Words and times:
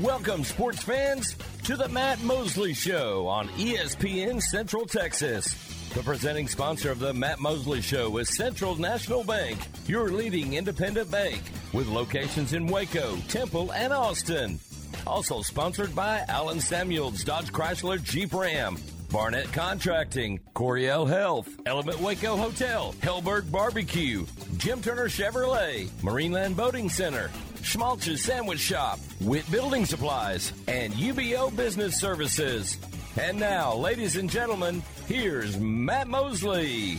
Welcome, 0.00 0.44
sports 0.44 0.82
fans, 0.82 1.36
to 1.64 1.76
the 1.76 1.86
Matt 1.90 2.22
Mosley 2.22 2.72
Show 2.72 3.26
on 3.26 3.48
ESPN 3.48 4.40
Central 4.40 4.86
Texas. 4.86 5.52
The 5.92 6.02
presenting 6.02 6.48
sponsor 6.48 6.90
of 6.90 7.00
the 7.00 7.12
Matt 7.12 7.38
Mosley 7.38 7.82
Show 7.82 8.16
is 8.16 8.34
Central 8.34 8.76
National 8.76 9.22
Bank, 9.24 9.58
your 9.86 10.08
leading 10.08 10.54
independent 10.54 11.10
bank, 11.10 11.42
with 11.74 11.86
locations 11.86 12.54
in 12.54 12.66
Waco, 12.66 13.16
Temple, 13.28 13.74
and 13.74 13.92
Austin. 13.92 14.58
Also 15.06 15.42
sponsored 15.42 15.94
by 15.94 16.24
Allen 16.28 16.60
Samuels 16.60 17.22
Dodge 17.22 17.52
Chrysler 17.52 18.02
Jeep 18.02 18.32
Ram, 18.32 18.78
Barnett 19.12 19.52
Contracting, 19.52 20.40
Coryell 20.54 21.04
Health, 21.04 21.46
Element 21.66 22.00
Waco 22.00 22.36
Hotel, 22.36 22.94
Helberg 23.00 23.50
Barbecue, 23.50 24.24
Jim 24.56 24.80
Turner 24.80 25.08
Chevrolet, 25.08 25.88
Marineland 26.00 26.56
Boating 26.56 26.88
Center, 26.88 27.30
Schmaltz's 27.62 28.22
Sandwich 28.22 28.60
Shop, 28.60 28.98
Witt 29.20 29.50
Building 29.50 29.84
Supplies, 29.86 30.52
and 30.68 30.92
UBEO 30.94 31.54
Business 31.56 31.98
Services. 31.98 32.78
And 33.18 33.38
now, 33.38 33.74
ladies 33.74 34.16
and 34.16 34.30
gentlemen, 34.30 34.82
here's 35.06 35.58
Matt 35.58 36.08
Mosley. 36.08 36.98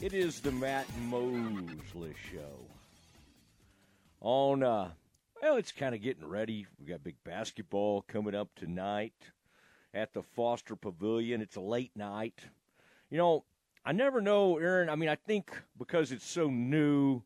It 0.00 0.12
is 0.12 0.40
the 0.40 0.52
Matt 0.52 0.86
Mosley 0.98 2.14
Show. 2.30 2.66
On, 4.20 4.62
uh, 4.62 4.90
well, 5.42 5.56
it's 5.56 5.72
kind 5.72 5.94
of 5.94 6.02
getting 6.02 6.26
ready. 6.26 6.66
We 6.78 6.86
got 6.86 7.02
big 7.02 7.16
basketball 7.24 8.02
coming 8.02 8.34
up 8.34 8.48
tonight 8.54 9.14
at 9.94 10.12
the 10.12 10.22
Foster 10.22 10.76
Pavilion. 10.76 11.40
It's 11.40 11.56
a 11.56 11.60
late 11.60 11.92
night. 11.96 12.38
You 13.10 13.18
know, 13.18 13.44
I 13.84 13.92
never 13.92 14.20
know, 14.20 14.56
Aaron. 14.58 14.88
I 14.88 14.96
mean, 14.96 15.10
I 15.10 15.14
think 15.14 15.50
because 15.78 16.10
it's 16.10 16.26
so 16.26 16.48
new 16.48 17.22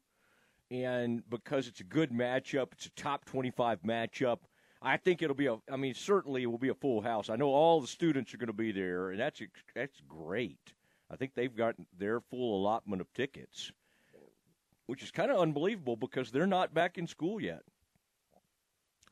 and 0.71 1.23
because 1.31 1.69
it's 1.69 1.81
a 1.81 1.85
good 1.85 2.11
matchup, 2.11 2.73
it's 2.73 2.87
a 2.87 2.91
top 2.91 3.25
25 3.25 3.83
matchup. 3.83 4.39
I 4.83 4.97
think 4.97 5.23
it'll 5.23 5.37
be 5.37 5.47
a. 5.47 5.57
I 5.71 5.77
mean, 5.77 5.95
certainly 5.95 6.43
it 6.43 6.47
will 6.47 6.59
be 6.59 6.69
a 6.69 6.75
full 6.75 7.01
house. 7.01 7.31
I 7.31 7.37
know 7.37 7.49
all 7.49 7.81
the 7.81 7.87
students 7.87 8.33
are 8.33 8.39
going 8.39 8.49
to 8.49 8.53
be 8.53 8.71
there, 8.71 9.11
and 9.11 9.21
that's 9.21 9.41
that's 9.75 10.01
great. 10.09 10.73
I 11.11 11.17
think 11.17 11.35
they've 11.35 11.55
got 11.55 11.75
their 11.97 12.21
full 12.21 12.61
allotment 12.61 13.01
of 13.01 13.13
tickets, 13.13 13.73
which 14.87 15.03
is 15.03 15.11
kind 15.11 15.31
of 15.31 15.41
unbelievable 15.41 15.97
because 15.97 16.31
they're 16.31 16.47
not 16.47 16.75
back 16.75 16.97
in 16.97 17.07
school 17.07 17.41
yet. 17.41 17.63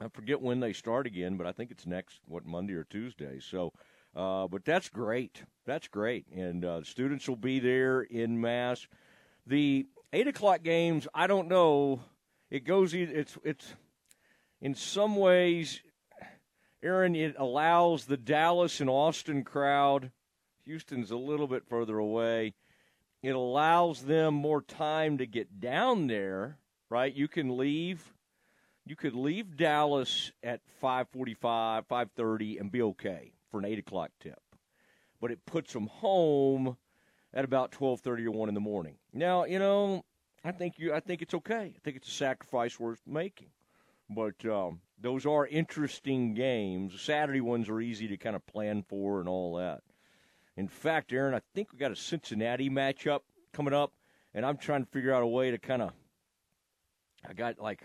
I 0.01 0.09
forget 0.09 0.41
when 0.41 0.61
they 0.61 0.73
start 0.73 1.07
again, 1.07 1.37
but 1.37 1.47
I 1.47 1.53
think 1.53 1.71
it's 1.71 1.87
next 1.87 2.21
what 2.27 2.45
Monday 2.45 2.75
or 2.75 2.85
Tuesday. 2.85 3.41
So 3.41 3.73
uh, 4.17 4.49
but 4.49 4.65
that's 4.65 4.89
great. 4.89 5.43
That's 5.67 5.89
great. 5.89 6.27
And 6.35 6.65
uh, 6.65 6.83
students 6.85 7.29
will 7.29 7.37
be 7.37 7.61
there 7.61 8.01
in 8.01 8.41
mass. 8.41 8.87
The 9.47 9.87
eight 10.13 10.27
o'clock 10.27 10.63
games, 10.63 11.07
I 11.15 11.27
don't 11.27 11.49
know. 11.49 12.01
It 12.51 12.65
goes. 12.65 12.95
It's 12.95 13.37
it's 13.45 13.75
in 14.63 14.75
some 14.75 15.17
ways, 15.17 15.83
Aaron. 16.83 17.15
It 17.15 17.35
allows 17.37 18.07
the 18.07 18.17
Dallas 18.17 18.81
and 18.81 18.89
Austin 18.89 19.45
crowd. 19.45 20.13
Houston's 20.65 21.11
a 21.11 21.17
little 21.17 21.47
bit 21.47 21.69
further 21.69 21.99
away. 21.99 22.55
It 23.23 23.35
allows 23.35 24.03
them 24.03 24.35
more 24.35 24.63
time 24.63 25.19
to 25.19 25.27
get 25.27 25.61
down 25.61 26.07
there. 26.07 26.59
Right, 26.89 27.13
you 27.13 27.29
can 27.29 27.59
leave. 27.59 28.15
You 28.87 28.97
could 28.97 29.15
leave 29.15 29.57
Dallas 29.57 30.33
at 30.43 30.61
5:45, 30.81 31.87
5:30, 31.87 32.61
and 32.61 32.73
be 32.73 32.81
okay 32.81 33.33
for 33.51 33.59
an 33.59 33.65
eight 33.65 33.79
o'clock 33.79 34.11
tip, 34.21 34.41
but 35.21 35.31
it 35.31 35.45
puts 35.47 35.73
them 35.73 35.87
home 35.87 36.77
at 37.35 37.45
about 37.45 37.73
twelve 37.73 38.01
thirty 38.01 38.27
or 38.27 38.31
one 38.31 38.49
in 38.49 38.55
the 38.55 38.61
morning. 38.61 38.97
Now, 39.13 39.45
you 39.45 39.59
know, 39.59 40.05
I 40.45 40.53
think 40.53 40.79
you, 40.79 40.95
I 40.95 41.01
think 41.01 41.23
it's 41.23 41.35
okay. 41.35 41.75
I 41.75 41.79
think 41.85 41.97
it's 41.97 42.09
a 42.09 42.13
sacrifice 42.13 42.79
worth 42.79 43.03
making, 43.07 43.49
but 44.09 44.45
um, 44.45 44.81
those 45.01 45.27
are 45.27 45.47
interesting 45.47 46.35
games. 46.35 47.01
Saturday 47.01 47.41
ones 47.41 47.69
are 47.69 47.81
easy 47.81 48.09
to 48.09 48.17
kind 48.17 48.37
of 48.37 48.47
plan 48.47 48.85
for 48.89 49.21
and 49.21 49.29
all 49.29 49.57
that. 49.57 49.83
In 50.57 50.69
fact, 50.69 51.13
Aaron, 51.13 51.35
I 51.35 51.41
think 51.55 51.73
we 51.73 51.79
got 51.79 51.93
a 51.93 51.97
Cincinnati 51.97 52.71
matchup 52.71 53.21
coming 53.53 53.75
up, 53.75 53.93
and 54.33 54.47
I'm 54.47 54.57
trying 54.57 54.85
to 54.85 54.91
figure 54.91 55.13
out 55.13 55.23
a 55.23 55.27
way 55.27 55.51
to 55.51 55.59
kind 55.59 55.83
of. 55.83 55.93
I 57.29 57.33
got 57.33 57.59
like 57.59 57.83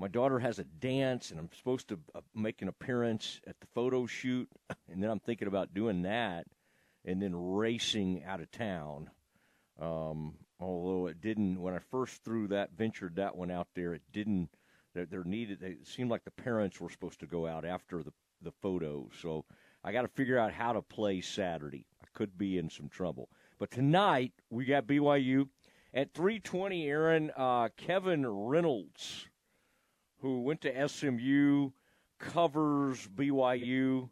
my 0.00 0.08
daughter 0.08 0.38
has 0.38 0.58
a 0.58 0.64
dance 0.64 1.30
and 1.30 1.38
I'm 1.38 1.50
supposed 1.54 1.88
to 1.88 1.98
uh, 2.14 2.20
make 2.34 2.62
an 2.62 2.68
appearance 2.68 3.38
at 3.46 3.60
the 3.60 3.66
photo 3.74 4.06
shoot 4.06 4.48
and 4.90 5.02
then 5.02 5.10
I'm 5.10 5.20
thinking 5.20 5.46
about 5.46 5.74
doing 5.74 6.02
that 6.02 6.46
and 7.04 7.20
then 7.20 7.34
racing 7.36 8.24
out 8.24 8.40
of 8.40 8.50
town. 8.50 9.10
Um, 9.78 10.34
although 10.58 11.06
it 11.06 11.20
didn't 11.20 11.60
when 11.60 11.74
I 11.74 11.80
first 11.90 12.24
threw 12.24 12.48
that 12.48 12.70
ventured 12.76 13.16
that 13.16 13.36
one 13.36 13.50
out 13.50 13.68
there, 13.74 13.94
it 13.94 14.02
didn't. 14.12 14.48
There, 14.92 15.06
there 15.06 15.22
needed. 15.22 15.62
It 15.62 15.86
seemed 15.86 16.10
like 16.10 16.24
the 16.24 16.32
parents 16.32 16.80
were 16.80 16.90
supposed 16.90 17.20
to 17.20 17.26
go 17.26 17.46
out 17.46 17.64
after 17.64 18.02
the 18.02 18.12
the 18.42 18.52
photo. 18.62 19.08
So 19.20 19.44
I 19.84 19.92
got 19.92 20.02
to 20.02 20.08
figure 20.08 20.38
out 20.38 20.52
how 20.52 20.72
to 20.72 20.82
play 20.82 21.20
Saturday. 21.20 21.86
I 22.02 22.06
could 22.12 22.36
be 22.36 22.58
in 22.58 22.70
some 22.70 22.88
trouble. 22.88 23.28
But 23.58 23.70
tonight 23.70 24.32
we 24.50 24.64
got 24.64 24.86
BYU 24.86 25.48
at 25.94 26.12
3:20. 26.12 26.86
Aaron 26.86 27.30
uh, 27.36 27.68
Kevin 27.76 28.26
Reynolds 28.26 29.28
who 30.20 30.42
went 30.42 30.60
to 30.62 30.88
SMU, 30.88 31.70
covers 32.18 33.08
BYU, 33.08 34.10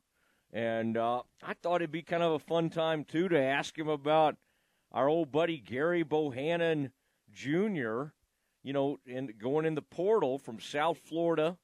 and 0.52 0.96
uh, 0.96 1.22
I 1.42 1.54
thought 1.54 1.82
it'd 1.82 1.92
be 1.92 2.02
kind 2.02 2.22
of 2.22 2.32
a 2.32 2.38
fun 2.38 2.70
time 2.70 3.04
too 3.04 3.28
to 3.28 3.38
ask 3.40 3.78
him 3.78 3.88
about 3.88 4.36
our 4.92 5.08
old 5.08 5.30
buddy 5.30 5.58
Gerry 5.58 6.02
Bohanon 6.02 6.90
Jr. 7.32 8.06
You 8.62 8.72
know, 8.72 8.98
and 9.06 9.38
going 9.38 9.66
in 9.66 9.74
the 9.74 9.82
portal 9.82 10.38
from 10.38 10.60
South 10.60 10.98
Florida 10.98 11.58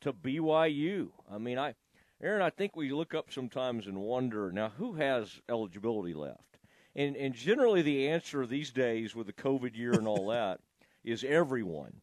to 0.00 0.12
BYU. 0.12 1.10
I 1.30 1.38
mean, 1.38 1.58
I, 1.58 1.74
Aaron, 2.22 2.42
I 2.42 2.50
think 2.50 2.76
we 2.76 2.92
look 2.92 3.14
up 3.14 3.32
sometimes 3.32 3.86
and 3.86 3.98
wonder 3.98 4.50
now 4.50 4.70
who 4.70 4.94
has 4.94 5.40
eligibility 5.48 6.14
left, 6.14 6.58
and 6.94 7.16
and 7.16 7.34
generally 7.34 7.82
the 7.82 8.08
answer 8.08 8.46
these 8.46 8.70
days 8.70 9.14
with 9.14 9.26
the 9.26 9.32
COVID 9.32 9.76
year 9.76 9.92
and 9.92 10.08
all 10.08 10.26
that 10.30 10.60
is 11.04 11.24
everyone, 11.24 12.00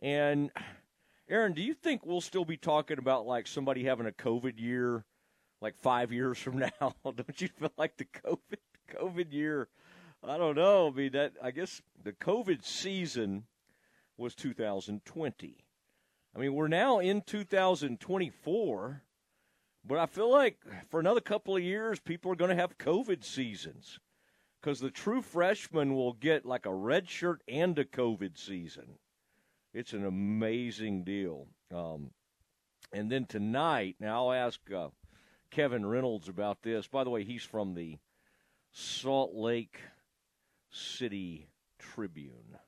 and 0.00 0.50
Aaron, 1.32 1.54
do 1.54 1.62
you 1.62 1.72
think 1.72 2.04
we'll 2.04 2.20
still 2.20 2.44
be 2.44 2.58
talking 2.58 2.98
about 2.98 3.26
like 3.26 3.46
somebody 3.46 3.84
having 3.84 4.06
a 4.06 4.12
COVID 4.12 4.60
year, 4.60 5.06
like 5.62 5.74
five 5.78 6.12
years 6.12 6.36
from 6.36 6.58
now? 6.80 6.94
don't 7.04 7.40
you 7.40 7.48
feel 7.48 7.72
like 7.78 7.96
the 7.96 8.04
COVID 8.04 8.58
COVID 8.94 9.32
year? 9.32 9.70
I 10.22 10.36
don't 10.36 10.56
know. 10.56 10.88
I 10.88 10.90
mean, 10.90 11.12
that 11.12 11.32
I 11.42 11.50
guess 11.50 11.80
the 12.04 12.12
COVID 12.12 12.66
season 12.66 13.44
was 14.18 14.34
2020. 14.34 15.56
I 16.36 16.38
mean, 16.38 16.52
we're 16.52 16.68
now 16.68 16.98
in 16.98 17.22
2024, 17.22 19.02
but 19.86 19.98
I 19.98 20.04
feel 20.04 20.30
like 20.30 20.58
for 20.90 21.00
another 21.00 21.22
couple 21.22 21.56
of 21.56 21.62
years, 21.62 21.98
people 21.98 22.30
are 22.30 22.36
going 22.36 22.50
to 22.50 22.60
have 22.60 22.76
COVID 22.76 23.24
seasons 23.24 23.98
because 24.60 24.80
the 24.80 24.90
true 24.90 25.22
freshmen 25.22 25.94
will 25.94 26.12
get 26.12 26.44
like 26.44 26.66
a 26.66 26.74
red 26.74 27.08
shirt 27.08 27.40
and 27.48 27.78
a 27.78 27.86
COVID 27.86 28.36
season. 28.36 28.98
It's 29.74 29.92
an 29.92 30.04
amazing 30.04 31.04
deal. 31.04 31.46
Um, 31.74 32.10
and 32.92 33.10
then 33.10 33.24
tonight, 33.24 33.96
now 34.00 34.28
I'll 34.28 34.46
ask 34.46 34.60
uh, 34.70 34.88
Kevin 35.50 35.86
Reynolds 35.86 36.28
about 36.28 36.62
this. 36.62 36.86
By 36.86 37.04
the 37.04 37.10
way, 37.10 37.24
he's 37.24 37.42
from 37.42 37.74
the 37.74 37.98
Salt 38.70 39.34
Lake 39.34 39.78
City 40.70 41.48
Tribune. 41.78 42.58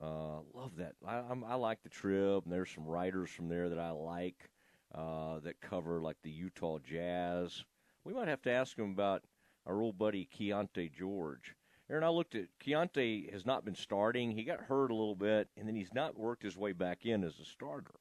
Uh, 0.00 0.40
love 0.52 0.76
that. 0.76 0.94
I, 1.06 1.22
I, 1.48 1.54
like 1.54 1.82
the 1.82 1.88
Trib, 1.88 2.44
and 2.44 2.52
there's 2.52 2.70
some 2.70 2.86
writers 2.86 3.30
from 3.30 3.48
there 3.48 3.68
that 3.68 3.78
I 3.78 3.90
like 3.90 4.50
uh, 4.94 5.40
that 5.40 5.60
cover 5.60 6.00
like 6.00 6.18
the 6.22 6.30
Utah 6.30 6.78
Jazz. 6.78 7.64
We 8.04 8.12
might 8.12 8.28
have 8.28 8.42
to 8.42 8.52
ask 8.52 8.78
him 8.78 8.90
about 8.90 9.22
our 9.64 9.80
old 9.80 9.98
buddy 9.98 10.28
Keyonte 10.32 10.92
George. 10.92 11.55
Aaron, 11.88 12.04
I 12.04 12.08
looked 12.08 12.34
at 12.34 12.48
Keyonte 12.64 13.32
has 13.32 13.46
not 13.46 13.64
been 13.64 13.76
starting. 13.76 14.32
He 14.32 14.42
got 14.42 14.62
hurt 14.62 14.90
a 14.90 14.94
little 14.94 15.14
bit, 15.14 15.48
and 15.56 15.68
then 15.68 15.76
he's 15.76 15.94
not 15.94 16.18
worked 16.18 16.42
his 16.42 16.56
way 16.56 16.72
back 16.72 17.06
in 17.06 17.22
as 17.22 17.38
a 17.38 17.44
starter. 17.44 17.94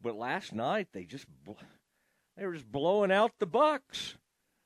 But 0.00 0.16
last 0.16 0.52
night 0.52 0.88
they 0.92 1.04
just 1.04 1.26
they 2.36 2.44
were 2.44 2.54
just 2.54 2.70
blowing 2.70 3.12
out 3.12 3.38
the 3.38 3.46
Bucks. 3.46 4.16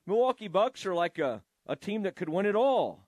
Milwaukee 0.07 0.49
Bucks 0.49 0.87
are 0.87 0.95
like 0.95 1.19
a, 1.19 1.43
a 1.67 1.77
team 1.77 2.03
that 2.03 2.17
could 2.17 2.31
win 2.31 2.47
it 2.47 2.57
all. 2.57 3.07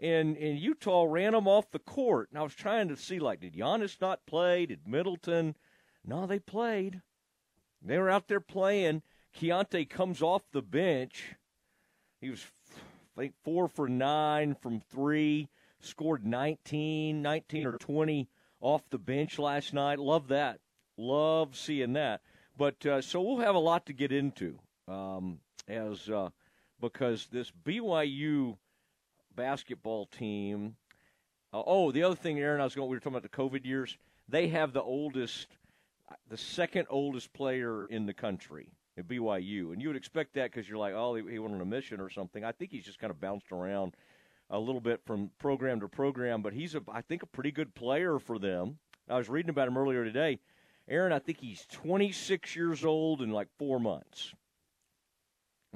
And 0.00 0.36
and 0.36 0.58
Utah 0.58 1.06
ran 1.08 1.32
them 1.32 1.48
off 1.48 1.70
the 1.70 1.78
court. 1.78 2.28
And 2.30 2.38
I 2.38 2.42
was 2.42 2.54
trying 2.54 2.88
to 2.88 2.96
see 2.96 3.18
like 3.18 3.40
did 3.40 3.54
Giannis 3.54 4.00
not 4.00 4.26
play? 4.26 4.66
Did 4.66 4.86
Middleton? 4.86 5.56
No, 6.04 6.26
they 6.26 6.38
played. 6.38 7.00
They 7.80 7.98
were 7.98 8.10
out 8.10 8.28
there 8.28 8.40
playing. 8.40 9.02
Keyonte 9.34 9.88
comes 9.88 10.20
off 10.20 10.42
the 10.52 10.62
bench. 10.62 11.34
He 12.20 12.28
was 12.30 12.44
Think 13.18 13.34
four 13.42 13.66
for 13.66 13.88
nine 13.88 14.54
from 14.54 14.78
three, 14.78 15.48
scored 15.80 16.24
19, 16.24 17.20
19 17.20 17.66
or 17.66 17.72
20 17.72 18.28
off 18.60 18.88
the 18.90 18.98
bench 18.98 19.40
last 19.40 19.74
night. 19.74 19.98
Love 19.98 20.28
that. 20.28 20.60
Love 20.96 21.56
seeing 21.56 21.94
that. 21.94 22.20
But 22.56 22.86
uh, 22.86 23.00
so 23.00 23.20
we'll 23.20 23.38
have 23.38 23.56
a 23.56 23.60
lot 23.60 23.86
to 23.86 23.92
get 23.92 24.12
into 24.12 24.60
um, 24.86 25.40
as 25.66 26.08
uh, 26.08 26.30
because 26.80 27.26
this 27.32 27.50
BYU 27.64 28.56
basketball 29.34 30.06
team. 30.06 30.76
Uh, 31.52 31.62
oh, 31.66 31.90
the 31.90 32.04
other 32.04 32.14
thing, 32.14 32.38
Aaron, 32.38 32.60
I 32.60 32.64
was 32.64 32.76
going. 32.76 32.88
We 32.88 32.96
were 32.96 33.00
talking 33.00 33.16
about 33.16 33.22
the 33.22 33.36
COVID 33.36 33.66
years. 33.66 33.98
they 34.28 34.46
have 34.48 34.72
the 34.72 34.82
oldest, 34.82 35.48
the 36.28 36.36
second 36.36 36.86
oldest 36.88 37.32
player 37.32 37.84
in 37.86 38.06
the 38.06 38.14
country 38.14 38.70
at 38.98 39.06
BYU, 39.06 39.72
and 39.72 39.80
you 39.80 39.88
would 39.88 39.96
expect 39.96 40.34
that 40.34 40.50
because 40.50 40.68
you're 40.68 40.78
like, 40.78 40.94
oh, 40.94 41.14
he, 41.14 41.22
he 41.30 41.38
went 41.38 41.54
on 41.54 41.60
a 41.60 41.64
mission 41.64 42.00
or 42.00 42.10
something. 42.10 42.44
I 42.44 42.52
think 42.52 42.72
he's 42.72 42.84
just 42.84 42.98
kind 42.98 43.10
of 43.10 43.20
bounced 43.20 43.52
around 43.52 43.94
a 44.50 44.58
little 44.58 44.80
bit 44.80 45.00
from 45.06 45.30
program 45.38 45.80
to 45.80 45.88
program, 45.88 46.42
but 46.42 46.52
he's 46.52 46.74
a, 46.74 46.82
I 46.92 47.02
think, 47.02 47.22
a 47.22 47.26
pretty 47.26 47.52
good 47.52 47.74
player 47.74 48.18
for 48.18 48.38
them. 48.38 48.78
I 49.08 49.16
was 49.16 49.28
reading 49.28 49.50
about 49.50 49.68
him 49.68 49.78
earlier 49.78 50.04
today. 50.04 50.40
Aaron, 50.88 51.12
I 51.12 51.18
think 51.18 51.40
he's 51.40 51.66
26 51.70 52.56
years 52.56 52.84
old 52.84 53.22
in 53.22 53.30
like 53.30 53.48
four 53.58 53.78
months. 53.78 54.34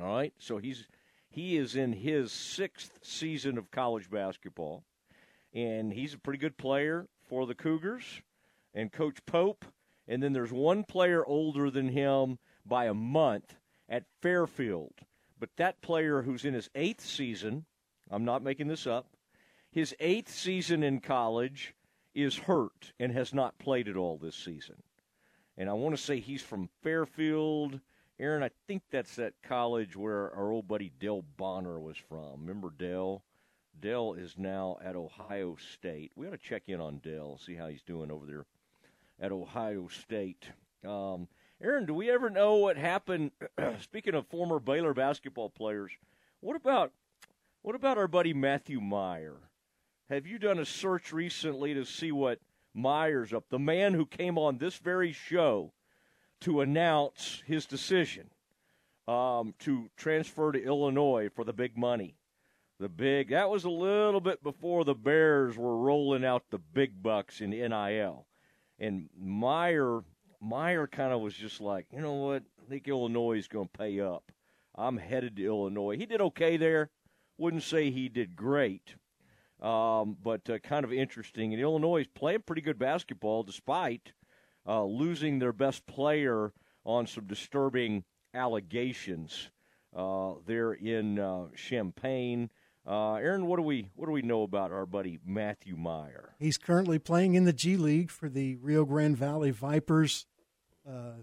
All 0.00 0.14
right, 0.14 0.32
so 0.38 0.56
he's 0.56 0.86
he 1.28 1.56
is 1.56 1.76
in 1.76 1.92
his 1.92 2.32
sixth 2.32 2.98
season 3.02 3.56
of 3.56 3.70
college 3.70 4.10
basketball, 4.10 4.84
and 5.54 5.92
he's 5.92 6.14
a 6.14 6.18
pretty 6.18 6.38
good 6.38 6.56
player 6.56 7.08
for 7.28 7.46
the 7.46 7.54
Cougars 7.54 8.22
and 8.74 8.90
Coach 8.90 9.18
Pope. 9.26 9.64
And 10.08 10.22
then 10.22 10.32
there's 10.32 10.52
one 10.52 10.82
player 10.82 11.24
older 11.24 11.70
than 11.70 11.88
him 11.88 12.38
by 12.64 12.86
a 12.86 12.94
month 12.94 13.54
at 13.88 14.04
Fairfield. 14.20 14.94
But 15.38 15.50
that 15.56 15.82
player 15.82 16.22
who's 16.22 16.44
in 16.44 16.54
his 16.54 16.70
eighth 16.74 17.04
season, 17.04 17.64
I'm 18.10 18.24
not 18.24 18.42
making 18.42 18.68
this 18.68 18.86
up, 18.86 19.06
his 19.70 19.94
eighth 20.00 20.32
season 20.32 20.82
in 20.82 21.00
college 21.00 21.74
is 22.14 22.36
hurt 22.36 22.92
and 23.00 23.12
has 23.12 23.32
not 23.32 23.58
played 23.58 23.88
at 23.88 23.96
all 23.96 24.18
this 24.18 24.36
season. 24.36 24.76
And 25.56 25.68
I 25.68 25.72
want 25.72 25.96
to 25.96 26.02
say 26.02 26.20
he's 26.20 26.42
from 26.42 26.68
Fairfield. 26.82 27.80
Aaron, 28.18 28.42
I 28.42 28.50
think 28.66 28.82
that's 28.90 29.16
that 29.16 29.34
college 29.42 29.96
where 29.96 30.30
our 30.34 30.52
old 30.52 30.68
buddy 30.68 30.92
Dell 31.00 31.24
Bonner 31.36 31.80
was 31.80 31.96
from. 31.96 32.40
Remember 32.40 32.72
Dell? 32.76 33.24
Dell 33.80 34.12
is 34.12 34.34
now 34.38 34.78
at 34.84 34.96
Ohio 34.96 35.56
State. 35.72 36.12
We 36.14 36.26
ought 36.26 36.32
to 36.32 36.38
check 36.38 36.64
in 36.68 36.80
on 36.80 36.98
Dell, 36.98 37.38
see 37.38 37.54
how 37.54 37.68
he's 37.68 37.82
doing 37.82 38.10
over 38.10 38.26
there 38.26 38.44
at 39.20 39.32
Ohio 39.32 39.88
State. 39.88 40.46
Um, 40.86 41.26
Aaron, 41.62 41.86
do 41.86 41.94
we 41.94 42.10
ever 42.10 42.28
know 42.28 42.56
what 42.56 42.76
happened? 42.76 43.30
speaking 43.80 44.14
of 44.14 44.26
former 44.26 44.58
Baylor 44.58 44.94
basketball 44.94 45.48
players, 45.48 45.92
what 46.40 46.56
about 46.56 46.92
what 47.62 47.76
about 47.76 47.98
our 47.98 48.08
buddy 48.08 48.34
Matthew 48.34 48.80
Mayer? 48.80 49.36
Have 50.10 50.26
you 50.26 50.38
done 50.38 50.58
a 50.58 50.66
search 50.66 51.12
recently 51.12 51.72
to 51.74 51.84
see 51.84 52.10
what 52.10 52.40
Mayer's 52.74 53.32
up? 53.32 53.44
The 53.48 53.60
man 53.60 53.94
who 53.94 54.06
came 54.06 54.36
on 54.36 54.58
this 54.58 54.76
very 54.76 55.12
show 55.12 55.72
to 56.40 56.62
announce 56.62 57.44
his 57.46 57.64
decision 57.66 58.30
um, 59.06 59.54
to 59.60 59.88
transfer 59.96 60.50
to 60.50 60.64
Illinois 60.64 61.28
for 61.32 61.44
the 61.44 61.52
big 61.52 61.78
money 61.78 62.16
the 62.80 62.88
big. 62.88 63.28
That 63.28 63.48
was 63.48 63.62
a 63.62 63.70
little 63.70 64.20
bit 64.20 64.42
before 64.42 64.84
the 64.84 64.94
Bears 64.94 65.56
were 65.56 65.76
rolling 65.76 66.24
out 66.24 66.42
the 66.50 66.58
big 66.58 67.00
bucks 67.00 67.40
in 67.40 67.50
NIL, 67.50 68.26
and 68.80 69.08
Mayer 69.16 70.02
Mayer 70.42 70.86
kind 70.86 71.12
of 71.12 71.20
was 71.20 71.34
just 71.34 71.60
like, 71.60 71.86
you 71.92 72.00
know 72.00 72.14
what? 72.14 72.42
I 72.60 72.68
think 72.68 72.88
Illinois 72.88 73.38
is 73.38 73.48
going 73.48 73.68
to 73.72 73.78
pay 73.78 74.00
up. 74.00 74.32
I'm 74.74 74.96
headed 74.96 75.36
to 75.36 75.44
Illinois. 75.44 75.96
He 75.96 76.06
did 76.06 76.20
okay 76.20 76.56
there. 76.56 76.90
Wouldn't 77.38 77.62
say 77.62 77.90
he 77.90 78.08
did 78.08 78.36
great, 78.36 78.96
um, 79.60 80.16
but 80.22 80.48
uh, 80.48 80.58
kind 80.58 80.84
of 80.84 80.92
interesting. 80.92 81.52
And 81.52 81.62
Illinois 81.62 82.02
is 82.02 82.06
playing 82.08 82.42
pretty 82.46 82.62
good 82.62 82.78
basketball 82.78 83.42
despite 83.42 84.12
uh, 84.66 84.84
losing 84.84 85.38
their 85.38 85.52
best 85.52 85.86
player 85.86 86.52
on 86.84 87.06
some 87.06 87.26
disturbing 87.26 88.04
allegations 88.34 89.50
uh, 89.94 90.34
there 90.46 90.72
in 90.72 91.18
uh, 91.18 91.46
Champaign. 91.56 92.50
Uh, 92.86 93.14
Aaron, 93.14 93.46
what 93.46 93.56
do 93.56 93.62
we 93.62 93.88
what 93.94 94.06
do 94.06 94.12
we 94.12 94.22
know 94.22 94.42
about 94.42 94.72
our 94.72 94.86
buddy 94.86 95.18
Matthew 95.24 95.76
Mayer? 95.76 96.34
He's 96.38 96.58
currently 96.58 96.98
playing 96.98 97.34
in 97.34 97.44
the 97.44 97.52
G 97.52 97.76
League 97.76 98.10
for 98.10 98.28
the 98.28 98.56
Rio 98.56 98.84
Grande 98.84 99.16
Valley 99.16 99.52
Vipers. 99.52 100.26
Uh, 100.88 101.22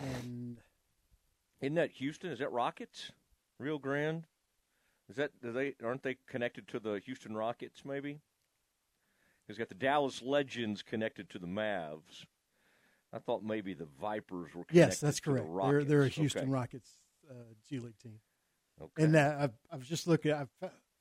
and 0.00 0.58
isn't 1.60 1.74
that 1.74 1.90
Houston? 1.92 2.30
Is 2.30 2.38
that 2.38 2.52
Rockets? 2.52 3.12
Rio 3.58 3.78
Grande? 3.78 4.24
Is 5.08 5.16
that 5.16 5.30
do 5.42 5.52
they 5.52 5.74
aren't 5.84 6.02
they 6.02 6.16
connected 6.26 6.68
to 6.68 6.80
the 6.80 7.00
Houston 7.04 7.36
Rockets? 7.36 7.82
Maybe. 7.84 8.20
He's 9.46 9.58
got 9.58 9.68
the 9.68 9.74
Dallas 9.74 10.22
Legends 10.22 10.82
connected 10.82 11.30
to 11.30 11.38
the 11.38 11.46
Mavs. 11.46 12.26
I 13.12 13.20
thought 13.20 13.44
maybe 13.44 13.74
the 13.74 13.86
Vipers 14.00 14.54
were. 14.54 14.64
connected. 14.64 14.76
yes, 14.76 15.00
that's 15.00 15.20
correct. 15.20 15.46
The 15.46 15.62
they're 15.62 15.84
they're 15.84 16.02
a 16.02 16.08
Houston 16.08 16.42
okay. 16.42 16.50
Rockets 16.50 16.90
uh, 17.30 17.34
G 17.68 17.78
League 17.78 17.98
team. 18.02 18.18
Okay. 18.80 19.04
And 19.04 19.14
that 19.14 19.40
I've, 19.40 19.52
I 19.70 19.76
was 19.76 19.88
just 19.88 20.06
looking, 20.06 20.32
I've, 20.32 20.48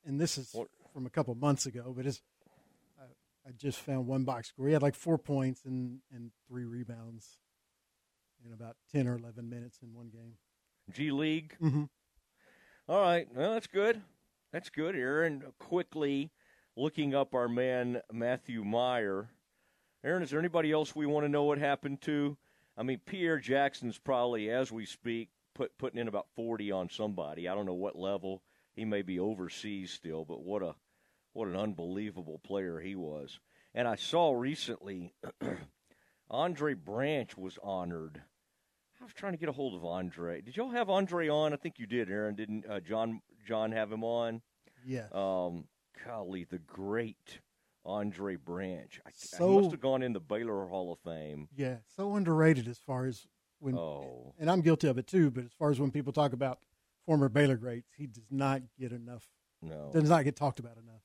and 0.06 0.20
this 0.20 0.38
is 0.38 0.56
from 0.94 1.06
a 1.06 1.10
couple 1.10 1.36
months 1.36 1.66
ago, 1.66 1.94
but 1.96 2.06
it's, 2.06 2.22
I 3.48 3.52
just 3.52 3.80
found 3.80 4.08
one 4.08 4.24
box 4.24 4.50
score. 4.50 4.68
He 4.68 4.74
had 4.74 4.82
like 4.82 4.96
four 4.96 5.18
points 5.18 5.66
and, 5.66 6.00
and 6.12 6.32
three 6.48 6.66
rebounds 6.66 7.38
in 8.46 8.54
about 8.54 8.76
10 8.92 9.08
or 9.08 9.18
11 9.18 9.48
minutes 9.48 9.80
in 9.84 9.94
one 9.94 10.10
game. 10.10 10.34
G 10.92 11.12
League? 11.12 11.56
Mm-hmm. 11.62 11.84
All 12.88 13.02
right. 13.02 13.28
Well, 13.34 13.54
that's 13.54 13.68
good. 13.68 14.02
That's 14.52 14.70
good, 14.70 14.96
Aaron. 14.96 15.44
Quickly 15.60 16.32
looking 16.76 17.14
up 17.16 17.34
our 17.34 17.48
man, 17.48 18.02
Matthew 18.12 18.64
Mayer. 18.64 19.30
Aaron, 20.04 20.24
is 20.24 20.30
there 20.30 20.40
anybody 20.40 20.72
else 20.72 20.96
we 20.96 21.06
want 21.06 21.26
to 21.26 21.30
know 21.30 21.44
what 21.44 21.58
happened 21.58 22.02
to? 22.02 22.38
I 22.78 22.84
mean, 22.84 23.00
Pierre 23.06 23.40
Jackson's 23.40 23.98
probably, 23.98 24.50
as 24.50 24.72
we 24.72 24.86
speak, 24.86 25.30
put 25.54 25.78
putting 25.78 26.00
in 26.00 26.08
about 26.08 26.28
40 26.36 26.72
on 26.72 26.90
somebody. 26.90 27.48
I 27.48 27.56
don't 27.56 27.66
know 27.66 27.74
what 27.74 27.98
level. 27.98 28.44
He 28.76 28.86
may 28.86 29.02
be 29.02 29.20
overseas 29.20 29.92
still, 29.92 30.26
but 30.26 30.44
what 30.44 30.62
a 30.62 30.76
what 31.36 31.50
an 31.50 31.56
unbelievable 31.58 32.40
player 32.46 32.80
he 32.80 32.96
was. 32.96 33.40
And 33.74 33.88
I 33.88 33.98
saw 33.98 34.32
recently 34.32 35.14
Andre 36.30 36.74
Branch 36.74 37.38
was 37.38 37.60
honored. 37.62 38.22
I 39.02 39.04
was 39.04 39.14
trying 39.14 39.34
to 39.34 39.38
get 39.38 39.50
a 39.50 39.52
hold 39.52 39.76
of 39.76 39.84
Andre. 39.84 40.42
Did 40.42 40.56
y'all 40.56 40.70
have 40.70 40.90
Andre 40.90 41.28
on? 41.28 41.52
I 41.52 41.58
think 41.58 41.78
you 41.78 41.86
did, 41.86 42.10
Aaron. 42.10 42.36
Didn't 42.36 42.66
uh, 42.68 42.80
John 42.80 43.22
John 43.46 43.74
have 43.74 43.92
him 43.92 44.06
on? 44.06 44.42
Yeah. 44.86 45.08
Um, 45.12 45.66
golly, 46.06 46.46
the 46.46 46.60
great 46.60 47.42
Andre 47.86 48.38
Branch. 48.38 49.02
I, 49.06 49.10
so, 49.14 49.58
I 49.58 49.62
must 49.62 49.72
have 49.72 49.82
gone 49.82 50.04
in 50.04 50.14
the 50.14 50.22
Baylor 50.22 50.68
Hall 50.68 50.94
of 50.94 51.00
Fame. 51.00 51.50
Yeah, 51.54 51.78
so 51.98 52.16
underrated 52.16 52.70
as 52.70 52.80
far 52.80 53.06
as 53.06 53.28
when, 53.60 53.78
oh. 53.78 54.34
and 54.40 54.50
I'm 54.50 54.62
guilty 54.62 54.88
of 54.88 54.98
it 54.98 55.08
too. 55.08 55.32
But 55.32 55.44
as 55.44 55.52
far 55.52 55.70
as 55.70 55.82
when 55.82 55.92
people 55.92 56.14
talk 56.14 56.32
about 56.32 56.60
former 57.06 57.28
Baylor 57.28 57.58
greats, 57.58 57.92
he 57.98 58.08
does 58.08 58.32
not 58.32 58.62
get 58.80 58.94
enough. 58.94 59.28
No, 59.62 59.92
does 59.92 60.10
not 60.10 60.24
get 60.24 60.38
talked 60.38 60.60
about 60.60 60.78
enough. 60.78 61.02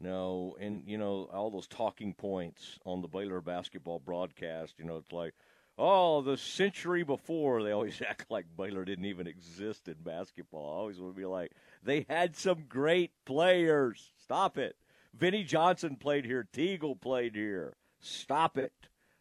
No, 0.00 0.56
and 0.58 0.82
you 0.86 0.96
know 0.96 1.28
all 1.32 1.50
those 1.50 1.66
talking 1.66 2.14
points 2.14 2.78
on 2.86 3.02
the 3.02 3.08
Baylor 3.08 3.40
basketball 3.40 3.98
broadcast. 3.98 4.74
You 4.78 4.86
know, 4.86 4.96
it's 4.96 5.12
like, 5.12 5.34
oh, 5.76 6.22
the 6.22 6.38
century 6.38 7.02
before. 7.02 7.62
They 7.62 7.72
always 7.72 8.00
act 8.08 8.30
like 8.30 8.46
Baylor 8.56 8.84
didn't 8.84 9.04
even 9.04 9.26
exist 9.26 9.88
in 9.88 9.96
basketball. 10.02 10.72
I 10.72 10.78
always 10.78 11.00
would 11.00 11.16
be 11.16 11.26
like, 11.26 11.52
they 11.82 12.06
had 12.08 12.34
some 12.34 12.64
great 12.68 13.12
players. 13.26 14.12
Stop 14.22 14.56
it. 14.56 14.76
Vinnie 15.12 15.44
Johnson 15.44 15.96
played 15.96 16.24
here. 16.24 16.48
Teagle 16.50 16.98
played 16.98 17.34
here. 17.34 17.74
Stop 18.00 18.56
it. 18.56 18.72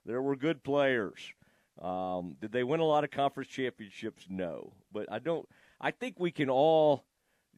There 0.06 0.22
were 0.22 0.36
good 0.36 0.64
players. 0.64 1.34
Um, 1.82 2.36
did 2.40 2.52
they 2.52 2.64
win 2.64 2.80
a 2.80 2.86
lot 2.86 3.04
of 3.04 3.12
conference 3.12 3.50
championships? 3.50 4.26
No, 4.30 4.74
but 4.92 5.12
I 5.12 5.20
don't. 5.20 5.48
I 5.82 5.92
think 5.92 6.20
we 6.20 6.32
can 6.32 6.50
all 6.50 7.06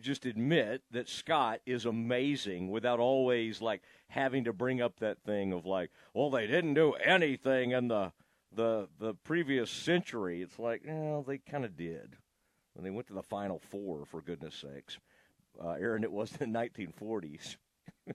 just 0.02 0.26
admit 0.26 0.82
that 0.92 1.10
Scott 1.10 1.62
is 1.66 1.86
amazing 1.86 2.70
without 2.70 3.00
always 3.00 3.62
like 3.62 3.82
having 4.08 4.44
to 4.46 4.54
bring 4.54 4.82
up 4.82 5.00
that 5.00 5.24
thing 5.24 5.54
of 5.54 5.66
like, 5.66 5.92
well, 6.14 6.30
they 6.30 6.48
didn't 6.48 6.74
do 6.74 6.94
anything 6.94 7.72
in 7.72 7.88
the 7.88 8.12
the 8.54 8.88
the 9.00 9.14
previous 9.14 9.72
century. 9.72 10.42
It's 10.42 10.60
like, 10.60 10.82
well, 10.86 11.24
they 11.24 11.38
kind 11.38 11.66
of 11.66 11.78
did 11.78 12.18
when 12.74 12.84
they 12.84 12.92
went 12.92 13.08
to 13.08 13.14
the 13.14 13.24
Final 13.24 13.60
Four, 13.60 14.06
for 14.06 14.22
goodness 14.22 14.56
sakes. 14.56 14.98
Uh, 15.62 15.72
Aaron, 15.72 16.04
it 16.04 16.12
was 16.12 16.32
the 16.32 16.46
1940s. 16.46 17.58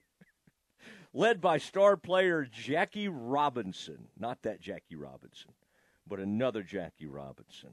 Led 1.12 1.40
by 1.40 1.58
star 1.58 1.96
player 1.96 2.46
Jackie 2.50 3.08
Robinson, 3.08 4.08
not 4.18 4.42
that 4.42 4.60
Jackie 4.60 4.96
Robinson 4.96 5.52
but 6.06 6.20
another 6.20 6.62
Jackie 6.62 7.06
Robinson. 7.06 7.70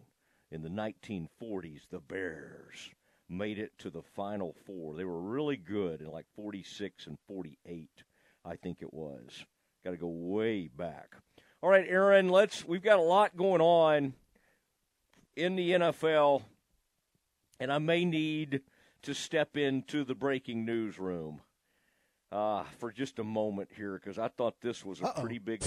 In 0.51 0.61
the 0.61 0.69
1940s, 0.69 1.81
the 1.89 1.99
Bears 1.99 2.91
made 3.29 3.57
it 3.59 3.71
to 3.79 3.89
the 3.89 4.01
Final 4.01 4.55
Four. 4.65 4.95
They 4.95 5.05
were 5.05 5.19
really 5.19 5.57
good 5.57 6.01
in 6.01 6.11
like 6.11 6.25
46 6.35 7.07
and 7.07 7.17
48, 7.27 7.89
I 8.45 8.55
think 8.55 8.81
it 8.81 8.93
was. 8.93 9.45
Got 9.83 9.91
to 9.91 9.97
go 9.97 10.07
way 10.07 10.67
back. 10.67 11.15
All 11.61 11.69
right, 11.69 11.85
Aaron, 11.87 12.29
let's. 12.29 12.65
We've 12.65 12.83
got 12.83 12.99
a 12.99 13.03
lot 13.03 13.35
going 13.35 13.61
on 13.61 14.13
in 15.35 15.55
the 15.55 15.71
NFL, 15.71 16.43
and 17.59 17.71
I 17.71 17.79
may 17.79 18.05
need 18.05 18.61
to 19.03 19.13
step 19.13 19.57
into 19.57 20.03
the 20.03 20.15
breaking 20.15 20.65
news 20.65 20.99
room 20.99 21.41
uh, 22.31 22.63
for 22.79 22.91
just 22.91 23.19
a 23.19 23.23
moment 23.23 23.69
here 23.75 23.99
because 24.01 24.17
I 24.17 24.27
thought 24.29 24.61
this 24.61 24.85
was 24.85 25.01
a 25.01 25.05
Uh-oh. 25.05 25.21
pretty 25.21 25.39
big 25.39 25.61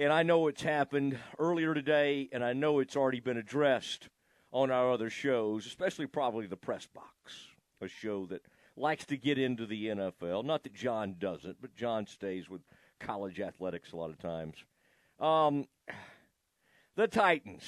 and 0.00 0.12
I 0.12 0.22
know 0.22 0.48
it's 0.48 0.62
happened 0.62 1.18
earlier 1.38 1.74
today, 1.74 2.28
and 2.32 2.42
I 2.42 2.54
know 2.54 2.78
it's 2.78 2.96
already 2.96 3.20
been 3.20 3.36
addressed 3.36 4.08
on 4.52 4.70
our 4.70 4.90
other 4.90 5.10
shows, 5.10 5.66
especially 5.66 6.06
probably 6.06 6.46
the 6.46 6.56
Press 6.56 6.86
Box, 6.86 7.48
a 7.80 7.88
show 7.88 8.26
that 8.26 8.42
likes 8.76 9.04
to 9.06 9.16
get 9.16 9.38
into 9.38 9.66
the 9.66 9.86
NFL. 9.86 10.44
Not 10.44 10.62
that 10.64 10.74
John 10.74 11.16
doesn't, 11.18 11.60
but 11.60 11.74
John 11.74 12.06
stays 12.06 12.48
with 12.48 12.62
college 12.98 13.40
athletics 13.40 13.92
a 13.92 13.96
lot 13.96 14.10
of 14.10 14.18
times. 14.18 14.56
Um, 15.18 15.66
the 16.96 17.06
Titans 17.06 17.64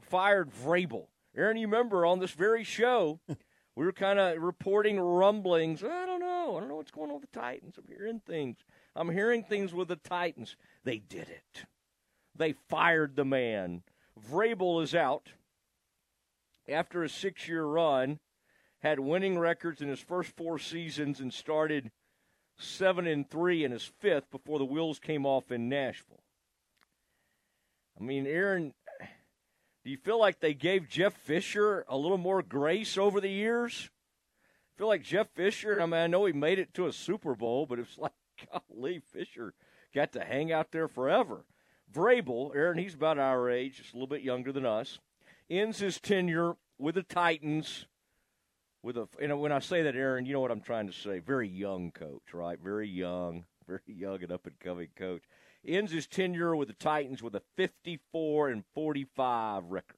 fired 0.00 0.50
Vrabel. 0.50 1.06
Aaron, 1.36 1.56
you 1.56 1.66
remember 1.66 2.06
on 2.06 2.20
this 2.20 2.32
very 2.32 2.64
show, 2.64 3.20
we 3.76 3.84
were 3.84 3.92
kind 3.92 4.18
of 4.18 4.40
reporting 4.40 5.00
rumblings. 5.00 5.82
I 5.82 6.06
don't 6.06 6.20
know. 6.20 6.56
I 6.56 6.60
don't 6.60 6.68
know 6.68 6.76
what's 6.76 6.90
going 6.90 7.10
on 7.10 7.20
with 7.20 7.30
the 7.30 7.40
Titans. 7.40 7.76
I'm 7.78 7.88
hearing 7.88 8.20
things. 8.24 8.58
I'm 8.94 9.10
hearing 9.10 9.42
things 9.42 9.72
with 9.72 9.88
the 9.88 9.96
Titans. 9.96 10.56
They 10.84 10.98
did 10.98 11.28
it. 11.28 11.64
They 12.36 12.54
fired 12.68 13.16
the 13.16 13.24
man. 13.24 13.82
Vrabel 14.30 14.82
is 14.82 14.94
out 14.94 15.30
after 16.68 17.02
a 17.02 17.08
six 17.08 17.48
year 17.48 17.64
run, 17.64 18.18
had 18.80 19.00
winning 19.00 19.38
records 19.38 19.80
in 19.80 19.88
his 19.88 20.00
first 20.00 20.36
four 20.36 20.58
seasons, 20.58 21.20
and 21.20 21.32
started 21.32 21.90
seven 22.58 23.06
and 23.06 23.28
three 23.28 23.64
in 23.64 23.72
his 23.72 23.84
fifth 23.84 24.30
before 24.30 24.58
the 24.58 24.64
wheels 24.64 24.98
came 24.98 25.26
off 25.26 25.50
in 25.50 25.68
Nashville. 25.68 26.22
I 27.98 28.02
mean, 28.02 28.26
Aaron, 28.26 28.74
do 29.84 29.90
you 29.90 29.96
feel 29.96 30.18
like 30.18 30.40
they 30.40 30.54
gave 30.54 30.88
Jeff 30.88 31.14
Fisher 31.14 31.84
a 31.88 31.96
little 31.96 32.18
more 32.18 32.42
grace 32.42 32.96
over 32.98 33.20
the 33.20 33.28
years? 33.28 33.90
I 34.74 34.78
feel 34.78 34.88
like 34.88 35.02
Jeff 35.02 35.28
Fisher, 35.34 35.80
I 35.80 35.86
mean, 35.86 36.00
I 36.00 36.06
know 36.06 36.24
he 36.24 36.32
made 36.32 36.58
it 36.58 36.74
to 36.74 36.86
a 36.86 36.92
Super 36.92 37.34
Bowl, 37.34 37.66
but 37.66 37.78
it's 37.78 37.98
like, 37.98 38.12
golly, 38.50 39.00
Fisher 39.12 39.54
got 39.94 40.12
to 40.12 40.24
hang 40.24 40.52
out 40.52 40.72
there 40.72 40.88
forever. 40.88 41.44
Vrabel, 41.92 42.54
Aaron, 42.56 42.78
he's 42.78 42.94
about 42.94 43.18
our 43.18 43.48
age, 43.48 43.76
just 43.76 43.92
a 43.92 43.96
little 43.96 44.08
bit 44.08 44.22
younger 44.22 44.50
than 44.50 44.66
us, 44.66 44.98
ends 45.50 45.78
his 45.78 46.00
tenure 46.00 46.54
with 46.78 46.94
the 46.96 47.02
Titans 47.02 47.86
with 48.82 48.96
a 48.96 49.08
you 49.20 49.28
know 49.28 49.38
when 49.38 49.52
I 49.52 49.58
say 49.60 49.82
that 49.82 49.96
Aaron, 49.96 50.26
you 50.26 50.32
know 50.32 50.40
what 50.40 50.50
I'm 50.50 50.60
trying 50.60 50.86
to 50.86 50.92
say. 50.92 51.18
Very 51.18 51.48
young 51.48 51.90
coach, 51.90 52.32
right? 52.32 52.58
Very 52.62 52.88
young, 52.88 53.44
very 53.66 53.80
young 53.86 54.22
and 54.22 54.32
up 54.32 54.46
and 54.46 54.58
coming 54.60 54.88
coach. 54.96 55.22
Ends 55.66 55.92
his 55.92 56.06
tenure 56.06 56.54
with 56.54 56.68
the 56.68 56.74
Titans 56.74 57.22
with 57.22 57.34
a 57.34 57.42
54 57.56 58.50
and 58.50 58.64
45 58.74 59.64
record. 59.64 59.96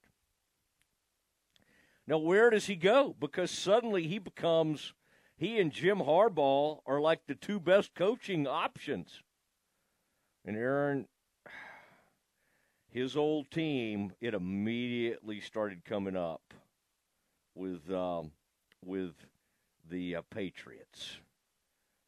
Now 2.06 2.18
where 2.18 2.50
does 2.50 2.66
he 2.66 2.76
go? 2.76 3.16
Because 3.18 3.50
suddenly 3.50 4.06
he 4.06 4.20
becomes 4.20 4.94
he 5.36 5.58
and 5.60 5.72
Jim 5.72 5.98
Harbaugh 5.98 6.80
are 6.86 7.00
like 7.00 7.26
the 7.26 7.34
two 7.34 7.60
best 7.60 7.94
coaching 7.94 8.46
options. 8.46 9.22
And 10.44 10.56
Aaron, 10.56 11.08
his 12.96 13.14
old 13.14 13.50
team, 13.50 14.10
it 14.22 14.32
immediately 14.32 15.38
started 15.38 15.84
coming 15.84 16.16
up 16.16 16.54
with 17.54 17.92
um, 17.92 18.30
with 18.82 19.12
the 19.90 20.16
uh, 20.16 20.22
Patriots. 20.30 21.18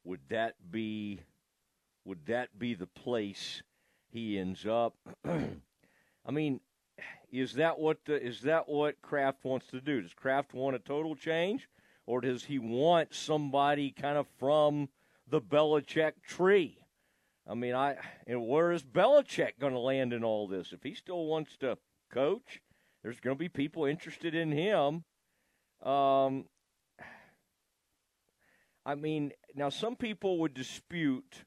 Would 0.04 0.21
that 0.30 0.54
be 0.71 1.21
would 2.07 2.25
that 2.25 2.59
be 2.59 2.73
the 2.73 2.87
place 2.87 3.62
he 4.09 4.38
ends 4.38 4.64
up? 4.64 4.95
I 5.26 6.30
mean, 6.30 6.59
is 7.30 7.52
that 7.52 7.78
what 7.78 7.99
the, 8.07 8.14
is 8.14 8.40
that 8.40 8.66
what 8.66 9.02
Kraft 9.02 9.45
wants 9.45 9.66
to 9.66 9.83
do? 9.83 10.00
Does 10.00 10.14
Kraft 10.14 10.54
want 10.54 10.75
a 10.75 10.78
total 10.78 11.14
change, 11.14 11.68
or 12.07 12.23
does 12.23 12.45
he 12.45 12.59
want 12.59 13.12
somebody 13.12 13.90
kind 13.90 14.16
of 14.16 14.26
from 14.38 14.88
the 15.28 15.42
Belichick 15.42 16.12
tree? 16.26 16.77
I 17.48 17.54
mean, 17.54 17.74
I 17.74 17.96
where 18.26 18.72
is 18.72 18.82
Belichick 18.82 19.58
going 19.58 19.72
to 19.72 19.78
land 19.78 20.12
in 20.12 20.22
all 20.22 20.46
this? 20.46 20.72
If 20.72 20.82
he 20.82 20.94
still 20.94 21.24
wants 21.24 21.56
to 21.58 21.78
coach, 22.12 22.60
there's 23.02 23.20
going 23.20 23.36
to 23.36 23.38
be 23.38 23.48
people 23.48 23.86
interested 23.86 24.34
in 24.34 24.52
him. 24.52 25.04
Um, 25.82 26.44
I 28.84 28.94
mean, 28.94 29.32
now 29.54 29.70
some 29.70 29.96
people 29.96 30.38
would 30.40 30.52
dispute 30.52 31.44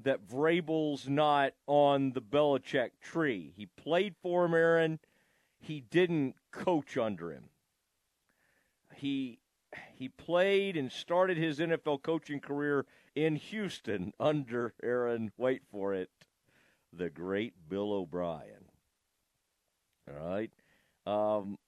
that 0.00 0.28
Vrabel's 0.28 1.08
not 1.08 1.52
on 1.66 2.12
the 2.12 2.20
Belichick 2.20 2.90
tree. 3.00 3.52
He 3.56 3.66
played 3.66 4.14
for 4.22 4.44
him, 4.44 4.54
Aaron. 4.54 4.98
He 5.58 5.80
didn't 5.80 6.36
coach 6.52 6.96
under 6.96 7.32
him. 7.32 7.44
He 8.94 9.38
he 9.94 10.08
played 10.08 10.76
and 10.76 10.90
started 10.90 11.36
his 11.36 11.58
NFL 11.58 12.02
coaching 12.02 12.40
career 12.40 12.86
in 13.24 13.36
Houston 13.36 14.12
under 14.18 14.74
Aaron. 14.82 15.32
Wait 15.36 15.62
for 15.70 15.94
it, 15.94 16.10
the 16.92 17.10
great 17.10 17.54
Bill 17.68 17.92
O'Brien. 17.92 18.64
All 20.08 20.28
right, 20.28 20.50
um, 21.06 21.58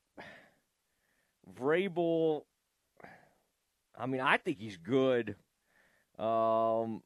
Vrabel 1.59 2.45
I 4.01 4.07
mean, 4.07 4.23
I 4.23 4.39
think 4.39 4.59
he's 4.59 4.79
good. 4.79 5.37
Um, 6.19 7.03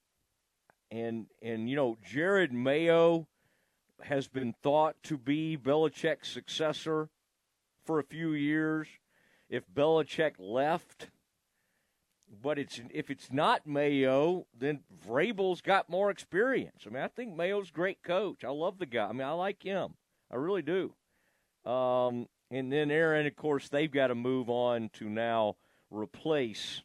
and 0.90 1.26
and 1.42 1.68
you 1.68 1.74
know, 1.74 1.96
Jerod 2.08 2.52
Mayo 2.52 3.26
has 4.02 4.28
been 4.28 4.54
thought 4.62 4.94
to 5.04 5.18
be 5.18 5.56
Belichick's 5.56 6.28
successor 6.28 7.08
for 7.84 7.98
a 7.98 8.04
few 8.04 8.32
years. 8.32 8.86
If 9.48 9.64
Belichick 9.68 10.34
left, 10.38 11.08
but 12.42 12.58
it's 12.58 12.80
if 12.90 13.10
it's 13.10 13.32
not 13.32 13.66
Mayo, 13.66 14.46
then 14.56 14.80
Vrabel's 15.06 15.60
got 15.60 15.88
more 15.88 16.10
experience. 16.10 16.84
I 16.86 16.90
mean, 16.90 17.02
I 17.02 17.08
think 17.08 17.34
Mayo's 17.34 17.70
a 17.70 17.72
great 17.72 18.02
coach. 18.02 18.44
I 18.44 18.50
love 18.50 18.78
the 18.78 18.86
guy. 18.86 19.06
I 19.06 19.12
mean, 19.12 19.26
I 19.26 19.32
like 19.32 19.62
him. 19.62 19.94
I 20.30 20.36
really 20.36 20.62
do. 20.62 20.94
Um, 21.70 22.28
and 22.50 22.72
then 22.72 22.90
Aaron, 22.90 23.26
of 23.26 23.36
course, 23.36 23.68
they've 23.68 23.90
got 23.90 24.08
to 24.08 24.14
move 24.14 24.50
on 24.50 24.90
to 24.94 25.08
now 25.08 25.56
replace 25.90 26.82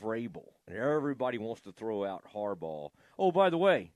Vrabel. 0.00 0.48
And 0.66 0.76
everybody 0.76 1.38
wants 1.38 1.62
to 1.62 1.72
throw 1.72 2.04
out 2.04 2.24
Harbaugh. 2.34 2.90
Oh, 3.18 3.32
by 3.32 3.50
the 3.50 3.58
way, 3.58 3.92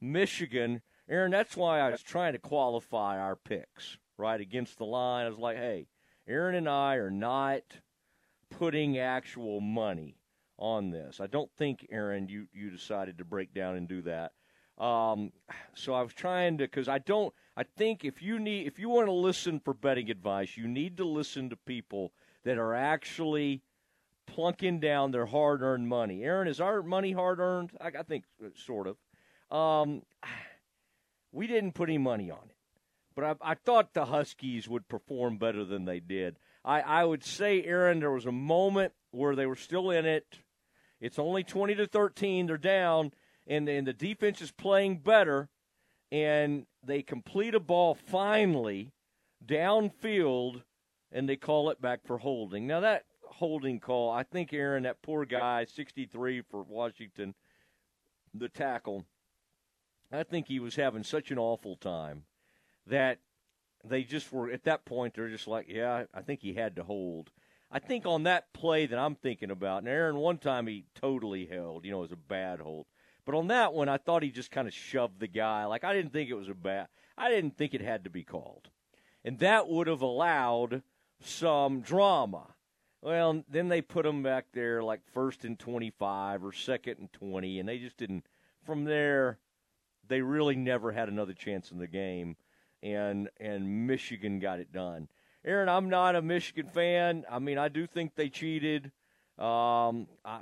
Michigan, 0.00 0.82
Aaron, 1.08 1.30
that's 1.30 1.56
why 1.56 1.80
I 1.80 1.90
was 1.90 2.02
trying 2.02 2.32
to 2.34 2.38
qualify 2.38 3.18
our 3.18 3.36
picks, 3.36 3.98
right, 4.16 4.40
against 4.40 4.78
the 4.78 4.84
line. 4.84 5.26
I 5.26 5.28
was 5.28 5.38
like, 5.38 5.56
hey, 5.56 5.88
Aaron 6.28 6.54
and 6.54 6.68
I 6.68 6.96
are 6.96 7.10
not 7.10 7.62
putting 8.50 8.98
actual 8.98 9.60
money 9.60 10.18
on 10.58 10.90
this. 10.90 11.20
I 11.20 11.26
don't 11.26 11.50
think, 11.56 11.86
Aaron, 11.90 12.28
you, 12.28 12.46
you 12.52 12.70
decided 12.70 13.18
to 13.18 13.24
break 13.24 13.52
down 13.52 13.76
and 13.76 13.88
do 13.88 14.02
that. 14.02 14.32
Um, 14.78 15.32
so 15.74 15.94
I 15.94 16.02
was 16.02 16.12
trying 16.12 16.58
to, 16.58 16.64
because 16.64 16.88
I 16.88 16.98
don't, 16.98 17.32
I 17.56 17.64
think 17.64 18.04
if 18.04 18.20
you 18.22 18.38
need, 18.38 18.66
if 18.66 18.78
you 18.78 18.88
want 18.88 19.06
to 19.06 19.12
listen 19.12 19.60
for 19.60 19.72
betting 19.72 20.10
advice, 20.10 20.56
you 20.56 20.68
need 20.68 20.98
to 20.98 21.04
listen 21.04 21.50
to 21.50 21.56
people 21.56 22.12
that 22.44 22.58
are 22.58 22.74
actually 22.74 23.62
plunking 24.26 24.80
down 24.80 25.12
their 25.12 25.26
hard 25.26 25.62
earned 25.62 25.88
money. 25.88 26.22
Aaron, 26.22 26.48
is 26.48 26.60
our 26.60 26.82
money 26.82 27.12
hard 27.12 27.38
earned? 27.38 27.70
I, 27.80 27.88
I, 27.98 28.02
think 28.02 28.24
uh, 28.44 28.48
sort 28.54 28.86
of. 28.86 28.96
Um, 29.56 30.02
we 31.32 31.46
didn't 31.46 31.72
put 31.72 31.88
any 31.88 31.98
money 31.98 32.30
on 32.30 32.44
it, 32.50 32.56
but 33.14 33.24
I, 33.24 33.52
I, 33.52 33.54
thought 33.54 33.94
the 33.94 34.06
Huskies 34.06 34.68
would 34.68 34.88
perform 34.88 35.38
better 35.38 35.64
than 35.64 35.84
they 35.84 36.00
did. 36.00 36.36
I, 36.66 36.80
I 36.80 37.04
would 37.04 37.24
say, 37.24 37.62
Aaron, 37.62 38.00
there 38.00 38.10
was 38.10 38.26
a 38.26 38.32
moment 38.32 38.92
where 39.12 39.36
they 39.36 39.46
were 39.46 39.56
still 39.56 39.90
in 39.90 40.04
it. 40.04 40.40
It's 41.00 41.18
only 41.18 41.44
20 41.44 41.76
to 41.76 41.86
13. 41.86 42.46
They're 42.46 42.58
down, 42.58 43.12
and, 43.46 43.68
and 43.68 43.86
the 43.86 43.92
defense 43.92 44.42
is 44.42 44.50
playing 44.50 44.98
better, 44.98 45.48
and 46.10 46.66
they 46.82 47.02
complete 47.02 47.54
a 47.54 47.60
ball 47.60 47.94
finally 47.94 48.92
downfield 49.44 50.62
and 51.12 51.28
they 51.28 51.36
call 51.36 51.70
it 51.70 51.80
back 51.80 52.00
for 52.04 52.18
holding. 52.18 52.66
Now 52.66 52.80
that 52.80 53.04
holding 53.22 53.80
call, 53.80 54.10
I 54.10 54.22
think 54.22 54.52
Aaron, 54.52 54.84
that 54.84 55.02
poor 55.02 55.24
guy, 55.24 55.64
63 55.64 56.42
for 56.42 56.62
Washington, 56.62 57.34
the 58.34 58.48
tackle. 58.48 59.04
I 60.12 60.22
think 60.22 60.46
he 60.46 60.60
was 60.60 60.76
having 60.76 61.02
such 61.02 61.30
an 61.30 61.38
awful 61.38 61.76
time 61.76 62.24
that 62.86 63.18
they 63.88 64.02
just 64.02 64.32
were 64.32 64.50
at 64.50 64.64
that 64.64 64.84
point. 64.84 65.14
They're 65.14 65.28
just 65.28 65.48
like, 65.48 65.66
yeah, 65.68 66.04
I 66.14 66.22
think 66.22 66.40
he 66.40 66.54
had 66.54 66.76
to 66.76 66.84
hold. 66.84 67.30
I 67.70 67.78
think 67.78 68.06
on 68.06 68.22
that 68.24 68.52
play 68.52 68.86
that 68.86 68.98
I'm 68.98 69.16
thinking 69.16 69.50
about, 69.50 69.78
and 69.78 69.88
Aaron, 69.88 70.16
one 70.16 70.38
time 70.38 70.66
he 70.66 70.84
totally 70.94 71.46
held, 71.46 71.84
you 71.84 71.90
know, 71.90 71.98
it 71.98 72.02
was 72.02 72.12
a 72.12 72.16
bad 72.16 72.60
hold. 72.60 72.86
But 73.24 73.34
on 73.34 73.48
that 73.48 73.74
one, 73.74 73.88
I 73.88 73.96
thought 73.96 74.22
he 74.22 74.30
just 74.30 74.52
kind 74.52 74.68
of 74.68 74.74
shoved 74.74 75.18
the 75.18 75.26
guy. 75.26 75.64
Like 75.64 75.82
I 75.82 75.92
didn't 75.92 76.12
think 76.12 76.30
it 76.30 76.34
was 76.34 76.48
a 76.48 76.54
bad. 76.54 76.86
I 77.18 77.28
didn't 77.28 77.56
think 77.56 77.74
it 77.74 77.80
had 77.80 78.04
to 78.04 78.10
be 78.10 78.22
called, 78.22 78.68
and 79.24 79.38
that 79.40 79.68
would 79.68 79.88
have 79.88 80.02
allowed 80.02 80.82
some 81.20 81.80
drama. 81.80 82.54
Well, 83.02 83.44
then 83.48 83.68
they 83.68 83.82
put 83.82 84.06
him 84.06 84.22
back 84.22 84.46
there 84.52 84.82
like 84.82 85.00
first 85.12 85.44
and 85.44 85.58
25 85.58 86.44
or 86.44 86.52
second 86.52 86.98
and 86.98 87.12
20, 87.12 87.58
and 87.58 87.68
they 87.68 87.78
just 87.78 87.96
didn't. 87.96 88.26
From 88.64 88.84
there, 88.84 89.38
they 90.06 90.20
really 90.20 90.56
never 90.56 90.92
had 90.92 91.08
another 91.08 91.34
chance 91.34 91.70
in 91.70 91.78
the 91.78 91.86
game, 91.86 92.36
and 92.94 93.28
and 93.40 93.86
Michigan 93.86 94.38
got 94.38 94.60
it 94.60 94.72
done. 94.72 95.08
Aaron, 95.44 95.68
I'm 95.68 95.88
not 95.88 96.16
a 96.16 96.22
Michigan 96.22 96.68
fan. 96.68 97.24
I 97.30 97.38
mean, 97.38 97.58
I 97.58 97.68
do 97.68 97.86
think 97.86 98.14
they 98.14 98.28
cheated. 98.28 98.90
Um, 99.38 100.08
I, 100.24 100.40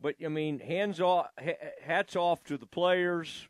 but 0.00 0.14
I 0.24 0.28
mean, 0.28 0.60
hands 0.60 1.00
off, 1.00 1.26
hats 1.82 2.16
off 2.16 2.42
to 2.44 2.56
the 2.56 2.66
players. 2.66 3.48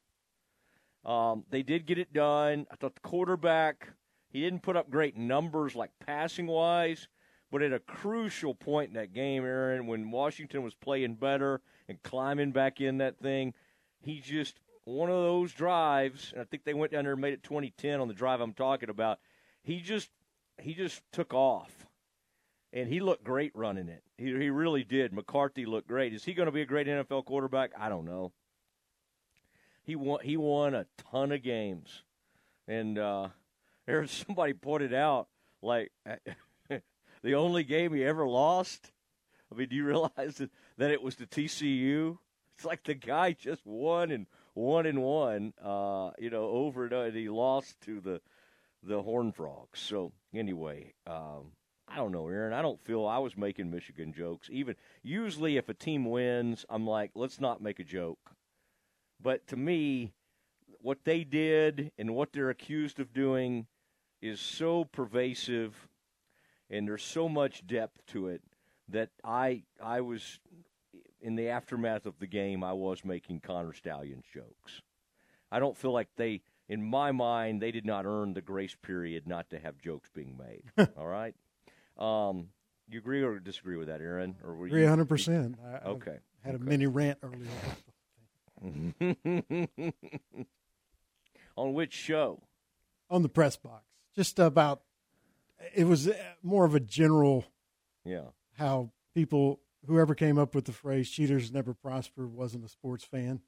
Um, 1.04 1.44
they 1.50 1.62
did 1.62 1.86
get 1.86 1.98
it 1.98 2.12
done. 2.12 2.66
I 2.70 2.76
thought 2.76 2.94
the 2.94 3.00
quarterback 3.00 3.88
he 4.30 4.40
didn't 4.40 4.62
put 4.62 4.76
up 4.76 4.90
great 4.90 5.16
numbers 5.16 5.74
like 5.74 5.90
passing 5.98 6.46
wise, 6.46 7.08
But 7.50 7.62
at 7.62 7.72
a 7.72 7.80
crucial 7.80 8.54
point 8.54 8.90
in 8.90 8.94
that 8.94 9.12
game, 9.12 9.44
Aaron, 9.44 9.88
when 9.88 10.12
Washington 10.12 10.62
was 10.62 10.74
playing 10.74 11.16
better 11.16 11.60
and 11.88 12.00
climbing 12.02 12.52
back 12.52 12.80
in 12.80 12.98
that 12.98 13.18
thing, 13.18 13.54
he 14.00 14.20
just 14.20 14.60
one 14.90 15.10
of 15.10 15.22
those 15.22 15.52
drives. 15.52 16.32
And 16.32 16.40
I 16.40 16.44
think 16.44 16.64
they 16.64 16.74
went 16.74 16.92
down 16.92 17.04
there 17.04 17.12
and 17.12 17.20
made 17.20 17.32
it 17.32 17.42
2010 17.42 18.00
on 18.00 18.08
the 18.08 18.14
drive 18.14 18.40
I'm 18.40 18.52
talking 18.52 18.90
about. 18.90 19.18
He 19.62 19.80
just 19.80 20.10
he 20.60 20.74
just 20.74 21.02
took 21.12 21.32
off, 21.32 21.86
and 22.72 22.88
he 22.88 23.00
looked 23.00 23.24
great 23.24 23.52
running 23.54 23.88
it. 23.88 24.02
He 24.18 24.26
he 24.26 24.50
really 24.50 24.84
did. 24.84 25.12
McCarthy 25.12 25.66
looked 25.66 25.88
great. 25.88 26.12
Is 26.14 26.24
he 26.24 26.34
going 26.34 26.46
to 26.46 26.52
be 26.52 26.62
a 26.62 26.66
great 26.66 26.86
NFL 26.86 27.24
quarterback? 27.24 27.72
I 27.78 27.88
don't 27.88 28.04
know. 28.04 28.32
He 29.82 29.96
won. 29.96 30.20
He 30.22 30.36
won 30.36 30.74
a 30.74 30.86
ton 31.10 31.32
of 31.32 31.42
games, 31.42 32.02
and 32.66 32.98
uh, 32.98 33.28
there's 33.86 34.10
somebody 34.10 34.54
pointed 34.54 34.94
out 34.94 35.28
like 35.62 35.92
the 36.68 37.34
only 37.34 37.64
game 37.64 37.92
he 37.92 38.04
ever 38.04 38.26
lost. 38.26 38.92
I 39.52 39.56
mean, 39.56 39.68
do 39.68 39.76
you 39.76 39.84
realize 39.84 40.36
that, 40.36 40.50
that 40.78 40.90
it 40.90 41.02
was 41.02 41.16
to 41.16 41.26
TCU? 41.26 42.18
It's 42.56 42.64
like 42.64 42.84
the 42.84 42.94
guy 42.94 43.32
just 43.32 43.64
won 43.64 44.10
and 44.10 44.26
one 44.60 44.86
and 44.86 45.02
one, 45.02 45.54
uh, 45.64 46.10
you 46.18 46.30
know, 46.30 46.44
over 46.44 46.84
and, 46.84 46.92
and 46.92 47.16
he 47.16 47.28
lost 47.28 47.80
to 47.82 48.00
the 48.00 48.20
the 48.82 49.02
Horn 49.02 49.32
Frogs. 49.32 49.80
So 49.80 50.12
anyway, 50.34 50.94
um, 51.06 51.52
I 51.88 51.96
don't 51.96 52.12
know, 52.12 52.28
Aaron. 52.28 52.52
I 52.52 52.62
don't 52.62 52.80
feel 52.80 53.06
I 53.06 53.18
was 53.18 53.36
making 53.36 53.70
Michigan 53.70 54.12
jokes. 54.12 54.48
Even 54.50 54.76
usually, 55.02 55.56
if 55.56 55.68
a 55.68 55.74
team 55.74 56.04
wins, 56.04 56.64
I'm 56.68 56.86
like, 56.86 57.10
let's 57.14 57.40
not 57.40 57.62
make 57.62 57.80
a 57.80 57.84
joke. 57.84 58.18
But 59.22 59.46
to 59.48 59.56
me, 59.56 60.12
what 60.80 61.04
they 61.04 61.24
did 61.24 61.92
and 61.98 62.14
what 62.14 62.32
they're 62.32 62.50
accused 62.50 63.00
of 63.00 63.12
doing 63.12 63.66
is 64.22 64.40
so 64.40 64.84
pervasive, 64.84 65.88
and 66.70 66.86
there's 66.86 67.02
so 67.02 67.28
much 67.28 67.66
depth 67.66 68.04
to 68.08 68.28
it 68.28 68.42
that 68.88 69.10
I 69.24 69.64
I 69.82 70.00
was 70.00 70.38
in 71.20 71.36
the 71.36 71.48
aftermath 71.48 72.06
of 72.06 72.18
the 72.18 72.26
game. 72.26 72.64
I 72.64 72.72
was 72.72 73.04
making 73.04 73.40
Connor 73.40 73.72
Stalions 73.72 74.24
jokes. 74.32 74.82
I 75.52 75.58
don't 75.58 75.76
feel 75.76 75.92
like 75.92 76.08
they, 76.16 76.42
in 76.68 76.82
my 76.82 77.12
mind, 77.12 77.60
they 77.60 77.70
did 77.70 77.84
not 77.84 78.06
earn 78.06 78.34
the 78.34 78.40
grace 78.40 78.76
period 78.80 79.26
not 79.26 79.50
to 79.50 79.58
have 79.58 79.78
jokes 79.78 80.08
being 80.14 80.38
made. 80.38 80.88
All 80.96 81.06
right. 81.06 81.34
Um, 81.98 82.48
you 82.88 82.98
agree 82.98 83.22
or 83.22 83.38
disagree 83.38 83.76
with 83.76 83.88
that, 83.88 84.00
Aaron? 84.00 84.36
Or 84.44 84.54
were 84.54 84.68
Three 84.68 84.86
hundred 84.86 85.08
percent. 85.08 85.56
Okay. 85.86 86.18
I 86.44 86.46
had 86.46 86.54
okay. 86.56 86.64
a 86.64 86.66
mini 86.66 86.86
rant 86.86 87.18
earlier. 87.22 87.48
On 91.56 91.74
which 91.74 91.92
show? 91.92 92.42
On 93.10 93.22
the 93.22 93.28
press 93.28 93.56
box. 93.56 93.84
Just 94.14 94.38
about. 94.38 94.82
It 95.74 95.84
was 95.84 96.08
more 96.42 96.64
of 96.64 96.74
a 96.74 96.80
general. 96.80 97.44
Yeah. 98.04 98.28
How 98.56 98.90
people, 99.14 99.60
whoever 99.86 100.14
came 100.14 100.38
up 100.38 100.54
with 100.54 100.64
the 100.64 100.72
phrase 100.72 101.10
"cheaters 101.10 101.52
never 101.52 101.74
prosper," 101.74 102.26
wasn't 102.26 102.64
a 102.64 102.68
sports 102.68 103.04
fan, 103.04 103.40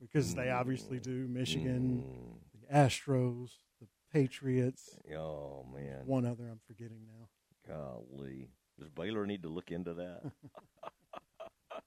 because 0.00 0.32
mm. 0.32 0.36
they 0.36 0.50
obviously 0.50 0.98
do. 0.98 1.26
Michigan, 1.28 2.04
mm. 2.06 2.60
the 2.60 2.74
Astros, 2.74 3.50
the 3.80 3.86
Patriots. 4.12 4.96
Oh 5.16 5.66
man. 5.72 6.02
One 6.06 6.24
other 6.24 6.44
I'm 6.44 6.60
forgetting 6.66 7.06
now. 7.06 7.28
Golly. 7.68 8.48
Does 8.78 8.88
Baylor 8.90 9.26
need 9.26 9.42
to 9.42 9.48
look 9.48 9.70
into 9.70 9.94
that? 9.94 10.22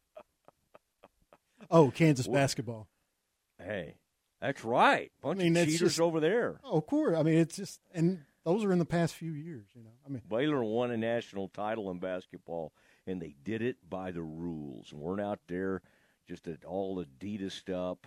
oh, 1.71 1.91
Kansas 1.91 2.27
basketball. 2.27 2.87
Hey, 3.59 3.95
that's 4.41 4.63
right. 4.63 5.11
Bunch 5.21 5.39
I 5.39 5.43
mean, 5.43 5.57
of 5.57 5.67
cheaters 5.67 5.79
just, 5.79 6.01
over 6.01 6.19
there. 6.19 6.59
Oh, 6.63 6.77
of 6.77 6.87
course. 6.87 7.17
I 7.17 7.23
mean, 7.23 7.37
it's 7.37 7.55
just, 7.55 7.79
and 7.93 8.21
those 8.43 8.63
are 8.63 8.71
in 8.71 8.79
the 8.79 8.85
past 8.85 9.13
few 9.15 9.31
years. 9.31 9.67
You 9.75 9.83
know, 9.83 9.91
I 10.05 10.09
mean, 10.09 10.21
Baylor 10.27 10.63
won 10.63 10.91
a 10.91 10.97
national 10.97 11.49
title 11.49 11.91
in 11.91 11.99
basketball, 11.99 12.73
and 13.09 13.21
they 13.21 13.35
did 13.43 13.61
it 13.61 13.77
by 13.89 14.11
the 14.11 14.21
rules, 14.21 14.91
and 14.91 15.01
weren't 15.01 15.21
out 15.21 15.39
there 15.47 15.81
just 16.27 16.47
at 16.47 16.63
all 16.63 17.03
Adidas 17.03 17.67
up, 17.73 18.05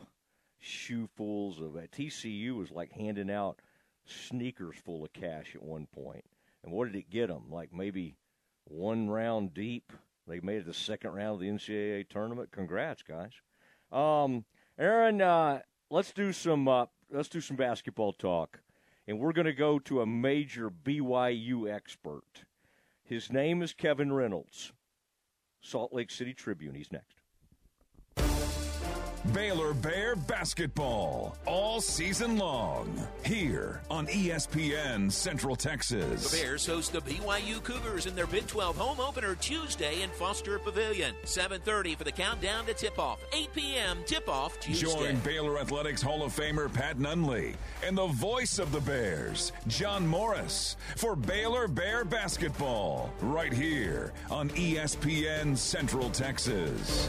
shoefuls 0.62 1.61
of. 1.61 1.73
TCU 1.90 2.56
was 2.56 2.70
like 2.70 2.92
handing 2.92 3.31
out 3.31 3.61
sneakers 4.07 4.77
full 4.77 5.05
of 5.05 5.12
cash 5.12 5.55
at 5.57 5.62
one 5.62 5.87
point. 5.87 6.24
And 6.62 6.72
what 6.72 6.87
did 6.87 6.96
it 6.96 7.11
get 7.11 7.29
them? 7.29 7.50
Like 7.50 7.72
maybe 7.72 8.16
one 8.64 9.11
round 9.11 9.55
deep. 9.55 9.92
They 10.29 10.38
made 10.38 10.59
it 10.59 10.66
the 10.66 10.74
second 10.74 11.12
round 11.12 11.35
of 11.35 11.40
the 11.40 11.48
NCAA 11.48 12.09
tournament. 12.09 12.53
Congrats, 12.53 13.03
guys. 13.03 13.33
Um, 13.90 14.44
Aaron, 14.79 15.20
uh, 15.20 15.61
let's 15.90 16.12
do 16.12 16.33
some 16.33 16.68
uh, 16.68 16.87
let's 17.11 17.29
do 17.29 17.40
some 17.40 17.57
basketball 17.57 18.12
talk, 18.12 18.61
and 19.09 19.18
we're 19.18 19.33
going 19.33 19.46
to 19.46 19.53
go 19.53 19.81
to 19.81 20.00
a 20.00 20.07
major 20.07 20.70
BYU 20.70 21.68
expert. 21.68 22.44
His 23.03 23.33
name 23.33 23.62
is 23.62 23.74
Kevin 23.74 24.12
Reynolds, 24.12 24.72
Salt 25.62 25.92
Lake 25.92 26.11
City 26.11 26.35
Tribune. 26.35 26.75
He's 26.75 26.92
next. 26.92 27.21
Baylor 29.33 29.73
Bear 29.73 30.14
basketball 30.14 31.38
all 31.47 31.81
season 31.81 32.37
long 32.37 33.07
here 33.25 33.81
on 33.90 34.07
ESPN 34.09 35.11
Central 35.11 35.57
Texas. 35.57 36.31
The 36.31 36.37
Bears 36.37 36.66
host 36.66 36.92
the 36.92 37.01
BYU 37.01 37.62
Cougars 37.62 38.05
in 38.05 38.14
their 38.14 38.27
Big 38.27 38.47
12 38.47 38.77
home 38.77 39.01
opener 39.01 39.35
Tuesday 39.37 40.03
in 40.03 40.11
Foster 40.11 40.59
Pavilion. 40.59 41.14
7:30 41.25 41.97
for 41.97 42.05
the 42.05 42.12
countdown 42.12 42.66
to 42.66 42.75
tip-off. 42.75 43.21
8 43.33 43.55
p.m. 43.55 43.99
tip-off 44.05 44.61
Tuesday. 44.61 44.87
Join 44.87 45.16
Baylor 45.21 45.59
Athletics 45.59 46.03
Hall 46.03 46.23
of 46.23 46.37
Famer 46.37 46.73
Pat 46.73 46.99
Nunley 46.99 47.55
and 47.83 47.97
the 47.97 48.09
voice 48.09 48.59
of 48.59 48.71
the 48.71 48.81
Bears, 48.81 49.53
John 49.66 50.07
Morris, 50.07 50.77
for 50.97 51.16
Baylor 51.16 51.68
Bear 51.68 52.05
basketball 52.05 53.11
right 53.23 53.53
here 53.53 54.12
on 54.31 54.51
ESPN 54.51 55.57
Central 55.57 56.11
Texas. 56.11 57.09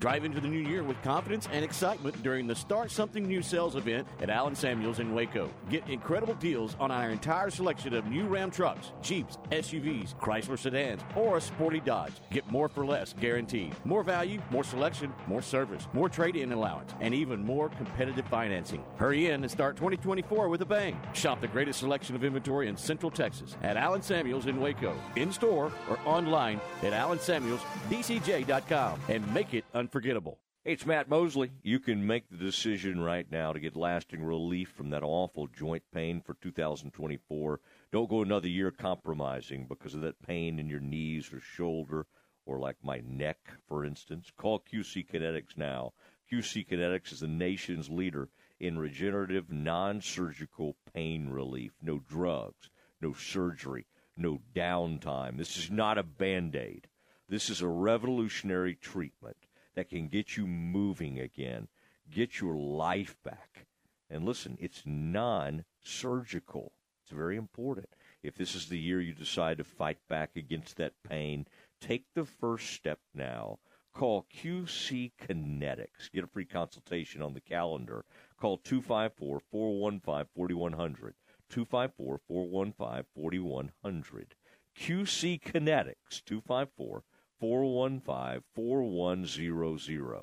Drive 0.00 0.24
into 0.24 0.40
the 0.40 0.46
new 0.46 0.60
year 0.60 0.84
with 0.84 1.02
confidence 1.02 1.48
and 1.50 1.64
excitement 1.64 2.22
during 2.22 2.46
the 2.46 2.54
Start 2.54 2.88
Something 2.88 3.26
New 3.26 3.42
sales 3.42 3.74
event 3.74 4.06
at 4.20 4.30
Allen 4.30 4.54
Samuels 4.54 5.00
in 5.00 5.12
Waco. 5.12 5.50
Get 5.70 5.88
incredible 5.88 6.34
deals 6.34 6.76
on 6.78 6.92
our 6.92 7.10
entire 7.10 7.50
selection 7.50 7.92
of 7.94 8.06
new 8.06 8.26
Ram 8.26 8.52
trucks, 8.52 8.92
Jeeps, 9.02 9.38
SUVs, 9.50 10.14
Chrysler 10.14 10.56
sedans, 10.56 11.00
or 11.16 11.38
a 11.38 11.40
sporty 11.40 11.80
Dodge. 11.80 12.12
Get 12.30 12.48
more 12.48 12.68
for 12.68 12.86
less, 12.86 13.12
guaranteed. 13.12 13.74
More 13.84 14.04
value, 14.04 14.40
more 14.52 14.62
selection, 14.62 15.12
more 15.26 15.42
service, 15.42 15.88
more 15.92 16.08
trade-in 16.08 16.52
allowance, 16.52 16.94
and 17.00 17.12
even 17.12 17.44
more 17.44 17.68
competitive 17.70 18.28
financing. 18.28 18.84
Hurry 18.98 19.30
in 19.30 19.42
and 19.42 19.50
start 19.50 19.74
2024 19.74 20.48
with 20.48 20.62
a 20.62 20.64
bang. 20.64 20.96
Shop 21.12 21.40
the 21.40 21.48
greatest 21.48 21.80
selection 21.80 22.14
of 22.14 22.22
inventory 22.22 22.68
in 22.68 22.76
Central 22.76 23.10
Texas 23.10 23.56
at 23.64 23.76
Allen 23.76 24.02
Samuels 24.02 24.46
in 24.46 24.60
Waco, 24.60 24.94
in 25.16 25.32
store 25.32 25.72
or 25.90 25.98
online 26.04 26.60
at 26.84 26.92
allensamuelsdcj.com 26.92 29.00
and 29.08 29.34
make 29.34 29.54
it 29.54 29.64
un- 29.74 29.87
unforgettable. 29.88 30.38
Hey, 30.66 30.74
it's 30.74 30.84
Matt 30.84 31.08
Mosley. 31.08 31.50
You 31.62 31.78
can 31.78 32.06
make 32.06 32.28
the 32.28 32.36
decision 32.36 33.00
right 33.00 33.26
now 33.32 33.54
to 33.54 33.58
get 33.58 33.74
lasting 33.74 34.22
relief 34.22 34.68
from 34.68 34.90
that 34.90 35.02
awful 35.02 35.46
joint 35.46 35.82
pain 35.94 36.20
for 36.20 36.34
2024. 36.42 37.58
Don't 37.90 38.10
go 38.10 38.20
another 38.20 38.48
year 38.48 38.70
compromising 38.70 39.64
because 39.66 39.94
of 39.94 40.02
that 40.02 40.20
pain 40.20 40.58
in 40.58 40.68
your 40.68 40.80
knees 40.80 41.32
or 41.32 41.40
shoulder 41.40 42.04
or 42.44 42.58
like 42.58 42.76
my 42.82 43.00
neck, 43.06 43.38
for 43.66 43.82
instance. 43.82 44.30
Call 44.36 44.60
QC 44.60 45.10
Kinetics 45.10 45.56
now. 45.56 45.94
QC 46.30 46.68
Kinetics 46.68 47.12
is 47.12 47.20
the 47.20 47.28
nation's 47.28 47.88
leader 47.88 48.28
in 48.60 48.78
regenerative, 48.78 49.50
non 49.50 50.02
surgical 50.02 50.76
pain 50.92 51.30
relief. 51.30 51.72
No 51.80 51.98
drugs, 52.06 52.68
no 53.00 53.14
surgery, 53.14 53.86
no 54.18 54.40
downtime. 54.54 55.38
This 55.38 55.56
is 55.56 55.70
not 55.70 55.96
a 55.96 56.02
band 56.02 56.54
aid. 56.54 56.88
This 57.26 57.48
is 57.48 57.62
a 57.62 57.68
revolutionary 57.68 58.74
treatment 58.74 59.47
that 59.78 59.90
can 59.90 60.08
get 60.08 60.36
you 60.36 60.44
moving 60.44 61.20
again, 61.20 61.68
get 62.10 62.40
your 62.40 62.56
life 62.56 63.16
back. 63.24 63.66
And 64.10 64.24
listen, 64.24 64.58
it's 64.60 64.82
non 64.84 65.64
surgical. 65.80 66.72
It's 67.04 67.12
very 67.12 67.36
important. 67.36 67.86
If 68.20 68.34
this 68.34 68.56
is 68.56 68.66
the 68.66 68.78
year 68.78 69.00
you 69.00 69.14
decide 69.14 69.58
to 69.58 69.64
fight 69.64 69.98
back 70.08 70.30
against 70.34 70.78
that 70.78 70.94
pain, 71.08 71.46
take 71.80 72.06
the 72.16 72.24
first 72.24 72.72
step 72.72 72.98
now. 73.14 73.60
Call 73.94 74.26
QC 74.34 75.12
Kinetics. 75.16 76.10
Get 76.12 76.24
a 76.24 76.26
free 76.26 76.44
consultation 76.44 77.22
on 77.22 77.34
the 77.34 77.40
calendar. 77.40 78.04
Call 78.36 78.58
254 78.58 79.38
415 79.48 80.26
4100. 80.34 81.14
254 81.50 82.20
415 82.26 83.04
4100. 83.14 84.34
QC 84.76 85.40
Kinetics 85.40 86.24
254 86.24 87.04
415 87.40 88.42
4100. 88.54 90.20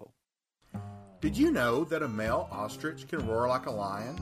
Did 1.22 1.38
you 1.38 1.52
know 1.52 1.84
that 1.86 2.04
a 2.04 2.08
male 2.08 2.50
ostrich 2.52 3.08
can 3.08 3.26
roar 3.26 3.48
like 3.48 3.68
a 3.68 3.72
lion? 3.72 4.20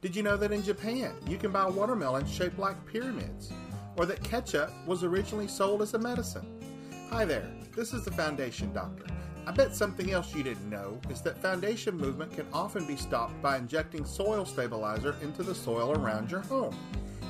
Did 0.00 0.14
you 0.16 0.22
know 0.22 0.36
that 0.36 0.52
in 0.52 0.62
Japan 0.62 1.14
you 1.26 1.38
can 1.38 1.52
buy 1.52 1.68
watermelons 1.68 2.32
shaped 2.32 2.58
like 2.58 2.84
pyramids? 2.86 3.52
Or 3.96 4.06
that 4.06 4.22
ketchup 4.22 4.70
was 4.86 5.04
originally 5.04 5.48
sold 5.48 5.82
as 5.82 5.94
a 5.94 5.98
medicine? 5.98 6.46
Hi 7.10 7.24
there, 7.24 7.48
this 7.74 7.92
is 7.92 8.04
the 8.04 8.10
Foundation 8.10 8.72
Doctor. 8.72 9.06
I 9.46 9.52
bet 9.52 9.74
something 9.74 10.10
else 10.10 10.34
you 10.34 10.42
didn't 10.42 10.68
know 10.68 11.00
is 11.08 11.20
that 11.22 11.40
foundation 11.40 11.96
movement 11.96 12.32
can 12.32 12.46
often 12.52 12.84
be 12.84 12.96
stopped 12.96 13.40
by 13.40 13.56
injecting 13.56 14.04
soil 14.04 14.44
stabilizer 14.44 15.14
into 15.22 15.44
the 15.44 15.54
soil 15.54 15.92
around 15.92 16.32
your 16.32 16.40
home. 16.40 16.76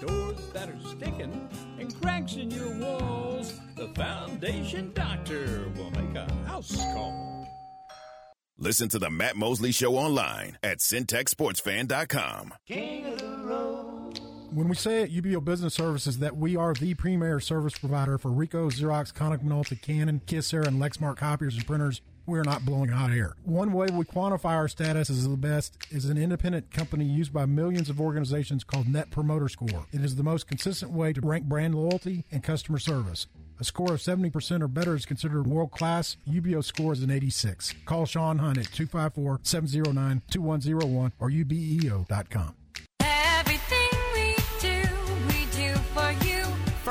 doors 0.00 0.38
that 0.52 0.68
are 0.68 0.80
sticking 0.96 1.48
and 1.78 2.00
cracks 2.00 2.34
in 2.36 2.50
your 2.50 2.78
walls, 2.78 3.60
the 3.76 3.88
Foundation 3.88 4.92
Doctor 4.94 5.70
will 5.76 5.90
make 5.90 6.14
a 6.16 6.30
house 6.46 6.76
call. 6.76 7.46
Listen 8.58 8.88
to 8.88 8.98
the 8.98 9.10
Matt 9.10 9.36
Mosley 9.36 9.70
Show 9.70 9.96
online 9.96 10.56
at 10.62 10.78
centexsportsfan.com. 10.78 12.54
King 12.66 13.04
of 13.06 13.18
the 13.18 13.26
road. 13.26 13.45
When 14.56 14.68
we 14.68 14.74
say 14.74 15.02
at 15.02 15.10
UBEO 15.10 15.44
Business 15.44 15.74
Services 15.74 16.20
that 16.20 16.38
we 16.38 16.56
are 16.56 16.72
the 16.72 16.94
premier 16.94 17.40
service 17.40 17.76
provider 17.76 18.16
for 18.16 18.30
Ricoh, 18.30 18.72
Xerox, 18.72 19.12
Konica 19.12 19.44
Minolta, 19.44 19.78
Canon, 19.78 20.22
Kyocera, 20.24 20.66
and 20.66 20.80
Lexmark 20.80 21.18
copiers 21.18 21.56
and 21.56 21.66
printers, 21.66 22.00
we're 22.24 22.42
not 22.42 22.64
blowing 22.64 22.88
hot 22.88 23.10
air. 23.10 23.34
One 23.44 23.74
way 23.74 23.88
we 23.92 24.06
quantify 24.06 24.52
our 24.52 24.66
status 24.66 25.10
as 25.10 25.28
the 25.28 25.36
best 25.36 25.76
is 25.90 26.06
an 26.06 26.16
independent 26.16 26.70
company 26.70 27.04
used 27.04 27.34
by 27.34 27.44
millions 27.44 27.90
of 27.90 28.00
organizations 28.00 28.64
called 28.64 28.88
Net 28.88 29.10
Promoter 29.10 29.50
Score. 29.50 29.84
It 29.92 30.00
is 30.00 30.16
the 30.16 30.22
most 30.22 30.46
consistent 30.46 30.90
way 30.90 31.12
to 31.12 31.20
rank 31.20 31.44
brand 31.44 31.74
loyalty 31.74 32.24
and 32.32 32.42
customer 32.42 32.78
service. 32.78 33.26
A 33.60 33.64
score 33.64 33.92
of 33.92 34.00
70% 34.00 34.62
or 34.62 34.68
better 34.68 34.94
is 34.94 35.04
considered 35.04 35.46
world 35.46 35.70
class. 35.70 36.16
UBEO 36.26 36.64
score 36.64 36.94
is 36.94 37.02
an 37.02 37.10
86. 37.10 37.74
Call 37.84 38.06
Sean 38.06 38.38
Hunt 38.38 38.56
at 38.56 38.72
254 38.72 39.40
709 39.42 40.22
2101 40.30 41.12
or 41.18 41.28
ubeo.com. 41.28 42.54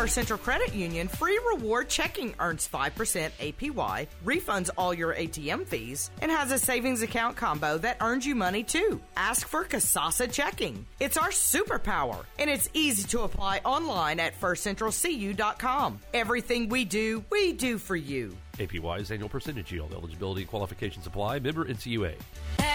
First 0.06 0.14
Central 0.14 0.38
Credit 0.38 0.72
Union 0.76 1.08
Free 1.08 1.40
Reward 1.52 1.90
Checking 1.90 2.36
earns 2.40 2.70
5% 2.72 3.32
APY, 3.40 4.08
refunds 4.24 4.70
all 4.78 4.94
your 4.94 5.16
ATM 5.16 5.66
fees, 5.66 6.12
and 6.22 6.32
has 6.32 6.52
a 6.52 6.60
savings 6.60 7.02
account 7.02 7.36
combo 7.36 7.80
that 7.80 7.98
earns 8.02 8.24
you 8.24 8.36
money 8.36 8.62
too. 8.62 9.02
Ask 9.18 9.48
for 9.48 9.66
Kasasa 9.66 10.32
Checking. 10.32 10.86
It's 11.00 11.18
our 11.18 11.30
superpower, 11.30 12.24
and 12.38 12.52
it's 12.52 12.70
easy 12.76 13.08
to 13.08 13.22
apply 13.22 13.62
online 13.66 14.20
at 14.20 14.40
firstcentralcu.com. 14.40 16.00
Everything 16.14 16.70
we 16.70 16.86
do, 16.86 17.26
we 17.32 17.54
do 17.54 17.80
for 17.80 17.96
you. 17.96 18.38
APY 18.60 19.00
is 19.00 19.10
annual 19.10 19.30
percentage 19.30 19.72
yield. 19.72 19.92
Eligibility 19.92 20.42
and 20.42 20.50
qualifications 20.52 21.08
apply. 21.08 21.40
Member 21.40 21.66
NCUA. 21.66 22.14
Everything 22.60 22.75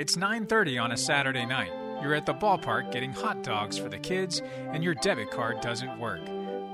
It's 0.00 0.16
9:30 0.16 0.82
on 0.82 0.92
a 0.92 0.96
Saturday 0.96 1.44
night. 1.44 1.72
You're 2.00 2.14
at 2.14 2.24
the 2.24 2.32
ballpark 2.32 2.90
getting 2.90 3.12
hot 3.12 3.42
dogs 3.42 3.76
for 3.76 3.90
the 3.90 3.98
kids 3.98 4.40
and 4.72 4.82
your 4.82 4.94
debit 4.94 5.30
card 5.30 5.60
doesn't 5.60 5.98
work. 5.98 6.22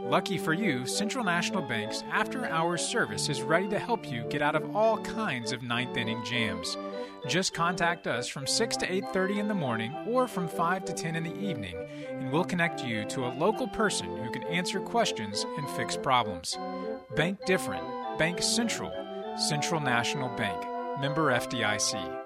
Lucky 0.05 0.39
for 0.39 0.53
you, 0.53 0.87
Central 0.87 1.25
National 1.25 1.61
Bank's 1.61 2.05
after-hours 2.12 2.87
service 2.87 3.29
is 3.29 3.43
ready 3.43 3.67
to 3.71 3.81
help 3.81 4.09
you 4.09 4.23
get 4.29 4.43
out 4.43 4.55
of 4.55 4.77
all 4.77 4.99
kinds 4.99 5.51
of 5.51 5.65
ninth 5.65 5.97
inning 5.97 6.25
jams. 6.25 6.77
Just 7.27 7.53
contact 7.53 8.07
us 8.07 8.29
from 8.29 8.47
6 8.47 8.77
to 8.77 8.87
8:30 8.87 9.41
in 9.41 9.49
the 9.49 9.55
morning 9.55 9.93
or 10.07 10.29
from 10.29 10.47
5 10.47 10.85
to 10.85 10.93
10 10.93 11.17
in 11.17 11.25
the 11.25 11.37
evening, 11.37 11.75
and 12.09 12.31
we'll 12.31 12.45
connect 12.45 12.85
you 12.85 13.05
to 13.07 13.27
a 13.27 13.35
local 13.35 13.67
person 13.67 14.17
who 14.19 14.31
can 14.31 14.45
answer 14.45 14.79
questions 14.79 15.45
and 15.57 15.69
fix 15.71 15.97
problems. 15.97 16.57
Bank 17.17 17.45
different. 17.45 17.83
Bank 18.19 18.41
Central. 18.41 18.93
Central 19.37 19.81
National 19.81 20.29
Bank. 20.37 20.65
Member 21.01 21.33
FDIC. 21.33 22.26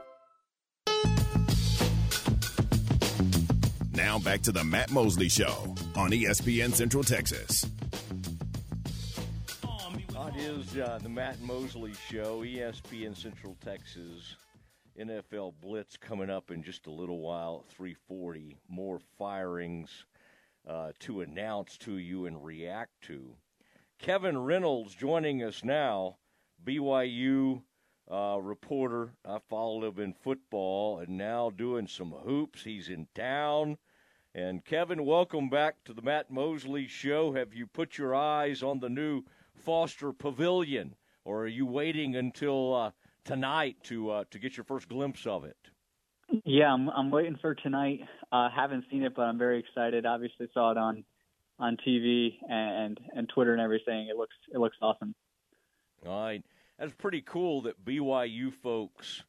Now 3.92 4.18
back 4.18 4.42
to 4.42 4.52
the 4.52 4.64
Matt 4.64 4.90
Mosley 4.90 5.28
Show 5.28 5.74
on 5.96 6.10
ESPN 6.10 6.72
Central 6.72 7.02
Texas. 7.02 7.66
It 10.32 10.36
is 10.36 10.76
uh, 10.76 11.00
the 11.02 11.08
Matt 11.08 11.40
Mosley 11.40 11.92
Show, 12.08 12.44
ESPN 12.44 13.16
Central 13.16 13.56
Texas. 13.64 14.36
NFL 14.98 15.54
Blitz 15.60 15.96
coming 15.96 16.30
up 16.30 16.52
in 16.52 16.62
just 16.62 16.86
a 16.86 16.90
little 16.90 17.18
while, 17.18 17.64
340. 17.70 18.56
More 18.68 19.00
firings 19.18 20.04
uh, 20.68 20.92
to 21.00 21.22
announce 21.22 21.76
to 21.78 21.98
you 21.98 22.26
and 22.26 22.44
react 22.44 22.92
to. 23.02 23.34
Kevin 23.98 24.38
Reynolds 24.38 24.94
joining 24.94 25.42
us 25.42 25.64
now, 25.64 26.18
BYU 26.64 27.62
uh, 28.10 28.38
reporter. 28.40 29.12
I 29.24 29.38
followed 29.48 29.84
him 29.84 30.02
in 30.02 30.12
football 30.12 30.98
and 30.98 31.16
now 31.16 31.50
doing 31.50 31.86
some 31.86 32.10
hoops. 32.10 32.64
He's 32.64 32.88
in 32.88 33.06
town. 33.14 33.78
And 34.34 34.64
Kevin, 34.64 35.04
welcome 35.04 35.48
back 35.48 35.82
to 35.84 35.92
the 35.92 36.02
Matt 36.02 36.30
Mosley 36.30 36.86
Show. 36.86 37.32
Have 37.32 37.54
you 37.54 37.66
put 37.66 37.98
your 37.98 38.14
eyes 38.14 38.62
on 38.62 38.80
the 38.80 38.88
new 38.88 39.22
Foster 39.54 40.12
Pavilion, 40.12 40.94
or 41.24 41.42
are 41.42 41.48
you 41.48 41.66
waiting 41.66 42.16
until 42.16 42.74
uh, 42.74 42.90
tonight 43.24 43.76
to 43.84 44.10
uh, 44.10 44.24
to 44.30 44.38
get 44.38 44.56
your 44.56 44.64
first 44.64 44.88
glimpse 44.88 45.26
of 45.26 45.44
it? 45.44 45.56
Yeah, 46.44 46.72
I'm 46.72 46.88
I'm 46.90 47.10
waiting 47.10 47.38
for 47.40 47.54
tonight. 47.54 48.00
Uh, 48.30 48.48
haven't 48.54 48.84
seen 48.90 49.02
it, 49.02 49.14
but 49.16 49.22
I'm 49.22 49.38
very 49.38 49.58
excited. 49.58 50.06
Obviously, 50.06 50.48
saw 50.54 50.70
it 50.70 50.78
on 50.78 51.04
on 51.58 51.76
TV 51.86 52.36
and 52.48 52.98
and 53.14 53.28
Twitter 53.28 53.52
and 53.52 53.60
everything. 53.60 54.08
It 54.08 54.16
looks 54.16 54.36
it 54.52 54.58
looks 54.58 54.76
awesome. 54.80 55.14
All 56.06 56.24
right, 56.24 56.42
that's 56.80 56.94
pretty 56.94 57.20
cool 57.20 57.60
that 57.62 57.84
BYU 57.84 58.50
folks, 58.50 59.22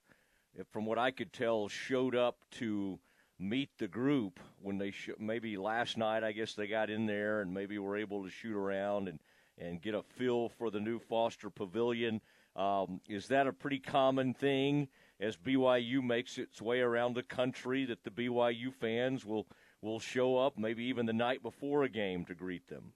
from 0.72 0.86
what 0.86 0.98
I 0.98 1.12
could 1.12 1.34
tell, 1.34 1.68
showed 1.68 2.16
up 2.16 2.38
to 2.52 2.98
meet 3.38 3.70
the 3.78 3.90
group 3.90 4.40
when 4.62 4.78
they 4.78 4.92
sh- 4.92 5.10
maybe 5.20 5.58
last 5.58 5.98
night. 5.98 6.24
I 6.24 6.32
guess 6.32 6.54
they 6.54 6.68
got 6.68 6.90
in 6.90 7.06
there 7.06 7.42
and 7.42 7.54
maybe 7.54 7.78
were 7.78 7.98
able 7.98 8.24
to 8.24 8.30
shoot 8.30 8.56
around 8.56 9.10
and 9.10 9.20
and 9.58 9.82
get 9.82 9.94
a 9.94 10.02
feel 10.02 10.48
for 10.48 10.72
the 10.72 10.80
new 10.80 10.98
Foster 10.98 11.50
Pavilion. 11.50 12.22
Um, 12.56 13.02
is 13.08 13.28
that 13.28 13.48
a 13.48 13.54
pretty 13.54 13.80
common 13.80 14.34
thing 14.34 14.88
as 15.20 15.36
BYU 15.36 16.02
makes 16.02 16.38
its 16.38 16.62
way 16.62 16.80
around 16.80 17.16
the 17.16 17.24
country 17.24 17.86
that 17.86 18.04
the 18.04 18.12
BYU 18.12 18.74
fans 18.74 19.26
will 19.26 19.46
will 19.82 20.00
show 20.00 20.38
up 20.38 20.58
maybe 20.58 20.86
even 20.86 21.06
the 21.06 21.14
night 21.14 21.44
before 21.44 21.84
a 21.84 21.90
game 21.90 22.24
to 22.26 22.34
greet 22.34 22.68
them? 22.70 22.94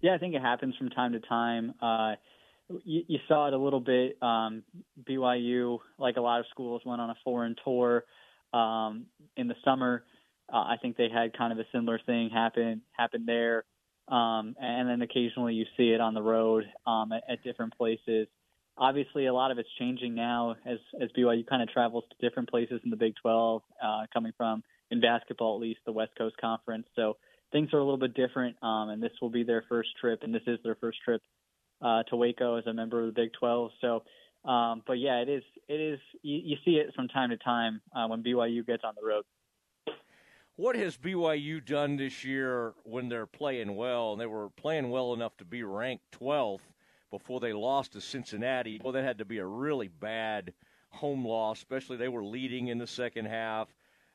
Yeah, 0.00 0.14
I 0.14 0.18
think 0.18 0.34
it 0.34 0.42
happens 0.42 0.76
from 0.76 0.90
time 0.90 1.12
to 1.12 1.20
time. 1.20 1.74
Uh, 1.80 2.16
you, 2.84 3.02
you 3.06 3.18
saw 3.28 3.48
it 3.48 3.54
a 3.54 3.58
little 3.58 3.80
bit. 3.80 4.16
Um, 4.22 4.62
BYU, 5.08 5.78
like 5.98 6.16
a 6.16 6.20
lot 6.20 6.40
of 6.40 6.46
schools, 6.50 6.82
went 6.84 7.00
on 7.00 7.10
a 7.10 7.16
foreign 7.24 7.56
tour 7.64 8.04
um, 8.52 9.06
in 9.36 9.48
the 9.48 9.54
summer. 9.64 10.04
Uh, 10.52 10.58
I 10.58 10.76
think 10.80 10.96
they 10.96 11.08
had 11.12 11.36
kind 11.36 11.52
of 11.52 11.58
a 11.58 11.64
similar 11.72 11.98
thing 12.04 12.30
happen 12.30 12.82
happen 12.92 13.24
there, 13.26 13.64
um, 14.08 14.54
and 14.60 14.88
then 14.88 15.02
occasionally 15.02 15.54
you 15.54 15.64
see 15.76 15.90
it 15.90 16.00
on 16.00 16.14
the 16.14 16.22
road 16.22 16.64
um, 16.86 17.12
at, 17.12 17.22
at 17.30 17.44
different 17.44 17.76
places. 17.76 18.28
Obviously, 18.76 19.26
a 19.26 19.32
lot 19.32 19.50
of 19.50 19.58
it's 19.58 19.68
changing 19.78 20.14
now 20.14 20.56
as 20.66 20.78
as 21.00 21.08
BYU 21.16 21.46
kind 21.46 21.62
of 21.62 21.70
travels 21.70 22.04
to 22.10 22.28
different 22.28 22.50
places 22.50 22.80
in 22.84 22.90
the 22.90 22.96
Big 22.96 23.14
12, 23.22 23.62
uh, 23.82 24.02
coming 24.12 24.32
from 24.36 24.62
in 24.90 25.00
basketball 25.00 25.56
at 25.56 25.62
least 25.62 25.80
the 25.86 25.92
West 25.92 26.12
Coast 26.18 26.36
Conference. 26.38 26.86
So 26.94 27.16
things 27.52 27.72
are 27.72 27.78
a 27.78 27.84
little 27.84 27.98
bit 27.98 28.14
different, 28.14 28.56
um, 28.62 28.90
and 28.90 29.02
this 29.02 29.12
will 29.22 29.30
be 29.30 29.44
their 29.44 29.64
first 29.68 29.90
trip, 29.98 30.20
and 30.22 30.34
this 30.34 30.42
is 30.46 30.58
their 30.62 30.74
first 30.74 30.98
trip 31.04 31.22
uh, 31.84 32.02
to 32.04 32.16
Waco 32.16 32.56
as 32.56 32.66
a 32.66 32.72
member 32.72 33.00
of 33.00 33.06
the 33.06 33.12
Big 33.12 33.32
12. 33.38 33.70
So 33.80 34.02
um, 34.44 34.82
but 34.86 34.98
yeah, 34.98 35.20
it 35.20 35.28
is. 35.28 35.42
It 35.68 35.80
is. 35.80 35.98
You, 36.22 36.40
you 36.44 36.56
see 36.64 36.72
it 36.72 36.94
from 36.94 37.08
time 37.08 37.30
to 37.30 37.36
time 37.38 37.80
uh, 37.96 38.06
when 38.06 38.22
BYU 38.22 38.66
gets 38.66 38.84
on 38.84 38.94
the 39.00 39.06
road. 39.06 39.24
What 40.56 40.76
has 40.76 40.96
BYU 40.96 41.64
done 41.64 41.96
this 41.96 42.24
year 42.24 42.74
when 42.84 43.08
they're 43.08 43.26
playing 43.26 43.74
well? 43.74 44.12
And 44.12 44.20
they 44.20 44.26
were 44.26 44.50
playing 44.50 44.90
well 44.90 45.14
enough 45.14 45.36
to 45.38 45.44
be 45.44 45.62
ranked 45.62 46.04
12th 46.20 46.60
before 47.10 47.40
they 47.40 47.52
lost 47.52 47.92
to 47.92 48.00
Cincinnati. 48.00 48.80
Well, 48.82 48.92
that 48.92 49.02
had 49.02 49.18
to 49.18 49.24
be 49.24 49.38
a 49.38 49.46
really 49.46 49.88
bad 49.88 50.52
home 50.90 51.26
loss, 51.26 51.58
especially 51.58 51.96
they 51.96 52.08
were 52.08 52.24
leading 52.24 52.68
in 52.68 52.78
the 52.78 52.86
second 52.86 53.24
half. 53.24 53.68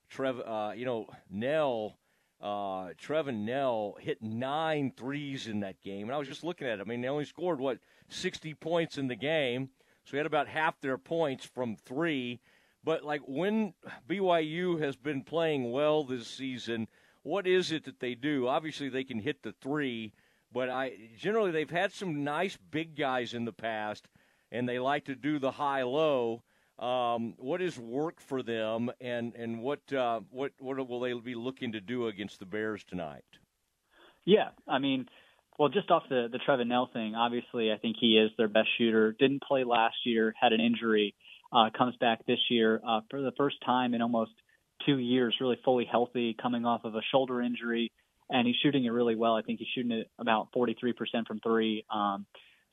Trev, 0.10 0.40
uh, 0.40 0.72
you 0.76 0.86
know, 0.86 1.08
Knell, 1.30 1.98
uh, 2.42 2.94
Trevin 3.02 3.46
Knell 3.46 3.98
hit 4.00 4.22
nine 4.22 4.94
threes 4.96 5.48
in 5.48 5.60
that 5.62 5.82
game, 5.82 6.04
and 6.04 6.14
I 6.14 6.18
was 6.18 6.28
just 6.28 6.44
looking 6.44 6.68
at 6.68 6.80
it. 6.80 6.82
I 6.82 6.86
mean, 6.86 7.02
they 7.02 7.08
only 7.10 7.26
scored 7.26 7.60
what 7.60 7.80
sixty 8.08 8.54
points 8.54 8.98
in 8.98 9.08
the 9.08 9.16
game, 9.16 9.70
so 10.06 10.12
he 10.12 10.18
had 10.18 10.26
about 10.26 10.48
half 10.48 10.80
their 10.80 10.98
points 10.98 11.46
from 11.46 11.76
three. 11.76 12.40
But 12.84 13.04
like 13.04 13.22
when 13.26 13.74
BYU 14.08 14.80
has 14.82 14.96
been 14.96 15.24
playing 15.24 15.72
well 15.72 16.04
this 16.04 16.28
season, 16.28 16.88
what 17.24 17.46
is 17.46 17.72
it 17.72 17.84
that 17.86 18.00
they 18.00 18.16
do? 18.16 18.48
Obviously, 18.48 18.88
they 18.88 19.04
can 19.04 19.20
hit 19.20 19.44
the 19.44 19.52
three, 19.52 20.14
but 20.52 20.70
I 20.70 20.94
generally 21.18 21.52
they've 21.52 21.70
had 21.70 21.92
some 21.92 22.24
nice 22.24 22.58
big 22.72 22.96
guys 22.96 23.34
in 23.34 23.44
the 23.44 23.52
past, 23.52 24.08
and 24.52 24.68
they 24.68 24.80
like 24.80 25.06
to 25.06 25.16
do 25.16 25.40
the 25.40 25.52
high 25.52 25.84
low. 25.84 26.44
Um, 26.80 27.34
what 27.38 27.62
is 27.62 27.78
work 27.78 28.22
for 28.22 28.42
them, 28.42 28.90
and 29.02 29.36
and 29.36 29.62
what 29.62 29.92
uh, 29.92 30.22
what 30.32 30.54
what 30.60 30.88
will 30.88 31.02
they 31.02 31.14
be 31.14 31.36
looking 31.36 31.74
to 31.74 31.82
do 31.82 32.08
against 32.08 32.40
the 32.40 32.46
Bears 32.46 32.84
tonight? 32.86 33.26
Yeah, 34.26 34.50
I 34.68 34.80
mean, 34.80 35.08
well, 35.58 35.68
just 35.68 35.92
off 35.92 36.04
the 36.10 36.30
the 36.32 36.40
Trevin 36.40 36.68
Knell 36.68 36.90
thing, 36.94 37.16
obviously, 37.16 37.72
I 37.72 37.78
think 37.78 37.98
he 38.00 38.18
is 38.18 38.32
their 38.38 38.48
best 38.48 38.70
shooter. 38.78 39.14
Didn't 39.20 39.44
play 39.44 39.66
last 39.66 39.98
year, 40.06 40.34
had 40.40 40.54
an 40.54 40.62
injury, 40.62 41.16
uh, 41.52 41.70
comes 41.78 41.96
back 41.98 42.26
this 42.26 42.40
year 42.50 42.80
uh, 42.88 43.02
for 43.10 43.22
the 43.22 43.34
first 43.38 43.58
time 43.66 43.94
in 43.94 44.02
almost 44.02 44.32
two 44.86 44.98
years, 44.98 45.36
really 45.42 45.58
fully 45.66 45.86
healthy, 45.90 46.36
coming 46.42 46.66
off 46.66 46.86
of 46.86 46.96
a 46.96 47.02
shoulder 47.12 47.42
injury, 47.42 47.92
and 48.30 48.48
he's 48.48 48.56
shooting 48.64 48.86
it 48.86 48.90
really 48.90 49.16
well. 49.16 49.36
I 49.36 49.42
think 49.42 49.60
he's 49.60 49.68
shooting 49.76 49.92
it 49.92 50.10
about 50.18 50.48
43% 50.56 50.94
from 51.28 51.42
three. 51.42 51.86
Um, 51.94 52.26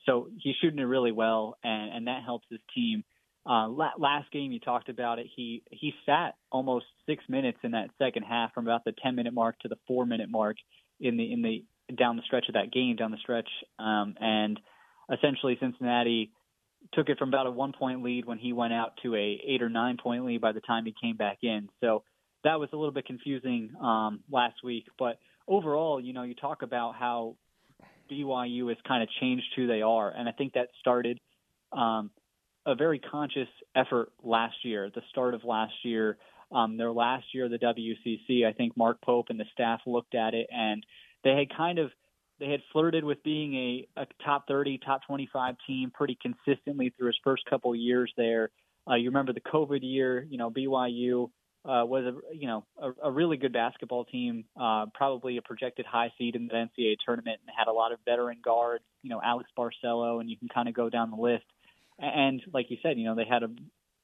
so 0.05 0.29
he's 0.41 0.55
shooting 0.61 0.79
it 0.79 0.83
really 0.83 1.11
well, 1.11 1.57
and, 1.63 1.91
and 1.93 2.07
that 2.07 2.23
helps 2.23 2.45
his 2.49 2.59
team. 2.73 3.03
Uh, 3.47 3.69
last 3.97 4.29
game 4.31 4.51
you 4.51 4.59
talked 4.59 4.89
about 4.89 5.19
it. 5.19 5.27
He 5.33 5.63
he 5.71 5.93
sat 6.05 6.35
almost 6.51 6.85
six 7.05 7.23
minutes 7.29 7.59
in 7.63 7.71
that 7.71 7.89
second 7.97 8.23
half, 8.23 8.53
from 8.53 8.65
about 8.65 8.83
the 8.83 8.93
10 9.01 9.15
minute 9.15 9.33
mark 9.33 9.57
to 9.59 9.69
the 9.69 9.77
four 9.87 10.05
minute 10.05 10.29
mark 10.29 10.57
in 10.99 11.15
the 11.15 11.31
in 11.31 11.41
the 11.41 11.63
down 11.95 12.17
the 12.17 12.23
stretch 12.23 12.45
of 12.49 12.55
that 12.55 12.73
game, 12.73 12.97
down 12.97 13.11
the 13.11 13.17
stretch, 13.17 13.47
um, 13.79 14.15
and 14.19 14.59
essentially 15.13 15.57
Cincinnati 15.61 16.31
took 16.93 17.07
it 17.07 17.17
from 17.17 17.29
about 17.29 17.47
a 17.47 17.51
one 17.51 17.71
point 17.71 18.03
lead 18.03 18.25
when 18.25 18.37
he 18.37 18.51
went 18.51 18.73
out 18.73 18.93
to 19.03 19.15
a 19.15 19.41
eight 19.47 19.61
or 19.61 19.69
nine 19.69 19.97
point 20.01 20.25
lead 20.25 20.41
by 20.41 20.51
the 20.51 20.61
time 20.61 20.85
he 20.85 20.93
came 21.01 21.15
back 21.15 21.37
in. 21.41 21.69
So 21.79 22.03
that 22.43 22.59
was 22.59 22.69
a 22.73 22.75
little 22.75 22.93
bit 22.93 23.05
confusing 23.05 23.71
um, 23.81 24.21
last 24.29 24.55
week. 24.63 24.85
But 24.99 25.19
overall, 25.47 26.01
you 26.01 26.11
know, 26.11 26.23
you 26.23 26.35
talk 26.35 26.61
about 26.63 26.95
how 26.95 27.37
BYU 28.11 28.67
has 28.69 28.77
kind 28.85 29.03
of 29.03 29.09
changed 29.21 29.45
who 29.55 29.67
they 29.67 29.81
are, 29.81 30.11
and 30.11 30.27
I 30.27 30.33
think 30.33 30.53
that 30.53 30.67
started 30.81 31.19
um, 31.71 32.11
a 32.67 32.75
very 32.75 32.99
conscious 32.99 33.47
effort 33.75 34.11
last 34.21 34.57
year. 34.63 34.91
the 34.93 35.01
start 35.09 35.33
of 35.33 35.43
last 35.45 35.73
year, 35.83 36.17
um, 36.51 36.77
their 36.77 36.91
last 36.91 37.25
year, 37.33 37.49
the 37.49 37.57
WCC, 37.57 38.45
I 38.45 38.53
think 38.53 38.75
Mark 38.77 39.01
Pope 39.01 39.27
and 39.29 39.39
the 39.39 39.45
staff 39.53 39.79
looked 39.87 40.13
at 40.13 40.33
it 40.33 40.47
and 40.51 40.85
they 41.23 41.31
had 41.31 41.55
kind 41.55 41.79
of 41.79 41.89
they 42.39 42.51
had 42.51 42.61
flirted 42.71 43.03
with 43.03 43.23
being 43.23 43.55
a, 43.55 44.01
a 44.01 44.05
top 44.23 44.47
30, 44.47 44.79
top 44.85 45.01
25 45.07 45.55
team 45.65 45.91
pretty 45.91 46.15
consistently 46.21 46.93
through 46.95 47.07
his 47.07 47.17
first 47.23 47.43
couple 47.49 47.73
years 47.75 48.13
there. 48.15 48.51
Uh, 48.87 48.93
you 48.93 49.09
remember 49.09 49.33
the 49.33 49.41
COVID 49.41 49.79
year, 49.81 50.25
you 50.29 50.37
know, 50.37 50.51
BYU 50.51 51.29
uh, 51.65 51.83
was 51.83 52.05
a 52.05 52.35
you 52.35 52.47
know 52.47 52.63
a, 52.81 52.91
a 53.03 53.11
really 53.11 53.35
good 53.35 53.51
basketball 53.51 54.05
team, 54.05 54.45
uh, 54.59 54.85
probably 54.93 55.37
a 55.37 55.41
projected 55.41 55.85
high 55.85 56.11
seed 56.17 56.35
in 56.35 56.47
the 56.47 56.53
NCAA 56.53 56.95
tournament, 57.05 57.39
and 57.41 57.53
had 57.57 57.67
a 57.67 57.73
lot 57.73 57.91
of 57.91 57.99
veteran 58.05 58.37
guards, 58.43 58.83
you 59.03 59.09
know, 59.09 59.19
Alex 59.23 59.49
Barcelo, 59.57 60.21
and 60.21 60.29
you 60.29 60.37
can 60.37 60.47
kind 60.47 60.69
of 60.69 60.75
go 60.75 60.89
down 60.89 61.11
the 61.11 61.17
list. 61.17 61.43
And 61.99 62.41
like 62.53 62.67
you 62.69 62.77
said, 62.81 62.97
you 62.97 63.05
know, 63.05 63.15
they 63.15 63.25
had 63.25 63.43
a 63.43 63.49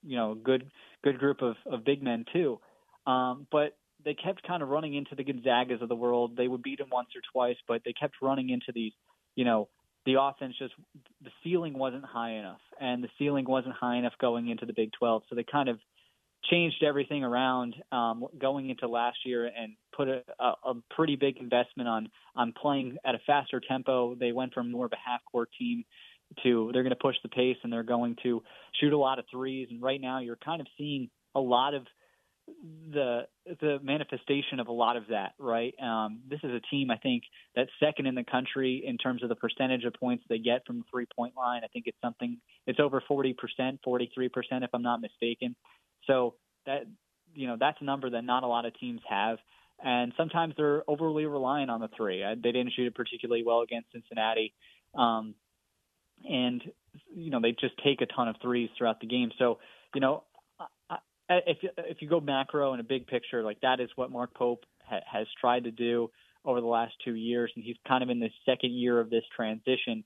you 0.03 0.17
know 0.17 0.35
good 0.35 0.69
good 1.03 1.19
group 1.19 1.41
of, 1.41 1.55
of 1.65 1.85
big 1.85 2.01
men 2.01 2.25
too. 2.33 2.59
Um, 3.05 3.47
but 3.51 3.77
they 4.03 4.13
kept 4.13 4.45
kind 4.47 4.61
of 4.63 4.69
running 4.69 4.95
into 4.95 5.15
the 5.15 5.23
Gonzagas 5.23 5.81
of 5.81 5.89
the 5.89 5.95
world. 5.95 6.35
They 6.35 6.47
would 6.47 6.63
beat 6.63 6.79
them 6.79 6.89
once 6.91 7.09
or 7.15 7.21
twice, 7.31 7.57
but 7.67 7.81
they 7.85 7.93
kept 7.93 8.15
running 8.21 8.49
into 8.49 8.71
these, 8.73 8.91
you 9.35 9.45
know, 9.45 9.69
the 10.05 10.15
offense 10.19 10.55
just 10.59 10.73
the 11.21 11.29
ceiling 11.43 11.77
wasn't 11.77 12.03
high 12.03 12.31
enough, 12.31 12.59
and 12.79 13.03
the 13.03 13.09
ceiling 13.17 13.45
wasn't 13.47 13.75
high 13.75 13.95
enough 13.95 14.13
going 14.19 14.49
into 14.49 14.65
the 14.65 14.73
Big 14.73 14.91
12. 14.99 15.23
So 15.29 15.35
they 15.35 15.45
kind 15.49 15.69
of 15.69 15.79
changed 16.51 16.83
everything 16.83 17.23
around 17.23 17.75
um, 17.93 18.25
going 18.37 18.69
into 18.69 18.87
last 18.87 19.17
year 19.25 19.45
and 19.45 19.75
put 19.95 20.09
a, 20.09 20.21
a, 20.39 20.53
a 20.65 20.73
pretty 20.93 21.15
big 21.15 21.37
investment 21.37 21.87
on 21.87 22.09
on 22.35 22.53
playing 22.59 22.97
at 23.05 23.15
a 23.15 23.19
faster 23.25 23.61
tempo. 23.65 24.15
They 24.15 24.33
went 24.33 24.53
from 24.53 24.71
more 24.71 24.85
of 24.85 24.91
a 24.91 25.09
half 25.09 25.21
court 25.31 25.49
team 25.57 25.85
to 26.43 26.71
they're 26.73 26.83
going 26.83 26.91
to 26.91 26.95
push 26.95 27.15
the 27.23 27.29
pace 27.29 27.57
and 27.63 27.71
they're 27.71 27.83
going 27.83 28.15
to 28.23 28.41
shoot 28.79 28.93
a 28.93 28.97
lot 28.97 29.19
of 29.19 29.25
threes. 29.31 29.67
And 29.71 29.81
right 29.81 30.01
now, 30.01 30.19
you're 30.19 30.37
kind 30.37 30.61
of 30.61 30.67
seeing 30.77 31.09
a 31.35 31.39
lot 31.39 31.73
of 31.73 31.83
the 32.91 33.21
the 33.61 33.77
manifestation 33.81 34.59
of 34.59 34.67
a 34.67 34.71
lot 34.71 34.97
of 34.97 35.07
that, 35.09 35.33
right? 35.39 35.73
Um, 35.81 36.21
this 36.29 36.39
is 36.43 36.51
a 36.51 36.59
team 36.71 36.91
I 36.91 36.97
think 36.97 37.23
that's 37.55 37.69
second 37.79 38.05
in 38.05 38.15
the 38.15 38.23
country 38.23 38.83
in 38.85 38.97
terms 38.97 39.23
of 39.23 39.29
the 39.29 39.35
percentage 39.35 39.85
of 39.85 39.93
points 39.93 40.23
they 40.29 40.39
get 40.39 40.65
from 40.65 40.79
the 40.79 40.83
three 40.91 41.05
point 41.15 41.35
line. 41.37 41.61
I 41.63 41.67
think 41.67 41.85
it's 41.87 41.97
something 42.01 42.37
it's 42.67 42.79
over 42.79 43.01
forty 43.07 43.33
percent, 43.33 43.79
forty 43.83 44.11
three 44.13 44.29
percent 44.29 44.63
if 44.63 44.69
I'm 44.73 44.81
not 44.81 45.01
mistaken. 45.01 45.55
So 46.05 46.35
that 46.65 46.83
you 47.33 47.47
know 47.47 47.57
that's 47.59 47.77
a 47.81 47.85
number 47.85 48.09
that 48.09 48.23
not 48.23 48.43
a 48.43 48.47
lot 48.47 48.65
of 48.65 48.77
teams 48.77 49.01
have, 49.09 49.37
and 49.83 50.13
sometimes 50.17 50.53
they're 50.57 50.83
overly 50.87 51.25
reliant 51.25 51.71
on 51.71 51.79
the 51.79 51.89
three. 51.95 52.21
They 52.21 52.51
didn't 52.51 52.73
shoot 52.75 52.87
it 52.87 52.95
particularly 52.95 53.43
well 53.45 53.61
against 53.61 53.91
Cincinnati, 53.91 54.53
um, 54.95 55.35
and 56.29 56.63
you 57.13 57.31
know 57.31 57.39
they 57.41 57.51
just 57.51 57.73
take 57.83 58.01
a 58.01 58.05
ton 58.05 58.27
of 58.27 58.35
threes 58.41 58.69
throughout 58.77 58.99
the 58.99 59.07
game. 59.07 59.31
So 59.37 59.59
you 59.93 60.01
know 60.01 60.23
if 61.29 61.57
if 61.77 62.01
you 62.01 62.09
go 62.09 62.19
macro 62.19 62.71
and 62.71 62.81
a 62.81 62.83
big 62.83 63.07
picture, 63.07 63.43
like 63.43 63.61
that 63.61 63.79
is 63.79 63.89
what 63.95 64.11
Mark 64.11 64.33
Pope 64.33 64.65
ha- 64.85 65.01
has 65.11 65.27
tried 65.39 65.65
to 65.65 65.71
do 65.71 66.09
over 66.45 66.59
the 66.59 66.67
last 66.67 66.93
two 67.03 67.15
years, 67.15 67.51
and 67.55 67.63
he's 67.63 67.77
kind 67.87 68.03
of 68.03 68.09
in 68.09 68.19
the 68.19 68.29
second 68.45 68.73
year 68.73 68.99
of 68.99 69.09
this 69.09 69.23
transition 69.35 70.03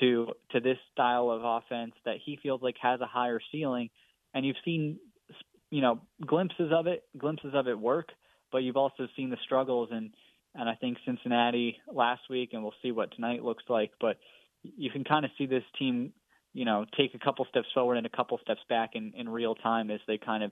to 0.00 0.28
to 0.50 0.60
this 0.60 0.78
style 0.92 1.30
of 1.30 1.42
offense 1.44 1.92
that 2.04 2.16
he 2.24 2.38
feels 2.42 2.62
like 2.62 2.76
has 2.80 3.00
a 3.00 3.06
higher 3.06 3.40
ceiling. 3.50 3.90
And 4.34 4.44
you've 4.44 4.56
seen, 4.64 4.98
you 5.70 5.80
know, 5.80 6.02
glimpses 6.24 6.70
of 6.72 6.86
it, 6.86 7.04
glimpses 7.16 7.52
of 7.54 7.66
it 7.66 7.78
work, 7.78 8.10
but 8.52 8.58
you've 8.58 8.76
also 8.76 9.08
seen 9.16 9.30
the 9.30 9.38
struggles 9.44 9.88
and 9.90 10.10
and 10.54 10.68
I 10.68 10.74
think 10.74 10.98
Cincinnati 11.04 11.78
last 11.92 12.22
week, 12.28 12.50
and 12.52 12.62
we'll 12.62 12.74
see 12.82 12.90
what 12.90 13.14
tonight 13.14 13.44
looks 13.44 13.64
like. 13.68 13.92
But 14.00 14.18
you 14.62 14.90
can 14.90 15.04
kind 15.04 15.24
of 15.24 15.30
see 15.38 15.46
this 15.46 15.64
team 15.78 16.12
you 16.58 16.64
know, 16.64 16.84
take 16.96 17.14
a 17.14 17.18
couple 17.18 17.46
steps 17.48 17.68
forward 17.72 17.96
and 17.96 18.06
a 18.06 18.10
couple 18.10 18.38
steps 18.38 18.60
back 18.68 18.90
in, 18.94 19.12
in 19.16 19.28
real 19.28 19.54
time 19.54 19.92
as 19.92 20.00
they 20.06 20.18
kind 20.18 20.42
of 20.42 20.50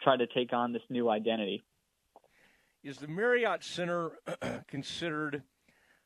try 0.00 0.16
to 0.16 0.26
take 0.26 0.52
on 0.52 0.72
this 0.72 0.82
new 0.88 1.08
identity. 1.08 1.62
Is 2.82 2.96
the 2.96 3.08
Marriott 3.08 3.62
Center 3.62 4.12
considered 4.68 5.42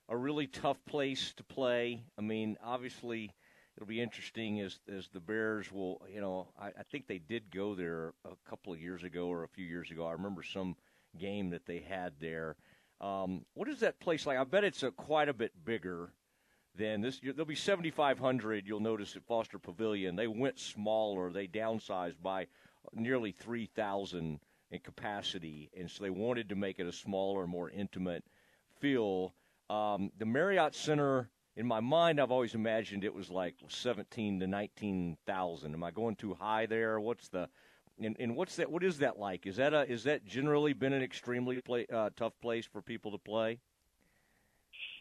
a 0.08 0.16
really 0.16 0.46
tough 0.46 0.78
place 0.86 1.32
to 1.36 1.44
play? 1.44 2.02
I 2.18 2.22
mean, 2.22 2.56
obviously, 2.62 3.30
it'll 3.76 3.86
be 3.86 4.02
interesting 4.02 4.60
as 4.60 4.78
as 4.92 5.08
the 5.12 5.20
Bears 5.20 5.72
will. 5.72 6.02
You 6.12 6.20
know, 6.20 6.48
I, 6.60 6.66
I 6.68 6.82
think 6.90 7.06
they 7.06 7.18
did 7.18 7.50
go 7.54 7.74
there 7.74 8.14
a 8.24 8.50
couple 8.50 8.72
of 8.72 8.80
years 8.80 9.04
ago 9.04 9.28
or 9.28 9.44
a 9.44 9.48
few 9.48 9.64
years 9.64 9.90
ago. 9.90 10.06
I 10.06 10.12
remember 10.12 10.42
some 10.42 10.76
game 11.18 11.50
that 11.50 11.66
they 11.66 11.78
had 11.78 12.14
there. 12.20 12.56
Um, 13.00 13.44
what 13.54 13.68
is 13.68 13.80
that 13.80 14.00
place 14.00 14.26
like? 14.26 14.38
I 14.38 14.44
bet 14.44 14.64
it's 14.64 14.82
a, 14.82 14.90
quite 14.90 15.28
a 15.28 15.34
bit 15.34 15.52
bigger 15.64 16.10
then 16.76 17.00
this 17.00 17.20
there'll 17.20 17.44
be 17.44 17.54
7,500. 17.54 18.66
You'll 18.66 18.80
notice 18.80 19.16
at 19.16 19.24
Foster 19.24 19.58
Pavilion 19.58 20.16
they 20.16 20.26
went 20.26 20.58
smaller. 20.58 21.30
They 21.30 21.46
downsized 21.46 22.22
by 22.22 22.46
nearly 22.94 23.32
3,000 23.32 24.40
in 24.70 24.80
capacity, 24.80 25.70
and 25.76 25.90
so 25.90 26.02
they 26.02 26.10
wanted 26.10 26.48
to 26.48 26.56
make 26.56 26.78
it 26.78 26.86
a 26.86 26.92
smaller, 26.92 27.46
more 27.46 27.70
intimate 27.70 28.24
feel. 28.80 29.34
Um, 29.70 30.10
the 30.18 30.26
Marriott 30.26 30.74
Center, 30.74 31.30
in 31.56 31.66
my 31.66 31.80
mind, 31.80 32.20
I've 32.20 32.30
always 32.30 32.54
imagined 32.54 33.04
it 33.04 33.14
was 33.14 33.30
like 33.30 33.54
17 33.68 34.40
to 34.40 34.46
19,000. 34.46 35.74
Am 35.74 35.84
I 35.84 35.90
going 35.90 36.16
too 36.16 36.34
high 36.34 36.66
there? 36.66 37.00
What's 37.00 37.28
the 37.28 37.48
and, 37.98 38.14
and 38.20 38.36
what's 38.36 38.56
that? 38.56 38.70
What 38.70 38.84
is 38.84 38.98
that 38.98 39.18
like? 39.18 39.46
Is 39.46 39.56
that 39.56 39.72
a 39.72 39.90
is 39.90 40.04
that 40.04 40.24
generally 40.24 40.74
been 40.74 40.92
an 40.92 41.02
extremely 41.02 41.60
play, 41.62 41.86
uh, 41.92 42.10
tough 42.14 42.34
place 42.42 42.66
for 42.66 42.82
people 42.82 43.10
to 43.12 43.18
play? 43.18 43.58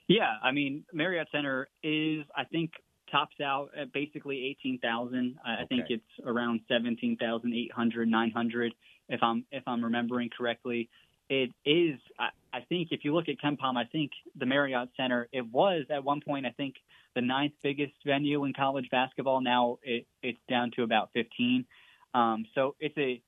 Yeah, 0.07 0.33
I 0.43 0.51
mean 0.51 0.83
Marriott 0.93 1.27
Center 1.31 1.67
is 1.83 2.25
I 2.35 2.43
think 2.45 2.71
tops 3.11 3.35
out 3.41 3.69
at 3.79 3.93
basically 3.93 4.45
18,000. 4.61 5.37
Okay. 5.39 5.63
I 5.63 5.65
think 5.65 5.85
it's 5.89 6.03
around 6.25 6.61
17,800, 6.67 8.07
900 8.07 8.73
if 9.09 9.21
I'm 9.21 9.45
if 9.51 9.63
I'm 9.67 9.83
remembering 9.83 10.29
correctly. 10.35 10.89
It 11.29 11.51
is 11.65 11.99
I, 12.19 12.29
I 12.53 12.61
think 12.69 12.89
if 12.91 13.03
you 13.03 13.13
look 13.15 13.29
at 13.29 13.35
KenPom, 13.43 13.77
I 13.77 13.85
think 13.85 14.11
the 14.37 14.45
Marriott 14.45 14.89
Center 14.97 15.27
it 15.31 15.45
was 15.51 15.85
at 15.89 16.03
one 16.03 16.21
point 16.21 16.45
I 16.45 16.51
think 16.51 16.75
the 17.15 17.21
ninth 17.21 17.53
biggest 17.63 17.93
venue 18.05 18.45
in 18.45 18.53
college 18.53 18.89
basketball. 18.91 19.41
Now 19.41 19.79
it, 19.83 20.05
it's 20.21 20.39
down 20.49 20.71
to 20.75 20.83
about 20.83 21.09
15. 21.13 21.65
Um, 22.13 22.45
so 22.53 22.75
it's 22.79 22.97
a 22.97 23.21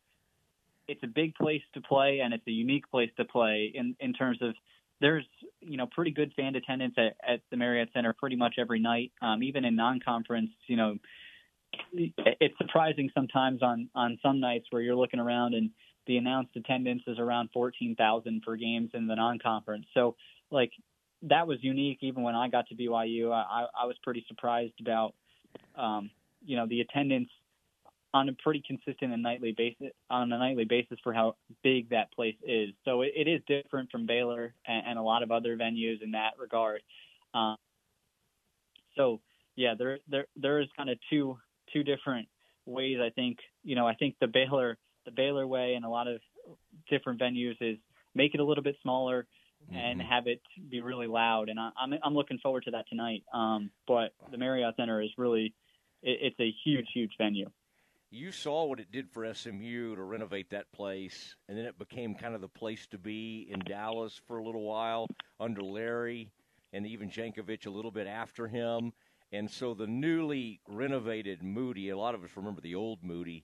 it's 0.87 1.03
a 1.03 1.07
big 1.07 1.35
place 1.35 1.61
to 1.73 1.81
play 1.81 2.21
and 2.23 2.33
it's 2.33 2.47
a 2.47 2.51
unique 2.51 2.89
place 2.89 3.09
to 3.17 3.25
play 3.25 3.71
in 3.73 3.95
in 3.99 4.13
terms 4.13 4.41
of 4.41 4.53
there's 5.01 5.25
you 5.61 5.77
know 5.77 5.87
pretty 5.87 6.11
good 6.11 6.33
fan 6.35 6.55
attendance 6.55 6.95
at, 6.97 7.15
at 7.27 7.41
the 7.51 7.57
Marriott 7.57 7.89
Center 7.93 8.13
pretty 8.13 8.35
much 8.35 8.55
every 8.57 8.79
night, 8.79 9.11
um, 9.21 9.43
even 9.43 9.65
in 9.65 9.75
non-conference. 9.75 10.49
You 10.67 10.77
know, 10.77 10.97
it's 11.93 12.57
surprising 12.57 13.09
sometimes 13.13 13.61
on 13.61 13.89
on 13.95 14.17
some 14.21 14.39
nights 14.39 14.67
where 14.69 14.81
you're 14.81 14.95
looking 14.95 15.19
around 15.19 15.53
and 15.53 15.71
the 16.07 16.17
announced 16.17 16.55
attendance 16.55 17.03
is 17.05 17.19
around 17.19 17.49
14,000 17.53 18.41
for 18.45 18.55
games 18.55 18.91
in 18.93 19.07
the 19.07 19.15
non-conference. 19.15 19.85
So, 19.93 20.15
like 20.49 20.71
that 21.23 21.47
was 21.47 21.57
unique. 21.61 21.99
Even 22.01 22.23
when 22.23 22.33
I 22.33 22.47
got 22.47 22.67
to 22.67 22.75
BYU, 22.75 23.31
I, 23.31 23.65
I 23.79 23.85
was 23.85 23.95
pretty 24.03 24.23
surprised 24.27 24.79
about, 24.79 25.13
um, 25.75 26.09
you 26.45 26.55
know, 26.55 26.65
the 26.67 26.81
attendance 26.81 27.29
on 28.13 28.29
a 28.29 28.33
pretty 28.33 28.63
consistent 28.65 29.13
and 29.13 29.21
nightly 29.21 29.53
basis 29.55 29.93
on 30.09 30.31
a 30.31 30.37
nightly 30.37 30.65
basis 30.65 30.97
for 31.03 31.13
how 31.13 31.35
big 31.63 31.89
that 31.89 32.11
place 32.13 32.35
is. 32.43 32.69
So 32.85 33.01
it, 33.01 33.11
it 33.15 33.27
is 33.27 33.41
different 33.47 33.91
from 33.91 34.05
Baylor 34.05 34.53
and, 34.65 34.87
and, 34.87 34.99
a 34.99 35.01
lot 35.01 35.23
of 35.23 35.31
other 35.31 35.57
venues 35.57 36.01
in 36.01 36.11
that 36.11 36.31
regard. 36.39 36.81
Um, 37.33 37.57
so 38.95 39.19
yeah, 39.55 39.73
there 39.77 39.99
there 40.09 40.25
there 40.35 40.59
is 40.59 40.67
kind 40.77 40.89
of 40.89 40.97
two 41.09 41.37
two 41.73 41.83
different 41.83 42.27
ways. 42.65 42.97
I 43.03 43.09
think 43.09 43.37
you 43.63 43.75
know 43.75 43.87
I 43.87 43.93
think 43.93 44.15
the 44.19 44.27
Baylor 44.27 44.77
the 45.05 45.11
Baylor 45.11 45.45
way 45.45 45.73
and 45.75 45.85
a 45.85 45.89
lot 45.89 46.07
of 46.07 46.21
different 46.89 47.19
venues 47.19 47.55
is 47.61 47.77
make 48.15 48.33
it 48.33 48.39
a 48.39 48.43
little 48.43 48.63
bit 48.63 48.77
smaller 48.81 49.27
and 49.71 49.99
mm-hmm. 49.99 50.09
have 50.09 50.27
it 50.27 50.41
be 50.69 50.81
really 50.81 51.07
loud. 51.07 51.49
And 51.49 51.59
I, 51.59 51.69
I'm 51.79 51.93
I'm 52.03 52.13
looking 52.13 52.39
forward 52.39 52.63
to 52.63 52.71
that 52.71 52.87
tonight. 52.89 53.23
Um, 53.33 53.69
but 53.87 54.13
the 54.31 54.37
Marriott 54.37 54.75
Center 54.77 55.01
is 55.01 55.09
really 55.17 55.53
it, 56.01 56.19
it's 56.21 56.39
a 56.39 56.53
huge 56.63 56.87
huge 56.93 57.11
venue 57.17 57.49
you 58.09 58.31
saw 58.31 58.65
what 58.65 58.79
it 58.79 58.91
did 58.91 59.09
for 59.09 59.31
SMU 59.33 59.95
to 59.95 60.03
renovate 60.03 60.49
that 60.51 60.71
place, 60.71 61.35
and 61.47 61.57
then 61.57 61.65
it 61.65 61.77
became 61.77 62.15
kind 62.15 62.35
of 62.35 62.41
the 62.41 62.47
place 62.47 62.87
to 62.87 62.97
be 62.97 63.47
in 63.49 63.59
Dallas 63.59 64.19
for 64.27 64.37
a 64.37 64.43
little 64.43 64.63
while 64.63 65.07
under 65.39 65.61
Larry 65.61 66.31
and 66.71 66.87
even 66.87 67.09
Jankovich 67.09 67.65
a 67.65 67.69
little 67.69 67.91
bit 67.91 68.07
after 68.07 68.47
him. 68.47 68.93
And 69.31 69.51
so 69.51 69.73
the 69.73 69.87
newly 69.87 70.61
renovated 70.67 71.43
Moody, 71.43 71.89
a 71.89 71.97
lot 71.97 72.15
of 72.15 72.23
us 72.23 72.29
remember 72.35 72.61
the 72.61 72.75
old 72.75 73.03
Moody, 73.03 73.43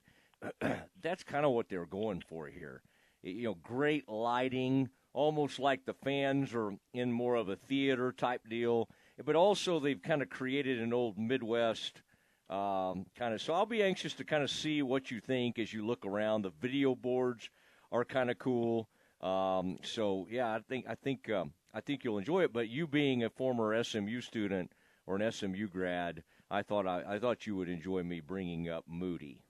that's 1.02 1.22
kind 1.24 1.44
of 1.44 1.52
what 1.52 1.68
they're 1.68 1.86
going 1.86 2.22
for 2.26 2.46
here. 2.48 2.82
You 3.22 3.44
know, 3.44 3.58
great 3.62 4.08
lighting, 4.08 4.88
almost 5.12 5.58
like 5.58 5.84
the 5.84 5.94
fans 6.04 6.54
are 6.54 6.72
in 6.94 7.12
more 7.12 7.34
of 7.34 7.50
a 7.50 7.56
theater 7.56 8.12
type 8.12 8.48
deal, 8.48 8.88
but 9.24 9.36
also 9.36 9.78
they've 9.78 10.02
kind 10.02 10.22
of 10.22 10.30
created 10.30 10.80
an 10.80 10.94
old 10.94 11.18
Midwest– 11.18 12.00
um, 12.50 13.06
kind 13.16 13.34
of. 13.34 13.40
So 13.40 13.54
I'll 13.54 13.66
be 13.66 13.82
anxious 13.82 14.14
to 14.14 14.24
kind 14.24 14.42
of 14.42 14.50
see 14.50 14.82
what 14.82 15.10
you 15.10 15.20
think 15.20 15.58
as 15.58 15.72
you 15.72 15.86
look 15.86 16.04
around. 16.04 16.42
The 16.42 16.52
video 16.60 16.94
boards 16.94 17.48
are 17.92 18.04
kind 18.04 18.30
of 18.30 18.38
cool. 18.38 18.88
Um, 19.20 19.78
so 19.82 20.26
yeah, 20.30 20.54
I 20.54 20.60
think 20.68 20.86
I 20.88 20.94
think 20.94 21.30
um, 21.30 21.52
I 21.72 21.80
think 21.80 22.04
you'll 22.04 22.18
enjoy 22.18 22.42
it. 22.42 22.52
But 22.52 22.68
you 22.68 22.86
being 22.86 23.24
a 23.24 23.30
former 23.30 23.82
SMU 23.82 24.20
student 24.20 24.72
or 25.06 25.16
an 25.16 25.30
SMU 25.32 25.68
grad, 25.68 26.22
I 26.50 26.62
thought 26.62 26.86
I, 26.86 27.02
I 27.06 27.18
thought 27.18 27.46
you 27.46 27.56
would 27.56 27.68
enjoy 27.68 28.02
me 28.02 28.20
bringing 28.20 28.68
up 28.68 28.84
Moody. 28.86 29.40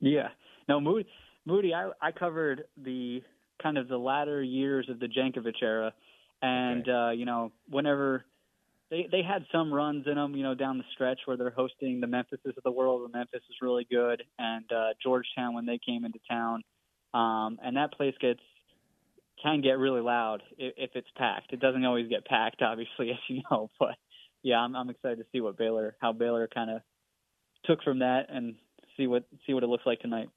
Yeah, 0.00 0.28
no 0.68 0.80
Moody. 0.80 1.08
Moody, 1.44 1.72
I, 1.72 1.90
I 2.02 2.10
covered 2.10 2.64
the 2.76 3.22
kind 3.62 3.78
of 3.78 3.88
the 3.88 3.96
latter 3.96 4.42
years 4.42 4.88
of 4.90 4.98
the 4.98 5.06
Jankovich 5.06 5.62
era, 5.62 5.92
and 6.42 6.82
okay. 6.82 6.90
uh, 6.90 7.10
you 7.10 7.24
know 7.24 7.52
whenever 7.68 8.24
they 8.90 9.08
they 9.10 9.22
had 9.22 9.44
some 9.50 9.72
runs 9.72 10.06
in 10.06 10.14
them, 10.14 10.36
you 10.36 10.42
know, 10.42 10.54
down 10.54 10.78
the 10.78 10.84
stretch 10.92 11.20
where 11.24 11.36
they're 11.36 11.50
hosting 11.50 12.00
the 12.00 12.06
Memphises 12.06 12.54
of 12.56 12.62
the 12.64 12.70
world. 12.70 13.02
And 13.02 13.12
Memphis 13.12 13.42
is 13.48 13.56
really 13.60 13.86
good, 13.90 14.22
and 14.38 14.64
uh, 14.72 14.88
Georgetown 15.02 15.54
when 15.54 15.66
they 15.66 15.78
came 15.84 16.04
into 16.04 16.20
town, 16.28 16.62
um, 17.12 17.58
and 17.62 17.76
that 17.76 17.92
place 17.92 18.14
gets 18.20 18.40
can 19.42 19.60
get 19.60 19.78
really 19.78 20.00
loud 20.00 20.42
if, 20.56 20.74
if 20.76 20.90
it's 20.94 21.10
packed. 21.16 21.52
It 21.52 21.60
doesn't 21.60 21.84
always 21.84 22.08
get 22.08 22.24
packed, 22.24 22.62
obviously, 22.62 23.10
as 23.10 23.18
you 23.28 23.42
know, 23.50 23.70
but 23.78 23.96
yeah, 24.42 24.58
I'm, 24.58 24.76
I'm 24.76 24.90
excited 24.90 25.18
to 25.18 25.26
see 25.32 25.40
what 25.40 25.58
Baylor, 25.58 25.96
how 26.00 26.12
Baylor 26.12 26.48
kind 26.52 26.70
of 26.70 26.80
took 27.64 27.82
from 27.82 27.98
that, 28.00 28.26
and 28.28 28.54
see 28.96 29.06
what 29.06 29.24
see 29.46 29.54
what 29.54 29.64
it 29.64 29.68
looks 29.68 29.86
like 29.86 30.00
tonight. 30.00 30.28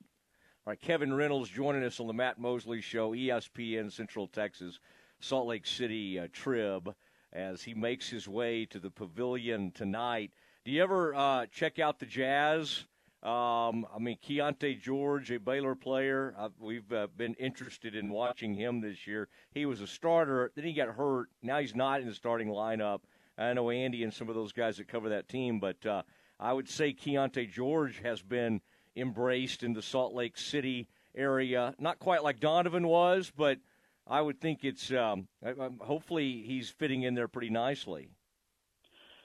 All 0.66 0.72
right, 0.72 0.82
Kevin 0.82 1.14
Reynolds 1.14 1.50
joining 1.50 1.84
us 1.84 2.00
on 2.00 2.08
the 2.08 2.14
Matt 2.14 2.40
Mosley 2.40 2.82
Show, 2.82 3.12
ESPN 3.12 3.92
Central 3.92 4.28
Texas, 4.28 4.80
Salt 5.20 5.48
Lake 5.48 5.66
City 5.66 6.20
uh, 6.20 6.28
Trib 6.34 6.94
as 7.34 7.64
he 7.64 7.74
makes 7.74 8.10
his 8.10 8.28
way 8.28 8.66
to 8.66 8.80
the 8.80 8.90
pavilion 8.90 9.72
tonight. 9.72 10.32
Do 10.66 10.72
you 10.72 10.84
ever 10.84 11.16
uh, 11.16 11.46
check 11.48 11.80
out 11.80 12.00
the 12.00 12.06
Jazz? 12.06 12.86
Um, 13.22 13.86
I 13.94 14.00
mean, 14.00 14.18
Keyonte 14.26 14.82
George, 14.82 15.30
a 15.32 15.40
Baylor 15.40 15.76
player, 15.76 16.34
uh, 16.38 16.50
we've 16.58 16.92
uh, 16.92 17.08
been 17.18 17.34
interested 17.34 17.94
in 17.94 18.10
watching 18.10 18.54
him 18.54 18.80
this 18.80 19.06
year. 19.06 19.28
He 19.52 19.66
was 19.66 19.82
a 19.82 19.88
starter, 19.88 20.52
then 20.56 20.64
he 20.64 20.72
got 20.72 20.88
hurt. 20.88 21.28
Now 21.44 21.60
he's 21.60 21.76
not 21.76 22.00
in 22.00 22.08
the 22.08 22.14
starting 22.14 22.48
lineup. 22.48 23.02
I 23.38 23.54
know 23.54 23.70
Andy 23.70 24.04
and 24.04 24.14
some 24.14 24.30
of 24.30 24.36
those 24.36 24.54
guys 24.54 24.78
that 24.78 24.88
cover 24.88 25.10
that 25.10 25.28
team, 25.28 25.60
but 25.60 25.86
uh, 25.86 26.04
I 26.40 26.54
would 26.54 26.70
say 26.70 26.94
Keyonte 26.94 27.52
George 27.52 28.00
has 28.04 28.22
been 28.22 28.62
embraced 28.96 29.64
in 29.64 29.74
the 29.74 29.82
Salt 29.82 30.14
Lake 30.14 30.38
City 30.38 30.88
area. 31.16 31.76
Not 31.78 32.00
quite 32.00 32.24
like 32.24 32.40
Donovan 32.40 32.88
was, 32.88 33.32
but 33.36 33.60
I 34.10 34.22
would 34.22 34.42
think 34.42 34.64
it's 34.64 34.92
um, 34.92 35.28
hopefully 35.80 36.44
he's 36.46 36.70
fitting 36.70 37.04
in 37.04 37.14
there 37.14 37.28
pretty 37.28 37.50
nicely. 37.50 38.10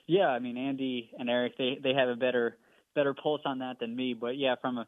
Yeah, 0.06 0.28
I 0.28 0.38
mean 0.38 0.58
Andy 0.58 1.10
and 1.18 1.30
Eric 1.30 1.56
they 1.56 1.78
they 1.82 1.94
have 1.94 2.08
a 2.08 2.16
better 2.16 2.58
better 2.94 3.14
pulse 3.14 3.40
on 3.44 3.60
that 3.60 3.78
than 3.80 3.96
me, 3.96 4.14
but 4.14 4.36
yeah, 4.36 4.56
from 4.60 4.78
a 4.78 4.86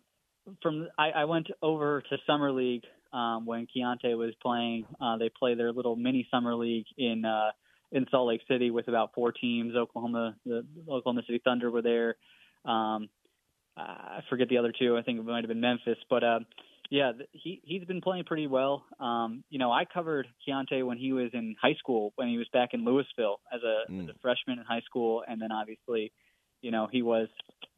from 0.62 0.88
I, 0.98 1.11
I 1.11 1.24
went 1.24 1.48
over 1.62 2.02
to 2.02 2.16
summer 2.26 2.52
league 2.52 2.85
um, 3.12 3.46
when 3.46 3.66
Keyonte 3.66 4.16
was 4.16 4.35
playing. 4.42 4.85
Uh, 5.00 5.16
they 5.16 5.30
play 5.30 5.54
their 5.54 5.72
little 5.72 5.96
mini 5.96 6.28
summer 6.30 6.54
league 6.54 6.87
in 6.98 7.24
uh, 7.24 7.50
in 7.92 8.06
Salt 8.11 8.28
Lake 8.28 8.42
City 8.48 8.70
with 8.70 8.88
about 8.88 9.14
four 9.14 9.32
teams. 9.32 9.74
Oklahoma, 9.74 10.37
the 10.44 10.66
Oklahoma 10.88 11.22
City 11.26 11.40
Thunder 11.42 11.70
were 11.70 11.82
there. 11.82 12.16
Um, 12.64 13.09
I 13.76 14.20
forget 14.30 14.48
the 14.48 14.59
other 14.59 14.72
two. 14.76 14.96
I 14.96 15.02
think 15.02 15.18
it 15.18 15.24
might 15.24 15.44
have 15.44 15.48
been 15.48 15.61
Memphis, 15.61 15.98
but 16.09 16.24
uh, 16.24 16.40
yeah, 16.90 17.12
he 17.33 17.61
he's 17.64 17.85
been 17.85 18.01
playing 18.01 18.25
pretty 18.25 18.46
well. 18.46 18.85
Um, 19.01 19.44
you 19.51 19.59
know, 19.59 19.72
I 19.72 19.85
covered 19.85 20.27
Keyonte 20.46 20.85
when 20.87 20.99
he 20.99 21.12
was 21.12 21.31
in 21.33 21.57
high 21.61 21.75
school, 21.79 22.12
when 22.16 22.29
he 22.29 22.38
was 22.38 22.49
back 22.53 22.70
in 22.72 22.85
Louisville 22.85 23.40
as 23.53 23.61
a, 23.62 23.90
mm. 23.90 24.05
as 24.05 24.11
a 24.11 24.18
freshman 24.20 24.59
in 24.59 24.64
high 24.64 24.83
school, 24.87 25.25
and 25.27 25.40
then 25.40 25.53
obviously, 25.53 26.12
you 26.62 26.70
know, 26.70 26.88
he 26.90 27.03
was 27.03 27.29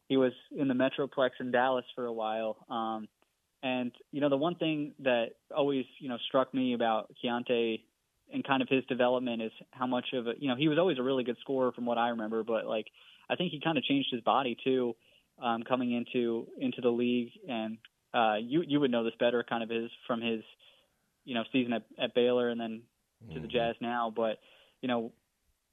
he 0.07 0.17
was 0.17 0.33
in 0.55 0.67
the 0.67 0.73
Metroplex 0.73 1.31
in 1.39 1.51
Dallas 1.51 1.85
for 1.95 2.05
a 2.05 2.13
while. 2.13 2.57
Um, 2.69 3.07
and 3.63 3.91
you 4.11 4.21
know, 4.21 4.29
the 4.29 4.37
one 4.37 4.55
thing 4.55 4.93
that 4.99 5.29
always 5.55 5.85
you 5.99 6.09
know 6.09 6.17
struck 6.27 6.53
me 6.53 6.73
about 6.73 7.11
Keyonte 7.23 7.81
and 8.31 8.43
kind 8.43 8.61
of 8.61 8.69
his 8.69 8.85
development 8.85 9.41
is 9.41 9.51
how 9.71 9.87
much 9.87 10.05
of 10.13 10.27
a 10.27 10.33
you 10.37 10.47
know 10.47 10.55
he 10.55 10.67
was 10.67 10.77
always 10.77 10.99
a 10.99 11.03
really 11.03 11.23
good 11.23 11.37
scorer 11.41 11.71
from 11.71 11.85
what 11.85 11.97
I 11.97 12.09
remember, 12.09 12.43
but 12.43 12.65
like 12.65 12.85
I 13.29 13.35
think 13.35 13.51
he 13.51 13.59
kind 13.59 13.77
of 13.77 13.83
changed 13.83 14.09
his 14.11 14.21
body 14.21 14.55
too. 14.63 14.95
Um, 15.41 15.63
coming 15.63 15.93
into 15.93 16.47
into 16.59 16.81
the 16.81 16.89
league 16.89 17.31
and 17.47 17.77
uh, 18.13 18.35
you 18.41 18.63
you 18.67 18.79
would 18.79 18.91
know 18.91 19.03
this 19.03 19.13
better, 19.19 19.43
kind 19.47 19.63
of 19.63 19.69
his 19.69 19.89
from 20.07 20.21
his 20.21 20.41
you 21.25 21.35
know 21.35 21.43
season 21.51 21.73
at, 21.73 21.83
at 21.97 22.15
Baylor 22.15 22.49
and 22.49 22.59
then 22.59 22.81
to 23.27 23.33
mm-hmm. 23.33 23.41
the 23.41 23.47
Jazz 23.47 23.75
now. 23.81 24.11
But 24.15 24.39
you 24.81 24.87
know, 24.87 25.11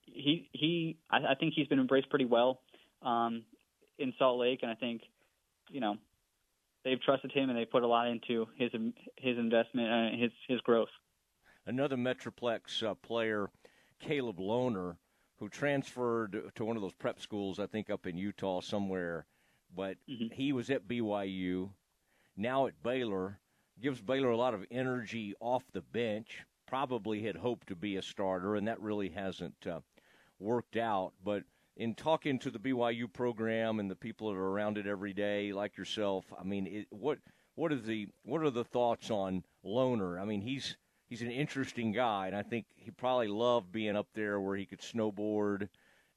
he 0.04 0.48
he 0.52 0.98
I, 1.10 1.18
I 1.18 1.34
think 1.38 1.54
he's 1.54 1.68
been 1.68 1.80
embraced 1.80 2.10
pretty 2.10 2.24
well 2.24 2.60
um, 3.02 3.44
in 3.98 4.12
Salt 4.18 4.38
Lake, 4.38 4.60
and 4.62 4.70
I 4.70 4.74
think 4.74 5.02
you 5.70 5.80
know 5.80 5.96
they've 6.84 7.00
trusted 7.00 7.32
him 7.32 7.50
and 7.50 7.58
they 7.58 7.64
put 7.64 7.82
a 7.82 7.86
lot 7.86 8.08
into 8.08 8.46
his 8.56 8.70
his 9.16 9.38
investment 9.38 9.88
and 9.88 10.14
uh, 10.14 10.22
his 10.22 10.30
his 10.48 10.60
growth. 10.60 10.88
Another 11.66 11.96
Metroplex 11.96 12.84
uh, 12.84 12.94
player, 12.94 13.50
Caleb 13.98 14.38
Lohner, 14.38 14.96
who 15.38 15.48
transferred 15.48 16.52
to 16.54 16.64
one 16.64 16.76
of 16.76 16.82
those 16.82 16.94
prep 16.94 17.20
schools, 17.20 17.58
I 17.58 17.66
think 17.66 17.90
up 17.90 18.06
in 18.06 18.16
Utah 18.16 18.60
somewhere, 18.60 19.26
but 19.74 19.96
mm-hmm. 20.08 20.32
he 20.32 20.52
was 20.52 20.70
at 20.70 20.86
BYU 20.86 21.70
now 22.36 22.66
at 22.66 22.82
Baylor. 22.82 23.38
Gives 23.80 24.00
Baylor 24.00 24.30
a 24.30 24.36
lot 24.36 24.54
of 24.54 24.64
energy 24.70 25.34
off 25.40 25.62
the 25.72 25.82
bench. 25.82 26.44
Probably 26.66 27.22
had 27.22 27.36
hoped 27.36 27.68
to 27.68 27.76
be 27.76 27.96
a 27.96 28.02
starter, 28.02 28.56
and 28.56 28.66
that 28.66 28.80
really 28.80 29.10
hasn't 29.10 29.66
uh, 29.66 29.80
worked 30.38 30.76
out. 30.76 31.12
But 31.22 31.44
in 31.76 31.94
talking 31.94 32.38
to 32.38 32.50
the 32.50 32.58
BYU 32.58 33.12
program 33.12 33.78
and 33.78 33.90
the 33.90 33.96
people 33.96 34.30
that 34.30 34.38
are 34.38 34.48
around 34.48 34.78
it 34.78 34.86
every 34.86 35.12
day, 35.12 35.52
like 35.52 35.76
yourself, 35.76 36.24
I 36.38 36.42
mean, 36.42 36.66
it, 36.66 36.86
what 36.90 37.18
what 37.54 37.72
are 37.72 37.76
the 37.76 38.08
what 38.22 38.42
are 38.42 38.50
the 38.50 38.64
thoughts 38.64 39.10
on 39.10 39.44
Lohner? 39.64 40.20
I 40.20 40.24
mean, 40.24 40.40
he's 40.40 40.76
he's 41.08 41.22
an 41.22 41.30
interesting 41.30 41.92
guy, 41.92 42.26
and 42.28 42.36
I 42.36 42.42
think 42.42 42.66
he 42.76 42.90
probably 42.90 43.28
loved 43.28 43.72
being 43.72 43.96
up 43.96 44.08
there 44.14 44.40
where 44.40 44.56
he 44.56 44.66
could 44.66 44.80
snowboard 44.80 45.68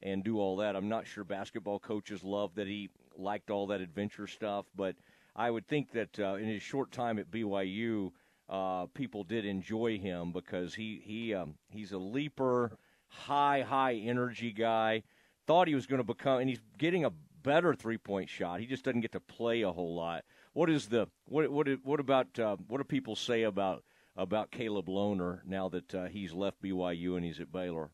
and 0.01 0.23
do 0.23 0.39
all 0.39 0.57
that. 0.57 0.75
I'm 0.75 0.89
not 0.89 1.07
sure 1.07 1.23
basketball 1.23 1.79
coaches 1.79 2.23
loved 2.23 2.55
that 2.55 2.67
he 2.67 2.89
liked 3.17 3.49
all 3.49 3.67
that 3.67 3.81
adventure 3.81 4.27
stuff, 4.27 4.65
but 4.75 4.95
I 5.35 5.51
would 5.51 5.67
think 5.67 5.91
that 5.91 6.19
uh, 6.19 6.35
in 6.35 6.47
his 6.47 6.61
short 6.61 6.91
time 6.91 7.19
at 7.19 7.31
BYU, 7.31 8.11
uh, 8.49 8.87
people 8.87 9.23
did 9.23 9.45
enjoy 9.45 9.99
him 9.99 10.31
because 10.31 10.75
he 10.75 11.01
he 11.03 11.33
um, 11.33 11.55
he's 11.69 11.91
a 11.91 11.97
leaper, 11.97 12.77
high 13.07 13.61
high 13.61 13.95
energy 13.95 14.51
guy. 14.51 15.03
Thought 15.45 15.67
he 15.67 15.75
was 15.75 15.87
going 15.87 15.99
to 15.99 16.03
become, 16.03 16.39
and 16.39 16.49
he's 16.49 16.61
getting 16.77 17.05
a 17.05 17.11
better 17.43 17.73
three 17.73 17.97
point 17.97 18.29
shot. 18.29 18.59
He 18.59 18.65
just 18.65 18.83
doesn't 18.83 19.01
get 19.01 19.11
to 19.13 19.19
play 19.19 19.61
a 19.61 19.71
whole 19.71 19.95
lot. 19.95 20.25
What 20.53 20.69
is 20.69 20.87
the 20.87 21.07
what 21.25 21.49
what 21.51 21.67
what 21.83 21.99
about 21.99 22.39
uh, 22.39 22.57
what 22.67 22.77
do 22.79 22.83
people 22.83 23.15
say 23.15 23.43
about 23.43 23.83
about 24.15 24.51
Caleb 24.51 24.87
Lohner 24.87 25.39
now 25.45 25.69
that 25.69 25.95
uh, 25.95 26.05
he's 26.05 26.33
left 26.33 26.61
BYU 26.61 27.15
and 27.15 27.23
he's 27.23 27.39
at 27.39 27.51
Baylor? 27.51 27.91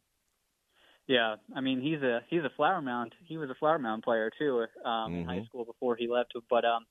Yeah, 1.07 1.36
I 1.55 1.61
mean 1.61 1.81
he's 1.81 2.01
a 2.01 2.21
he's 2.29 2.43
a 2.43 2.51
Flower 2.55 2.81
Mound. 2.81 3.13
He 3.25 3.38
was 3.38 3.49
a 3.49 3.55
Flower 3.55 3.77
Mound 3.77 4.03
player 4.03 4.31
too 4.38 4.65
um, 4.83 4.91
mm-hmm. 4.91 5.15
in 5.15 5.25
high 5.25 5.36
mm-hmm. 5.36 5.45
school 5.45 5.65
before 5.65 5.95
he 5.95 6.07
left. 6.07 6.33
But 6.49 6.65
um, 6.65 6.86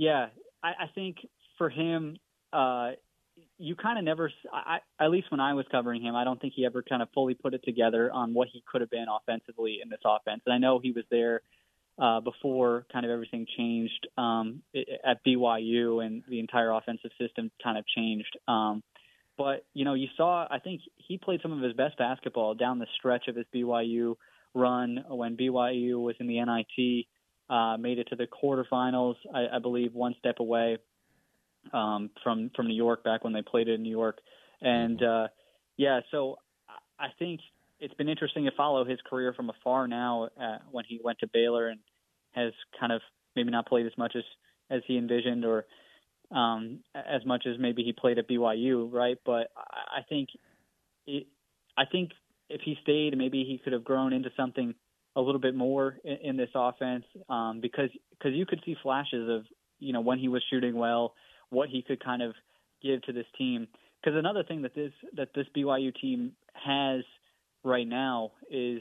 yeah, 0.00 0.28
I, 0.62 0.68
I 0.68 0.86
think 0.94 1.18
for 1.58 1.68
him, 1.68 2.16
uh, 2.54 2.92
you 3.58 3.76
kind 3.76 3.98
of 3.98 4.04
never, 4.04 4.32
I, 4.50 4.78
at 4.98 5.10
least 5.10 5.30
when 5.30 5.40
I 5.40 5.52
was 5.52 5.66
covering 5.70 6.00
him, 6.00 6.16
I 6.16 6.24
don't 6.24 6.40
think 6.40 6.54
he 6.56 6.64
ever 6.64 6.82
kind 6.82 7.02
of 7.02 7.08
fully 7.12 7.34
put 7.34 7.52
it 7.52 7.60
together 7.66 8.10
on 8.10 8.32
what 8.32 8.48
he 8.50 8.64
could 8.66 8.80
have 8.80 8.88
been 8.88 9.04
offensively 9.14 9.80
in 9.82 9.90
this 9.90 10.00
offense. 10.06 10.40
And 10.46 10.54
I 10.54 10.58
know 10.58 10.78
he 10.82 10.92
was 10.92 11.04
there 11.10 11.42
uh, 11.98 12.20
before 12.20 12.86
kind 12.90 13.04
of 13.04 13.12
everything 13.12 13.46
changed 13.58 14.08
um, 14.16 14.62
at 15.04 15.22
BYU 15.22 16.02
and 16.02 16.22
the 16.30 16.40
entire 16.40 16.70
offensive 16.70 17.10
system 17.20 17.50
kind 17.62 17.76
of 17.76 17.84
changed. 17.86 18.38
Um, 18.48 18.82
but 19.36 19.66
you 19.74 19.84
know, 19.84 19.92
you 19.92 20.08
saw, 20.16 20.46
I 20.50 20.60
think 20.60 20.80
he 20.96 21.18
played 21.18 21.40
some 21.42 21.52
of 21.52 21.60
his 21.62 21.74
best 21.74 21.98
basketball 21.98 22.54
down 22.54 22.78
the 22.78 22.86
stretch 22.96 23.28
of 23.28 23.36
his 23.36 23.44
BYU 23.54 24.14
run 24.54 25.04
when 25.10 25.36
BYU 25.36 26.00
was 26.00 26.14
in 26.20 26.26
the 26.26 26.42
NIT, 26.42 27.06
uh, 27.50 27.76
made 27.76 27.98
it 27.98 28.08
to 28.10 28.16
the 28.16 28.26
quarterfinals, 28.26 29.16
I, 29.34 29.56
I 29.56 29.58
believe, 29.58 29.92
one 29.92 30.14
step 30.18 30.36
away 30.38 30.78
um, 31.72 32.10
from 32.22 32.50
from 32.54 32.68
New 32.68 32.76
York 32.76 33.04
back 33.04 33.24
when 33.24 33.32
they 33.32 33.42
played 33.42 33.68
it 33.68 33.74
in 33.74 33.82
New 33.82 33.90
York, 33.90 34.18
and 34.62 35.02
uh, 35.02 35.28
yeah, 35.76 36.00
so 36.10 36.36
I 36.98 37.08
think 37.18 37.40
it's 37.80 37.94
been 37.94 38.08
interesting 38.08 38.44
to 38.44 38.50
follow 38.56 38.84
his 38.84 38.98
career 39.08 39.32
from 39.32 39.50
afar 39.50 39.88
now 39.88 40.28
uh, 40.40 40.58
when 40.70 40.84
he 40.86 41.00
went 41.02 41.18
to 41.20 41.26
Baylor 41.26 41.68
and 41.68 41.80
has 42.32 42.52
kind 42.78 42.92
of 42.92 43.00
maybe 43.34 43.50
not 43.50 43.66
played 43.66 43.86
as 43.86 43.92
much 43.98 44.12
as 44.16 44.24
as 44.70 44.82
he 44.86 44.96
envisioned 44.96 45.44
or 45.44 45.66
um, 46.30 46.80
as 46.94 47.24
much 47.26 47.44
as 47.46 47.56
maybe 47.58 47.82
he 47.82 47.92
played 47.92 48.18
at 48.18 48.28
BYU, 48.28 48.92
right? 48.92 49.18
But 49.26 49.50
I 49.56 50.02
think 50.08 50.28
it, 51.06 51.26
I 51.76 51.84
think 51.90 52.10
if 52.48 52.60
he 52.64 52.76
stayed, 52.82 53.16
maybe 53.16 53.44
he 53.44 53.58
could 53.58 53.72
have 53.72 53.84
grown 53.84 54.12
into 54.12 54.30
something 54.36 54.74
a 55.20 55.24
little 55.24 55.40
bit 55.40 55.54
more 55.54 55.96
in, 56.04 56.16
in 56.22 56.36
this 56.36 56.50
offense 56.54 57.04
um, 57.28 57.60
because 57.60 57.90
because 58.10 58.32
you 58.34 58.46
could 58.46 58.60
see 58.64 58.76
flashes 58.82 59.28
of 59.28 59.44
you 59.78 59.92
know 59.92 60.00
when 60.00 60.18
he 60.18 60.28
was 60.28 60.42
shooting 60.50 60.74
well, 60.74 61.14
what 61.50 61.68
he 61.68 61.82
could 61.82 62.02
kind 62.02 62.22
of 62.22 62.34
give 62.82 63.02
to 63.02 63.12
this 63.12 63.26
team. 63.36 63.68
Because 64.02 64.18
another 64.18 64.42
thing 64.42 64.62
that 64.62 64.74
this 64.74 64.92
that 65.16 65.28
this 65.34 65.46
BYU 65.56 65.94
team 66.00 66.32
has 66.54 67.02
right 67.62 67.86
now 67.86 68.32
is 68.50 68.80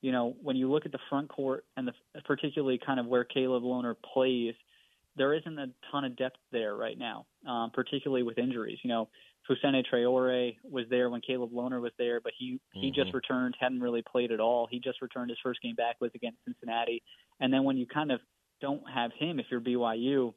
you 0.00 0.12
know 0.12 0.34
when 0.42 0.56
you 0.56 0.70
look 0.70 0.86
at 0.86 0.92
the 0.92 0.98
front 1.08 1.28
court 1.28 1.64
and 1.76 1.88
the 1.88 1.92
particularly 2.24 2.78
kind 2.84 3.00
of 3.00 3.06
where 3.06 3.24
Caleb 3.24 3.62
Lohner 3.62 3.96
plays, 4.14 4.54
there 5.16 5.34
isn't 5.34 5.58
a 5.58 5.66
ton 5.90 6.04
of 6.04 6.16
depth 6.16 6.38
there 6.52 6.74
right 6.76 6.98
now, 6.98 7.26
um, 7.46 7.70
particularly 7.72 8.22
with 8.22 8.38
injuries. 8.38 8.78
You 8.82 8.88
know, 8.90 9.08
Fousseyni 9.48 9.84
Traore 9.92 10.56
was 10.64 10.84
there 10.90 11.10
when 11.10 11.20
Caleb 11.20 11.52
Lohner 11.52 11.80
was 11.80 11.92
there, 11.98 12.20
but 12.20 12.32
he 12.38 12.60
he 12.80 12.90
Mm-hmm. 12.90 12.92
just 12.92 13.12
returned, 13.14 13.56
hadn't 13.60 13.80
really 13.80 14.02
played 14.02 14.32
at 14.32 14.40
all. 14.40 14.66
He 14.70 14.80
just 14.80 15.02
returned 15.02 15.30
his 15.30 15.38
first 15.42 15.60
game 15.62 15.74
back 15.74 15.96
was 16.00 16.10
against 16.14 16.38
Cincinnati, 16.44 17.02
and 17.40 17.52
then 17.52 17.64
when 17.64 17.76
you 17.76 17.86
kind 17.86 18.12
of 18.12 18.20
don't 18.60 18.82
have 18.92 19.10
him, 19.18 19.40
if 19.40 19.46
you're 19.50 19.60
BYU, 19.60 20.34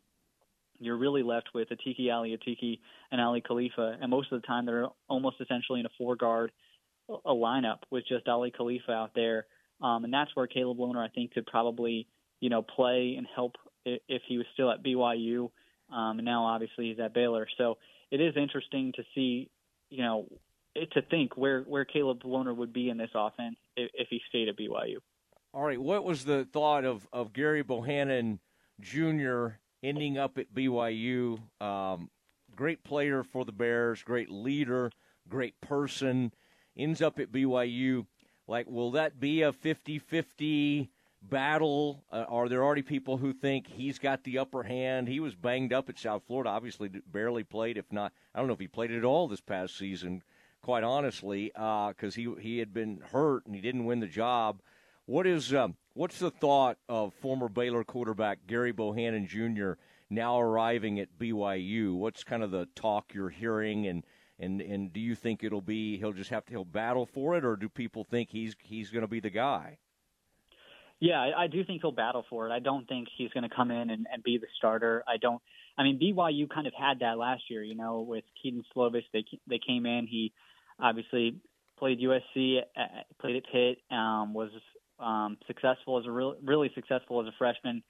you're 0.80 0.98
really 0.98 1.24
left 1.24 1.50
with 1.54 1.70
Atiki 1.70 2.12
Ali 2.14 2.38
Atiki 2.38 2.80
and 3.12 3.22
Aly 3.22 3.42
Khalifa, 3.42 3.98
and 4.02 4.10
most 4.10 4.32
of 4.32 4.42
the 4.42 4.48
time 4.48 4.66
they're 4.66 4.88
almost 5.08 5.38
essentially 5.40 5.80
in 5.80 5.86
a 5.86 5.90
four 5.98 6.16
guard 6.16 6.52
a 7.10 7.32
lineup 7.34 7.80
with 7.92 8.06
just 8.08 8.28
Aly 8.28 8.52
Khalifa 8.52 8.92
out 8.92 9.12
there, 9.14 9.46
um, 9.82 10.04
and 10.06 10.14
that's 10.14 10.36
where 10.36 10.48
Caleb 10.48 10.78
Lohner 10.78 11.06
I 11.06 11.10
think 11.10 11.34
could 11.34 11.46
probably 11.46 12.08
you 12.40 12.50
know 12.50 12.62
play 12.62 13.16
and 13.18 13.28
help 13.36 13.54
if 13.86 14.22
he 14.28 14.38
was 14.38 14.48
still 14.54 14.72
at 14.72 14.84
BYU, 14.84 15.50
um, 15.92 16.20
and 16.20 16.26
now 16.26 16.46
obviously 16.46 16.90
he's 16.90 17.00
at 17.00 17.14
Baylor. 17.14 17.48
So 17.58 17.78
it 18.12 18.22
is 18.22 18.36
interesting 18.38 18.94
to 18.96 19.04
see, 19.14 19.50
you 19.90 20.04
know, 20.04 20.28
it, 20.76 20.92
to 20.94 21.02
think 21.02 21.38
where 21.38 21.62
where 21.62 21.86
Caleb 21.86 22.24
Lohner 22.24 22.56
would 22.56 22.74
be 22.74 22.90
in 22.90 22.98
this 22.98 23.12
offense 23.14 23.56
if, 23.76 23.92
if 23.94 24.08
he 24.10 24.22
stayed 24.30 24.50
at 24.50 24.58
BYU. 24.58 24.98
All 25.54 25.64
right, 25.64 25.80
what 25.80 26.04
was 26.04 26.26
the 26.26 26.48
thought 26.52 26.84
of, 26.84 27.08
of 27.14 27.32
Gerry 27.32 27.62
Bohanon 27.62 28.40
Jr. 28.82 29.60
ending 29.84 30.18
up 30.18 30.40
at 30.40 30.54
BYU? 30.54 31.40
Um, 31.62 32.10
great 32.56 32.84
player 32.84 33.24
for 33.24 33.46
the 33.46 33.52
Bears, 33.52 34.02
great 34.02 34.32
leader, 34.32 34.92
great 35.30 35.62
person, 35.62 36.34
ends 36.76 37.04
up 37.04 37.20
at 37.20 37.32
BYU. 37.32 38.08
Like, 38.48 38.68
will 38.68 38.92
that 38.92 39.20
be 39.20 39.44
a 39.44 39.54
50 39.54 40.00
50 40.00 40.90
battle? 41.30 42.04
Uh, 42.12 42.26
are 42.28 42.50
there 42.50 42.64
already 42.64 42.82
people 42.82 43.18
who 43.18 43.34
think 43.34 43.68
he's 43.68 44.00
got 44.00 44.24
the 44.24 44.38
upper 44.38 44.64
hand? 44.64 45.08
He 45.08 45.20
was 45.20 45.36
banged 45.36 45.74
up 45.74 45.90
at 45.90 46.00
South 46.00 46.24
Florida, 46.28 46.50
obviously 46.50 46.90
barely 46.90 47.44
played, 47.44 47.78
if 47.78 47.92
not, 47.92 48.14
I 48.34 48.40
don't 48.40 48.48
know 48.48 48.54
if 48.54 48.60
he 48.60 48.68
played 48.68 48.92
at 48.92 49.04
all 49.04 49.28
this 49.28 49.42
past 49.42 49.78
season, 49.78 50.24
quite 50.62 50.84
honestly, 50.84 51.52
because 51.54 52.16
he, 52.16 52.34
he 52.40 52.60
had 52.60 52.74
been 52.74 53.02
hurt 53.12 53.46
and 53.46 53.56
he 53.56 53.62
didn't 53.62 53.86
win 53.86 54.00
the 54.00 54.08
job. 54.08 54.62
What 55.06 55.28
is 55.28 55.54
um, 55.54 55.76
what's 55.94 56.20
the 56.20 56.32
thought 56.32 56.78
of 56.88 57.14
former 57.16 57.50
Baylor 57.50 57.84
quarterback 57.84 58.40
Gerry 58.48 58.72
Bohanon 58.72 59.28
Jr. 59.28 59.74
now 60.10 60.40
arriving 60.40 60.98
at 61.00 61.20
BYU? 61.20 61.94
What's 61.94 62.24
kind 62.24 62.42
of 62.42 62.52
the 62.52 62.68
talk 62.74 63.14
you're 63.14 63.30
hearing, 63.30 63.86
and 63.86 64.06
and 64.40 64.62
and 64.62 64.94
do 64.94 65.02
you 65.02 65.14
think 65.14 65.44
it'll 65.44 65.60
be 65.60 65.98
he'll 65.98 66.14
just 66.14 66.30
have 66.30 66.46
to 66.46 66.52
he'll 66.54 66.64
battle 66.64 67.06
for 67.06 67.36
it, 67.36 67.44
or 67.44 67.58
do 67.58 67.68
people 67.68 68.06
think 68.06 68.30
he's 68.30 68.56
he's 68.60 68.92
going 68.92 69.02
to 69.02 69.10
be 69.10 69.20
the 69.20 69.30
guy? 69.30 69.78
Yeah, 71.04 71.20
I, 71.20 71.44
I 71.44 71.48
do 71.48 71.66
think 71.66 71.82
he'll 71.82 71.92
battle 71.92 72.24
for 72.30 72.48
it. 72.48 72.54
I 72.54 72.60
don't 72.60 72.88
think 72.88 73.10
he's 73.18 73.30
going 73.32 73.44
to 73.44 73.54
come 73.54 73.72
in 73.72 73.90
and, 73.90 74.08
and 74.10 74.24
be 74.24 74.38
the 74.38 74.48
starter. 74.58 75.04
I 75.06 75.18
don't. 75.18 75.42
I 75.78 75.84
mean, 75.84 76.00
BYU 76.00 76.50
kind 76.50 76.66
of 76.66 76.72
had 76.80 77.00
that 77.00 77.18
last 77.18 77.44
year, 77.50 77.62
you 77.62 77.76
know, 77.76 78.00
with 78.08 78.24
Kedon 78.42 78.64
Slovis. 78.74 79.04
They 79.12 79.26
they 79.46 79.60
came 79.60 79.86
in. 79.86 80.08
He 80.08 80.32
obviously 80.80 81.36
played 81.78 82.00
USC, 82.00 82.60
uh, 82.78 82.84
played 83.20 83.36
at 83.36 83.44
Pitt, 83.52 83.80
um, 83.92 84.34
was 84.34 84.50
um, 84.98 85.38
successful 85.46 86.00
as 86.00 86.06
a 86.06 86.12
real, 86.12 86.36
really 86.42 86.72
successful 86.74 87.20
as 87.20 87.28
a 87.28 87.34
freshman. 87.38 87.84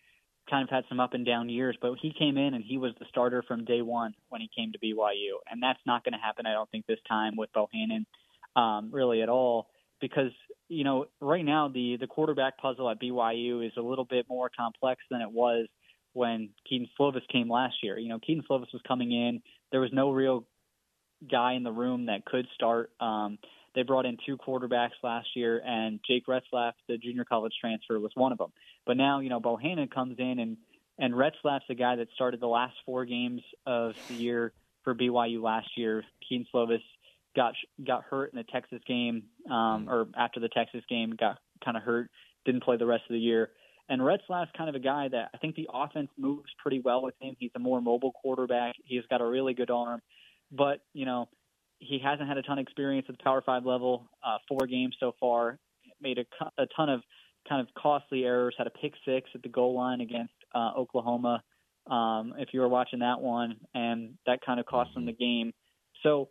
Kind 0.49 0.63
of 0.63 0.71
had 0.71 0.85
some 0.89 0.99
up 0.99 1.13
and 1.13 1.23
down 1.23 1.49
years, 1.49 1.77
but 1.79 1.93
he 2.01 2.11
came 2.17 2.35
in 2.35 2.55
and 2.55 2.63
he 2.67 2.79
was 2.79 2.93
the 2.99 3.05
starter 3.09 3.43
from 3.47 3.63
day 3.63 3.83
one 3.83 4.15
when 4.29 4.41
he 4.41 4.49
came 4.57 4.71
to 4.71 4.79
BYU, 4.79 5.37
and 5.51 5.61
that's 5.61 5.79
not 5.85 6.03
going 6.03 6.13
to 6.13 6.19
happen. 6.19 6.47
I 6.47 6.53
don't 6.53 6.69
think 6.71 6.87
this 6.87 6.99
time 7.07 7.35
with 7.37 7.53
Bohanon, 7.53 8.07
um, 8.55 8.89
really 8.91 9.21
at 9.21 9.29
all, 9.29 9.67
because 10.03 10.31
you 10.67 10.83
know 10.83 11.05
right 11.21 11.45
now 11.45 11.69
the 11.69 11.95
the 11.97 12.07
quarterback 12.07 12.57
puzzle 12.57 12.89
at 12.89 12.99
BYU 13.01 13.65
is 13.65 13.71
a 13.77 13.81
little 13.81 14.03
bit 14.03 14.25
more 14.27 14.51
complex 14.55 15.01
than 15.09 15.21
it 15.21 15.31
was 15.31 15.67
when 16.11 16.49
Kedon 16.69 16.89
Slovis 16.99 17.25
came 17.31 17.49
last 17.49 17.75
year. 17.81 17.97
You 17.97 18.09
know, 18.09 18.19
Kedon 18.19 18.43
Slovis 18.47 18.73
was 18.73 18.81
coming 18.85 19.13
in. 19.13 19.41
There 19.71 19.79
was 19.79 19.91
no 19.93 20.11
real 20.11 20.45
guy 21.31 21.53
in 21.53 21.63
the 21.63 21.71
room 21.71 22.07
that 22.07 22.25
could 22.25 22.45
start. 22.53 22.91
Um, 22.99 23.39
they 23.75 23.83
brought 23.83 24.05
in 24.05 24.17
two 24.25 24.37
quarterbacks 24.37 24.91
last 25.01 25.29
year, 25.35 25.59
and 25.65 26.01
Jake 26.05 26.27
Retzlaff, 26.27 26.73
the 26.87 26.97
junior 26.97 27.23
college 27.23 27.53
transfer, 27.59 27.97
was 27.99 28.11
one 28.13 28.33
of 28.33 28.37
them. 28.37 28.51
But 28.85 28.97
now, 28.97 29.21
you 29.21 29.29
know, 29.29 29.39
Bohanon 29.39 29.87
comes 29.87 30.17
in, 30.19 30.37
and 30.37 30.57
and 30.99 31.13
Retzlaff's 31.13 31.63
the 31.69 31.75
guy 31.75 31.95
that 31.95 32.09
started 32.13 32.41
the 32.41 32.47
last 32.47 32.75
four 32.85 33.05
games 33.05 33.41
of 33.65 33.95
the 34.09 34.15
year 34.15 34.51
for 34.83 34.93
BYU 34.93 35.41
last 35.41 35.69
year. 35.77 36.03
Kedon 36.27 36.45
Slovis 36.53 36.83
got 37.35 37.53
got 37.85 38.03
hurt 38.03 38.31
in 38.33 38.37
the 38.37 38.45
Texas 38.51 38.81
game, 38.87 39.23
um, 39.49 39.87
or 39.89 40.07
after 40.17 40.39
the 40.39 40.49
Texas 40.49 40.83
game, 40.89 41.15
got 41.19 41.39
kind 41.63 41.77
of 41.77 41.83
hurt, 41.83 42.09
didn't 42.45 42.63
play 42.63 42.77
the 42.77 42.85
rest 42.85 43.03
of 43.09 43.13
the 43.13 43.19
year. 43.19 43.49
And 43.89 44.01
Retzlaff's 44.01 44.51
kind 44.57 44.69
of 44.69 44.75
a 44.75 44.79
guy 44.79 45.09
that 45.09 45.29
I 45.33 45.37
think 45.39 45.55
the 45.55 45.67
offense 45.73 46.09
moves 46.17 46.49
pretty 46.61 46.79
well 46.79 47.03
with 47.03 47.15
him. 47.19 47.35
He's 47.37 47.51
a 47.55 47.59
more 47.59 47.81
mobile 47.81 48.13
quarterback. 48.13 48.75
He's 48.85 49.03
got 49.09 49.21
a 49.21 49.25
really 49.25 49.53
good 49.53 49.69
arm, 49.69 50.01
but 50.51 50.79
you 50.93 51.05
know 51.05 51.27
he 51.79 51.99
hasn't 52.03 52.27
had 52.27 52.37
a 52.37 52.41
ton 52.41 52.59
of 52.59 52.63
experience 52.63 53.07
at 53.09 53.17
the 53.17 53.23
Power 53.23 53.41
Five 53.45 53.65
level. 53.65 54.09
Uh, 54.25 54.37
four 54.47 54.65
games 54.67 54.95
so 54.99 55.13
far, 55.19 55.59
made 56.01 56.17
a, 56.17 56.61
a 56.61 56.65
ton 56.75 56.89
of 56.89 57.01
kind 57.47 57.61
of 57.61 57.67
costly 57.75 58.23
errors. 58.23 58.55
Had 58.57 58.67
a 58.67 58.71
pick 58.71 58.93
six 59.05 59.29
at 59.35 59.41
the 59.41 59.49
goal 59.49 59.75
line 59.75 60.01
against 60.01 60.33
uh, 60.55 60.71
Oklahoma. 60.77 61.43
Um, 61.89 62.33
if 62.37 62.49
you 62.53 62.61
were 62.61 62.69
watching 62.69 62.99
that 62.99 63.19
one, 63.19 63.57
and 63.73 64.17
that 64.25 64.39
kind 64.45 64.59
of 64.59 64.65
cost 64.65 64.93
them 64.93 65.05
the 65.05 65.11
game. 65.11 65.51
So 66.01 66.29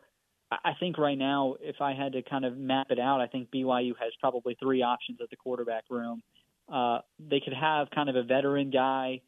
I 0.65 0.73
think 0.79 0.99
right 0.99 1.17
now, 1.17 1.57
if 1.61 1.81
I 1.81 1.95
had 1.95 2.13
to 2.13 2.23
kind 2.23 2.45
of 2.45 2.57
map 2.57 2.89
it 2.91 2.99
out, 2.99 3.21
I 3.21 3.27
think 3.27 3.51
BYU 3.51 3.93
has 4.01 4.13
probably 4.21 4.57
three 4.61 4.83
options 4.83 5.19
at 5.23 5.31
the 5.31 5.37
quarterback 5.37 5.85
room. 5.91 6.23
Uh, 6.73 6.99
they 7.19 7.41
could 7.41 7.55
have 7.55 7.89
kind 7.95 8.09
of 8.09 8.17
a 8.17 8.23
veteran 8.23 8.71
guy 8.71 9.21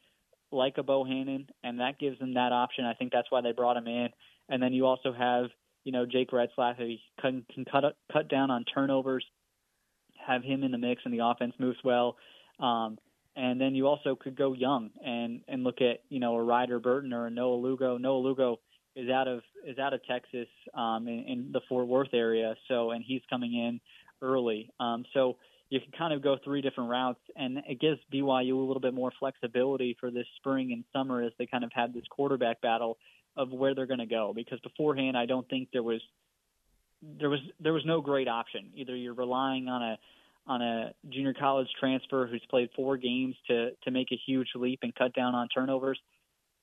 like 0.50 0.78
a 0.78 0.82
Bohanon, 0.82 1.48
and 1.62 1.80
that 1.80 1.98
gives 1.98 2.18
them 2.18 2.34
that 2.34 2.52
option. 2.52 2.84
I 2.84 2.94
think 2.94 3.12
that's 3.12 3.30
why 3.30 3.40
they 3.40 3.52
brought 3.52 3.76
him 3.76 3.86
in. 3.86 4.08
And 4.48 4.62
then 4.62 4.72
you 4.72 4.86
also 4.86 5.12
have, 5.12 5.46
you 5.84 5.92
know, 5.92 6.06
Jake 6.06 6.30
Retzlaff, 6.30 6.76
who 6.76 6.94
can, 7.20 7.44
can 7.52 7.64
cut 7.64 7.84
cut 8.12 8.28
down 8.28 8.50
on 8.50 8.64
turnovers, 8.64 9.24
have 10.26 10.42
him 10.42 10.62
in 10.62 10.70
the 10.70 10.78
mix, 10.78 11.02
and 11.04 11.12
the 11.12 11.24
offense 11.24 11.54
moves 11.58 11.78
well. 11.84 12.16
Um, 12.60 12.98
and 13.36 13.60
then 13.60 13.74
you 13.74 13.88
also 13.88 14.14
could 14.14 14.36
go 14.36 14.52
young 14.52 14.90
and 15.04 15.40
and 15.48 15.64
look 15.64 15.80
at 15.80 16.02
you 16.08 16.20
know 16.20 16.36
a 16.36 16.42
Ryder 16.42 16.78
Burton 16.78 17.12
or 17.12 17.26
a 17.26 17.30
Noah 17.30 17.56
Lugo. 17.56 17.98
Noah 17.98 18.18
Lugo 18.18 18.60
is 18.96 19.10
out 19.10 19.28
of 19.28 19.40
is 19.66 19.78
out 19.78 19.92
of 19.92 20.04
Texas 20.04 20.48
um, 20.74 21.08
in, 21.08 21.24
in 21.26 21.50
the 21.52 21.60
Fort 21.68 21.86
Worth 21.86 22.12
area, 22.12 22.54
so 22.68 22.90
and 22.90 23.04
he's 23.04 23.22
coming 23.28 23.54
in 23.54 23.80
early. 24.22 24.70
Um, 24.80 25.04
so 25.12 25.36
you 25.70 25.80
can 25.80 25.90
kind 25.96 26.12
of 26.12 26.22
go 26.22 26.36
three 26.44 26.60
different 26.60 26.90
routes, 26.90 27.20
and 27.36 27.58
it 27.68 27.80
gives 27.80 27.98
BYU 28.12 28.54
a 28.54 28.66
little 28.66 28.80
bit 28.80 28.94
more 28.94 29.12
flexibility 29.18 29.96
for 29.98 30.10
this 30.10 30.26
spring 30.36 30.72
and 30.72 30.84
summer 30.92 31.22
as 31.22 31.32
they 31.38 31.46
kind 31.46 31.64
of 31.64 31.72
have 31.74 31.92
this 31.92 32.04
quarterback 32.10 32.60
battle 32.60 32.98
of 33.36 33.50
where 33.50 33.74
they're 33.74 33.86
going 33.86 33.98
to 33.98 34.06
go. 34.06 34.32
Because 34.34 34.60
beforehand, 34.60 35.16
I 35.16 35.26
don't 35.26 35.48
think 35.48 35.68
there 35.72 35.82
was 35.82 36.00
there 37.18 37.30
was 37.30 37.40
there 37.60 37.72
was 37.72 37.84
no 37.84 38.00
great 38.00 38.28
option. 38.28 38.70
Either 38.74 38.94
you're 38.94 39.14
relying 39.14 39.68
on 39.68 39.82
a 39.82 39.98
on 40.46 40.62
a 40.62 40.92
junior 41.08 41.34
college 41.34 41.68
transfer 41.80 42.26
who's 42.26 42.44
played 42.50 42.68
four 42.76 42.96
games 42.96 43.34
to 43.48 43.70
to 43.82 43.90
make 43.90 44.08
a 44.12 44.20
huge 44.26 44.48
leap 44.54 44.80
and 44.82 44.94
cut 44.94 45.14
down 45.14 45.34
on 45.34 45.48
turnovers, 45.48 45.98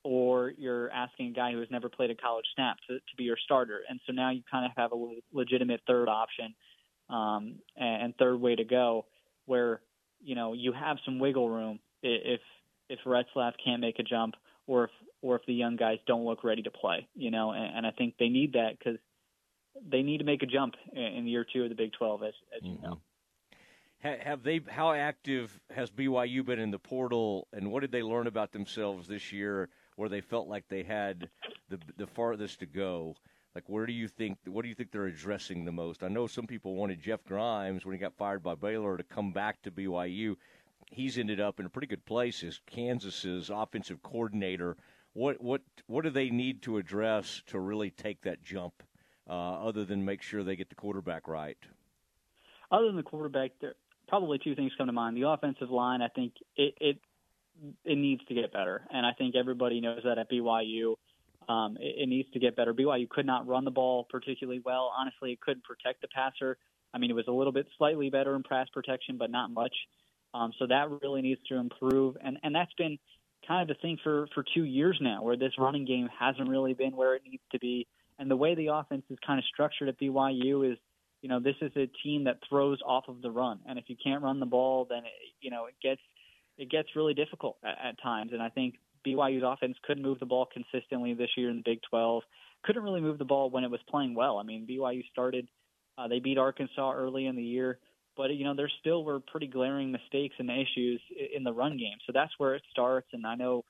or 0.04 0.54
you're 0.58 0.90
asking 0.92 1.28
a 1.28 1.34
guy 1.34 1.52
who 1.52 1.60
has 1.60 1.70
never 1.70 1.90
played 1.90 2.10
a 2.10 2.16
college 2.16 2.46
snap 2.56 2.78
to, 2.88 2.96
to 2.96 3.16
be 3.18 3.24
your 3.24 3.38
starter. 3.44 3.82
And 3.88 4.00
so 4.08 4.14
now 4.14 4.32
you 4.32 4.42
kind 4.50 4.66
of 4.66 4.72
have 4.76 4.92
a 4.92 5.16
legitimate 5.32 5.82
third 5.88 6.10
option 6.10 6.56
um, 7.10 7.56
and 7.76 8.16
third 8.18 8.38
way 8.38 8.56
to 8.56 8.64
go, 8.64 9.06
where 9.46 9.82
you 10.24 10.36
know 10.36 10.54
you 10.54 10.74
have 10.74 10.98
some 11.06 11.20
wiggle 11.20 11.50
room 11.50 11.80
if 12.02 12.42
if 12.90 13.00
Retzlaff 13.06 13.54
can't 13.64 13.82
make 13.82 14.00
a 14.00 14.04
jump 14.04 14.36
or 14.68 14.86
if 14.86 14.92
or 15.22 15.36
if 15.36 15.46
the 15.46 15.54
young 15.54 15.76
guys 15.76 15.98
don't 16.08 16.26
look 16.26 16.44
ready 16.44 16.64
to 16.64 16.72
play. 16.72 17.08
You 17.16 17.32
know, 17.32 17.52
and, 17.52 17.78
and 17.78 17.86
I 17.86 17.92
think 17.92 18.16
they 18.18 18.30
need 18.30 18.54
that 18.54 18.78
because 18.78 19.00
they 19.90 20.02
need 20.02 20.20
to 20.20 20.24
make 20.24 20.42
a 20.42 20.46
jump 20.48 20.76
in, 20.94 21.28
year 21.28 21.46
two 21.52 21.64
of 21.64 21.70
the 21.70 21.76
Big 21.76 21.92
Twelve, 21.94 22.24
as 22.24 22.34
as 22.56 22.64
mm-hmm. 22.64 22.82
you 22.82 22.90
know 22.90 23.00
have 24.00 24.42
they 24.42 24.60
how 24.68 24.92
active 24.92 25.60
has 25.70 25.92
BYU 25.92 26.44
been 26.44 26.60
in 26.60 26.72
the 26.72 26.80
portal 26.80 27.48
and 27.54 27.72
what 27.72 27.82
did 27.82 27.92
they 27.92 28.02
learn 28.02 28.26
about 28.26 28.52
themselves 28.52 29.08
this 29.08 29.32
year 29.32 29.70
where 29.96 30.10
they 30.10 30.22
felt 30.22 30.48
like 30.48 30.68
they 30.68 30.84
had 30.84 31.30
the 31.70 31.80
the 31.98 32.08
farthest 32.08 32.60
to 32.60 32.66
go. 32.66 33.16
Like 33.56 33.68
where 33.68 33.86
do 33.86 33.94
you 33.94 34.08
think 34.08 34.38
what 34.46 34.64
do 34.64 34.70
you 34.70 34.76
think 34.76 34.92
they're 34.92 35.08
addressing 35.08 35.66
the 35.66 35.72
most? 35.72 36.04
I 36.04 36.08
know 36.08 36.28
some 36.28 36.48
people 36.48 36.76
wanted 36.76 37.02
Jeff 37.02 37.24
Grimes 37.26 37.86
when 37.86 37.94
he 37.94 38.00
got 38.00 38.18
fired 38.18 38.44
by 38.44 38.56
Baylor 38.56 38.98
to 38.98 39.04
come 39.04 39.32
back 39.32 39.62
to 39.64 39.72
BYU 39.72 40.36
he's 40.92 41.18
ended 41.18 41.40
up 41.40 41.60
in 41.60 41.66
a 41.66 41.70
pretty 41.70 41.88
good 41.88 42.06
place 42.06 42.44
as 42.44 42.60
Kansas's 42.68 43.50
offensive 43.50 44.04
coordinator. 44.04 44.78
What 45.14 45.42
what 45.42 45.62
what 45.88 46.04
do 46.04 46.10
they 46.10 46.30
need 46.30 46.62
to 46.64 46.78
address 46.78 47.42
to 47.48 47.60
really 47.60 47.90
take 47.90 48.22
that 48.22 48.44
jump 48.44 48.84
uh, 49.28 49.68
other 49.68 49.84
than 49.84 50.06
make 50.06 50.22
sure 50.22 50.44
they 50.44 50.56
get 50.56 50.70
the 50.70 50.76
quarterback 50.76 51.28
right? 51.28 51.58
Other 52.72 52.88
than 52.88 52.96
the 52.96 53.04
quarterback, 53.04 53.52
there 53.60 53.74
probably 54.08 54.40
two 54.40 54.56
things 54.56 54.72
come 54.78 54.88
to 54.88 54.94
mind. 54.94 55.18
The 55.18 55.28
offensive 55.28 55.70
line, 55.70 56.02
I 56.02 56.08
think 56.10 56.34
it 56.56 56.76
it 56.80 56.98
it 57.86 57.98
needs 57.98 58.24
to 58.26 58.34
get 58.34 58.52
better, 58.52 58.88
and 58.92 59.06
I 59.06 59.12
think 59.14 59.36
everybody 59.36 59.82
knows 59.82 60.02
that 60.04 60.18
at 60.18 60.30
BYU. 60.30 60.96
Um, 61.50 61.78
it, 61.80 62.04
it 62.04 62.10
needs 62.10 62.30
to 62.32 62.40
get 62.40 62.56
better. 62.56 62.74
BYU 62.74 63.10
could 63.10 63.26
not 63.26 63.48
run 63.48 63.66
the 63.66 63.72
ball 63.72 64.06
particularly 64.10 64.62
well. 64.64 64.92
Honestly, 64.98 65.32
it 65.32 65.42
couldn't 65.42 65.64
protect 65.64 66.02
the 66.02 66.08
passer. 66.08 66.58
I 66.94 66.98
mean, 66.98 67.10
it 67.10 67.16
was 67.16 67.28
a 67.28 67.32
little 67.32 67.54
bit 67.54 67.68
slightly 67.78 68.10
better 68.10 68.36
in 68.36 68.44
pass 68.44 68.68
protection, 68.74 69.18
but 69.18 69.32
not 69.32 69.52
much. 69.52 69.76
Um, 70.34 70.54
so 70.60 70.68
that 70.68 70.90
really 71.02 71.22
needs 71.22 71.42
to 71.50 71.56
improve, 71.56 72.18
and 72.24 72.38
and 72.44 72.56
that's 72.56 72.74
been 72.78 72.98
kind 73.48 73.62
of 73.70 73.76
the 73.76 73.82
thing 73.82 73.98
for 74.04 74.28
for 74.34 74.44
two 74.54 74.64
years 74.64 74.98
now, 75.02 75.24
where 75.24 75.38
this 75.38 75.54
running 75.58 75.86
game 75.86 76.10
hasn't 76.18 76.50
really 76.50 76.74
been 76.74 76.96
where 76.96 77.16
it 77.16 77.24
needs 77.30 77.44
to 77.52 77.60
be. 77.60 77.88
And 78.20 78.30
the 78.30 78.36
way 78.36 78.54
the 78.54 78.68
offense 78.68 79.04
is 79.10 79.18
kind 79.26 79.40
of 79.40 79.46
structured 79.46 79.90
at 79.90 80.00
BYU 80.00 80.72
is 80.72 80.78
you 81.22 81.30
know, 81.30 81.40
this 81.40 81.56
is 81.62 81.72
a 81.76 81.88
team 82.04 82.24
that 82.24 82.40
throws 82.50 82.80
off 82.86 83.06
of 83.08 83.22
the 83.22 83.30
run, 83.30 83.60
and 83.68 83.78
if 83.78 83.86
you 83.88 83.96
can't 84.04 84.24
run 84.24 84.40
the 84.40 84.46
ball, 84.46 84.88
then 84.90 85.00
it, 85.00 85.12
you 85.40 85.52
know 85.52 85.66
it 85.66 85.76
gets 85.82 86.02
it 86.62 86.70
gets 86.70 86.90
really 86.96 87.14
difficult 87.14 87.58
at, 87.64 87.78
at 87.90 88.02
times. 88.02 88.32
And 88.34 88.42
I 88.42 88.50
think 88.50 88.76
BYU's 89.06 89.44
offense 89.46 89.76
couldn't 89.84 90.04
move 90.04 90.20
the 90.20 90.26
ball 90.26 90.48
consistently 90.52 91.14
this 91.14 91.30
year 91.36 91.50
in 91.50 91.58
the 91.58 91.64
Big 91.66 91.80
12. 91.90 92.24
Couldn't 92.64 92.84
really 92.84 93.02
move 93.02 93.18
the 93.18 93.26
ball 93.26 93.50
when 93.50 93.64
it 93.64 93.72
was 93.72 93.80
playing 93.90 94.14
well. 94.14 94.38
I 94.38 94.44
mean, 94.44 94.68
BYU 94.70 95.04
started 95.12 95.48
uh, 95.98 96.08
they 96.08 96.20
beat 96.20 96.38
Arkansas 96.38 96.94
early 96.94 97.28
in 97.28 97.36
the 97.36 97.44
year, 97.44 97.80
but 98.16 98.34
you 98.34 98.46
know 98.46 98.56
there 98.56 98.72
still 98.80 99.04
were 99.04 99.20
pretty 99.20 99.48
glaring 99.48 99.92
mistakes 99.92 100.36
and 100.40 100.50
issues 100.50 101.02
in 101.36 101.44
the 101.44 101.54
run 101.54 101.78
game. 101.78 101.98
So 102.08 102.12
that's 102.14 102.32
where 102.38 102.56
it 102.56 102.64
starts. 102.72 103.08
And 103.14 103.26
I 103.26 103.36
know 103.36 103.66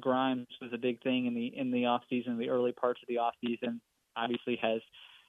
Grimes 0.00 0.48
was 0.60 0.72
a 0.74 0.78
big 0.78 1.02
thing 1.02 1.26
in 1.26 1.34
the 1.34 1.46
in 1.56 1.70
the 1.70 1.86
off 1.86 2.02
season, 2.10 2.38
the 2.38 2.50
early 2.50 2.72
parts 2.72 3.00
of 3.02 3.08
the 3.08 3.18
off 3.18 3.34
season. 3.44 3.80
Obviously 4.16 4.58
has 4.60 4.80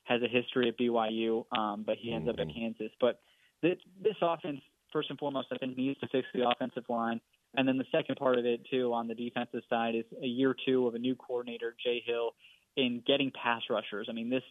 has 0.06 0.22
a 0.22 0.28
history 0.28 0.68
at 0.68 0.78
BYU, 0.78 1.46
um, 1.58 1.84
but 1.86 1.98
he 2.02 2.12
ends 2.12 2.28
mm-hmm. 2.28 2.30
up 2.32 2.40
at 2.40 2.48
mm-hmm. 2.48 2.60
Kansas. 2.60 2.92
But 3.00 3.20
this, 3.62 3.78
this 4.02 4.16
offense, 4.22 4.60
first 4.94 5.10
and 5.10 5.20
foremost, 5.20 5.48
I 5.52 5.58
think 5.58 5.76
needs 5.78 6.00
to 6.00 6.08
fix 6.08 6.28
the 6.34 6.48
offensive 6.48 6.84
line. 6.88 7.20
And 7.56 7.68
then 7.68 7.78
the 7.78 7.86
second 7.92 8.16
part 8.16 8.40
of 8.40 8.46
it 8.46 8.62
too, 8.72 8.94
on 8.94 9.08
the 9.08 9.16
defensive 9.16 9.62
side, 9.70 9.96
is 9.96 10.06
a 10.22 10.26
year 10.26 10.56
two 10.66 10.88
of 10.88 10.96
a 10.96 11.00
new 11.00 11.16
coordinator, 11.16 11.76
Jay 11.84 12.02
Hill, 12.06 12.32
in 12.78 13.04
getting 13.06 13.32
pass 13.32 13.62
rushers. 13.70 14.08
I 14.10 14.14
mean, 14.14 14.30
this 14.30 14.44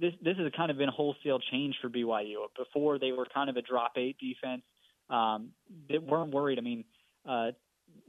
this 0.00 0.12
this 0.22 0.36
has 0.38 0.52
kind 0.56 0.70
of 0.70 0.78
been 0.78 0.88
a 0.88 0.92
wholesale 0.92 1.40
change 1.50 1.76
for 1.80 1.88
BYU. 1.88 2.46
Before 2.56 2.98
they 2.98 3.12
were 3.12 3.26
kind 3.32 3.50
of 3.50 3.56
a 3.56 3.62
drop 3.62 3.92
eight 3.96 4.16
defense. 4.18 4.62
Um, 5.08 5.50
they 5.88 5.98
weren't 5.98 6.32
worried. 6.32 6.58
I 6.58 6.62
mean, 6.62 6.84
uh, 7.28 7.50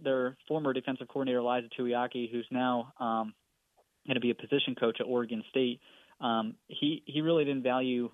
their 0.04 0.38
former 0.48 0.74
defensive 0.74 1.08
coordinator 1.08 1.40
Ilaisa 1.40 1.70
Tuiaki, 1.78 2.32
who's 2.32 2.46
now 2.52 2.94
um, 3.00 3.34
going 4.06 4.16
to 4.16 4.22
be 4.22 4.30
a 4.30 4.36
position 4.36 4.76
coach 4.80 4.98
at 5.00 5.08
Oregon 5.08 5.44
State, 5.50 5.80
um, 6.20 6.56
he 6.68 7.02
he 7.06 7.22
really 7.22 7.44
didn't 7.46 7.64
value 7.64 8.12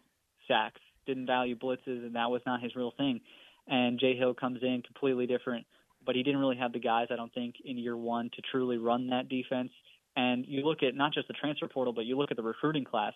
sacks, 0.47 0.79
didn't 1.07 1.25
value 1.25 1.55
blitzes, 1.55 2.05
and 2.05 2.15
that 2.15 2.29
was 2.29 2.41
not 2.45 2.61
his 2.61 2.75
real 2.75 2.93
thing. 2.97 3.21
And 3.67 3.99
Jay 3.99 4.15
Hill 4.15 4.33
comes 4.33 4.59
in 4.61 4.83
completely 4.83 5.25
different, 5.25 5.65
but 6.05 6.15
he 6.15 6.23
didn't 6.23 6.39
really 6.39 6.57
have 6.57 6.73
the 6.73 6.79
guys, 6.79 7.07
I 7.09 7.15
don't 7.15 7.33
think, 7.33 7.55
in 7.65 7.77
year 7.77 7.97
one 7.97 8.29
to 8.35 8.41
truly 8.51 8.77
run 8.77 9.09
that 9.09 9.27
defense. 9.27 9.71
And 10.15 10.45
you 10.47 10.61
look 10.63 10.83
at 10.83 10.95
not 10.95 11.13
just 11.13 11.27
the 11.27 11.33
transfer 11.33 11.67
portal, 11.67 11.93
but 11.93 12.05
you 12.05 12.17
look 12.17 12.31
at 12.31 12.37
the 12.37 12.43
recruiting 12.43 12.83
class. 12.83 13.13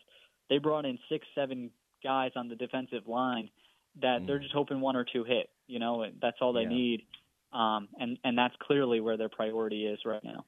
They 0.50 0.58
brought 0.58 0.86
in 0.86 0.98
six, 1.10 1.26
seven 1.36 1.72
guys 2.04 2.32
on 2.36 2.50
the 2.50 2.56
defensive 2.56 3.08
line 3.08 3.50
that 4.02 4.22
mm. 4.22 4.28
they're 4.28 4.40
just 4.40 4.54
hoping 4.54 4.82
one 4.82 4.96
or 4.96 5.06
two 5.06 5.24
hit. 5.24 5.50
You 5.68 5.80
know, 5.80 6.06
that's 6.22 6.38
all 6.42 6.54
they 6.54 6.62
yeah. 6.62 6.70
need. 6.70 7.02
Um, 7.54 7.90
and 8.00 8.18
and 8.24 8.38
that's 8.38 8.56
clearly 8.62 9.02
where 9.02 9.18
their 9.18 9.30
priority 9.30 9.86
is 9.86 10.00
right 10.06 10.24
now. 10.24 10.46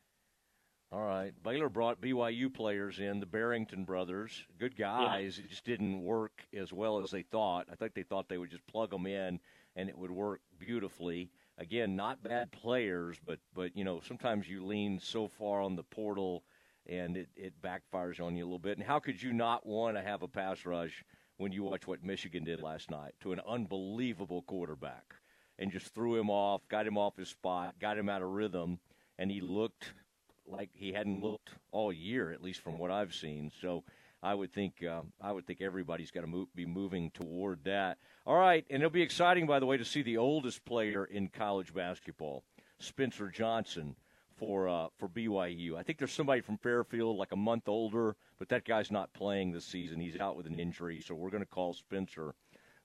All 0.93 1.01
right. 1.01 1.33
Baylor 1.43 1.69
brought 1.69 2.01
BYU 2.01 2.53
players 2.53 2.99
in, 2.99 3.19
the 3.19 3.25
Barrington 3.25 3.83
brothers. 3.83 4.43
Good 4.59 4.77
guys. 4.77 5.39
Yeah. 5.39 5.45
It 5.45 5.49
just 5.49 5.65
didn't 5.65 6.03
work 6.03 6.43
as 6.55 6.71
well 6.71 7.01
as 7.03 7.09
they 7.09 7.23
thought. 7.23 7.65
I 7.71 7.75
think 7.75 7.95
they 7.95 8.03
thought 8.03 8.29
they 8.29 8.37
would 8.37 8.51
just 8.51 8.67
plug 8.67 8.91
them 8.91 9.07
in 9.07 9.39
and 9.75 9.89
it 9.89 9.97
would 9.97 10.11
work 10.11 10.41
beautifully. 10.59 11.31
Again, 11.57 11.95
not 11.95 12.21
bad 12.21 12.51
players, 12.51 13.17
but 13.25 13.39
but 13.55 13.75
you 13.75 13.83
know 13.83 14.01
sometimes 14.07 14.47
you 14.47 14.63
lean 14.63 14.99
so 14.99 15.27
far 15.27 15.61
on 15.61 15.75
the 15.75 15.81
portal 15.81 16.43
and 16.85 17.17
it, 17.17 17.29
it 17.35 17.53
backfires 17.59 18.21
on 18.21 18.35
you 18.35 18.43
a 18.43 18.45
little 18.45 18.59
bit. 18.59 18.77
And 18.77 18.85
how 18.85 18.99
could 18.99 19.19
you 19.19 19.33
not 19.33 19.65
want 19.65 19.97
to 19.97 20.03
have 20.03 20.21
a 20.21 20.27
pass 20.27 20.63
rush 20.63 21.03
when 21.37 21.51
you 21.51 21.63
watch 21.63 21.87
what 21.87 22.03
Michigan 22.03 22.43
did 22.43 22.61
last 22.61 22.91
night 22.91 23.15
to 23.21 23.31
an 23.31 23.41
unbelievable 23.47 24.43
quarterback 24.43 25.15
and 25.57 25.71
just 25.71 25.87
threw 25.95 26.19
him 26.19 26.29
off, 26.29 26.61
got 26.67 26.85
him 26.85 26.99
off 26.99 27.17
his 27.17 27.29
spot, 27.29 27.79
got 27.79 27.97
him 27.97 28.09
out 28.09 28.21
of 28.21 28.29
rhythm, 28.29 28.77
and 29.17 29.31
he 29.31 29.41
looked– 29.41 29.93
like 30.47 30.69
he 30.73 30.91
hadn't 30.91 31.21
looked 31.21 31.51
all 31.71 31.91
year, 31.91 32.31
at 32.31 32.43
least 32.43 32.61
from 32.61 32.77
what 32.77 32.91
I've 32.91 33.13
seen. 33.13 33.51
So 33.61 33.83
I 34.21 34.33
would 34.33 34.53
think 34.53 34.83
uh, 34.83 35.01
I 35.21 35.31
would 35.31 35.45
think 35.45 35.61
everybody's 35.61 36.11
got 36.11 36.21
to 36.21 36.27
move, 36.27 36.47
be 36.55 36.65
moving 36.65 37.11
toward 37.11 37.63
that. 37.65 37.97
All 38.25 38.37
right, 38.37 38.65
and 38.69 38.81
it'll 38.81 38.91
be 38.91 39.01
exciting, 39.01 39.45
by 39.45 39.59
the 39.59 39.65
way, 39.65 39.77
to 39.77 39.85
see 39.85 40.01
the 40.01 40.17
oldest 40.17 40.63
player 40.63 41.05
in 41.05 41.27
college 41.27 41.73
basketball, 41.73 42.43
Spencer 42.79 43.29
Johnson, 43.29 43.95
for 44.37 44.69
uh, 44.69 44.87
for 44.97 45.09
BYU. 45.09 45.75
I 45.75 45.83
think 45.83 45.97
there's 45.97 46.13
somebody 46.13 46.41
from 46.41 46.57
Fairfield 46.57 47.17
like 47.17 47.33
a 47.33 47.37
month 47.37 47.67
older, 47.67 48.15
but 48.39 48.49
that 48.49 48.65
guy's 48.65 48.91
not 48.91 49.13
playing 49.13 49.51
this 49.51 49.65
season. 49.65 49.99
He's 49.99 50.19
out 50.19 50.37
with 50.37 50.47
an 50.47 50.59
injury, 50.59 51.01
so 51.01 51.15
we're 51.15 51.29
going 51.29 51.43
to 51.43 51.49
call 51.49 51.73
Spencer 51.73 52.33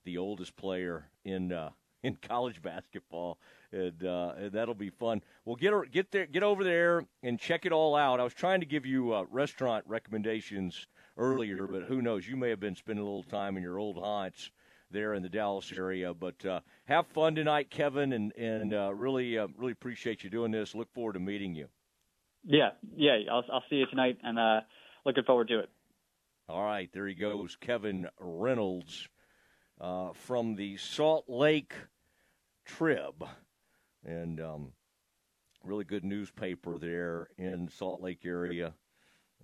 the 0.05 0.19
oldest 0.19 0.57
player 0.57 1.09
in 1.25 1.53
uh, 1.53 1.71
in 2.03 2.17
college 2.17 2.63
basketball, 2.63 3.39
and, 3.73 4.05
uh, 4.05 4.33
and 4.37 4.53
that'll 4.53 4.75
be 4.75 4.91
fun. 4.91 5.23
Well, 5.45 5.57
get 5.57 5.73
get 5.91 6.11
there, 6.11 6.27
get 6.27 6.43
over 6.43 6.65
there, 6.65 7.05
and 7.23 7.39
check 7.39 7.67
it 7.67 7.73
all 7.73 7.95
out. 7.95 8.21
I 8.21 8.25
was 8.25 8.35
trying 8.35 8.61
to 8.61 8.67
give 8.67 8.87
you 8.87 9.15
uh, 9.15 9.25
restaurant 9.31 9.85
recommendations 9.87 10.87
earlier, 11.17 11.67
but 11.67 11.85
who 11.85 12.01
knows? 12.03 12.27
You 12.27 12.37
may 12.37 12.51
have 12.51 12.61
been 12.61 12.77
spending 12.77 13.03
a 13.03 13.09
little 13.09 13.25
time 13.25 13.57
in 13.57 13.63
your 13.63 13.79
old 13.79 13.97
haunts 13.97 14.51
there 14.91 15.15
in 15.15 15.23
the 15.23 15.29
Dallas 15.29 15.73
area. 15.77 16.15
But 16.15 16.45
uh, 16.45 16.61
have 16.85 17.07
fun 17.09 17.35
tonight, 17.35 17.71
Kevin, 17.71 18.13
and 18.13 18.33
and 18.37 18.75
uh, 18.75 18.95
really 18.95 19.39
uh, 19.39 19.49
really 19.57 19.73
appreciate 19.73 20.25
you 20.25 20.31
doing 20.31 20.51
this. 20.51 20.75
Look 20.75 20.93
forward 20.95 21.15
to 21.15 21.21
meeting 21.21 21.55
you. 21.55 21.69
Yeah, 22.45 22.71
yeah, 22.97 23.19
I'll 23.31 23.45
I'll 23.53 23.65
see 23.69 23.77
you 23.77 23.87
tonight, 23.87 24.19
and 24.23 24.39
uh, 24.39 24.61
looking 25.05 25.25
forward 25.25 25.49
to 25.49 25.61
it. 25.61 25.69
All 26.49 26.65
right, 26.65 26.89
there 26.95 27.07
he 27.07 27.15
goes, 27.15 27.57
Kevin 27.61 28.09
Reynolds 28.19 29.09
uh, 29.81 30.13
from 30.13 30.55
the 30.55 30.77
Salt 30.77 31.25
Lake 31.29 31.75
Trib, 32.65 33.25
and 34.05 34.41
um, 34.41 34.73
really 35.65 35.85
good 35.85 36.05
newspaper 36.05 36.79
there 36.79 37.29
in 37.39 37.69
Salt 37.69 38.01
Lake 38.01 38.25
area, 38.25 38.75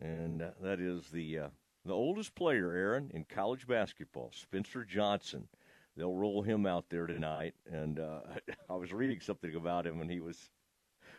and 0.00 0.42
uh, 0.42 0.50
that 0.62 0.80
is 0.80 1.08
the 1.08 1.38
uh, 1.38 1.48
the 1.84 1.94
oldest 1.94 2.34
player, 2.34 2.72
Aaron, 2.72 3.10
in 3.12 3.24
college 3.24 3.66
basketball, 3.66 4.30
Spencer 4.34 4.84
Johnson. 4.84 5.48
They'll 5.96 6.14
roll 6.14 6.42
him 6.42 6.66
out 6.66 6.86
there 6.88 7.06
tonight, 7.06 7.54
and 7.70 8.00
uh, 8.00 8.20
I 8.70 8.74
was 8.74 8.92
reading 8.92 9.20
something 9.20 9.54
about 9.54 9.86
him, 9.86 10.00
and 10.00 10.10
he 10.10 10.20
was 10.20 10.50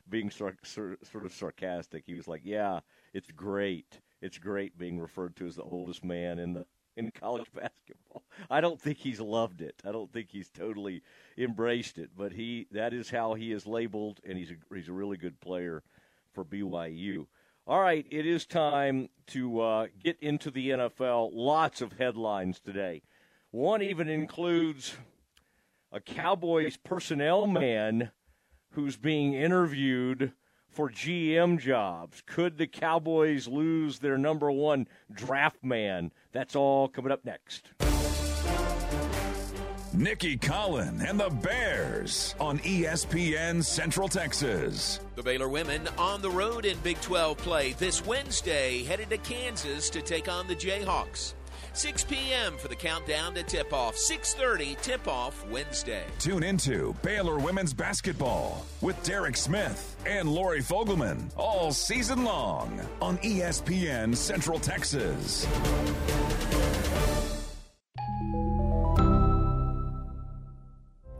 being 0.09 0.29
sort 0.29 0.57
of 0.65 1.33
sarcastic. 1.33 2.03
He 2.05 2.15
was 2.15 2.27
like, 2.27 2.41
"Yeah, 2.43 2.81
it's 3.13 3.31
great. 3.31 4.01
It's 4.21 4.37
great 4.37 4.77
being 4.77 4.99
referred 4.99 5.35
to 5.37 5.47
as 5.47 5.55
the 5.55 5.63
oldest 5.63 6.03
man 6.03 6.39
in 6.39 6.53
the 6.53 6.65
in 6.95 7.11
college 7.11 7.47
basketball. 7.53 8.23
I 8.49 8.61
don't 8.61 8.79
think 8.79 8.97
he's 8.97 9.19
loved 9.19 9.61
it. 9.61 9.81
I 9.85 9.91
don't 9.91 10.11
think 10.11 10.29
he's 10.31 10.49
totally 10.49 11.01
embraced 11.37 11.97
it, 11.97 12.11
but 12.15 12.33
he 12.33 12.67
that 12.71 12.93
is 12.93 13.09
how 13.09 13.33
he 13.33 13.51
is 13.51 13.65
labeled, 13.65 14.19
and 14.27 14.37
he's 14.37 14.51
a, 14.51 14.75
he's 14.75 14.89
a 14.89 14.93
really 14.93 15.17
good 15.17 15.39
player 15.39 15.83
for 16.33 16.43
BYU. 16.43 17.27
All 17.67 17.81
right, 17.81 18.05
it 18.11 18.27
is 18.27 18.45
time 18.45 19.09
to 19.27 19.59
uh, 19.59 19.87
get 20.03 20.17
into 20.21 20.51
the 20.51 20.69
NFL. 20.69 21.31
Lots 21.33 21.81
of 21.81 21.93
headlines 21.93 22.59
today. 22.59 23.01
One 23.49 23.81
even 23.81 24.07
includes 24.07 24.95
a 25.91 25.99
Cowboys 25.99 26.77
personnel 26.77 27.47
man 27.47 28.11
who's 28.71 28.97
being 28.97 29.33
interviewed 29.33 30.33
for 30.75 30.89
GM 30.89 31.57
jobs. 31.57 32.21
Could 32.25 32.57
the 32.57 32.67
Cowboys 32.67 33.47
lose 33.47 33.99
their 33.99 34.17
number 34.17 34.51
one 34.51 34.87
draft 35.11 35.63
man? 35.63 36.11
That's 36.33 36.53
all 36.55 36.89
coming 36.89 37.13
up 37.13 37.23
next. 37.23 37.71
Nicki 39.93 40.35
Collen 40.37 41.09
and 41.09 41.17
the 41.17 41.29
Bears 41.29 42.35
on 42.37 42.59
ESPN 42.59 43.63
Central 43.63 44.09
Texas. 44.09 44.99
The 45.15 45.23
Baylor 45.23 45.47
women 45.47 45.87
on 45.97 46.21
the 46.21 46.29
road 46.29 46.65
in 46.65 46.77
Big 46.79 46.99
12 46.99 47.37
play 47.37 47.71
this 47.73 48.05
Wednesday, 48.05 48.83
headed 48.83 49.09
to 49.11 49.17
Kansas 49.19 49.89
to 49.91 50.01
take 50.01 50.27
on 50.27 50.47
the 50.47 50.55
Jayhawks. 50.55 51.35
6 51.77 52.05
p.m. 52.05 52.57
for 52.57 52.67
the 52.67 52.75
countdown 52.75 53.33
to 53.33 53.43
tip 53.43 53.73
off. 53.73 53.95
6:30 53.95 54.81
tip 54.81 55.07
off 55.07 55.45
Wednesday. 55.49 56.03
Tune 56.19 56.43
into 56.43 56.95
Baylor 57.01 57.37
women's 57.37 57.73
basketball 57.73 58.65
with 58.81 59.01
Derek 59.03 59.35
Smith 59.35 59.95
and 60.05 60.29
Lori 60.29 60.61
Fogleman 60.61 61.29
all 61.35 61.71
season 61.71 62.23
long 62.23 62.79
on 63.01 63.17
ESPN 63.19 64.15
Central 64.15 64.59
Texas. 64.59 65.45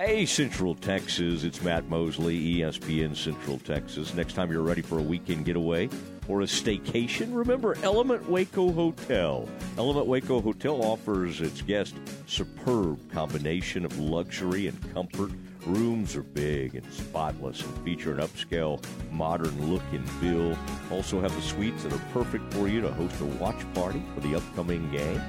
Hey, 0.00 0.26
Central 0.26 0.76
Texas, 0.76 1.42
it's 1.42 1.60
Matt 1.60 1.88
Mosley, 1.88 2.58
ESPN 2.58 3.16
Central 3.16 3.58
Texas. 3.58 4.14
Next 4.14 4.34
time 4.34 4.52
you're 4.52 4.62
ready 4.62 4.80
for 4.80 5.00
a 5.00 5.02
weekend 5.02 5.44
getaway 5.44 5.88
or 6.28 6.42
a 6.42 6.44
staycation, 6.44 7.34
remember 7.34 7.76
Element 7.82 8.30
Waco 8.30 8.70
Hotel. 8.70 9.48
Element 9.76 10.06
Waco 10.06 10.40
Hotel 10.40 10.80
offers 10.84 11.40
its 11.40 11.62
guests 11.62 11.98
superb 12.28 13.10
combination 13.10 13.84
of 13.84 13.98
luxury 13.98 14.68
and 14.68 14.94
comfort. 14.94 15.32
Rooms 15.66 16.14
are 16.14 16.22
big 16.22 16.76
and 16.76 16.92
spotless 16.92 17.60
and 17.60 17.84
feature 17.84 18.12
an 18.12 18.18
upscale, 18.18 18.80
modern 19.10 19.68
look 19.68 19.82
and 19.90 20.08
feel. 20.08 20.56
Also 20.92 21.20
have 21.20 21.34
the 21.34 21.42
suites 21.42 21.82
that 21.82 21.92
are 21.92 22.12
perfect 22.12 22.54
for 22.54 22.68
you 22.68 22.80
to 22.80 22.92
host 22.92 23.20
a 23.20 23.24
watch 23.24 23.64
party 23.74 24.04
for 24.14 24.20
the 24.20 24.36
upcoming 24.36 24.88
game. 24.92 25.20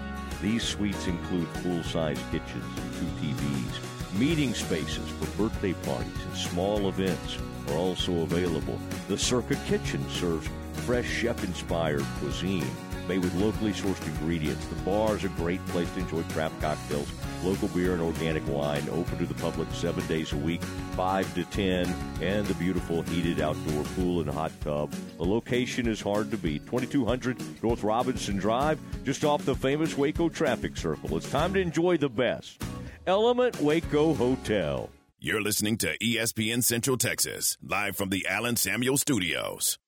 These 0.43 0.61
suites 0.61 1.07
include 1.07 1.47
full-size 1.63 2.19
kitchens 2.29 2.77
and 2.77 2.93
two 2.93 3.33
TVs. 3.33 3.88
Meeting 4.13 4.55
spaces 4.55 5.07
for 5.09 5.25
birthday 5.37 5.73
parties 5.73 6.25
and 6.25 6.35
small 6.35 6.89
events 6.89 7.37
are 7.69 7.75
also 7.75 8.21
available. 8.21 8.79
The 9.07 9.17
Circa 9.17 9.55
Kitchen 9.67 10.03
serves 10.09 10.49
fresh 10.73 11.05
chef-inspired 11.05 12.03
cuisine 12.19 12.65
made 13.07 13.23
with 13.23 13.33
locally 13.35 13.71
sourced 13.71 14.05
ingredients. 14.07 14.65
The 14.67 14.75
bar 14.81 15.15
is 15.15 15.23
a 15.23 15.29
great 15.29 15.63
place 15.67 15.91
to 15.93 15.99
enjoy 15.99 16.21
craft 16.33 16.59
cocktails, 16.61 17.11
local 17.43 17.67
beer 17.69 17.93
and 17.93 18.01
organic 18.01 18.47
wine, 18.47 18.87
open 18.91 19.17
to 19.17 19.25
the 19.25 19.33
public 19.35 19.67
seven 19.73 20.05
days 20.07 20.31
a 20.31 20.37
week, 20.37 20.61
5 20.95 21.33
to 21.33 21.43
10, 21.45 21.93
and 22.21 22.45
the 22.45 22.53
beautiful 22.55 23.01
heated 23.03 23.41
outdoor 23.41 23.83
pool 23.95 24.21
and 24.21 24.29
hot 24.29 24.51
tub. 24.61 24.91
The 25.17 25.25
location 25.25 25.87
is 25.87 26.01
hard 26.01 26.29
to 26.31 26.37
beat. 26.37 26.65
2200 26.67 27.63
North 27.63 27.83
Robinson 27.83 28.37
Drive, 28.37 28.79
just 29.03 29.25
off 29.25 29.43
the 29.43 29.55
famous 29.55 29.97
Waco 29.97 30.29
traffic 30.29 30.77
circle. 30.77 31.17
It's 31.17 31.29
time 31.29 31.53
to 31.55 31.59
enjoy 31.59 31.97
the 31.97 32.09
best. 32.09 32.63
Element 33.09 33.59
Waco 33.59 34.13
Hotel. 34.13 34.87
You're 35.19 35.41
listening 35.41 35.77
to 35.77 35.97
ESPN 35.97 36.63
Central 36.63 36.95
Texas, 36.95 37.57
live 37.59 37.95
from 37.95 38.09
the 38.09 38.27
Allen 38.29 38.55
Samuel 38.55 38.97
Studios. 38.97 39.79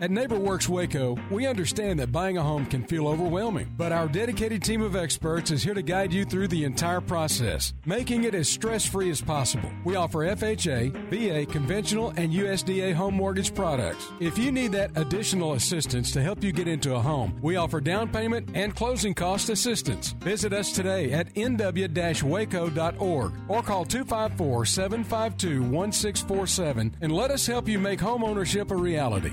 At 0.00 0.10
NeighborWorks 0.10 0.68
Waco, 0.68 1.16
we 1.30 1.46
understand 1.46 2.00
that 2.00 2.10
buying 2.10 2.36
a 2.36 2.42
home 2.42 2.66
can 2.66 2.82
feel 2.82 3.06
overwhelming, 3.06 3.72
but 3.76 3.92
our 3.92 4.08
dedicated 4.08 4.62
team 4.62 4.82
of 4.82 4.96
experts 4.96 5.50
is 5.50 5.62
here 5.62 5.72
to 5.72 5.82
guide 5.82 6.12
you 6.12 6.24
through 6.24 6.48
the 6.48 6.64
entire 6.64 7.00
process, 7.00 7.72
making 7.86 8.24
it 8.24 8.34
as 8.34 8.48
stress 8.48 8.84
free 8.84 9.08
as 9.08 9.20
possible. 9.20 9.70
We 9.84 9.94
offer 9.94 10.26
FHA, 10.26 11.10
VA, 11.10 11.50
conventional, 11.50 12.12
and 12.16 12.32
USDA 12.32 12.92
home 12.92 13.14
mortgage 13.14 13.54
products. 13.54 14.10
If 14.20 14.36
you 14.36 14.50
need 14.50 14.72
that 14.72 14.90
additional 14.96 15.52
assistance 15.52 16.10
to 16.12 16.22
help 16.22 16.42
you 16.42 16.52
get 16.52 16.68
into 16.68 16.94
a 16.94 17.00
home, 17.00 17.38
we 17.40 17.56
offer 17.56 17.80
down 17.80 18.10
payment 18.10 18.50
and 18.54 18.74
closing 18.74 19.14
cost 19.14 19.48
assistance. 19.48 20.12
Visit 20.20 20.52
us 20.52 20.72
today 20.72 21.12
at 21.12 21.32
nw 21.34 22.22
waco.org 22.22 23.32
or 23.48 23.62
call 23.62 23.84
254 23.84 24.66
752 24.66 25.62
1647 25.62 26.96
and 27.00 27.12
let 27.12 27.30
us 27.30 27.46
help 27.46 27.68
you 27.68 27.78
make 27.78 28.00
home 28.00 28.24
ownership 28.24 28.70
a 28.70 28.76
reality. 28.76 29.32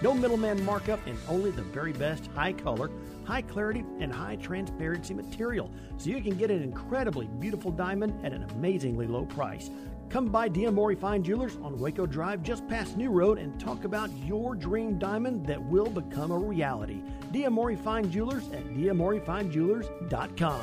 No 0.00 0.14
middleman 0.14 0.64
markup 0.64 1.04
and 1.06 1.18
only 1.28 1.50
the 1.50 1.62
very 1.62 1.92
best 1.92 2.28
high 2.34 2.52
color, 2.52 2.90
high 3.24 3.42
clarity, 3.42 3.84
and 3.98 4.12
high 4.12 4.36
transparency 4.36 5.12
material. 5.12 5.70
So 5.96 6.10
you 6.10 6.20
can 6.20 6.36
get 6.36 6.50
an 6.50 6.62
incredibly 6.62 7.26
beautiful 7.26 7.70
diamond 7.72 8.24
at 8.24 8.32
an 8.32 8.44
amazingly 8.50 9.06
low 9.06 9.24
price. 9.24 9.70
Come 10.08 10.28
by 10.28 10.48
D'Amore 10.48 10.96
Fine 10.96 11.22
Jewelers 11.24 11.56
on 11.62 11.78
Waco 11.78 12.06
Drive 12.06 12.42
just 12.42 12.66
past 12.68 12.96
New 12.96 13.10
Road 13.10 13.38
and 13.38 13.60
talk 13.60 13.84
about 13.84 14.10
your 14.24 14.54
dream 14.54 14.98
diamond 14.98 15.46
that 15.46 15.62
will 15.62 15.90
become 15.90 16.30
a 16.30 16.38
reality. 16.38 17.02
D'Amore 17.32 17.76
Fine 17.76 18.10
Jewelers 18.10 18.48
at 18.52 18.64
d'amorefindjewelers.com. 18.74 20.62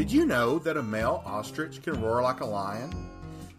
Did 0.00 0.10
you 0.10 0.24
know 0.24 0.58
that 0.60 0.78
a 0.78 0.82
male 0.82 1.22
ostrich 1.26 1.82
can 1.82 2.00
roar 2.00 2.22
like 2.22 2.40
a 2.40 2.46
lion? 2.46 2.90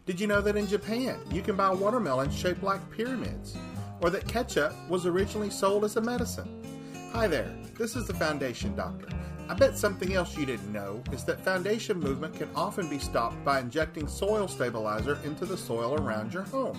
Did 0.08 0.20
you 0.20 0.26
know 0.26 0.42
that 0.42 0.56
in 0.56 0.66
Japan 0.66 1.20
you 1.32 1.44
can 1.44 1.56
buy 1.56 1.70
watermelons 1.70 2.36
shaped 2.36 2.64
like 2.64 2.90
pyramids? 2.90 3.56
Or 4.02 4.10
that 4.10 4.28
ketchup 4.28 4.74
was 4.90 5.06
originally 5.06 5.52
sold 5.52 5.86
as 5.86 5.98
a 5.98 6.02
medicine? 6.02 6.66
Hi 7.14 7.28
there, 7.28 7.56
this 7.78 7.96
is 7.96 8.08
the 8.08 8.16
Foundation 8.16 8.76
Doctor. 8.76 9.06
I 9.50 9.54
bet 9.54 9.78
something 9.78 10.16
else 10.16 10.36
you 10.36 10.48
didn't 10.48 10.74
know 10.74 11.04
is 11.12 11.24
that 11.26 11.46
foundation 11.46 12.00
movement 12.00 12.34
can 12.34 12.50
often 12.56 12.90
be 12.90 12.98
stopped 12.98 13.46
by 13.46 13.60
injecting 13.60 14.08
soil 14.08 14.48
stabilizer 14.48 15.20
into 15.24 15.46
the 15.46 15.58
soil 15.58 15.94
around 15.94 16.34
your 16.34 16.42
home. 16.42 16.76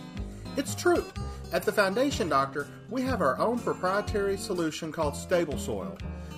It's 0.56 0.74
true. 0.74 1.04
At 1.52 1.62
the 1.62 1.70
Foundation 1.70 2.28
Doctor, 2.28 2.66
we 2.90 3.02
have 3.02 3.20
our 3.20 3.38
own 3.38 3.60
proprietary 3.60 4.38
solution 4.38 4.90
called 4.90 5.14
Stable 5.14 5.56
Soil. 5.56 5.96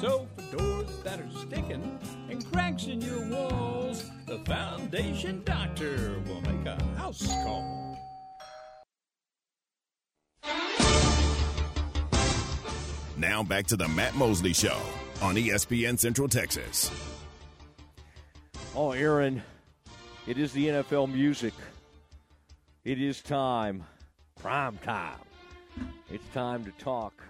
So, 0.00 0.28
for 0.36 0.56
doors 0.56 0.88
that 1.02 1.18
are 1.18 1.30
sticking 1.40 1.98
and 2.30 2.52
cracks 2.52 2.86
in 2.86 3.00
your 3.00 3.20
walls, 3.28 4.04
the 4.26 4.38
Foundation 4.44 5.42
Doctor 5.44 6.22
will 6.24 6.40
make 6.42 6.64
a 6.66 6.80
house 6.96 7.26
call. 7.26 7.98
Now 13.16 13.42
back 13.42 13.66
to 13.66 13.76
the 13.76 13.88
Matt 13.88 14.14
Mosley 14.14 14.52
Show 14.52 14.80
on 15.20 15.34
ESPN 15.34 15.98
Central 15.98 16.28
Texas. 16.28 16.92
Oh, 18.76 18.92
Aaron, 18.92 19.42
it 20.28 20.38
is 20.38 20.52
the 20.52 20.68
NFL 20.68 21.12
music. 21.12 21.54
It 22.84 23.02
is 23.02 23.20
time, 23.20 23.82
prime 24.40 24.78
time, 24.84 25.18
it's 26.08 26.28
time 26.32 26.64
to 26.64 26.70
talk. 26.82 27.20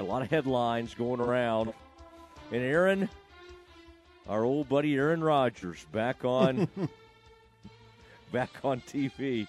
A 0.00 0.02
lot 0.02 0.22
of 0.22 0.30
headlines 0.30 0.92
going 0.94 1.20
around. 1.20 1.72
And 2.54 2.62
Aaron, 2.62 3.08
our 4.28 4.44
old 4.44 4.68
buddy 4.68 4.94
Aaron 4.94 5.24
Rodgers, 5.24 5.84
back 5.90 6.24
on 6.24 6.68
back 8.32 8.50
on 8.62 8.80
TV. 8.82 9.48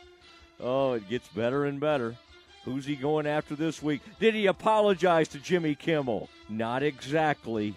Oh, 0.59 0.93
it 0.93 1.07
gets 1.07 1.27
better 1.27 1.65
and 1.65 1.79
better. 1.79 2.15
Who's 2.63 2.83
he 2.83 2.95
going 2.95 3.27
after 3.27 3.53
this 3.53 3.83
week? 3.83 4.01
Did 4.19 4.33
he 4.33 4.47
apologize 4.47 5.27
to 5.27 5.37
Jimmy 5.37 5.75
Kimmel? 5.75 6.29
Not 6.49 6.81
exactly. 6.81 7.75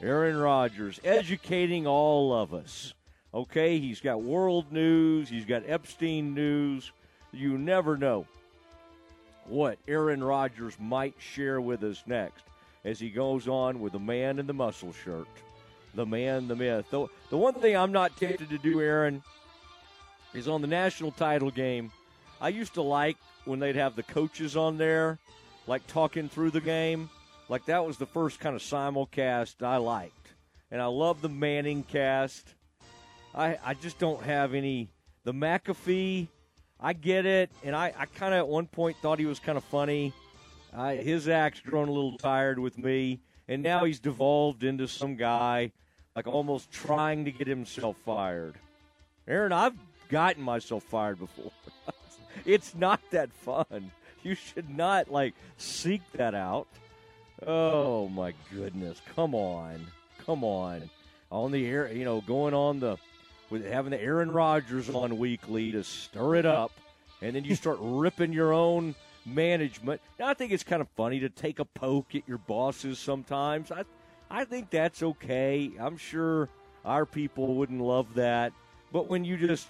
Aaron 0.00 0.38
Rodgers 0.38 0.98
educating 1.04 1.86
all 1.86 2.32
of 2.32 2.54
us. 2.54 2.94
Okay, 3.34 3.78
he's 3.80 4.00
got 4.00 4.22
world 4.22 4.72
news, 4.72 5.28
he's 5.28 5.44
got 5.44 5.64
Epstein 5.66 6.32
news. 6.32 6.90
You 7.34 7.58
never 7.58 7.98
know 7.98 8.24
what 9.44 9.78
Aaron 9.86 10.24
Rodgers 10.24 10.78
might 10.80 11.16
share 11.18 11.60
with 11.60 11.84
us 11.84 12.02
next 12.06 12.44
as 12.84 12.98
he 12.98 13.10
goes 13.10 13.48
on 13.48 13.80
with 13.80 13.92
the 13.92 13.98
man 13.98 14.38
in 14.38 14.46
the 14.46 14.52
muscle 14.52 14.92
shirt, 14.92 15.28
the 15.94 16.06
man, 16.06 16.48
the 16.48 16.56
myth. 16.56 16.86
The, 16.90 17.06
the 17.30 17.36
one 17.36 17.54
thing 17.54 17.76
I'm 17.76 17.92
not 17.92 18.16
tempted 18.16 18.50
to 18.50 18.58
do, 18.58 18.80
Aaron, 18.80 19.22
is 20.34 20.48
on 20.48 20.62
the 20.62 20.68
national 20.68 21.12
title 21.12 21.50
game. 21.50 21.90
I 22.40 22.48
used 22.48 22.74
to 22.74 22.82
like 22.82 23.16
when 23.44 23.58
they'd 23.58 23.76
have 23.76 23.96
the 23.96 24.02
coaches 24.02 24.56
on 24.56 24.78
there, 24.78 25.18
like 25.66 25.86
talking 25.86 26.28
through 26.28 26.52
the 26.52 26.60
game. 26.60 27.10
Like 27.48 27.66
that 27.66 27.84
was 27.84 27.98
the 27.98 28.06
first 28.06 28.40
kind 28.40 28.54
of 28.54 28.62
simulcast 28.62 29.62
I 29.64 29.76
liked. 29.76 30.14
And 30.70 30.80
I 30.80 30.86
love 30.86 31.20
the 31.20 31.28
ManningCast. 31.28 32.44
I, 33.34 33.58
I 33.64 33.74
just 33.74 33.98
don't 33.98 34.22
have 34.22 34.54
any. 34.54 34.88
The 35.24 35.32
McAfee, 35.32 36.28
I 36.78 36.92
get 36.92 37.26
it. 37.26 37.50
And 37.64 37.74
I, 37.74 37.92
I 37.98 38.06
kind 38.06 38.32
of 38.32 38.38
at 38.38 38.48
one 38.48 38.66
point 38.66 38.96
thought 39.02 39.18
he 39.18 39.26
was 39.26 39.40
kind 39.40 39.58
of 39.58 39.64
funny. 39.64 40.12
I, 40.74 40.96
his 40.96 41.28
act's 41.28 41.60
grown 41.60 41.88
a 41.88 41.92
little 41.92 42.18
tired 42.18 42.58
with 42.58 42.78
me. 42.78 43.20
And 43.48 43.64
now 43.64 43.84
he's 43.84 43.98
devolved 43.98 44.62
into 44.62 44.86
some 44.86 45.16
guy, 45.16 45.72
like 46.14 46.28
almost 46.28 46.70
trying 46.70 47.24
to 47.24 47.32
get 47.32 47.48
himself 47.48 47.96
fired. 48.06 48.54
Aaron, 49.26 49.52
I've 49.52 49.74
gotten 50.08 50.42
myself 50.42 50.84
fired 50.84 51.18
before. 51.18 51.50
it's 52.44 52.76
not 52.76 53.00
that 53.10 53.32
fun. 53.32 53.90
You 54.22 54.36
should 54.36 54.70
not 54.70 55.10
like 55.10 55.34
seek 55.56 56.02
that 56.12 56.34
out. 56.34 56.68
Oh 57.44 58.08
my 58.08 58.34
goodness! 58.54 59.00
Come 59.16 59.34
on, 59.34 59.86
come 60.26 60.44
on. 60.44 60.88
On 61.32 61.50
the 61.50 61.66
air, 61.66 61.90
you 61.90 62.04
know, 62.04 62.20
going 62.20 62.54
on 62.54 62.80
the 62.80 62.98
with 63.48 63.66
having 63.66 63.90
the 63.90 64.00
Aaron 64.00 64.30
Rodgers 64.30 64.90
on 64.90 65.18
weekly 65.18 65.72
to 65.72 65.82
stir 65.82 66.36
it 66.36 66.46
up, 66.46 66.70
and 67.22 67.34
then 67.34 67.44
you 67.44 67.54
start 67.54 67.78
ripping 67.80 68.32
your 68.32 68.52
own 68.52 68.94
management. 69.26 70.00
Now, 70.18 70.28
I 70.28 70.34
think 70.34 70.52
it's 70.52 70.64
kind 70.64 70.80
of 70.80 70.88
funny 70.96 71.20
to 71.20 71.28
take 71.28 71.58
a 71.58 71.64
poke 71.64 72.14
at 72.14 72.26
your 72.26 72.38
bosses 72.38 72.98
sometimes. 72.98 73.70
I, 73.70 73.84
I 74.30 74.44
think 74.44 74.70
that's 74.70 75.02
okay. 75.02 75.70
I'm 75.78 75.96
sure 75.96 76.48
our 76.84 77.04
people 77.04 77.54
wouldn't 77.54 77.80
love 77.80 78.14
that, 78.14 78.52
but 78.92 79.08
when 79.08 79.24
you 79.24 79.36
just 79.36 79.68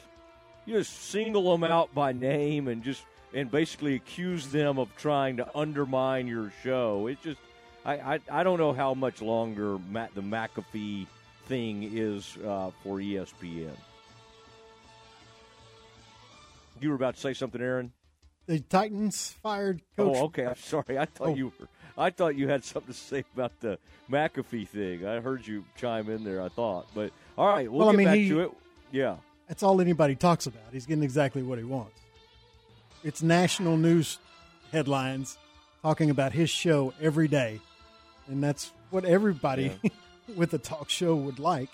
you 0.67 0.75
just 0.79 1.11
single 1.11 1.51
them 1.51 1.65
out 1.65 1.93
by 1.95 2.13
name 2.13 2.69
and 2.69 2.83
just 2.83 3.03
and 3.33 3.51
basically 3.51 3.95
accuse 3.95 4.49
them 4.49 4.79
of 4.79 4.95
trying 4.97 5.37
to 5.39 5.57
undermine 5.57 6.27
your 6.27 6.53
show. 6.63 7.07
it's 7.07 7.23
just 7.23 7.41
I 7.85 7.95
I, 7.95 8.21
I 8.31 8.43
don't 8.43 8.59
know 8.59 8.73
how 8.73 8.95
much 8.95 9.23
longer 9.23 9.79
Matt, 9.91 10.15
the 10.15 10.23
McAfee 10.23 11.07
thing 11.47 11.91
is 11.93 12.37
uh, 12.47 12.71
for 12.83 12.99
ESPN. 12.99 13.75
You 16.81 16.89
were 16.89 16.95
about 16.95 17.17
to 17.17 17.21
say 17.21 17.35
something, 17.35 17.61
Aaron. 17.61 17.93
The 18.51 18.59
Titans 18.59 19.37
fired 19.45 19.81
oh, 19.97 20.07
coach. 20.07 20.17
Oh, 20.17 20.25
okay. 20.25 20.47
I'm 20.47 20.57
sorry. 20.57 20.99
I 20.99 21.05
thought 21.05 21.29
Oh. 21.29 21.35
you 21.37 21.53
were. 21.61 21.69
I 21.97 22.11
thought 22.11 22.35
you 22.35 22.49
had 22.49 22.65
something 22.65 22.93
to 22.93 22.99
say 22.99 23.23
about 23.33 23.53
the 23.61 23.79
McAfee 24.11 24.67
thing. 24.67 25.07
I 25.07 25.21
heard 25.21 25.47
you 25.47 25.65
chime 25.77 26.11
in 26.11 26.25
there. 26.25 26.43
I 26.43 26.49
thought, 26.49 26.89
but 26.93 27.13
all 27.39 27.47
right, 27.47 27.71
we'll, 27.71 27.83
Well, 27.87 27.91
I 27.91 27.93
mean, 27.93 28.07
back 28.09 28.17
he- 28.17 28.29
to 28.31 28.41
it. 28.41 28.51
Yeah. 28.91 29.19
That's 29.47 29.63
all 29.63 29.81
anybody 29.81 30.17
talks 30.17 30.47
about. 30.47 30.65
He's 30.73 30.85
getting 30.85 31.05
exactly 31.05 31.45
what 31.45 31.59
he 31.59 31.65
wants. 31.65 32.01
It's 33.05 33.23
national 33.23 33.77
news 33.77 34.19
headlines 34.73 35.39
talking 35.83 36.11
about 36.11 36.33
his 36.33 36.51
show 36.51 36.93
every 37.01 37.29
day, 37.29 37.61
and 38.27 38.43
that's 38.43 38.73
what 38.91 39.05
everybody 39.05 39.79
with 40.37 40.53
a 40.55 40.59
talk 40.59 40.91
show 40.91 41.15
would 41.15 41.39
like. 41.39 41.69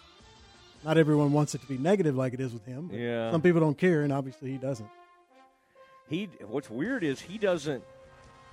Not 0.85 0.99
everyone 0.99 1.33
wants 1.33 1.55
it 1.55 1.63
to 1.63 1.67
be 1.67 1.79
negative 1.79 2.17
like 2.17 2.35
it 2.35 2.41
is 2.41 2.53
with 2.53 2.67
him. 2.67 2.91
Yeah. 2.93 3.31
Some 3.31 3.41
people 3.41 3.63
don't 3.63 3.79
care, 3.79 4.03
and 4.03 4.13
obviously 4.13 4.51
he 4.51 4.59
doesn't. 4.59 4.91
He 6.09 6.29
what's 6.47 6.71
weird 6.71 7.03
is 7.03 7.21
he 7.21 7.39
doesn't 7.39 7.83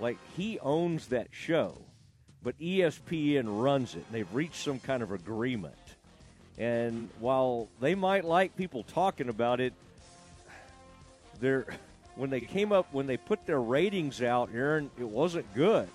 like 0.00 0.18
he 0.36 0.58
owns 0.58 1.08
that 1.08 1.28
show, 1.30 1.80
but 2.42 2.58
ESPN 2.58 3.62
runs 3.62 3.94
it. 3.94 4.04
And 4.06 4.14
They've 4.14 4.34
reached 4.34 4.56
some 4.62 4.80
kind 4.80 5.02
of 5.02 5.12
agreement. 5.12 5.74
And 6.58 7.08
while 7.18 7.68
they 7.80 7.94
might 7.94 8.24
like 8.24 8.56
people 8.56 8.84
talking 8.84 9.28
about 9.28 9.60
it, 9.60 9.72
they're 11.40 11.66
when 12.16 12.30
they 12.30 12.40
came 12.40 12.72
up 12.72 12.86
when 12.92 13.06
they 13.06 13.16
put 13.16 13.46
their 13.46 13.60
ratings 13.60 14.22
out, 14.22 14.50
Aaron, 14.54 14.90
it 14.98 15.08
wasn't 15.08 15.52
good. 15.54 15.88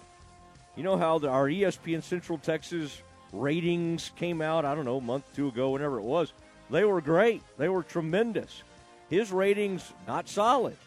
You 0.75 0.83
know 0.83 0.97
how 0.97 1.19
the, 1.19 1.29
our 1.29 1.47
ESPN 1.47 2.03
Central 2.03 2.37
Texas 2.37 3.01
ratings 3.31 4.11
came 4.15 4.41
out, 4.41 4.65
I 4.65 4.75
don't 4.75 4.85
know, 4.85 4.97
a 4.97 5.01
month, 5.01 5.25
two 5.35 5.47
ago, 5.47 5.71
whenever 5.71 5.97
it 5.97 6.03
was. 6.03 6.33
They 6.69 6.83
were 6.83 7.01
great. 7.01 7.41
They 7.57 7.69
were 7.69 7.83
tremendous. 7.83 8.63
His 9.09 9.31
ratings 9.31 9.91
not 10.07 10.29
solid. 10.29 10.77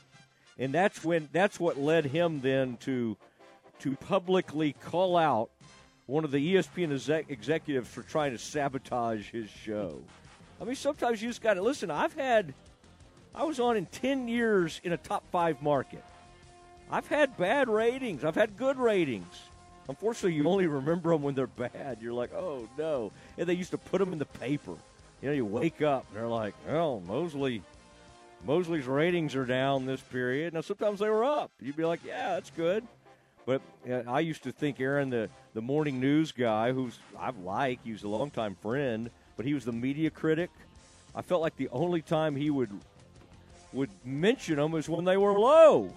And 0.58 0.72
that's 0.72 1.02
when 1.04 1.28
that's 1.32 1.58
what 1.58 1.78
led 1.78 2.06
him 2.06 2.40
then 2.40 2.76
to 2.78 3.16
to 3.80 3.96
publicly 3.96 4.74
call 4.74 5.16
out 5.16 5.50
one 6.06 6.24
of 6.24 6.30
the 6.30 6.54
ESPN 6.54 6.92
exec- 6.92 7.30
executives 7.30 7.88
for 7.88 8.02
trying 8.02 8.32
to 8.32 8.38
sabotage 8.38 9.30
his 9.30 9.48
show. 9.50 10.00
I 10.60 10.64
mean, 10.64 10.74
sometimes 10.76 11.22
you 11.22 11.28
just 11.28 11.42
got 11.42 11.54
to 11.54 11.62
listen. 11.62 11.90
I've 11.90 12.14
had, 12.14 12.54
I 13.34 13.44
was 13.44 13.58
on 13.58 13.76
in 13.76 13.86
10 13.86 14.28
years 14.28 14.80
in 14.84 14.92
a 14.92 14.96
top 14.96 15.24
five 15.32 15.62
market. 15.62 16.04
I've 16.90 17.08
had 17.08 17.36
bad 17.36 17.68
ratings, 17.68 18.24
I've 18.24 18.34
had 18.34 18.56
good 18.56 18.76
ratings. 18.76 19.40
Unfortunately, 19.88 20.34
you 20.34 20.46
only 20.46 20.68
remember 20.68 21.10
them 21.10 21.22
when 21.22 21.34
they're 21.34 21.46
bad. 21.48 21.98
You're 22.00 22.12
like, 22.12 22.32
oh 22.32 22.68
no. 22.78 23.10
And 23.36 23.48
they 23.48 23.54
used 23.54 23.72
to 23.72 23.78
put 23.78 23.98
them 23.98 24.12
in 24.12 24.18
the 24.18 24.26
paper. 24.26 24.74
You 25.20 25.28
know, 25.28 25.32
you 25.32 25.44
wake 25.44 25.82
up 25.82 26.06
and 26.08 26.16
they're 26.16 26.28
like, 26.28 26.54
well, 26.68 27.02
Mosley. 27.06 27.62
Mosley's 28.44 28.86
ratings 28.86 29.36
are 29.36 29.44
down 29.44 29.86
this 29.86 30.00
period. 30.00 30.54
Now, 30.54 30.62
sometimes 30.62 30.98
they 30.98 31.08
were 31.08 31.24
up. 31.24 31.52
You'd 31.60 31.76
be 31.76 31.84
like, 31.84 32.00
yeah, 32.04 32.34
that's 32.34 32.50
good. 32.50 32.86
But 33.46 33.62
uh, 33.88 34.02
I 34.08 34.20
used 34.20 34.42
to 34.44 34.52
think 34.52 34.80
Aaron, 34.80 35.10
the, 35.10 35.28
the 35.54 35.62
morning 35.62 36.00
news 36.00 36.32
guy, 36.32 36.72
who's 36.72 36.98
I've 37.18 37.38
liked, 37.38 37.84
he 37.84 37.92
was 37.92 38.02
a 38.02 38.08
longtime 38.08 38.56
friend, 38.56 39.10
but 39.36 39.46
he 39.46 39.54
was 39.54 39.64
the 39.64 39.72
media 39.72 40.10
critic. 40.10 40.50
I 41.14 41.22
felt 41.22 41.42
like 41.42 41.56
the 41.56 41.68
only 41.70 42.02
time 42.02 42.36
he 42.36 42.50
would 42.50 42.70
would 43.72 43.90
mention 44.04 44.56
them 44.56 44.70
was 44.70 44.88
when 44.88 45.04
they 45.04 45.16
were 45.16 45.38
low. 45.38 45.90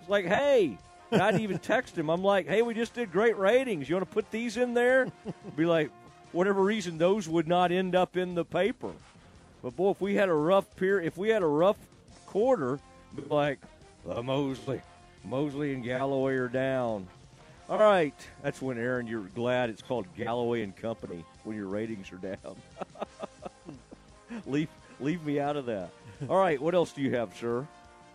It's 0.00 0.10
like, 0.10 0.26
hey, 0.26 0.76
I'd 1.10 1.40
even 1.40 1.58
text 1.60 1.96
him. 1.96 2.10
I'm 2.10 2.22
like, 2.22 2.46
hey, 2.46 2.60
we 2.60 2.74
just 2.74 2.92
did 2.92 3.10
great 3.10 3.38
ratings. 3.38 3.88
You 3.88 3.96
want 3.96 4.06
to 4.08 4.12
put 4.12 4.30
these 4.30 4.58
in 4.58 4.74
there? 4.74 5.08
Be 5.56 5.64
like, 5.64 5.90
whatever 6.32 6.62
reason, 6.62 6.98
those 6.98 7.26
would 7.26 7.48
not 7.48 7.72
end 7.72 7.94
up 7.94 8.16
in 8.18 8.34
the 8.34 8.44
paper. 8.44 8.92
But 9.64 9.76
boy, 9.76 9.92
if 9.92 10.00
we 10.02 10.14
had 10.14 10.28
a 10.28 10.34
rough 10.34 10.76
period, 10.76 11.06
if 11.06 11.16
we 11.16 11.30
had 11.30 11.42
a 11.42 11.46
rough 11.46 11.78
quarter, 12.26 12.78
like, 13.30 13.58
uh, 14.06 14.20
Mosley, 14.22 14.82
Mosley 15.24 15.72
and 15.72 15.82
Galloway 15.82 16.34
are 16.34 16.48
down. 16.48 17.06
All 17.70 17.78
right, 17.78 18.12
that's 18.42 18.60
when 18.60 18.76
Aaron, 18.76 19.06
you're 19.06 19.22
glad 19.34 19.70
it's 19.70 19.80
called 19.80 20.04
Galloway 20.14 20.60
and 20.64 20.76
Company 20.76 21.24
when 21.44 21.56
your 21.56 21.68
ratings 21.68 22.12
are 22.12 22.16
down. 22.16 22.56
leave, 24.46 24.68
leave 25.00 25.24
me 25.24 25.40
out 25.40 25.56
of 25.56 25.64
that. 25.64 25.88
All 26.28 26.36
right, 26.36 26.60
what 26.60 26.74
else 26.74 26.92
do 26.92 27.00
you 27.00 27.14
have, 27.14 27.34
sir? 27.34 27.66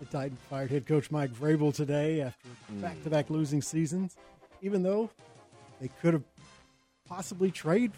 The 0.01 0.05
Titans 0.05 0.39
fired 0.51 0.69
head 0.69 0.85
coach 0.85 1.09
Mike 1.09 1.31
Vrabel 1.31 1.73
today 1.73 2.21
after 2.21 2.47
Hmm. 2.67 2.81
back-to-back 2.81 3.31
losing 3.31 3.63
seasons, 3.63 4.15
even 4.61 4.83
though 4.83 5.09
they 5.81 5.89
could 5.99 6.13
have 6.13 6.23
possibly 7.07 7.49
trade 7.49 7.91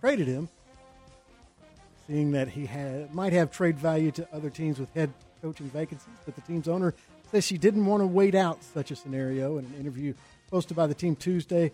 traded 0.00 0.28
him, 0.28 0.48
seeing 2.06 2.32
that 2.32 2.48
he 2.48 2.66
had 2.66 3.14
might 3.14 3.32
have 3.32 3.50
trade 3.50 3.78
value 3.78 4.10
to 4.12 4.28
other 4.32 4.50
teams 4.50 4.78
with 4.78 4.92
head 4.94 5.12
coaching 5.42 5.68
vacancies. 5.70 6.14
But 6.24 6.34
the 6.34 6.42
team's 6.42 6.68
owner 6.68 6.94
says 7.30 7.44
she 7.44 7.58
didn't 7.58 7.86
want 7.86 8.02
to 8.02 8.06
wait 8.06 8.34
out 8.34 8.62
such 8.62 8.90
a 8.90 8.96
scenario. 8.96 9.58
In 9.58 9.64
an 9.66 9.74
interview 9.78 10.14
posted 10.50 10.76
by 10.76 10.86
the 10.86 10.94
team 10.94 11.16
Tuesday, 11.16 11.72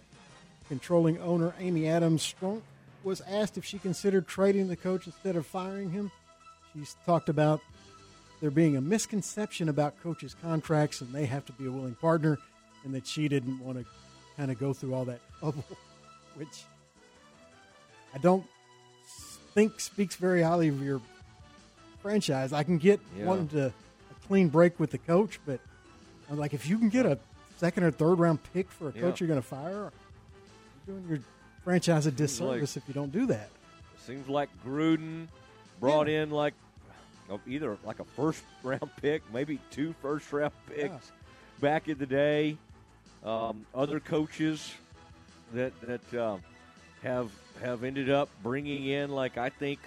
controlling 0.68 1.20
owner 1.20 1.54
Amy 1.58 1.88
Adams 1.88 2.22
Strunk 2.22 2.62
was 3.02 3.20
asked 3.22 3.56
if 3.56 3.64
she 3.64 3.78
considered 3.78 4.26
trading 4.28 4.68
the 4.68 4.76
coach 4.76 5.06
instead 5.06 5.36
of 5.36 5.46
firing 5.46 5.90
him. 5.90 6.10
She's 6.72 6.96
talked 7.06 7.28
about 7.28 7.60
there 8.40 8.50
being 8.50 8.76
a 8.76 8.80
misconception 8.80 9.68
about 9.68 10.00
coaches' 10.02 10.34
contracts 10.40 11.00
and 11.00 11.12
they 11.12 11.26
have 11.26 11.44
to 11.46 11.52
be 11.52 11.66
a 11.66 11.70
willing 11.70 11.94
partner, 11.94 12.38
and 12.84 12.94
that 12.94 13.06
she 13.06 13.28
didn't 13.28 13.58
want 13.60 13.78
to 13.78 13.84
kind 14.36 14.50
of 14.50 14.58
go 14.58 14.72
through 14.72 14.94
all 14.94 15.04
that 15.04 15.20
trouble, 15.38 15.64
which 16.36 16.64
I 18.14 18.18
don't 18.18 18.44
think 19.54 19.80
speaks 19.80 20.16
very 20.16 20.42
highly 20.42 20.68
of 20.68 20.82
your 20.82 21.00
franchise. 22.02 22.52
I 22.52 22.62
can 22.62 22.78
get 22.78 23.00
Yeah. 23.16 23.26
wanting 23.26 23.48
to 23.48 23.66
a 23.66 24.26
clean 24.26 24.48
break 24.48 24.78
with 24.80 24.90
the 24.90 24.98
coach, 24.98 25.38
but 25.46 25.60
I'm 26.30 26.38
like, 26.38 26.54
if 26.54 26.66
you 26.68 26.78
can 26.78 26.88
get 26.88 27.06
a 27.06 27.18
second 27.56 27.84
or 27.84 27.90
third 27.90 28.18
round 28.18 28.38
pick 28.52 28.70
for 28.70 28.88
a 28.88 28.92
Yeah. 28.92 29.00
coach 29.02 29.20
you're 29.20 29.28
going 29.28 29.40
to 29.40 29.46
fire. 29.46 29.92
You're 30.86 30.96
doing 30.96 31.08
your 31.08 31.18
franchise 31.64 32.06
a 32.06 32.10
like- 32.10 32.16
disservice 32.16 32.76
if 32.76 32.84
you 32.88 32.94
don't 32.94 33.12
do 33.12 33.26
that. 33.26 33.50
Seems 34.06 34.28
like 34.28 34.48
Gruden 34.64 35.28
brought 35.78 36.08
in 36.08 36.30
like 36.30 36.54
uh, 37.30 37.36
either 37.46 37.76
like 37.84 38.00
a 38.00 38.04
first 38.04 38.42
round 38.62 38.90
pick, 39.00 39.22
maybe 39.32 39.60
two 39.70 39.94
first 40.02 40.32
round 40.32 40.52
picks 40.66 41.12
back 41.60 41.86
in 41.88 41.96
the 41.98 42.06
day. 42.06 42.56
Um, 43.24 43.66
other 43.74 44.00
coaches 44.00 44.72
that 45.52 45.72
that 45.82 46.14
uh, 46.14 46.38
have 47.02 47.30
have 47.62 47.84
ended 47.84 48.10
up 48.10 48.28
bringing 48.42 48.86
in 48.86 49.10
like 49.10 49.38
I 49.38 49.48
think 49.48 49.80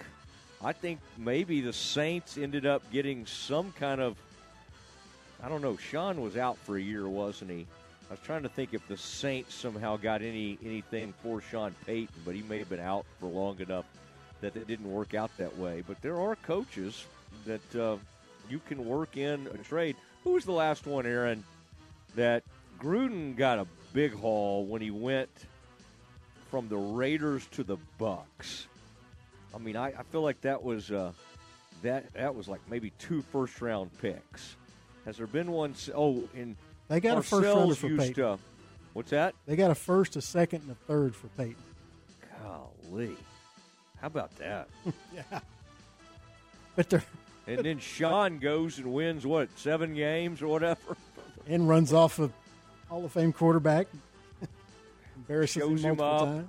I 0.62 0.72
think 0.72 1.00
maybe 1.18 1.60
the 1.60 1.72
Saints 1.72 2.38
ended 2.38 2.66
up 2.66 2.82
getting 2.90 3.26
some 3.26 3.72
kind 3.72 4.00
of 4.00 4.16
I 5.42 5.48
don't 5.48 5.60
know. 5.60 5.76
Sean 5.76 6.22
was 6.22 6.36
out 6.36 6.56
for 6.58 6.76
a 6.76 6.80
year, 6.80 7.06
wasn't 7.06 7.50
he? 7.50 7.66
I 8.08 8.14
was 8.14 8.20
trying 8.20 8.42
to 8.44 8.48
think 8.48 8.72
if 8.72 8.86
the 8.88 8.96
Saints 8.96 9.54
somehow 9.54 9.96
got 9.96 10.22
any 10.22 10.58
anything 10.64 11.12
for 11.22 11.40
Sean 11.40 11.74
Payton, 11.86 12.14
but 12.24 12.34
he 12.34 12.42
may 12.42 12.58
have 12.58 12.68
been 12.70 12.80
out 12.80 13.04
for 13.20 13.26
long 13.26 13.58
enough 13.60 13.84
that 14.40 14.56
it 14.56 14.66
didn't 14.66 14.90
work 14.90 15.14
out 15.14 15.30
that 15.38 15.56
way. 15.58 15.82
But 15.86 16.00
there 16.02 16.20
are 16.20 16.36
coaches 16.36 17.04
that 17.46 17.74
uh, 17.76 17.96
you 18.48 18.60
can 18.68 18.84
work 18.86 19.16
in 19.16 19.48
a 19.52 19.58
trade. 19.58 19.96
Who 20.22 20.32
was 20.32 20.44
the 20.44 20.52
last 20.52 20.86
one, 20.86 21.06
Aaron? 21.06 21.44
That 22.14 22.42
Gruden 22.78 23.36
got 23.36 23.58
a 23.58 23.66
big 23.92 24.14
haul 24.14 24.64
when 24.64 24.80
he 24.80 24.90
went 24.90 25.30
from 26.54 26.68
the 26.68 26.76
Raiders 26.76 27.44
to 27.48 27.64
the 27.64 27.76
Bucs. 27.98 28.66
I 29.52 29.58
mean, 29.58 29.74
I, 29.74 29.88
I 29.88 30.04
feel 30.12 30.22
like 30.22 30.40
that 30.42 30.62
was 30.62 30.88
uh, 30.88 31.10
that 31.82 32.12
that 32.14 32.36
was 32.36 32.46
like 32.46 32.60
maybe 32.70 32.92
two 32.96 33.22
first 33.32 33.60
round 33.60 33.90
picks. 34.00 34.54
Has 35.04 35.16
there 35.16 35.26
been 35.26 35.50
one? 35.50 35.74
Oh, 35.92 36.22
in 36.32 36.54
They 36.86 37.00
got 37.00 37.18
a 37.18 37.22
first 37.22 37.44
rounder 37.44 37.74
for 37.74 37.88
Payton. 37.88 38.14
to- 38.14 38.38
what's 38.92 39.10
that? 39.10 39.34
They 39.46 39.56
got 39.56 39.72
a 39.72 39.74
first, 39.74 40.14
a 40.14 40.20
second, 40.20 40.62
and 40.62 40.70
a 40.70 40.74
third 40.86 41.16
for 41.16 41.26
Payton. 41.36 41.56
Golly, 42.40 43.16
how 44.00 44.06
about 44.06 44.32
that? 44.36 44.68
yeah, 45.12 45.40
but 46.76 46.88
they're 46.88 47.02
And 47.48 47.64
then 47.64 47.80
Sean 47.80 48.38
goes 48.38 48.78
and 48.78 48.92
wins 48.92 49.26
what 49.26 49.48
seven 49.58 49.92
games 49.96 50.40
or 50.40 50.46
whatever. 50.46 50.96
and 51.48 51.68
runs 51.68 51.92
off 51.92 52.20
a 52.20 52.30
Hall 52.88 53.04
of 53.04 53.10
Fame 53.10 53.32
quarterback. 53.32 53.88
Embarrasses 55.28 55.62
Shows 55.62 55.84
him 55.84 55.92
him 55.92 56.00
up. 56.00 56.20
times. 56.20 56.48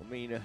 I 0.00 0.10
mean, 0.10 0.32
uh, 0.32 0.40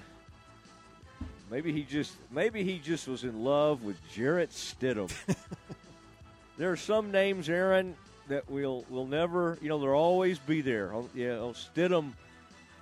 maybe 1.50 1.72
he 1.72 1.82
just 1.82 2.12
maybe 2.30 2.62
he 2.62 2.78
just 2.78 3.08
was 3.08 3.24
in 3.24 3.42
love 3.42 3.82
with 3.82 3.96
Jarrett 4.12 4.50
Stidham. 4.50 5.10
there 6.58 6.70
are 6.70 6.76
some 6.76 7.10
names, 7.10 7.48
Aaron, 7.48 7.96
that 8.28 8.48
we'll 8.50 8.84
will 8.90 9.06
never, 9.06 9.58
you 9.62 9.68
know, 9.68 9.78
they'll 9.78 9.90
always 9.90 10.38
be 10.38 10.60
there. 10.60 10.92
Oh, 10.92 11.08
Yeah, 11.14 11.38
oh, 11.38 11.54
Stidham, 11.54 12.12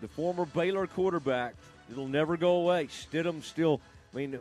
the 0.01 0.09
former 0.09 0.45
Baylor 0.45 0.87
quarterback, 0.87 1.55
it'll 1.91 2.09
never 2.09 2.37
go 2.37 2.57
away. 2.57 2.87
Stidham 2.87 3.43
still, 3.45 3.81
I 4.13 4.17
mean, 4.17 4.39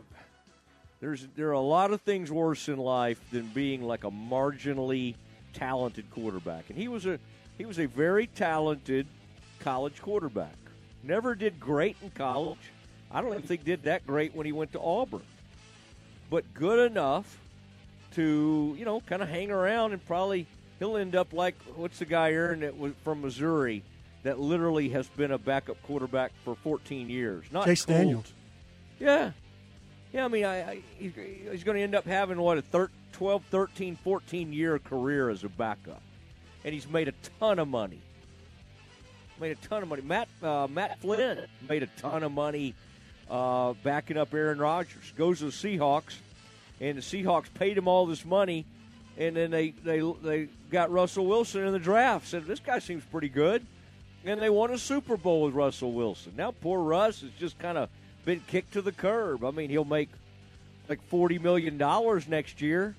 there's 1.00 1.28
there 1.36 1.48
are 1.48 1.52
a 1.52 1.60
lot 1.60 1.92
of 1.92 2.00
things 2.00 2.32
worse 2.32 2.68
in 2.68 2.78
life 2.78 3.20
than 3.30 3.46
being 3.48 3.82
like 3.82 4.02
a 4.02 4.10
marginally 4.10 5.14
talented 5.52 6.10
quarterback, 6.10 6.64
and 6.70 6.78
he 6.78 6.88
was 6.88 7.06
a 7.06 7.20
he 7.56 7.64
was 7.64 7.78
a 7.78 7.86
very 7.86 8.26
talented 8.26 9.06
college 9.64 10.00
quarterback. 10.00 10.54
Never 11.02 11.34
did 11.34 11.58
great 11.58 11.96
in 12.02 12.10
college. 12.10 12.58
I 13.10 13.20
don't 13.20 13.44
think 13.46 13.64
did 13.64 13.84
that 13.84 14.06
great 14.06 14.34
when 14.34 14.46
he 14.46 14.52
went 14.52 14.72
to 14.72 14.80
Auburn, 14.80 15.22
but 16.30 16.44
good 16.54 16.90
enough 16.90 17.38
to 18.12 18.74
you 18.78 18.84
know 18.84 19.00
kind 19.00 19.22
of 19.22 19.28
hang 19.28 19.50
around 19.50 19.92
and 19.92 20.04
probably 20.06 20.46
he'll 20.78 20.96
end 20.96 21.16
up 21.16 21.32
like 21.32 21.56
what's 21.74 21.98
the 21.98 22.04
guy 22.04 22.32
Aaron 22.32 22.60
that 22.60 22.78
was 22.78 22.92
from 23.02 23.22
Missouri 23.22 23.82
that 24.24 24.40
literally 24.40 24.88
has 24.90 25.06
been 25.08 25.30
a 25.30 25.38
backup 25.38 25.80
quarterback 25.82 26.32
for 26.44 26.54
14 26.56 27.08
years. 27.08 27.44
Not 27.52 27.66
Chase 27.66 27.84
Colt. 27.84 27.98
Daniels. 27.98 28.32
Yeah. 28.98 29.32
Yeah, 30.12 30.24
I 30.24 30.28
mean, 30.28 30.44
I, 30.44 30.70
I, 30.70 30.82
he's, 30.98 31.12
he's 31.50 31.64
going 31.64 31.76
to 31.76 31.82
end 31.82 31.94
up 31.94 32.06
having, 32.06 32.40
what, 32.40 32.56
a 32.56 32.62
thir- 32.62 32.90
12, 33.12 33.44
13, 33.50 33.96
14 33.96 34.52
year 34.52 34.78
career 34.78 35.28
as 35.28 35.44
a 35.44 35.48
backup. 35.48 36.00
And 36.64 36.72
he's 36.72 36.88
made 36.88 37.08
a 37.08 37.12
ton 37.38 37.58
of 37.58 37.68
money. 37.68 38.00
Made 39.40 39.52
a 39.52 39.66
ton 39.66 39.82
of 39.82 39.88
money. 39.88 40.02
Matt 40.02 40.28
uh, 40.42 40.68
Matt 40.70 41.00
Flynn 41.00 41.44
made 41.68 41.82
a 41.82 41.88
ton 41.98 42.22
of 42.22 42.32
money 42.32 42.74
uh, 43.30 43.74
backing 43.82 44.16
up 44.16 44.32
Aaron 44.32 44.58
Rodgers. 44.58 45.12
Goes 45.16 45.40
to 45.40 45.46
the 45.46 45.50
Seahawks, 45.50 46.16
and 46.80 46.96
the 46.98 47.02
Seahawks 47.02 47.52
paid 47.52 47.76
him 47.76 47.88
all 47.88 48.06
this 48.06 48.24
money, 48.24 48.64
and 49.18 49.36
then 49.36 49.50
they, 49.50 49.70
they, 49.70 50.00
they 50.22 50.48
got 50.70 50.92
Russell 50.92 51.26
Wilson 51.26 51.66
in 51.66 51.72
the 51.72 51.78
draft. 51.78 52.28
Said, 52.28 52.44
this 52.46 52.60
guy 52.60 52.78
seems 52.78 53.04
pretty 53.04 53.28
good. 53.28 53.66
And 54.26 54.40
they 54.40 54.48
won 54.48 54.70
a 54.70 54.78
Super 54.78 55.18
Bowl 55.18 55.42
with 55.42 55.54
Russell 55.54 55.92
Wilson. 55.92 56.32
Now 56.36 56.50
poor 56.50 56.80
Russ 56.80 57.20
has 57.20 57.30
just 57.38 57.58
kind 57.58 57.76
of 57.76 57.90
been 58.24 58.40
kicked 58.46 58.72
to 58.72 58.80
the 58.80 58.92
curb. 58.92 59.44
I 59.44 59.50
mean, 59.50 59.68
he'll 59.68 59.84
make 59.84 60.08
like 60.88 61.02
forty 61.08 61.38
million 61.38 61.76
dollars 61.76 62.26
next 62.26 62.62
year, 62.62 62.94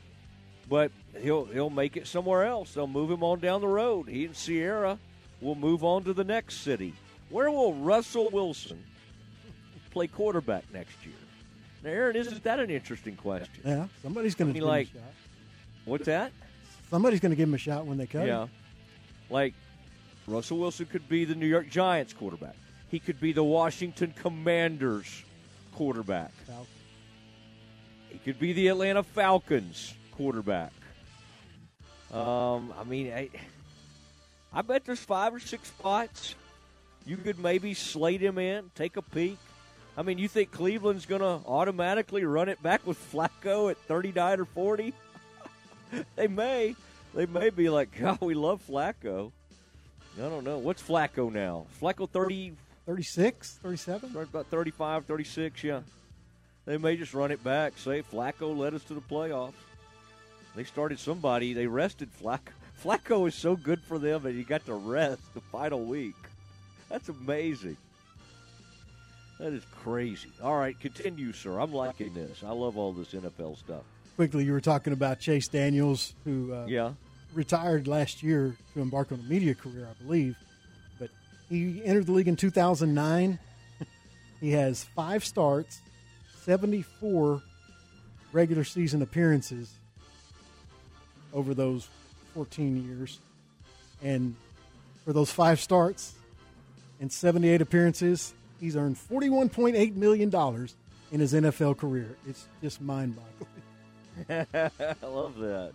but 0.70 0.92
he'll 1.20 1.46
he'll 1.46 1.72
make 1.72 1.98
it 1.98 2.06
somewhere 2.06 2.46
else. 2.46 2.76
They'll 2.76 2.86
move 2.86 3.10
him 3.10 3.24
on 3.24 3.40
down 3.40 3.62
the 3.62 3.68
road. 3.68 4.08
He 4.08 4.26
and 4.26 4.36
Ciara 4.36 5.00
will 5.46 5.56
move 5.56 5.84
on 5.84 6.04
to 6.04 6.14
the 6.14 6.24
next 6.24 6.62
city. 6.62 6.94
Where 7.30 7.50
will 7.52 7.74
Russell 7.76 8.30
Wilson 8.32 8.84
play 9.92 10.08
quarterback 10.08 10.64
next 10.74 11.06
year? 11.06 11.16
Now, 11.84 11.92
Aaron, 11.92 12.16
isn't 12.16 12.44
that 12.44 12.60
an 12.60 12.70
interesting 12.72 13.16
question? 13.16 13.62
Yeah, 13.64 13.88
somebody's 14.02 14.34
going 14.36 14.52
to 14.54 14.60
give 14.60 14.68
like, 14.68 14.88
him 14.90 14.98
a 14.98 15.02
shot. 15.02 15.14
what's 15.86 16.06
that? 16.08 16.32
Somebody's 16.90 17.20
going 17.20 17.32
to 17.32 17.36
give 17.36 17.48
him 17.48 17.54
a 17.54 17.60
shot 17.60 17.86
when 17.86 17.98
they 17.98 18.08
cut 18.08 18.26
Yeah. 18.26 18.44
him. 18.44 18.50
Like 19.30 19.54
Russell 20.28 20.58
Wilson 20.58 20.88
could 20.88 21.08
be 21.08 21.26
the 21.26 21.36
New 21.36 21.48
York 21.48 21.70
Giants 21.70 22.14
quarterback. 22.14 22.56
He 22.90 23.00
could 23.00 23.20
be 23.20 23.32
the 23.32 23.44
Washington 23.44 24.14
Commanders 24.16 25.24
quarterback. 25.74 26.32
Falcons. 26.48 26.68
He 28.10 28.18
could 28.20 28.40
be 28.40 28.54
the 28.54 28.68
Atlanta 28.70 29.04
Falcons 29.04 29.94
quarterback. 30.12 30.72
Um, 32.14 32.74
I 32.80 32.84
mean, 32.86 33.12
I, 33.12 33.30
I 34.56 34.62
bet 34.62 34.86
there's 34.86 35.00
five 35.00 35.36
or 35.36 35.40
six 35.40 35.68
spots 35.68 36.34
you 37.06 37.18
could 37.18 37.38
maybe 37.38 37.74
slate 37.74 38.22
him 38.22 38.38
in, 38.38 38.72
take 38.74 38.96
a 38.96 39.02
peek. 39.02 39.38
I 39.98 40.02
mean, 40.02 40.18
you 40.18 40.28
think 40.30 40.52
Cleveland's 40.52 41.06
going 41.06 41.22
to 41.22 41.48
automatically 41.48 42.24
run 42.24 42.50
it 42.50 42.64
back 42.64 42.86
with 42.88 42.98
Flacco 43.12 43.70
at 43.70 43.78
39 43.78 44.40
or 44.40 44.46
40? 44.46 44.94
they 46.16 46.28
may. 46.28 46.76
They 47.14 47.26
may 47.26 47.50
be 47.50 47.70
like, 47.70 47.98
God, 48.00 48.20
we 48.22 48.34
love 48.34 48.62
Flacco. 48.68 49.32
I 50.18 50.22
don't 50.22 50.46
know. 50.46 50.58
What's 50.58 50.82
Flacco 50.82 51.32
now? 51.32 51.66
Flacco 51.82 52.10
30, 52.10 52.54
36, 52.86 53.60
37? 53.62 54.16
About 54.16 54.48
35, 54.48 55.06
36, 55.06 55.64
yeah. 55.64 55.82
They 56.66 56.78
may 56.78 56.96
just 56.96 57.14
run 57.14 57.32
it 57.32 57.44
back, 57.44 57.78
say 57.78 58.02
Flacco 58.02 58.58
led 58.58 58.74
us 58.74 58.84
to 58.86 58.94
the 58.94 59.02
playoffs. 59.02 59.54
They 60.56 60.64
started 60.64 61.00
somebody, 61.00 61.54
they 61.54 61.68
rested 61.68 62.10
Flacco. 62.22 62.54
Flacco 62.84 63.28
is 63.28 63.36
so 63.36 63.56
good 63.56 63.82
for 63.82 63.98
them 63.98 64.24
that 64.24 64.34
he 64.36 64.44
got 64.44 64.66
to 64.66 64.74
rest 64.74 65.22
the 65.34 65.42
final 65.42 65.84
week. 65.84 66.16
That's 66.90 67.10
amazing. 67.10 67.78
That 69.40 69.54
is 69.54 69.64
crazy. 69.84 70.30
All 70.42 70.56
right, 70.58 70.80
continue, 70.80 71.34
sir. 71.34 71.60
I'm 71.60 71.74
liking 71.74 72.14
this. 72.14 72.44
I 72.46 72.52
love 72.52 72.78
all 72.78 72.94
this 72.94 73.10
NFL 73.10 73.58
stuff. 73.58 73.84
Quickly, 74.16 74.46
you 74.46 74.54
were 74.54 74.62
talking 74.62 74.94
about 74.94 75.20
Chase 75.20 75.48
Daniels, 75.48 76.14
who 76.24 76.54
uh, 76.54 76.66
Yeah. 76.68 76.94
retired 77.34 77.88
last 77.88 78.24
year 78.24 78.56
to 78.74 78.82
embark 78.82 79.12
on 79.12 79.20
a 79.20 79.24
media 79.24 79.54
career, 79.56 79.88
I 79.90 80.02
believe. 80.04 80.38
But 81.00 81.10
he 81.50 81.84
entered 81.84 82.06
the 82.06 82.14
league 82.14 82.30
in 82.30 82.38
2009. 82.38 83.40
he 84.40 84.52
has 84.52 84.84
five 84.86 85.26
starts, 85.26 85.82
74 86.44 87.42
regular 88.32 88.64
season 88.64 89.02
appearances 89.02 89.74
over 91.34 91.54
those 91.54 91.90
14 92.36 92.86
years. 92.86 93.20
And 94.04 94.36
for 95.06 95.14
those 95.14 95.32
five 95.32 95.60
starts 95.60 96.14
and 97.00 97.12
78 97.12 97.62
appearances, 97.62 98.34
he's 98.60 98.76
earned 98.76 98.98
$41.8 98.98 99.96
million 99.96 100.30
in 101.12 101.20
his 101.20 101.34
NFL 101.34 101.78
career. 101.78 102.18
It's 102.28 102.48
just 102.62 102.82
mind 102.82 103.16
boggling. 103.16 103.56
I 105.02 105.06
love 105.06 105.38
that. 105.38 105.72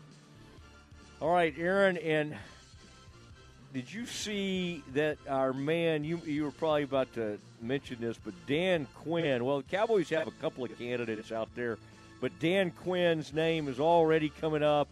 All 1.20 1.32
right, 1.32 1.54
Aaron, 1.58 1.98
and 1.98 2.34
did 3.74 3.92
you 3.92 4.06
see 4.06 4.82
that 4.94 5.18
our 5.28 5.52
man? 5.52 6.02
You 6.02 6.18
you 6.24 6.44
were 6.44 6.50
probably 6.50 6.84
about 6.84 7.12
to 7.14 7.38
mention 7.60 7.98
this, 8.00 8.18
but 8.24 8.32
Dan 8.46 8.86
Quinn. 8.94 9.44
Well, 9.44 9.58
the 9.58 9.64
Cowboys 9.64 10.08
have 10.10 10.26
a 10.26 10.32
couple 10.32 10.64
of 10.64 10.78
candidates 10.78 11.30
out 11.30 11.48
there, 11.54 11.76
but 12.22 12.32
Dan 12.40 12.70
Quinn's 12.70 13.34
name 13.34 13.68
is 13.68 13.78
already 13.78 14.30
coming 14.30 14.62
up. 14.62 14.88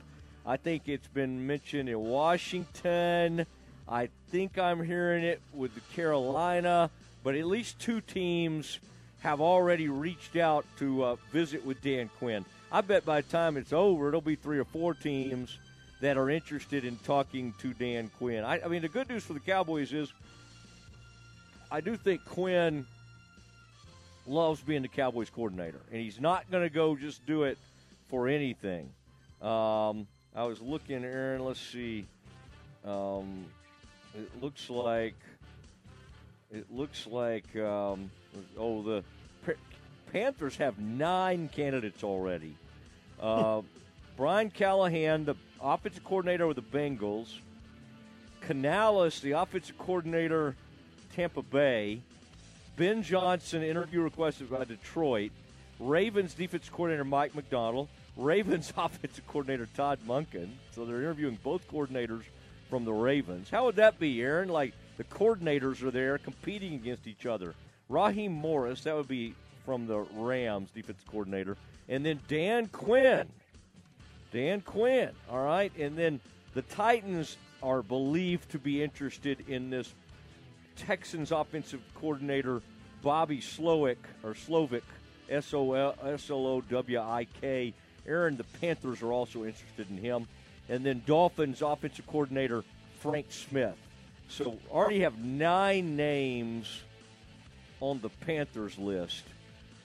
I 0.48 0.56
think 0.56 0.88
it's 0.88 1.06
been 1.08 1.46
mentioned 1.46 1.90
in 1.90 2.00
Washington. 2.00 3.44
I 3.86 4.08
think 4.30 4.56
I'm 4.58 4.82
hearing 4.82 5.22
it 5.22 5.42
with 5.52 5.74
the 5.74 5.82
Carolina, 5.94 6.88
but 7.22 7.34
at 7.34 7.44
least 7.44 7.78
two 7.78 8.00
teams 8.00 8.78
have 9.20 9.42
already 9.42 9.90
reached 9.90 10.36
out 10.36 10.64
to 10.78 11.04
uh, 11.04 11.16
visit 11.32 11.66
with 11.66 11.82
Dan 11.82 12.08
Quinn. 12.18 12.46
I 12.72 12.80
bet 12.80 13.04
by 13.04 13.20
the 13.20 13.28
time 13.28 13.58
it's 13.58 13.74
over, 13.74 14.08
it'll 14.08 14.22
be 14.22 14.36
three 14.36 14.58
or 14.58 14.64
four 14.64 14.94
teams 14.94 15.58
that 16.00 16.16
are 16.16 16.30
interested 16.30 16.82
in 16.82 16.96
talking 16.96 17.52
to 17.58 17.74
Dan 17.74 18.10
Quinn. 18.16 18.42
I, 18.42 18.62
I 18.62 18.68
mean, 18.68 18.80
the 18.80 18.88
good 18.88 19.10
news 19.10 19.24
for 19.24 19.34
the 19.34 19.40
Cowboys 19.40 19.92
is 19.92 20.10
I 21.70 21.82
do 21.82 21.94
think 21.94 22.24
Quinn 22.24 22.86
loves 24.26 24.62
being 24.62 24.80
the 24.80 24.88
Cowboys 24.88 25.28
coordinator, 25.28 25.80
and 25.92 26.00
he's 26.00 26.18
not 26.18 26.50
going 26.50 26.62
to 26.66 26.74
go 26.74 26.96
just 26.96 27.26
do 27.26 27.42
it 27.42 27.58
for 28.08 28.28
anything. 28.28 28.88
Um, 29.42 30.06
I 30.38 30.44
was 30.44 30.60
looking, 30.60 31.04
Aaron. 31.04 31.44
Let's 31.44 31.60
see. 31.60 32.06
Um, 32.84 33.44
it 34.14 34.30
looks 34.40 34.70
like 34.70 35.16
it 36.52 36.72
looks 36.72 37.08
like 37.08 37.56
um, 37.56 38.08
oh 38.56 38.82
the 38.82 39.02
Panthers 40.12 40.56
have 40.58 40.78
nine 40.78 41.50
candidates 41.52 42.04
already. 42.04 42.54
Uh, 43.20 43.62
Brian 44.16 44.48
Callahan, 44.48 45.24
the 45.24 45.34
offensive 45.60 46.04
coordinator 46.04 46.46
with 46.46 46.56
the 46.56 46.62
Bengals. 46.62 47.40
Canales, 48.40 49.18
the 49.18 49.32
offensive 49.32 49.76
coordinator, 49.76 50.54
Tampa 51.16 51.42
Bay. 51.42 52.00
Ben 52.76 53.02
Johnson, 53.02 53.64
interview 53.64 54.02
requested 54.02 54.48
by 54.48 54.62
Detroit. 54.62 55.32
Ravens 55.80 56.32
defensive 56.32 56.72
coordinator 56.72 57.04
Mike 57.04 57.34
Macdonald. 57.34 57.88
Ravens 58.18 58.72
offensive 58.76 59.26
coordinator 59.26 59.68
Todd 59.74 60.00
Monken. 60.06 60.50
So 60.74 60.84
they're 60.84 61.00
interviewing 61.00 61.38
both 61.42 61.66
coordinators 61.68 62.24
from 62.68 62.84
the 62.84 62.92
Ravens. 62.92 63.48
How 63.48 63.64
would 63.64 63.76
that 63.76 63.98
be, 63.98 64.20
Aaron? 64.20 64.48
Like 64.48 64.74
the 64.98 65.04
coordinators 65.04 65.82
are 65.82 65.90
there 65.90 66.18
competing 66.18 66.74
against 66.74 67.06
each 67.06 67.24
other. 67.24 67.54
Raheem 67.88 68.32
Morris, 68.32 68.82
that 68.82 68.94
would 68.94 69.08
be 69.08 69.34
from 69.64 69.86
the 69.86 70.00
Rams 70.14 70.70
defensive 70.74 71.06
coordinator. 71.06 71.56
And 71.88 72.04
then 72.04 72.20
Dan 72.28 72.66
Quinn. 72.66 73.28
Dan 74.32 74.60
Quinn, 74.60 75.10
all 75.30 75.42
right? 75.42 75.72
And 75.78 75.96
then 75.96 76.20
the 76.52 76.62
Titans 76.62 77.38
are 77.62 77.82
believed 77.82 78.50
to 78.50 78.58
be 78.58 78.82
interested 78.82 79.48
in 79.48 79.70
this 79.70 79.94
Texans 80.76 81.32
offensive 81.32 81.80
coordinator 81.94 82.60
Bobby 83.02 83.38
Slowik 83.38 83.96
or 84.22 84.34
Slovic, 84.34 84.82
S 85.30 85.54
O 85.54 85.72
L 85.72 85.94
S 86.04 86.30
L 86.30 86.46
O 86.46 86.60
W 86.60 87.00
I 87.00 87.26
K. 87.40 87.72
Aaron, 88.06 88.36
the 88.36 88.44
Panthers 88.60 89.02
are 89.02 89.12
also 89.12 89.44
interested 89.44 89.90
in 89.90 89.98
him. 89.98 90.26
And 90.68 90.84
then 90.84 91.02
Dolphins 91.06 91.62
offensive 91.62 92.06
coordinator 92.06 92.62
Frank 93.00 93.26
Smith. 93.30 93.76
So 94.28 94.58
already 94.70 95.00
have 95.00 95.18
nine 95.18 95.96
names 95.96 96.82
on 97.80 98.00
the 98.00 98.08
Panthers 98.08 98.76
list, 98.76 99.24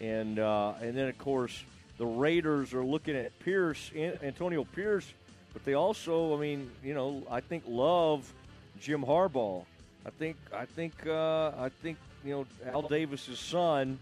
and 0.01 0.39
uh, 0.39 0.73
and 0.81 0.97
then 0.97 1.07
of 1.07 1.17
course 1.17 1.63
the 1.97 2.05
Raiders 2.05 2.73
are 2.73 2.83
looking 2.83 3.15
at 3.15 3.37
Pierce, 3.39 3.91
Antonio 3.95 4.63
Pierce, 4.63 5.13
but 5.53 5.63
they 5.63 5.75
also, 5.75 6.35
I 6.35 6.41
mean, 6.41 6.71
you 6.83 6.93
know, 6.93 7.23
I 7.29 7.39
think 7.39 7.63
love 7.67 8.31
Jim 8.79 9.03
Harbaugh. 9.03 9.63
I 10.05 10.09
think, 10.09 10.37
I 10.53 10.65
think, 10.65 10.93
uh, 11.05 11.51
I 11.57 11.69
think, 11.81 11.97
you 12.25 12.31
know, 12.33 12.71
Al 12.73 12.81
Davis's 12.81 13.39
son 13.39 13.99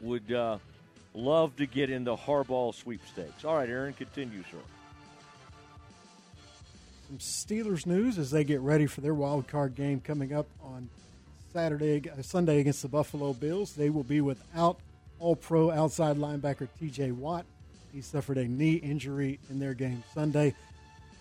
would 0.00 0.32
uh, 0.32 0.58
love 1.14 1.56
to 1.56 1.66
get 1.66 1.90
in 1.90 2.04
the 2.04 2.16
Harbaugh 2.16 2.74
sweepstakes. 2.74 3.44
All 3.44 3.56
right, 3.56 3.68
Aaron, 3.68 3.92
continue, 3.92 4.42
sir. 4.50 4.58
Some 7.08 7.18
Steelers 7.18 7.86
news 7.86 8.18
as 8.18 8.30
they 8.30 8.44
get 8.44 8.60
ready 8.60 8.86
for 8.86 9.00
their 9.00 9.14
wild 9.14 9.48
card 9.48 9.74
game 9.74 10.00
coming 10.00 10.32
up 10.32 10.46
on 10.62 10.90
Saturday, 11.52 12.08
uh, 12.10 12.22
Sunday 12.22 12.60
against 12.60 12.82
the 12.82 12.88
Buffalo 12.88 13.32
Bills. 13.32 13.72
They 13.72 13.88
will 13.88 14.04
be 14.04 14.20
without 14.20 14.78
all 15.18 15.34
pro 15.34 15.70
outside 15.70 16.16
linebacker 16.16 16.68
TJ 16.80 17.12
Watt. 17.12 17.46
He 17.92 18.02
suffered 18.02 18.36
a 18.36 18.46
knee 18.46 18.74
injury 18.74 19.38
in 19.48 19.58
their 19.58 19.74
game 19.74 20.04
Sunday. 20.14 20.54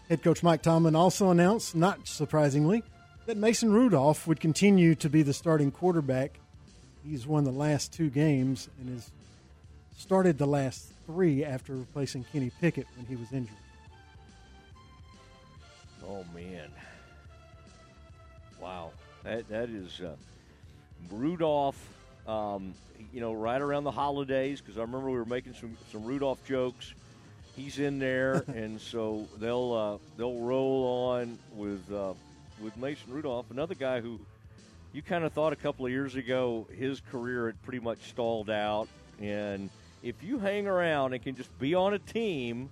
Head 0.10 0.24
coach 0.24 0.44
Mike 0.44 0.62
Tomlin 0.62 0.96
also 0.96 1.32
announced, 1.32 1.76
not 1.76 2.08
surprisingly, 2.08 2.84
that 3.26 3.38
Mason 3.38 3.72
Rudolph 3.72 4.28
would 4.28 4.40
continue 4.40 4.96
to 4.96 5.10
be 5.10 5.22
the 5.22 5.34
starting 5.34 5.72
quarterback. 5.72 6.40
He's 7.06 7.26
won 7.26 7.46
the 7.46 7.52
last 7.52 7.94
two 7.94 8.10
games 8.10 8.70
and 8.80 8.90
has 8.90 9.10
started 9.98 10.38
the 10.38 10.46
last 10.46 10.92
three 11.06 11.44
after 11.44 11.76
replacing 11.76 12.24
Kenny 12.32 12.52
Pickett 12.62 12.88
when 12.96 13.06
he 13.06 13.16
was 13.16 13.32
injured. 13.34 13.58
Oh 16.08 16.24
man! 16.34 16.70
Wow, 18.62 18.92
that 19.24 19.48
that 19.50 19.70
is 19.70 20.00
uh, 20.00 20.16
Rudolph. 21.12 21.78
Um, 22.28 22.74
you 23.14 23.22
know, 23.22 23.34
right 23.34 23.62
around 23.62 23.84
the 23.84 23.92
holidays 23.92 24.60
because 24.60 24.78
I 24.78 24.82
remember 24.82 25.10
we 25.10 25.18
were 25.18 25.26
making 25.26 25.54
some 25.54 25.78
some 25.92 26.06
Rudolph 26.06 26.46
jokes. 26.46 26.94
He's 27.56 27.80
in 27.80 28.00
there, 28.00 28.44
and 28.48 28.80
so 28.80 29.28
they'll 29.38 29.74
uh, 29.74 29.98
they'll 30.18 30.40
roll 30.40 31.10
on 31.10 31.38
with 31.56 31.92
uh, 31.92 32.14
with 32.62 32.76
Mason 32.78 33.12
Rudolph, 33.12 33.52
another 33.52 33.76
guy 33.76 34.02
who 34.02 34.20
you 34.94 35.02
kind 35.02 35.24
of 35.24 35.34
thought 35.34 35.54
a 35.54 35.58
couple 35.58 35.86
of 35.86 35.92
years 35.92 36.16
ago 36.16 36.66
his 36.76 37.02
career 37.12 37.48
had 37.48 37.62
pretty 37.64 37.80
much 37.80 38.00
stalled 38.10 38.50
out, 38.50 38.88
and 39.20 39.70
if 40.04 40.22
you 40.24 40.40
hang 40.40 40.68
around 40.68 41.14
and 41.14 41.24
can 41.24 41.36
just 41.36 41.58
be 41.60 41.76
on 41.76 41.94
a 41.94 42.00
team, 42.00 42.70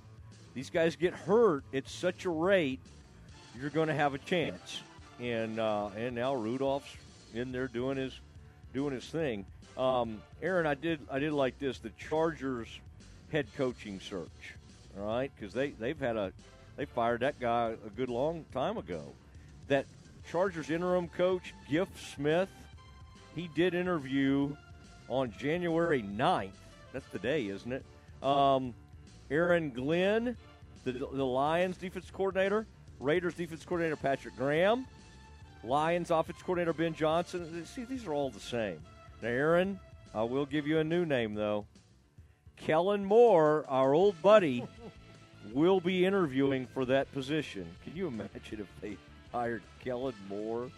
these 0.53 0.69
guys 0.69 0.95
get 0.95 1.13
hurt 1.13 1.63
at 1.73 1.87
such 1.87 2.25
a 2.25 2.29
rate, 2.29 2.79
you're 3.59 3.69
going 3.69 3.87
to 3.87 3.93
have 3.93 4.13
a 4.13 4.17
chance. 4.19 4.81
And 5.19 5.59
uh, 5.59 5.89
and 5.97 6.15
now 6.15 6.35
Rudolph's 6.35 6.93
in 7.33 7.51
there 7.51 7.67
doing 7.67 7.97
his 7.97 8.19
doing 8.73 8.93
his 8.93 9.05
thing. 9.05 9.45
Um, 9.77 10.21
Aaron, 10.41 10.67
I 10.67 10.73
did 10.75 10.99
I 11.09 11.19
did 11.19 11.33
like 11.33 11.57
this 11.59 11.79
the 11.79 11.91
Chargers 11.91 12.67
head 13.31 13.47
coaching 13.57 13.99
search, 13.99 14.55
all 14.97 15.05
right? 15.05 15.31
Because 15.35 15.53
they 15.53 15.69
they've 15.71 15.99
had 15.99 16.17
a 16.17 16.31
they 16.77 16.85
fired 16.85 17.21
that 17.21 17.39
guy 17.39 17.73
a 17.85 17.89
good 17.89 18.09
long 18.09 18.45
time 18.53 18.77
ago. 18.77 19.03
That 19.67 19.85
Chargers 20.29 20.69
interim 20.69 21.07
coach 21.07 21.53
Giff 21.69 21.87
Smith, 22.15 22.49
he 23.35 23.49
did 23.55 23.73
interview 23.73 24.55
on 25.07 25.33
January 25.37 26.03
9th. 26.03 26.51
That's 26.95 27.09
the 27.09 27.19
day, 27.19 27.47
isn't 27.47 27.73
it? 27.73 27.83
Um, 28.23 28.73
Aaron 29.29 29.69
Glenn, 29.71 30.37
the, 30.85 30.93
the 30.93 31.25
Lions 31.25 31.75
defense 31.75 32.09
coordinator, 32.09 32.65
Raiders 33.01 33.33
defense 33.33 33.65
coordinator 33.65 33.97
Patrick 33.97 34.37
Graham, 34.37 34.87
Lions 35.61 36.09
offense 36.09 36.41
coordinator 36.41 36.71
Ben 36.71 36.93
Johnson. 36.93 37.65
See, 37.65 37.83
these 37.83 38.07
are 38.07 38.13
all 38.13 38.29
the 38.29 38.39
same. 38.39 38.79
Now, 39.21 39.27
Aaron, 39.27 39.77
I 40.13 40.23
will 40.23 40.45
give 40.45 40.67
you 40.67 40.79
a 40.79 40.85
new 40.85 41.05
name, 41.05 41.33
though. 41.33 41.65
Kellen 42.55 43.03
Moore, 43.03 43.65
our 43.67 43.93
old 43.93 44.21
buddy, 44.21 44.65
will 45.53 45.81
be 45.81 46.05
interviewing 46.05 46.65
for 46.65 46.85
that 46.85 47.11
position. 47.11 47.67
Can 47.83 47.93
you 47.93 48.07
imagine 48.07 48.61
if 48.61 48.67
they 48.79 48.95
hired 49.33 49.63
Kellen 49.83 50.15
Moore? 50.29 50.71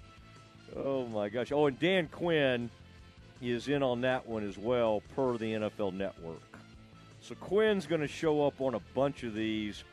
Oh, 0.76 1.06
my 1.06 1.30
gosh. 1.30 1.52
Oh, 1.52 1.68
and 1.68 1.80
Dan 1.80 2.08
Quinn 2.08 2.72
is 3.42 3.68
in 3.68 3.84
on 3.84 4.02
that 4.02 4.28
one 4.28 4.48
as 4.48 4.58
well, 4.58 5.02
per 5.16 5.38
the 5.38 5.54
NFL 5.54 5.94
Network. 5.94 6.42
So 7.22 7.36
Quinn's 7.36 7.86
going 7.86 8.02
to 8.02 8.08
show 8.08 8.46
up 8.46 8.62
on 8.62 8.76
a 8.76 8.80
bunch 8.94 9.24
of 9.24 9.34
these, 9.34 9.84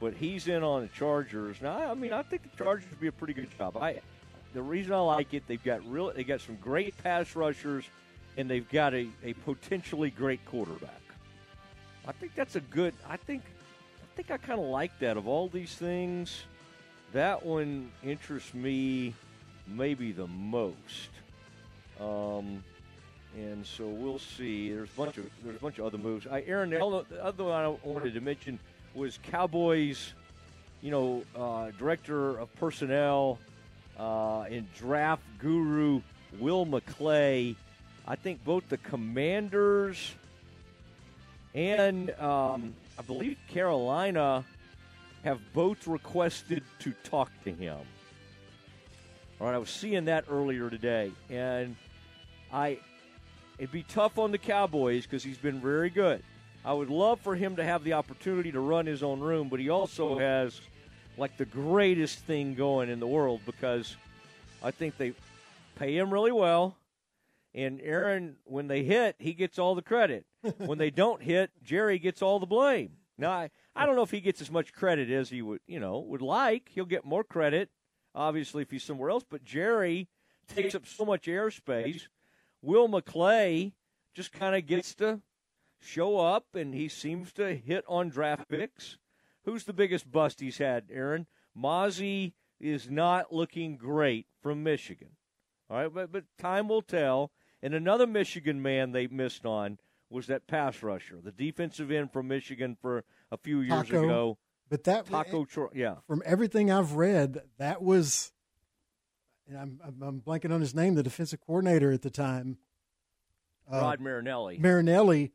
but 0.00 0.14
he's 0.14 0.48
in 0.48 0.62
on 0.62 0.82
the 0.82 0.88
Chargers. 0.88 1.60
Now, 1.60 1.90
I 1.90 1.94
mean, 1.94 2.12
I 2.12 2.22
think 2.22 2.42
the 2.42 2.56
Chargers 2.56 2.88
would 2.90 3.00
be 3.00 3.08
a 3.08 3.12
pretty 3.12 3.34
good 3.34 3.48
job. 3.56 3.76
I 3.76 4.00
the 4.54 4.62
reason 4.62 4.92
I 4.92 5.00
like 5.00 5.34
it, 5.34 5.44
they've 5.46 5.62
got 5.62 5.86
real, 5.88 6.10
they 6.10 6.24
got 6.24 6.40
some 6.40 6.56
great 6.56 6.96
pass 6.98 7.36
rushers, 7.36 7.84
and 8.36 8.48
they've 8.48 8.68
got 8.70 8.94
a, 8.94 9.08
a 9.22 9.34
potentially 9.44 10.10
great 10.10 10.44
quarterback. 10.46 10.90
I 12.06 12.12
think 12.12 12.34
that's 12.34 12.56
a 12.56 12.60
good. 12.60 12.94
I 13.06 13.18
think, 13.18 13.42
I 14.02 14.16
think 14.16 14.30
I 14.30 14.38
kind 14.38 14.58
of 14.58 14.66
like 14.66 14.98
that. 15.00 15.16
Of 15.16 15.28
all 15.28 15.48
these 15.48 15.74
things, 15.74 16.44
that 17.12 17.44
one 17.44 17.90
interests 18.02 18.54
me 18.54 19.14
maybe 19.66 20.12
the 20.12 20.26
most. 20.26 21.10
Um, 22.00 22.64
and 23.36 23.64
so 23.66 23.86
we'll 23.86 24.18
see. 24.18 24.72
There's 24.72 24.88
a 24.88 24.96
bunch 24.96 25.18
of 25.18 25.30
there's 25.44 25.56
a 25.56 25.60
bunch 25.60 25.78
of 25.78 25.86
other 25.86 25.98
moves. 25.98 26.26
I, 26.26 26.42
Aaron, 26.46 26.70
the 26.70 26.82
other 27.22 27.44
one 27.44 27.52
I 27.52 27.68
wanted 27.82 28.14
to 28.14 28.20
mention 28.20 28.58
was 28.94 29.18
Cowboys. 29.22 30.12
You 30.80 30.92
know, 30.92 31.22
uh, 31.34 31.72
director 31.76 32.38
of 32.38 32.54
personnel 32.56 33.38
uh, 33.98 34.42
and 34.42 34.72
draft 34.74 35.22
guru 35.38 36.02
Will 36.38 36.64
McClay. 36.64 37.56
I 38.06 38.16
think 38.16 38.44
both 38.44 38.68
the 38.68 38.78
Commanders 38.78 40.14
and 41.54 42.10
um, 42.20 42.74
I 42.98 43.02
believe 43.02 43.36
Carolina 43.48 44.44
have 45.24 45.40
both 45.52 45.86
requested 45.86 46.62
to 46.80 46.92
talk 47.04 47.30
to 47.44 47.50
him. 47.50 47.78
All 49.40 49.46
right, 49.46 49.54
I 49.54 49.58
was 49.58 49.70
seeing 49.70 50.04
that 50.06 50.24
earlier 50.30 50.70
today, 50.70 51.12
and 51.28 51.76
I 52.52 52.78
it'd 53.58 53.72
be 53.72 53.82
tough 53.82 54.18
on 54.18 54.30
the 54.30 54.38
Cowboys 54.38 55.04
because 55.04 55.22
he's 55.22 55.38
been 55.38 55.60
very 55.60 55.90
good. 55.90 56.22
I 56.64 56.72
would 56.72 56.90
love 56.90 57.20
for 57.20 57.34
him 57.34 57.56
to 57.56 57.64
have 57.64 57.84
the 57.84 57.94
opportunity 57.94 58.52
to 58.52 58.60
run 58.60 58.86
his 58.86 59.02
own 59.02 59.20
room, 59.20 59.48
but 59.48 59.60
he 59.60 59.68
also 59.68 60.18
has 60.18 60.60
like 61.16 61.36
the 61.36 61.44
greatest 61.44 62.20
thing 62.20 62.54
going 62.54 62.88
in 62.88 63.00
the 63.00 63.06
world 63.06 63.40
because 63.46 63.96
I 64.62 64.70
think 64.70 64.96
they 64.96 65.14
pay 65.76 65.96
him 65.96 66.12
really 66.12 66.32
well. 66.32 66.76
And 67.54 67.80
Aaron, 67.82 68.36
when 68.44 68.68
they 68.68 68.84
hit, 68.84 69.16
he 69.18 69.32
gets 69.32 69.58
all 69.58 69.74
the 69.74 69.82
credit. 69.82 70.26
when 70.58 70.78
they 70.78 70.90
don't 70.90 71.22
hit, 71.22 71.50
Jerry 71.64 71.98
gets 71.98 72.22
all 72.22 72.38
the 72.38 72.46
blame. 72.46 72.92
Now, 73.16 73.30
I, 73.30 73.50
I 73.74 73.86
don't 73.86 73.96
know 73.96 74.02
if 74.02 74.10
he 74.10 74.20
gets 74.20 74.40
as 74.40 74.50
much 74.50 74.72
credit 74.72 75.10
as 75.10 75.30
he 75.30 75.42
would, 75.42 75.60
you 75.66 75.80
know, 75.80 75.98
would 75.98 76.22
like. 76.22 76.68
He'll 76.72 76.84
get 76.84 77.04
more 77.04 77.24
credit, 77.24 77.70
obviously, 78.14 78.62
if 78.62 78.70
he's 78.70 78.84
somewhere 78.84 79.10
else. 79.10 79.24
But 79.28 79.44
Jerry 79.44 80.08
takes 80.54 80.74
up 80.74 80.86
so 80.86 81.04
much 81.04 81.24
airspace. 81.26 82.06
Will 82.62 82.88
McClay 82.88 83.72
just 84.14 84.32
kind 84.32 84.56
of 84.56 84.66
gets 84.66 84.94
to 84.96 85.20
show 85.80 86.18
up, 86.18 86.46
and 86.54 86.74
he 86.74 86.88
seems 86.88 87.32
to 87.34 87.54
hit 87.54 87.84
on 87.88 88.08
draft 88.08 88.48
picks. 88.48 88.98
Who's 89.44 89.64
the 89.64 89.72
biggest 89.72 90.10
bust 90.10 90.40
he's 90.40 90.58
had, 90.58 90.84
Aaron? 90.92 91.26
Mazi 91.56 92.32
is 92.60 92.90
not 92.90 93.32
looking 93.32 93.76
great 93.76 94.26
from 94.42 94.62
Michigan. 94.62 95.10
All 95.70 95.76
right, 95.78 95.92
but, 95.92 96.12
but 96.12 96.24
time 96.38 96.68
will 96.68 96.82
tell. 96.82 97.30
And 97.62 97.74
another 97.74 98.06
Michigan 98.06 98.62
man 98.62 98.92
they 98.92 99.06
missed 99.06 99.44
on 99.44 99.78
was 100.10 100.26
that 100.28 100.46
pass 100.46 100.82
rusher, 100.82 101.18
the 101.22 101.32
defensive 101.32 101.90
end 101.90 102.12
from 102.12 102.28
Michigan 102.28 102.76
for 102.80 103.04
a 103.30 103.36
few 103.36 103.60
years 103.60 103.88
Taco, 103.88 104.04
ago. 104.04 104.38
But 104.70 104.84
that 104.84 105.06
Taco, 105.06 105.44
Tro- 105.44 105.70
yeah, 105.74 105.96
from 106.06 106.22
everything 106.24 106.70
I've 106.70 106.92
read, 106.92 107.42
that 107.58 107.82
was. 107.82 108.32
And 109.48 109.56
I'm, 109.58 109.80
I'm 109.84 110.02
I'm 110.02 110.20
blanking 110.20 110.52
on 110.52 110.60
his 110.60 110.74
name. 110.74 110.94
The 110.94 111.02
defensive 111.02 111.40
coordinator 111.40 111.90
at 111.90 112.02
the 112.02 112.10
time, 112.10 112.58
uh, 113.72 113.80
Rod 113.80 114.00
Marinelli. 114.00 114.58
Marinelli, 114.58 115.32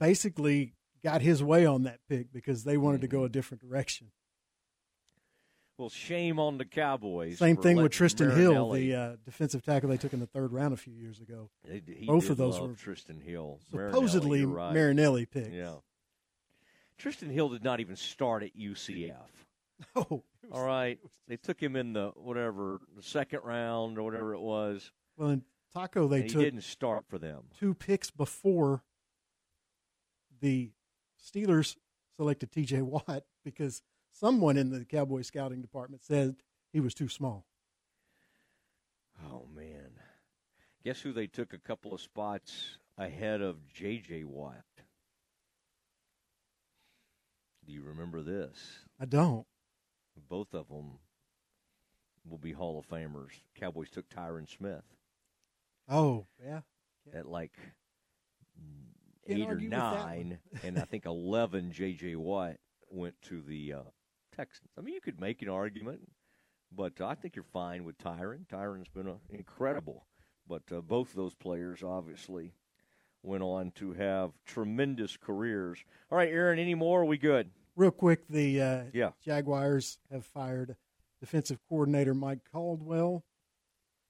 basically 0.00 0.74
got 1.04 1.20
his 1.22 1.42
way 1.42 1.64
on 1.66 1.84
that 1.84 2.00
pick 2.08 2.32
because 2.32 2.64
they 2.64 2.76
wanted 2.76 3.00
to 3.02 3.06
Mm-hmm. 3.06 3.16
go 3.18 3.24
a 3.24 3.28
different 3.28 3.60
direction. 3.60 4.08
Well, 5.78 5.90
shame 5.90 6.38
on 6.40 6.56
the 6.56 6.64
Cowboys. 6.64 7.38
Same 7.38 7.58
thing 7.58 7.76
with 7.76 7.92
Trysten 7.92 8.34
Hill, 8.34 8.72
the 8.72 8.94
uh, 8.94 9.16
defensive 9.26 9.62
tackle 9.62 9.90
they 9.90 9.98
took 9.98 10.14
in 10.14 10.20
the 10.20 10.26
third 10.26 10.50
round 10.50 10.72
a 10.72 10.76
few 10.78 10.94
years 10.94 11.20
ago. 11.20 11.50
They- 11.68 11.82
Both 12.06 12.30
of 12.30 12.38
those 12.38 12.58
were 12.58 12.68
Trysten 12.68 13.22
Hill. 13.22 13.60
supposedly 13.70 14.46
Marinelli, 14.46 14.56
right. 14.56 14.74
Marinelli 14.74 15.26
picks. 15.26 15.50
Yeah. 15.50 15.74
Trysten 16.98 17.30
Hill 17.30 17.50
did 17.50 17.62
not 17.62 17.80
even 17.80 17.94
start 17.94 18.42
at 18.42 18.56
UCF. 18.56 19.12
Oh, 19.96 20.22
All 20.52 20.64
right. 20.64 20.98
They 21.28 21.36
took 21.36 21.60
him 21.60 21.76
in 21.76 21.92
the 21.92 22.12
whatever 22.16 22.80
the 22.96 23.02
second 23.02 23.40
round 23.44 23.98
or 23.98 24.02
whatever 24.02 24.32
it 24.34 24.40
was. 24.40 24.90
Well, 25.16 25.30
in 25.30 25.42
Taco, 25.72 26.08
they 26.08 26.28
took 26.28 26.42
didn't 26.42 26.62
start 26.62 27.04
for 27.08 27.18
them. 27.18 27.44
two 27.58 27.74
picks 27.74 28.10
before 28.10 28.82
the 30.40 30.70
Steelers 31.22 31.76
selected 32.16 32.52
T.J. 32.52 32.82
Watt 32.82 33.24
because 33.44 33.82
someone 34.10 34.56
in 34.56 34.70
the 34.70 34.84
Cowboy 34.84 35.22
scouting 35.22 35.60
department 35.60 36.02
said 36.02 36.36
he 36.72 36.80
was 36.80 36.94
too 36.94 37.08
small. 37.08 37.46
Oh 39.30 39.46
man. 39.54 39.90
Guess 40.84 41.00
who 41.00 41.12
they 41.12 41.26
took 41.26 41.52
a 41.52 41.58
couple 41.58 41.92
of 41.92 42.00
spots 42.00 42.78
ahead 42.96 43.40
of 43.42 43.56
J.J. 43.74 44.24
Watt? 44.24 44.62
Do 47.66 47.72
you 47.72 47.82
remember 47.82 48.22
this? 48.22 48.56
I 49.00 49.06
don't. 49.06 49.44
Both 50.28 50.54
of 50.54 50.68
them 50.68 50.98
will 52.28 52.38
be 52.38 52.52
Hall 52.52 52.78
of 52.78 52.88
Famers. 52.88 53.40
Cowboys 53.54 53.90
took 53.90 54.08
Tyron 54.08 54.48
Smith 54.48 54.84
Oh, 55.88 56.26
yeah. 56.44 56.60
at 57.14 57.26
like 57.26 57.52
Can't 59.26 59.38
eight 59.38 59.44
or 59.44 59.50
argue 59.52 59.70
with 59.70 59.78
that 59.78 60.06
nine, 60.06 60.38
and 60.64 60.78
I 60.78 60.82
think 60.82 61.06
eleven. 61.06 61.70
J.J. 61.72 62.16
Watt 62.16 62.56
went 62.90 63.14
to 63.22 63.40
the 63.42 63.74
uh, 63.74 63.82
Texans. 64.34 64.70
I 64.78 64.80
mean, 64.80 64.94
you 64.94 65.00
could 65.00 65.20
make 65.20 65.42
an 65.42 65.48
argument, 65.48 66.00
but 66.74 67.00
I 67.00 67.14
think 67.14 67.36
you're 67.36 67.44
fine 67.44 67.84
with 67.84 67.98
Tyron. 67.98 68.46
Tyron's 68.48 68.88
been 68.88 69.08
uh, 69.08 69.14
incredible, 69.30 70.06
but 70.48 70.62
uh, 70.72 70.80
both 70.80 71.10
of 71.10 71.16
those 71.16 71.34
players 71.34 71.82
obviously 71.84 72.52
went 73.22 73.42
on 73.42 73.70
to 73.72 73.92
have 73.92 74.30
tremendous 74.44 75.16
careers. 75.16 75.84
All 76.10 76.18
right, 76.18 76.30
Aaron, 76.30 76.58
any 76.58 76.74
more? 76.74 77.02
Are 77.02 77.04
we 77.06 77.18
good? 77.18 77.50
Real 77.76 77.90
quick, 77.90 78.26
the 78.28 78.60
uh, 78.60 78.82
Yeah. 78.92 79.10
Jaguars 79.22 79.98
have 80.10 80.24
fired 80.24 80.76
defensive 81.20 81.58
coordinator 81.68 82.14
Mike 82.14 82.40
Caldwell, 82.50 83.24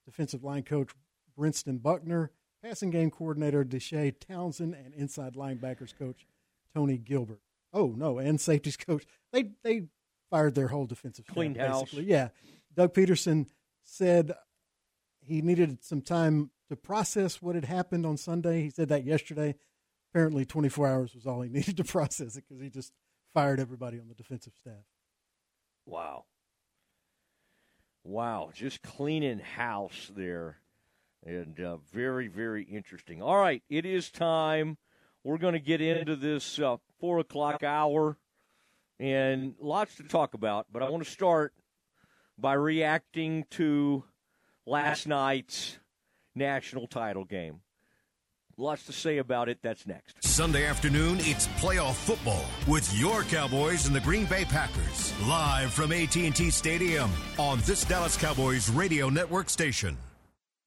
defensive 0.05 0.45
line 0.45 0.63
coach 0.63 0.91
Brentson 1.39 1.83
Buckner, 1.83 2.31
passing 2.63 2.91
game 2.91 3.11
coordinator 3.11 3.65
Deshea 3.65 4.15
Townsend, 4.19 4.75
and 4.75 4.95
inside 4.95 5.35
linebackers 5.35 5.97
coach 5.99 6.27
Tony 6.75 6.97
Gilbert. 6.97 7.41
Oh 7.73 7.89
no, 7.97 8.19
and 8.19 8.41
safeties 8.41 8.77
coach. 8.87 9.05
They 9.33 9.51
they 9.63 9.89
fired 10.31 10.55
their 10.55 10.69
whole 10.69 10.87
defensive 10.87 11.25
staff, 11.27 11.57
house. 11.57 11.83
basically. 11.83 12.05
Yeah, 12.05 12.29
Doug 12.75 12.95
Pederson 12.95 13.47
said 13.83 14.33
he 15.21 15.43
needed 15.43 15.85
some 15.85 16.03
time 16.03 16.51
to 16.69 16.77
process 16.77 17.43
what 17.43 17.55
had 17.55 17.65
happened 17.65 18.07
on 18.07 18.17
Sunday. 18.17 18.63
He 18.63 18.71
said 18.71 18.89
that 18.89 19.05
yesterday. 19.05 19.55
Apparently, 20.13 20.45
24 20.47 20.87
hours 20.87 21.15
was 21.15 21.27
all 21.27 21.43
he 21.43 21.49
needed 21.53 21.77
to 21.77 21.85
process 21.85 22.37
it 22.37 22.45
because 22.49 22.63
he 22.63 22.71
just 22.71 22.93
fired 23.37 23.61
everybody 23.61 24.01
on 24.01 24.09
the 24.09 24.15
defensive 24.15 24.55
staff. 24.59 24.87
Wow. 25.85 26.25
Wow, 28.03 28.49
just 28.55 28.81
cleaning 28.81 29.41
house 29.41 30.11
there. 30.17 30.57
And 31.23 31.61
uh, 31.61 31.77
very, 31.93 32.29
very 32.29 32.63
interesting. 32.63 33.21
All 33.21 33.37
right, 33.37 33.63
it 33.69 33.85
is 33.85 34.11
time. 34.11 34.79
We're 35.23 35.37
going 35.37 35.53
to 35.53 35.61
get 35.61 35.83
into 35.83 36.17
this 36.17 36.59
uh, 36.59 36.79
4 36.99 37.19
o'clock 37.19 37.63
hour 37.63 38.17
and 38.99 39.55
lots 39.61 39.97
to 39.97 40.05
talk 40.05 40.33
about. 40.33 40.69
But 40.73 40.83
I 40.83 40.89
want 40.89 41.05
to 41.05 41.11
start 41.11 41.53
by 42.39 42.55
reacting 42.55 43.45
to 43.51 44.03
last 44.65 45.07
night's 45.07 45.79
national 46.35 46.87
title 46.87 47.27
game. 47.27 47.61
Lots 48.59 48.87
to 48.87 48.93
say 48.93 49.19
about 49.19 49.51
it. 49.51 49.59
That's 49.63 49.87
next. 49.87 50.17
Sunday 50.25 50.65
afternoon, 50.65 51.19
it's 51.21 51.47
playoff 51.59 51.95
football 51.95 52.45
with 52.67 52.91
your 52.99 53.23
Cowboys 53.25 53.87
and 53.87 53.95
the 53.95 54.01
Green 54.01 54.25
Bay 54.25 54.47
Packers. 54.47 55.13
Live 55.29 55.75
from 55.75 55.93
AT&T 55.93 56.51
Stadium 56.51 57.11
on 57.39 57.61
this 57.67 57.85
Dallas 57.85 58.17
Cowboys 58.17 58.71
radio 58.71 59.11
network 59.11 59.51
station. 59.51 59.99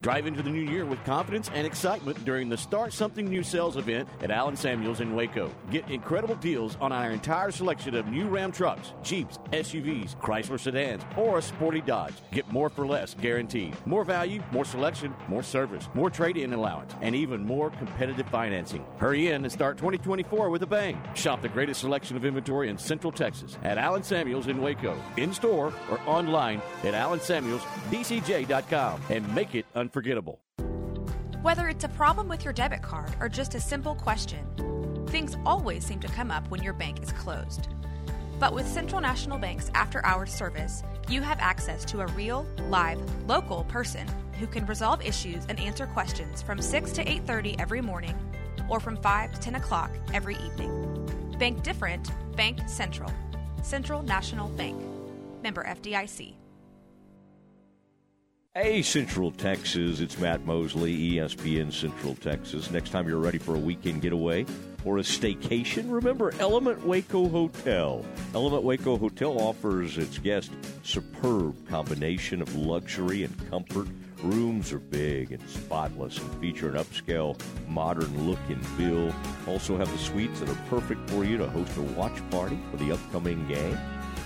Drive 0.02 0.28
into 0.28 0.42
the 0.42 0.50
new 0.50 0.62
year 0.62 0.86
with 0.86 1.04
confidence 1.04 1.52
and 1.54 1.68
excitement 1.68 2.24
during 2.24 2.48
the 2.48 2.56
Start 2.56 2.94
Something 2.94 3.28
New 3.28 3.44
sales 3.44 3.76
event 3.76 4.08
at 4.22 4.32
Allen 4.32 4.56
Samuels 4.56 5.02
in 5.02 5.14
Waco. 5.14 5.52
Get 5.72 5.90
incredible 5.90 6.36
deals 6.36 6.78
on 6.80 6.94
our 6.94 7.12
entire 7.12 7.52
selection 7.52 7.96
of 7.96 8.08
new 8.08 8.30
Ram 8.30 8.54
trucks, 8.54 8.94
Jeeps, 9.04 9.40
SUVs, 9.52 10.16
Chrysler 10.22 10.58
sedans, 10.58 11.04
or 11.18 11.40
a 11.40 11.42
sporty 11.42 11.82
Dodge. 11.82 12.14
Get 12.32 12.50
more 12.50 12.70
for 12.70 12.88
less, 12.88 13.14
guaranteed. 13.14 13.76
More 13.86 14.06
value, 14.06 14.42
more 14.54 14.64
selection, 14.64 15.14
more 15.28 15.44
service, 15.44 15.90
more 15.94 16.10
trade-in 16.10 16.54
allowance, 16.54 16.96
and 17.02 17.14
even 17.14 17.44
more 17.44 17.70
competitive 17.72 18.30
financing. 18.30 18.86
Hurry 19.00 19.28
in 19.28 19.44
and 19.44 19.52
start 19.52 19.78
2024 19.78 20.50
with 20.50 20.64
a 20.64 20.66
bang. 20.66 20.98
Shop 21.14 21.42
the 21.42 21.50
greatest 21.50 21.82
selection 21.82 22.16
of 22.16 22.24
inventory 22.24 22.70
in 22.70 22.78
Central 22.78 23.12
Texas 23.12 23.58
at 23.64 23.78
Allen 23.78 24.04
Samuels 24.04 24.48
in 24.48 24.62
Waco, 24.62 24.98
in 25.18 25.34
store 25.34 25.74
or 25.92 26.00
online 26.06 26.62
at 26.86 26.94
allensamuelsdcj.com 26.94 29.02
and 29.10 29.36
make 29.36 29.56
it 29.56 29.66
unforgettable. 29.90 30.40
Whether 31.42 31.68
it's 31.68 31.84
a 31.84 31.90
problem 31.90 32.28
with 32.28 32.44
your 32.44 32.54
debit 32.54 32.84
card 32.84 33.12
or 33.20 33.28
just 33.28 33.56
a 33.56 33.60
simple 33.60 33.96
question, 33.96 34.46
things 35.08 35.36
always 35.46 35.84
seem 35.84 36.00
to 36.02 36.08
come 36.08 36.30
up 36.30 36.48
when 36.52 36.62
your 36.62 36.74
bank 36.74 37.02
is 37.02 37.12
closed. 37.14 37.70
But 38.40 38.54
with 38.54 38.68
Central 38.68 39.02
National 39.02 39.40
Bank's 39.40 39.72
after 39.74 40.06
hours 40.06 40.32
service, 40.32 40.84
you 41.10 41.22
have 41.22 41.40
access 41.40 41.84
to 41.86 42.02
a 42.02 42.08
real, 42.08 42.46
live, 42.70 43.00
local 43.28 43.64
person 43.64 44.08
who 44.40 44.46
can 44.48 44.66
resolve 44.68 45.04
issues 45.04 45.46
and 45.50 45.60
answer 45.60 45.88
questions 45.88 46.42
from 46.42 46.62
6 46.62 46.92
to 46.94 47.04
8:30 47.04 47.56
every 47.60 47.82
morning 47.82 48.16
or 48.70 48.80
from 48.80 48.96
5 48.98 49.34
to 49.34 49.40
10 49.40 49.56
o'clock 49.56 49.92
every 50.14 50.36
evening. 50.36 50.72
Bank 51.40 51.64
different, 51.64 52.12
Bank 52.36 52.60
Central. 52.68 53.12
Central 53.64 54.04
National 54.04 54.50
Bank. 54.50 54.78
Member 55.42 55.64
FDIC. 55.64 56.36
Hey, 58.56 58.82
Central 58.82 59.30
Texas. 59.30 60.00
It's 60.00 60.18
Matt 60.18 60.44
Mosley, 60.44 61.12
ESPN 61.12 61.72
Central 61.72 62.16
Texas. 62.16 62.72
Next 62.72 62.90
time 62.90 63.08
you're 63.08 63.20
ready 63.20 63.38
for 63.38 63.54
a 63.54 63.60
weekend 63.60 64.02
getaway 64.02 64.44
or 64.84 64.98
a 64.98 65.02
staycation, 65.02 65.86
remember 65.92 66.34
Element 66.40 66.84
Waco 66.84 67.30
Hotel. 67.30 68.04
Element 68.34 68.64
Waco 68.64 68.98
Hotel 68.98 69.40
offers 69.40 70.00
its 70.00 70.18
guests 70.18 70.50
superb 70.82 71.56
combination 71.70 72.42
of 72.42 72.56
luxury 72.56 73.24
and 73.24 73.50
comfort. 73.52 73.88
Rooms 74.24 74.74
are 74.74 74.80
big 74.80 75.32
and 75.32 75.48
spotless 75.48 76.18
and 76.18 76.42
feature 76.42 76.70
an 76.70 76.84
upscale, 76.84 77.40
modern 77.68 78.28
look 78.28 78.40
and 78.50 78.66
feel. 78.70 79.14
Also 79.48 79.78
have 79.78 79.92
the 79.92 79.98
suites 80.00 80.40
that 80.40 80.50
are 80.50 80.62
perfect 80.70 81.08
for 81.12 81.24
you 81.24 81.38
to 81.38 81.48
host 81.52 81.78
a 81.78 81.82
watch 81.82 82.18
party 82.32 82.58
for 82.72 82.78
the 82.78 82.94
upcoming 82.94 83.48
game. 83.48 83.78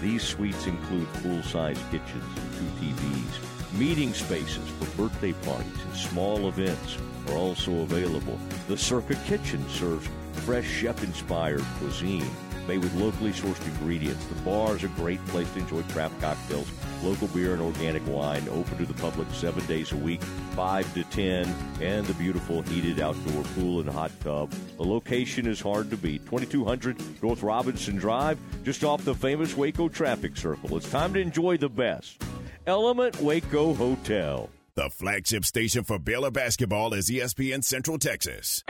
These 0.01 0.23
suites 0.23 0.65
include 0.65 1.09
full-size 1.09 1.77
kitchens 1.91 2.23
and 2.37 2.79
two 2.79 2.85
TVs. 2.85 3.52
Meeting 3.77 4.13
spaces 4.13 4.69
for 4.77 4.85
birthday 4.95 5.33
parties 5.33 5.83
and 5.83 5.95
small 5.95 6.47
events 6.47 6.95
are 7.29 7.37
also 7.37 7.81
available. 7.81 8.37
The 8.67 8.77
Circa 8.77 9.15
Kitchen 9.25 9.67
serves 9.67 10.07
fresh 10.45 10.67
chef-inspired 10.67 11.63
cuisine. 11.79 12.29
made 12.67 12.77
with 12.77 12.93
locally 12.93 13.31
sourced 13.31 13.65
ingredients. 13.65 14.25
The 14.27 14.35
bar 14.41 14.75
is 14.75 14.83
a 14.83 14.89
great 14.89 15.23
place 15.25 15.51
to 15.53 15.59
enjoy 15.59 15.81
craft 15.91 16.21
cocktails, 16.21 16.71
local 17.01 17.27
beer, 17.29 17.53
and 17.53 17.61
organic 17.61 18.05
wine. 18.07 18.47
Open 18.49 18.77
to 18.77 18.85
the 18.85 18.93
public 19.01 19.27
seven 19.31 19.65
days 19.65 19.91
a 19.91 19.97
week, 19.97 20.21
5 20.55 20.93
to 20.93 21.03
10, 21.05 21.53
and 21.81 22.05
the 22.05 22.13
beautiful 22.13 22.61
heated 22.61 23.01
outdoor 23.01 23.43
pool 23.55 23.81
and 23.81 23.89
hot 23.89 24.11
tub. 24.21 24.51
The 24.77 24.83
location 24.83 25.47
is 25.47 25.59
hard 25.59 25.89
to 25.89 25.97
beat 25.97 26.25
2200 26.27 27.21
North 27.23 27.43
Robinson 27.43 27.97
Drive, 27.97 28.37
just 28.63 28.83
off 28.83 29.03
the 29.03 29.15
famous 29.15 29.57
Waco 29.57 29.89
traffic 29.89 30.37
circle. 30.37 30.77
It's 30.77 30.89
time 30.89 31.13
to 31.15 31.19
enjoy 31.19 31.57
the 31.57 31.69
best. 31.69 32.23
Element 32.65 33.19
Waco 33.21 33.73
Hotel. 33.73 34.49
The 34.75 34.89
flagship 34.89 35.45
station 35.45 35.83
for 35.83 35.99
Baylor 35.99 36.31
basketball 36.31 36.93
is 36.93 37.09
ESPN 37.09 37.63
Central 37.63 37.99
Texas. 37.99 38.63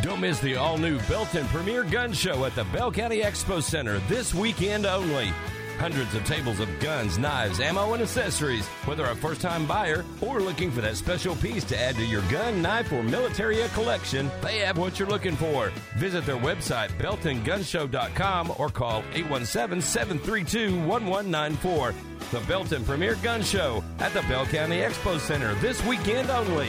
Don't 0.00 0.20
miss 0.20 0.40
the 0.40 0.56
all 0.56 0.78
new 0.78 0.98
Belton 1.02 1.46
Premier 1.46 1.84
Gun 1.84 2.12
Show 2.12 2.44
at 2.44 2.54
the 2.54 2.64
Bell 2.64 2.90
County 2.90 3.22
Expo 3.22 3.62
Center 3.62 3.98
this 4.08 4.34
weekend 4.34 4.86
only. 4.86 5.32
Hundreds 5.78 6.14
of 6.14 6.24
tables 6.24 6.60
of 6.60 6.68
guns, 6.80 7.18
knives, 7.18 7.60
ammo, 7.60 7.92
and 7.92 8.02
accessories. 8.02 8.66
Whether 8.86 9.04
a 9.06 9.16
first 9.16 9.40
time 9.40 9.66
buyer 9.66 10.04
or 10.20 10.40
looking 10.40 10.70
for 10.70 10.80
that 10.80 10.96
special 10.96 11.36
piece 11.36 11.64
to 11.64 11.78
add 11.78 11.96
to 11.96 12.04
your 12.04 12.22
gun, 12.30 12.62
knife, 12.62 12.92
or 12.92 13.02
military 13.02 13.58
collection, 13.74 14.30
they 14.42 14.58
have 14.58 14.78
what 14.78 14.98
you're 14.98 15.08
looking 15.08 15.36
for. 15.36 15.72
Visit 15.96 16.26
their 16.26 16.36
website, 16.36 16.90
beltongunshow.com, 16.98 18.52
or 18.58 18.68
call 18.68 19.02
817 19.12 19.80
732 19.80 20.86
1194. 20.86 21.94
The 22.30 22.40
Belton 22.46 22.84
Premier 22.84 23.16
Gun 23.16 23.42
Show 23.42 23.84
at 23.98 24.12
the 24.14 24.22
Bell 24.22 24.46
County 24.46 24.78
Expo 24.78 25.18
Center 25.18 25.54
this 25.56 25.84
weekend 25.84 26.30
only. 26.30 26.68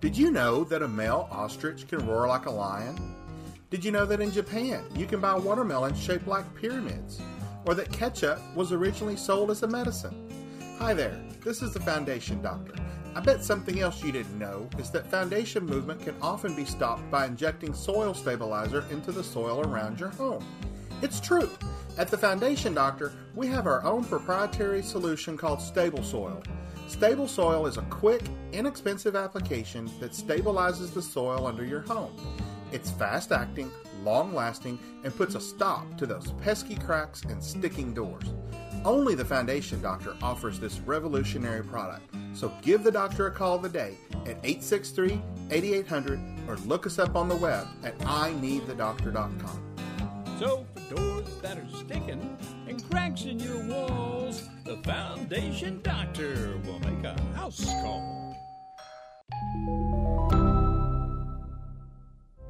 Did 0.00 0.18
you 0.18 0.30
know 0.30 0.64
that 0.64 0.82
a 0.82 0.88
male 0.88 1.28
ostrich 1.30 1.88
can 1.88 2.06
roar 2.06 2.28
like 2.28 2.44
a 2.44 2.50
lion? 2.50 3.13
Did 3.70 3.84
you 3.84 3.90
know 3.90 4.04
that 4.06 4.20
in 4.20 4.30
Japan 4.30 4.84
you 4.94 5.06
can 5.06 5.20
buy 5.20 5.36
watermelons 5.36 6.00
shaped 6.00 6.28
like 6.28 6.54
pyramids? 6.54 7.20
Or 7.66 7.74
that 7.74 7.90
ketchup 7.90 8.38
was 8.54 8.72
originally 8.72 9.16
sold 9.16 9.50
as 9.50 9.62
a 9.62 9.66
medicine? 9.66 10.28
Hi 10.78 10.92
there, 10.92 11.18
this 11.42 11.62
is 11.62 11.72
the 11.72 11.80
Foundation 11.80 12.42
Doctor. 12.42 12.74
I 13.14 13.20
bet 13.20 13.42
something 13.42 13.80
else 13.80 14.02
you 14.02 14.12
didn't 14.12 14.38
know 14.38 14.68
is 14.78 14.90
that 14.90 15.10
foundation 15.10 15.64
movement 15.64 16.02
can 16.02 16.14
often 16.20 16.54
be 16.54 16.64
stopped 16.64 17.10
by 17.10 17.26
injecting 17.26 17.72
soil 17.72 18.12
stabilizer 18.12 18.84
into 18.90 19.12
the 19.12 19.24
soil 19.24 19.60
around 19.60 19.98
your 19.98 20.10
home. 20.10 20.44
It's 21.00 21.20
true. 21.20 21.50
At 21.96 22.08
the 22.08 22.18
Foundation 22.18 22.74
Doctor, 22.74 23.12
we 23.34 23.46
have 23.48 23.66
our 23.66 23.82
own 23.84 24.04
proprietary 24.04 24.82
solution 24.82 25.36
called 25.36 25.60
Stable 25.60 26.02
Soil. 26.02 26.42
Stable 26.86 27.28
Soil 27.28 27.66
is 27.66 27.78
a 27.78 27.82
quick, 27.82 28.22
inexpensive 28.52 29.16
application 29.16 29.90
that 30.00 30.12
stabilizes 30.12 30.92
the 30.92 31.02
soil 31.02 31.46
under 31.46 31.64
your 31.64 31.80
home. 31.80 32.14
It's 32.74 32.90
fast 32.90 33.30
acting, 33.30 33.70
long 34.02 34.34
lasting, 34.34 34.80
and 35.04 35.14
puts 35.14 35.36
a 35.36 35.40
stop 35.40 35.96
to 35.96 36.06
those 36.06 36.32
pesky 36.42 36.74
cracks 36.74 37.22
and 37.22 37.40
sticking 37.40 37.94
doors. 37.94 38.24
Only 38.84 39.14
the 39.14 39.24
Foundation 39.24 39.80
Doctor 39.80 40.16
offers 40.20 40.58
this 40.58 40.80
revolutionary 40.80 41.62
product. 41.62 42.12
So 42.34 42.52
give 42.62 42.82
the 42.82 42.90
doctor 42.90 43.28
a 43.28 43.30
call 43.30 43.60
today 43.60 43.96
at 44.26 44.38
863 44.42 45.22
8800 45.52 46.18
or 46.48 46.56
look 46.66 46.84
us 46.84 46.98
up 46.98 47.14
on 47.14 47.28
the 47.28 47.36
web 47.36 47.68
at 47.84 47.96
ineedthedoctor.com. 48.00 49.76
So 50.40 50.66
for 50.74 50.96
doors 50.96 51.28
that 51.42 51.56
are 51.56 51.68
sticking 51.76 52.36
and 52.66 52.90
cracks 52.90 53.22
in 53.22 53.38
your 53.38 53.64
walls, 53.68 54.48
the 54.64 54.78
Foundation 54.78 55.80
Doctor 55.82 56.58
will 56.66 56.80
make 56.80 57.04
a 57.04 57.16
house 57.36 57.64
call. 57.64 58.34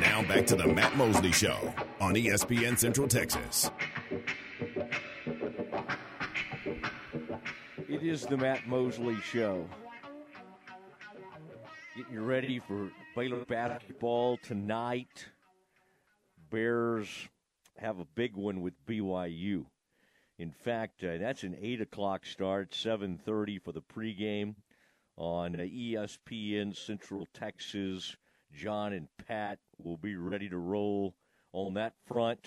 Now 0.00 0.22
back 0.28 0.46
to 0.46 0.56
the 0.56 0.68
Matt 0.68 0.96
Mosley 0.96 1.32
Show 1.32 1.74
on 2.00 2.14
ESPN 2.14 2.78
Central 2.78 3.08
Texas. 3.08 3.70
It 7.88 8.02
is 8.02 8.24
the 8.24 8.36
Matt 8.36 8.68
Mosley 8.68 9.16
Show. 9.20 9.68
Getting 11.96 12.12
you 12.12 12.20
ready 12.20 12.60
for 12.60 12.92
Baylor 13.16 13.44
basketball 13.44 14.36
tonight. 14.36 15.26
Bears 16.50 17.08
have 17.78 17.98
a 17.98 18.06
big 18.14 18.36
one 18.36 18.60
with 18.60 18.74
BYU. 18.86 19.64
In 20.38 20.52
fact, 20.52 21.02
uh, 21.02 21.18
that's 21.18 21.42
an 21.42 21.56
eight 21.60 21.80
o'clock 21.80 22.24
start, 22.24 22.72
seven 22.72 23.18
thirty 23.18 23.58
for 23.58 23.72
the 23.72 23.82
pregame 23.82 24.54
on 25.16 25.56
uh, 25.56 25.64
ESPN 25.64 26.76
Central 26.76 27.26
Texas. 27.34 28.16
John 28.58 28.92
and 28.92 29.06
Pat 29.24 29.60
will 29.78 29.96
be 29.96 30.16
ready 30.16 30.48
to 30.48 30.58
roll 30.58 31.14
on 31.52 31.74
that 31.74 31.94
front 32.06 32.40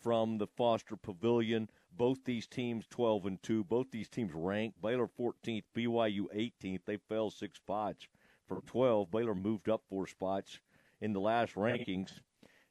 from 0.00 0.38
the 0.38 0.46
Foster 0.46 0.96
Pavilion. 0.96 1.68
Both 1.90 2.18
these 2.24 2.46
teams 2.46 2.86
12 2.90 3.26
and 3.26 3.42
2. 3.42 3.64
Both 3.64 3.90
these 3.90 4.08
teams 4.08 4.30
ranked. 4.32 4.80
Baylor 4.80 5.08
14th, 5.18 5.64
BYU 5.76 6.26
18th. 6.32 6.84
They 6.86 6.98
fell 7.08 7.30
six 7.30 7.58
spots 7.58 8.06
from 8.46 8.60
12. 8.66 9.10
Baylor 9.10 9.34
moved 9.34 9.68
up 9.68 9.82
four 9.90 10.06
spots 10.06 10.60
in 11.00 11.12
the 11.12 11.18
last 11.18 11.56
rankings. 11.56 12.20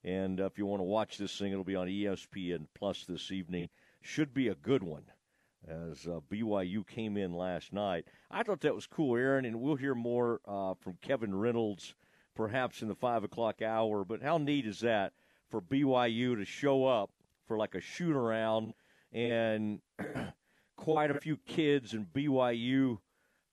And 0.06 0.40
uh, 0.40 0.46
if 0.46 0.58
you 0.58 0.66
want 0.66 0.80
to 0.80 0.86
watch 0.86 1.18
this 1.18 1.38
thing, 1.38 1.52
it'll 1.52 1.66
be 1.66 1.76
on 1.76 1.88
ESPN 1.88 2.68
Plus 2.74 3.04
this 3.04 3.34
evening. 3.34 3.68
Should 4.00 4.34
be 4.34 4.48
a 4.48 4.56
good 4.56 4.84
one 4.84 5.04
as 5.68 6.08
uh, 6.08 6.22
BYU 6.32 6.88
came 6.88 7.18
in 7.18 7.34
last 7.34 7.74
night. 7.74 8.06
I 8.32 8.44
thought 8.44 8.62
that 8.62 8.76
was 8.76 8.88
cool, 8.88 9.18
Aaron, 9.18 9.44
and 9.44 9.60
we'll 9.60 9.76
hear 9.76 9.94
more 9.94 10.40
uh, 10.48 10.76
from 10.76 10.98
Kevin 11.02 11.36
Reynolds 11.36 11.94
perhaps 12.38 12.84
in 12.84 12.88
the 12.88 12.96
5 12.96 13.24
o'clock 13.24 13.62
hour. 13.62 14.06
But 14.06 14.22
how 14.22 14.38
neat 14.38 14.68
is 14.68 14.80
that 14.82 15.12
for 15.50 15.60
BYU 15.60 16.38
to 16.38 16.46
show 16.46 16.86
up 16.86 17.10
for 17.48 17.58
like 17.58 17.74
a 17.74 17.82
shoot 17.82 18.16
around 18.16 18.74
and 19.12 19.82
quite 20.78 21.10
a 21.10 21.20
few 21.20 21.38
kids 21.48 21.94
and 21.94 22.06
BYU 22.14 23.00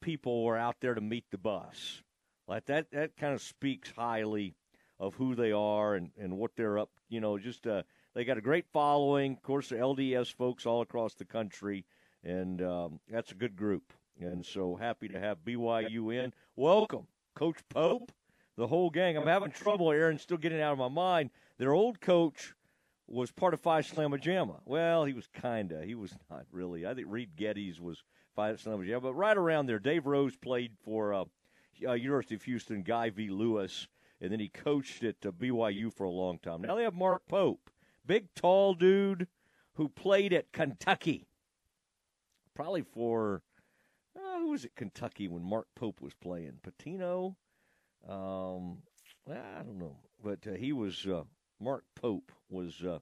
people 0.03 0.45
were 0.45 0.59
out 0.59 0.77
there 0.81 0.95
to 0.95 1.01
meet 1.01 1.25
the 1.31 1.39
bus? 1.39 2.03
Like 2.47 2.67
that, 2.67 2.91
that 2.93 3.17
kind 3.17 3.33
of 3.33 3.41
speaks 3.41 3.91
highly 3.97 4.55
of 5.01 5.15
who 5.15 5.35
they 5.35 5.51
are 5.51 5.95
and, 5.95 6.11
and 6.21 6.37
what 6.37 6.53
they're 6.55 6.79
up. 6.79 6.91
You 7.09 7.21
know, 7.23 7.39
just 7.39 7.67
uh, 7.67 7.83
they 8.15 8.25
got 8.25 8.39
a 8.39 8.43
great 8.43 8.67
following. 8.71 9.33
Of 9.33 9.43
course, 9.43 9.71
the 9.71 9.77
LDS 9.77 10.33
folks 10.35 10.67
all 10.67 10.83
across 10.83 11.15
the 11.15 11.25
country, 11.25 11.87
and 12.23 12.61
um, 12.61 13.01
that's 13.09 13.33
a 13.33 13.37
good 13.37 13.57
group. 13.57 13.95
And 14.21 14.45
so 14.45 14.77
happy 14.77 15.09
to 15.09 15.19
have 15.19 15.45
BYU 15.45 16.15
in. 16.15 16.33
Welcome, 16.55 17.07
Coach 17.35 17.59
Pope, 17.71 18.13
the 18.57 18.67
whole 18.67 18.91
gang. 18.91 19.17
I'm 19.17 19.27
having 19.27 19.51
trouble, 19.51 19.91
Aaron, 19.91 20.19
still 20.19 20.37
getting 20.37 20.61
out 20.61 20.73
of 20.73 20.79
my 20.79 20.89
mind. 20.89 21.31
Their 21.59 21.73
old 21.73 22.01
coach 22.01 22.55
was 23.07 23.31
part 23.31 23.55
of 23.55 23.61
Phi 23.61 23.81
Slama 23.81 24.21
Jama. 24.21 24.61
Well, 24.65 25.05
he 25.05 25.13
was 25.13 25.29
kinda. 25.29 25.85
He 25.85 25.95
was 25.95 26.15
not 26.31 26.47
really. 26.51 26.87
I 26.87 26.95
think 26.95 27.07
Reid 27.11 27.37
Gettys 27.37 27.81
was 27.81 28.03
Phi 28.35 28.53
Slama 28.53 28.87
Jama, 28.87 29.01
but 29.01 29.15
right 29.15 29.37
around 29.37 29.67
there, 29.67 29.79
Dave 29.79 30.07
Rose 30.07 30.37
played 30.37 30.73
for 30.83 31.13
uh, 31.13 31.25
uh, 31.87 31.93
University 31.93 32.35
of 32.35 32.43
Houston, 32.45 32.83
Guy 32.83 33.11
V. 33.11 33.29
Lewis, 33.31 33.89
and 34.21 34.33
then 34.33 34.41
he 34.41 34.49
coached 34.49 35.05
at 35.05 35.17
uh, 35.27 35.31
BYU 35.31 35.93
for 35.93 36.05
a 36.05 36.11
long 36.11 36.39
time. 36.39 36.63
Now 36.63 36.77
they 36.77 36.85
have 36.85 36.95
Mark 36.95 37.23
Pope, 37.29 37.71
big 38.07 38.35
tall 38.35 38.75
dude 38.75 39.29
who 39.75 39.89
played 39.89 40.33
at 40.33 40.53
Kentucky, 40.53 41.27
probably 42.55 42.83
for 42.83 43.43
uh, 44.17 44.39
who 44.39 44.51
was 44.51 44.65
at 44.65 44.77
Kentucky 44.77 45.29
when 45.29 45.43
Mark 45.43 45.67
Pope 45.75 46.01
was 46.01 46.15
playing? 46.15 46.61
Pitino, 46.63 47.37
um, 48.09 48.79
I 49.31 49.63
don't 49.63 49.79
know, 49.79 49.97
but 50.23 50.47
uh, 50.47 50.53
he 50.53 50.73
was 50.73 51.07
uh, 51.07 51.23
Mark 51.61 51.85
Pope 51.95 52.33
was 52.51 52.83
uh, 52.83 52.99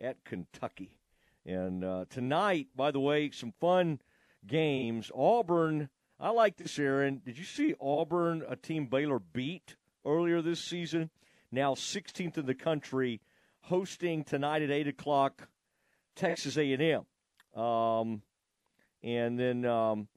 at 0.00 0.24
Kentucky, 0.24 0.98
and 1.44 1.84
uh, 1.84 2.04
tonight, 2.10 2.68
by 2.76 2.90
the 2.90 3.00
way, 3.00 3.30
some 3.30 3.52
fun 3.60 4.00
games. 4.46 5.10
Auburn. 5.14 5.88
I 6.20 6.30
like 6.30 6.56
this, 6.56 6.78
Aaron. 6.78 7.20
Did 7.24 7.38
you 7.38 7.44
see 7.44 7.74
Auburn, 7.80 8.44
a 8.48 8.54
team 8.54 8.86
Baylor 8.86 9.18
beat 9.18 9.76
earlier 10.06 10.40
this 10.40 10.60
season? 10.60 11.10
Now 11.50 11.74
16th 11.74 12.38
in 12.38 12.46
the 12.46 12.54
country, 12.54 13.20
hosting 13.62 14.24
tonight 14.24 14.62
at 14.62 14.70
8 14.70 14.88
o'clock 14.88 15.48
Texas 16.14 16.56
A&M. 16.56 17.04
Um, 17.60 18.22
and 19.02 19.38
then 19.38 19.64
um, 19.64 20.08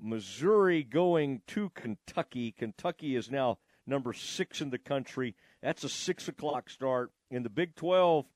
Missouri 0.00 0.82
going 0.82 1.42
to 1.48 1.70
Kentucky. 1.70 2.52
Kentucky 2.52 3.16
is 3.16 3.30
now 3.30 3.58
number 3.86 4.12
six 4.12 4.60
in 4.60 4.70
the 4.70 4.78
country. 4.78 5.34
That's 5.62 5.84
a 5.84 5.88
6 5.88 6.28
o'clock 6.28 6.70
start. 6.70 7.12
In 7.30 7.42
the 7.42 7.50
Big 7.50 7.74
12, 7.74 8.26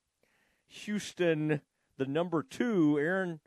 Houston, 0.69 1.61
the 1.99 2.07
number 2.07 2.43
two. 2.43 2.99
Aaron, 2.99 3.41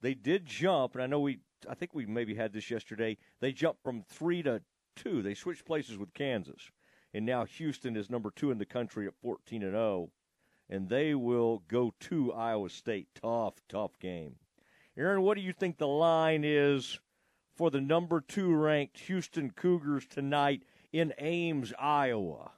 they 0.00 0.14
did 0.14 0.46
jump, 0.46 0.94
and 0.94 1.02
I 1.02 1.06
know 1.06 1.20
we, 1.20 1.40
I 1.68 1.74
think 1.74 1.94
we 1.94 2.06
maybe 2.06 2.34
had 2.34 2.52
this 2.52 2.70
yesterday. 2.70 3.16
They 3.40 3.52
jumped 3.52 3.82
from 3.82 4.02
three 4.02 4.42
to 4.42 4.62
two. 4.96 5.22
They 5.22 5.34
switched 5.34 5.64
places 5.64 5.98
with 5.98 6.14
Kansas, 6.14 6.70
and 7.12 7.26
now 7.26 7.44
Houston 7.44 7.96
is 7.96 8.10
number 8.10 8.30
two 8.34 8.50
in 8.50 8.58
the 8.58 8.66
country 8.66 9.06
at 9.06 9.14
14 9.22 9.62
and 9.62 9.72
0, 9.72 10.10
and 10.70 10.88
they 10.88 11.14
will 11.14 11.62
go 11.68 11.92
to 12.00 12.32
Iowa 12.32 12.70
State. 12.70 13.08
Tough, 13.14 13.54
tough 13.68 13.98
game. 13.98 14.36
Aaron, 14.96 15.22
what 15.22 15.36
do 15.36 15.42
you 15.42 15.52
think 15.52 15.78
the 15.78 15.86
line 15.86 16.42
is 16.44 16.98
for 17.54 17.70
the 17.70 17.80
number 17.80 18.20
two 18.20 18.54
ranked 18.54 18.98
Houston 19.00 19.50
Cougars 19.50 20.06
tonight 20.06 20.62
in 20.92 21.12
Ames, 21.18 21.72
Iowa? 21.78 22.52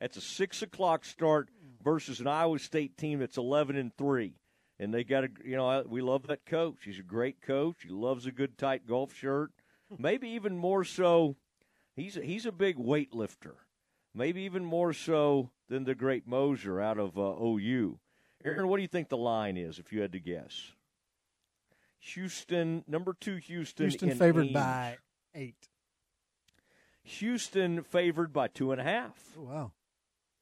That's 0.00 0.16
a 0.16 0.20
six 0.20 0.62
o'clock 0.62 1.04
start 1.04 1.48
versus 1.82 2.20
an 2.20 2.26
Iowa 2.26 2.58
State 2.58 2.96
team 2.96 3.18
that's 3.20 3.36
11 3.36 3.76
and 3.76 3.94
three. 3.96 4.34
And 4.78 4.94
they 4.94 5.04
got 5.04 5.24
a, 5.24 5.28
you 5.44 5.56
know, 5.56 5.84
we 5.86 6.00
love 6.00 6.26
that 6.28 6.46
coach. 6.46 6.78
He's 6.84 6.98
a 6.98 7.02
great 7.02 7.42
coach. 7.42 7.76
He 7.82 7.90
loves 7.90 8.24
a 8.24 8.32
good 8.32 8.56
tight 8.56 8.86
golf 8.86 9.14
shirt. 9.14 9.50
Maybe 9.98 10.30
even 10.30 10.56
more 10.56 10.84
so, 10.84 11.36
he's 11.96 12.16
a, 12.16 12.22
he's 12.22 12.46
a 12.46 12.52
big 12.52 12.76
weightlifter. 12.76 13.56
Maybe 14.14 14.42
even 14.42 14.64
more 14.64 14.92
so 14.92 15.50
than 15.68 15.84
the 15.84 15.94
great 15.94 16.26
Moser 16.26 16.80
out 16.80 16.98
of 16.98 17.18
uh, 17.18 17.34
OU. 17.40 17.98
Aaron, 18.44 18.68
what 18.68 18.76
do 18.76 18.82
you 18.82 18.88
think 18.88 19.08
the 19.08 19.16
line 19.16 19.56
is 19.56 19.78
if 19.78 19.92
you 19.92 20.00
had 20.00 20.12
to 20.12 20.20
guess? 20.20 20.72
Houston, 22.00 22.82
number 22.88 23.14
two, 23.20 23.36
Houston. 23.36 23.90
Houston 23.90 24.16
favored 24.16 24.46
Ames. 24.46 24.54
by 24.54 24.96
eight. 25.34 25.68
Houston 27.02 27.82
favored 27.82 28.32
by 28.32 28.48
two 28.48 28.72
and 28.72 28.80
a 28.80 28.84
half. 28.84 29.16
Oh, 29.38 29.42
wow. 29.42 29.72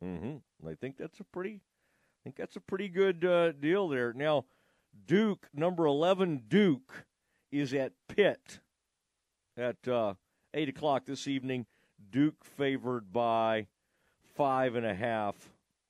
Mm-hmm. 0.04 0.68
I 0.68 0.74
think 0.74 0.96
that's 0.96 1.20
a 1.20 1.24
pretty, 1.24 1.60
I 1.60 2.18
think 2.24 2.36
that's 2.36 2.56
a 2.56 2.60
pretty 2.60 2.88
good 2.88 3.24
uh, 3.24 3.52
deal 3.52 3.88
there. 3.88 4.12
Now, 4.12 4.44
Duke, 5.06 5.48
number 5.54 5.86
eleven, 5.86 6.42
Duke 6.48 7.06
is 7.50 7.72
at 7.72 7.92
Pitt 8.08 8.60
at 9.56 9.88
uh, 9.88 10.14
eight 10.54 10.68
o'clock 10.68 11.06
this 11.06 11.26
evening. 11.26 11.66
Duke 12.10 12.44
favored 12.44 13.12
by 13.12 13.66
five 14.36 14.74
and 14.74 14.86
a 14.86 14.94
half 14.94 15.34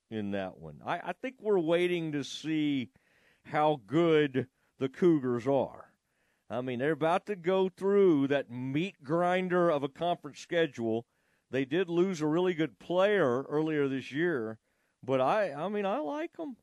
in 0.09 0.31
that 0.31 0.59
one. 0.59 0.81
I, 0.85 0.97
I 0.97 1.13
think 1.13 1.35
we're 1.39 1.59
waiting 1.59 2.11
to 2.13 2.23
see 2.23 2.89
how 3.45 3.81
good 3.85 4.47
the 4.79 4.89
Cougars 4.89 5.47
are. 5.47 5.88
I 6.49 6.61
mean, 6.61 6.79
they're 6.79 6.91
about 6.91 7.27
to 7.27 7.35
go 7.35 7.69
through 7.69 8.27
that 8.27 8.49
meat 8.49 9.03
grinder 9.03 9.69
of 9.69 9.83
a 9.83 9.89
conference 9.89 10.39
schedule. 10.39 11.05
They 11.51 11.63
did 11.63 11.89
lose 11.89 12.21
a 12.21 12.27
really 12.27 12.53
good 12.53 12.79
player 12.79 13.43
earlier 13.43 13.87
this 13.87 14.11
year, 14.11 14.57
but 15.03 15.21
I, 15.21 15.53
I 15.53 15.69
mean, 15.69 15.85
I 15.85 15.99
like 15.99 16.37
them. 16.37 16.57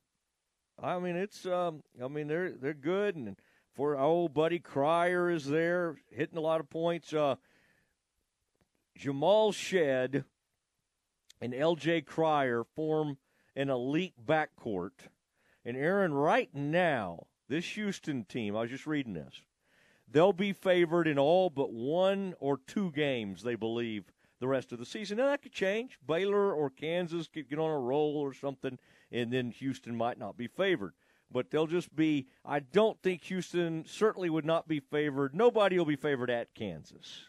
I 0.82 0.98
mean, 0.98 1.16
it's, 1.16 1.46
um, 1.46 1.82
I 2.02 2.08
mean, 2.08 2.26
they're 2.26 2.52
they're 2.52 2.74
good, 2.74 3.16
and 3.16 3.36
for 3.74 3.96
our 3.96 4.04
old 4.04 4.34
buddy 4.34 4.58
Cryer 4.58 5.30
is 5.30 5.46
there 5.46 5.96
hitting 6.10 6.36
a 6.36 6.42
lot 6.42 6.60
of 6.60 6.68
points. 6.68 7.14
Uh, 7.14 7.36
Jamal 8.96 9.52
Shead 9.52 10.24
and 11.40 11.54
L.J. 11.54 12.02
Cryer 12.02 12.64
form 12.64 13.18
an 13.54 13.70
elite 13.70 14.14
backcourt, 14.22 15.08
and 15.64 15.76
Aaron, 15.76 16.12
right 16.12 16.50
now, 16.54 17.26
this 17.48 17.64
Houston 17.74 18.24
team, 18.24 18.54
I 18.56 18.62
was 18.62 18.70
just 18.70 18.86
reading 18.86 19.14
this, 19.14 19.42
they'll 20.10 20.32
be 20.32 20.52
favored 20.52 21.06
in 21.06 21.18
all 21.18 21.50
but 21.50 21.72
one 21.72 22.34
or 22.40 22.58
two 22.66 22.90
games, 22.92 23.42
they 23.42 23.54
believe, 23.54 24.04
the 24.38 24.48
rest 24.48 24.72
of 24.72 24.78
the 24.78 24.86
season. 24.86 25.18
Now, 25.18 25.26
that 25.26 25.42
could 25.42 25.52
change. 25.52 25.98
Baylor 26.06 26.52
or 26.52 26.70
Kansas 26.70 27.28
could 27.28 27.48
get 27.48 27.58
on 27.58 27.70
a 27.70 27.78
roll 27.78 28.16
or 28.16 28.34
something, 28.34 28.78
and 29.10 29.32
then 29.32 29.50
Houston 29.50 29.96
might 29.96 30.18
not 30.18 30.36
be 30.36 30.46
favored. 30.46 30.94
But 31.30 31.50
they'll 31.50 31.66
just 31.66 31.94
be, 31.96 32.28
I 32.44 32.60
don't 32.60 33.02
think 33.02 33.24
Houston 33.24 33.84
certainly 33.86 34.30
would 34.30 34.44
not 34.44 34.68
be 34.68 34.78
favored. 34.78 35.34
Nobody 35.34 35.78
will 35.78 35.86
be 35.86 35.96
favored 35.96 36.30
at 36.30 36.54
Kansas. 36.54 37.24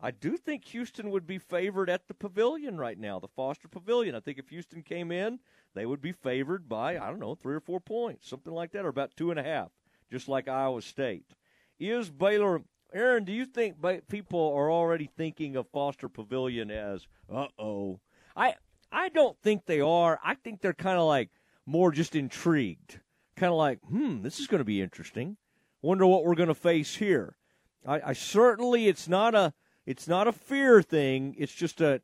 I 0.00 0.10
do 0.10 0.36
think 0.36 0.64
Houston 0.66 1.10
would 1.10 1.26
be 1.26 1.38
favored 1.38 1.88
at 1.88 2.08
the 2.08 2.14
pavilion 2.14 2.76
right 2.76 2.98
now, 2.98 3.18
the 3.18 3.28
Foster 3.28 3.68
Pavilion. 3.68 4.14
I 4.14 4.20
think 4.20 4.38
if 4.38 4.48
Houston 4.48 4.82
came 4.82 5.12
in, 5.12 5.38
they 5.74 5.86
would 5.86 6.02
be 6.02 6.12
favored 6.12 6.68
by, 6.68 6.98
I 6.98 7.08
don't 7.08 7.20
know, 7.20 7.34
three 7.34 7.54
or 7.54 7.60
four 7.60 7.80
points, 7.80 8.28
something 8.28 8.52
like 8.52 8.72
that, 8.72 8.84
or 8.84 8.88
about 8.88 9.16
two 9.16 9.30
and 9.30 9.38
a 9.38 9.44
half, 9.44 9.70
just 10.10 10.28
like 10.28 10.48
Iowa 10.48 10.82
State. 10.82 11.26
Is 11.78 12.10
Baylor 12.10 12.62
Aaron, 12.94 13.24
do 13.24 13.32
you 13.32 13.44
think 13.44 13.76
people 14.08 14.54
are 14.56 14.70
already 14.70 15.10
thinking 15.16 15.56
of 15.56 15.66
Foster 15.68 16.08
Pavilion 16.08 16.70
as, 16.70 17.08
uh 17.32 17.46
oh? 17.58 17.98
I 18.36 18.54
I 18.92 19.08
don't 19.08 19.36
think 19.42 19.66
they 19.66 19.80
are. 19.80 20.20
I 20.24 20.34
think 20.34 20.60
they're 20.60 20.72
kind 20.72 20.98
of 20.98 21.04
like 21.04 21.30
more 21.66 21.90
just 21.90 22.14
intrigued, 22.14 23.00
kind 23.34 23.50
of 23.50 23.58
like, 23.58 23.80
hmm, 23.80 24.22
this 24.22 24.38
is 24.38 24.46
going 24.46 24.60
to 24.60 24.64
be 24.64 24.80
interesting. 24.80 25.36
Wonder 25.82 26.06
what 26.06 26.24
we're 26.24 26.36
going 26.36 26.48
to 26.48 26.54
face 26.54 26.94
here. 26.96 27.36
I, 27.84 28.00
I 28.06 28.12
certainly 28.12 28.86
it's 28.86 29.08
not 29.08 29.34
a 29.34 29.52
it's 29.84 30.06
not 30.06 30.28
a 30.28 30.32
fear 30.32 30.80
thing. 30.80 31.34
It's 31.36 31.52
just 31.52 31.80
a, 31.80 32.00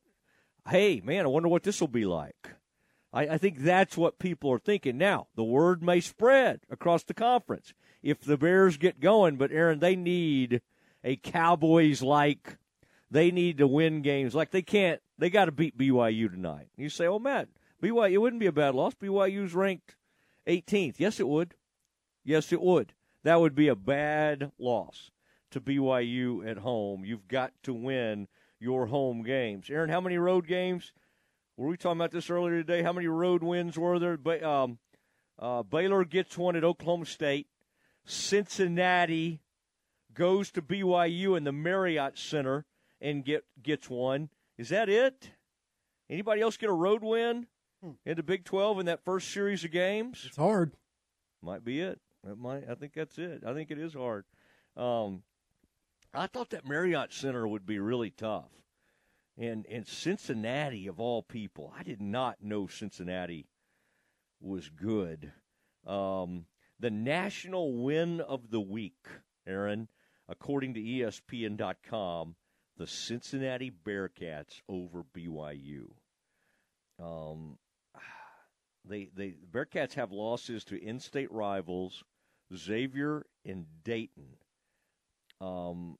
hey 0.69 1.01
man, 1.05 1.25
I 1.25 1.29
wonder 1.29 1.49
what 1.49 1.63
this 1.63 1.81
will 1.81 1.89
be 1.89 2.05
like. 2.05 2.51
I, 3.13 3.23
I 3.23 3.39
think 3.39 3.59
that's 3.59 3.97
what 3.97 4.19
people 4.19 4.51
are 4.53 4.59
thinking. 4.59 4.99
Now 4.99 5.29
the 5.35 5.45
word 5.45 5.83
may 5.83 6.01
spread 6.01 6.61
across 6.71 7.03
the 7.03 7.15
conference 7.15 7.73
if 8.03 8.21
the 8.21 8.37
Bears 8.37 8.77
get 8.77 9.01
going, 9.01 9.37
but 9.37 9.53
Aaron, 9.53 9.81
they 9.81 9.97
need 9.97 10.63
a 11.05 11.17
Cowboys 11.17 12.03
like. 12.03 12.57
They 13.13 13.33
need 13.33 13.59
to 13.59 13.67
win 13.67 14.03
games. 14.03 14.37
Like 14.37 14.53
they 14.53 14.63
can't. 14.63 15.01
They 15.19 15.31
got 15.31 15.47
to 15.47 15.53
beat 15.53 15.77
BYU 15.77 16.31
tonight. 16.31 16.69
You 16.77 16.89
say, 16.89 17.07
"Oh, 17.09 17.19
Matt, 17.19 17.49
BYU 17.83 18.13
it 18.13 18.19
wouldn't 18.19 18.39
be 18.41 18.47
a 18.47 18.53
bad 18.53 18.77
loss. 18.77 18.95
BYU's 18.95 19.53
ranked 19.53 19.97
18th." 20.47 20.95
Yes, 20.99 21.19
it 21.19 21.27
would. 21.27 21.55
Yes, 22.25 22.53
it 22.53 22.61
would. 22.61 22.93
That 23.25 23.41
would 23.41 23.57
be 23.57 23.67
a 23.67 23.75
bad 23.75 24.53
loss 24.59 25.11
to 25.51 25.61
BYU 25.61 26.49
at 26.49 26.59
home. 26.59 27.05
You've 27.05 27.27
got 27.27 27.53
to 27.65 27.75
win 27.75 28.29
your 28.61 28.87
home 28.87 29.23
games. 29.23 29.69
Aaron, 29.71 29.91
how 29.91 30.01
many 30.01 30.17
road 30.17 30.47
games? 30.47 30.93
Were 31.61 31.69
we 31.69 31.77
talking 31.77 32.01
about 32.01 32.11
this 32.11 32.31
earlier 32.31 32.63
today? 32.63 32.83
How 32.83 32.95
many 32.95 33.07
road 33.07 33.43
wins 33.43 33.77
were 33.79 33.99
there? 33.99 34.19
Um, 34.43 34.79
uh, 35.39 35.63
Baylor 35.63 36.07
gets 36.07 36.39
one 36.39 36.57
at 36.57 36.65
Oklahoma 36.65 37.05
State. 37.05 37.49
Cincinnati 38.07 39.43
goes 40.15 40.51
to 40.53 40.63
BYU 40.63 41.37
in 41.37 41.45
the 41.45 41.53
Marriott 41.53 42.17
Center 42.17 42.65
and 42.99 43.23
get 43.23 43.45
gets 43.63 43.91
one. 43.91 44.31
Is 44.57 44.71
that 44.71 44.89
it? 44.89 45.33
Anybody 46.09 46.41
else 46.41 46.57
get 46.57 46.71
a 46.71 46.73
road 46.73 47.05
win 47.05 47.47
hmm. 47.85 47.91
in 48.07 48.17
the 48.17 48.23
Big 48.23 48.47
Twelve 48.47 48.81
in 48.81 48.87
that 48.87 49.05
first 49.05 49.31
series 49.31 49.63
of 49.63 49.71
games? 49.71 50.23
It's 50.27 50.39
hard. 50.39 50.73
Might 51.43 51.63
be 51.63 51.83
it. 51.83 52.01
It 52.27 52.39
might. 52.39 52.71
I 52.71 52.75
think 52.75 52.95
that's 52.95 53.19
it. 53.19 53.43
I 53.47 53.53
think 53.53 53.71
it 53.71 53.79
is 53.79 53.93
hard. 53.93 54.25
Um, 54.79 55.25
I 56.15 56.27
thought 56.27 56.49
that 56.51 56.67
Marriott 56.67 57.13
Center 57.13 57.47
would 57.47 57.67
be 57.67 57.79
really 57.79 58.09
tough, 58.09 58.49
and 59.41 59.67
and 59.67 59.87
Cincinnati 59.87 60.87
of 60.87 61.01
all 61.01 61.23
people, 61.23 61.73
I 61.77 61.83
did 61.83 62.01
not 62.01 62.43
know 62.43 62.67
Cincinnati 62.67 63.47
was 64.41 64.69
good. 64.69 65.33
Um, 65.87 66.45
the 66.79 66.91
national 66.91 67.83
win 67.83 68.21
of 68.21 68.51
the 68.51 68.61
week, 68.61 69.07
Aaron, 69.47 69.89
according 70.29 70.75
to 70.75 70.81
ESPN.com, 70.81 72.37
the 72.77 72.87
Cincinnati 72.87 73.71
Bearcats 73.71 74.61
over 74.69 75.03
BYU. 75.17 75.91
Um, 77.03 77.59
they 78.85 79.11
they 79.17 79.37
Bearcats 79.51 79.95
have 79.95 80.13
losses 80.13 80.65
to 80.65 80.81
in-state 80.81 81.33
rivals 81.33 82.05
Xavier 82.55 83.25
and 83.45 83.65
Dayton. 83.85 84.37
Um, 85.41 85.97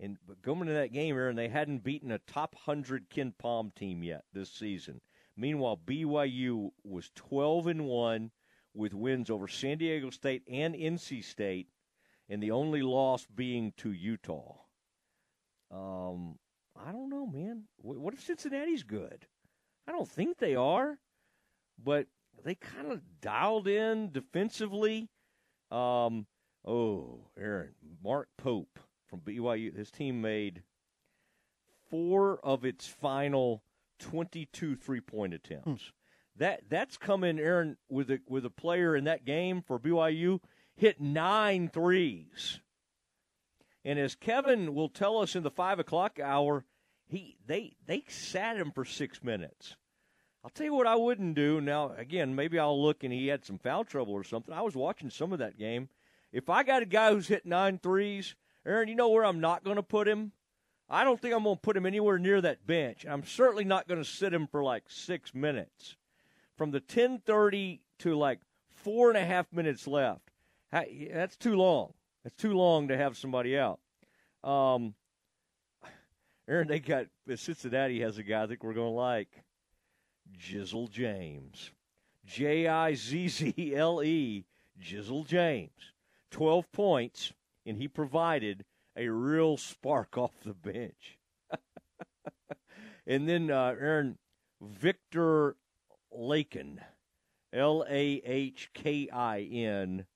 and 0.00 0.18
but 0.26 0.42
going 0.42 0.62
into 0.62 0.74
that 0.74 0.92
game, 0.92 1.16
Aaron, 1.16 1.36
they 1.36 1.48
hadn't 1.48 1.84
beaten 1.84 2.10
a 2.10 2.18
top 2.18 2.54
hundred 2.54 3.10
KenPom 3.10 3.74
team 3.74 4.02
yet 4.02 4.24
this 4.32 4.50
season. 4.50 5.00
Meanwhile, 5.36 5.80
BYU 5.84 6.70
was 6.82 7.10
twelve 7.14 7.66
and 7.66 7.86
one 7.86 8.30
with 8.74 8.92
wins 8.92 9.30
over 9.30 9.46
San 9.46 9.78
Diego 9.78 10.10
State 10.10 10.42
and 10.48 10.74
NC 10.74 11.24
State 11.24 11.68
and 12.28 12.42
the 12.42 12.50
only 12.50 12.82
loss 12.82 13.26
being 13.34 13.72
to 13.78 13.92
Utah. 13.92 14.56
Um, 15.70 16.38
I 16.76 16.92
don't 16.92 17.10
know, 17.10 17.26
man. 17.26 17.64
What 17.76 18.14
if 18.14 18.22
Cincinnati's 18.22 18.82
good? 18.82 19.26
I 19.86 19.92
don't 19.92 20.08
think 20.08 20.38
they 20.38 20.56
are, 20.56 20.98
but 21.82 22.06
they 22.44 22.54
kind 22.54 22.90
of 22.90 23.02
dialed 23.20 23.68
in 23.68 24.12
defensively. 24.12 25.10
Um, 25.70 26.26
oh, 26.64 27.28
Aaron, 27.38 27.74
Mark 28.02 28.28
Pope 28.38 28.78
from 29.14 29.34
BYU, 29.34 29.76
his 29.76 29.90
team 29.90 30.20
made 30.20 30.62
four 31.88 32.40
of 32.42 32.64
its 32.64 32.88
final 32.88 33.62
22 34.00 34.74
three-point 34.76 35.34
attempts. 35.34 35.66
Hmm. 35.66 35.74
That 36.36 36.62
that's 36.68 36.96
coming, 36.96 37.38
Aaron, 37.38 37.76
with 37.88 38.10
a 38.10 38.18
with 38.28 38.44
a 38.44 38.50
player 38.50 38.96
in 38.96 39.04
that 39.04 39.24
game 39.24 39.62
for 39.62 39.78
BYU 39.78 40.40
hit 40.74 41.00
nine 41.00 41.68
threes. 41.68 42.58
And 43.84 44.00
as 44.00 44.16
Kevin 44.16 44.74
will 44.74 44.88
tell 44.88 45.18
us 45.18 45.36
in 45.36 45.44
the 45.44 45.50
five 45.50 45.78
o'clock 45.78 46.18
hour, 46.18 46.64
he 47.06 47.36
they 47.46 47.76
they 47.86 48.02
sat 48.08 48.56
him 48.56 48.72
for 48.72 48.84
six 48.84 49.22
minutes. 49.22 49.76
I'll 50.42 50.50
tell 50.50 50.66
you 50.66 50.74
what 50.74 50.88
I 50.88 50.96
wouldn't 50.96 51.36
do. 51.36 51.60
Now, 51.60 51.92
again, 51.92 52.34
maybe 52.34 52.58
I'll 52.58 52.82
look 52.82 53.04
and 53.04 53.12
he 53.12 53.28
had 53.28 53.44
some 53.44 53.58
foul 53.58 53.84
trouble 53.84 54.12
or 54.12 54.24
something. 54.24 54.52
I 54.52 54.62
was 54.62 54.74
watching 54.74 55.10
some 55.10 55.32
of 55.32 55.38
that 55.38 55.56
game. 55.56 55.88
If 56.32 56.50
I 56.50 56.64
got 56.64 56.82
a 56.82 56.86
guy 56.86 57.12
who's 57.12 57.28
hit 57.28 57.46
nine 57.46 57.78
threes, 57.78 58.34
Aaron, 58.66 58.88
you 58.88 58.94
know 58.94 59.08
where 59.08 59.24
I'm 59.24 59.40
not 59.40 59.64
going 59.64 59.76
to 59.76 59.82
put 59.82 60.08
him? 60.08 60.32
I 60.88 61.04
don't 61.04 61.20
think 61.20 61.34
I'm 61.34 61.44
going 61.44 61.56
to 61.56 61.60
put 61.60 61.76
him 61.76 61.86
anywhere 61.86 62.18
near 62.18 62.40
that 62.40 62.66
bench. 62.66 63.06
I'm 63.08 63.24
certainly 63.24 63.64
not 63.64 63.88
going 63.88 64.02
to 64.02 64.08
sit 64.08 64.34
him 64.34 64.46
for 64.46 64.62
like 64.62 64.84
six 64.88 65.34
minutes. 65.34 65.96
From 66.56 66.70
the 66.70 66.80
10:30 66.80 67.80
to 68.00 68.14
like 68.14 68.40
four 68.70 69.08
and 69.08 69.18
a 69.18 69.24
half 69.24 69.52
minutes 69.52 69.86
left, 69.86 70.30
that's 70.70 71.36
too 71.36 71.56
long. 71.56 71.94
That's 72.22 72.36
too 72.36 72.54
long 72.54 72.88
to 72.88 72.96
have 72.96 73.16
somebody 73.16 73.58
out. 73.58 73.80
Um, 74.42 74.94
Aaron, 76.46 76.68
they 76.68 76.80
got 76.80 77.06
Cincinnati 77.36 78.00
has 78.00 78.18
a 78.18 78.22
guy 78.22 78.42
I 78.42 78.46
think 78.46 78.62
we're 78.62 78.74
going 78.74 78.92
to 78.92 78.96
like. 78.96 79.42
Jizzle 80.38 80.90
James. 80.90 81.70
J 82.26 82.66
I 82.66 82.94
Z 82.94 83.28
Z 83.28 83.74
L 83.74 84.02
E, 84.02 84.44
Jizzle 84.80 85.26
James. 85.26 85.92
12 86.30 86.70
points, 86.72 87.32
and 87.66 87.78
he 87.78 87.88
provided 87.88 88.64
a 88.96 89.08
real 89.08 89.56
spark 89.56 90.16
off 90.18 90.32
the 90.44 90.54
bench. 90.54 91.18
and 93.06 93.28
then 93.28 93.50
uh, 93.50 93.74
Aaron 93.78 94.18
Viktor 94.60 95.56
Lakhin, 96.16 96.78
L 97.52 97.84
A 97.88 98.22
H 98.24 98.70
K 98.74 99.08
I 99.10 99.40
N, 99.40 100.06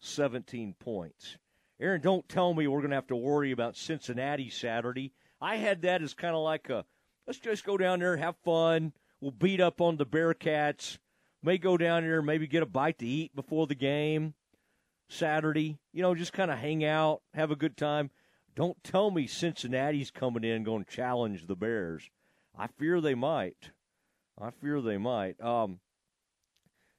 17 0.00 0.74
points. 0.78 1.36
Aaron, 1.80 2.00
don't 2.00 2.28
tell 2.28 2.54
me 2.54 2.66
we're 2.66 2.80
going 2.80 2.90
to 2.90 2.96
have 2.96 3.06
to 3.06 3.16
worry 3.16 3.52
about 3.52 3.76
Cincinnati 3.76 4.50
Saturday. 4.50 5.12
I 5.40 5.56
had 5.56 5.82
that 5.82 6.02
as 6.02 6.12
kind 6.12 6.34
of 6.34 6.42
like 6.42 6.68
a 6.70 6.84
let's 7.26 7.38
just 7.38 7.64
go 7.64 7.76
down 7.76 8.00
there, 8.00 8.16
have 8.16 8.36
fun, 8.44 8.92
We'll 9.20 9.32
beat 9.32 9.60
up 9.60 9.80
on 9.80 9.96
the 9.96 10.06
Bearcats. 10.06 10.98
May 11.42 11.58
go 11.58 11.76
down 11.76 12.02
there, 12.02 12.22
maybe 12.22 12.46
get 12.46 12.62
a 12.62 12.66
bite 12.66 12.98
to 12.98 13.06
eat 13.06 13.34
before 13.34 13.66
the 13.66 13.74
game 13.74 14.34
Saturday. 15.08 15.78
You 15.92 16.02
know, 16.02 16.14
just 16.14 16.32
kind 16.32 16.50
of 16.50 16.58
hang 16.58 16.84
out, 16.84 17.22
have 17.34 17.50
a 17.50 17.56
good 17.56 17.76
time. 17.76 18.10
Don't 18.54 18.82
tell 18.82 19.10
me 19.10 19.26
Cincinnati's 19.26 20.10
coming 20.10 20.44
in 20.44 20.64
going 20.64 20.84
to 20.84 20.90
challenge 20.90 21.46
the 21.46 21.56
Bears. 21.56 22.10
I 22.56 22.66
fear 22.66 23.00
they 23.00 23.14
might. 23.14 23.70
I 24.40 24.50
fear 24.50 24.80
they 24.80 24.98
might. 24.98 25.40
Um, 25.40 25.78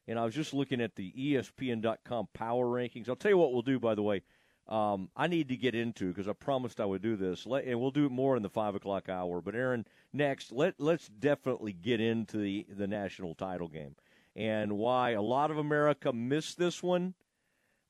and 0.07 0.18
I 0.18 0.26
was 0.26 0.34
just 0.34 0.53
looking 0.53 0.81
at 0.81 0.95
the 0.95 1.11
ESPN.com 1.11 2.30
power 2.34 2.65
rankings. 2.65 3.10
I'll 3.10 3.15
tell 3.15 3.31
you 3.31 3.38
what 3.38 3.53
we'll 3.53 3.61
do, 3.61 3.80
by 3.80 3.95
the 3.95 4.02
way 4.02 4.23
um, 4.69 5.10
I 5.15 5.27
need 5.27 5.49
to 5.49 5.57
get 5.57 5.73
into 5.73 6.10
because 6.10 6.27
I 6.27 6.34
promised 6.34 6.80
I 6.80 6.86
would 6.86 7.02
do 7.02 7.15
this, 7.15 7.48
let, 7.48 7.65
and 7.65 7.81
we'll 7.81 7.90
do 7.90 8.06
it 8.06 8.11
more 8.11 8.38
in 8.38 8.44
the 8.44 8.49
five 8.49 8.76
o'clock 8.76 9.10
hour. 9.10 9.41
But 9.41 9.56
Aaron, 9.56 9.86
next, 10.14 10.52
let 10.52 10.76
let's 10.80 11.07
definitely 11.07 11.73
get 11.73 11.99
into 11.99 12.38
the 12.38 12.68
the 12.69 12.88
national 12.88 13.34
title 13.34 13.68
game 13.68 13.95
and 14.36 14.73
why 14.73 15.11
a 15.11 15.22
lot 15.23 15.49
of 15.49 15.57
America 15.57 16.14
missed 16.14 16.60
this 16.60 16.84
one, 16.84 17.15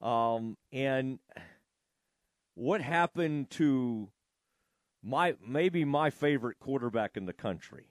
um, 0.02 0.58
and 0.72 1.20
what 2.56 2.82
happened 2.82 3.50
to 3.52 4.10
my 5.02 5.36
maybe 5.46 5.86
my 5.86 6.10
favorite 6.10 6.60
quarterback 6.60 7.16
in 7.16 7.26
the 7.26 7.34
country. 7.34 7.86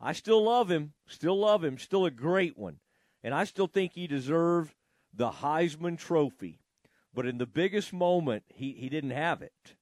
I 0.00 0.12
still 0.12 0.44
love 0.44 0.70
him, 0.70 0.92
still 1.06 1.38
love 1.38 1.64
him, 1.64 1.76
still 1.76 2.04
a 2.06 2.10
great 2.10 2.56
one, 2.56 2.78
and 3.22 3.34
I 3.34 3.44
still 3.44 3.66
think 3.66 3.92
he 3.92 4.06
deserved 4.06 4.74
the 5.12 5.30
Heisman 5.30 5.98
Trophy 5.98 6.60
but 7.18 7.26
in 7.26 7.38
the 7.38 7.46
biggest 7.46 7.92
moment, 7.92 8.44
he, 8.46 8.72
he 8.72 8.88
didn't 8.88 9.10
have 9.10 9.42
it. 9.42 9.74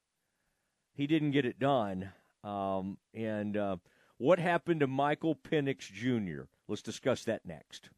He 0.95 1.07
didn't 1.07 1.33
get 1.33 1.45
it 1.45 1.59
done. 1.59 2.13
Um, 2.43 2.97
and 3.13 3.59
uh, 3.59 3.77
what 4.17 4.39
happened 4.39 4.81
to 4.81 4.87
Michael 4.87 5.35
Penix 5.35 5.81
Jr.? 5.81 6.45
Let's 6.67 6.81
discuss 6.81 7.25
that 7.25 7.45
next. 7.45 7.91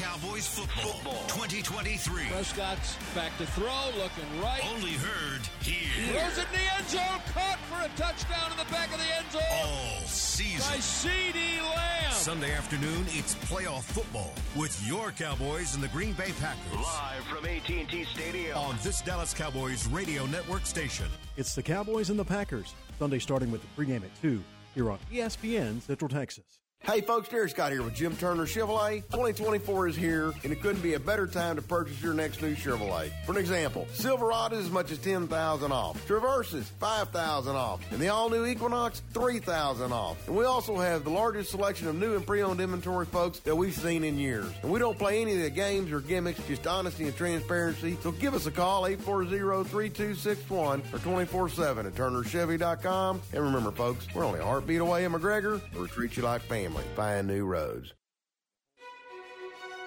Cowboys 0.00 0.46
football 0.46 1.12
2023. 1.28 2.28
Prescott's 2.30 2.96
back 3.14 3.36
to 3.36 3.44
throw, 3.48 3.68
looking 3.98 4.40
right. 4.40 4.62
Only 4.74 4.92
heard 4.92 5.42
here. 5.60 6.18
Throws 6.18 6.38
it 6.38 6.46
in 6.46 6.58
the 6.58 6.74
end 6.78 6.88
zone, 6.88 7.20
caught 7.34 7.58
for 7.68 7.84
a 7.84 7.88
touchdown 7.98 8.50
in 8.50 8.56
the 8.56 8.64
back 8.72 8.90
of 8.94 8.98
the 8.98 9.14
end 9.14 9.30
zone. 9.30 9.42
All 9.52 10.00
season. 10.06 10.60
By 10.70 10.78
CeeDee 10.78 11.60
Lamb. 11.76 12.12
Sunday 12.12 12.50
afternoon, 12.52 13.04
it's 13.08 13.34
playoff 13.34 13.82
football 13.82 14.32
with 14.56 14.82
your 14.88 15.12
Cowboys 15.12 15.74
and 15.74 15.84
the 15.84 15.88
Green 15.88 16.14
Bay 16.14 16.32
Packers. 16.40 16.80
Live 16.80 17.24
from 17.24 17.44
AT&T 17.44 18.04
Stadium. 18.04 18.56
On 18.56 18.76
this 18.82 19.02
Dallas 19.02 19.34
Cowboys 19.34 19.86
radio 19.88 20.24
network 20.26 20.64
station. 20.64 21.08
It's 21.36 21.54
the 21.54 21.62
Cowboys 21.62 22.08
and 22.08 22.18
the 22.18 22.24
Packers. 22.24 22.74
Sunday 22.98 23.18
starting 23.18 23.50
with 23.50 23.60
the 23.60 23.68
pregame 23.76 24.02
at 24.02 24.22
2 24.22 24.42
here 24.74 24.90
on 24.90 24.98
ESPN 25.12 25.82
Central 25.82 26.08
Texas. 26.08 26.59
Hey 26.82 27.02
folks, 27.02 27.28
Derek 27.28 27.50
Scott 27.50 27.72
here 27.72 27.82
with 27.82 27.94
Jim 27.94 28.16
Turner 28.16 28.46
Chevrolet. 28.46 29.02
2024 29.10 29.88
is 29.88 29.96
here, 29.96 30.32
and 30.42 30.50
it 30.50 30.62
couldn't 30.62 30.80
be 30.80 30.94
a 30.94 30.98
better 30.98 31.26
time 31.26 31.56
to 31.56 31.62
purchase 31.62 32.02
your 32.02 32.14
next 32.14 32.40
new 32.40 32.54
Chevrolet. 32.54 33.12
For 33.26 33.32
an 33.32 33.38
example, 33.38 33.86
Silverado 33.92 34.56
is 34.56 34.64
as 34.64 34.72
much 34.72 34.90
as 34.90 34.96
10000 34.98 35.72
off, 35.72 36.04
Traverses 36.06 36.68
5000 36.80 37.54
off, 37.54 37.80
and 37.92 38.00
the 38.00 38.08
all-new 38.08 38.46
Equinox 38.46 39.02
3000 39.12 39.92
off. 39.92 40.26
And 40.26 40.34
we 40.34 40.46
also 40.46 40.78
have 40.78 41.04
the 41.04 41.10
largest 41.10 41.50
selection 41.50 41.86
of 41.86 41.96
new 41.96 42.16
and 42.16 42.26
pre-owned 42.26 42.62
inventory, 42.62 43.04
folks, 43.04 43.40
that 43.40 43.54
we've 43.54 43.74
seen 43.74 44.02
in 44.02 44.18
years. 44.18 44.50
And 44.62 44.72
we 44.72 44.78
don't 44.80 44.98
play 44.98 45.20
any 45.20 45.34
of 45.34 45.42
the 45.42 45.50
games 45.50 45.92
or 45.92 46.00
gimmicks, 46.00 46.42
just 46.48 46.66
honesty 46.66 47.04
and 47.04 47.14
transparency. 47.14 47.98
So 48.02 48.10
give 48.10 48.32
us 48.34 48.46
a 48.46 48.50
call, 48.50 48.84
840-3261 48.84 50.50
or 50.92 50.98
24-7 50.98 51.86
at 51.86 51.94
turnerchevy.com. 51.94 53.20
And 53.34 53.44
remember, 53.44 53.70
folks, 53.70 54.06
we're 54.14 54.24
only 54.24 54.40
a 54.40 54.44
heartbeat 54.44 54.80
away 54.80 55.04
in 55.04 55.12
McGregor. 55.12 55.60
We'll 55.74 55.86
treat 55.86 56.16
you 56.16 56.22
like 56.22 56.40
family 56.42 56.69
family. 56.70 56.84
Find 56.94 57.28
new 57.28 57.44
roads. 57.44 57.94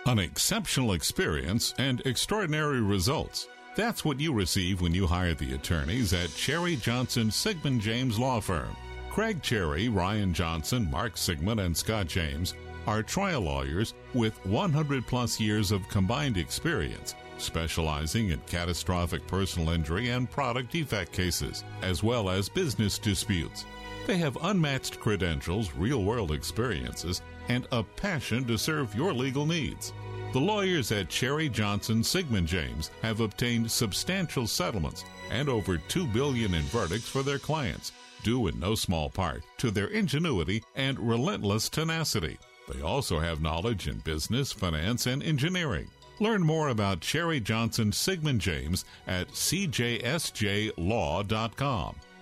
An 0.05 0.19
exceptional 0.19 0.93
experience 0.93 1.73
and 1.77 2.01
extraordinary 2.05 2.81
results. 2.81 3.47
That's 3.75 4.03
what 4.03 4.19
you 4.19 4.33
receive 4.33 4.81
when 4.81 4.93
you 4.93 5.07
hire 5.07 5.33
the 5.33 5.53
attorneys 5.53 6.13
at 6.13 6.35
Cherry 6.35 6.75
Johnson 6.75 7.31
Siegmund 7.31 7.81
James 7.81 8.19
Law 8.19 8.39
Firm. 8.39 8.75
Craig 9.09 9.41
Cherry, 9.41 9.89
Ryan 9.89 10.33
Johnson, 10.33 10.89
Mark 10.91 11.17
Siegmund, 11.17 11.59
and 11.59 11.75
Scott 11.75 12.07
James 12.07 12.53
are 12.85 13.01
trial 13.01 13.41
lawyers 13.41 13.93
with 14.13 14.33
100 14.45 15.07
plus 15.07 15.39
years 15.39 15.71
of 15.71 15.87
combined 15.87 16.37
experience, 16.37 17.15
specializing 17.37 18.31
in 18.31 18.41
catastrophic 18.45 19.25
personal 19.27 19.69
injury 19.69 20.09
and 20.09 20.29
product 20.29 20.71
defect 20.71 21.13
cases, 21.13 21.63
as 21.81 22.03
well 22.03 22.29
as 22.29 22.49
business 22.49 22.99
disputes. 22.99 23.65
They 24.05 24.17
have 24.17 24.37
unmatched 24.41 24.99
credentials, 24.99 25.73
real 25.73 26.03
world 26.03 26.31
experiences, 26.31 27.21
and 27.47 27.67
a 27.71 27.83
passion 27.83 28.45
to 28.45 28.57
serve 28.57 28.95
your 28.95 29.13
legal 29.13 29.45
needs. 29.45 29.93
The 30.33 30.39
lawyers 30.39 30.91
at 30.91 31.09
Cherry 31.09 31.47
Johnson 31.47 32.03
Siegmund 32.03 32.47
James 32.47 32.89
have 33.01 33.21
obtained 33.21 33.71
substantial 33.71 34.47
settlements 34.47 35.05
and 35.29 35.47
over 35.47 35.77
2 35.77 36.07
billion 36.07 36.53
in 36.53 36.63
verdicts 36.63 37.07
for 37.07 37.23
their 37.23 37.39
clients, 37.39 37.91
due 38.23 38.47
in 38.47 38.59
no 38.59 38.75
small 38.75 39.09
part 39.09 39.43
to 39.57 39.71
their 39.71 39.87
ingenuity 39.87 40.63
and 40.75 40.99
relentless 40.99 41.69
tenacity. 41.69 42.37
They 42.67 42.81
also 42.81 43.19
have 43.19 43.41
knowledge 43.41 43.87
in 43.87 43.99
business, 43.99 44.51
finance, 44.51 45.05
and 45.05 45.23
engineering. 45.23 45.87
Learn 46.19 46.41
more 46.41 46.69
about 46.69 46.99
Cherry 47.01 47.39
Johnson 47.39 47.91
Siegmund 47.91 48.41
James 48.41 48.85
at 49.07 49.27
cjsjlaw.com. 49.29 49.95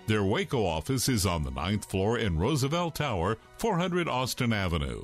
Their 0.08 0.24
Waco 0.24 0.66
office 0.66 1.08
is 1.08 1.26
on 1.26 1.44
the 1.44 1.52
ninth 1.52 1.86
floor 1.86 2.18
in 2.18 2.38
Roosevelt 2.38 2.96
Tower, 2.96 3.38
400 3.58 4.08
Austin 4.08 4.52
Avenue. 4.52 5.04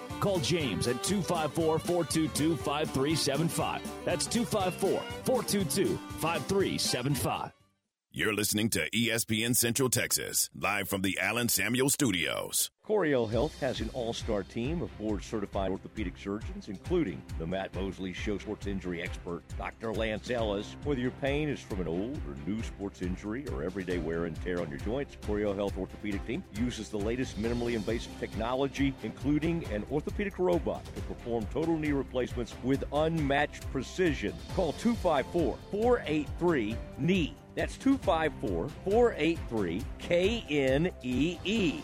Call 0.21 0.39
James 0.39 0.87
at 0.87 1.03
254 1.03 1.79
422 1.79 2.55
5375. 2.55 3.81
That's 4.05 4.25
254 4.27 5.01
422 5.25 5.97
5375. 6.19 7.51
You're 8.13 8.33
listening 8.33 8.69
to 8.71 8.89
ESPN 8.89 9.55
Central 9.55 9.89
Texas, 9.89 10.49
live 10.53 10.89
from 10.89 11.01
the 11.01 11.17
Allen 11.17 11.47
Samuel 11.47 11.89
Studios. 11.89 12.69
Coryell 12.91 13.25
Health 13.25 13.57
has 13.61 13.79
an 13.79 13.89
all-star 13.93 14.43
team 14.43 14.81
of 14.81 14.97
board-certified 14.97 15.71
orthopedic 15.71 16.17
surgeons, 16.17 16.67
including 16.67 17.21
the 17.39 17.47
Matt 17.47 17.73
Mosley 17.73 18.11
Show 18.11 18.37
sports 18.37 18.67
injury 18.67 19.01
expert, 19.01 19.43
Dr. 19.57 19.93
Lance 19.93 20.29
Ellis. 20.29 20.75
Whether 20.83 20.99
your 20.99 21.11
pain 21.21 21.47
is 21.47 21.61
from 21.61 21.79
an 21.79 21.87
old 21.87 22.19
or 22.27 22.35
new 22.45 22.61
sports 22.61 23.01
injury 23.01 23.47
or 23.47 23.63
everyday 23.63 23.97
wear 23.97 24.25
and 24.25 24.35
tear 24.43 24.59
on 24.59 24.69
your 24.69 24.79
joints, 24.79 25.15
Coryell 25.25 25.53
Health 25.53 25.77
orthopedic 25.77 26.27
team 26.27 26.43
uses 26.55 26.89
the 26.89 26.97
latest 26.97 27.41
minimally 27.41 27.75
invasive 27.75 28.11
technology, 28.19 28.93
including 29.03 29.63
an 29.71 29.85
orthopedic 29.89 30.37
robot 30.37 30.83
to 30.93 31.01
perform 31.03 31.45
total 31.53 31.77
knee 31.77 31.93
replacements 31.93 32.55
with 32.61 32.83
unmatched 32.91 33.71
precision. 33.71 34.33
Call 34.53 34.73
254-483-KNEE. 34.73 37.35
That's 37.55 37.77
254 37.77 38.67
483 38.83 39.81
KNEE. 40.09 41.83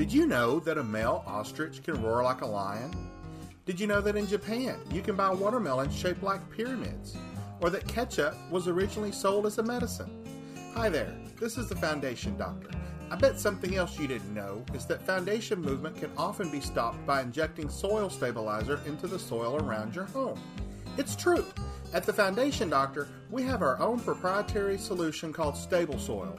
Did 0.00 0.14
you 0.14 0.26
know 0.26 0.60
that 0.60 0.78
a 0.78 0.82
male 0.82 1.22
ostrich 1.26 1.82
can 1.82 2.02
roar 2.02 2.22
like 2.22 2.40
a 2.40 2.46
lion? 2.46 2.90
Did 3.66 3.78
you 3.78 3.86
know 3.86 4.00
that 4.00 4.16
in 4.16 4.26
Japan 4.26 4.80
you 4.90 5.02
can 5.02 5.14
buy 5.14 5.28
watermelons 5.28 5.94
shaped 5.94 6.22
like 6.22 6.40
pyramids? 6.50 7.18
Or 7.60 7.68
that 7.68 7.86
ketchup 7.86 8.34
was 8.50 8.66
originally 8.66 9.12
sold 9.12 9.44
as 9.44 9.58
a 9.58 9.62
medicine? 9.62 10.10
Hi 10.72 10.88
there, 10.88 11.14
this 11.38 11.58
is 11.58 11.68
the 11.68 11.76
Foundation 11.76 12.38
Doctor. 12.38 12.70
I 13.10 13.16
bet 13.16 13.38
something 13.38 13.76
else 13.76 13.98
you 13.98 14.08
didn't 14.08 14.32
know 14.32 14.64
is 14.72 14.86
that 14.86 15.04
foundation 15.04 15.60
movement 15.60 15.96
can 15.96 16.12
often 16.16 16.50
be 16.50 16.62
stopped 16.62 17.04
by 17.04 17.20
injecting 17.20 17.68
soil 17.68 18.08
stabilizer 18.08 18.80
into 18.86 19.06
the 19.06 19.18
soil 19.18 19.56
around 19.56 19.94
your 19.94 20.06
home. 20.06 20.40
It's 20.96 21.14
true. 21.14 21.44
At 21.92 22.04
the 22.04 22.12
Foundation 22.14 22.70
Doctor, 22.70 23.06
we 23.30 23.42
have 23.42 23.60
our 23.60 23.78
own 23.78 24.00
proprietary 24.00 24.78
solution 24.78 25.30
called 25.30 25.58
Stable 25.58 25.98
Soil. 25.98 26.38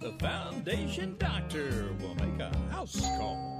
the 0.00 0.12
Foundation 0.12 1.14
Doctor 1.18 1.94
will 2.00 2.14
make 2.14 2.40
a 2.40 2.50
house 2.70 3.00
call. 3.18 3.59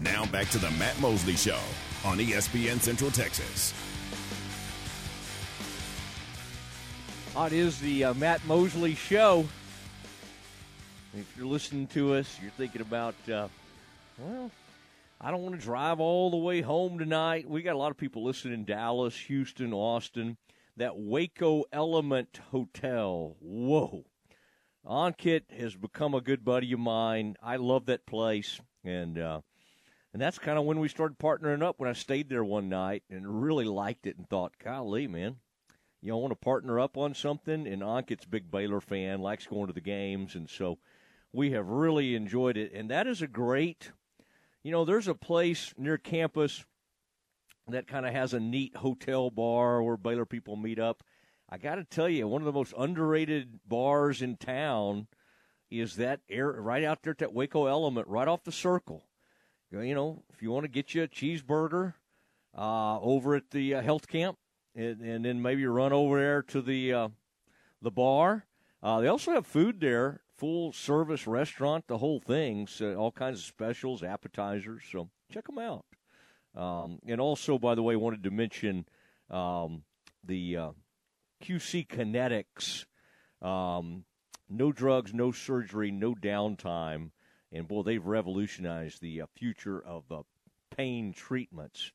Now 0.00 0.26
back 0.26 0.48
to 0.50 0.58
the 0.58 0.70
Matt 0.72 1.00
Mosley 1.00 1.36
Show 1.36 1.58
on 2.04 2.18
ESPN 2.18 2.80
Central 2.80 3.10
Texas. 3.10 3.72
It 7.36 7.52
is 7.52 7.80
the 7.80 8.04
uh, 8.04 8.14
Matt 8.14 8.44
Mosley 8.46 8.94
Show. 8.94 9.46
If 11.16 11.34
you're 11.36 11.46
listening 11.46 11.86
to 11.88 12.14
us, 12.14 12.38
you're 12.42 12.50
thinking 12.52 12.82
about, 12.82 13.14
uh, 13.30 13.48
well, 14.18 14.50
I 15.18 15.30
don't 15.30 15.42
want 15.42 15.54
to 15.54 15.60
drive 15.60 15.98
all 15.98 16.30
the 16.30 16.36
way 16.36 16.60
home 16.60 16.98
tonight. 16.98 17.48
We 17.48 17.62
got 17.62 17.74
a 17.74 17.78
lot 17.78 17.90
of 17.90 17.96
people 17.96 18.22
listening 18.22 18.54
in 18.54 18.64
Dallas, 18.64 19.16
Houston, 19.16 19.72
Austin. 19.72 20.36
That 20.76 20.98
Waco 20.98 21.64
Element 21.72 22.40
Hotel. 22.50 23.34
Whoa. 23.40 24.04
Ankit 24.86 25.50
has 25.58 25.74
become 25.74 26.14
a 26.14 26.20
good 26.20 26.44
buddy 26.44 26.72
of 26.72 26.80
mine. 26.80 27.36
I 27.42 27.56
love 27.56 27.86
that 27.86 28.04
place. 28.04 28.60
And, 28.84 29.18
uh, 29.18 29.40
and 30.16 30.22
that's 30.22 30.38
kind 30.38 30.58
of 30.58 30.64
when 30.64 30.80
we 30.80 30.88
started 30.88 31.18
partnering 31.18 31.62
up 31.62 31.78
when 31.78 31.90
I 31.90 31.92
stayed 31.92 32.30
there 32.30 32.42
one 32.42 32.70
night 32.70 33.02
and 33.10 33.42
really 33.42 33.66
liked 33.66 34.06
it 34.06 34.16
and 34.16 34.26
thought, 34.26 34.54
golly, 34.58 35.06
man, 35.06 35.36
you 36.00 36.10
I 36.10 36.16
want 36.16 36.30
to 36.30 36.36
partner 36.36 36.80
up 36.80 36.96
on 36.96 37.12
something. 37.12 37.66
And 37.66 37.82
Ankit's 37.82 38.24
big 38.24 38.50
Baylor 38.50 38.80
fan, 38.80 39.20
likes 39.20 39.46
going 39.46 39.66
to 39.66 39.74
the 39.74 39.82
games. 39.82 40.34
And 40.34 40.48
so 40.48 40.78
we 41.34 41.50
have 41.50 41.68
really 41.68 42.14
enjoyed 42.14 42.56
it. 42.56 42.72
And 42.72 42.90
that 42.90 43.06
is 43.06 43.20
a 43.20 43.26
great, 43.26 43.92
you 44.62 44.72
know, 44.72 44.86
there's 44.86 45.06
a 45.06 45.14
place 45.14 45.74
near 45.76 45.98
campus 45.98 46.64
that 47.68 47.86
kind 47.86 48.06
of 48.06 48.14
has 48.14 48.32
a 48.32 48.40
neat 48.40 48.74
hotel 48.74 49.28
bar 49.28 49.82
where 49.82 49.98
Baylor 49.98 50.24
people 50.24 50.56
meet 50.56 50.78
up. 50.78 51.02
I 51.50 51.58
got 51.58 51.74
to 51.74 51.84
tell 51.84 52.08
you, 52.08 52.26
one 52.26 52.40
of 52.40 52.46
the 52.46 52.52
most 52.52 52.72
underrated 52.78 53.60
bars 53.68 54.22
in 54.22 54.38
town 54.38 55.08
is 55.70 55.96
that 55.96 56.20
air 56.30 56.50
right 56.52 56.84
out 56.84 57.02
there 57.02 57.10
at 57.10 57.18
that 57.18 57.34
Waco 57.34 57.66
Element, 57.66 58.08
right 58.08 58.28
off 58.28 58.44
the 58.44 58.50
circle 58.50 59.05
you 59.70 59.94
know, 59.94 60.22
if 60.32 60.42
you 60.42 60.50
want 60.50 60.64
to 60.64 60.70
get 60.70 60.94
you 60.94 61.02
a 61.02 61.08
cheeseburger 61.08 61.94
uh, 62.56 63.00
over 63.00 63.34
at 63.34 63.50
the 63.50 63.74
uh, 63.74 63.82
health 63.82 64.08
camp, 64.08 64.38
and, 64.74 65.00
and, 65.00 65.24
then 65.24 65.40
maybe 65.40 65.64
run 65.66 65.92
over 65.92 66.20
there 66.20 66.42
to 66.42 66.60
the 66.60 66.92
uh, 66.92 67.08
the 67.80 67.90
bar. 67.90 68.44
Uh, 68.82 69.00
they 69.00 69.08
also 69.08 69.32
have 69.32 69.46
food 69.46 69.80
there, 69.80 70.20
full 70.36 70.72
service 70.72 71.26
restaurant, 71.26 71.86
the 71.86 71.98
whole 71.98 72.20
thing. 72.20 72.66
So 72.66 72.94
all 72.94 73.10
kinds 73.10 73.38
of 73.38 73.44
specials, 73.44 74.02
appetizers. 74.02 74.82
So 74.90 75.08
check 75.32 75.46
them 75.46 75.58
out. 75.58 75.86
Um, 76.54 76.98
and 77.06 77.20
also, 77.20 77.58
by 77.58 77.74
the 77.74 77.82
way, 77.82 77.96
wanted 77.96 78.22
to 78.24 78.30
mention 78.30 78.86
um, 79.30 79.82
the 80.24 80.56
uh, 80.56 80.70
QC 81.42 81.86
Kinetics. 81.88 82.84
Um, 83.46 84.04
no 84.48 84.72
drugs, 84.72 85.12
no 85.12 85.32
surgery, 85.32 85.90
no 85.90 86.14
downtime 86.14 87.10
and 87.52 87.68
boy, 87.68 87.82
they've 87.82 88.04
revolutionized 88.04 89.00
the 89.00 89.22
uh, 89.22 89.26
future 89.34 89.82
of 89.84 90.04
uh, 90.10 90.22
pain 90.76 91.12
treatments. 91.12 91.92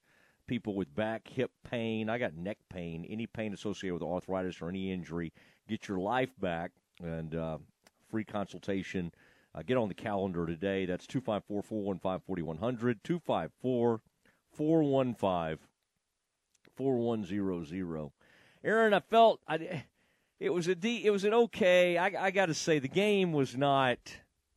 People 0.47 0.75
with 0.75 0.93
back, 0.95 1.27
hip 1.27 1.51
pain, 1.69 2.09
I 2.09 2.17
got 2.17 2.35
neck 2.35 2.57
pain, 2.69 3.05
any 3.09 3.27
pain 3.27 3.53
associated 3.53 3.93
with 3.93 4.03
arthritis 4.03 4.61
or 4.61 4.69
any 4.69 4.91
injury, 4.91 5.31
get 5.67 5.87
your 5.87 5.99
life 5.99 6.31
back 6.39 6.71
and 7.01 7.35
uh, 7.35 7.57
free 8.09 8.23
consultation. 8.23 9.11
Uh, 9.53 9.61
get 9.63 9.77
on 9.77 9.89
the 9.89 9.93
calendar 9.93 10.45
today. 10.45 10.85
That's 10.85 11.05
254 11.07 11.61
415 11.63 12.21
4100, 12.25 13.03
254 13.03 14.01
415 14.53 15.67
4100. 16.75 18.11
Aaron, 18.63 18.93
I 18.93 18.99
felt 18.99 19.41
I, 19.47 19.83
it 20.39 20.53
was 20.53 20.67
a 20.67 20.75
D, 20.75 21.05
it 21.05 21.11
was 21.11 21.23
an 21.23 21.33
okay. 21.33 21.97
I, 21.97 22.27
I 22.27 22.31
got 22.31 22.47
to 22.47 22.53
say 22.53 22.79
the 22.79 22.87
game 22.87 23.33
was 23.33 23.55
not 23.57 23.99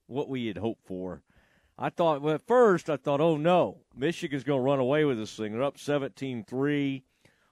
what 0.06 0.28
we 0.28 0.47
had 0.47 0.59
hoped 0.59 0.86
for. 0.86 1.22
I 1.78 1.90
thought, 1.90 2.22
well, 2.22 2.36
at 2.36 2.47
first, 2.47 2.89
I 2.89 2.97
thought, 2.97 3.20
oh 3.20 3.36
no, 3.36 3.78
Michigan's 3.97 4.44
going 4.44 4.60
to 4.60 4.64
run 4.64 4.78
away 4.78 5.05
with 5.05 5.18
this 5.18 5.35
thing. 5.36 5.52
They're 5.52 5.62
up 5.62 5.78
17 5.78 6.44
3. 6.44 7.02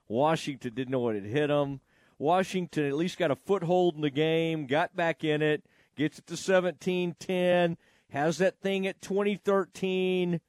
Washington 0.07 0.73
didn't 0.73 0.91
know 0.91 0.99
what 0.99 1.15
had 1.15 1.25
hit 1.25 1.47
them. 1.47 1.81
Washington 2.17 2.85
at 2.85 2.93
least 2.93 3.17
got 3.17 3.31
a 3.31 3.35
foothold 3.35 3.95
in 3.95 4.01
the 4.01 4.09
game, 4.09 4.65
got 4.65 4.95
back 4.95 5.23
in 5.23 5.41
it, 5.41 5.65
gets 5.97 6.19
it 6.19 6.27
to 6.27 6.37
17 6.37 7.15
10, 7.19 7.77
has 8.11 8.37
that 8.37 8.59
thing 8.61 8.87
at 8.87 9.01
2013. 9.01 10.39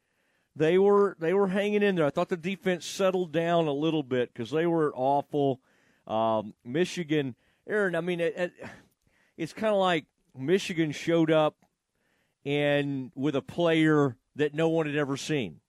They 0.56 0.78
were 0.78 1.16
they 1.18 1.34
were 1.34 1.48
hanging 1.48 1.82
in 1.82 1.96
there. 1.96 2.06
I 2.06 2.10
thought 2.10 2.28
the 2.28 2.36
defense 2.36 2.86
settled 2.86 3.32
down 3.32 3.66
a 3.66 3.72
little 3.72 4.04
bit 4.04 4.32
because 4.32 4.52
they 4.52 4.66
were 4.66 4.92
awful. 4.94 5.60
Um, 6.06 6.54
Michigan, 6.64 7.34
Aaron. 7.66 7.96
I 7.96 8.00
mean, 8.00 8.20
it, 8.20 8.34
it, 8.36 8.52
it's 9.36 9.52
kind 9.52 9.72
of 9.72 9.80
like 9.80 10.06
Michigan 10.38 10.92
showed 10.92 11.32
up 11.32 11.56
and 12.44 13.10
with 13.14 13.36
a 13.36 13.42
player 13.42 14.16
that 14.36 14.54
no 14.54 14.68
one 14.68 14.86
had 14.86 14.96
ever 14.96 15.16
seen. 15.16 15.60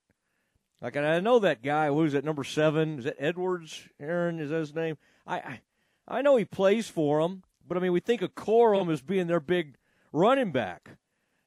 Like 0.81 0.97
I 0.97 1.19
know 1.19 1.39
that 1.39 1.63
guy. 1.63 1.87
Who's 1.87 2.13
that? 2.13 2.25
Number 2.25 2.43
seven? 2.43 2.99
Is 2.99 3.05
that 3.05 3.15
Edwards? 3.17 3.87
Aaron 3.99 4.39
is 4.39 4.49
that 4.49 4.59
his 4.59 4.75
name? 4.75 4.97
I, 5.25 5.37
I 5.37 5.61
I 6.07 6.21
know 6.21 6.35
he 6.35 6.45
plays 6.45 6.87
for 6.87 7.21
them, 7.21 7.43
but 7.67 7.77
I 7.77 7.81
mean 7.81 7.93
we 7.93 7.99
think 7.99 8.21
of 8.21 8.35
Corum 8.35 8.91
as 8.91 9.01
being 9.01 9.27
their 9.27 9.39
big 9.39 9.75
running 10.11 10.51
back, 10.51 10.97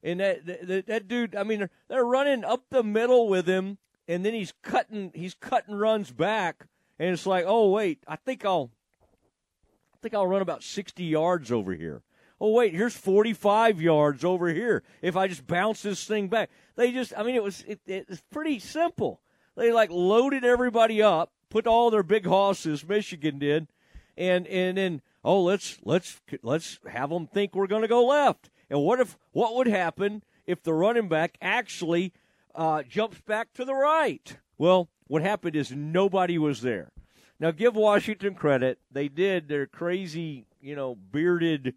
and 0.03 0.21
that 0.21 0.47
that, 0.47 0.87
that 0.87 1.09
dude. 1.09 1.37
I 1.37 1.45
mean 1.45 1.61
they're, 1.61 1.71
they're 1.89 2.05
running 2.05 2.43
up 2.45 2.65
the 2.71 2.83
middle 2.83 3.29
with 3.29 3.47
him, 3.47 3.79
and 4.09 4.25
then 4.25 4.35
he's 4.35 4.55
cutting 4.63 5.13
he's 5.15 5.35
cutting 5.35 5.75
runs 5.75 6.11
back, 6.11 6.67
and 6.99 7.11
it's 7.11 7.27
like 7.27 7.45
oh 7.47 7.71
wait, 7.71 8.03
I 8.09 8.17
think 8.17 8.45
I'll 8.45 8.71
I 9.03 9.97
think 10.03 10.15
I'll 10.15 10.27
run 10.27 10.43
about 10.43 10.65
sixty 10.65 11.05
yards 11.05 11.53
over 11.53 11.75
here 11.75 12.03
oh 12.41 12.53
wait, 12.53 12.75
here's 12.75 12.97
45 12.97 13.81
yards 13.81 14.25
over 14.25 14.49
here. 14.49 14.83
If 15.03 15.17
I 15.17 15.29
just 15.29 15.47
bounce 15.47 15.83
this 15.83 16.05
thing 16.05 16.29
back, 16.29 16.51
they 16.77 16.93
just, 16.93 17.13
I 17.17 17.23
mean, 17.23 17.35
it 17.35 17.43
was 17.43 17.65
it, 17.67 17.81
it's 17.87 18.23
pretty 18.31 18.59
simple. 18.59 19.21
They 19.57 19.73
like 19.73 19.91
loaded 19.91 20.45
everybody 20.45 21.03
up, 21.03 21.33
put 21.51 21.67
all 21.67 21.91
their 21.91 22.03
big 22.03 22.27
hosses. 22.27 22.87
Michigan 22.87 23.39
did, 23.39 23.69
and 24.17 24.47
and 24.47 24.79
then 24.79 25.03
oh 25.25 25.43
let's 25.43 25.79
let's 25.85 26.21
let's 26.43 26.79
have 26.89 27.11
them 27.11 27.27
think 27.27 27.55
we're 27.55 27.67
going 27.67 27.83
to 27.83 27.89
go 27.89 28.07
left. 28.07 28.51
And 28.71 28.83
what 28.83 29.01
if 29.01 29.19
what 29.33 29.55
would 29.57 29.67
happen 29.67 30.23
if 30.47 30.63
the 30.63 30.75
running 30.75 31.09
back 31.09 31.37
actually 31.43 32.13
uh, 32.55 32.83
jumps 32.83 33.21
back 33.23 33.53
to 33.55 33.65
the 33.65 33.75
right? 33.75 34.37
Well, 34.57 34.89
what 35.09 35.23
happened 35.23 35.57
is 35.57 35.73
nobody 35.73 36.39
was 36.39 36.61
there. 36.61 36.93
Now, 37.41 37.53
give 37.53 37.77
Washington 37.77 38.35
credit; 38.35 38.79
they 38.91 39.09
did 39.09 39.49
their 39.49 39.67
crazy, 39.67 40.47
you 40.61 40.77
know, 40.77 40.95
bearded 40.97 41.75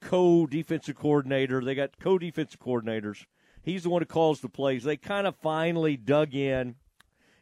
co 0.00 0.46
defensive 0.46 0.96
coordinator. 0.96 1.62
They 1.62 1.74
got 1.74 1.98
co 1.98 2.18
defensive 2.18 2.60
coordinators. 2.60 3.26
He's 3.62 3.82
the 3.82 3.90
one 3.90 4.02
who 4.02 4.06
calls 4.06 4.40
the 4.40 4.48
plays. 4.48 4.84
They 4.84 4.96
kind 4.96 5.26
of 5.26 5.36
finally 5.36 5.96
dug 5.96 6.34
in 6.34 6.76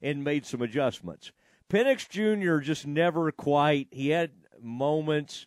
and 0.03 0.24
made 0.24 0.47
some 0.47 0.62
adjustments. 0.62 1.33
Penix 1.70 2.09
Jr. 2.09 2.59
just 2.65 2.87
never 2.87 3.31
quite. 3.33 3.89
He 3.91 4.11
had 4.11 4.31
moments, 4.61 5.47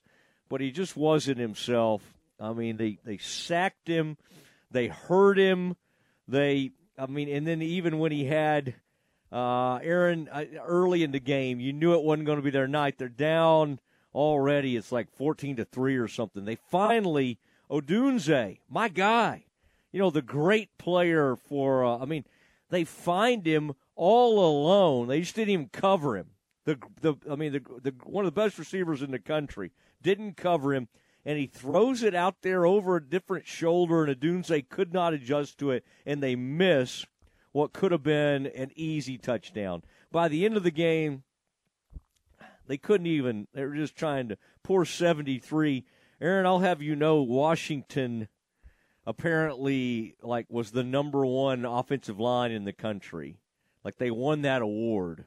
but 0.49 0.61
he 0.61 0.71
just 0.71 0.95
wasn't 0.95 1.37
himself. 1.37 2.01
I 2.39 2.53
mean, 2.53 2.77
they 2.77 2.99
they 3.03 3.17
sacked 3.17 3.87
him, 3.87 4.17
they 4.71 4.87
hurt 4.87 5.37
him, 5.37 5.75
they. 6.27 6.71
I 6.97 7.05
mean, 7.05 7.29
and 7.29 7.47
then 7.47 7.61
even 7.61 7.99
when 7.99 8.11
he 8.11 8.25
had 8.25 8.75
uh, 9.31 9.75
Aaron 9.77 10.27
uh, 10.29 10.43
early 10.65 11.03
in 11.03 11.11
the 11.11 11.19
game, 11.19 11.59
you 11.59 11.71
knew 11.71 11.93
it 11.93 12.03
wasn't 12.03 12.25
going 12.25 12.37
to 12.37 12.43
be 12.43 12.49
their 12.49 12.67
night. 12.67 12.97
They're 12.97 13.07
down 13.07 13.79
already. 14.13 14.75
It's 14.75 14.91
like 14.91 15.09
14 15.11 15.57
to 15.57 15.65
3 15.65 15.97
or 15.97 16.07
something. 16.07 16.45
They 16.45 16.55
finally, 16.55 17.39
Odunze, 17.69 18.59
my 18.69 18.89
guy, 18.89 19.45
you 19.91 19.99
know, 19.99 20.09
the 20.09 20.21
great 20.21 20.77
player 20.77 21.35
for, 21.35 21.83
uh, 21.83 21.97
I 21.97 22.05
mean, 22.05 22.25
they 22.69 22.83
find 22.83 23.45
him 23.45 23.73
all 23.95 24.39
alone. 24.39 25.07
They 25.07 25.21
just 25.21 25.35
didn't 25.35 25.49
even 25.49 25.69
cover 25.69 26.17
him. 26.17 26.27
The, 26.65 26.77
the, 27.01 27.15
I 27.29 27.35
mean, 27.35 27.53
the, 27.53 27.61
the, 27.81 27.95
one 28.03 28.25
of 28.25 28.33
the 28.33 28.41
best 28.41 28.59
receivers 28.59 29.01
in 29.01 29.11
the 29.11 29.19
country 29.19 29.71
didn't 30.01 30.37
cover 30.37 30.73
him, 30.73 30.87
and 31.25 31.37
he 31.37 31.47
throws 31.47 32.03
it 32.03 32.13
out 32.13 32.41
there 32.41 32.65
over 32.65 32.95
a 32.95 33.03
different 33.03 33.47
shoulder, 33.47 34.03
and 34.03 34.15
Odunze 34.15 34.69
could 34.69 34.93
not 34.93 35.13
adjust 35.13 35.57
to 35.59 35.71
it, 35.71 35.83
and 36.05 36.21
they 36.21 36.35
miss 36.35 37.05
what 37.51 37.73
could 37.73 37.91
have 37.91 38.03
been 38.03 38.45
an 38.47 38.71
easy 38.75 39.17
touchdown. 39.17 39.83
By 40.11 40.27
the 40.27 40.45
end 40.45 40.57
of 40.57 40.63
the 40.63 40.71
game, 40.71 41.23
they 42.69 42.77
couldn't 42.77 43.07
even. 43.07 43.47
They 43.53 43.65
were 43.65 43.75
just 43.75 43.95
trying 43.95 44.29
to 44.29 44.37
pour 44.63 44.85
73. 44.85 45.85
Aaron, 46.21 46.45
I'll 46.45 46.59
have 46.59 46.81
you 46.81 46.95
know, 46.95 47.21
Washington 47.23 48.29
apparently 49.07 50.15
like 50.21 50.45
was 50.49 50.69
the 50.69 50.83
number 50.83 51.25
one 51.25 51.65
offensive 51.65 52.19
line 52.19 52.51
in 52.51 52.63
the 52.63 52.71
country. 52.71 53.39
Like 53.83 53.97
they 53.97 54.11
won 54.11 54.43
that 54.43 54.61
award, 54.61 55.25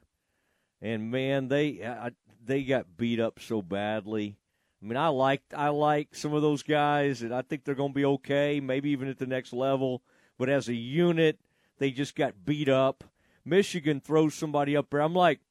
and 0.81 1.11
man, 1.11 1.49
they 1.49 1.85
I, 1.85 2.11
they 2.43 2.63
got 2.63 2.95
beat 2.95 3.19
up 3.19 3.39
so 3.41 3.61
badly. 3.61 4.37
I 4.81 4.85
mean, 4.85 4.97
I 4.97 5.09
like 5.09 5.41
I 5.53 5.67
like 5.67 6.15
some 6.15 6.33
of 6.33 6.41
those 6.41 6.63
guys, 6.63 7.21
and 7.21 7.35
I 7.35 7.41
think 7.41 7.65
they're 7.65 7.75
going 7.75 7.91
to 7.91 7.99
be 7.99 8.05
okay, 8.05 8.61
maybe 8.61 8.91
even 8.91 9.09
at 9.09 9.19
the 9.19 9.27
next 9.27 9.51
level. 9.51 10.01
But 10.37 10.47
as 10.47 10.69
a 10.69 10.75
unit, 10.75 11.39
they 11.77 11.91
just 11.91 12.15
got 12.15 12.45
beat 12.45 12.69
up. 12.69 13.03
Michigan 13.43 13.99
throws 13.99 14.33
somebody 14.33 14.77
up 14.77 14.89
there. 14.89 15.01
I'm 15.01 15.13
like, 15.13 15.41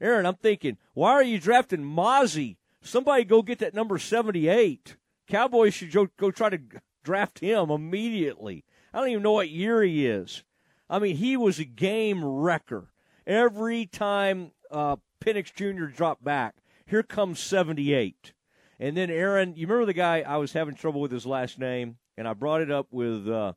Aaron, 0.00 0.26
I'm 0.26 0.36
thinking, 0.36 0.78
why 0.94 1.12
are 1.12 1.22
you 1.22 1.38
drafting 1.38 1.82
Mazi? 1.84 2.56
Somebody 2.82 3.24
go 3.24 3.42
get 3.42 3.58
that 3.58 3.74
number 3.74 3.98
78. 3.98 4.96
Cowboys 5.28 5.74
should 5.74 5.92
go, 5.92 6.08
go 6.16 6.30
try 6.30 6.48
to 6.48 6.60
draft 7.04 7.40
him 7.40 7.70
immediately. 7.70 8.64
I 8.92 8.98
don't 8.98 9.10
even 9.10 9.22
know 9.22 9.32
what 9.32 9.50
year 9.50 9.82
he 9.82 10.06
is. 10.06 10.42
I 10.88 10.98
mean, 10.98 11.16
he 11.16 11.36
was 11.36 11.58
a 11.58 11.64
game 11.64 12.24
wrecker. 12.24 12.90
Every 13.26 13.86
time 13.86 14.52
uh, 14.70 14.96
Penix 15.20 15.54
Jr. 15.54 15.84
dropped 15.84 16.24
back, 16.24 16.56
here 16.86 17.02
comes 17.02 17.38
78. 17.38 18.32
And 18.80 18.96
then 18.96 19.10
Aaron, 19.10 19.54
you 19.56 19.66
remember 19.66 19.86
the 19.86 19.92
guy 19.92 20.24
I 20.26 20.38
was 20.38 20.54
having 20.54 20.74
trouble 20.74 21.02
with 21.02 21.12
his 21.12 21.26
last 21.26 21.58
name, 21.58 21.98
and 22.16 22.26
I 22.26 22.32
brought 22.32 22.62
it 22.62 22.70
up 22.70 22.88
with 22.90 23.28
uh, 23.28 23.52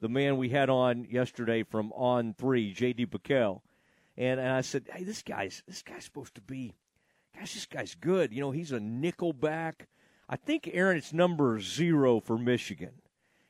the 0.00 0.08
man 0.08 0.38
we 0.38 0.48
had 0.48 0.70
on 0.70 1.04
yesterday 1.04 1.62
from 1.62 1.92
On 1.92 2.34
Three, 2.36 2.72
J.D. 2.72 3.06
PicKell 3.06 3.60
and, 4.16 4.40
and 4.40 4.50
I 4.50 4.60
said, 4.60 4.88
"Hey, 4.92 5.04
this 5.04 5.22
guy's 5.22 5.62
this 5.66 5.82
guy's 5.82 6.04
supposed 6.04 6.34
to 6.34 6.40
be, 6.40 6.74
gosh, 7.38 7.54
this 7.54 7.66
guy's 7.66 7.94
good. 7.94 8.32
You 8.32 8.40
know, 8.40 8.50
he's 8.50 8.72
a 8.72 8.78
nickelback. 8.78 9.86
I 10.28 10.36
think 10.36 10.70
Aaron, 10.72 10.96
it's 10.96 11.12
number 11.12 11.60
zero 11.60 12.20
for 12.20 12.38
Michigan, 12.38 12.92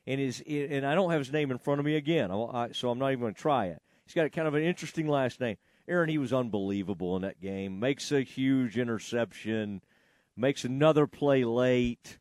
and 0.05 0.19
is 0.19 0.41
and 0.47 0.85
I 0.85 0.95
don't 0.95 1.11
have 1.11 1.19
his 1.19 1.31
name 1.31 1.51
in 1.51 1.57
front 1.57 1.79
of 1.79 1.85
me 1.85 1.95
again, 1.95 2.29
so 2.73 2.89
I'm 2.89 2.99
not 2.99 3.11
even 3.11 3.21
going 3.21 3.33
to 3.33 3.41
try 3.41 3.67
it. 3.67 3.81
He's 4.05 4.13
got 4.13 4.31
kind 4.31 4.47
of 4.47 4.53
an 4.53 4.63
interesting 4.63 5.07
last 5.07 5.39
name. 5.39 5.57
Aaron, 5.87 6.09
he 6.09 6.17
was 6.17 6.33
unbelievable 6.33 7.15
in 7.15 7.21
that 7.23 7.41
game. 7.41 7.79
Makes 7.79 8.11
a 8.11 8.21
huge 8.21 8.77
interception, 8.77 9.81
makes 10.35 10.63
another 10.63 11.07
play 11.07 11.43
late, 11.43 12.19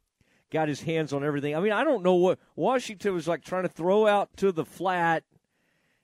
got 0.51 0.69
his 0.69 0.83
hands 0.83 1.13
on 1.13 1.25
everything. 1.25 1.57
I 1.57 1.61
mean, 1.61 1.73
I 1.73 1.85
don't 1.85 2.03
know 2.03 2.15
what 2.15 2.39
Washington 2.57 3.15
was 3.15 3.29
like 3.29 3.45
trying 3.45 3.63
to 3.63 3.69
throw 3.69 4.07
out 4.07 4.37
to 4.39 4.53
the 4.53 4.65
flat, 4.65 5.25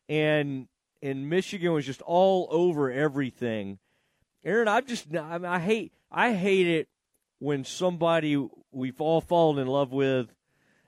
and 0.08 0.68
and 1.02 1.28
Michigan 1.28 1.72
was 1.72 1.86
just 1.86 2.02
all 2.02 2.48
over 2.50 2.90
everything. 2.90 3.78
Aaron, 4.44 4.68
I 4.68 4.80
just 4.80 5.14
I, 5.14 5.38
mean, 5.38 5.46
I 5.46 5.58
hate 5.58 5.92
I 6.10 6.32
hate 6.32 6.66
it 6.66 6.88
when 7.38 7.64
somebody 7.64 8.48
we've 8.72 9.00
all 9.00 9.20
fallen 9.20 9.58
in 9.58 9.66
love 9.68 9.92
with 9.92 10.34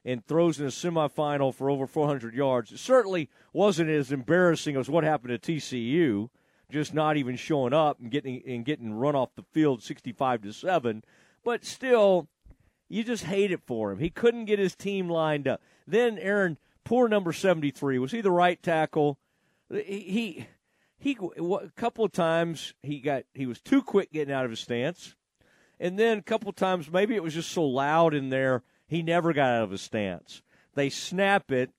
and 0.04 0.24
throws 0.24 0.58
in 0.58 0.66
a 0.66 0.70
semifinal 0.70 1.54
for 1.54 1.68
over 1.68 1.86
400 1.86 2.34
yards. 2.34 2.72
It 2.72 2.78
certainly 2.78 3.28
wasn't 3.52 3.90
as 3.90 4.12
embarrassing 4.12 4.76
as 4.76 4.88
what 4.88 5.04
happened 5.04 5.40
to 5.40 5.52
TCU, 5.52 6.30
just 6.70 6.94
not 6.94 7.16
even 7.16 7.36
showing 7.36 7.74
up 7.74 8.00
and 8.00 8.10
getting 8.10 8.42
and 8.46 8.64
getting 8.64 8.94
run 8.94 9.14
off 9.14 9.34
the 9.34 9.44
field 9.52 9.82
65 9.82 10.42
to 10.42 10.52
seven. 10.52 11.02
But 11.44 11.64
still, 11.64 12.28
you 12.88 13.04
just 13.04 13.24
hate 13.24 13.52
it 13.52 13.62
for 13.66 13.92
him. 13.92 13.98
He 13.98 14.10
couldn't 14.10 14.46
get 14.46 14.58
his 14.58 14.74
team 14.74 15.08
lined 15.08 15.46
up. 15.48 15.60
Then 15.86 16.18
Aaron, 16.18 16.58
poor 16.84 17.08
number 17.08 17.32
73, 17.32 17.98
was 17.98 18.12
he 18.12 18.20
the 18.20 18.30
right 18.30 18.62
tackle? 18.62 19.18
He 19.70 20.46
he 20.98 21.16
a 21.38 21.70
couple 21.76 22.04
of 22.04 22.12
times 22.12 22.74
he 22.82 23.00
got 23.00 23.24
he 23.34 23.46
was 23.46 23.60
too 23.60 23.82
quick 23.82 24.12
getting 24.12 24.34
out 24.34 24.44
of 24.44 24.50
his 24.50 24.60
stance, 24.60 25.14
and 25.78 25.98
then 25.98 26.18
a 26.18 26.22
couple 26.22 26.50
of 26.50 26.56
times 26.56 26.90
maybe 26.90 27.14
it 27.14 27.22
was 27.22 27.34
just 27.34 27.50
so 27.50 27.64
loud 27.64 28.14
in 28.14 28.28
there 28.28 28.62
he 28.86 29.02
never 29.02 29.32
got 29.32 29.50
out 29.50 29.64
of 29.64 29.70
his 29.70 29.80
stance. 29.80 30.42
They 30.74 30.90
snap 30.90 31.50
it, 31.50 31.70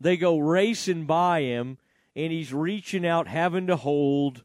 they 0.00 0.16
go 0.16 0.38
racing 0.38 1.06
by 1.06 1.42
him, 1.42 1.78
and 2.14 2.32
he's 2.32 2.52
reaching 2.52 3.06
out, 3.06 3.28
having 3.28 3.66
to 3.68 3.76
hold 3.76 4.44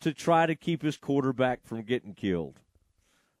to 0.00 0.12
try 0.12 0.46
to 0.46 0.54
keep 0.54 0.82
his 0.82 0.96
quarterback 0.96 1.64
from 1.64 1.82
getting 1.82 2.14
killed. 2.14 2.60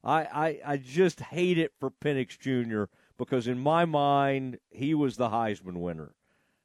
I, 0.04 0.22
I, 0.22 0.60
I 0.72 0.76
just 0.76 1.20
hate 1.20 1.58
it 1.58 1.72
for 1.78 1.90
Penix 1.90 2.38
Jr. 2.38 2.84
because 3.16 3.46
in 3.46 3.58
my 3.58 3.84
mind 3.84 4.58
he 4.70 4.94
was 4.94 5.16
the 5.16 5.28
Heisman 5.28 5.76
winner. 5.76 6.14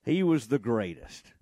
He 0.04 0.24
was 0.24 0.48
the 0.48 0.60
greatest 0.60 1.34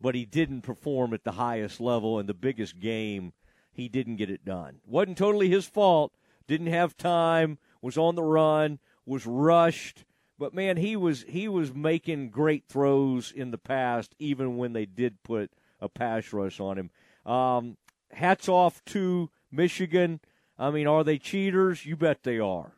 but 0.00 0.14
he 0.14 0.24
didn't 0.24 0.62
perform 0.62 1.12
at 1.12 1.24
the 1.24 1.32
highest 1.32 1.80
level 1.80 2.18
in 2.18 2.26
the 2.26 2.34
biggest 2.34 2.80
game. 2.80 3.32
He 3.72 3.88
didn't 3.88 4.16
get 4.16 4.30
it 4.30 4.44
done. 4.44 4.80
Wasn't 4.86 5.18
totally 5.18 5.48
his 5.48 5.66
fault. 5.66 6.12
Didn't 6.46 6.68
have 6.68 6.96
time. 6.96 7.58
Was 7.82 7.96
on 7.96 8.14
the 8.14 8.22
run. 8.22 8.78
Was 9.06 9.26
rushed. 9.26 10.04
But 10.38 10.54
man, 10.54 10.78
he 10.78 10.96
was 10.96 11.24
he 11.28 11.48
was 11.48 11.74
making 11.74 12.30
great 12.30 12.64
throws 12.66 13.30
in 13.30 13.50
the 13.50 13.58
past, 13.58 14.14
even 14.18 14.56
when 14.56 14.72
they 14.72 14.86
did 14.86 15.22
put 15.22 15.52
a 15.80 15.88
pass 15.88 16.32
rush 16.32 16.60
on 16.60 16.78
him. 16.78 16.90
Um, 17.30 17.76
hats 18.10 18.48
off 18.48 18.84
to 18.86 19.30
Michigan. 19.52 20.20
I 20.58 20.70
mean, 20.70 20.86
are 20.86 21.04
they 21.04 21.18
cheaters? 21.18 21.84
You 21.84 21.96
bet 21.96 22.22
they 22.22 22.38
are. 22.38 22.72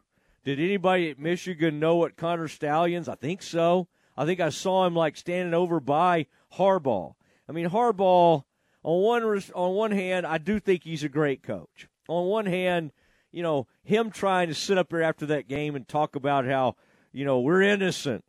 Did 0.45 0.59
anybody 0.59 1.11
at 1.11 1.19
Michigan 1.19 1.79
know 1.79 1.97
what 1.97 2.17
Connor 2.17 2.49
Stalions? 2.49 3.09
I 3.09 3.15
think 3.15 3.43
so. 3.43 3.87
I 4.17 4.27
think 4.27 4.41
I 4.41 4.51
saw 4.51 4.85
him 4.87 4.95
like 4.95 5.17
standing 5.17 5.55
over 5.55 5.81
by 5.81 6.27
Harbaugh. 6.57 7.15
I 7.49 7.53
mean, 7.53 7.69
Harbaugh 7.69 8.45
on 8.83 9.03
one 9.03 9.43
on 9.55 9.75
one 9.75 9.93
hand, 9.93 10.27
I 10.27 10.39
do 10.39 10.59
think 10.59 10.85
he's 10.85 11.05
a 11.05 11.09
great 11.09 11.43
coach. 11.43 11.89
On 12.09 12.27
one 12.27 12.47
hand, 12.47 12.93
you 13.31 13.43
know, 13.43 13.67
him 13.85 14.11
trying 14.11 14.49
to 14.49 14.55
sit 14.55 14.79
up 14.79 14.91
there 14.91 15.03
after 15.03 15.27
that 15.27 15.49
game 15.49 15.77
and 15.77 15.87
talk 15.87 16.17
about 16.17 16.45
how 16.45 16.77
you 17.13 17.25
know, 17.25 17.41
we're 17.41 17.63
innocent. 17.63 18.25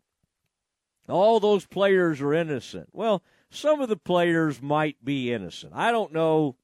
All 1.10 1.40
those 1.40 1.66
players 1.66 2.22
are 2.22 2.34
innocent. 2.34 2.90
Well, 2.92 3.24
some 3.50 3.82
of 3.82 3.90
the 3.90 3.98
players 3.98 4.62
might 4.62 5.04
be 5.04 5.34
innocent. 5.34 5.74
I 5.76 5.92
don't 5.92 6.14
know 6.14 6.56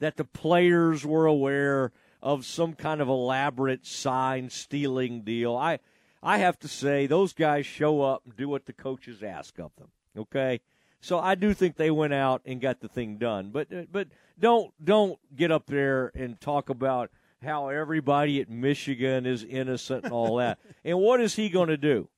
that 0.00 0.16
the 0.16 0.24
players 0.24 1.04
were 1.04 1.26
aware 1.26 1.92
of 2.22 2.44
some 2.44 2.74
kind 2.74 3.00
of 3.00 3.08
elaborate 3.08 3.86
sign 3.86 4.50
stealing 4.50 5.22
deal. 5.22 5.56
I 5.56 5.78
I 6.22 6.38
have 6.38 6.58
to 6.60 6.68
say 6.68 7.06
those 7.06 7.32
guys 7.32 7.66
show 7.66 8.00
up 8.00 8.22
and 8.24 8.36
do 8.36 8.48
what 8.48 8.66
the 8.66 8.72
coaches 8.72 9.22
ask 9.22 9.58
of 9.58 9.72
them. 9.76 9.88
Okay? 10.16 10.60
So 11.00 11.18
I 11.18 11.34
do 11.34 11.52
think 11.52 11.76
they 11.76 11.90
went 11.90 12.14
out 12.14 12.42
and 12.46 12.60
got 12.60 12.80
the 12.80 12.88
thing 12.88 13.18
done. 13.18 13.50
But 13.50 13.72
uh, 13.72 13.82
but 13.92 14.08
don't 14.38 14.72
don't 14.82 15.18
get 15.36 15.50
up 15.50 15.66
there 15.66 16.10
and 16.14 16.40
talk 16.40 16.70
about 16.70 17.10
how 17.42 17.68
everybody 17.68 18.40
at 18.40 18.48
Michigan 18.48 19.26
is 19.26 19.44
innocent 19.44 20.04
and 20.04 20.12
all 20.12 20.36
that. 20.36 20.58
and 20.84 20.98
what 20.98 21.20
is 21.20 21.36
he 21.36 21.48
going 21.48 21.68
to 21.68 21.76
do? 21.76 22.08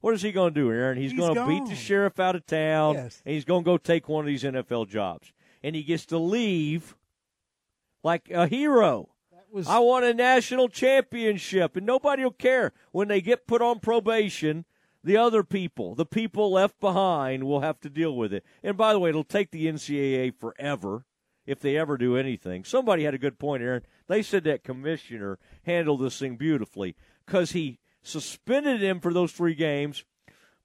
What 0.00 0.14
is 0.14 0.22
he 0.22 0.30
going 0.30 0.54
to 0.54 0.60
do, 0.60 0.70
Aaron? 0.70 0.96
He's, 0.96 1.10
he's 1.10 1.18
going 1.18 1.34
to 1.34 1.46
beat 1.46 1.66
the 1.66 1.74
sheriff 1.74 2.20
out 2.20 2.36
of 2.36 2.46
town, 2.46 2.94
yes. 2.94 3.22
and 3.24 3.34
he's 3.34 3.44
going 3.44 3.64
to 3.64 3.66
go 3.66 3.76
take 3.76 4.08
one 4.08 4.24
of 4.24 4.28
these 4.28 4.44
NFL 4.44 4.88
jobs. 4.88 5.32
And 5.62 5.74
he 5.74 5.82
gets 5.82 6.06
to 6.06 6.18
leave 6.18 6.94
like 8.04 8.30
a 8.30 8.46
hero. 8.46 9.08
Was... 9.50 9.66
I 9.66 9.80
won 9.80 10.04
a 10.04 10.14
national 10.14 10.68
championship, 10.68 11.76
and 11.76 11.84
nobody 11.84 12.22
will 12.22 12.30
care 12.30 12.72
when 12.92 13.08
they 13.08 13.20
get 13.20 13.48
put 13.48 13.62
on 13.62 13.80
probation. 13.80 14.64
The 15.06 15.16
other 15.16 15.44
people, 15.44 15.94
the 15.94 16.04
people 16.04 16.50
left 16.50 16.80
behind, 16.80 17.44
will 17.44 17.60
have 17.60 17.78
to 17.82 17.88
deal 17.88 18.16
with 18.16 18.32
it. 18.32 18.44
And 18.64 18.76
by 18.76 18.92
the 18.92 18.98
way, 18.98 19.10
it'll 19.10 19.22
take 19.22 19.52
the 19.52 19.66
NCAA 19.66 20.34
forever 20.36 21.04
if 21.46 21.60
they 21.60 21.76
ever 21.76 21.96
do 21.96 22.16
anything. 22.16 22.64
Somebody 22.64 23.04
had 23.04 23.14
a 23.14 23.18
good 23.18 23.38
point, 23.38 23.62
Aaron. 23.62 23.86
They 24.08 24.20
said 24.20 24.42
that 24.44 24.64
commissioner 24.64 25.38
handled 25.62 26.00
this 26.00 26.18
thing 26.18 26.34
beautifully 26.34 26.96
because 27.24 27.52
he 27.52 27.78
suspended 28.02 28.82
him 28.82 28.98
for 28.98 29.12
those 29.12 29.30
three 29.30 29.54
games, 29.54 30.04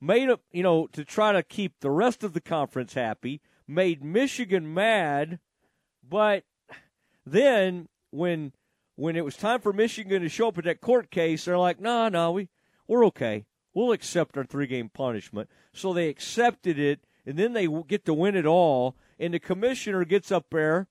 made 0.01 0.27
him, 0.27 0.37
you 0.51 0.63
know, 0.63 0.87
to 0.87 1.05
try 1.05 1.31
to 1.31 1.43
keep 1.43 1.79
the 1.79 1.91
rest 1.91 2.23
of 2.23 2.33
the 2.33 2.41
conference 2.41 2.95
happy, 2.95 3.41
made 3.67 4.03
Michigan 4.03 4.73
mad, 4.73 5.37
but 6.01 6.45
then 7.27 7.89
when 8.09 8.53
when 8.95 9.15
it 9.15 9.23
was 9.23 9.37
time 9.37 9.61
for 9.61 9.71
Michigan 9.71 10.23
to 10.23 10.29
show 10.29 10.47
up 10.47 10.57
at 10.57 10.63
that 10.63 10.81
court 10.81 11.11
case, 11.11 11.45
they're 11.45 11.59
like, 11.59 11.79
"No, 11.79 11.89
nah, 11.89 12.09
no, 12.09 12.19
nah, 12.23 12.31
we 12.31 12.49
we're 12.87 13.05
okay. 13.05 13.45
We'll 13.73 13.91
accept 13.91 14.37
our 14.37 14.43
three 14.43 14.67
game 14.67 14.89
punishment." 14.89 15.49
So 15.73 15.93
they 15.93 16.09
accepted 16.09 16.79
it, 16.79 17.01
and 17.25 17.37
then 17.37 17.53
they 17.53 17.67
get 17.87 18.05
to 18.05 18.13
win 18.13 18.35
it 18.35 18.45
all. 18.45 18.95
And 19.19 19.33
the 19.33 19.39
commissioner 19.39 20.03
gets 20.05 20.31
up 20.31 20.47
there 20.51 20.87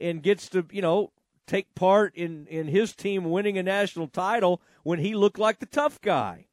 and 0.00 0.22
gets 0.22 0.48
to, 0.50 0.66
you 0.70 0.82
know, 0.82 1.12
take 1.46 1.74
part 1.74 2.14
in 2.14 2.46
in 2.46 2.68
his 2.68 2.94
team 2.94 3.24
winning 3.24 3.58
a 3.58 3.62
national 3.62 4.08
title 4.08 4.60
when 4.82 4.98
he 4.98 5.14
looked 5.14 5.38
like 5.38 5.58
the 5.58 5.66
tough 5.66 6.00
guy. 6.00 6.46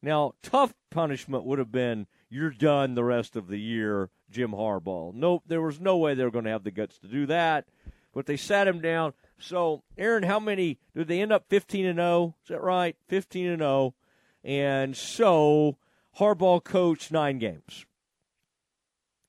Now, 0.00 0.34
tough 0.42 0.74
punishment 0.90 1.44
would 1.44 1.58
have 1.58 1.72
been 1.72 2.06
you're 2.28 2.50
done 2.50 2.94
the 2.94 3.04
rest 3.04 3.36
of 3.36 3.46
the 3.46 3.60
year, 3.60 4.10
Jim 4.30 4.52
Harbaugh. 4.52 5.14
Nope, 5.14 5.44
there 5.46 5.62
was 5.62 5.80
no 5.80 5.96
way 5.96 6.14
they 6.14 6.24
were 6.24 6.30
going 6.30 6.46
to 6.46 6.50
have 6.50 6.64
the 6.64 6.70
guts 6.70 6.98
to 6.98 7.06
do 7.06 7.26
that 7.26 7.66
but 8.12 8.26
they 8.26 8.36
sat 8.36 8.68
him 8.68 8.80
down. 8.80 9.14
So, 9.38 9.82
Aaron, 9.98 10.22
how 10.22 10.38
many 10.38 10.78
did 10.94 11.08
they 11.08 11.20
end 11.20 11.32
up 11.32 11.46
15 11.48 11.86
and 11.86 11.98
0? 11.98 12.36
Is 12.42 12.48
that 12.48 12.62
right? 12.62 12.96
15 13.08 13.46
and 13.46 13.60
0. 13.60 13.94
And 14.44 14.96
so 14.96 15.76
Harbaugh 16.18 16.62
coached 16.62 17.12
9 17.12 17.38
games. 17.38 17.86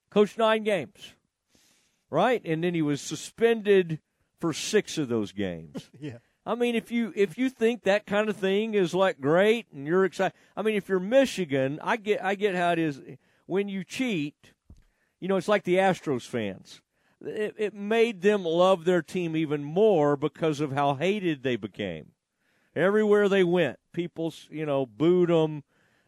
Coached 0.09 0.37
9 0.37 0.63
games. 0.63 1.13
Right? 2.09 2.41
And 2.45 2.63
then 2.63 2.73
he 2.73 2.81
was 2.81 3.01
suspended 3.01 3.99
for 4.39 4.53
6 4.53 4.97
of 4.97 5.07
those 5.07 5.31
games. 5.31 5.89
yeah. 5.99 6.17
I 6.45 6.55
mean, 6.55 6.75
if 6.75 6.91
you 6.91 7.13
if 7.15 7.37
you 7.37 7.49
think 7.49 7.83
that 7.83 8.05
kind 8.05 8.27
of 8.27 8.35
thing 8.35 8.73
is 8.73 8.93
like 8.93 9.21
great 9.21 9.65
and 9.71 9.87
you're 9.87 10.03
excited, 10.03 10.33
I 10.57 10.61
mean, 10.61 10.75
if 10.75 10.89
you're 10.89 10.99
Michigan, 10.99 11.79
I 11.81 11.95
get 11.95 12.21
I 12.21 12.35
get 12.35 12.53
how 12.53 12.73
it 12.73 12.79
is 12.79 12.99
when 13.45 13.69
you 13.69 13.85
cheat. 13.85 14.51
You 15.21 15.29
know, 15.29 15.37
it's 15.37 15.47
like 15.47 15.63
the 15.63 15.75
Astros 15.75 16.27
fans 16.27 16.81
it, 17.25 17.55
it 17.57 17.73
made 17.73 18.21
them 18.21 18.43
love 18.43 18.85
their 18.85 19.01
team 19.01 19.35
even 19.35 19.63
more 19.63 20.15
because 20.15 20.59
of 20.59 20.71
how 20.71 20.95
hated 20.95 21.43
they 21.43 21.55
became. 21.55 22.11
Everywhere 22.75 23.29
they 23.29 23.43
went, 23.43 23.77
people, 23.91 24.33
you 24.49 24.65
know, 24.65 24.85
booed 24.85 25.29
them 25.29 25.63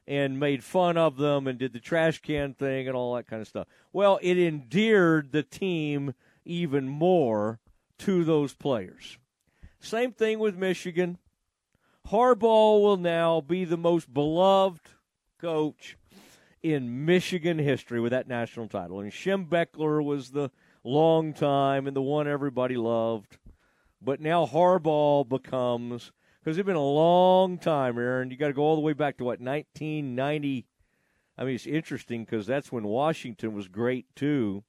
and 0.07 0.39
made 0.39 0.63
fun 0.63 0.97
of 0.97 1.17
them 1.17 1.47
and 1.47 1.57
did 1.57 1.73
the 1.73 1.79
trash 1.79 2.21
can 2.21 2.53
thing 2.53 2.87
and 2.87 2.95
all 2.95 3.15
that 3.15 3.27
kind 3.27 3.41
of 3.41 3.47
stuff. 3.47 3.67
Well, 3.91 4.19
it 4.21 4.37
endeared 4.37 5.31
the 5.31 5.43
team 5.43 6.13
even 6.43 6.87
more 6.87 7.59
to 7.99 8.23
those 8.23 8.53
players. 8.53 9.17
Same 9.79 10.11
thing 10.11 10.39
with 10.39 10.57
Michigan. 10.57 11.17
Harbaugh 12.07 12.81
will 12.81 12.97
now 12.97 13.41
be 13.41 13.65
the 13.65 13.77
most 13.77 14.13
beloved 14.13 14.89
coach 15.39 15.97
in 16.61 17.05
Michigan 17.05 17.59
history 17.59 17.99
with 17.99 18.11
that 18.11 18.27
national 18.27 18.67
title. 18.67 18.99
And 18.99 19.11
Schembechler 19.11 20.03
was 20.03 20.31
the 20.31 20.51
long 20.83 21.33
time 21.33 21.87
and 21.87 21.95
the 21.95 22.01
one 22.01 22.27
everybody 22.27 22.77
loved. 22.77 23.37
But 24.01 24.19
now 24.19 24.45
Harbaugh 24.45 25.27
becomes 25.27 26.11
because 26.45 26.59
it's 26.59 26.65
been 26.67 26.75
a 26.75 26.79
long 26.79 27.57
time, 27.57 27.97
Aaron. 27.97 28.29
You 28.29 28.37
got 28.37 28.47
to 28.47 28.53
go 28.53 28.61
all 28.61 28.75
the 28.75 28.81
way 28.81 28.93
back 28.93 29.17
to 29.17 29.23
what 29.23 29.41
1990. 29.41 30.67
I 31.37 31.43
mean, 31.43 31.55
it's 31.55 31.65
interesting 31.65 32.23
because 32.23 32.45
that's 32.45 32.71
when 32.71 32.83
Washington 32.83 33.55
was 33.55 33.67
great 33.67 34.05
too. 34.15 34.63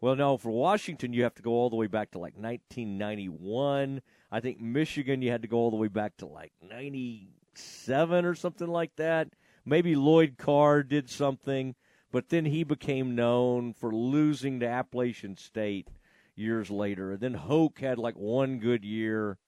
Well, 0.00 0.14
no, 0.14 0.38
for 0.38 0.50
Washington, 0.50 1.12
you 1.12 1.24
have 1.24 1.34
to 1.34 1.42
go 1.42 1.50
all 1.50 1.68
the 1.68 1.76
way 1.76 1.88
back 1.88 2.12
to 2.12 2.18
like 2.18 2.34
1991. 2.36 4.00
I 4.30 4.40
think 4.40 4.60
Michigan, 4.60 5.20
you 5.20 5.32
had 5.32 5.42
to 5.42 5.48
go 5.48 5.56
all 5.56 5.70
the 5.72 5.76
way 5.76 5.88
back 5.88 6.16
to 6.18 6.26
like 6.26 6.52
97 6.70 8.24
or 8.24 8.36
something 8.36 8.68
like 8.68 8.94
that. 8.96 9.30
Maybe 9.66 9.96
Lloyd 9.96 10.36
Carr 10.38 10.84
did 10.84 11.10
something 11.10 11.74
but 12.12 12.28
then 12.28 12.44
he 12.46 12.64
became 12.64 13.14
known 13.14 13.72
for 13.72 13.92
losing 13.94 14.60
to 14.60 14.68
Appalachian 14.68 15.36
State 15.36 15.88
years 16.34 16.70
later. 16.70 17.12
And 17.12 17.20
then 17.20 17.34
Hoke 17.34 17.80
had 17.80 17.98
like 17.98 18.16
one 18.16 18.58
good 18.58 18.84
year, 18.84 19.38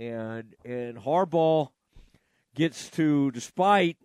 and 0.00 0.54
and 0.64 0.96
Harbaugh 0.96 1.68
gets 2.54 2.88
to, 2.90 3.30
despite 3.30 3.98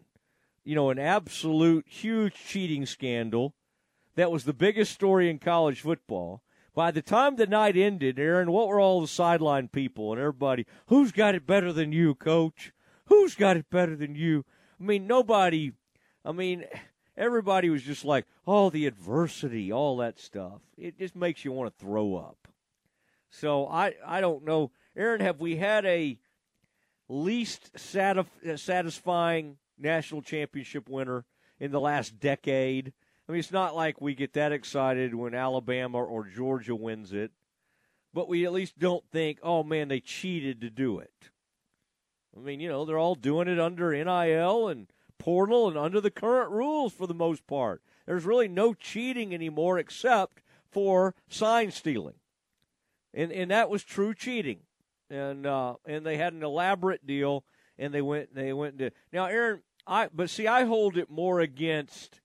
you 0.64 0.76
know 0.76 0.90
an 0.90 1.00
absolute 1.00 1.86
huge 1.88 2.36
cheating 2.36 2.86
scandal 2.86 3.56
that 4.16 4.32
was 4.32 4.44
the 4.44 4.54
biggest 4.54 4.92
story 4.92 5.30
in 5.30 5.40
college 5.40 5.82
football. 5.82 6.42
By 6.74 6.92
the 6.92 7.02
time 7.02 7.38
the 7.38 7.48
night 7.48 7.78
ended, 7.78 8.20
Aaron, 8.20 8.52
what 8.52 8.68
were 8.68 8.82
all 8.82 9.00
the 9.00 9.08
sideline 9.08 9.70
people 9.70 10.12
and 10.12 10.20
everybody? 10.20 10.66
Who's 10.88 11.14
got 11.14 11.34
it 11.34 11.48
better 11.48 11.72
than 11.72 11.94
you, 11.94 12.16
coach? 12.16 12.74
Who's 13.06 13.34
got 13.34 13.56
it 13.56 13.70
better 13.70 13.96
than 13.96 14.16
you? 14.16 14.44
I 14.78 14.84
mean, 14.84 15.08
nobody. 15.08 15.72
I 16.26 16.34
mean, 16.34 16.66
everybody 17.16 17.70
was 17.70 17.84
just 17.84 18.04
like, 18.04 18.26
oh, 18.46 18.70
the 18.70 18.88
adversity, 18.88 19.72
all 19.72 19.96
that 19.98 20.20
stuff. 20.20 20.60
It 20.78 21.00
just 21.00 21.16
makes 21.16 21.46
you 21.46 21.54
want 21.54 21.72
to 21.72 21.86
throw 21.86 22.18
up. 22.18 22.50
So 23.30 23.68
I, 23.68 23.94
I 24.06 24.20
don't 24.20 24.44
know. 24.44 24.72
Aaron, 24.96 25.22
have 25.22 25.40
we 25.40 25.58
had 25.58 25.86
a 25.86 26.18
least 27.10 27.74
satisf- 27.74 28.60
satisfying 28.60 29.58
national 29.78 30.22
championship 30.22 30.90
winner 30.90 31.26
in 31.60 31.72
the 31.72 31.80
last 31.80 32.20
decade? 32.20 32.94
I 33.28 33.32
mean, 33.32 33.40
it's 33.40 33.52
not 33.52 33.76
like 33.76 34.00
we 34.00 34.16
get 34.16 34.34
that 34.34 34.52
excited 34.52 35.14
when 35.16 35.34
Alabama 35.34 36.04
or 36.04 36.26
Georgia 36.26 36.76
wins 36.76 37.12
it, 37.12 37.32
but 38.14 38.30
we 38.30 38.46
at 38.46 38.54
least 38.54 38.80
don't 38.80 39.04
think, 39.12 39.40
oh 39.44 39.64
man, 39.64 39.88
they 39.88 40.00
cheated 40.00 40.62
to 40.62 40.70
do 40.70 41.00
it. 41.00 41.32
I 42.36 42.40
mean, 42.40 42.60
you 42.60 42.70
know, 42.70 42.86
they're 42.86 42.98
all 42.98 43.16
doing 43.16 43.48
it 43.48 43.60
under 43.60 43.92
NIL 43.92 44.68
and 44.68 44.88
portal 45.18 45.68
and 45.68 45.78
under 45.78 46.02
the 46.02 46.12
current 46.12 46.52
rules 46.52 46.94
for 46.94 47.08
the 47.08 47.14
most 47.14 47.48
part. 47.48 47.82
There's 48.06 48.26
really 48.26 48.48
no 48.48 48.74
cheating 48.74 49.34
anymore 49.34 49.80
except 49.80 50.42
for 50.70 51.16
sign 51.28 51.72
stealing. 51.72 52.16
And 53.14 53.32
and 53.32 53.50
that 53.50 53.70
was 53.70 53.84
true 53.84 54.14
cheating. 54.14 54.60
And 55.10 55.46
uh, 55.46 55.76
and 55.86 56.06
they 56.06 56.18
had 56.18 56.34
an 56.34 56.44
elaborate 56.44 57.06
deal 57.06 57.44
and 57.78 57.94
they 57.94 58.02
went 58.02 58.34
they 58.34 58.54
went 58.54 58.80
to 58.80 58.92
Now 59.12 59.26
Aaron, 59.26 59.62
I 59.86 60.10
but 60.14 60.30
see 60.30 60.48
I 60.48 60.66
hold 60.66 60.98
it 60.98 61.10
more 61.10 61.40
against 61.40 62.22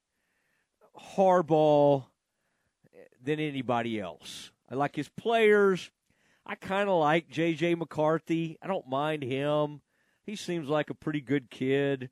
Harbaugh 1.17 2.05
than 3.23 3.41
anybody 3.41 4.01
else. 4.01 4.51
I 4.71 4.75
like 4.75 4.97
his 4.97 5.09
players. 5.09 5.91
I 6.47 6.55
kind 6.55 6.89
of 6.89 6.99
like 6.99 7.29
J.J. 7.29 7.75
McCarthy. 7.75 8.57
I 8.63 8.67
don't 8.67 8.89
mind 8.89 9.23
him. 9.23 9.83
He 10.25 10.37
seems 10.37 10.69
like 10.69 10.91
a 10.91 10.95
pretty 10.95 11.21
good 11.21 11.51
kid. 11.51 12.11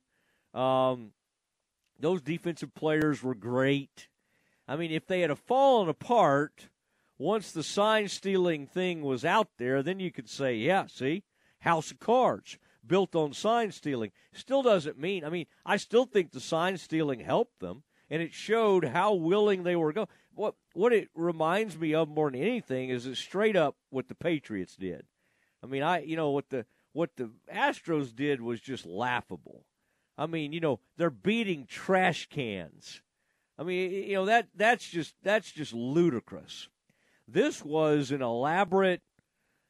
Um, 0.53 1.11
those 1.99 2.21
defensive 2.21 2.73
players 2.73 3.23
were 3.23 3.35
great. 3.35 4.07
I 4.67 4.75
mean, 4.75 4.91
if 4.91 5.07
they 5.07 5.21
had 5.21 5.37
fallen 5.37 5.89
apart 5.89 6.69
once 7.19 7.51
the 7.51 7.61
sign 7.61 8.07
stealing 8.07 8.65
thing 8.65 9.01
was 9.01 9.23
out 9.23 9.49
there, 9.57 9.83
then 9.83 9.99
you 9.99 10.11
could 10.11 10.29
say, 10.29 10.55
yeah, 10.55 10.87
see, 10.87 11.23
house 11.59 11.91
of 11.91 11.99
cards 11.99 12.57
built 12.87 13.13
on 13.15 13.33
sign 13.33 13.71
stealing. 13.71 14.11
Still 14.33 14.63
doesn't 14.63 14.97
mean, 14.97 15.23
I 15.23 15.29
mean, 15.29 15.45
I 15.65 15.77
still 15.77 16.05
think 16.05 16.31
the 16.31 16.39
sign 16.39 16.77
stealing 16.77 17.19
helped 17.19 17.59
them, 17.59 17.83
and 18.09 18.21
it 18.21 18.33
showed 18.33 18.85
how 18.85 19.13
willing 19.13 19.63
they 19.63 19.75
were 19.75 19.91
to 19.93 20.05
go. 20.05 20.07
What, 20.33 20.55
what 20.73 20.93
it 20.93 21.09
reminds 21.13 21.77
me 21.77 21.93
of 21.93 22.07
more 22.07 22.31
than 22.31 22.41
anything 22.41 22.89
is 22.89 23.05
it 23.05 23.17
straight 23.17 23.57
up 23.57 23.75
what 23.89 24.07
the 24.07 24.15
Patriots 24.15 24.75
did. 24.75 25.03
I 25.61 25.67
mean, 25.67 25.83
I, 25.83 25.99
you 25.99 26.15
know, 26.15 26.31
what 26.31 26.49
the, 26.49 26.65
what 26.93 27.17
the 27.17 27.29
Astros 27.53 28.15
did 28.15 28.41
was 28.41 28.61
just 28.61 28.85
laughable. 28.85 29.65
I 30.17 30.25
mean, 30.25 30.53
you 30.53 30.61
know, 30.61 30.79
they're 30.97 31.09
beating 31.09 31.65
trash 31.65 32.27
cans. 32.29 33.01
I 33.57 33.63
mean, 33.63 33.91
you 33.91 34.13
know 34.13 34.25
that 34.25 34.47
that's 34.55 34.87
just 34.87 35.15
that's 35.21 35.51
just 35.51 35.73
ludicrous. 35.73 36.69
This 37.31 37.63
was 37.63 38.11
an 38.11 38.21
elaborate 38.21 39.01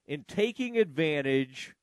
in 0.08 0.24
taking 0.24 0.78
advantage 0.78 1.76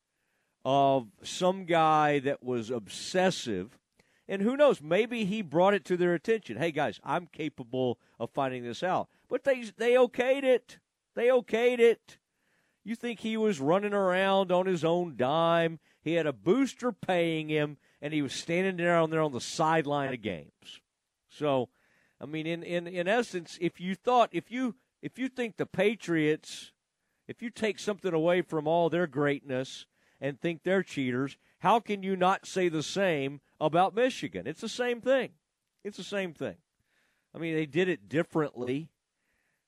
of 0.65 1.09
some 1.23 1.65
guy 1.65 2.19
that 2.20 2.43
was 2.43 2.70
obsessive. 2.70 3.78
And 4.27 4.43
who 4.43 4.57
knows, 4.57 4.81
maybe 4.81 5.24
he 5.24 5.43
brought 5.43 5.74
it 5.74 5.85
to 5.85 5.97
their 5.97 6.15
attention. 6.15 6.57
Hey 6.57 6.73
guys, 6.73 6.98
I'm 7.05 7.27
capable 7.27 7.98
of 8.19 8.31
finding 8.31 8.65
this 8.65 8.82
out. 8.82 9.09
But 9.28 9.44
they 9.44 9.70
they 9.77 9.93
okayed 9.93 10.44
it. 10.44 10.78
They 11.15 11.27
okayed 11.27 11.78
it. 11.78 12.19
You 12.85 12.94
think 12.94 13.20
he 13.20 13.36
was 13.36 13.61
running 13.61 13.93
around 13.93 14.51
on 14.51 14.66
his 14.66 14.85
own 14.85 15.16
dime? 15.16 15.78
He 16.01 16.15
had 16.15 16.27
a 16.27 16.32
booster 16.32 16.93
paying 16.93 17.48
him, 17.48 17.78
and 18.01 18.15
he 18.15 18.23
was 18.23 18.32
standing 18.32 18.77
down 18.77 19.11
there 19.11 19.23
on 19.23 19.32
the 19.32 19.40
sideline 19.40 20.15
of 20.15 20.23
games. 20.23 20.81
So, 21.28 21.69
I 22.20 22.27
mean, 22.27 22.47
in, 22.47 22.62
in, 22.62 22.86
in 22.86 23.09
essence, 23.09 23.59
if 23.61 23.81
you 23.81 23.94
thought 23.94 24.31
if 24.32 24.51
you 24.51 24.77
if 25.07 25.20
you 25.20 25.28
think 25.28 25.57
the 25.57 25.66
Patriots, 25.66 26.73
if 27.28 27.41
you 27.41 27.49
take 27.49 27.78
something 27.78 28.12
away 28.12 28.43
from 28.43 28.66
all 28.66 28.91
their 28.91 29.07
greatness 29.07 29.87
and 30.20 30.41
think 30.41 30.65
they're 30.65 30.83
cheaters, 30.83 31.37
how 31.61 31.78
can 31.78 32.03
you 32.03 32.16
not 32.16 32.45
say 32.45 32.69
the 32.69 32.83
same 32.83 33.41
about 33.61 33.95
Michigan? 33.95 34.49
It's 34.49 34.62
the 34.62 34.69
same 34.69 35.01
thing. 35.01 35.31
It's 35.85 35.97
the 35.97 36.03
same 36.03 36.35
thing. 36.35 36.57
I 37.33 37.39
mean, 37.39 37.55
they 37.55 37.66
did 37.66 37.89
it 37.89 38.09
differently. 38.09 38.89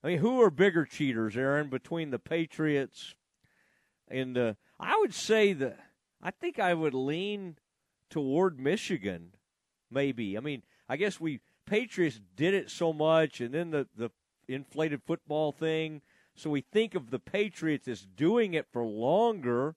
I 0.02 0.09
mean, 0.09 0.19
who 0.19 0.43
are 0.43 0.51
bigger 0.51 0.85
cheaters, 0.85 1.36
Aaron, 1.36 1.69
between 1.69 2.10
the 2.10 2.19
Patriots 2.19 3.15
and 4.09 4.36
uh, 4.36 4.55
I 4.81 4.97
would 4.98 5.15
say 5.15 5.52
that 5.52 5.78
I 6.20 6.32
think 6.32 6.59
I 6.59 6.74
would 6.74 6.94
lean 6.94 7.59
toward 8.10 8.59
Michigan, 8.59 9.35
maybe. 9.89 10.36
I 10.36 10.40
mean, 10.40 10.65
I 10.89 10.97
guess 10.97 11.20
we 11.20 11.39
Patriots 11.65 12.20
did 12.35 12.55
it 12.55 12.70
so 12.70 12.93
much, 12.93 13.40
and 13.40 13.55
then 13.55 13.70
the 13.70 13.86
the 13.94 14.10
inflated 14.55 15.03
football 15.07 15.53
thing. 15.53 16.03
So 16.35 16.51
we 16.51 16.61
think 16.61 16.95
of 16.95 17.11
the 17.11 17.19
Patriots 17.19 17.89
as 17.89 18.07
doing 18.07 18.55
it 18.55 18.66
for 18.73 18.85
longer, 18.85 19.77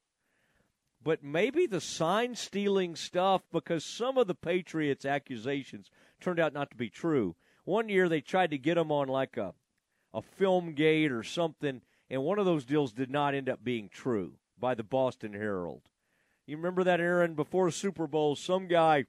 but 1.04 1.24
maybe 1.24 1.66
the 1.66 1.82
sign 1.82 2.36
stealing 2.36 2.96
stuff 2.96 3.42
because 3.52 3.84
some 3.84 4.18
of 4.18 4.28
the 4.28 4.36
Patriots' 4.36 5.06
accusations 5.06 5.90
turned 6.20 6.40
out 6.40 6.54
not 6.54 6.70
to 6.72 6.78
be 6.78 6.90
true. 6.90 7.36
One 7.64 7.90
year 7.90 8.08
they 8.08 8.22
tried 8.22 8.52
to 8.52 8.58
get 8.58 8.76
them 8.76 8.92
on 8.92 9.08
like 9.08 9.38
a 9.38 9.54
a 10.14 10.22
film 10.22 10.74
gate 10.74 11.12
or 11.12 11.24
something, 11.24 11.82
and 12.10 12.24
one 12.24 12.40
of 12.40 12.46
those 12.46 12.66
deals 12.66 12.92
did 12.92 13.10
not 13.10 13.34
end 13.34 13.50
up 13.50 13.64
being 13.64 13.90
true 13.90 14.34
by 14.60 14.76
the 14.76 14.84
Boston 14.84 15.34
Herald. 15.34 15.84
You 16.46 16.58
remember 16.58 16.84
that, 16.84 17.00
Aaron? 17.00 17.34
Before 17.34 17.72
Super 17.72 18.08
Bowl, 18.08 18.36
some 18.36 18.68
guy 18.68 19.06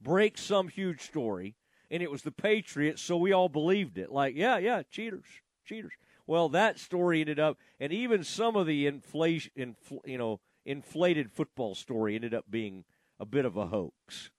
breaks 0.00 0.42
some 0.42 0.68
huge 0.68 1.02
story, 1.02 1.56
and 1.90 2.02
it 2.02 2.10
was 2.10 2.22
the 2.22 2.30
Patriots, 2.32 3.02
so 3.02 3.16
we 3.16 3.32
all 3.32 3.48
believed 3.48 3.98
it. 3.98 4.12
Like, 4.12 4.34
yeah, 4.36 4.58
yeah, 4.58 4.82
cheaters, 4.90 5.24
cheaters. 5.64 5.92
Well, 6.26 6.48
that 6.50 6.78
story 6.78 7.20
ended 7.20 7.40
up, 7.40 7.58
and 7.80 7.92
even 7.92 8.22
some 8.22 8.54
of 8.54 8.66
the 8.66 8.86
inflation, 8.86 9.50
infl, 9.58 9.98
you 10.04 10.18
know, 10.18 10.40
inflated 10.64 11.32
football 11.32 11.74
story 11.74 12.14
ended 12.14 12.34
up 12.34 12.44
being 12.48 12.84
a 13.18 13.26
bit 13.26 13.44
of 13.44 13.56
a 13.56 13.66
hoax. 13.66 14.30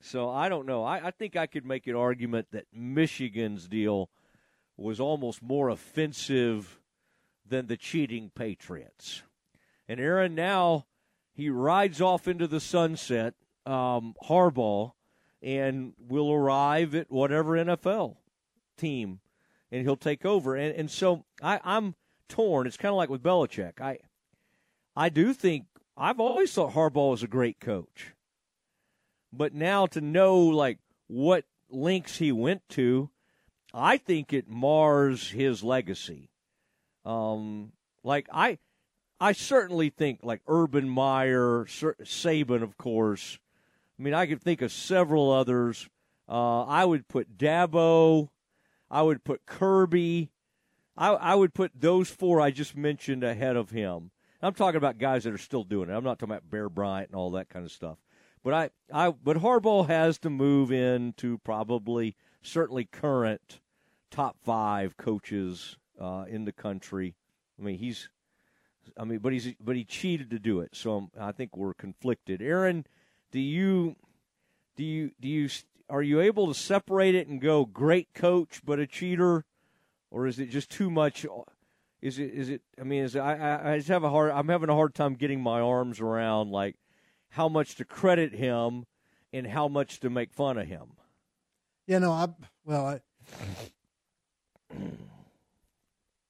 So 0.00 0.30
I 0.30 0.48
don't 0.48 0.66
know. 0.66 0.84
I, 0.84 1.08
I 1.08 1.10
think 1.10 1.36
I 1.36 1.46
could 1.46 1.66
make 1.66 1.86
an 1.86 1.96
argument 1.96 2.48
that 2.52 2.66
Michigan's 2.72 3.66
deal 3.66 4.08
was 4.76 5.00
almost 5.00 5.42
more 5.42 5.68
offensive 5.68 6.78
than 7.46 7.66
the 7.66 7.76
cheating 7.76 8.30
Patriots. 8.34 9.22
And 9.88 10.00
Aaron 10.00 10.34
now 10.34 10.86
he 11.32 11.50
rides 11.50 12.00
off 12.00 12.28
into 12.28 12.46
the 12.46 12.60
sunset, 12.60 13.34
um, 13.66 14.14
Harbaugh, 14.28 14.92
and 15.42 15.94
will 15.98 16.32
arrive 16.32 16.94
at 16.94 17.10
whatever 17.10 17.52
NFL 17.52 18.16
team, 18.76 19.20
and 19.70 19.82
he'll 19.82 19.96
take 19.96 20.24
over. 20.24 20.56
And 20.56 20.74
and 20.74 20.90
so 20.90 21.24
I, 21.42 21.60
I'm 21.64 21.94
torn. 22.28 22.66
It's 22.66 22.76
kind 22.76 22.92
of 22.92 22.96
like 22.96 23.10
with 23.10 23.22
Belichick. 23.22 23.80
I 23.80 23.98
I 24.96 25.08
do 25.08 25.32
think 25.32 25.66
I've 25.96 26.20
always 26.20 26.52
thought 26.52 26.72
Harbaugh 26.72 27.10
was 27.10 27.22
a 27.22 27.28
great 27.28 27.60
coach, 27.60 28.14
but 29.32 29.54
now 29.54 29.86
to 29.86 30.00
know 30.00 30.38
like 30.38 30.78
what 31.06 31.44
links 31.70 32.18
he 32.18 32.32
went 32.32 32.68
to 32.70 33.10
I 33.72 33.98
think 33.98 34.32
it 34.32 34.48
mars 34.48 35.30
his 35.30 35.62
legacy. 35.62 36.30
Um, 37.04 37.72
like 38.02 38.28
I, 38.32 38.58
I 39.20 39.32
certainly 39.32 39.90
think 39.90 40.20
like 40.22 40.42
Urban 40.48 40.88
Meyer, 40.88 41.66
Saban, 41.66 42.62
of 42.62 42.76
course. 42.76 43.38
I 44.00 44.02
mean, 44.02 44.14
I 44.14 44.24
could 44.24 44.40
think 44.40 44.62
of 44.62 44.72
several 44.72 45.30
others. 45.30 45.86
Uh, 46.26 46.62
I 46.62 46.86
would 46.86 47.06
put 47.06 47.36
Dabo. 47.36 48.30
I 48.90 49.02
would 49.02 49.24
put 49.24 49.44
Kirby. 49.44 50.30
I, 50.96 51.10
I 51.10 51.34
would 51.34 51.52
put 51.52 51.72
those 51.78 52.08
four 52.08 52.40
I 52.40 52.50
just 52.50 52.74
mentioned 52.74 53.22
ahead 53.22 53.56
of 53.56 53.68
him. 53.70 54.10
I'm 54.40 54.54
talking 54.54 54.78
about 54.78 54.96
guys 54.96 55.24
that 55.24 55.34
are 55.34 55.38
still 55.38 55.64
doing 55.64 55.90
it. 55.90 55.92
I'm 55.92 56.02
not 56.02 56.18
talking 56.18 56.32
about 56.32 56.48
Bear 56.48 56.70
Bryant 56.70 57.10
and 57.10 57.16
all 57.16 57.32
that 57.32 57.50
kind 57.50 57.62
of 57.62 57.70
stuff. 57.70 57.98
But 58.42 58.54
I, 58.54 58.70
I, 58.90 59.10
but 59.10 59.36
Harbaugh 59.36 59.86
has 59.86 60.18
to 60.20 60.30
move 60.30 60.72
into 60.72 61.36
probably 61.44 62.16
certainly 62.40 62.86
current 62.86 63.60
top 64.10 64.38
five 64.42 64.96
coaches 64.96 65.76
uh, 66.00 66.24
in 66.26 66.46
the 66.46 66.52
country. 66.52 67.16
I 67.58 67.64
mean, 67.64 67.76
he's, 67.76 68.08
I 68.96 69.04
mean, 69.04 69.18
but 69.18 69.34
he's, 69.34 69.52
but 69.62 69.76
he 69.76 69.84
cheated 69.84 70.30
to 70.30 70.38
do 70.38 70.60
it. 70.60 70.70
So 70.72 70.96
I'm, 70.96 71.10
I 71.20 71.32
think 71.32 71.54
we're 71.54 71.74
conflicted. 71.74 72.40
Aaron, 72.40 72.86
do 73.30 73.40
you, 73.40 73.96
do 74.76 74.84
you, 74.84 75.10
do 75.20 75.28
you, 75.28 75.48
are 75.88 76.02
you 76.02 76.20
able 76.20 76.46
to 76.46 76.54
separate 76.54 77.14
it 77.14 77.28
and 77.28 77.40
go 77.40 77.64
great 77.64 78.14
coach 78.14 78.60
but 78.64 78.78
a 78.78 78.86
cheater, 78.86 79.44
or 80.10 80.26
is 80.26 80.38
it 80.38 80.50
just 80.50 80.70
too 80.70 80.90
much? 80.90 81.26
Is 82.00 82.18
it, 82.18 82.32
is 82.32 82.48
it? 82.48 82.62
I 82.80 82.84
mean, 82.84 83.04
is 83.04 83.16
it, 83.16 83.20
I, 83.20 83.72
I 83.72 83.76
just 83.76 83.88
have 83.88 84.04
a 84.04 84.10
hard. 84.10 84.30
I'm 84.30 84.48
having 84.48 84.70
a 84.70 84.74
hard 84.74 84.94
time 84.94 85.14
getting 85.14 85.40
my 85.40 85.60
arms 85.60 86.00
around 86.00 86.50
like 86.50 86.76
how 87.30 87.48
much 87.48 87.76
to 87.76 87.84
credit 87.84 88.34
him 88.34 88.86
and 89.32 89.46
how 89.46 89.68
much 89.68 90.00
to 90.00 90.10
make 90.10 90.32
fun 90.32 90.58
of 90.58 90.66
him. 90.66 90.92
Yeah, 91.86 91.98
no, 91.98 92.12
I 92.12 92.28
well, 92.64 92.86
I, 92.86 93.00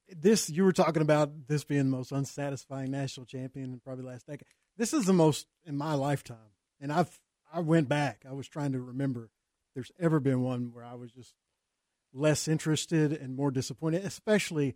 this 0.08 0.50
you 0.50 0.64
were 0.64 0.72
talking 0.72 1.02
about 1.02 1.48
this 1.48 1.64
being 1.64 1.90
the 1.90 1.96
most 1.96 2.12
unsatisfying 2.12 2.90
national 2.90 3.26
champion 3.26 3.72
in 3.72 3.80
probably 3.80 4.04
last 4.04 4.26
decade. 4.26 4.48
This 4.76 4.92
is 4.92 5.04
the 5.04 5.12
most 5.12 5.46
in 5.64 5.76
my 5.76 5.94
lifetime, 5.94 6.38
and 6.80 6.92
I've 6.92 7.18
I 7.52 7.60
went 7.60 7.88
back. 7.88 8.24
I 8.28 8.32
was 8.32 8.48
trying 8.48 8.72
to 8.72 8.80
remember. 8.80 9.30
There's 9.74 9.92
ever 9.98 10.20
been 10.20 10.42
one 10.42 10.72
where 10.72 10.84
I 10.84 10.94
was 10.94 11.12
just 11.12 11.34
less 12.12 12.48
interested 12.48 13.12
and 13.12 13.36
more 13.36 13.50
disappointed. 13.50 14.04
Especially, 14.04 14.74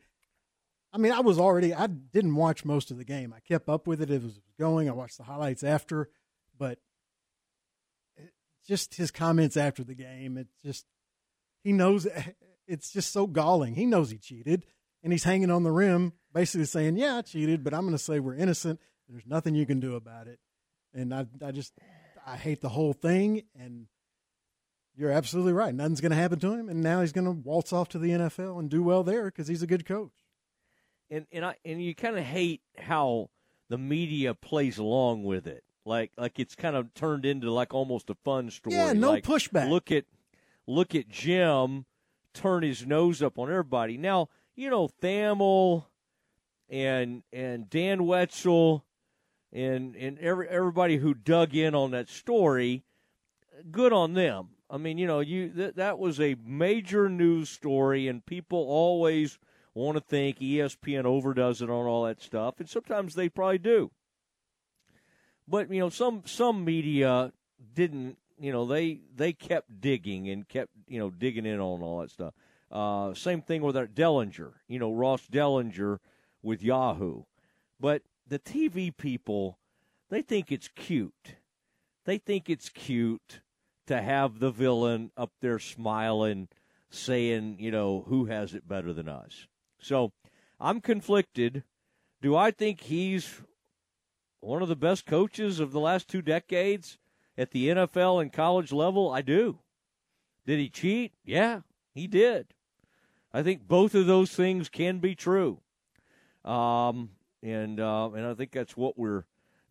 I 0.93 0.99
mean, 0.99 1.13
I 1.13 1.21
was 1.21 1.39
already 1.39 1.75
I 1.75 1.87
didn't 1.87 2.37
watch 2.37 2.65
most 2.65 2.91
of 2.91 2.99
the 2.99 3.05
game. 3.05 3.35
I 3.37 3.41
kept 3.41 3.69
up 3.69 3.87
with 3.87 4.01
it 4.01 4.11
as 4.11 4.23
it 4.23 4.27
was 4.27 4.41
going. 4.59 4.89
I 4.89 4.93
watched 4.93 5.19
the 5.19 5.25
highlights 5.25 5.65
after, 5.65 6.09
but 6.59 6.79
just 8.67 8.95
his 8.95 9.11
comments 9.11 9.57
after 9.57 9.85
the 9.85 9.95
game. 9.95 10.37
It 10.39 10.49
just 10.65 10.87
he 11.63 11.73
knows 11.73 12.07
it's 12.67 12.93
just 12.93 13.13
so 13.13 13.27
galling. 13.27 13.75
He 13.75 13.87
knows 13.87 14.11
he 14.11 14.19
cheated, 14.19 14.65
and 15.03 15.13
he's 15.13 15.25
hanging 15.25 15.51
on 15.51 15.63
the 15.63 15.73
rim, 15.73 16.13
basically 16.33 16.67
saying, 16.67 16.97
"Yeah, 16.97 17.17
I 17.17 17.23
cheated, 17.23 17.65
but 17.65 17.75
I'm 17.75 17.83
going 17.83 17.93
to 17.93 17.99
say 17.99 18.21
we're 18.21 18.35
innocent. 18.35 18.81
There's 19.09 19.27
nothing 19.27 19.55
you 19.55 19.67
can 19.67 19.81
do 19.81 19.97
about 19.97 20.27
it." 20.29 20.39
And 20.95 21.15
I, 21.15 21.27
I 21.45 21.51
just, 21.51 21.75
I 22.27 22.37
hate 22.37 22.61
the 22.61 22.69
whole 22.69 22.93
thing. 22.93 23.43
And 23.59 23.87
you're 24.97 25.11
absolutely 25.11 25.53
right. 25.53 25.75
Nothing's 25.75 26.01
going 26.01 26.11
to 26.11 26.17
happen 26.17 26.39
to 26.41 26.53
him, 26.53 26.69
and 26.69 26.83
now 26.83 27.01
he's 27.01 27.13
going 27.13 27.25
to 27.25 27.33
waltz 27.33 27.73
off 27.73 27.89
to 27.91 27.99
the 27.99 28.11
NFL 28.11 28.59
and 28.59 28.71
do 28.71 28.83
well 28.83 29.03
there 29.03 29.25
because 29.25 29.49
he's 29.49 29.63
a 29.63 29.67
good 29.67 29.85
coach. 29.85 30.13
And 31.11 31.27
and 31.33 31.45
I 31.45 31.57
and 31.65 31.83
you 31.83 31.95
kind 31.95 32.17
of 32.17 32.25
hate 32.25 32.63
how 32.79 33.29
the 33.69 33.77
media 33.77 34.35
plays 34.35 34.79
along 34.79 35.25
with 35.25 35.47
it. 35.47 35.63
Like 35.85 36.13
like 36.17 36.39
it's 36.39 36.55
kind 36.55 36.77
of 36.77 36.95
turned 36.95 37.27
into 37.27 37.51
like 37.51 37.75
almost 37.75 38.09
a 38.09 38.15
fun 38.25 38.51
story. 38.51 38.77
Yeah, 38.77 38.95
no 38.95 39.11
like, 39.11 39.25
pushback. 39.25 39.69
Look 39.69 39.93
at 39.93 40.07
look 40.67 40.95
at 40.95 41.09
Jim 41.09 41.85
turn 42.35 42.63
his 42.63 42.87
nose 42.87 43.23
up 43.23 43.39
on 43.39 43.51
everybody. 43.51 43.97
Now, 43.97 44.29
you 44.57 44.69
know, 44.71 44.89
Thamel 45.01 45.85
and 46.69 47.23
and 47.33 47.71
Dan 47.71 48.07
Wetzel 48.07 48.85
and 49.55 49.95
and 49.95 50.19
every, 50.19 50.49
everybody 50.49 50.97
who 50.97 51.15
dug 51.15 51.55
in 51.55 51.75
on 51.75 51.93
that 51.93 52.09
story, 52.09 52.83
good 53.71 53.93
on 53.93 54.15
them. 54.15 54.49
I 54.69 54.77
mean, 54.77 54.99
you 54.99 55.07
know, 55.07 55.21
you 55.21 55.49
th- 55.49 55.75
that 55.77 55.99
was 55.99 56.21
a 56.21 56.37
major 56.45 57.09
news 57.09 57.49
story, 57.49 58.09
and 58.09 58.27
people 58.27 58.59
always 58.59 59.39
want 59.73 59.97
to 59.97 60.01
think 60.03 60.41
ESPN 60.41 61.05
overdoes 61.05 61.63
it 61.63 61.71
on 61.71 61.87
all 61.87 62.05
that 62.05 62.21
stuff, 62.21 62.57
and 62.59 62.69
sometimes 62.69 63.15
they 63.15 63.29
probably 63.29 63.59
do. 63.59 63.91
But 65.47 65.71
you 65.71 65.79
know, 65.81 65.91
some 65.91 66.23
some 66.27 66.65
media 66.65 67.33
didn't 67.75 68.19
you 68.41 68.53
know 68.53 68.67
they 68.67 69.01
they 69.15 69.33
kept 69.33 69.81
digging 69.81 70.29
and 70.29 70.49
kept 70.49 70.73
you 70.89 70.99
know 70.99 71.11
digging 71.11 71.47
in 71.47 71.61
on 71.61 71.83
all 71.83 72.01
that 72.01 72.11
stuff. 72.11 72.35
Uh, 72.73 73.15
same 73.15 73.41
thing 73.41 73.63
with 73.63 73.77
our 73.77 73.87
Dellenger, 73.87 74.55
you 74.67 74.81
know 74.81 74.93
Ross 74.93 75.27
Dellenger 75.31 75.99
with 76.43 76.63
Yahoo. 76.63 77.23
But 77.79 78.03
the 78.27 78.39
TV 78.39 78.97
people, 78.97 79.59
they 80.11 80.23
think 80.23 80.51
it's 80.51 80.69
cute. 80.69 81.37
They 82.05 82.19
think 82.19 82.49
it's 82.49 82.69
cute 82.69 83.41
to 83.87 84.01
have 84.01 84.39
the 84.39 84.51
villain 84.51 85.11
up 85.17 85.33
there 85.41 85.59
smiling, 85.59 86.49
saying, 86.91 87.57
you 87.59 87.71
know, 87.71 88.05
who 88.09 88.27
has 88.27 88.55
it 88.55 88.69
better 88.69 88.93
than 88.93 89.09
us. 89.09 89.47
So 89.79 90.13
I'm 90.61 90.81
conflicted. 90.81 91.65
Do 92.23 92.37
I 92.37 92.51
think 92.51 92.83
he's 92.83 93.43
one 94.41 94.63
of 94.63 94.69
the 94.69 94.77
best 94.77 95.07
coaches 95.07 95.61
of 95.61 95.73
the 95.73 95.81
last 95.81 96.09
two 96.09 96.23
decades 96.23 96.99
at 97.37 97.51
the 97.51 97.69
NFL 97.69 98.23
and 98.23 98.33
college 98.33 98.73
level? 98.73 99.11
I 99.11 99.23
do. 99.23 99.59
Did 100.47 100.59
he 100.59 100.69
cheat? 100.69 101.13
Yeah, 101.25 101.61
he 101.95 102.07
did. 102.07 102.49
I 103.33 103.43
think 103.43 103.67
both 103.67 103.95
of 103.95 104.07
those 104.07 104.31
things 104.31 104.69
can 104.69 104.99
be 104.99 105.15
true. 105.15 105.61
Um, 106.45 107.11
and 107.45 107.79
uh, 107.79 108.11
and 108.13 108.27
I 108.27 108.35
think 108.35 108.51
that's 108.51 108.77
what 108.77 108.99
we're 108.99 109.25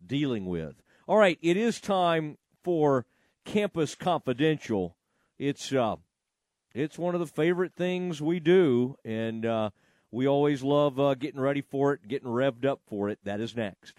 dealing 0.06 0.46
with. 0.46 0.76
All 1.08 1.18
right, 1.18 1.40
it 1.42 1.58
is 1.58 1.82
time 1.82 2.38
for 2.64 3.06
Campus 3.44 3.96
Confidential. 3.96 4.96
It's 5.40 5.74
uh, 5.74 5.98
it's 6.74 6.98
one 6.98 7.16
of 7.16 7.20
the 7.20 7.28
favorite 7.28 7.74
things 7.76 8.22
we 8.22 8.40
do, 8.40 8.96
and 9.04 9.46
uh, 9.46 9.70
we 10.12 10.28
always 10.28 10.64
love 10.64 11.00
uh, 11.00 11.16
getting 11.16 11.42
ready 11.42 11.62
for 11.62 11.94
it, 11.94 12.08
getting 12.08 12.30
revved 12.30 12.66
up 12.66 12.82
for 12.88 13.10
it. 13.10 13.20
That 13.24 13.42
is 13.42 13.56
next. 13.56 13.96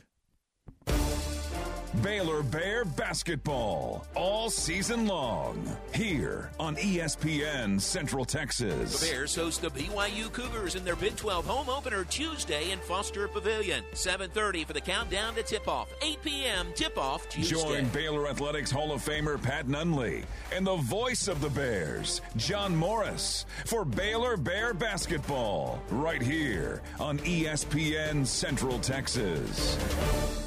Baylor 2.04 2.42
Bear 2.42 2.84
basketball 2.84 4.06
all 4.14 4.50
season 4.50 5.06
long 5.06 5.66
here 5.94 6.50
on 6.60 6.76
ESPN 6.76 7.80
Central 7.80 8.26
Texas. 8.26 9.00
The 9.00 9.06
Bears 9.06 9.34
host 9.34 9.62
the 9.62 9.70
BYU 9.70 10.30
Cougars 10.30 10.74
in 10.74 10.84
their 10.84 10.96
Big 10.96 11.16
12 11.16 11.46
home 11.46 11.70
opener 11.70 12.04
Tuesday 12.04 12.72
in 12.72 12.78
Foster 12.80 13.26
Pavilion. 13.26 13.82
7:30 13.94 14.66
for 14.66 14.74
the 14.74 14.82
countdown 14.82 15.34
to 15.36 15.42
tip-off. 15.42 15.88
8 16.02 16.22
p.m. 16.22 16.66
tip-off 16.74 17.26
Tuesday. 17.30 17.56
Join 17.56 17.86
Baylor 17.88 18.28
Athletics 18.28 18.70
Hall 18.70 18.92
of 18.92 19.02
Famer 19.02 19.42
Pat 19.42 19.66
Nunley 19.66 20.24
and 20.52 20.66
the 20.66 20.76
voice 20.76 21.26
of 21.26 21.40
the 21.40 21.48
Bears, 21.48 22.20
John 22.36 22.76
Morris, 22.76 23.46
for 23.64 23.86
Baylor 23.86 24.36
Bear 24.36 24.74
basketball 24.74 25.80
right 25.90 26.20
here 26.20 26.82
on 27.00 27.18
ESPN 27.20 28.26
Central 28.26 28.78
Texas. 28.78 30.43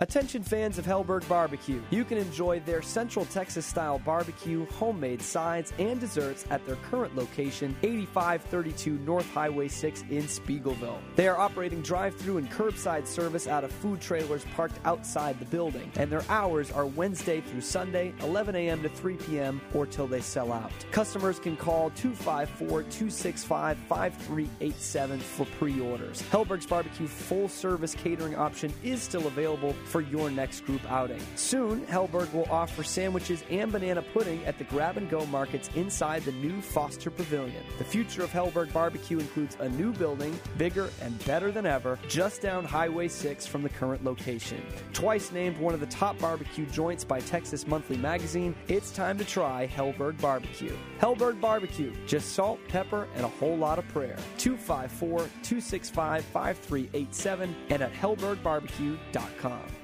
Attention 0.00 0.44
fans 0.44 0.78
of 0.78 0.86
Helberg 0.86 1.28
Barbecue. 1.28 1.82
You 1.90 2.04
can 2.04 2.18
enjoy 2.18 2.60
their 2.60 2.82
Central 2.82 3.24
Texas 3.24 3.66
style 3.66 3.98
barbecue, 3.98 4.64
homemade 4.66 5.20
sides, 5.20 5.72
and 5.80 5.98
desserts 5.98 6.44
at 6.50 6.64
their 6.66 6.76
current 6.88 7.16
location, 7.16 7.74
8532 7.82 8.92
North 8.98 9.28
Highway 9.34 9.66
6 9.66 10.02
in 10.02 10.22
Speegleville. 10.22 10.98
They 11.16 11.26
are 11.26 11.36
operating 11.36 11.82
drive 11.82 12.14
through 12.14 12.36
and 12.36 12.48
curbside 12.48 13.08
service 13.08 13.48
out 13.48 13.64
of 13.64 13.72
food 13.72 14.00
trailers 14.00 14.44
parked 14.54 14.78
outside 14.84 15.36
the 15.40 15.46
building, 15.46 15.90
and 15.96 16.08
their 16.08 16.24
hours 16.28 16.70
are 16.70 16.86
Wednesday 16.86 17.40
through 17.40 17.62
Sunday, 17.62 18.14
11 18.20 18.54
a.m. 18.54 18.80
to 18.84 18.88
3 18.88 19.16
p.m., 19.16 19.60
or 19.74 19.84
till 19.84 20.06
they 20.06 20.20
sell 20.20 20.52
out. 20.52 20.70
Customers 20.92 21.40
can 21.40 21.56
call 21.56 21.90
254 21.96 22.84
265 22.84 23.76
5387 23.76 25.18
for 25.18 25.44
pre 25.58 25.80
orders. 25.80 26.22
Helberg's 26.30 26.66
Barbecue 26.66 27.08
full 27.08 27.48
service 27.48 27.96
catering 27.96 28.36
option 28.36 28.72
is 28.84 29.02
still 29.02 29.26
available 29.26 29.74
for 29.88 30.00
your 30.00 30.30
next 30.30 30.60
group 30.66 30.80
outing. 30.90 31.20
Soon, 31.34 31.84
Helberg 31.86 32.32
will 32.32 32.46
offer 32.50 32.82
sandwiches 32.82 33.42
and 33.50 33.72
banana 33.72 34.02
pudding 34.02 34.44
at 34.44 34.58
the 34.58 34.64
grab 34.64 34.96
and 34.96 35.08
go 35.08 35.24
markets 35.26 35.70
inside 35.74 36.22
the 36.22 36.32
new 36.32 36.60
Foster 36.60 37.10
Pavilion. 37.10 37.64
The 37.78 37.84
future 37.84 38.22
of 38.22 38.30
Helberg 38.30 38.72
Barbecue 38.72 39.18
includes 39.18 39.56
a 39.60 39.68
new 39.68 39.92
building, 39.92 40.38
bigger 40.56 40.90
and 41.00 41.24
better 41.24 41.50
than 41.50 41.66
ever, 41.66 41.98
just 42.08 42.42
down 42.42 42.64
Highway 42.64 43.08
6 43.08 43.46
from 43.46 43.62
the 43.62 43.68
current 43.68 44.04
location. 44.04 44.62
Twice 44.92 45.32
named 45.32 45.56
one 45.58 45.74
of 45.74 45.80
the 45.80 45.86
top 45.86 46.18
barbecue 46.18 46.66
joints 46.66 47.04
by 47.04 47.20
Texas 47.20 47.66
Monthly 47.66 47.96
Magazine, 47.96 48.54
it's 48.68 48.90
time 48.90 49.18
to 49.18 49.24
try 49.24 49.66
Helberg 49.66 50.20
Barbecue. 50.20 50.76
Helberg 51.00 51.40
Barbecue, 51.40 51.92
just 52.06 52.34
salt, 52.34 52.60
pepper, 52.68 53.08
and 53.14 53.24
a 53.24 53.28
whole 53.28 53.56
lot 53.56 53.78
of 53.78 53.88
prayer. 53.88 54.16
254 54.38 55.18
265 55.42 56.24
5387 56.24 57.56
and 57.70 57.82
at 57.82 57.92
helbergbarbecue.com. 57.92 59.77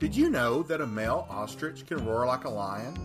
Did 0.00 0.16
you 0.16 0.30
know 0.30 0.62
that 0.62 0.80
a 0.80 0.86
male 0.86 1.26
ostrich 1.28 1.84
can 1.84 2.06
roar 2.06 2.24
like 2.24 2.44
a 2.44 2.48
lion? 2.48 2.96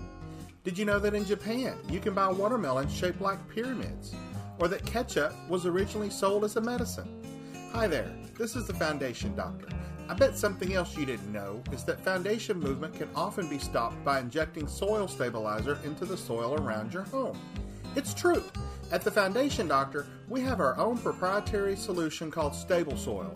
Did 0.64 0.78
you 0.78 0.86
know 0.86 0.98
that 1.00 1.14
in 1.14 1.26
Japan 1.26 1.78
you 1.90 2.00
can 2.00 2.14
buy 2.14 2.32
watermelons 2.32 2.96
shaped 2.96 3.20
like 3.20 3.50
pyramids? 3.50 4.16
Or 4.60 4.70
that 4.70 4.86
ketchup 4.86 5.34
was 5.50 5.66
originally 5.66 6.10
sold 6.10 6.46
as 6.46 6.56
a 6.56 6.62
medicine? 6.62 7.22
Hi 7.74 7.86
there, 7.86 8.16
this 8.38 8.56
is 8.56 8.66
the 8.66 8.74
Foundation 8.74 9.36
Doctor. 9.36 9.68
I 10.08 10.14
bet 10.14 10.38
something 10.38 10.72
else 10.72 10.96
you 10.96 11.06
didn't 11.06 11.34
know 11.34 11.62
is 11.74 11.84
that 11.84 12.00
foundation 12.00 12.62
movement 12.62 12.94
can 12.94 13.10
often 13.14 13.50
be 13.50 13.60
stopped 13.60 14.02
by 14.06 14.22
injecting 14.22 14.66
soil 14.66 15.10
stabilizer 15.10 15.78
into 15.84 16.06
the 16.06 16.16
soil 16.16 16.54
around 16.62 16.94
your 16.94 17.04
home. 17.04 17.38
It's 17.98 18.14
true. 18.14 18.42
At 18.94 19.02
the 19.02 19.12
Foundation 19.12 19.68
Doctor, 19.68 20.08
we 20.30 20.40
have 20.44 20.62
our 20.62 20.78
own 20.78 20.98
proprietary 20.98 21.76
solution 21.76 22.32
called 22.32 22.56
Stable 22.56 22.96
Soil. 22.96 23.36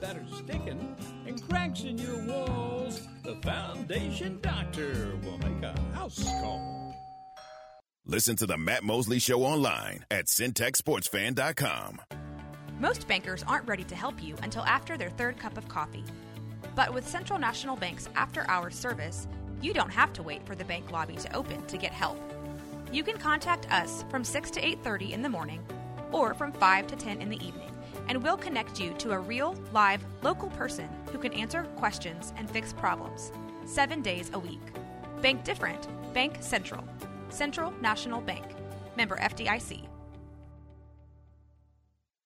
that 0.00 0.16
are 0.16 0.26
sticking 0.36 0.96
and 1.26 1.48
cracks 1.48 1.82
in 1.82 1.98
your 1.98 2.18
walls, 2.24 3.06
the 3.22 3.36
Foundation 3.36 4.38
Doctor 4.40 5.18
will 5.22 5.38
make 5.38 5.62
a 5.62 5.78
house 5.94 6.22
call. 6.24 6.94
Listen 8.06 8.34
to 8.36 8.46
the 8.46 8.56
Matt 8.56 8.82
Mosley 8.82 9.18
Show 9.18 9.42
online 9.42 10.04
at 10.10 10.26
centexsportsfan.com. 10.26 12.00
Most 12.80 13.06
bankers 13.06 13.44
aren't 13.46 13.68
ready 13.68 13.84
to 13.84 13.94
help 13.94 14.22
you 14.22 14.36
until 14.42 14.62
after 14.62 14.96
their 14.96 15.10
third 15.10 15.38
cup 15.38 15.58
of 15.58 15.68
coffee. 15.68 16.04
But 16.74 16.94
with 16.94 17.06
Central 17.06 17.38
National 17.38 17.76
Bank's 17.76 18.08
after 18.16 18.48
hours 18.48 18.74
service, 18.74 19.28
you 19.60 19.74
don't 19.74 19.90
have 19.90 20.12
to 20.14 20.22
wait 20.22 20.46
for 20.46 20.54
the 20.54 20.64
bank 20.64 20.90
lobby 20.90 21.16
to 21.16 21.36
open 21.36 21.64
to 21.66 21.76
get 21.76 21.92
help. 21.92 22.18
You 22.90 23.04
can 23.04 23.18
contact 23.18 23.70
us 23.70 24.04
from 24.08 24.24
6 24.24 24.50
to 24.52 24.60
8:30 24.60 25.12
in 25.12 25.22
the 25.22 25.28
morning 25.28 25.62
or 26.10 26.32
from 26.34 26.52
5 26.52 26.86
to 26.86 26.96
10 26.96 27.20
in 27.20 27.28
the 27.28 27.36
evening, 27.46 27.69
and 28.10 28.20
we'll 28.24 28.36
connect 28.36 28.80
you 28.80 28.92
to 28.94 29.12
a 29.12 29.18
real, 29.20 29.54
live, 29.72 30.04
local 30.20 30.50
person 30.50 30.88
who 31.12 31.18
can 31.18 31.32
answer 31.32 31.62
questions 31.76 32.32
and 32.36 32.50
fix 32.50 32.72
problems. 32.72 33.30
7 33.66 34.02
days 34.02 34.32
a 34.34 34.38
week. 34.38 34.60
Bank 35.22 35.44
different. 35.44 35.86
Bank 36.12 36.38
Central. 36.40 36.82
Central 37.28 37.72
National 37.80 38.20
Bank. 38.20 38.44
Member 38.96 39.16
FDIC. 39.16 39.89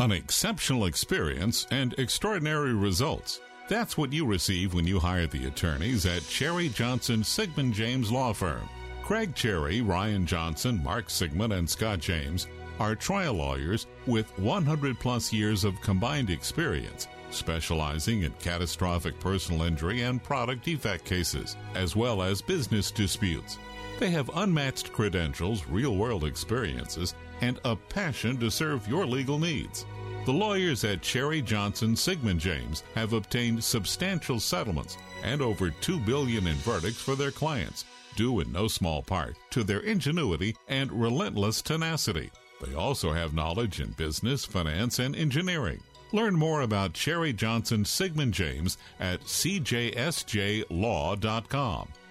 An 0.00 0.12
exceptional 0.12 0.84
experience 0.86 1.66
and 1.72 1.92
extraordinary 1.98 2.72
results. 2.72 3.40
That's 3.68 3.98
what 3.98 4.12
you 4.12 4.26
receive 4.26 4.72
when 4.72 4.86
you 4.86 5.00
hire 5.00 5.26
the 5.26 5.46
attorneys 5.46 6.06
at 6.06 6.24
Cherry 6.28 6.68
Johnson 6.68 7.24
Siegmund 7.24 7.74
James 7.74 8.12
Law 8.12 8.32
Firm. 8.32 8.68
Craig 9.02 9.34
Cherry, 9.34 9.80
Ryan 9.80 10.24
Johnson, 10.24 10.80
Mark 10.84 11.10
Siegmund, 11.10 11.52
and 11.52 11.68
Scott 11.68 11.98
James 11.98 12.46
are 12.78 12.94
trial 12.94 13.34
lawyers 13.34 13.88
with 14.06 14.30
100 14.38 15.00
plus 15.00 15.32
years 15.32 15.64
of 15.64 15.80
combined 15.80 16.30
experience, 16.30 17.08
specializing 17.30 18.22
in 18.22 18.32
catastrophic 18.38 19.18
personal 19.18 19.62
injury 19.62 20.02
and 20.02 20.22
product 20.22 20.64
defect 20.64 21.06
cases, 21.06 21.56
as 21.74 21.96
well 21.96 22.22
as 22.22 22.40
business 22.40 22.92
disputes. 22.92 23.58
They 23.98 24.10
have 24.10 24.30
unmatched 24.36 24.92
credentials, 24.92 25.66
real 25.66 25.96
world 25.96 26.22
experiences, 26.22 27.16
and 27.40 27.60
a 27.64 27.76
passion 27.76 28.38
to 28.38 28.50
serve 28.50 28.88
your 28.88 29.06
legal 29.06 29.38
needs. 29.38 29.86
The 30.24 30.32
lawyers 30.32 30.84
at 30.84 31.00
Cherry 31.00 31.40
Johnson 31.40 31.96
Siegmund 31.96 32.40
James 32.40 32.82
have 32.94 33.14
obtained 33.14 33.64
substantial 33.64 34.38
settlements 34.38 34.98
and 35.22 35.40
over 35.40 35.70
2 35.70 35.98
billion 36.00 36.46
in 36.46 36.56
verdicts 36.56 37.00
for 37.00 37.16
their 37.16 37.30
clients, 37.30 37.84
due 38.14 38.40
in 38.40 38.52
no 38.52 38.68
small 38.68 39.02
part 39.02 39.36
to 39.50 39.64
their 39.64 39.80
ingenuity 39.80 40.54
and 40.68 40.92
relentless 40.92 41.62
tenacity. 41.62 42.30
They 42.60 42.74
also 42.74 43.12
have 43.12 43.32
knowledge 43.34 43.80
in 43.80 43.92
business, 43.92 44.44
finance, 44.44 44.98
and 44.98 45.16
engineering. 45.16 45.80
Learn 46.12 46.34
more 46.34 46.62
about 46.62 46.92
Cherry 46.94 47.32
Johnson 47.32 47.84
Siegmund 47.84 48.34
James 48.34 48.78
at 48.98 49.20
cjsjlaw.com. 49.22 50.68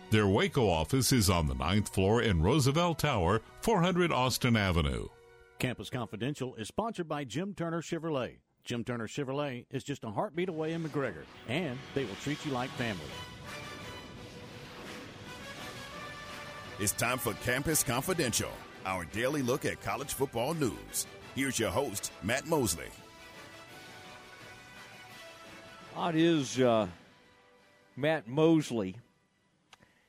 Their 0.10 0.28
Waco 0.28 0.70
office 0.70 1.12
is 1.12 1.30
on 1.30 1.48
the 1.48 1.56
ninth 1.56 1.94
floor 1.94 2.22
in 2.22 2.42
Roosevelt 2.42 3.00
Tower, 3.00 3.42
400 3.62 4.12
Austin 4.12 4.56
Avenue. 4.56 5.10
Campus 5.60 5.90
Confidential 5.90 6.54
is 6.56 6.68
sponsored 6.68 7.08
by 7.08 7.24
Jim 7.24 7.56
Turner 7.56 7.82
Chevrolet. 7.82 8.38
Jim 8.64 8.84
Turner 8.84 9.08
Chevrolet 9.08 9.66
is 9.72 9.84
just 9.84 10.04
a 10.04 10.10
heartbeat 10.12 10.50
away 10.50 10.74
in 10.74 10.84
McGregor, 10.84 11.24
and 11.48 11.80
they 11.96 12.06
will 12.06 12.16
treat 12.22 12.46
you 12.46 12.52
like 12.52 12.70
family. 12.72 13.02
It's 16.80 16.92
time 16.92 17.18
for 17.18 17.34
Campus 17.36 17.82
Confidential, 17.82 18.52
our 18.86 19.06
daily 19.06 19.42
look 19.42 19.66
at 19.66 19.82
college 19.82 20.14
football 20.14 20.54
news. 20.54 21.08
Here's 21.34 21.58
your 21.58 21.72
host, 21.72 22.12
Matt 22.22 22.46
Mosley. 22.46 22.90
It 25.98 26.16
is 26.16 26.60
uh, 26.60 26.86
Matt 27.96 28.28
Mosley. 28.28 28.98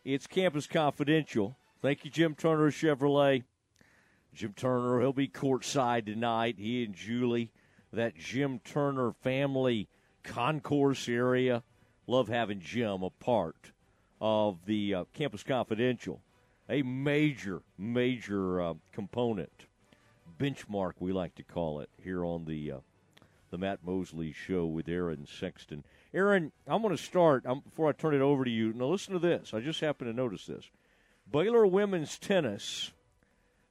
It's 0.05 0.27
Campus 0.27 0.67
Confidential. 0.67 1.57
Thank 1.81 2.05
you, 2.05 2.11
Jim 2.11 2.35
Turner 2.35 2.71
Chevrolet. 2.71 3.45
Jim 4.35 4.53
Turner, 4.55 5.01
he'll 5.01 5.13
be 5.13 5.29
courtside 5.29 6.07
tonight. 6.07 6.57
He 6.59 6.85
and 6.85 6.95
Julie, 6.95 7.51
that 7.93 8.17
Jim 8.17 8.61
Turner 8.61 9.13
family 9.13 9.89
concourse 10.23 11.09
area. 11.09 11.63
Love 12.07 12.29
having 12.29 12.61
Jim 12.61 13.03
a 13.03 13.11
part 13.11 13.73
of 14.21 14.65
the 14.67 14.95
uh, 14.95 15.05
Campus 15.13 15.43
Confidential. 15.43 16.21
A 16.71 16.83
major, 16.83 17.63
major 17.79 18.61
uh, 18.61 18.75
component, 18.93 19.67
benchmark, 20.39 20.93
we 21.01 21.13
like 21.13 21.35
to 21.37 21.43
call 21.43 21.81
it, 21.81 21.89
here 22.03 22.25
on 22.25 22.45
the 22.45 22.73
uh, 22.73 22.79
the 23.51 23.59
Matt 23.59 23.81
Mosley 23.83 24.33
Show 24.33 24.67
with 24.67 24.89
Aaron 24.89 25.27
Sexton. 25.27 25.85
Aaron, 26.13 26.53
I'm 26.67 26.83
going 26.83 26.97
to 26.97 27.03
start 27.03 27.47
um, 27.47 27.61
before 27.61 27.89
I 27.89 27.93
turn 27.93 28.15
it 28.15 28.21
over 28.21 28.45
to 28.45 28.51
you. 28.51 28.73
Now, 28.73 28.87
listen 28.87 29.15
to 29.15 29.19
this. 29.19 29.55
I 29.55 29.61
just 29.61 29.81
happened 29.81 30.11
to 30.11 30.17
notice 30.17 30.47
this. 30.47 30.71
Baylor 31.31 31.67
women's 31.67 32.19
tennis 32.19 32.93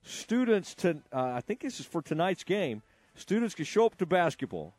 students 0.07 0.73
to 0.75 1.01
uh, 1.11 1.33
I 1.35 1.41
think 1.41 1.61
this 1.61 1.79
is 1.79 1.85
for 1.85 2.01
tonight's 2.01 2.43
game. 2.43 2.81
Students 3.15 3.55
can 3.55 3.65
show 3.65 3.85
up 3.85 3.97
to 3.97 4.05
basketball, 4.05 4.75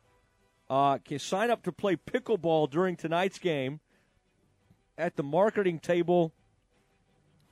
uh, 0.69 0.97
can 0.99 1.19
sign 1.19 1.51
up 1.51 1.63
to 1.63 1.71
play 1.71 1.95
pickleball 1.95 2.69
during 2.69 2.95
tonight's 2.95 3.39
game 3.39 3.79
at 4.97 5.15
the 5.15 5.23
marketing 5.23 5.79
table 5.79 6.33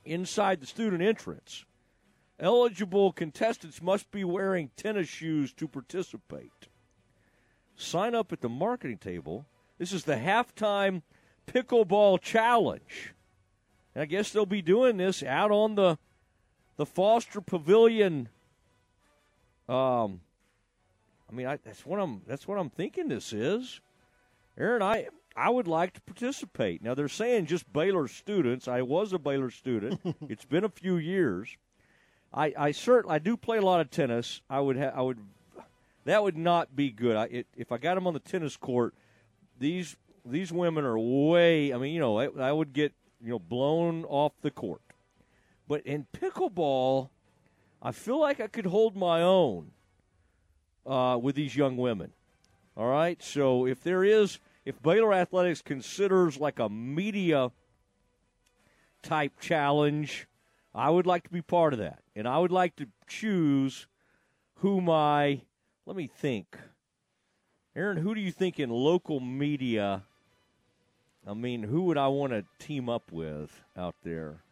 inside 0.04 0.60
the 0.60 0.66
student 0.66 1.02
entrance. 1.02 1.64
Eligible 2.40 3.12
contestants 3.12 3.82
must 3.82 4.10
be 4.10 4.24
wearing 4.24 4.70
tennis 4.76 5.08
shoes 5.08 5.52
to 5.54 5.66
participate. 5.66 6.68
Sign 7.74 8.14
up 8.14 8.32
at 8.32 8.40
the 8.40 8.48
marketing 8.48 8.98
table. 8.98 9.46
This 9.78 9.92
is 9.92 10.04
the 10.04 10.16
halftime 10.16 11.02
pickleball 11.46 12.20
challenge. 12.20 13.14
And 13.94 14.02
I 14.02 14.06
guess 14.06 14.30
they'll 14.30 14.46
be 14.46 14.62
doing 14.62 14.96
this 14.96 15.22
out 15.22 15.50
on 15.50 15.74
the 15.74 15.98
the 16.78 16.86
Foster 16.86 17.42
Pavilion. 17.42 18.30
Um, 19.68 20.20
I 21.28 21.34
mean, 21.34 21.46
I, 21.46 21.58
that's 21.62 21.84
what 21.84 22.00
I'm. 22.00 22.22
That's 22.26 22.48
what 22.48 22.58
I'm 22.58 22.70
thinking. 22.70 23.08
This 23.08 23.34
is, 23.34 23.82
Aaron. 24.56 24.80
I 24.80 25.08
I 25.36 25.50
would 25.50 25.68
like 25.68 25.92
to 25.94 26.00
participate. 26.00 26.82
Now 26.82 26.94
they're 26.94 27.08
saying 27.08 27.46
just 27.46 27.70
Baylor 27.70 28.08
students. 28.08 28.66
I 28.66 28.80
was 28.80 29.12
a 29.12 29.18
Baylor 29.18 29.50
student. 29.50 30.00
it's 30.28 30.46
been 30.46 30.64
a 30.64 30.70
few 30.70 30.96
years. 30.96 31.58
I 32.32 32.54
I 32.56 32.70
certainly 32.70 33.16
I 33.16 33.18
do 33.18 33.36
play 33.36 33.58
a 33.58 33.62
lot 33.62 33.80
of 33.80 33.90
tennis. 33.90 34.40
I 34.48 34.60
would 34.60 34.78
ha- 34.78 34.92
I 34.94 35.02
would 35.02 35.18
that 36.06 36.22
would 36.22 36.38
not 36.38 36.74
be 36.74 36.90
good. 36.90 37.16
I 37.16 37.24
it, 37.24 37.46
if 37.56 37.72
I 37.72 37.76
got 37.76 37.96
them 37.96 38.06
on 38.06 38.14
the 38.14 38.20
tennis 38.20 38.56
court, 38.56 38.94
these 39.58 39.96
these 40.24 40.52
women 40.52 40.84
are 40.84 40.98
way. 40.98 41.74
I 41.74 41.76
mean, 41.76 41.92
you 41.92 42.00
know, 42.00 42.18
I, 42.18 42.28
I 42.38 42.52
would 42.52 42.72
get 42.72 42.92
you 43.20 43.30
know 43.30 43.38
blown 43.38 44.04
off 44.04 44.32
the 44.40 44.50
court. 44.50 44.80
But 45.68 45.82
in 45.82 46.06
pickleball, 46.12 47.10
I 47.82 47.92
feel 47.92 48.18
like 48.18 48.40
I 48.40 48.46
could 48.46 48.66
hold 48.66 48.96
my 48.96 49.22
own 49.22 49.70
uh, 50.86 51.18
with 51.20 51.34
these 51.36 51.54
young 51.54 51.76
women. 51.76 52.12
All 52.76 52.88
right. 52.88 53.22
So 53.22 53.66
if 53.66 53.82
there 53.82 54.02
is, 54.02 54.38
if 54.64 54.80
Baylor 54.82 55.12
Athletics 55.12 55.60
considers 55.60 56.38
like 56.38 56.58
a 56.58 56.68
media 56.68 57.52
type 59.02 59.38
challenge, 59.40 60.26
I 60.74 60.90
would 60.90 61.06
like 61.06 61.24
to 61.24 61.30
be 61.30 61.42
part 61.42 61.74
of 61.74 61.78
that. 61.80 62.00
And 62.16 62.26
I 62.26 62.38
would 62.38 62.52
like 62.52 62.74
to 62.76 62.86
choose 63.06 63.86
who 64.56 64.80
my, 64.80 65.42
let 65.86 65.96
me 65.96 66.06
think. 66.06 66.56
Aaron, 67.76 67.98
who 67.98 68.14
do 68.14 68.20
you 68.20 68.32
think 68.32 68.58
in 68.58 68.70
local 68.70 69.20
media? 69.20 70.04
I 71.26 71.34
mean, 71.34 71.62
who 71.62 71.82
would 71.82 71.98
I 71.98 72.08
want 72.08 72.32
to 72.32 72.44
team 72.58 72.88
up 72.88 73.12
with 73.12 73.62
out 73.76 73.94
there? 74.02 74.42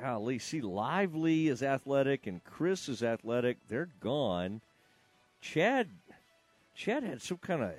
Golly, 0.00 0.38
see, 0.38 0.60
Lively 0.60 1.48
is 1.48 1.62
athletic 1.62 2.26
and 2.26 2.42
Chris 2.44 2.88
is 2.88 3.02
athletic. 3.02 3.58
They're 3.68 3.88
gone. 4.00 4.60
Chad, 5.40 5.88
Chad 6.74 7.02
had 7.02 7.22
some 7.22 7.38
kind 7.38 7.62
of 7.62 7.72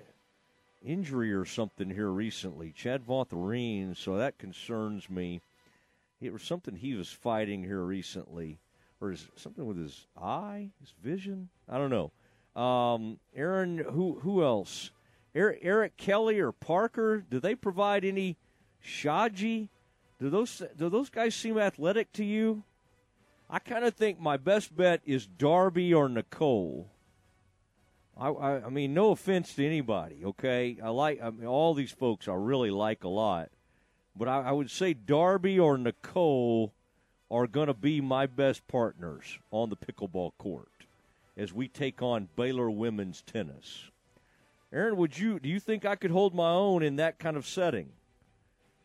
injury 0.84 1.34
or 1.34 1.46
something 1.46 1.90
here 1.90 2.10
recently. 2.10 2.72
Chad 2.72 3.06
Votharine, 3.06 3.96
so 3.96 4.18
that 4.18 4.38
concerns 4.38 5.10
me. 5.10 5.42
It 6.22 6.32
was 6.32 6.44
something 6.44 6.76
he 6.76 6.94
was 6.94 7.10
fighting 7.10 7.64
here 7.64 7.82
recently, 7.82 8.60
or 9.02 9.12
is 9.12 9.28
something 9.36 9.66
with 9.66 9.78
his 9.78 10.08
eye, 10.22 10.70
his 10.80 10.94
vision? 11.04 11.50
I 11.68 11.78
don't 11.78 11.90
know. 11.90 12.12
Um, 12.62 13.20
Aaron, 13.36 13.78
who 13.78 14.20
who 14.22 14.44
else? 14.44 14.92
Eric, 15.36 15.60
Eric 15.64 15.98
Kelly 15.98 16.40
or 16.40 16.52
Parker? 16.52 17.24
Do 17.30 17.40
they 17.40 17.56
provide 17.56 18.06
any 18.06 18.38
Shaji 18.86 19.70
do 20.24 20.30
those 20.30 20.64
do 20.78 20.88
those 20.88 21.10
guys 21.10 21.36
seem 21.36 21.58
athletic 21.58 22.14
to 22.14 22.24
you? 22.24 22.64
I 23.50 23.60
kind 23.60 23.84
of 23.84 23.94
think 23.94 24.22
my 24.22 24.38
best 24.38 24.74
bet 24.74 25.02
is 25.06 25.28
Darby 25.28 25.94
or 25.94 26.08
Nicole. 26.08 26.90
I, 28.18 28.30
I, 28.30 28.66
I, 28.66 28.70
mean, 28.70 28.94
no 28.94 29.12
offense 29.12 29.54
to 29.56 29.66
anybody, 29.66 30.24
okay? 30.24 30.78
I 30.82 30.90
like 30.90 31.22
I 31.22 31.30
mean, 31.30 31.46
all 31.46 31.74
these 31.74 31.92
folks. 31.92 32.30
I 32.30 32.36
really 32.36 32.72
like 32.72 33.04
a 33.04 33.10
lot, 33.10 33.50
but 34.16 34.30
I, 34.30 34.44
I 34.44 34.52
would 34.54 34.72
say 34.72 34.94
Darby 34.94 35.60
or 35.60 35.78
Nicole 35.78 36.74
are 37.30 37.46
going 37.46 37.68
to 37.68 37.74
be 37.74 38.00
my 38.00 38.26
best 38.26 38.66
partners 38.70 39.40
on 39.52 39.70
the 39.70 39.76
pickleball 39.76 40.32
court 40.38 40.86
as 41.36 41.52
we 41.52 41.68
take 41.68 42.02
on 42.02 42.30
Baylor 42.38 42.72
women's 42.72 43.22
tennis. 43.24 43.90
Aaron, 44.72 44.96
would 44.96 45.20
you 45.20 45.38
do 45.38 45.50
you 45.50 45.60
think 45.60 45.84
I 45.84 45.98
could 45.98 46.12
hold 46.12 46.34
my 46.34 46.52
own 46.52 46.82
in 46.82 46.96
that 46.96 47.20
kind 47.20 47.36
of 47.36 47.46
setting? 47.46 47.90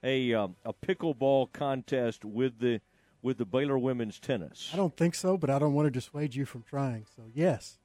A 0.02 0.34
um, 0.34 0.56
a 0.64 0.72
pickleball 0.72 1.52
contest 1.52 2.24
with 2.24 2.58
the 2.58 2.80
with 3.22 3.38
the 3.38 3.44
Baylor 3.44 3.78
women's 3.78 4.18
tennis? 4.18 4.70
I 4.72 4.76
don't 4.76 4.96
think 4.96 5.14
so, 5.14 5.36
but 5.36 5.50
I 5.50 5.58
don't 5.58 5.74
want 5.74 5.86
to 5.86 5.90
dissuade 5.90 6.34
you 6.34 6.44
from 6.44 6.62
trying. 6.62 7.06
So 7.16 7.24
yes. 7.34 7.78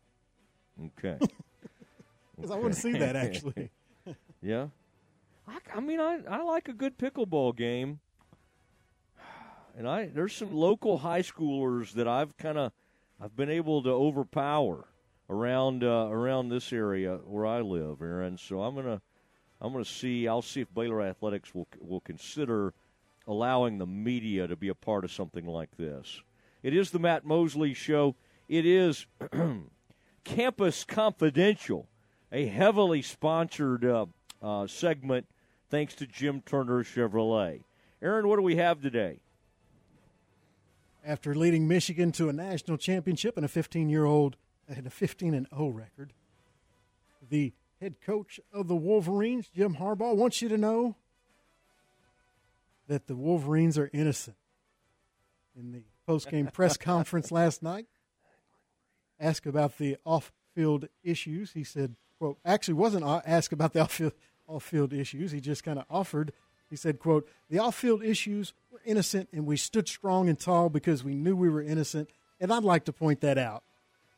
Okay. 0.99 1.17
Because 2.35 2.49
okay. 2.49 2.59
I 2.59 2.61
want 2.63 2.73
to 2.73 2.79
see 2.79 2.93
that 2.93 3.15
actually. 3.15 3.69
yeah. 4.41 4.67
I, 5.47 5.59
I 5.75 5.79
mean, 5.79 5.99
I 5.99 6.19
I 6.27 6.41
like 6.41 6.67
a 6.67 6.73
good 6.73 6.97
pickleball 6.97 7.55
game, 7.55 7.99
and 9.77 9.87
I 9.87 10.07
there's 10.07 10.33
some 10.33 10.51
local 10.51 10.97
high 10.97 11.21
schoolers 11.21 11.93
that 11.93 12.07
I've 12.07 12.35
kind 12.37 12.57
of 12.57 12.71
I've 13.21 13.35
been 13.35 13.51
able 13.51 13.83
to 13.83 13.89
overpower 13.89 14.87
around 15.29 15.83
uh, 15.83 16.07
around 16.09 16.49
this 16.49 16.73
area 16.73 17.19
where 17.25 17.45
I 17.45 17.61
live, 17.61 18.01
Aaron. 18.01 18.37
So 18.37 18.61
I'm 18.61 18.75
gonna 18.75 19.01
I'm 19.63 19.71
going 19.71 19.83
to 19.83 19.89
see. 19.89 20.27
I'll 20.27 20.41
see 20.41 20.59
if 20.59 20.73
Baylor 20.73 21.01
athletics 21.01 21.55
will 21.55 21.67
will 21.79 22.01
consider 22.01 22.73
allowing 23.25 23.77
the 23.77 23.87
media 23.87 24.45
to 24.45 24.57
be 24.57 24.67
a 24.67 24.75
part 24.75 25.05
of 25.05 25.11
something 25.11 25.45
like 25.45 25.77
this. 25.77 26.21
It 26.61 26.75
is 26.75 26.91
the 26.91 26.99
Matt 26.99 27.25
Mosley 27.25 27.73
Show. 27.73 28.15
It 28.49 28.65
is 28.65 29.07
Campus 30.25 30.83
Confidential, 30.83 31.87
a 32.29 32.45
heavily 32.45 33.01
sponsored 33.01 33.85
uh, 33.85 34.07
uh, 34.41 34.67
segment 34.67 35.27
thanks 35.69 35.95
to 35.95 36.05
Jim 36.05 36.41
Turner 36.45 36.83
Chevrolet. 36.83 37.63
Aaron, 38.01 38.27
what 38.27 38.35
do 38.35 38.41
we 38.41 38.57
have 38.57 38.81
today? 38.81 39.21
After 41.05 41.33
leading 41.33 41.69
Michigan 41.69 42.11
to 42.13 42.27
a 42.27 42.33
national 42.33 42.77
championship 42.77 43.37
and 43.37 43.45
a 43.45 43.49
15 43.49 43.89
year 43.89 44.03
old 44.03 44.35
and 44.67 44.85
a 44.85 44.89
15 44.89 45.33
and 45.33 45.47
0 45.55 45.69
record, 45.69 46.11
the 47.29 47.53
head 47.83 48.01
coach 48.01 48.39
of 48.53 48.67
the 48.67 48.75
Wolverines, 48.75 49.49
Jim 49.53 49.75
Harbaugh, 49.75 50.15
wants 50.15 50.41
you 50.41 50.49
to 50.49 50.57
know 50.57 50.95
that 52.87 53.07
the 53.07 53.15
Wolverines 53.15 53.77
are 53.77 53.89
innocent. 53.93 54.37
In 55.55 55.71
the 55.71 55.83
post-game 56.07 56.47
press 56.47 56.77
conference 56.77 57.31
last 57.31 57.61
night, 57.61 57.85
asked 59.19 59.45
about 59.45 59.77
the 59.77 59.97
off 60.05 60.31
off-field 60.53 60.87
issues. 61.03 61.53
He 61.53 61.63
said, 61.63 61.95
"quote 62.19 62.37
Actually, 62.45 62.75
wasn't 62.75 63.03
asked 63.03 63.53
about 63.53 63.73
the 63.73 63.81
off-field, 63.81 64.13
off-field 64.47 64.93
issues. 64.93 65.31
He 65.31 65.41
just 65.41 65.63
kind 65.63 65.77
of 65.77 65.85
offered." 65.89 66.31
He 66.69 66.75
said, 66.75 66.99
"quote 66.99 67.27
The 67.49 67.59
off-field 67.59 68.03
issues 68.03 68.53
were 68.71 68.81
innocent, 68.85 69.29
and 69.31 69.45
we 69.45 69.57
stood 69.57 69.87
strong 69.87 70.29
and 70.29 70.39
tall 70.39 70.69
because 70.69 71.03
we 71.03 71.15
knew 71.15 71.35
we 71.35 71.49
were 71.49 71.61
innocent. 71.61 72.09
And 72.39 72.51
I'd 72.51 72.63
like 72.63 72.85
to 72.85 72.93
point 72.93 73.21
that 73.21 73.37
out. 73.37 73.63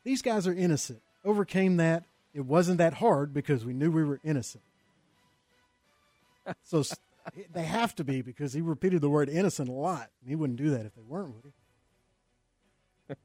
These 0.04 0.22
guys 0.22 0.48
are 0.48 0.54
innocent. 0.54 1.02
Overcame 1.24 1.78
that. 1.78 2.06
It 2.36 2.46
wasn't 2.46 2.80
that 2.80 2.96
hard 2.96 3.34
because 3.34 3.64
we 3.64 3.72
knew 3.72 3.90
we 3.90 4.04
were 4.04 4.20
innocent. 4.22 4.62
so 6.64 6.84
they 7.54 7.64
have 7.64 7.96
to 7.96 8.04
be 8.04 8.22
because 8.22 8.52
he 8.52 8.60
repeated 8.60 9.00
the 9.00 9.10
word 9.10 9.30
innocent 9.30 9.70
a 9.70 9.72
lot. 9.72 10.10
And 10.20 10.30
he 10.30 10.36
wouldn't 10.36 10.60
do 10.60 10.70
that 10.72 10.86
if 10.86 10.94
they 10.96 11.02
weren't, 11.02 11.34
would 11.34 11.54
he? 13.08 13.16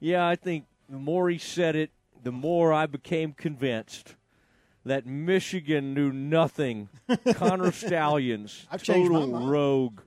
yeah, 0.12 0.24
I 0.24 0.36
think 0.36 0.66
the 0.88 0.98
more 0.98 1.28
he 1.28 1.38
said 1.38 1.74
it, 1.74 1.90
the 2.22 2.30
more 2.30 2.72
I 2.72 2.86
became 2.86 3.32
convinced 3.32 4.14
that 4.84 5.06
Michigan 5.06 5.94
knew 5.94 6.12
nothing. 6.12 6.90
Connor 7.34 7.72
Stalions, 7.72 8.68
total 8.78 9.48
rogue, 9.48 10.00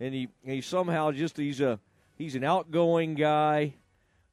and 0.00 0.12
he 0.12 0.28
he 0.44 0.60
somehow 0.60 1.12
just 1.12 1.36
he's 1.36 1.60
a 1.60 1.78
he's 2.16 2.34
an 2.34 2.42
outgoing 2.42 3.14
guy 3.14 3.74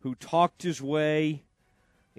who 0.04 0.16
talked 0.16 0.64
his 0.64 0.82
way 0.82 1.44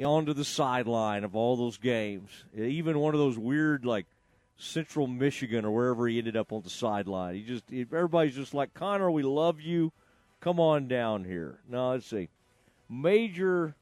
onto 0.03 0.33
the 0.33 0.45
sideline 0.45 1.23
of 1.23 1.37
all 1.37 1.55
those 1.55 1.77
games. 1.77 2.31
Even 2.57 2.99
one 2.99 3.15
of 3.15 3.21
those 3.21 3.39
weird 3.39 3.85
like 3.85 4.07
Central 4.57 5.07
Michigan 5.07 5.67
or 5.67 5.71
wherever 5.71 6.09
he 6.09 6.19
ended 6.19 6.37
up 6.37 6.51
on 6.51 6.63
the 6.63 6.71
sideline. 6.71 7.35
He 7.35 7.43
just 7.43 7.65
everybody's 7.73 8.35
just 8.35 8.55
like 8.55 8.73
Connor, 8.75 9.11
we 9.11 9.23
love 9.23 9.61
you. 9.61 9.93
Come 10.41 10.59
on 10.59 10.89
down 10.89 11.25
here. 11.25 11.59
Now 11.69 11.93
let's 11.93 12.07
see, 12.07 12.29
major 12.89 13.75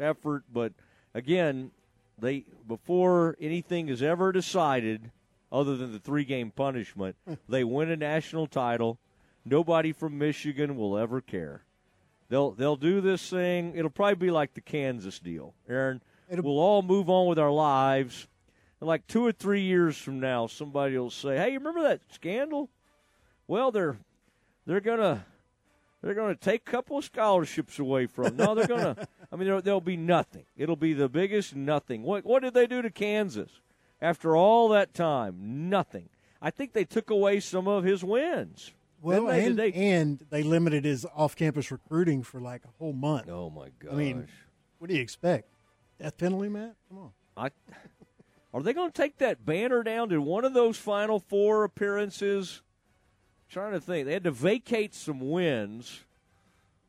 effort, 0.00 0.44
but 0.52 0.72
again, 1.14 1.70
they 2.18 2.44
before 2.66 3.36
anything 3.40 3.88
is 3.88 4.02
ever 4.02 4.32
decided, 4.32 5.12
other 5.52 5.76
than 5.76 5.92
the 5.92 6.00
three 6.00 6.24
game 6.24 6.50
punishment, 6.50 7.14
they 7.48 7.62
win 7.62 7.90
a 7.90 7.96
national 7.96 8.48
title. 8.48 8.98
Nobody 9.44 9.92
from 9.92 10.18
Michigan 10.18 10.76
will 10.76 10.98
ever 10.98 11.20
care. 11.20 11.62
They'll 12.34 12.50
they'll 12.50 12.74
do 12.74 13.00
this 13.00 13.30
thing. 13.30 13.76
It'll 13.76 13.92
probably 13.92 14.16
be 14.16 14.32
like 14.32 14.54
the 14.54 14.60
Kansas 14.60 15.20
deal, 15.20 15.54
Aaron. 15.68 16.02
It'll, 16.28 16.44
we'll 16.44 16.58
all 16.58 16.82
move 16.82 17.08
on 17.08 17.28
with 17.28 17.38
our 17.38 17.52
lives. 17.52 18.26
And 18.80 18.88
like 18.88 19.06
two 19.06 19.24
or 19.24 19.30
three 19.30 19.60
years 19.60 19.96
from 19.96 20.18
now, 20.18 20.48
somebody 20.48 20.98
will 20.98 21.10
say, 21.10 21.36
"Hey, 21.36 21.52
you 21.52 21.58
remember 21.60 21.82
that 21.82 22.00
scandal?" 22.10 22.70
Well, 23.46 23.70
they're 23.70 23.98
they're 24.66 24.80
gonna 24.80 25.24
they're 26.02 26.14
gonna 26.14 26.34
take 26.34 26.62
a 26.66 26.70
couple 26.72 26.98
of 26.98 27.04
scholarships 27.04 27.78
away 27.78 28.06
from. 28.06 28.34
No, 28.34 28.56
they're 28.56 28.66
gonna. 28.66 28.96
I 29.32 29.36
mean, 29.36 29.46
there, 29.46 29.60
there'll 29.60 29.80
be 29.80 29.96
nothing. 29.96 30.46
It'll 30.56 30.74
be 30.74 30.92
the 30.92 31.08
biggest 31.08 31.54
nothing. 31.54 32.02
What 32.02 32.24
what 32.24 32.42
did 32.42 32.52
they 32.52 32.66
do 32.66 32.82
to 32.82 32.90
Kansas 32.90 33.60
after 34.02 34.34
all 34.34 34.70
that 34.70 34.92
time? 34.92 35.70
Nothing. 35.70 36.08
I 36.42 36.50
think 36.50 36.72
they 36.72 36.84
took 36.84 37.10
away 37.10 37.38
some 37.38 37.68
of 37.68 37.84
his 37.84 38.02
wins. 38.02 38.72
Well, 39.04 39.26
they, 39.26 39.44
and, 39.44 39.58
they, 39.58 39.72
and 39.72 40.26
they 40.30 40.42
limited 40.42 40.86
his 40.86 41.04
off-campus 41.14 41.70
recruiting 41.70 42.22
for 42.22 42.40
like 42.40 42.64
a 42.64 42.70
whole 42.78 42.94
month. 42.94 43.28
Oh 43.28 43.50
my 43.50 43.68
gosh! 43.78 43.92
I 43.92 43.96
mean, 43.96 44.26
what 44.78 44.88
do 44.88 44.96
you 44.96 45.02
expect? 45.02 45.46
Death 46.00 46.16
penalty, 46.16 46.48
Matt? 46.48 46.74
Come 46.88 46.98
on. 46.98 47.10
I, 47.36 47.50
are 48.54 48.62
they 48.62 48.72
going 48.72 48.90
to 48.90 48.96
take 48.96 49.18
that 49.18 49.44
banner 49.44 49.82
down? 49.82 50.08
Did 50.08 50.20
one 50.20 50.46
of 50.46 50.54
those 50.54 50.78
Final 50.78 51.20
Four 51.20 51.64
appearances? 51.64 52.62
I'm 53.50 53.52
trying 53.52 53.72
to 53.72 53.80
think, 53.80 54.06
they 54.06 54.14
had 54.14 54.24
to 54.24 54.30
vacate 54.30 54.94
some 54.94 55.20
wins, 55.20 56.00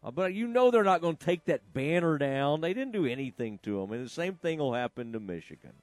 uh, 0.01 0.09
but 0.09 0.33
you 0.33 0.47
know 0.47 0.71
they're 0.71 0.83
not 0.85 1.01
going 1.01 1.17
to 1.17 1.25
take 1.25 1.43
that 1.45 1.73
banner 1.73 2.17
down. 2.17 2.61
They 2.61 2.73
didn't 2.73 2.93
do 2.93 3.05
anything 3.05 3.59
to 3.63 3.81
them, 3.81 3.91
and 3.91 4.05
the 4.05 4.09
same 4.09 4.35
thing 4.35 4.59
will 4.59 4.73
happen 4.73 5.11
to 5.11 5.19
Michigan. 5.19 5.73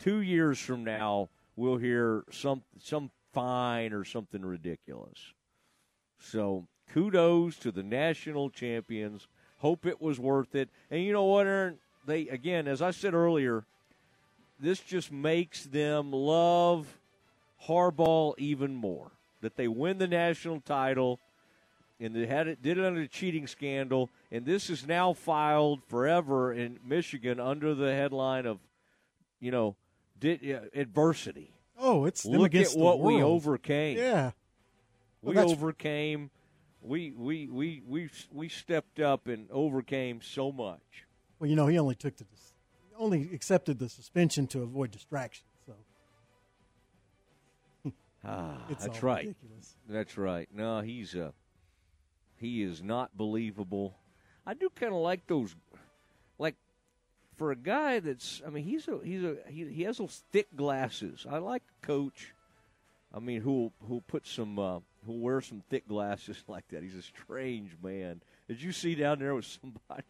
Two 0.00 0.20
years 0.20 0.58
from 0.58 0.82
now, 0.82 1.28
we'll 1.54 1.76
hear 1.76 2.24
some 2.32 2.62
some 2.82 3.12
fine 3.32 3.92
or 3.92 4.04
something 4.04 4.44
ridiculous. 4.44 5.18
So 6.18 6.66
kudos 6.92 7.56
to 7.56 7.70
the 7.70 7.82
national 7.82 8.50
champions. 8.50 9.26
Hope 9.58 9.86
it 9.86 10.00
was 10.00 10.18
worth 10.20 10.54
it. 10.54 10.68
And 10.90 11.02
you 11.02 11.12
know 11.12 11.24
what, 11.24 11.46
Aaron? 11.46 11.78
They 12.06 12.28
again, 12.28 12.68
as 12.68 12.82
I 12.82 12.90
said 12.90 13.14
earlier, 13.14 13.64
this 14.60 14.80
just 14.80 15.10
makes 15.10 15.64
them 15.64 16.12
love 16.12 16.98
Harbaugh 17.66 18.34
even 18.38 18.74
more. 18.74 19.10
That 19.40 19.56
they 19.56 19.68
win 19.68 19.98
the 19.98 20.08
national 20.08 20.60
title, 20.60 21.20
and 22.00 22.14
they 22.14 22.26
had 22.26 22.48
it 22.48 22.62
did 22.62 22.78
it 22.78 22.84
under 22.84 23.02
a 23.02 23.08
cheating 23.08 23.46
scandal, 23.46 24.10
and 24.30 24.44
this 24.44 24.70
is 24.70 24.86
now 24.86 25.12
filed 25.12 25.82
forever 25.84 26.52
in 26.52 26.78
Michigan 26.84 27.38
under 27.40 27.74
the 27.74 27.92
headline 27.92 28.46
of, 28.46 28.58
you 29.40 29.50
know, 29.50 29.76
did, 30.18 30.40
uh, 30.50 30.60
adversity. 30.74 31.52
Oh, 31.78 32.06
it's 32.06 32.24
look 32.24 32.54
at 32.54 32.70
what 32.72 33.00
we 33.00 33.22
overcame. 33.22 33.98
Yeah, 33.98 34.30
we 35.26 35.34
well, 35.34 35.50
overcame. 35.50 36.30
We, 36.82 37.12
we 37.16 37.48
we 37.48 37.82
we 37.86 38.10
we 38.32 38.48
stepped 38.48 39.00
up 39.00 39.26
and 39.26 39.50
overcame 39.50 40.20
so 40.22 40.52
much. 40.52 41.04
Well, 41.38 41.50
you 41.50 41.56
know, 41.56 41.66
he 41.66 41.78
only 41.78 41.96
took 41.96 42.16
the 42.16 42.24
only 42.96 43.28
accepted 43.34 43.78
the 43.78 43.88
suspension 43.88 44.46
to 44.48 44.62
avoid 44.62 44.90
distraction. 44.90 45.44
So. 45.66 45.74
ah, 48.24 48.56
that's 48.68 49.02
right. 49.02 49.26
Ridiculous. 49.26 49.76
That's 49.88 50.16
right. 50.16 50.48
No, 50.54 50.80
he's 50.80 51.14
uh, 51.14 51.32
he 52.36 52.62
is 52.62 52.82
not 52.82 53.16
believable. 53.16 53.96
I 54.46 54.54
do 54.54 54.70
kind 54.74 54.94
of 54.94 55.00
like 55.00 55.26
those, 55.26 55.56
like 56.38 56.54
for 57.36 57.50
a 57.50 57.56
guy 57.56 57.98
that's. 58.00 58.42
I 58.46 58.50
mean, 58.50 58.64
he's 58.64 58.86
a 58.88 59.00
he's 59.02 59.24
a 59.24 59.36
he, 59.48 59.66
he 59.66 59.82
has 59.82 59.98
those 59.98 60.22
thick 60.30 60.54
glasses. 60.54 61.26
I 61.28 61.38
like 61.38 61.62
coach. 61.82 62.32
I 63.12 63.18
mean, 63.18 63.40
who 63.40 63.72
who 63.88 64.02
put 64.02 64.26
some 64.26 64.58
uh, 64.58 64.80
who 65.06 65.12
wear 65.20 65.40
some 65.40 65.62
thick 65.68 65.88
glasses 65.88 66.42
like 66.48 66.68
that. 66.68 66.82
He's 66.82 66.96
a 66.96 67.02
strange 67.02 67.76
man. 67.82 68.22
Did 68.48 68.62
you 68.62 68.72
see 68.72 68.94
down 68.94 69.18
there 69.18 69.34
with 69.34 69.46
somebody? 69.62 70.04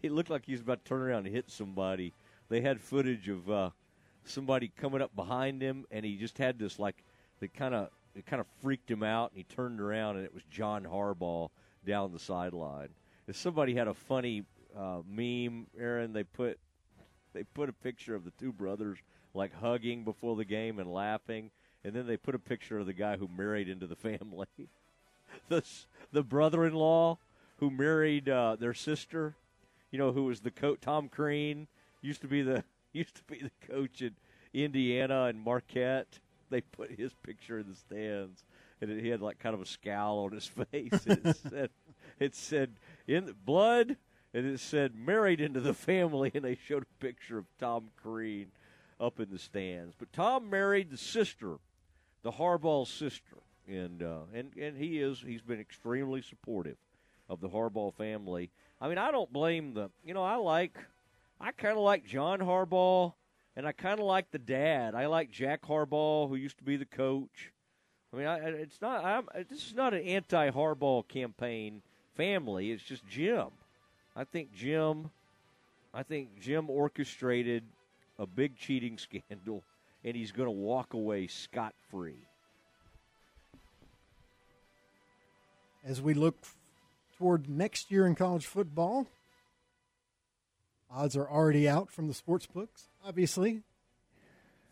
He 0.00 0.08
looked 0.08 0.30
like 0.30 0.46
he 0.46 0.52
was 0.52 0.60
about 0.60 0.84
to 0.84 0.88
turn 0.88 1.02
around 1.02 1.26
and 1.26 1.34
hit 1.34 1.50
somebody. 1.50 2.14
They 2.48 2.60
had 2.60 2.80
footage 2.80 3.28
of 3.28 3.50
uh, 3.50 3.70
somebody 4.24 4.70
coming 4.76 5.02
up 5.02 5.14
behind 5.14 5.60
him, 5.60 5.86
and 5.90 6.04
he 6.04 6.16
just 6.16 6.38
had 6.38 6.58
this 6.58 6.78
like 6.78 7.02
that 7.40 7.52
kind 7.52 7.74
of 7.74 7.90
it 8.14 8.26
kind 8.26 8.40
of 8.40 8.46
freaked 8.62 8.90
him 8.90 9.02
out, 9.02 9.30
and 9.30 9.38
he 9.38 9.44
turned 9.44 9.80
around, 9.80 10.16
and 10.16 10.24
it 10.24 10.34
was 10.34 10.42
John 10.50 10.84
Harbaugh 10.84 11.50
down 11.86 12.12
the 12.12 12.18
sideline. 12.18 12.88
If 13.26 13.36
somebody 13.36 13.74
had 13.74 13.88
a 13.88 13.94
funny 13.94 14.44
uh, 14.76 15.00
meme, 15.06 15.66
Aaron, 15.78 16.12
they 16.12 16.24
put 16.24 16.58
they 17.32 17.42
put 17.44 17.68
a 17.68 17.72
picture 17.72 18.14
of 18.14 18.24
the 18.24 18.32
two 18.32 18.52
brothers 18.52 18.98
like 19.34 19.54
hugging 19.54 20.04
before 20.04 20.36
the 20.36 20.44
game 20.44 20.78
and 20.78 20.92
laughing, 20.92 21.50
and 21.84 21.94
then 21.94 22.06
they 22.06 22.16
put 22.16 22.34
a 22.34 22.38
picture 22.38 22.78
of 22.78 22.86
the 22.86 22.92
guy 22.92 23.16
who 23.16 23.28
married 23.36 23.68
into 23.68 23.86
the 23.86 23.96
family, 23.96 24.46
the 25.48 25.62
the 26.12 26.22
brother-in-law 26.22 27.18
who 27.58 27.70
married 27.70 28.28
uh, 28.28 28.56
their 28.58 28.74
sister, 28.74 29.34
you 29.90 29.98
know, 29.98 30.12
who 30.12 30.24
was 30.24 30.40
the 30.40 30.50
coach 30.50 30.78
Tom 30.80 31.08
Crean 31.08 31.66
used 32.02 32.20
to 32.20 32.28
be 32.28 32.42
the 32.42 32.64
used 32.92 33.16
to 33.16 33.22
be 33.24 33.40
the 33.42 33.66
coach 33.66 34.02
in 34.02 34.14
Indiana 34.54 35.24
and 35.24 35.40
Marquette. 35.40 36.18
They 36.50 36.60
put 36.60 36.90
his 36.92 37.12
picture 37.22 37.58
in 37.58 37.68
the 37.68 37.76
stands, 37.76 38.42
and 38.80 39.00
he 39.00 39.08
had 39.08 39.20
like 39.20 39.38
kind 39.38 39.54
of 39.54 39.60
a 39.60 39.66
scowl 39.66 40.18
on 40.18 40.32
his 40.32 40.46
face. 40.70 41.06
And 41.06 41.26
it 41.26 41.36
said, 41.36 41.70
"It 42.18 42.34
said 42.34 42.70
in 43.06 43.34
blood." 43.44 43.96
And 44.34 44.44
it 44.46 44.60
said 44.60 44.94
married 44.94 45.40
into 45.40 45.58
the 45.58 45.72
family, 45.72 46.30
and 46.34 46.44
they 46.44 46.54
showed 46.54 46.82
a 46.82 47.02
picture 47.02 47.38
of 47.38 47.46
Tom 47.58 47.88
Crean 48.02 48.48
up 49.00 49.20
in 49.20 49.30
the 49.30 49.38
stands. 49.38 49.94
But 49.98 50.12
Tom 50.12 50.50
married 50.50 50.90
the 50.90 50.98
sister, 50.98 51.56
the 52.22 52.32
Harbaugh 52.32 52.86
sister, 52.86 53.36
and 53.66 54.02
uh, 54.02 54.20
and 54.34 54.54
and 54.56 54.76
he 54.76 54.98
is 54.98 55.22
he's 55.24 55.42
been 55.42 55.60
extremely 55.60 56.22
supportive 56.22 56.76
of 57.28 57.40
the 57.40 57.48
Harbaugh 57.48 57.94
family. 57.94 58.50
I 58.80 58.88
mean, 58.88 58.98
I 58.98 59.10
don't 59.10 59.32
blame 59.32 59.74
the 59.74 59.90
you 60.04 60.14
know 60.14 60.22
I 60.22 60.36
like 60.36 60.78
I 61.40 61.52
kind 61.52 61.76
of 61.76 61.82
like 61.82 62.04
John 62.04 62.40
Harbaugh, 62.40 63.12
and 63.56 63.66
I 63.66 63.72
kind 63.72 64.00
of 64.00 64.06
like 64.06 64.30
the 64.30 64.38
dad. 64.38 64.94
I 64.94 65.06
like 65.06 65.30
Jack 65.30 65.62
Harbaugh, 65.62 66.28
who 66.28 66.34
used 66.34 66.58
to 66.58 66.64
be 66.64 66.76
the 66.76 66.84
coach. 66.84 67.52
I 68.12 68.16
mean, 68.16 68.26
I, 68.26 68.38
it's 68.38 68.80
not. 68.80 69.04
I'm, 69.04 69.28
this 69.48 69.66
is 69.66 69.74
not 69.74 69.94
an 69.94 70.02
anti-Harbaugh 70.02 71.06
campaign 71.08 71.82
family. 72.16 72.70
It's 72.72 72.82
just 72.82 73.06
Jim. 73.06 73.48
I 74.16 74.24
think 74.24 74.52
Jim. 74.52 75.10
I 75.94 76.02
think 76.02 76.40
Jim 76.40 76.68
orchestrated 76.68 77.62
a 78.18 78.26
big 78.26 78.56
cheating 78.56 78.98
scandal, 79.28 79.62
and 80.04 80.16
he's 80.16 80.32
going 80.32 80.46
to 80.46 80.52
walk 80.52 80.94
away 80.94 81.26
scot 81.26 81.74
free. 81.90 82.26
As 85.84 86.02
we 86.02 86.14
look 86.14 86.36
toward 87.16 87.48
next 87.48 87.90
year 87.90 88.06
in 88.06 88.14
college 88.14 88.46
football, 88.46 89.06
Odds 90.90 91.16
are 91.16 91.28
already 91.28 91.68
out 91.68 91.90
from 91.90 92.08
the 92.08 92.14
sports 92.14 92.46
books, 92.46 92.88
obviously, 93.04 93.62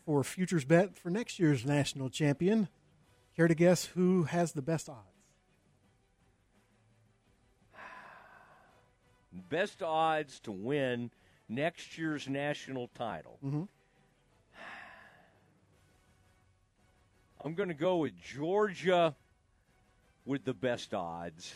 for 0.05 0.25
futures 0.25 0.65
bet 0.65 0.97
for 0.97 1.11
next 1.11 1.39
year's 1.39 1.67
national 1.67 2.09
champion. 2.09 2.69
Care 3.37 3.49
to 3.49 3.55
guess 3.55 3.85
who 3.87 4.25
has 4.25 4.53
the 4.53 4.63
best 4.63 4.89
odds? 4.89 5.03
best 9.51 9.83
odds 9.83 10.41
to 10.41 10.51
win 10.51 11.11
next 11.47 11.99
year's 11.99 12.27
national 12.27 12.89
title. 12.89 13.39
Mm-hmm. 13.45 13.65
I'm 17.45 17.55
going 17.55 17.69
to 17.69 17.75
go 17.75 17.99
with 17.99 18.13
Georgia 18.21 19.15
with 20.25 20.45
the 20.45 20.55
best 20.55 20.95
odds, 20.95 21.55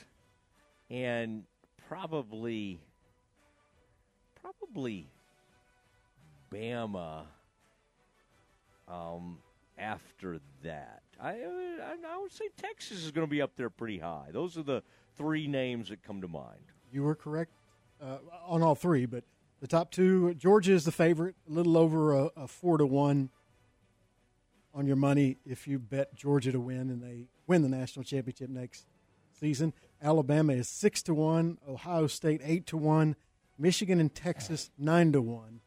and 0.88 1.44
probably, 1.88 2.80
probably 4.40 5.08
Bama. 6.52 7.22
Um, 8.86 9.38
after 9.78 10.40
that, 10.62 11.02
I, 11.20 11.30
I, 11.30 11.96
I 12.08 12.18
would 12.18 12.32
say 12.32 12.48
Texas 12.56 13.04
is 13.04 13.10
going 13.10 13.26
to 13.26 13.30
be 13.30 13.40
up 13.40 13.56
there 13.56 13.70
pretty 13.70 13.98
high. 13.98 14.28
Those 14.32 14.58
are 14.58 14.62
the 14.62 14.82
three 15.16 15.46
names 15.46 15.88
that 15.88 16.02
come 16.02 16.20
to 16.20 16.28
mind. 16.28 16.60
You 16.92 17.04
were 17.04 17.14
correct 17.14 17.52
uh, 18.02 18.18
on 18.46 18.62
all 18.62 18.74
three, 18.74 19.06
but 19.06 19.24
the 19.60 19.66
top 19.66 19.90
two, 19.90 20.34
Georgia 20.34 20.72
is 20.72 20.84
the 20.84 20.92
favorite, 20.92 21.36
a 21.48 21.52
little 21.52 21.76
over 21.76 22.14
a, 22.14 22.30
a 22.36 22.46
four 22.46 22.78
to 22.78 22.86
one 22.86 23.30
on 24.74 24.86
your 24.86 24.96
money 24.96 25.38
if 25.44 25.66
you 25.66 25.78
bet 25.78 26.14
Georgia 26.14 26.52
to 26.52 26.60
win 26.60 26.90
and 26.90 27.02
they 27.02 27.26
win 27.46 27.62
the 27.62 27.68
national 27.68 28.04
championship 28.04 28.48
next 28.48 28.86
season. 29.38 29.72
Alabama 30.02 30.52
is 30.52 30.68
six 30.68 31.02
to 31.02 31.14
one, 31.14 31.58
Ohio 31.68 32.06
State 32.06 32.40
eight 32.44 32.66
to 32.66 32.76
one, 32.76 33.16
Michigan 33.58 34.00
and 34.00 34.14
Texas 34.14 34.70
nine 34.78 35.12
to 35.12 35.20
one, 35.20 35.60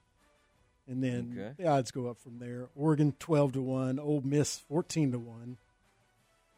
and 0.87 1.03
then 1.03 1.37
okay. 1.37 1.53
the 1.57 1.67
odds 1.67 1.91
go 1.91 2.07
up 2.07 2.19
from 2.19 2.39
there. 2.39 2.69
Oregon 2.75 3.13
twelve 3.19 3.53
to 3.53 3.61
one, 3.61 3.99
Ole 3.99 4.21
Miss 4.21 4.57
fourteen 4.57 5.11
to 5.11 5.19
one, 5.19 5.57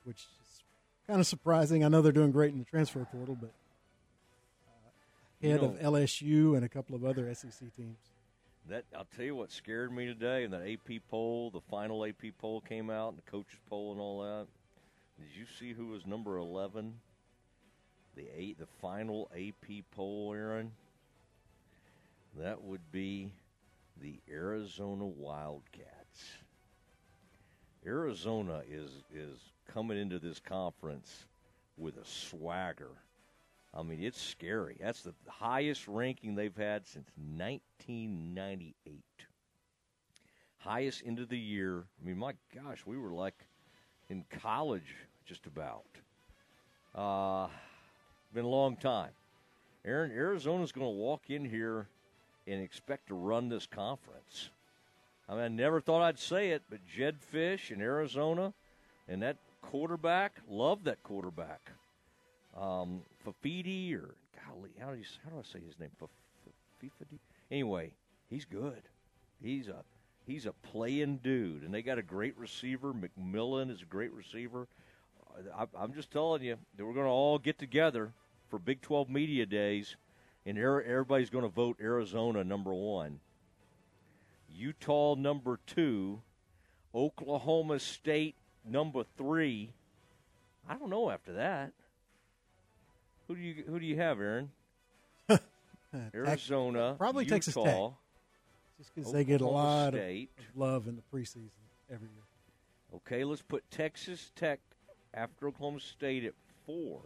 which 0.03 0.25
is 0.41 0.63
kind 1.07 1.19
of 1.19 1.27
surprising. 1.27 1.83
I 1.83 1.89
know 1.89 2.01
they're 2.01 2.11
doing 2.11 2.31
great 2.31 2.53
in 2.53 2.59
the 2.59 2.65
transfer 2.65 3.05
portal, 3.11 3.37
but 3.39 3.51
uh, 4.67 5.47
head 5.47 5.61
you 5.61 5.67
know, 5.67 5.73
of 5.73 5.93
LSU 5.93 6.55
and 6.55 6.63
a 6.63 6.69
couple 6.69 6.95
of 6.95 7.03
other 7.03 7.33
SEC 7.33 7.75
teams. 7.75 7.97
That 8.69 8.85
I'll 8.97 9.07
tell 9.15 9.25
you 9.25 9.35
what 9.35 9.51
scared 9.51 9.91
me 9.91 10.07
today 10.07 10.43
in 10.43 10.51
that 10.51 10.67
AP 10.67 11.01
poll. 11.09 11.51
The 11.51 11.61
final 11.61 12.03
AP 12.03 12.33
poll 12.39 12.61
came 12.61 12.89
out, 12.89 13.09
and 13.09 13.17
the 13.17 13.31
coaches 13.31 13.59
poll 13.69 13.91
and 13.91 14.01
all 14.01 14.23
that. 14.23 14.47
Did 15.19 15.37
you 15.37 15.45
see 15.59 15.71
who 15.71 15.89
was 15.89 16.07
number 16.07 16.37
eleven? 16.37 16.95
The 18.15 18.27
eight, 18.35 18.57
the 18.57 18.67
final 18.81 19.29
AP 19.35 19.83
poll, 19.91 20.33
Aaron. 20.33 20.71
That 22.39 22.63
would 22.63 22.91
be 22.91 23.31
the 24.01 24.19
Arizona 24.29 25.05
Wildcats. 25.05 26.23
Arizona 27.85 28.63
is 28.67 28.89
is 29.13 29.37
coming 29.71 29.99
into 29.99 30.17
this 30.17 30.39
conference 30.39 31.27
with 31.77 31.97
a 31.97 32.05
swagger 32.05 32.91
I 33.75 33.83
mean, 33.83 34.01
it's 34.01 34.21
scary. 34.21 34.77
That's 34.79 35.01
the 35.01 35.13
highest 35.27 35.87
ranking 35.87 36.35
they've 36.35 36.55
had 36.55 36.87
since 36.87 37.09
1998. 37.37 39.03
Highest 40.59 41.03
end 41.05 41.19
of 41.19 41.27
the 41.27 41.37
year. 41.37 41.83
I 42.01 42.07
mean, 42.07 42.17
my 42.17 42.33
gosh, 42.53 42.85
we 42.85 42.97
were 42.97 43.11
like 43.11 43.35
in 44.09 44.23
college 44.41 44.95
just 45.25 45.45
about. 45.45 45.83
Uh, 46.95 47.47
been 48.33 48.45
a 48.45 48.49
long 48.49 48.77
time. 48.77 49.11
Aaron, 49.83 50.11
Arizona's 50.11 50.71
going 50.71 50.87
to 50.87 50.97
walk 50.97 51.29
in 51.29 51.43
here 51.43 51.87
and 52.47 52.61
expect 52.61 53.07
to 53.07 53.13
run 53.13 53.49
this 53.49 53.67
conference. 53.67 54.49
I 55.27 55.33
mean, 55.33 55.41
I 55.41 55.47
never 55.49 55.81
thought 55.81 56.01
I'd 56.01 56.19
say 56.19 56.51
it, 56.51 56.63
but 56.69 56.79
Jedd 56.87 57.17
Fisch 57.33 57.71
in 57.71 57.81
Arizona 57.81 58.53
and 59.07 59.21
that 59.21 59.35
quarterback, 59.61 60.39
love 60.47 60.85
that 60.85 61.03
quarterback 61.03 61.71
um, 62.55 63.01
Fafidi 63.25 63.93
or 63.95 64.15
golly, 64.47 64.71
how 64.79 64.91
do 64.91 64.97
you 64.97 65.05
how 65.23 65.31
do 65.31 65.37
I 65.39 65.43
say 65.43 65.59
his 65.65 65.79
name? 65.79 65.91
Fafidi. 66.01 67.19
Anyway, 67.51 67.93
he's 68.29 68.45
good. 68.45 68.83
He's 69.41 69.67
a 69.67 69.83
he's 70.25 70.45
a 70.45 70.53
playing 70.53 71.19
dude, 71.23 71.63
and 71.63 71.73
they 71.73 71.81
got 71.81 71.97
a 71.97 72.03
great 72.03 72.37
receiver. 72.37 72.93
McMillan 72.93 73.71
is 73.71 73.81
a 73.81 73.85
great 73.85 74.13
receiver. 74.13 74.67
I, 75.57 75.65
I'm 75.77 75.93
just 75.93 76.11
telling 76.11 76.43
you 76.43 76.57
that 76.77 76.85
we're 76.85 76.93
going 76.93 77.05
to 77.05 77.11
all 77.11 77.39
get 77.39 77.59
together 77.59 78.13
for 78.49 78.59
Big 78.59 78.81
12 78.81 79.09
media 79.09 79.45
days, 79.45 79.95
and 80.45 80.57
everybody's 80.57 81.29
going 81.29 81.43
to 81.43 81.49
vote 81.49 81.77
Arizona 81.81 82.43
number 82.43 82.73
one, 82.73 83.19
Utah 84.49 85.15
number 85.15 85.59
two, 85.65 86.21
Oklahoma 86.93 87.79
State 87.79 88.35
number 88.63 89.03
three. 89.17 89.71
I 90.67 90.75
don't 90.75 90.89
know 90.89 91.09
after 91.09 91.33
that. 91.33 91.73
Who 93.27 93.35
do 93.35 93.41
you 93.41 93.63
who 93.67 93.79
do 93.79 93.85
you 93.85 93.97
have, 93.97 94.19
Aaron? 94.19 94.51
Uh, 95.93 95.99
Arizona, 96.13 96.95
probably 96.97 97.23
Utah, 97.23 97.35
Texas 97.35 97.53
Tech, 97.53 97.91
just 98.77 98.93
because 98.93 99.13
they 99.13 99.23
get 99.23 99.39
a 99.39 99.47
lot 99.47 99.93
State. 99.93 100.29
of 100.37 100.59
love 100.59 100.87
in 100.89 100.97
the 100.97 101.01
preseason 101.03 101.51
every 101.89 102.09
year. 102.09 102.23
Okay, 102.95 103.23
let's 103.23 103.41
put 103.41 103.63
Texas 103.71 104.29
Tech 104.35 104.59
after 105.13 105.47
Oklahoma 105.47 105.79
State 105.79 106.25
at 106.25 106.33
four. 106.65 106.99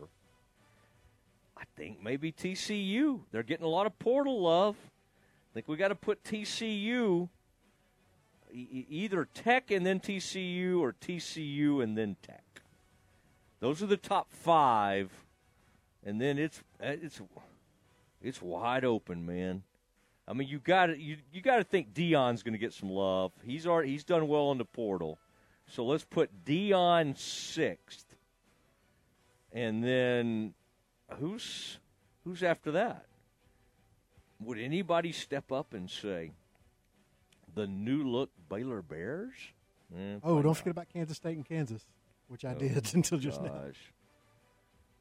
I 1.55 1.65
think 1.75 2.01
maybe 2.01 2.31
TCU. 2.31 3.19
They're 3.31 3.43
getting 3.43 3.65
a 3.65 3.69
lot 3.69 3.85
of 3.85 3.99
portal 3.99 4.41
love. 4.41 4.75
I 5.51 5.53
think 5.53 5.67
we 5.67 5.77
got 5.77 5.89
to 5.89 5.95
put 5.95 6.23
TCU 6.23 7.29
either 8.51 9.27
Tech 9.33 9.69
and 9.69 9.85
then 9.85 9.99
TCU 9.99 10.79
or 10.79 10.93
TCU 10.93 11.83
and 11.83 11.95
then 11.95 12.15
Tech. 12.23 12.61
Those 13.59 13.83
are 13.83 13.87
the 13.87 13.97
top 13.97 14.31
five 14.31 15.11
and 16.05 16.19
then 16.19 16.38
it's 16.38 16.61
it's 16.80 17.21
it's 18.21 18.41
wide 18.41 18.85
open, 18.85 19.26
man. 19.26 19.63
I 20.27 20.34
mean, 20.34 20.47
you 20.47 20.59
got 20.59 20.88
to 20.88 20.99
you 20.99 21.17
you 21.31 21.41
got 21.41 21.57
to 21.57 21.63
think 21.63 21.93
Dion's 21.93 22.43
going 22.43 22.53
to 22.53 22.59
get 22.59 22.73
some 22.73 22.89
love. 22.89 23.31
He's 23.43 23.65
already 23.65 23.89
he's 23.89 24.03
done 24.03 24.27
well 24.27 24.51
in 24.51 24.57
the 24.57 24.65
portal, 24.65 25.17
so 25.67 25.85
let's 25.85 26.05
put 26.05 26.45
Dion 26.45 27.15
sixth, 27.15 28.15
and 29.51 29.84
then 29.84 30.53
who's 31.19 31.80
who's 32.23 32.43
after 32.43 32.71
that? 32.71 33.05
Would 34.41 34.57
anybody 34.57 35.11
step 35.11 35.51
up 35.51 35.73
and 35.73 35.89
say 35.89 36.31
the 37.55 37.67
new 37.67 38.03
look 38.03 38.30
Baylor 38.49 38.81
Bears? 38.81 39.34
Eh, 39.93 40.17
oh, 40.23 40.35
don't 40.35 40.45
not. 40.45 40.57
forget 40.57 40.71
about 40.71 40.89
Kansas 40.93 41.17
State 41.17 41.35
and 41.35 41.45
Kansas, 41.45 41.85
which 42.27 42.45
I 42.45 42.53
oh, 42.53 42.59
did 42.59 42.91
until 42.93 43.17
just 43.17 43.41
gosh. 43.41 43.49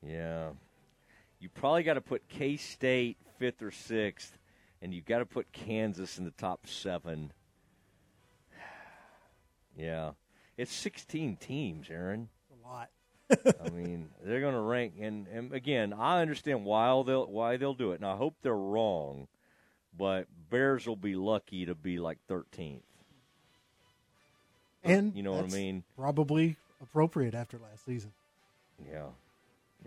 now. 0.02 0.08
Yeah, 0.08 0.48
you 1.40 1.48
probably 1.48 1.82
got 1.82 1.94
to 1.94 2.00
put 2.00 2.28
K 2.28 2.56
State 2.56 3.16
fifth 3.38 3.62
or 3.62 3.70
sixth, 3.70 4.38
and 4.82 4.92
you've 4.92 5.06
got 5.06 5.18
to 5.18 5.26
put 5.26 5.52
Kansas 5.52 6.18
in 6.18 6.24
the 6.24 6.30
top 6.32 6.66
seven. 6.66 7.32
yeah, 9.76 10.12
it's 10.56 10.72
sixteen 10.72 11.36
teams, 11.36 11.88
Aaron. 11.90 12.28
a 12.52 12.68
lot. 12.68 12.90
I 13.64 13.68
mean, 13.70 14.08
they're 14.24 14.40
going 14.40 14.54
to 14.54 14.60
rank, 14.60 14.94
and, 14.98 15.26
and 15.28 15.52
again, 15.52 15.92
I 15.92 16.22
understand 16.22 16.64
why 16.64 17.02
they'll 17.06 17.26
why 17.26 17.56
they'll 17.56 17.74
do 17.74 17.92
it, 17.92 17.96
and 17.96 18.06
I 18.06 18.16
hope 18.16 18.36
they're 18.42 18.54
wrong, 18.54 19.28
but 19.96 20.26
Bears 20.50 20.86
will 20.86 20.96
be 20.96 21.14
lucky 21.14 21.66
to 21.66 21.74
be 21.74 21.98
like 21.98 22.18
thirteenth. 22.26 22.82
And 24.82 25.14
you 25.14 25.22
know 25.22 25.32
what 25.32 25.44
I 25.44 25.48
mean? 25.48 25.84
Probably 25.96 26.56
appropriate 26.80 27.34
after 27.34 27.58
last 27.58 27.84
season. 27.84 28.12
Yeah, 28.90 29.08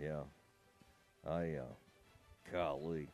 yeah. 0.00 0.20
I, 1.28 1.54
uh, 1.54 2.52
golly, 2.52 3.08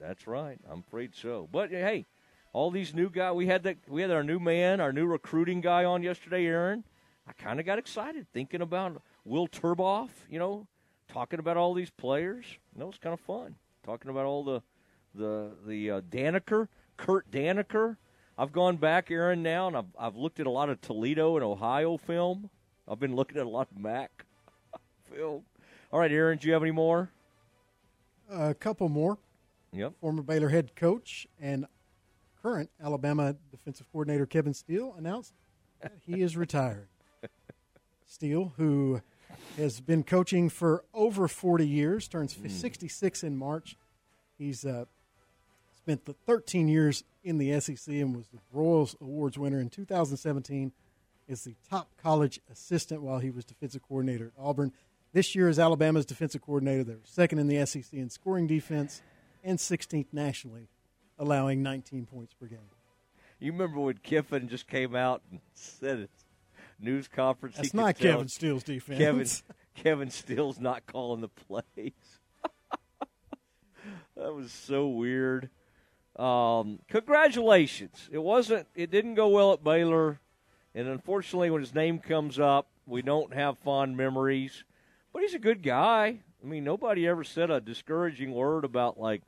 that's 0.00 0.26
right. 0.26 0.58
I'm 0.70 0.80
afraid 0.80 1.14
so. 1.14 1.48
But 1.50 1.70
hey, 1.70 2.06
all 2.52 2.70
these 2.70 2.94
new 2.94 3.08
guys. 3.10 3.34
We 3.34 3.46
had 3.46 3.62
that. 3.64 3.78
We 3.88 4.02
had 4.02 4.10
our 4.10 4.24
new 4.24 4.38
man, 4.38 4.80
our 4.80 4.92
new 4.92 5.06
recruiting 5.06 5.60
guy 5.60 5.84
on 5.84 6.02
yesterday, 6.02 6.46
Aaron. 6.46 6.84
I 7.26 7.32
kind 7.32 7.60
of 7.60 7.66
got 7.66 7.78
excited 7.78 8.26
thinking 8.32 8.62
about 8.62 9.00
Will 9.24 9.48
Turboff. 9.48 10.10
You 10.28 10.38
know, 10.38 10.66
talking 11.08 11.38
about 11.38 11.56
all 11.56 11.74
these 11.74 11.90
players. 11.90 12.44
You 12.74 12.80
know, 12.80 12.88
it's 12.88 12.98
kind 12.98 13.14
of 13.14 13.20
fun 13.20 13.56
talking 13.84 14.10
about 14.10 14.26
all 14.26 14.44
the 14.44 14.62
the 15.14 15.50
the 15.66 15.90
uh, 15.90 16.00
Daniker, 16.02 16.68
Kurt 16.96 17.30
Daniker. 17.30 17.96
I've 18.38 18.52
gone 18.52 18.76
back, 18.76 19.10
Aaron, 19.10 19.42
now, 19.42 19.68
and 19.68 19.76
I've 19.76 19.96
I've 19.98 20.16
looked 20.16 20.40
at 20.40 20.46
a 20.46 20.50
lot 20.50 20.68
of 20.70 20.80
Toledo 20.80 21.36
and 21.36 21.44
Ohio 21.44 21.96
film. 21.96 22.50
I've 22.88 22.98
been 22.98 23.14
looking 23.14 23.38
at 23.38 23.46
a 23.46 23.48
lot 23.48 23.68
of 23.70 23.78
MAC 23.78 24.24
film. 25.10 25.42
All 25.92 26.00
right, 26.00 26.10
Aaron, 26.10 26.38
do 26.38 26.48
you 26.48 26.54
have 26.54 26.62
any 26.62 26.72
more? 26.72 27.10
A 28.32 28.54
couple 28.54 28.88
more. 28.88 29.18
Yep. 29.72 29.94
Former 30.00 30.22
Baylor 30.22 30.48
head 30.48 30.74
coach 30.74 31.26
and 31.40 31.66
current 32.42 32.70
Alabama 32.82 33.36
defensive 33.50 33.86
coordinator 33.92 34.26
Kevin 34.26 34.54
Steele 34.54 34.94
announced 34.96 35.34
that 35.80 35.92
he 36.06 36.22
is 36.22 36.36
retiring. 36.36 36.88
Steele, 38.06 38.54
who 38.56 39.00
has 39.56 39.80
been 39.80 40.02
coaching 40.02 40.48
for 40.48 40.84
over 40.92 41.28
40 41.28 41.66
years, 41.66 42.08
turns 42.08 42.34
mm. 42.34 42.50
66 42.50 43.22
in 43.22 43.36
March. 43.36 43.76
He's 44.38 44.64
uh, 44.64 44.86
spent 45.76 46.04
the 46.04 46.12
13 46.12 46.68
years 46.68 47.04
in 47.22 47.38
the 47.38 47.58
SEC 47.60 47.88
and 47.88 48.16
was 48.16 48.28
the 48.28 48.38
Broyles 48.54 49.00
Awards 49.00 49.38
winner 49.38 49.60
in 49.60 49.68
2017 49.68 50.72
as 51.28 51.44
the 51.44 51.54
top 51.68 51.90
college 52.02 52.40
assistant 52.50 53.02
while 53.02 53.18
he 53.18 53.30
was 53.30 53.44
defensive 53.44 53.82
coordinator 53.82 54.32
at 54.36 54.42
Auburn. 54.42 54.72
This 55.12 55.34
year, 55.34 55.48
as 55.48 55.58
Alabama's 55.58 56.06
defensive 56.06 56.40
coordinator, 56.40 56.84
they're 56.84 56.98
second 57.04 57.38
in 57.38 57.46
the 57.46 57.64
SEC 57.66 57.92
in 57.92 58.08
scoring 58.08 58.46
defense. 58.46 59.02
and 59.44 59.58
16th 59.58 60.06
nationally, 60.12 60.68
allowing 61.18 61.62
19 61.62 62.06
points 62.06 62.32
per 62.32 62.46
game. 62.46 62.58
You 63.38 63.52
remember 63.52 63.80
when 63.80 63.98
Kiffin 63.98 64.48
just 64.48 64.68
came 64.68 64.94
out 64.94 65.20
and 65.30 65.40
said 65.54 65.98
it 65.98 66.10
news 66.78 67.08
conference. 67.08 67.56
That's 67.56 67.74
not 67.74 67.98
Kevin 67.98 68.28
Steele's 68.28 68.62
defense. 68.62 68.98
Kevin 68.98 69.26
Kevin 69.74 70.10
Steele's 70.10 70.60
not 70.60 70.86
calling 70.86 71.20
the 71.20 71.28
plays. 71.28 71.92
that 74.16 74.34
was 74.34 74.52
so 74.52 74.88
weird. 74.88 75.50
Um, 76.16 76.80
congratulations. 76.88 78.08
It 78.12 78.22
wasn't. 78.22 78.66
It 78.74 78.90
didn't 78.90 79.14
go 79.14 79.28
well 79.28 79.52
at 79.52 79.64
Baylor, 79.64 80.20
and 80.74 80.86
unfortunately, 80.88 81.50
when 81.50 81.62
his 81.62 81.74
name 81.74 81.98
comes 81.98 82.38
up, 82.38 82.68
we 82.86 83.02
don't 83.02 83.34
have 83.34 83.58
fond 83.58 83.96
memories. 83.96 84.64
But 85.12 85.22
he's 85.22 85.34
a 85.34 85.38
good 85.38 85.62
guy. 85.62 86.20
I 86.42 86.46
mean, 86.46 86.64
nobody 86.64 87.06
ever 87.06 87.24
said 87.24 87.50
a 87.50 87.60
discouraging 87.60 88.32
word 88.32 88.64
about 88.64 88.98
like 88.98 89.22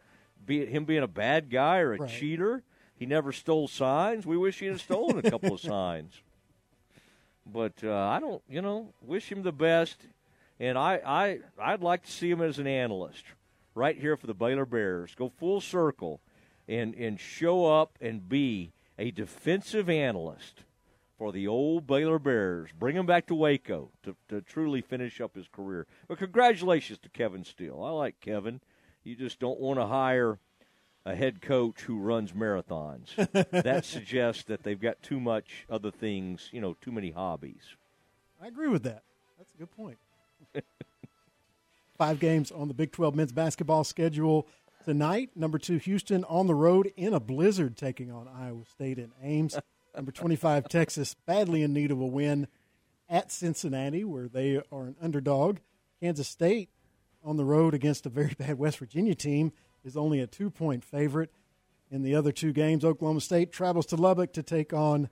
be, 0.45 0.65
him 0.67 0.85
being 0.85 1.03
a 1.03 1.09
bad 1.09 1.51
guy 1.51 1.79
or 1.79 1.95
a 1.95 1.99
right. 1.99 2.11
cheater. 2.11 2.63
He 2.97 3.07
never 3.07 3.33
stole 3.33 3.69
signs. 3.69 4.27
We 4.27 4.37
wish 4.37 4.61
he 4.61 4.67
had 4.67 4.81
stolen 4.81 5.19
a 5.19 5.31
couple 5.31 5.55
of 5.55 5.61
signs. 5.61 6.23
But 7.47 7.75
uh, 7.83 7.95
I 7.95 8.21
don't, 8.21 8.43
you 8.49 8.63
know, 8.63 8.95
wish 9.03 9.31
him 9.31 9.43
the 9.43 9.53
best. 9.53 10.01
And 10.59 10.79
I, 10.79 11.01
I, 11.05 11.39
I'd 11.61 11.83
like 11.83 12.05
to 12.05 12.11
see 12.11 12.31
him 12.31 12.41
as 12.41 12.59
an 12.59 12.67
analyst 12.67 13.25
right 13.75 13.99
here 13.99 14.17
for 14.17 14.27
the 14.27 14.35
Baylor 14.35 14.65
Bears. 14.65 15.15
Go 15.15 15.29
full 15.29 15.61
circle 15.61 16.21
and, 16.69 16.95
and 16.95 17.19
show 17.19 17.67
up 17.67 17.99
and 18.01 18.29
be 18.29 18.73
a 18.99 19.11
defensive 19.11 19.91
analyst 19.91 20.63
for 21.19 21.33
the 21.33 21.47
old 21.47 21.87
Baylor 21.87 22.19
Bears. 22.19 22.71
Bring 22.79 22.97
him 22.97 23.07
back 23.07 23.27
to 23.27 23.35
Waco 23.35 23.91
to, 24.03 24.17
to 24.29 24.41
truly 24.41 24.81
finish 24.81 25.21
up 25.21 25.35
his 25.35 25.49
career. 25.49 25.87
But 26.09 26.19
congratulations 26.19 26.99
to 27.01 27.09
Kevin 27.09 27.45
Steele. 27.45 27.83
I 27.83 27.91
like 27.91 28.21
Kevin. 28.21 28.61
You 29.05 29.15
just 29.15 29.39
don't 29.39 29.61
want 29.61 29.79
to 29.79 29.87
hire 29.87 30.39
a 31.07 31.15
head 31.15 31.43
coach 31.43 31.83
who 31.83 31.99
runs 31.99 32.33
marathons. 32.33 33.15
that 33.51 33.85
suggests 33.85 34.45
that 34.45 34.63
they've 34.63 34.81
got 34.81 35.03
too 35.03 35.21
much 35.21 35.67
other 35.69 35.91
things, 35.91 36.49
you 36.53 36.61
know, 36.61 36.77
too 36.81 36.93
many 36.93 37.11
hobbies. 37.11 37.77
I 38.43 38.47
agree 38.47 38.69
with 38.69 38.83
that. 38.85 39.03
That's 39.39 39.53
a 39.55 39.59
good 39.59 39.71
point. 39.77 39.99
Five 41.99 42.19
games 42.19 42.51
on 42.51 42.69
the 42.69 42.75
Big 42.75 42.91
12 42.93 43.15
men's 43.15 43.33
basketball 43.33 43.85
schedule 43.85 44.49
tonight. 44.85 45.31
Number 45.37 45.59
two, 45.59 45.79
Houston 45.79 46.25
on 46.25 46.47
the 46.47 46.55
road 46.55 46.93
in 46.97 47.15
a 47.15 47.21
blizzard, 47.21 47.77
taking 47.77 48.11
on 48.11 48.27
Iowa 48.29 48.65
State 48.67 48.99
in 48.99 49.13
Ames. 49.23 49.57
Number 49.95 50.11
25, 50.11 50.69
Texas, 50.69 51.15
badly 51.27 51.63
in 51.63 51.73
need 51.73 51.93
of 51.93 52.01
a 52.01 52.07
win 52.07 52.49
at 53.09 53.31
Cincinnati, 53.31 54.03
where 54.03 54.29
they 54.29 54.61
are 54.73 54.87
an 54.87 54.97
underdog. 55.01 55.59
Kansas 56.01 56.29
State 56.29 56.69
on 57.23 57.37
the 57.37 57.45
road 57.45 57.75
against 57.75 58.05
a 58.05 58.09
very 58.09 58.35
bad 58.39 58.59
West 58.59 58.79
Virginia 58.79 59.15
team 59.15 59.53
is 59.85 59.97
only 59.97 60.21
a 60.21 60.27
two 60.27 60.51
point 60.51 60.85
favorite. 60.85 61.31
In 61.91 62.03
the 62.03 62.15
other 62.15 62.33
two 62.33 62.53
games, 62.53 62.85
Oklahoma 62.85 63.21
State 63.21 63.53
travels 63.53 63.87
to 63.87 63.97
Lubbock 63.97 64.33
to 64.33 64.43
take 64.43 64.73
on 64.73 65.11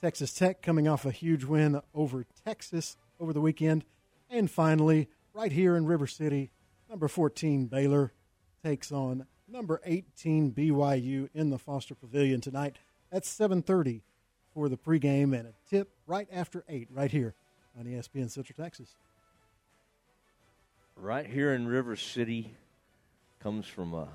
Texas 0.00 0.32
Tech, 0.32 0.60
coming 0.60 0.88
off 0.88 1.06
a 1.06 1.10
huge 1.12 1.44
win 1.44 1.80
over 1.94 2.26
Texas 2.44 2.96
over 3.20 3.32
the 3.32 3.40
weekend. 3.40 3.84
And 4.28 4.50
finally, 4.50 5.08
right 5.32 5.52
here 5.52 5.76
in 5.76 5.86
River 5.86 6.06
City, 6.06 6.50
number 6.90 7.06
14 7.06 7.66
Baylor 7.66 8.12
takes 8.64 8.90
on 8.90 9.26
number 9.46 9.80
18 9.84 10.52
BYU 10.52 11.28
in 11.32 11.50
the 11.50 11.58
Foster 11.58 11.94
Pavilion 11.94 12.40
tonight. 12.40 12.76
That's 13.10 13.28
7:30 13.28 14.02
for 14.56 14.70
the 14.70 14.76
pregame 14.78 15.38
and 15.38 15.46
a 15.46 15.52
tip 15.68 15.90
right 16.06 16.26
after 16.32 16.64
8 16.66 16.88
right 16.90 17.10
here 17.10 17.34
on 17.78 17.84
ESPN 17.84 18.30
Central 18.30 18.56
Texas. 18.56 18.88
Right 20.96 21.26
here 21.26 21.52
in 21.52 21.68
River 21.68 21.94
City, 21.94 22.54
comes 23.38 23.66
from 23.66 23.92
a 23.92 24.08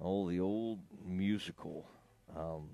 oh 0.00 0.30
the 0.30 0.38
old 0.38 0.78
musical, 1.04 1.84
um, 2.36 2.68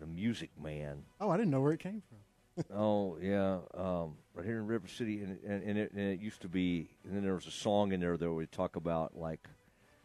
the 0.00 0.06
Music 0.06 0.48
Man. 0.58 1.02
Oh, 1.20 1.28
I 1.28 1.36
didn't 1.36 1.50
know 1.50 1.60
where 1.60 1.72
it 1.72 1.80
came 1.80 2.02
from. 2.08 2.64
oh 2.74 3.18
yeah, 3.20 3.58
um, 3.74 4.14
right 4.34 4.46
here 4.46 4.56
in 4.56 4.66
River 4.66 4.88
City, 4.88 5.20
and 5.20 5.38
and, 5.46 5.62
and, 5.62 5.78
it, 5.78 5.92
and 5.92 6.00
it 6.00 6.18
used 6.18 6.40
to 6.40 6.48
be. 6.48 6.88
And 7.04 7.14
then 7.14 7.22
there 7.22 7.34
was 7.34 7.46
a 7.46 7.50
song 7.50 7.92
in 7.92 8.00
there 8.00 8.16
that 8.16 8.32
would 8.32 8.50
talk 8.50 8.76
about 8.76 9.18
like 9.18 9.46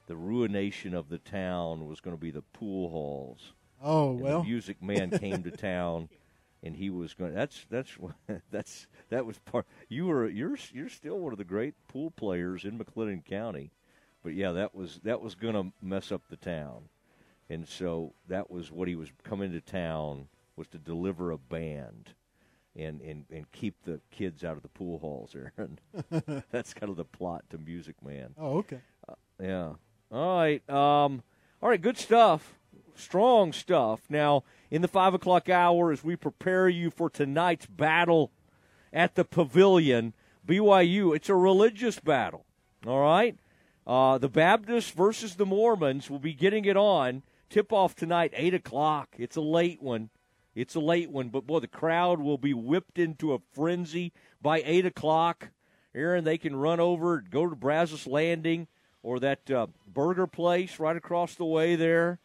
the 0.08 0.18
ruination 0.18 0.94
of 0.94 1.08
the 1.08 1.20
town 1.20 1.88
was 1.88 2.02
going 2.02 2.18
to 2.18 2.22
be 2.22 2.32
the 2.32 2.42
pool 2.42 2.90
halls. 2.90 3.54
Oh 3.82 4.12
and 4.12 4.22
well, 4.22 4.42
the 4.42 4.48
Music 4.48 4.82
Man 4.82 5.12
came 5.12 5.44
to 5.44 5.52
town, 5.52 6.10
and 6.64 6.76
he 6.76 6.90
was 6.90 7.14
going. 7.14 7.34
That's 7.34 7.66
that's 7.70 7.98
that's 8.52 8.88
that 9.10 9.26
was 9.26 9.38
part. 9.40 9.66
You 9.90 10.08
were 10.08 10.28
you're 10.28 10.58
you're 10.74 10.90
still 10.90 11.20
one 11.20 11.32
of 11.32 11.38
the 11.38 11.44
great 11.44 11.76
pool 11.88 12.12
players 12.12 12.66
in 12.66 12.78
McLennan 12.78 13.26
County. 13.26 13.72
But 14.24 14.34
yeah, 14.34 14.52
that 14.52 14.76
was 14.76 15.00
that 15.04 15.22
was 15.22 15.36
going 15.36 15.54
to 15.54 15.72
mess 15.82 16.12
up 16.12 16.24
the 16.30 16.36
town, 16.36 16.90
and 17.50 17.68
so 17.68 18.14
that 18.28 18.50
was 18.52 18.72
what 18.72 18.88
he 18.88 18.96
was 18.96 19.10
coming 19.24 19.52
to 19.52 19.62
town 19.62 20.28
was 20.56 20.68
to 20.70 20.78
deliver 20.78 21.32
a 21.32 21.38
band, 21.38 22.10
and 22.76 23.00
and 23.02 23.26
and 23.32 23.50
keep 23.52 23.76
the 23.86 24.02
kids 24.12 24.44
out 24.44 24.58
of 24.58 24.64
the 24.64 24.70
pool 24.70 25.00
halls. 25.00 25.36
And 25.58 25.80
that's 26.52 26.74
kind 26.74 26.90
of 26.90 26.98
the 26.98 27.06
plot 27.06 27.46
to 27.52 27.58
Music 27.58 27.96
Man. 28.04 28.34
Oh, 28.38 28.58
okay. 28.58 28.80
Uh, 29.08 29.14
yeah. 29.42 29.74
All 30.12 30.38
right. 30.38 30.70
Um. 30.70 31.24
All 31.62 31.70
right. 31.70 31.82
Good 31.82 31.98
stuff. 31.98 32.56
Strong 32.98 33.54
stuff. 33.54 34.02
Now 34.10 34.44
in 34.70 34.82
the 34.82 34.88
five 34.88 35.14
o'clock 35.14 35.50
hour, 35.50 35.92
as 35.92 36.04
we 36.04 36.16
prepare 36.16 36.68
you 36.68 36.90
for 36.90 37.10
tonight's 37.10 37.66
battle 37.66 38.32
at 38.92 39.16
the 39.16 39.26
Pavilion, 39.26 40.14
BYU. 40.46 41.16
It's 41.16 41.30
a 41.30 41.36
religious 41.36 42.00
battle. 42.00 42.46
All 42.86 43.02
right. 43.02 43.38
Uh, 43.86 44.18
the 44.18 44.30
Baptists 44.30 44.92
versus 44.92 45.36
the 45.36 45.46
Mormons 45.46 46.10
will 46.10 46.20
be 46.20 46.34
getting 46.34 46.66
it 46.66 46.78
on. 46.78 47.24
Tip 47.50 47.72
off 47.72 47.96
tonight, 47.96 48.34
8 48.36 48.54
o'clock. 48.54 49.16
It's 49.18 49.36
a 49.36 49.42
late 49.42 49.82
one. 49.82 50.10
It's 50.56 50.76
a 50.76 50.80
late 50.80 51.12
one, 51.12 51.30
but 51.30 51.46
boy, 51.46 51.60
the 51.60 51.68
crowd 51.68 52.20
will 52.20 52.38
be 52.38 52.54
whipped 52.54 52.98
into 52.98 53.34
a 53.34 53.40
frenzy 53.54 54.12
by 54.42 54.62
8 54.66 54.88
o'clock. 54.88 55.50
Aaron, 55.94 56.24
they 56.24 56.38
can 56.38 56.56
run 56.56 56.80
over, 56.80 57.22
go 57.22 57.48
to 57.48 57.56
Brazos 57.56 58.08
Landing 58.08 58.68
or 59.04 59.20
that 59.20 59.50
uh, 59.50 59.68
burger 59.88 60.28
place 60.28 60.80
right 60.80 60.98
across 60.98 61.36
the 61.36 61.46
way 61.46 61.76
there. 61.76 62.20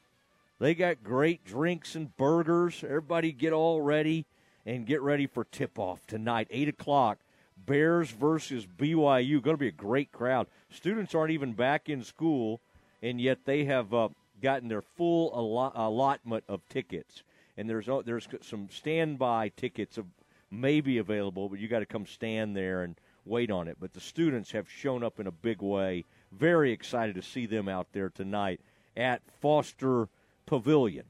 They 0.62 0.76
got 0.76 1.02
great 1.02 1.44
drinks 1.44 1.96
and 1.96 2.16
burgers. 2.16 2.84
Everybody 2.84 3.32
get 3.32 3.52
all 3.52 3.80
ready 3.82 4.26
and 4.64 4.86
get 4.86 5.02
ready 5.02 5.26
for 5.26 5.42
tip 5.42 5.76
off 5.76 6.06
tonight, 6.06 6.46
8 6.52 6.68
o'clock. 6.68 7.18
Bears 7.56 8.12
versus 8.12 8.64
BYU. 8.64 9.42
Going 9.42 9.56
to 9.56 9.60
be 9.60 9.66
a 9.66 9.72
great 9.72 10.12
crowd. 10.12 10.46
Students 10.70 11.16
aren't 11.16 11.32
even 11.32 11.54
back 11.54 11.88
in 11.88 12.04
school, 12.04 12.60
and 13.02 13.20
yet 13.20 13.44
they 13.44 13.64
have 13.64 13.92
uh, 13.92 14.10
gotten 14.40 14.68
their 14.68 14.82
full 14.82 15.36
allot- 15.36 15.72
allotment 15.74 16.44
of 16.48 16.60
tickets. 16.68 17.24
And 17.56 17.68
there's 17.68 17.88
uh, 17.88 18.02
there's 18.06 18.28
some 18.42 18.68
standby 18.70 19.50
tickets 19.56 19.98
of 19.98 20.06
maybe 20.48 20.98
available, 20.98 21.48
but 21.48 21.58
you 21.58 21.66
got 21.66 21.80
to 21.80 21.86
come 21.86 22.06
stand 22.06 22.56
there 22.56 22.84
and 22.84 22.94
wait 23.24 23.50
on 23.50 23.66
it. 23.66 23.78
But 23.80 23.94
the 23.94 24.00
students 24.00 24.52
have 24.52 24.70
shown 24.70 25.02
up 25.02 25.18
in 25.18 25.26
a 25.26 25.32
big 25.32 25.60
way. 25.60 26.04
Very 26.30 26.70
excited 26.70 27.16
to 27.16 27.22
see 27.22 27.46
them 27.46 27.68
out 27.68 27.88
there 27.92 28.10
tonight 28.10 28.60
at 28.96 29.22
Foster 29.40 30.08
Pavilion. 30.46 31.04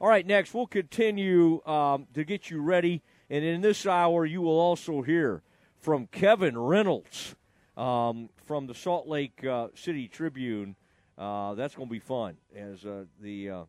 All 0.00 0.08
right, 0.08 0.26
next 0.26 0.54
we'll 0.54 0.66
continue 0.66 1.64
um, 1.66 2.06
to 2.14 2.24
get 2.24 2.50
you 2.50 2.62
ready, 2.62 3.02
and 3.28 3.44
in 3.44 3.60
this 3.60 3.86
hour 3.86 4.24
you 4.24 4.40
will 4.42 4.58
also 4.58 5.02
hear 5.02 5.42
from 5.80 6.06
Kevin 6.06 6.56
Reynolds 6.56 7.34
um, 7.76 8.28
from 8.44 8.66
the 8.66 8.74
Salt 8.74 9.08
Lake 9.08 9.44
uh, 9.44 9.68
City 9.74 10.08
Tribune. 10.08 10.76
Uh, 11.16 11.54
that's 11.54 11.74
going 11.74 11.88
to 11.88 11.92
be 11.92 11.98
fun 11.98 12.36
as 12.54 12.84
uh, 12.84 13.04
the 13.20 13.50
uh, 13.50 13.64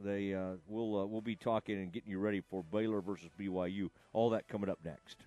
they 0.00 0.34
uh, 0.34 0.54
will 0.66 1.00
uh, 1.00 1.06
we'll 1.06 1.20
be 1.20 1.36
talking 1.36 1.76
and 1.76 1.92
getting 1.92 2.10
you 2.10 2.18
ready 2.18 2.40
for 2.40 2.62
Baylor 2.62 3.00
versus 3.00 3.28
BYU. 3.38 3.90
All 4.12 4.30
that 4.30 4.48
coming 4.48 4.70
up 4.70 4.78
next. 4.84 5.18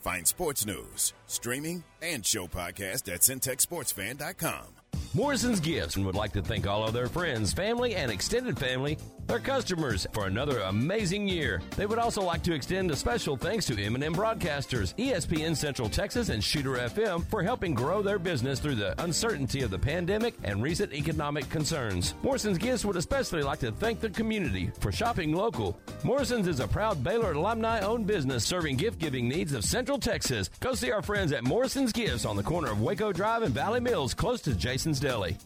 Find 0.00 0.26
sports 0.26 0.66
news, 0.66 1.12
streaming, 1.26 1.84
and 2.00 2.26
show 2.26 2.46
podcast 2.46 3.12
at 3.12 3.20
centexsportsfan.com. 3.20 4.81
Morrison's 5.14 5.60
Gifts 5.60 5.96
and 5.96 6.06
would 6.06 6.14
like 6.14 6.32
to 6.32 6.42
thank 6.42 6.66
all 6.66 6.84
of 6.84 6.94
their 6.94 7.06
friends, 7.06 7.52
family, 7.52 7.94
and 7.94 8.10
extended 8.10 8.58
family, 8.58 8.96
their 9.26 9.38
customers, 9.38 10.06
for 10.12 10.26
another 10.26 10.60
amazing 10.60 11.28
year. 11.28 11.62
They 11.76 11.86
would 11.86 11.98
also 11.98 12.22
like 12.22 12.42
to 12.42 12.54
extend 12.54 12.90
a 12.90 12.96
special 12.96 13.36
thanks 13.36 13.66
to 13.66 13.82
M&M 13.82 14.14
Broadcasters, 14.14 14.94
ESPN 14.96 15.56
Central 15.56 15.88
Texas, 15.88 16.28
and 16.28 16.42
Shooter 16.42 16.72
FM 16.72 17.24
for 17.26 17.42
helping 17.42 17.74
grow 17.74 18.02
their 18.02 18.18
business 18.18 18.60
through 18.60 18.74
the 18.74 19.00
uncertainty 19.02 19.62
of 19.62 19.70
the 19.70 19.78
pandemic 19.78 20.34
and 20.44 20.62
recent 20.62 20.92
economic 20.92 21.48
concerns. 21.48 22.14
Morrison's 22.22 22.58
Gifts 22.58 22.84
would 22.84 22.96
especially 22.96 23.42
like 23.42 23.60
to 23.60 23.72
thank 23.72 24.00
the 24.00 24.10
community 24.10 24.70
for 24.80 24.92
shopping 24.92 25.34
local. 25.34 25.78
Morrison's 26.04 26.48
is 26.48 26.60
a 26.60 26.68
proud 26.68 27.02
Baylor 27.02 27.32
alumni-owned 27.32 28.06
business 28.06 28.44
serving 28.44 28.76
gift-giving 28.76 29.28
needs 29.28 29.54
of 29.54 29.64
Central 29.64 29.98
Texas. 29.98 30.50
Go 30.60 30.74
see 30.74 30.90
our 30.90 31.02
friends 31.02 31.32
at 31.32 31.44
Morrison's 31.44 31.92
Gifts 31.92 32.24
on 32.24 32.36
the 32.36 32.42
corner 32.42 32.70
of 32.70 32.80
Waco 32.80 33.12
Drive 33.12 33.42
and 33.42 33.54
Valley 33.54 33.80
Mills, 33.80 34.14
close 34.14 34.40
to 34.42 34.54
Jason's 34.54 35.00
Deli. 35.00 35.36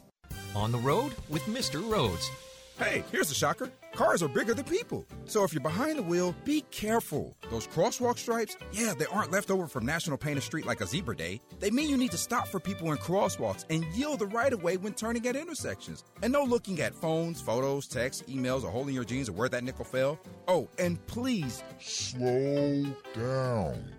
On 0.55 0.73
the 0.73 0.78
road 0.78 1.15
with 1.28 1.43
Mr. 1.44 1.86
Rhodes. 1.90 2.31
Hey, 2.78 3.03
here's 3.11 3.31
a 3.31 3.35
shocker. 3.35 3.70
Cars 3.94 4.23
are 4.23 4.28
bigger 4.28 4.53
than 4.53 4.66
people. 4.66 5.07
So 5.24 5.44
if 5.44 5.55
you're 5.55 5.62
behind 5.62 5.98
the 5.98 6.03
wheel, 6.03 6.35
be 6.44 6.61
careful. 6.70 7.35
Those 7.51 7.66
crosswalk 7.66 8.19
stripes, 8.19 8.55
yeah, 8.70 8.93
they 8.98 9.07
aren't 9.07 9.32
left 9.32 9.51
over 9.51 9.66
from 9.66 9.86
National 9.86 10.19
Paint 10.19 10.36
a 10.36 10.43
Street 10.43 10.66
like 10.66 10.82
a 10.82 10.86
zebra 10.86 11.16
day. 11.16 11.40
They 11.59 11.70
mean 11.70 11.89
you 11.89 11.97
need 11.97 12.11
to 12.11 12.19
stop 12.19 12.48
for 12.48 12.61
people 12.61 12.93
in 12.93 12.98
crosswalks 12.98 13.65
and 13.70 13.82
yield 13.94 14.19
the 14.19 14.27
right 14.27 14.53
of 14.53 14.62
way 14.62 14.77
when 14.77 14.93
turning 14.93 15.27
at 15.27 15.36
intersections. 15.36 16.05
And 16.23 16.35
no 16.35 16.44
looking 16.44 16.81
at 16.81 16.94
phones, 16.94 17.40
photos, 17.40 17.86
texts, 17.86 18.23
emails, 18.28 18.62
or 18.62 18.70
holding 18.70 18.94
your 18.94 19.05
jeans 19.05 19.31
or 19.31 19.32
where 19.32 19.48
that 19.48 19.65
nickel 19.65 19.86
fell. 19.86 20.19
Oh, 20.47 20.69
and 20.78 21.05
please 21.07 21.62
slow 21.81 22.85
down. 23.15 23.90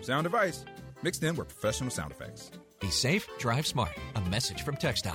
Sound 0.00 0.26
advice 0.26 0.64
mixed 1.02 1.22
in 1.22 1.36
with 1.36 1.46
professional 1.46 1.90
sound 1.90 2.10
effects. 2.10 2.50
Be 2.80 2.90
safe, 2.90 3.28
drive 3.38 3.66
smart. 3.66 3.92
A 4.16 4.20
message 4.22 4.62
from 4.62 4.74
TxDOT. 4.74 5.14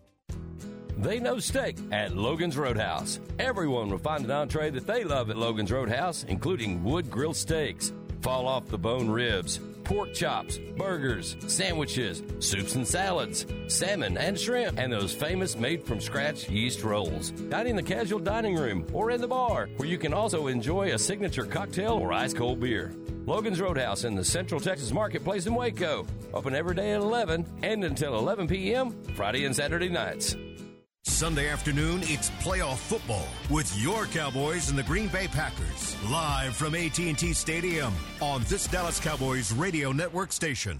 They 1.01 1.19
know 1.19 1.39
steak 1.39 1.77
at 1.91 2.15
Logan's 2.15 2.55
Roadhouse. 2.55 3.19
Everyone 3.39 3.89
will 3.89 3.97
find 3.97 4.23
an 4.23 4.29
entree 4.29 4.69
that 4.69 4.85
they 4.85 5.03
love 5.03 5.31
at 5.31 5.35
Logan's 5.35 5.71
Roadhouse, 5.71 6.25
including 6.27 6.83
wood 6.83 7.09
grilled 7.09 7.35
steaks, 7.35 7.91
fall 8.21 8.47
off 8.47 8.67
the 8.67 8.77
bone 8.77 9.09
ribs, 9.09 9.59
pork 9.83 10.13
chops, 10.13 10.59
burgers, 10.77 11.37
sandwiches, 11.47 12.21
soups 12.37 12.75
and 12.75 12.87
salads, 12.87 13.47
salmon 13.67 14.15
and 14.15 14.39
shrimp, 14.39 14.77
and 14.77 14.93
those 14.93 15.11
famous 15.11 15.55
made 15.55 15.83
from 15.83 15.99
scratch 15.99 16.47
yeast 16.47 16.83
rolls. 16.83 17.31
Dine 17.31 17.65
in 17.65 17.75
the 17.75 17.81
casual 17.81 18.19
dining 18.19 18.55
room 18.55 18.85
or 18.93 19.09
in 19.09 19.21
the 19.21 19.27
bar, 19.27 19.69
where 19.77 19.89
you 19.89 19.97
can 19.97 20.13
also 20.13 20.45
enjoy 20.45 20.93
a 20.93 20.99
signature 20.99 21.45
cocktail 21.45 21.93
or 21.93 22.13
ice 22.13 22.35
cold 22.35 22.59
beer. 22.59 22.93
Logan's 23.25 23.59
Roadhouse 23.59 24.03
in 24.03 24.13
the 24.13 24.23
Central 24.23 24.61
Texas 24.61 24.91
Marketplace 24.91 25.47
in 25.47 25.55
Waco. 25.55 26.05
Open 26.31 26.53
every 26.53 26.75
day 26.75 26.91
at 26.91 27.01
11 27.01 27.43
and 27.63 27.83
until 27.83 28.19
11 28.19 28.47
p.m. 28.47 28.91
Friday 29.15 29.45
and 29.45 29.55
Saturday 29.55 29.89
nights. 29.89 30.35
Sunday 31.21 31.49
afternoon, 31.49 32.01
it's 32.03 32.29
playoff 32.41 32.77
football 32.77 33.27
with 33.49 33.75
your 33.79 34.05
Cowboys 34.07 34.69
and 34.69 34.77
the 34.77 34.83
Green 34.83 35.07
Bay 35.07 35.27
Packers. 35.27 35.95
Live 36.09 36.55
from 36.55 36.75
AT&T 36.75 37.33
Stadium 37.33 37.93
on 38.21 38.43
this 38.47 38.67
Dallas 38.67 38.99
Cowboys 38.99 39.51
radio 39.51 39.91
network 39.91 40.31
station. 40.31 40.79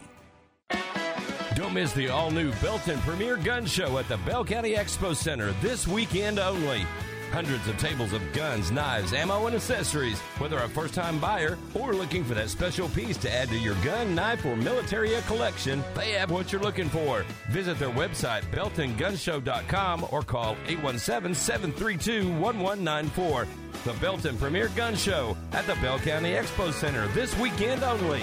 Don't 1.55 1.73
miss 1.73 1.93
the 1.93 2.09
all 2.09 2.31
new 2.31 2.51
Belton 2.53 2.99
Premier 3.01 3.37
Gun 3.37 3.65
Show 3.65 3.97
at 3.97 4.07
the 4.07 4.17
Bell 4.17 4.43
County 4.43 4.75
Expo 4.75 5.15
Center 5.15 5.51
this 5.61 5.87
weekend 5.87 6.39
only. 6.39 6.85
Hundreds 7.31 7.65
of 7.69 7.77
tables 7.77 8.11
of 8.11 8.33
guns, 8.33 8.71
knives, 8.71 9.13
ammo, 9.13 9.47
and 9.47 9.55
accessories. 9.55 10.19
Whether 10.37 10.57
a 10.57 10.67
first 10.67 10.93
time 10.93 11.17
buyer 11.17 11.57
or 11.73 11.93
looking 11.93 12.25
for 12.25 12.33
that 12.33 12.49
special 12.49 12.89
piece 12.89 13.15
to 13.17 13.33
add 13.33 13.47
to 13.49 13.57
your 13.57 13.75
gun, 13.75 14.13
knife, 14.13 14.45
or 14.45 14.57
military 14.57 15.11
collection, 15.27 15.81
they 15.95 16.11
have 16.11 16.29
what 16.29 16.51
you're 16.51 16.61
looking 16.61 16.89
for. 16.89 17.23
Visit 17.49 17.79
their 17.79 17.89
website, 17.89 18.43
beltongunshow.com, 18.51 20.07
or 20.11 20.23
call 20.23 20.57
817 20.67 21.33
732 21.33 22.33
1194. 22.33 23.47
The 23.85 23.93
Belton 23.93 24.37
Premier 24.37 24.67
Gun 24.69 24.95
Show 24.95 25.37
at 25.53 25.65
the 25.67 25.75
Bell 25.75 25.99
County 25.99 26.31
Expo 26.31 26.73
Center 26.73 27.07
this 27.09 27.37
weekend 27.37 27.83
only. 27.83 28.21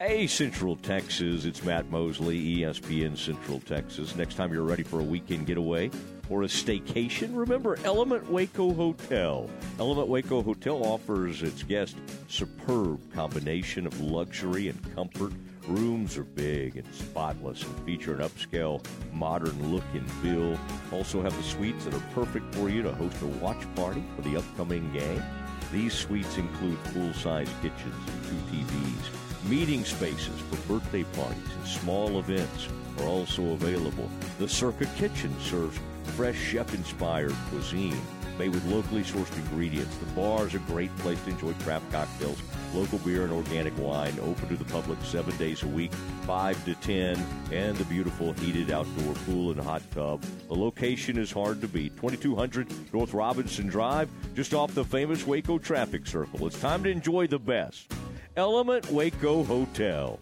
Hey, 0.00 0.28
Central 0.28 0.76
Texas, 0.76 1.44
it's 1.44 1.64
Matt 1.64 1.90
Mosley, 1.90 2.58
ESPN 2.58 3.18
Central 3.18 3.58
Texas. 3.58 4.14
Next 4.14 4.36
time 4.36 4.52
you're 4.52 4.62
ready 4.62 4.84
for 4.84 5.00
a 5.00 5.02
weekend 5.02 5.48
getaway 5.48 5.90
or 6.30 6.44
a 6.44 6.46
staycation, 6.46 7.36
remember 7.36 7.76
Element 7.82 8.30
Waco 8.30 8.72
Hotel. 8.72 9.50
Element 9.80 10.06
Waco 10.06 10.40
Hotel 10.40 10.76
offers 10.84 11.42
its 11.42 11.64
guests 11.64 11.96
superb 12.28 13.12
combination 13.12 13.88
of 13.88 14.00
luxury 14.00 14.68
and 14.68 14.94
comfort. 14.94 15.32
Rooms 15.66 16.16
are 16.16 16.22
big 16.22 16.76
and 16.76 16.94
spotless 16.94 17.64
and 17.64 17.84
feature 17.84 18.14
an 18.14 18.20
upscale, 18.20 18.80
modern 19.12 19.72
look 19.72 19.82
and 19.94 20.08
feel. 20.22 20.56
Also 20.92 21.20
have 21.22 21.36
the 21.36 21.42
suites 21.42 21.86
that 21.86 21.94
are 21.94 22.14
perfect 22.14 22.54
for 22.54 22.68
you 22.68 22.82
to 22.84 22.92
host 22.92 23.20
a 23.22 23.26
watch 23.26 23.66
party 23.74 24.04
for 24.14 24.22
the 24.22 24.36
upcoming 24.36 24.92
game. 24.92 25.24
These 25.72 25.94
suites 25.94 26.38
include 26.38 26.78
full-size 26.94 27.50
kitchens 27.60 27.96
and 28.06 28.24
two 28.26 28.56
TVs 28.56 29.17
Meeting 29.48 29.82
spaces 29.82 30.38
for 30.50 30.56
birthday 30.74 31.04
parties 31.04 31.54
and 31.56 31.66
small 31.66 32.18
events 32.18 32.68
are 32.98 33.06
also 33.06 33.52
available. 33.52 34.10
The 34.38 34.46
Circa 34.46 34.84
Kitchen 34.98 35.34
serves 35.40 35.78
fresh 36.16 36.36
chef 36.36 36.74
inspired 36.74 37.34
cuisine 37.48 37.98
made 38.38 38.50
with 38.50 38.64
locally 38.66 39.02
sourced 39.02 39.34
ingredients. 39.36 39.96
The 39.96 40.12
bar 40.12 40.46
is 40.46 40.54
a 40.54 40.58
great 40.58 40.94
place 40.98 41.18
to 41.24 41.30
enjoy 41.30 41.54
craft 41.64 41.90
cocktails, 41.90 42.38
local 42.74 42.98
beer, 42.98 43.24
and 43.24 43.32
organic 43.32 43.76
wine. 43.78 44.16
Open 44.20 44.48
to 44.48 44.56
the 44.56 44.66
public 44.66 44.98
seven 45.02 45.34
days 45.38 45.62
a 45.62 45.66
week, 45.66 45.92
5 46.26 46.64
to 46.66 46.74
10, 46.74 47.26
and 47.50 47.76
the 47.76 47.84
beautiful 47.84 48.34
heated 48.34 48.70
outdoor 48.70 49.14
pool 49.26 49.50
and 49.50 49.60
hot 49.60 49.82
tub. 49.92 50.22
The 50.48 50.54
location 50.54 51.18
is 51.18 51.32
hard 51.32 51.62
to 51.62 51.68
beat 51.68 51.96
2200 51.96 52.92
North 52.92 53.14
Robinson 53.14 53.66
Drive, 53.66 54.10
just 54.34 54.52
off 54.52 54.74
the 54.74 54.84
famous 54.84 55.26
Waco 55.26 55.58
traffic 55.58 56.06
circle. 56.06 56.46
It's 56.46 56.60
time 56.60 56.84
to 56.84 56.90
enjoy 56.90 57.26
the 57.26 57.38
best. 57.38 57.92
Element 58.36 58.90
Waco 58.90 59.42
Hotel. 59.44 60.20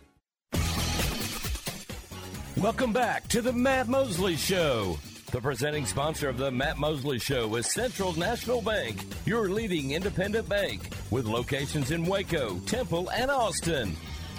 Welcome 2.56 2.92
back 2.92 3.28
to 3.28 3.42
the 3.42 3.52
Matt 3.52 3.88
Mosley 3.88 4.36
Show. 4.36 4.98
The 5.32 5.40
presenting 5.40 5.84
sponsor 5.84 6.28
of 6.28 6.38
the 6.38 6.50
Matt 6.50 6.78
Mosley 6.78 7.18
Show 7.18 7.54
is 7.56 7.70
Central 7.72 8.18
National 8.18 8.62
Bank, 8.62 9.04
your 9.26 9.48
leading 9.50 9.92
independent 9.92 10.48
bank 10.48 10.88
with 11.10 11.26
locations 11.26 11.90
in 11.90 12.06
Waco, 12.06 12.58
Temple, 12.60 13.10
and 13.10 13.30
Austin. 13.30 13.94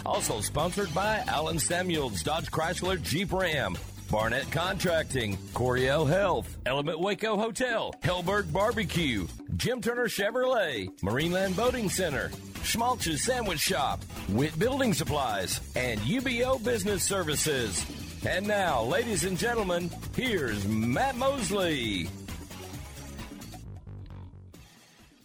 Also 0.06 0.42
sponsored 0.42 0.94
by 0.96 1.24
Allen 1.28 1.60
Samuels, 1.60 2.24
Dodge 2.24 2.50
Chrysler 2.50 3.02
Jeep 3.02 3.32
Ram, 3.34 3.78
Barnett 4.10 4.50
Contracting, 4.52 5.38
Coryell 5.54 6.06
Health, 6.06 6.58
Element 6.66 7.00
Waco 7.00 7.36
Hotel, 7.36 7.94
Helberg 8.02 8.52
Barbecue, 8.54 9.28
Jim 9.58 9.82
Turner 9.82 10.08
Chevrolet, 10.08 10.88
Marineland 11.02 11.58
Boating 11.58 11.90
Center, 11.90 12.32
Schmaltz's 12.64 13.24
Sandwich 13.24 13.60
Shop, 13.60 14.02
Witt 14.30 14.58
Building 14.58 14.94
Supplies, 14.94 15.60
and 15.76 16.00
UBEO 16.02 16.64
Business 16.64 17.04
Services. 17.04 17.86
And 18.26 18.48
now, 18.48 18.84
ladies 18.84 19.26
and 19.26 19.38
gentlemen, 19.38 19.92
here's 20.16 20.66
Matt 20.68 21.18
Mosley. 21.18 22.08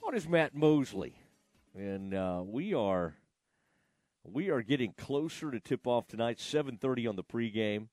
What 0.01 0.17
is 0.17 0.29
Matt 0.29 0.57
Mosley? 0.57 1.15
And 1.77 2.15
uh, 2.15 2.43
we 2.45 2.75
are 2.75 3.15
we 4.25 4.51
are 4.51 4.61
getting 4.61 4.93
closer 4.93 5.51
to 5.51 5.61
tip 5.61 5.87
off 5.87 6.09
tonight. 6.09 6.41
Seven 6.41 6.77
thirty 6.77 7.07
on 7.07 7.17
the 7.17 7.25
pregame 7.25 7.87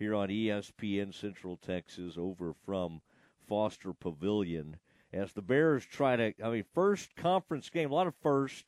here 0.00 0.14
on 0.14 0.28
ESPN 0.28 1.14
Central 1.14 1.56
Texas, 1.56 2.16
over 2.18 2.54
from 2.64 3.02
Foster 3.46 3.92
Pavilion. 3.92 4.76
As 5.12 5.32
the 5.32 5.42
Bears 5.42 5.84
try 5.84 6.16
to, 6.16 6.32
I 6.42 6.50
mean, 6.50 6.64
first 6.74 7.14
conference 7.14 7.68
game, 7.68 7.92
a 7.92 7.94
lot 7.94 8.06
of 8.06 8.14
first 8.22 8.64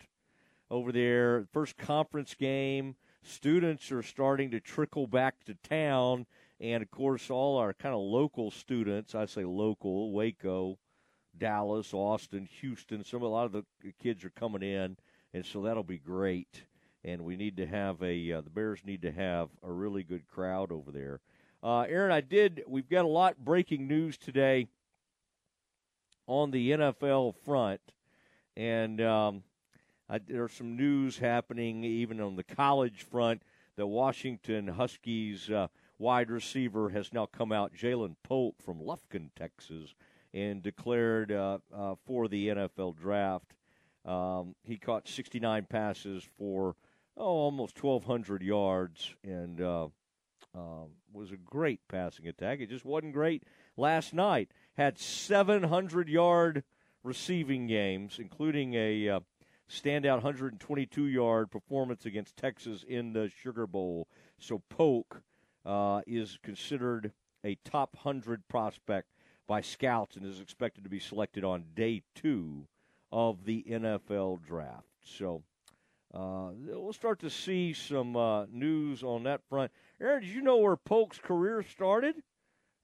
over 0.71 0.93
there. 0.93 1.47
First 1.53 1.77
conference 1.79 2.35
game. 2.35 2.97
Students 3.23 3.91
are 3.91 4.03
starting 4.03 4.51
to 4.51 4.61
trickle 4.61 5.07
back 5.07 5.45
to 5.47 5.55
town. 5.55 6.27
And 6.61 6.83
of 6.83 6.91
course, 6.91 7.31
all 7.31 7.59
our 7.59 7.73
kind 7.73 7.95
of 7.95 8.01
local 8.01 8.51
students, 8.51 9.15
I 9.15 9.27
say 9.27 9.45
local, 9.45 10.13
Waco, 10.13 10.79
Dallas, 11.37 11.95
Austin, 11.95 12.49
Houston, 12.61 13.05
some 13.05 13.23
a 13.23 13.27
lot 13.27 13.47
of 13.47 13.53
the 13.53 13.65
kids 14.03 14.23
are 14.25 14.31
coming 14.31 14.63
in, 14.63 14.97
and 15.33 15.47
so 15.47 15.63
that'll 15.63 15.83
be 15.83 15.99
great. 15.99 16.65
And 17.05 17.25
we 17.25 17.37
need 17.37 17.57
to 17.57 17.67
have 17.67 18.01
a 18.03 18.33
uh, 18.33 18.41
the 18.43 18.51
Bears 18.51 18.81
need 18.85 19.03
to 19.03 19.11
have 19.11 19.49
a 19.63 19.73
really 19.73 20.03
good 20.03 20.27
crowd 20.29 20.71
over 20.71 20.93
there. 20.93 21.21
Uh, 21.63 21.83
Aaron, 21.83 22.13
I 22.13 22.21
did. 22.21 22.63
We've 22.67 22.89
got 22.89 23.05
a 23.05 23.09
lot 23.09 23.45
breaking 23.45 23.87
news 23.87 24.17
today 24.17 24.69
on 26.27 26.51
the 26.51 26.71
NFL 26.73 27.35
front, 27.45 27.81
and 28.57 29.01
um, 29.01 29.43
I, 30.09 30.19
there's 30.19 30.53
some 30.53 30.77
news 30.77 31.19
happening 31.19 31.85
even 31.85 32.21
on 32.21 32.37
the 32.37 32.45
college 32.45 33.07
front. 33.11 33.43
The 33.77 33.87
Washington 33.87 34.69
Huskies 34.69 35.51
uh, 35.51 35.69
wide 35.99 36.31
receiver 36.31 36.91
has 36.91 37.13
now 37.13 37.27
come 37.27 37.53
out, 37.53 37.73
Ja'Lynn 37.75 38.17
Polk 38.23 38.57
from 38.61 38.81
Lufkin, 38.81 39.31
Texas, 39.37 39.95
and 40.35 40.63
declared 40.63 41.33
uh, 41.33 41.59
uh, 41.75 41.95
for 42.05 42.29
the 42.29 42.49
NFL 42.49 42.97
draft. 42.97 43.55
Um, 44.05 44.55
he 44.65 44.77
caught 44.77 45.09
69 45.09 45.67
passes 45.71 46.25
for 46.37 46.75
oh 47.17 47.25
almost 47.25 47.83
1,200 47.83 48.43
yards 48.43 49.15
and 49.25 49.61
uh, 49.61 49.87
um, 50.55 50.91
was 51.13 51.33
a 51.33 51.37
great 51.37 51.81
passing 51.89 52.29
attack. 52.29 52.61
It 52.61 52.69
just 52.69 52.85
wasn't 52.85 53.13
great 53.13 53.43
last 53.77 54.13
night. 54.13 54.51
Had 54.75 54.99
700 54.99 56.09
yard 56.09 56.65
receiving 57.03 57.67
games, 57.67 58.19
including 58.19 58.75
a 58.75 59.09
uh, 59.09 59.21
standout 59.71 60.15
122 60.15 61.07
yard 61.07 61.51
performance 61.51 62.05
against 62.05 62.37
Texas 62.37 62.85
in 62.87 63.13
the 63.13 63.29
Sugar 63.29 63.67
Bowl. 63.67 64.09
So 64.39 64.63
Polk 64.69 65.23
uh, 65.65 66.03
is 66.07 66.39
considered 66.43 67.13
a 67.45 67.57
top 67.65 67.97
100 68.03 68.47
prospect 68.49 69.09
by 69.47 69.61
scouts 69.61 70.17
and 70.17 70.25
is 70.25 70.41
expected 70.41 70.85
to 70.85 70.91
be 70.91 71.01
selected 71.01 71.45
on 71.45 71.65
day 71.75 72.03
two 72.15 72.67
of 73.11 73.45
the 73.45 73.65
NFL 73.69 74.43
draft. 74.43 74.87
So 75.05 75.43
uh, 76.15 76.51
we'll 76.67 76.93
start 76.93 77.21
to 77.21 77.31
see 77.31 77.73
some 77.73 78.17
uh, 78.17 78.45
news 78.47 79.03
on 79.03 79.23
that 79.25 79.41
front. 79.49 79.73
Aaron, 80.01 80.23
did 80.23 80.31
you 80.31 80.43
know 80.43 80.59
where 80.59 80.77
Polk's 80.77 81.19
career 81.19 81.63
started? 81.63 82.17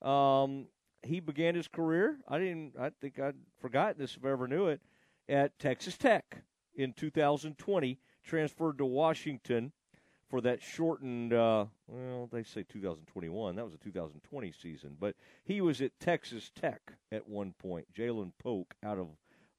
Um, 0.01 0.67
he 1.03 1.21
began 1.21 1.55
his 1.55 1.69
career. 1.69 2.19
I 2.27 2.39
didn't. 2.39 2.75
I 2.79 2.91
think 3.01 3.19
I'd 3.19 3.37
forgotten 3.61 3.97
this 3.99 4.17
if 4.17 4.25
I 4.25 4.31
ever 4.31 4.49
knew 4.49 4.67
it. 4.67 4.81
At 5.29 5.59
Texas 5.59 5.99
Tech 5.99 6.39
in 6.75 6.95
2020, 6.95 7.99
transferred 8.25 8.79
to 8.79 8.87
Washington 8.87 9.73
for 10.31 10.41
that 10.41 10.63
shortened. 10.63 11.33
Uh, 11.33 11.67
well, 11.87 12.29
they 12.33 12.43
say 12.43 12.63
2021. 12.63 13.57
That 13.57 13.65
was 13.65 13.75
a 13.75 13.79
2020 13.79 14.53
season, 14.53 14.97
but 14.99 15.17
he 15.45 15.61
was 15.61 15.83
at 15.83 15.99
Texas 16.01 16.51
Tech 16.59 16.81
at 17.13 17.29
one 17.29 17.53
point. 17.59 17.87
Ja'Lynn 17.95 18.33
Polk 18.39 18.75
out 18.83 18.99
of 18.99 19.09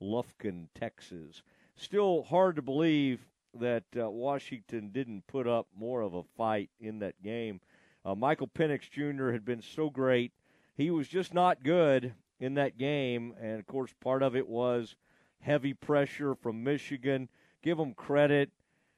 Lufkin, 0.01 0.67
Texas. 0.73 1.43
Still 1.75 2.23
hard 2.23 2.55
to 2.55 2.61
believe 2.61 3.19
that 3.59 3.83
uh, 3.97 4.09
Washington 4.09 4.89
didn't 4.91 5.27
put 5.27 5.47
up 5.47 5.67
more 5.75 6.01
of 6.01 6.13
a 6.13 6.23
fight 6.37 6.69
in 6.79 6.99
that 6.99 7.21
game. 7.23 7.61
Uh, 8.05 8.15
Michael 8.15 8.47
Penix 8.47 8.89
Jr. 8.89 9.31
had 9.31 9.45
been 9.45 9.61
so 9.61 9.89
great. 9.89 10.31
He 10.75 10.91
was 10.91 11.07
just 11.07 11.33
not 11.33 11.63
good 11.63 12.13
in 12.39 12.53
that 12.55 12.77
game, 12.77 13.33
and 13.41 13.59
of 13.59 13.67
course, 13.67 13.93
part 14.01 14.23
of 14.23 14.35
it 14.35 14.47
was 14.47 14.95
heavy 15.41 15.73
pressure 15.73 16.35
from 16.35 16.63
Michigan. 16.63 17.29
Give 17.61 17.77
them 17.77 17.93
credit. 17.93 18.51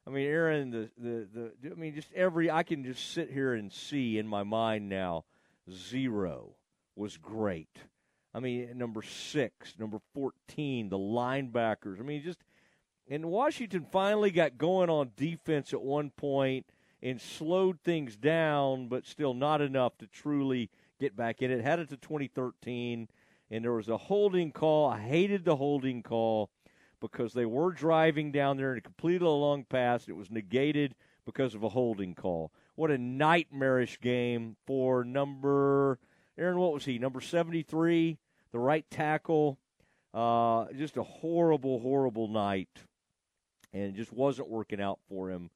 I 0.06 0.10
mean, 0.10 0.28
Aaron, 0.28 0.72
the, 0.72 0.90
the, 0.98 1.52
the, 1.62 1.72
I 1.72 1.76
mean, 1.76 1.96
just 1.96 2.12
every, 2.14 2.50
I 2.50 2.64
can 2.64 2.84
just 2.84 3.12
sit 3.14 3.32
here 3.32 3.54
and 3.54 3.72
see 3.72 4.18
in 4.18 4.28
my 4.28 4.44
mind 4.44 4.90
now, 4.90 5.26
zero 5.72 6.56
was 6.96 7.18
great. 7.18 7.70
I 8.34 8.40
mean, 8.40 8.78
number 8.78 9.02
six, 9.02 9.76
number 9.78 10.00
14, 10.14 10.90
the 10.90 10.98
linebackers. 10.98 12.00
I 12.00 12.04
mean, 12.04 12.24
just, 12.24 12.40
and 13.12 13.26
Washington 13.26 13.86
finally 13.92 14.32
got 14.32 14.58
going 14.58 14.90
on 14.90 15.12
defense 15.18 15.74
at 15.74 15.82
one 15.82 16.12
point 16.12 16.66
and 17.04 17.20
slowed 17.20 17.78
things 17.84 18.16
down, 18.16 18.88
but 18.88 19.06
still 19.06 19.34
not 19.34 19.60
enough 19.60 19.98
to 19.98 20.08
truly 20.08 20.70
get 20.98 21.14
back 21.14 21.42
in 21.42 21.52
it. 21.52 21.62
Had 21.62 21.80
it 21.80 21.90
to 21.90 21.98
2013, 21.98 23.10
and 23.50 23.66
there 23.66 23.74
was 23.74 23.90
a 23.90 23.98
holding 23.98 24.54
call. 24.54 24.90
I 24.90 25.02
hated 25.02 25.44
the 25.44 25.58
holding 25.58 26.04
call 26.04 26.52
because 27.02 27.34
they 27.34 27.46
were 27.46 27.74
driving 27.74 28.32
down 28.32 28.56
there 28.56 28.74
and 28.74 28.84
completed 28.84 29.24
a 29.24 29.30
long 29.30 29.66
pass. 29.66 30.08
It 30.08 30.16
was 30.16 30.32
negated 30.32 30.96
because 31.26 31.54
of 31.54 31.64
a 31.64 31.70
holding 31.70 32.16
call. 32.16 32.54
What 32.76 32.92
a 32.92 32.98
nightmarish 32.98 34.00
game 34.00 34.56
for 34.66 35.04
number 35.04 36.00
Aaron. 36.38 36.60
What 36.60 36.74
was 36.74 36.86
he? 36.86 36.98
Number 36.98 37.20
seventy 37.20 37.62
three, 37.62 38.20
the 38.54 38.60
right 38.60 38.90
tackle. 38.90 39.58
Uh, 40.14 40.66
just 40.78 40.98
a 40.98 41.04
horrible, 41.04 41.80
horrible 41.80 42.28
night, 42.28 42.68
and 43.74 43.84
it 43.84 43.96
just 43.96 44.12
wasn't 44.12 44.50
working 44.50 44.82
out 44.82 45.00
for 45.10 45.30
him 45.30 45.50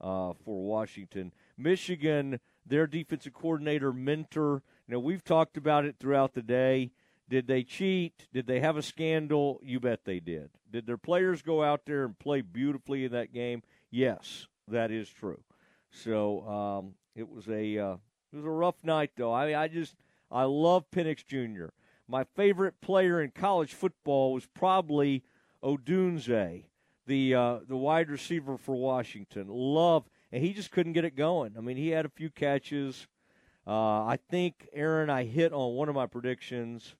uh, 0.00 0.32
for 0.44 0.62
Washington. 0.62 1.32
Michigan, 1.56 2.40
their 2.66 2.86
defensive 2.86 3.34
coordinator 3.34 3.92
mentor, 3.92 4.62
know, 4.88 4.98
we've 4.98 5.24
talked 5.24 5.56
about 5.56 5.84
it 5.84 5.96
throughout 5.98 6.34
the 6.34 6.42
day. 6.42 6.90
Did 7.28 7.46
they 7.46 7.62
cheat? 7.62 8.26
Did 8.32 8.46
they 8.46 8.60
have 8.60 8.76
a 8.76 8.82
scandal? 8.82 9.60
You 9.62 9.80
bet 9.80 10.04
they 10.04 10.18
did. 10.18 10.50
Did 10.70 10.86
their 10.86 10.96
players 10.96 11.42
go 11.42 11.62
out 11.62 11.82
there 11.84 12.04
and 12.04 12.18
play 12.18 12.40
beautifully 12.40 13.04
in 13.04 13.12
that 13.12 13.32
game? 13.32 13.62
Yes, 13.90 14.46
that 14.66 14.90
is 14.90 15.08
true. 15.08 15.40
So 15.90 16.48
um, 16.48 16.94
it 17.14 17.28
was 17.28 17.48
a 17.48 17.78
uh, 17.78 17.96
it 18.32 18.36
was 18.36 18.44
a 18.44 18.50
rough 18.50 18.82
night 18.82 19.10
though. 19.16 19.32
I 19.32 19.62
I 19.62 19.68
just 19.68 19.94
I 20.30 20.44
love 20.44 20.90
Penix 20.90 21.24
Jr. 21.24 21.66
My 22.06 22.24
favorite 22.24 22.80
player 22.80 23.22
in 23.22 23.30
college 23.30 23.74
football 23.74 24.32
was 24.32 24.46
probably 24.46 25.22
Odunze, 25.62 26.64
the 27.08 27.34
uh, 27.34 27.58
the 27.66 27.76
wide 27.76 28.10
receiver 28.10 28.56
for 28.56 28.76
Washington. 28.76 29.46
Love, 29.48 30.04
and 30.30 30.44
he 30.44 30.52
just 30.52 30.70
couldn't 30.70 30.92
get 30.92 31.04
it 31.04 31.16
going. 31.16 31.54
I 31.58 31.60
mean, 31.60 31.76
he 31.76 31.88
had 31.88 32.04
a 32.04 32.10
few 32.10 32.30
catches. 32.30 33.08
Uh, 33.66 34.04
I 34.04 34.18
think 34.30 34.68
Aaron, 34.72 35.10
I 35.10 35.24
hit 35.24 35.52
on 35.52 35.74
one 35.74 35.88
of 35.88 35.94
my 35.94 36.06
predictions 36.06 36.94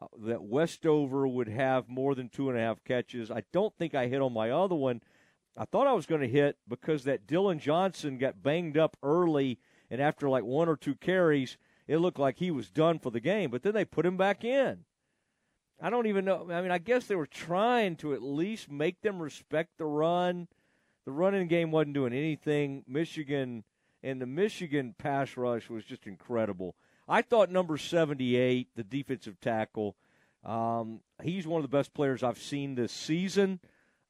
uh, 0.00 0.06
that 0.26 0.42
Westover 0.42 1.26
would 1.26 1.48
have 1.48 1.88
more 1.88 2.14
than 2.14 2.28
two 2.28 2.50
and 2.50 2.58
a 2.58 2.60
half 2.60 2.82
catches. 2.84 3.30
I 3.30 3.44
don't 3.52 3.74
think 3.78 3.94
I 3.94 4.08
hit 4.08 4.20
on 4.20 4.32
my 4.32 4.50
other 4.50 4.74
one. 4.74 5.00
I 5.56 5.64
thought 5.64 5.86
I 5.86 5.92
was 5.92 6.06
going 6.06 6.20
to 6.20 6.28
hit 6.28 6.56
because 6.66 7.04
that 7.04 7.26
Dillon 7.26 7.58
Johnson 7.58 8.18
got 8.18 8.42
banged 8.42 8.76
up 8.76 8.96
early, 9.02 9.60
and 9.88 10.00
after 10.00 10.28
like 10.28 10.44
one 10.44 10.68
or 10.68 10.76
two 10.76 10.96
carries, 10.96 11.56
it 11.86 11.98
looked 11.98 12.18
like 12.18 12.38
he 12.38 12.50
was 12.50 12.70
done 12.70 12.98
for 12.98 13.10
the 13.10 13.20
game. 13.20 13.50
But 13.50 13.62
then 13.62 13.74
they 13.74 13.84
put 13.84 14.06
him 14.06 14.16
back 14.16 14.42
in. 14.42 14.84
I 15.80 15.90
don't 15.90 16.06
even 16.06 16.24
know. 16.24 16.48
I 16.50 16.62
mean, 16.62 16.70
I 16.70 16.78
guess 16.78 17.06
they 17.06 17.16
were 17.16 17.26
trying 17.26 17.96
to 17.96 18.14
at 18.14 18.22
least 18.22 18.70
make 18.70 19.00
them 19.02 19.20
respect 19.20 19.78
the 19.78 19.86
run. 19.86 20.48
The 21.04 21.12
running 21.12 21.48
game 21.48 21.70
wasn't 21.70 21.94
doing 21.94 22.12
anything. 22.12 22.84
Michigan 22.86 23.64
and 24.02 24.20
the 24.20 24.26
Michigan 24.26 24.94
pass 24.98 25.36
rush 25.36 25.68
was 25.68 25.84
just 25.84 26.06
incredible. 26.06 26.74
I 27.08 27.22
thought 27.22 27.50
number 27.50 27.76
78, 27.76 28.68
the 28.76 28.84
defensive 28.84 29.40
tackle, 29.40 29.96
um, 30.44 31.00
he's 31.22 31.46
one 31.46 31.62
of 31.62 31.70
the 31.70 31.76
best 31.76 31.94
players 31.94 32.22
I've 32.22 32.38
seen 32.38 32.74
this 32.74 32.92
season. 32.92 33.60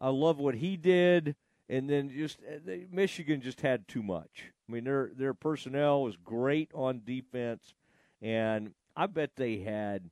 I 0.01 0.09
love 0.09 0.39
what 0.39 0.57
he 0.57 0.77
did, 0.77 1.37
and 1.69 1.89
then 1.89 2.11
just 2.11 2.41
uh, 2.41 2.73
Michigan 2.91 3.41
just 3.41 3.61
had 3.61 3.89
too 3.89 4.03
much. 4.03 4.53
I 4.69 4.73
mean, 4.73 4.85
their 4.85 5.11
their 5.17 5.35
personnel 5.35 6.03
was 6.03 6.17
great 6.17 6.71
on 6.75 7.03
defense, 7.05 7.75
and 8.21 8.73
I 8.97 9.07
bet 9.07 9.37
they 9.37 9.59
had 9.59 10.11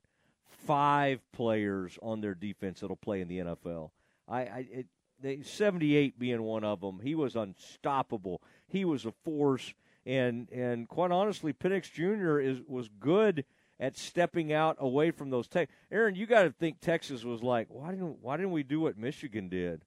five 0.66 1.20
players 1.32 1.98
on 2.02 2.20
their 2.20 2.34
defense 2.34 2.80
that'll 2.80 2.96
play 2.96 3.20
in 3.20 3.28
the 3.28 3.38
NFL. 3.38 3.90
I, 4.28 4.40
I 4.40 4.66
it, 4.70 4.86
they, 5.20 5.42
78 5.42 6.18
being 6.18 6.42
one 6.42 6.64
of 6.64 6.80
them. 6.80 7.00
He 7.02 7.14
was 7.14 7.36
unstoppable. 7.36 8.42
He 8.66 8.84
was 8.84 9.04
a 9.04 9.12
force 9.24 9.74
and 10.04 10.48
and 10.50 10.88
quite 10.88 11.10
honestly, 11.10 11.52
Penix 11.52 11.90
Jr. 11.92 12.40
is 12.40 12.60
was 12.66 12.88
good 12.88 13.44
at 13.78 13.96
stepping 13.96 14.52
out 14.52 14.76
away 14.78 15.10
from 15.10 15.30
those 15.30 15.48
tech. 15.48 15.68
Aaron, 15.90 16.14
you 16.14 16.26
got 16.26 16.42
to 16.42 16.50
think 16.50 16.80
Texas 16.80 17.24
was 17.24 17.42
like, 17.42 17.68
why 17.70 17.90
didn't 17.90 18.18
why 18.20 18.36
didn't 18.36 18.52
we 18.52 18.62
do 18.62 18.80
what 18.80 18.98
Michigan 18.98 19.48
did? 19.48 19.84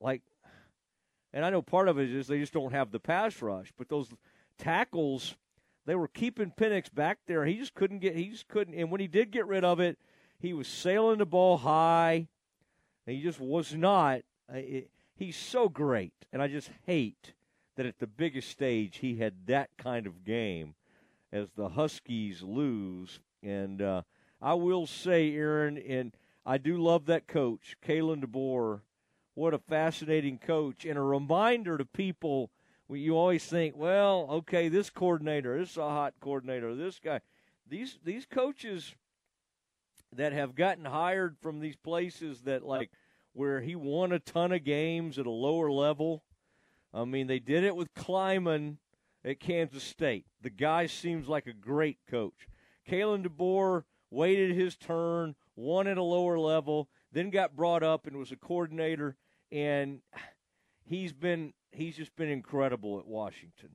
Like, 0.00 0.22
and 1.32 1.44
I 1.44 1.50
know 1.50 1.62
part 1.62 1.88
of 1.88 1.98
it 1.98 2.10
is 2.10 2.26
they 2.26 2.40
just 2.40 2.52
don't 2.52 2.72
have 2.72 2.90
the 2.90 2.98
pass 2.98 3.40
rush, 3.40 3.72
but 3.78 3.88
those 3.88 4.08
tackles, 4.58 5.36
they 5.86 5.94
were 5.94 6.08
keeping 6.08 6.52
Penix 6.52 6.92
back 6.92 7.18
there. 7.26 7.44
He 7.44 7.58
just 7.58 7.74
couldn't 7.74 7.98
get. 7.98 8.14
He 8.14 8.28
just 8.28 8.48
couldn't. 8.48 8.74
And 8.74 8.90
when 8.90 9.00
he 9.00 9.08
did 9.08 9.30
get 9.30 9.46
rid 9.46 9.64
of 9.64 9.80
it, 9.80 9.98
he 10.38 10.52
was 10.52 10.68
sailing 10.68 11.18
the 11.18 11.26
ball 11.26 11.58
high. 11.58 12.28
And 13.06 13.16
he 13.16 13.22
just 13.22 13.40
was 13.40 13.74
not. 13.74 14.20
It, 14.48 14.90
he's 15.16 15.36
so 15.36 15.68
great, 15.68 16.14
and 16.32 16.40
I 16.40 16.48
just 16.48 16.70
hate 16.86 17.32
that 17.76 17.86
at 17.86 17.98
the 17.98 18.06
biggest 18.06 18.50
stage 18.50 18.98
he 18.98 19.16
had 19.16 19.46
that 19.46 19.70
kind 19.78 20.06
of 20.06 20.24
game 20.24 20.74
as 21.32 21.48
the 21.56 21.70
Huskies 21.70 22.42
lose. 22.42 23.20
And 23.42 23.80
uh, 23.80 24.02
I 24.40 24.54
will 24.54 24.86
say, 24.86 25.34
Aaron, 25.34 25.78
and 25.78 26.14
I 26.44 26.58
do 26.58 26.76
love 26.76 27.06
that 27.06 27.26
coach, 27.26 27.76
Kalen 27.84 28.24
DeBoer. 28.24 28.80
What 29.34 29.54
a 29.54 29.58
fascinating 29.58 30.38
coach, 30.38 30.84
and 30.84 30.98
a 30.98 31.02
reminder 31.02 31.78
to 31.78 31.84
people. 31.84 32.50
You 32.92 33.16
always 33.16 33.44
think, 33.44 33.76
well, 33.76 34.26
okay, 34.30 34.68
this 34.68 34.90
coordinator, 34.90 35.58
this 35.58 35.72
is 35.72 35.76
a 35.76 35.88
hot 35.88 36.14
coordinator, 36.20 36.74
this 36.74 36.98
guy. 36.98 37.20
These 37.68 37.98
these 38.04 38.26
coaches 38.26 38.94
that 40.14 40.32
have 40.32 40.54
gotten 40.54 40.84
hired 40.84 41.36
from 41.40 41.60
these 41.60 41.76
places 41.76 42.42
that 42.42 42.64
like 42.64 42.90
where 43.32 43.60
he 43.60 43.74
won 43.74 44.12
a 44.12 44.18
ton 44.18 44.52
of 44.52 44.64
games 44.64 45.18
at 45.18 45.26
a 45.26 45.30
lower 45.30 45.70
level 45.70 46.22
I 46.94 47.04
mean, 47.04 47.26
they 47.26 47.38
did 47.38 47.64
it 47.64 47.74
with 47.74 47.94
Klieman 47.94 48.76
at 49.24 49.40
Kansas 49.40 49.82
State. 49.82 50.26
The 50.42 50.50
guy 50.50 50.86
seems 50.86 51.28
like 51.28 51.46
a 51.46 51.52
great 51.52 51.98
coach. 52.08 52.48
Kalen 52.88 53.26
DeBoer 53.26 53.84
waited 54.10 54.54
his 54.54 54.76
turn, 54.76 55.34
won 55.56 55.86
at 55.86 55.96
a 55.96 56.02
lower 56.02 56.38
level, 56.38 56.88
then 57.12 57.30
got 57.30 57.56
brought 57.56 57.82
up 57.82 58.06
and 58.06 58.16
was 58.16 58.32
a 58.32 58.36
coordinator, 58.36 59.16
and 59.50 60.00
he's 60.92 61.12
been 61.12 61.52
he's 61.70 61.96
just 61.96 62.14
been 62.16 62.28
incredible 62.28 62.98
at 62.98 63.06
Washington. 63.06 63.70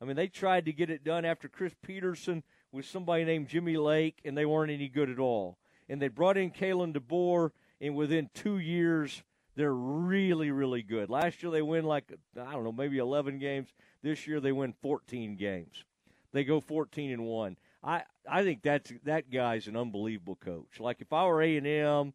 I 0.00 0.04
mean, 0.04 0.16
they 0.16 0.28
tried 0.28 0.66
to 0.66 0.72
get 0.72 0.90
it 0.90 1.04
done 1.04 1.24
after 1.24 1.48
Chris 1.48 1.72
Petersen 1.82 2.42
with 2.70 2.84
somebody 2.84 3.24
named 3.24 3.48
Jimmy 3.48 3.76
Lake, 3.76 4.20
and 4.24 4.36
they 4.36 4.44
weren't 4.44 4.70
any 4.70 4.88
good 4.88 5.08
at 5.08 5.18
all. 5.18 5.58
And 5.88 6.02
they 6.02 6.08
brought 6.08 6.36
in 6.36 6.50
Kalen 6.50 6.94
DeBoer, 6.94 7.50
and 7.80 7.94
within 7.94 8.28
two 8.34 8.58
years, 8.58 9.22
they're 9.54 9.72
really, 9.72 10.50
really 10.50 10.82
good. 10.82 11.08
Last 11.08 11.42
year 11.42 11.50
they 11.50 11.62
win 11.62 11.84
like 11.84 12.12
I 12.38 12.52
don't 12.52 12.64
know, 12.64 12.72
maybe 12.72 12.98
11 12.98 13.38
games. 13.38 13.68
This 14.02 14.26
year 14.26 14.40
they 14.40 14.52
win 14.52 14.74
14 14.82 15.36
games. 15.36 15.84
They 16.32 16.44
go 16.44 16.60
14 16.60 17.12
and 17.12 17.24
one. 17.24 17.56
I 17.82 18.02
I 18.28 18.42
think 18.42 18.62
that's 18.62 18.92
that 19.04 19.30
guy's 19.30 19.68
an 19.68 19.76
unbelievable 19.76 20.36
coach. 20.36 20.80
Like 20.80 21.00
if 21.00 21.12
I 21.12 21.24
were 21.26 21.40
A 21.42 21.56
and 21.56 21.66
M, 21.66 22.12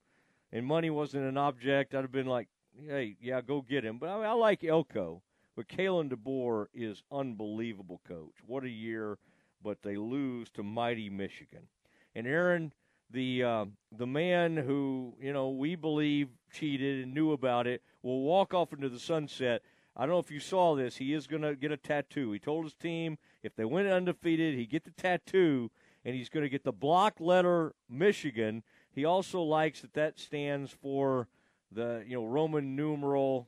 and 0.52 0.66
money 0.66 0.90
wasn't 0.90 1.26
an 1.26 1.38
object, 1.38 1.96
I'd 1.96 2.02
have 2.02 2.12
been 2.12 2.28
like, 2.28 2.48
hey, 2.88 3.16
yeah, 3.22 3.42
go 3.42 3.62
get 3.62 3.86
him. 3.86 3.98
But 3.98 4.10
I, 4.10 4.16
mean, 4.18 4.26
I 4.26 4.34
like 4.34 4.64
Elko. 4.64 5.22
But 5.56 5.68
Kalen 5.68 6.12
DeBoer 6.12 6.68
is 6.74 7.04
unbelievable 7.12 8.02
coach. 8.08 8.36
What 8.46 8.64
a 8.64 8.70
year! 8.70 9.18
But 9.64 9.82
they 9.84 9.98
lose 9.98 10.50
to 10.52 10.64
mighty 10.64 11.10
Michigan. 11.10 11.68
And 12.16 12.26
Aaron, 12.26 12.74
the 13.10 13.44
uh, 13.44 13.66
the 13.92 14.08
man 14.08 14.56
who 14.56 15.14
you 15.20 15.34
know 15.34 15.50
we 15.50 15.76
believe 15.76 16.30
cheated 16.54 17.04
and 17.04 17.14
knew 17.14 17.34
about 17.34 17.68
it, 17.68 17.82
will 18.02 18.22
walk 18.22 18.54
off 18.54 18.72
into 18.74 18.90
the 18.90 19.00
sunset. 19.00 19.62
I 19.96 20.02
don't 20.02 20.12
know 20.12 20.20
if 20.20 20.32
you 20.32 20.40
saw 20.40 20.76
this. 20.76 20.98
He 20.98 21.14
is 21.14 21.28
going 21.28 21.42
to 21.42 21.56
get 21.56 21.72
a 21.72 21.78
tattoo. 21.78 22.32
He 22.32 22.40
told 22.40 22.64
his 22.64 22.74
team 22.74 23.18
if 23.44 23.56
they 23.56 23.66
went 23.66 23.90
undefeated, 23.90 24.56
he'd 24.56 24.70
get 24.70 24.86
the 24.86 24.92
tattoo, 24.92 25.70
and 26.06 26.16
he's 26.16 26.30
going 26.30 26.44
to 26.44 26.50
get 26.50 26.64
the 26.64 26.72
block 26.72 27.20
letter 27.20 27.74
Michigan. 27.90 28.64
He 28.90 29.04
also 29.04 29.42
likes 29.42 29.82
that 29.82 29.94
that 29.94 30.18
stands 30.18 30.72
for 30.72 31.28
the 31.72 32.04
you 32.06 32.16
know 32.16 32.26
Roman 32.26 32.76
numeral 32.76 33.48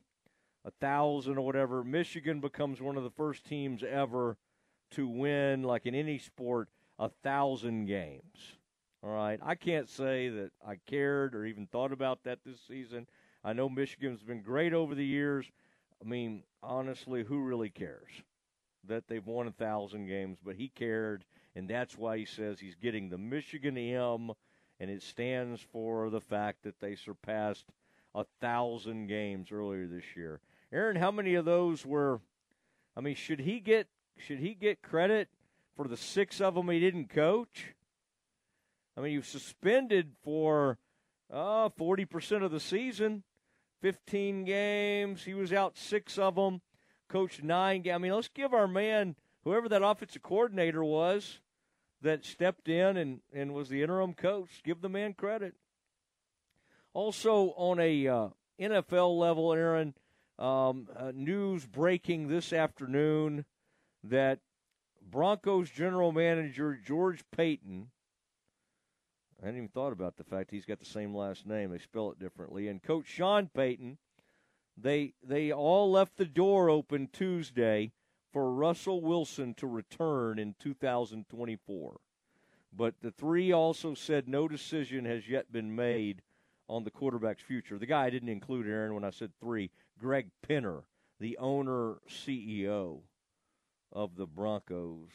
a 0.64 0.70
thousand 0.70 1.38
or 1.38 1.42
whatever. 1.44 1.84
Michigan 1.84 2.40
becomes 2.40 2.80
one 2.80 2.96
of 2.96 3.04
the 3.04 3.10
first 3.10 3.44
teams 3.44 3.82
ever 3.82 4.36
to 4.92 5.06
win, 5.06 5.62
like 5.62 5.86
in 5.86 5.94
any 5.94 6.18
sport, 6.18 6.68
a 6.98 7.08
thousand 7.22 7.86
games. 7.86 8.56
All 9.02 9.10
right. 9.10 9.38
I 9.42 9.54
can't 9.54 9.88
say 9.88 10.30
that 10.30 10.50
I 10.66 10.76
cared 10.86 11.34
or 11.34 11.44
even 11.44 11.66
thought 11.66 11.92
about 11.92 12.24
that 12.24 12.38
this 12.44 12.58
season. 12.66 13.06
I 13.44 13.52
know 13.52 13.68
Michigan's 13.68 14.22
been 14.22 14.40
great 14.40 14.72
over 14.72 14.94
the 14.94 15.04
years. 15.04 15.46
I 16.02 16.08
mean, 16.08 16.42
honestly, 16.62 17.22
who 17.22 17.40
really 17.40 17.68
cares 17.68 18.10
that 18.86 19.06
they've 19.06 19.26
won 19.26 19.46
a 19.46 19.52
thousand 19.52 20.06
games? 20.06 20.38
But 20.42 20.56
he 20.56 20.68
cared, 20.68 21.24
and 21.54 21.68
that's 21.68 21.98
why 21.98 22.16
he 22.16 22.24
says 22.24 22.58
he's 22.58 22.76
getting 22.76 23.10
the 23.10 23.18
Michigan 23.18 23.76
M, 23.76 24.32
and 24.80 24.90
it 24.90 25.02
stands 25.02 25.60
for 25.60 26.08
the 26.08 26.20
fact 26.20 26.62
that 26.62 26.80
they 26.80 26.94
surpassed 26.94 27.66
a 28.14 28.24
thousand 28.40 29.08
games 29.08 29.50
earlier 29.50 29.86
this 29.86 30.04
year. 30.16 30.40
Aaron, 30.72 30.96
how 30.96 31.10
many 31.10 31.34
of 31.34 31.44
those 31.44 31.84
were? 31.84 32.20
I 32.96 33.00
mean, 33.00 33.14
should 33.14 33.40
he 33.40 33.60
get 33.60 33.88
should 34.18 34.38
he 34.38 34.54
get 34.54 34.82
credit 34.82 35.28
for 35.76 35.88
the 35.88 35.96
six 35.96 36.40
of 36.40 36.54
them 36.54 36.68
he 36.68 36.80
didn't 36.80 37.10
coach? 37.10 37.74
I 38.96 39.00
mean, 39.00 39.16
was 39.16 39.26
suspended 39.26 40.12
for 40.22 40.78
uh, 41.32 41.68
40% 41.70 42.44
of 42.44 42.52
the 42.52 42.60
season, 42.60 43.24
15 43.82 44.44
games. 44.44 45.24
He 45.24 45.34
was 45.34 45.52
out 45.52 45.76
six 45.76 46.16
of 46.16 46.36
them, 46.36 46.60
coached 47.08 47.42
nine 47.42 47.82
games. 47.82 47.94
I 47.96 47.98
mean, 47.98 48.12
let's 48.12 48.28
give 48.28 48.54
our 48.54 48.68
man, 48.68 49.16
whoever 49.42 49.68
that 49.68 49.82
offensive 49.82 50.22
coordinator 50.22 50.84
was 50.84 51.40
that 52.02 52.24
stepped 52.24 52.68
in 52.68 52.96
and, 52.96 53.20
and 53.32 53.52
was 53.52 53.68
the 53.68 53.82
interim 53.82 54.14
coach, 54.14 54.62
give 54.62 54.80
the 54.80 54.88
man 54.88 55.12
credit. 55.14 55.54
Also, 56.94 57.52
on 57.56 57.78
a 57.78 58.08
uh, 58.08 58.28
NFL 58.58 59.18
level, 59.18 59.52
Aaron, 59.52 59.94
um, 60.38 60.88
uh, 60.96 61.12
news 61.14 61.66
breaking 61.66 62.28
this 62.28 62.52
afternoon 62.52 63.44
that 64.02 64.38
Broncos 65.02 65.70
general 65.70 66.12
manager 66.12 66.74
George 66.82 67.22
Paton 67.30 67.90
I 69.44 69.48
hadn't 69.48 69.58
even 69.58 69.68
thought 69.68 69.92
about 69.92 70.16
the 70.16 70.24
fact 70.24 70.50
he's 70.50 70.64
got 70.64 70.78
the 70.78 70.86
same 70.86 71.14
last 71.14 71.46
name. 71.46 71.70
They 71.70 71.76
spell 71.76 72.10
it 72.10 72.18
differently. 72.18 72.66
And 72.66 72.82
Coach 72.82 73.06
Sean 73.06 73.50
Payton, 73.54 73.98
they 74.74 75.12
they 75.22 75.52
all 75.52 75.90
left 75.90 76.16
the 76.16 76.24
door 76.24 76.70
open 76.70 77.10
Tuesday 77.12 77.92
for 78.32 78.50
Russell 78.50 79.02
Wilson 79.02 79.52
to 79.54 79.66
return 79.66 80.38
in 80.38 80.54
2024. 80.58 82.00
But 82.72 82.94
the 83.02 83.10
three 83.10 83.52
also 83.52 83.92
said 83.92 84.28
no 84.28 84.48
decision 84.48 85.04
has 85.04 85.28
yet 85.28 85.52
been 85.52 85.76
made 85.76 86.22
on 86.68 86.84
the 86.84 86.90
quarterback's 86.90 87.42
future. 87.42 87.78
The 87.78 87.86
guy 87.86 88.04
I 88.04 88.10
didn't 88.10 88.28
include, 88.28 88.66
Aaron, 88.66 88.94
when 88.94 89.04
I 89.04 89.10
said 89.10 89.32
three, 89.40 89.70
Greg 89.98 90.28
Penner, 90.46 90.82
the 91.20 91.36
owner 91.38 91.96
CEO 92.08 93.00
of 93.92 94.16
the 94.16 94.26
Broncos. 94.26 95.08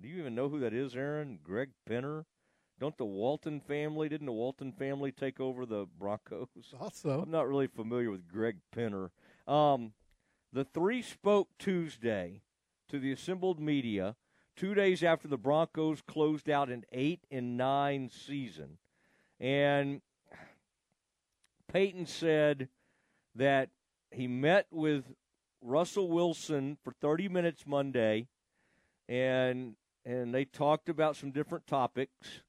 Do 0.00 0.08
you 0.08 0.18
even 0.18 0.34
know 0.34 0.48
who 0.48 0.60
that 0.60 0.74
is, 0.74 0.94
Aaron? 0.94 1.38
Greg 1.42 1.70
Penner? 1.88 2.24
Don't 2.80 2.98
the 2.98 3.04
Walton 3.04 3.60
family? 3.60 4.08
Didn't 4.08 4.26
the 4.26 4.32
Walton 4.32 4.72
family 4.72 5.12
take 5.12 5.40
over 5.40 5.64
the 5.64 5.86
Broncos? 5.98 6.48
Also, 6.80 7.22
I'm 7.22 7.30
not 7.30 7.48
really 7.48 7.68
familiar 7.68 8.10
with 8.10 8.28
Greg 8.28 8.58
Penner. 8.74 9.10
Um, 9.46 9.92
the 10.52 10.64
three 10.64 11.02
spoke 11.02 11.48
Tuesday 11.58 12.42
to 12.88 12.98
the 12.98 13.12
assembled 13.12 13.60
media 13.60 14.16
two 14.56 14.74
days 14.74 15.02
after 15.02 15.28
the 15.28 15.36
Broncos 15.38 16.00
closed 16.02 16.48
out 16.48 16.70
an 16.70 16.84
eight 16.92 17.26
and 17.30 17.56
nine 17.56 18.08
season, 18.08 18.78
and 19.40 20.00
Payton 21.74 22.06
said 22.06 22.68
that 23.34 23.68
he 24.12 24.28
met 24.28 24.68
with 24.70 25.06
Russell 25.60 26.08
Wilson 26.08 26.78
for 26.84 26.92
30 26.92 27.28
minutes 27.28 27.66
Monday, 27.66 28.28
and 29.08 29.74
and 30.06 30.32
they 30.32 30.44
talked 30.44 30.88
about 30.88 31.16
some 31.16 31.32
different 31.32 31.66
topics 31.66 32.42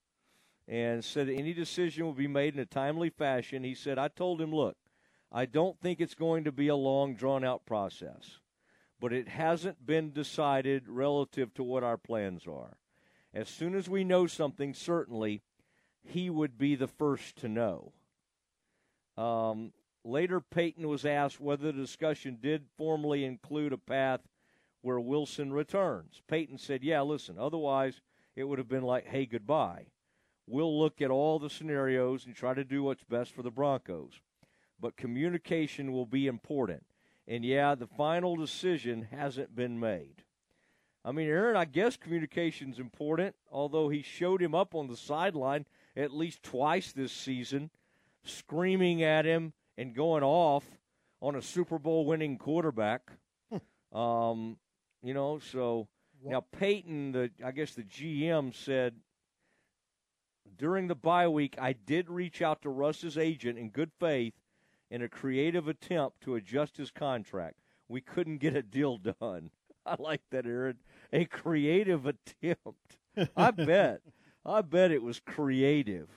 and 0.67 1.03
said 1.03 1.27
any 1.27 1.53
decision 1.53 2.05
will 2.05 2.13
be 2.13 2.27
made 2.27 2.53
in 2.53 2.59
a 2.59 2.67
timely 2.67 3.09
fashion. 3.09 3.63
He 3.63 3.73
said, 3.73 3.97
I 3.97 4.09
told 4.09 4.39
him, 4.39 4.53
look, 4.53 4.77
I 5.31 5.45
don't 5.45 5.79
think 5.81 5.99
it's 5.99 6.13
going 6.13 6.43
to 6.43 6.51
be 6.51 6.67
a 6.67 6.75
long, 6.75 7.15
drawn 7.15 7.43
out 7.43 7.65
process, 7.65 8.41
but 8.99 9.11
it 9.11 9.29
hasn't 9.29 9.87
been 9.87 10.11
decided 10.11 10.87
relative 10.87 11.51
to 11.55 11.63
what 11.63 11.83
our 11.83 11.97
plans 11.97 12.45
are. 12.45 12.77
As 13.33 13.49
soon 13.49 13.73
as 13.73 13.89
we 13.89 14.03
know 14.03 14.27
something, 14.27 14.75
certainly, 14.75 15.41
he 16.03 16.29
would 16.29 16.59
be 16.59 16.75
the 16.75 16.87
first 16.87 17.37
to 17.37 17.47
know. 17.47 17.93
Um, 19.17 19.71
later, 20.03 20.41
Payton 20.41 20.87
was 20.87 21.05
asked 21.05 21.39
whether 21.39 21.71
the 21.71 21.73
discussion 21.73 22.37
did 22.41 22.65
formally 22.77 23.23
include 23.23 23.73
a 23.73 23.77
path 23.77 24.21
where 24.81 24.99
Wilson 24.99 25.51
returns. 25.51 26.21
Payton 26.27 26.57
said, 26.57 26.83
Yeah, 26.83 27.01
listen, 27.01 27.37
otherwise 27.39 28.01
it 28.35 28.43
would 28.43 28.59
have 28.59 28.67
been 28.67 28.83
like, 28.83 29.07
hey, 29.07 29.25
goodbye. 29.25 29.87
We'll 30.47 30.77
look 30.79 31.01
at 31.01 31.09
all 31.09 31.39
the 31.39 31.49
scenarios 31.49 32.25
and 32.25 32.35
try 32.35 32.53
to 32.53 32.63
do 32.63 32.83
what's 32.83 33.03
best 33.03 33.33
for 33.33 33.41
the 33.41 33.49
Broncos. 33.49 34.21
But 34.79 34.97
communication 34.97 35.91
will 35.91 36.05
be 36.05 36.27
important. 36.27 36.85
And 37.27 37.43
yeah, 37.43 37.73
the 37.73 37.87
final 37.87 38.35
decision 38.35 39.07
hasn't 39.09 39.55
been 39.55 39.79
made. 39.79 40.23
I 41.03 41.11
mean, 41.11 41.27
Aaron, 41.27 41.55
I 41.55 41.65
guess 41.65 41.97
communication's 41.97 42.77
important, 42.77 43.35
although 43.51 43.89
he 43.89 44.01
showed 44.01 44.41
him 44.41 44.53
up 44.53 44.75
on 44.75 44.87
the 44.87 44.97
sideline 44.97 45.65
at 45.95 46.13
least 46.13 46.43
twice 46.43 46.91
this 46.91 47.11
season, 47.11 47.69
screaming 48.25 49.03
at 49.03 49.25
him 49.25 49.53
and 49.77 49.93
going 49.93 50.23
off 50.23 50.65
on 51.21 51.35
a 51.35 51.41
Super 51.41 51.79
Bowl 51.79 52.05
winning 52.05 52.37
quarterback. 52.37 53.11
um, 53.93 54.57
you 55.01 55.13
know, 55.13 55.39
so 55.39 55.87
now 56.23 56.43
Paton, 56.51 57.11
the 57.11 57.31
I 57.43 57.51
guess 57.51 57.73
the 57.73 57.83
GM 57.83 58.53
said 58.53 58.95
during 60.57 60.87
the 60.87 60.95
bye 60.95 61.27
week, 61.27 61.55
I 61.59 61.73
did 61.73 62.09
reach 62.09 62.41
out 62.41 62.61
to 62.61 62.69
Russ's 62.69 63.17
agent 63.17 63.57
in 63.57 63.69
good 63.69 63.91
faith 63.99 64.33
in 64.89 65.01
a 65.01 65.09
creative 65.09 65.67
attempt 65.67 66.21
to 66.21 66.35
adjust 66.35 66.77
his 66.77 66.91
contract. 66.91 67.55
We 67.87 68.01
couldn't 68.01 68.37
get 68.37 68.55
a 68.55 68.61
deal 68.63 68.97
done. 68.97 69.51
I 69.85 69.95
like 69.99 70.21
that, 70.31 70.45
Aaron. 70.45 70.77
A 71.13 71.25
creative 71.25 72.05
attempt. 72.05 72.97
I 73.37 73.51
bet. 73.51 74.01
I 74.45 74.61
bet 74.61 74.91
it 74.91 75.03
was 75.03 75.19
creative. 75.19 76.09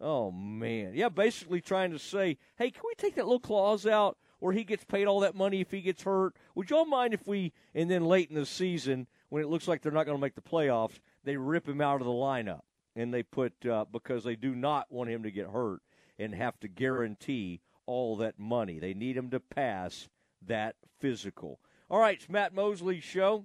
Oh 0.00 0.30
man. 0.30 0.92
Yeah, 0.94 1.08
basically 1.08 1.60
trying 1.60 1.92
to 1.92 1.98
say, 1.98 2.38
hey, 2.56 2.70
can 2.70 2.82
we 2.86 2.94
take 2.96 3.14
that 3.14 3.24
little 3.24 3.40
clause 3.40 3.86
out 3.86 4.18
where 4.38 4.52
he 4.52 4.64
gets 4.64 4.84
paid 4.84 5.06
all 5.06 5.20
that 5.20 5.34
money 5.34 5.60
if 5.60 5.70
he 5.70 5.80
gets 5.80 6.02
hurt? 6.02 6.34
Would 6.54 6.70
y'all 6.70 6.84
mind 6.84 7.14
if 7.14 7.26
we 7.26 7.52
and 7.74 7.90
then 7.90 8.04
late 8.04 8.28
in 8.28 8.36
the 8.36 8.46
season, 8.46 9.06
when 9.30 9.42
it 9.42 9.48
looks 9.48 9.66
like 9.66 9.82
they're 9.82 9.92
not 9.92 10.06
going 10.06 10.18
to 10.18 10.22
make 10.22 10.34
the 10.34 10.42
playoffs, 10.42 10.98
they 11.24 11.36
rip 11.36 11.68
him 11.68 11.80
out 11.80 12.00
of 12.00 12.06
the 12.06 12.12
lineup? 12.12 12.60
and 12.96 13.12
they 13.12 13.22
put 13.22 13.52
uh, 13.66 13.84
because 13.92 14.24
they 14.24 14.34
do 14.34 14.54
not 14.54 14.90
want 14.90 15.10
him 15.10 15.22
to 15.22 15.30
get 15.30 15.48
hurt 15.48 15.80
and 16.18 16.34
have 16.34 16.58
to 16.60 16.66
guarantee 16.66 17.60
all 17.84 18.16
that 18.16 18.38
money. 18.38 18.80
They 18.80 18.94
need 18.94 19.16
him 19.16 19.30
to 19.30 19.38
pass 19.38 20.08
that 20.44 20.74
physical. 20.98 21.60
All 21.90 22.00
right, 22.00 22.16
it's 22.16 22.28
Matt 22.28 22.54
Mosley's 22.54 23.04
show. 23.04 23.44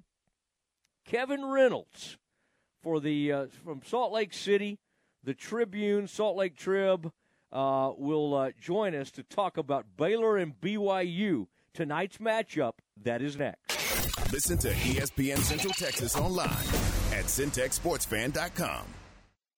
Kevin 1.06 1.46
Reynolds 1.46 2.18
for 2.82 3.00
the 3.00 3.32
uh, 3.32 3.46
from 3.64 3.82
Salt 3.86 4.14
Lake 4.14 4.34
City 4.34 4.80
the 5.24 5.33
Tribune, 5.33 6.08
Salt 6.08 6.38
Lake 6.38 6.56
Trib, 6.56 7.11
uh, 7.51 7.91
will 7.98 8.33
uh, 8.33 8.51
join 8.59 8.95
us 8.95 9.11
to 9.11 9.24
talk 9.24 9.58
about 9.58 9.85
Baylor 9.98 10.38
and 10.38 10.59
BYU. 10.59 11.48
Tonight's 11.74 12.17
matchup, 12.17 12.74
that 13.03 13.22
is 13.22 13.38
next. 13.38 13.72
Listen 14.32 14.58
to 14.59 14.69
ESPN 14.69 15.38
Central 15.40 15.74
Texas 15.74 16.16
online 16.16 16.50
at 17.11 17.25
centexsportsfan.com. 17.25 19.01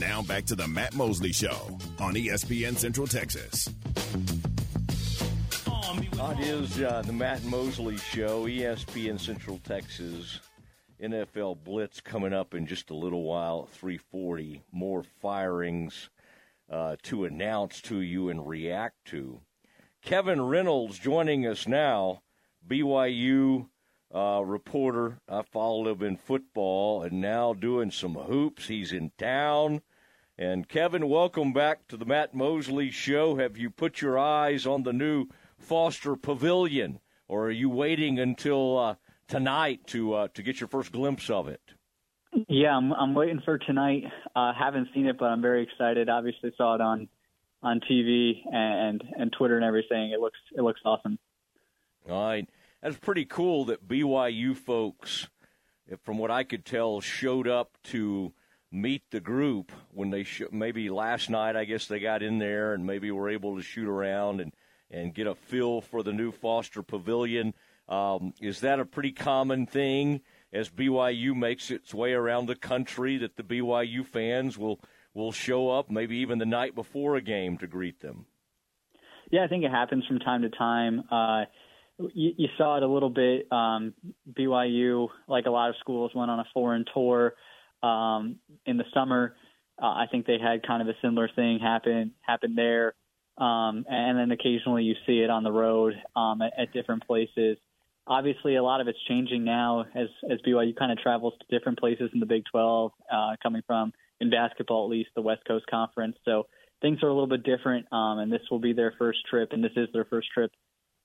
Now 0.00 0.22
back 0.22 0.46
to 0.46 0.54
the 0.54 0.66
Matt 0.66 0.94
Mosley 0.94 1.30
Show 1.30 1.78
on 1.98 2.14
ESPN 2.14 2.74
Central 2.78 3.06
Texas. 3.06 3.68
It 6.32 6.40
is 6.40 6.80
uh, 6.80 7.02
the 7.04 7.12
Matt 7.12 7.44
Mosley 7.44 7.98
Show, 7.98 8.46
ESPN 8.46 9.20
Central 9.20 9.58
Texas. 9.58 10.40
NFL 11.02 11.62
Blitz 11.64 12.00
coming 12.00 12.32
up 12.32 12.54
in 12.54 12.66
just 12.66 12.88
a 12.88 12.94
little 12.94 13.24
while 13.24 13.66
340. 13.66 14.62
More 14.72 15.02
firings 15.20 16.08
uh, 16.70 16.96
to 17.02 17.26
announce 17.26 17.82
to 17.82 18.00
you 18.00 18.30
and 18.30 18.48
react 18.48 19.04
to. 19.08 19.42
Kevin 20.00 20.40
Reynolds 20.40 20.98
joining 20.98 21.46
us 21.46 21.68
now, 21.68 22.22
BYU 22.66 23.66
uh, 24.14 24.42
reporter. 24.46 25.18
I 25.28 25.42
followed 25.42 25.88
him 25.88 26.02
in 26.06 26.16
football 26.16 27.02
and 27.02 27.20
now 27.20 27.52
doing 27.52 27.90
some 27.90 28.14
hoops. 28.14 28.68
He's 28.68 28.92
in 28.92 29.12
town. 29.18 29.82
And 30.40 30.66
Kevin, 30.66 31.06
welcome 31.06 31.52
back 31.52 31.86
to 31.88 31.98
the 31.98 32.06
Matt 32.06 32.34
Mosley 32.34 32.90
Show. 32.90 33.36
Have 33.36 33.58
you 33.58 33.68
put 33.68 34.00
your 34.00 34.18
eyes 34.18 34.66
on 34.66 34.84
the 34.84 34.92
new 34.94 35.26
Foster 35.58 36.16
Pavilion, 36.16 36.98
or 37.28 37.48
are 37.48 37.50
you 37.50 37.68
waiting 37.68 38.18
until 38.18 38.78
uh, 38.78 38.94
tonight 39.28 39.86
to 39.88 40.14
uh, 40.14 40.28
to 40.28 40.42
get 40.42 40.58
your 40.58 40.68
first 40.68 40.92
glimpse 40.92 41.28
of 41.28 41.46
it? 41.46 41.60
Yeah, 42.48 42.74
I'm 42.74 42.90
I'm 42.94 43.12
waiting 43.12 43.42
for 43.44 43.58
tonight. 43.58 44.04
Uh, 44.34 44.54
haven't 44.54 44.88
seen 44.94 45.08
it, 45.08 45.18
but 45.18 45.26
I'm 45.26 45.42
very 45.42 45.62
excited. 45.62 46.08
Obviously, 46.08 46.54
saw 46.56 46.74
it 46.74 46.80
on 46.80 47.08
on 47.62 47.80
TV 47.80 48.36
and 48.50 49.04
and 49.18 49.30
Twitter 49.36 49.56
and 49.56 49.64
everything. 49.66 50.12
It 50.12 50.20
looks 50.20 50.38
it 50.56 50.62
looks 50.62 50.80
awesome. 50.86 51.18
All 52.08 52.28
right, 52.28 52.48
that's 52.82 52.96
pretty 52.96 53.26
cool 53.26 53.66
that 53.66 53.86
BYU 53.86 54.56
folks, 54.56 55.28
from 56.02 56.16
what 56.16 56.30
I 56.30 56.44
could 56.44 56.64
tell, 56.64 57.02
showed 57.02 57.46
up 57.46 57.76
to 57.88 58.32
meet 58.72 59.02
the 59.10 59.20
group 59.20 59.72
when 59.92 60.10
they 60.10 60.22
sh- 60.22 60.42
maybe 60.52 60.90
last 60.90 61.28
night 61.28 61.56
I 61.56 61.64
guess 61.64 61.86
they 61.86 61.98
got 61.98 62.22
in 62.22 62.38
there 62.38 62.72
and 62.72 62.86
maybe 62.86 63.10
were 63.10 63.28
able 63.28 63.56
to 63.56 63.62
shoot 63.62 63.88
around 63.88 64.40
and 64.40 64.52
and 64.90 65.14
get 65.14 65.26
a 65.26 65.34
feel 65.34 65.80
for 65.80 66.02
the 66.02 66.12
new 66.12 66.32
Foster 66.32 66.82
Pavilion. 66.82 67.54
Um, 67.88 68.34
is 68.40 68.60
that 68.60 68.80
a 68.80 68.84
pretty 68.84 69.12
common 69.12 69.66
thing 69.66 70.20
as 70.52 70.68
BYU 70.68 71.34
makes 71.34 71.70
its 71.70 71.94
way 71.94 72.12
around 72.12 72.46
the 72.46 72.56
country 72.56 73.16
that 73.18 73.36
the 73.36 73.42
BYU 73.42 74.04
fans 74.04 74.58
will 74.58 74.80
will 75.14 75.32
show 75.32 75.70
up 75.70 75.90
maybe 75.90 76.16
even 76.18 76.38
the 76.38 76.46
night 76.46 76.74
before 76.74 77.16
a 77.16 77.20
game 77.20 77.58
to 77.58 77.66
greet 77.66 78.00
them? 78.00 78.26
Yeah, 79.30 79.44
I 79.44 79.48
think 79.48 79.64
it 79.64 79.70
happens 79.70 80.06
from 80.06 80.18
time 80.20 80.42
to 80.42 80.50
time. 80.50 81.04
Uh, 81.10 81.44
you, 82.14 82.32
you 82.36 82.48
saw 82.56 82.76
it 82.76 82.82
a 82.82 82.88
little 82.88 83.10
bit. 83.10 83.46
Um, 83.50 83.94
BYU, 84.32 85.08
like 85.28 85.46
a 85.46 85.50
lot 85.50 85.70
of 85.70 85.76
schools, 85.80 86.12
went 86.14 86.30
on 86.30 86.40
a 86.40 86.46
foreign 86.54 86.84
tour 86.94 87.34
um, 87.82 88.36
in 88.66 88.76
the 88.76 88.84
summer. 88.94 89.34
Uh, 89.80 89.86
I 89.86 90.06
think 90.10 90.26
they 90.26 90.38
had 90.38 90.66
kind 90.66 90.82
of 90.82 90.88
a 90.88 90.98
similar 91.02 91.28
thing 91.34 91.58
happen 91.58 92.12
happen 92.20 92.54
there, 92.54 92.94
um, 93.38 93.84
and 93.88 94.18
then 94.18 94.30
occasionally 94.30 94.84
you 94.84 94.94
see 95.06 95.20
it 95.20 95.30
on 95.30 95.42
the 95.42 95.52
road 95.52 95.94
um, 96.14 96.42
at, 96.42 96.52
at 96.58 96.72
different 96.72 97.06
places. 97.06 97.56
Obviously, 98.06 98.56
a 98.56 98.62
lot 98.62 98.80
of 98.80 98.88
it's 98.88 98.98
changing 99.08 99.44
now 99.44 99.86
as 99.94 100.08
as 100.30 100.38
BYU 100.46 100.76
kind 100.76 100.92
of 100.92 100.98
travels 100.98 101.34
to 101.40 101.58
different 101.58 101.78
places 101.78 102.10
in 102.12 102.20
the 102.20 102.26
Big 102.26 102.44
12, 102.50 102.92
uh, 103.10 103.36
coming 103.42 103.62
from 103.66 103.92
in 104.20 104.30
basketball 104.30 104.84
at 104.84 104.90
least 104.90 105.10
the 105.14 105.22
West 105.22 105.42
Coast 105.46 105.64
Conference. 105.70 106.16
So 106.24 106.46
things 106.82 107.02
are 107.02 107.08
a 107.08 107.12
little 107.12 107.26
bit 107.26 107.42
different, 107.42 107.86
um, 107.92 108.18
and 108.18 108.32
this 108.32 108.42
will 108.50 108.58
be 108.58 108.72
their 108.72 108.94
first 108.98 109.20
trip, 109.28 109.50
and 109.52 109.62
this 109.64 109.72
is 109.76 109.88
their 109.92 110.04
first 110.04 110.28
trip 110.32 110.50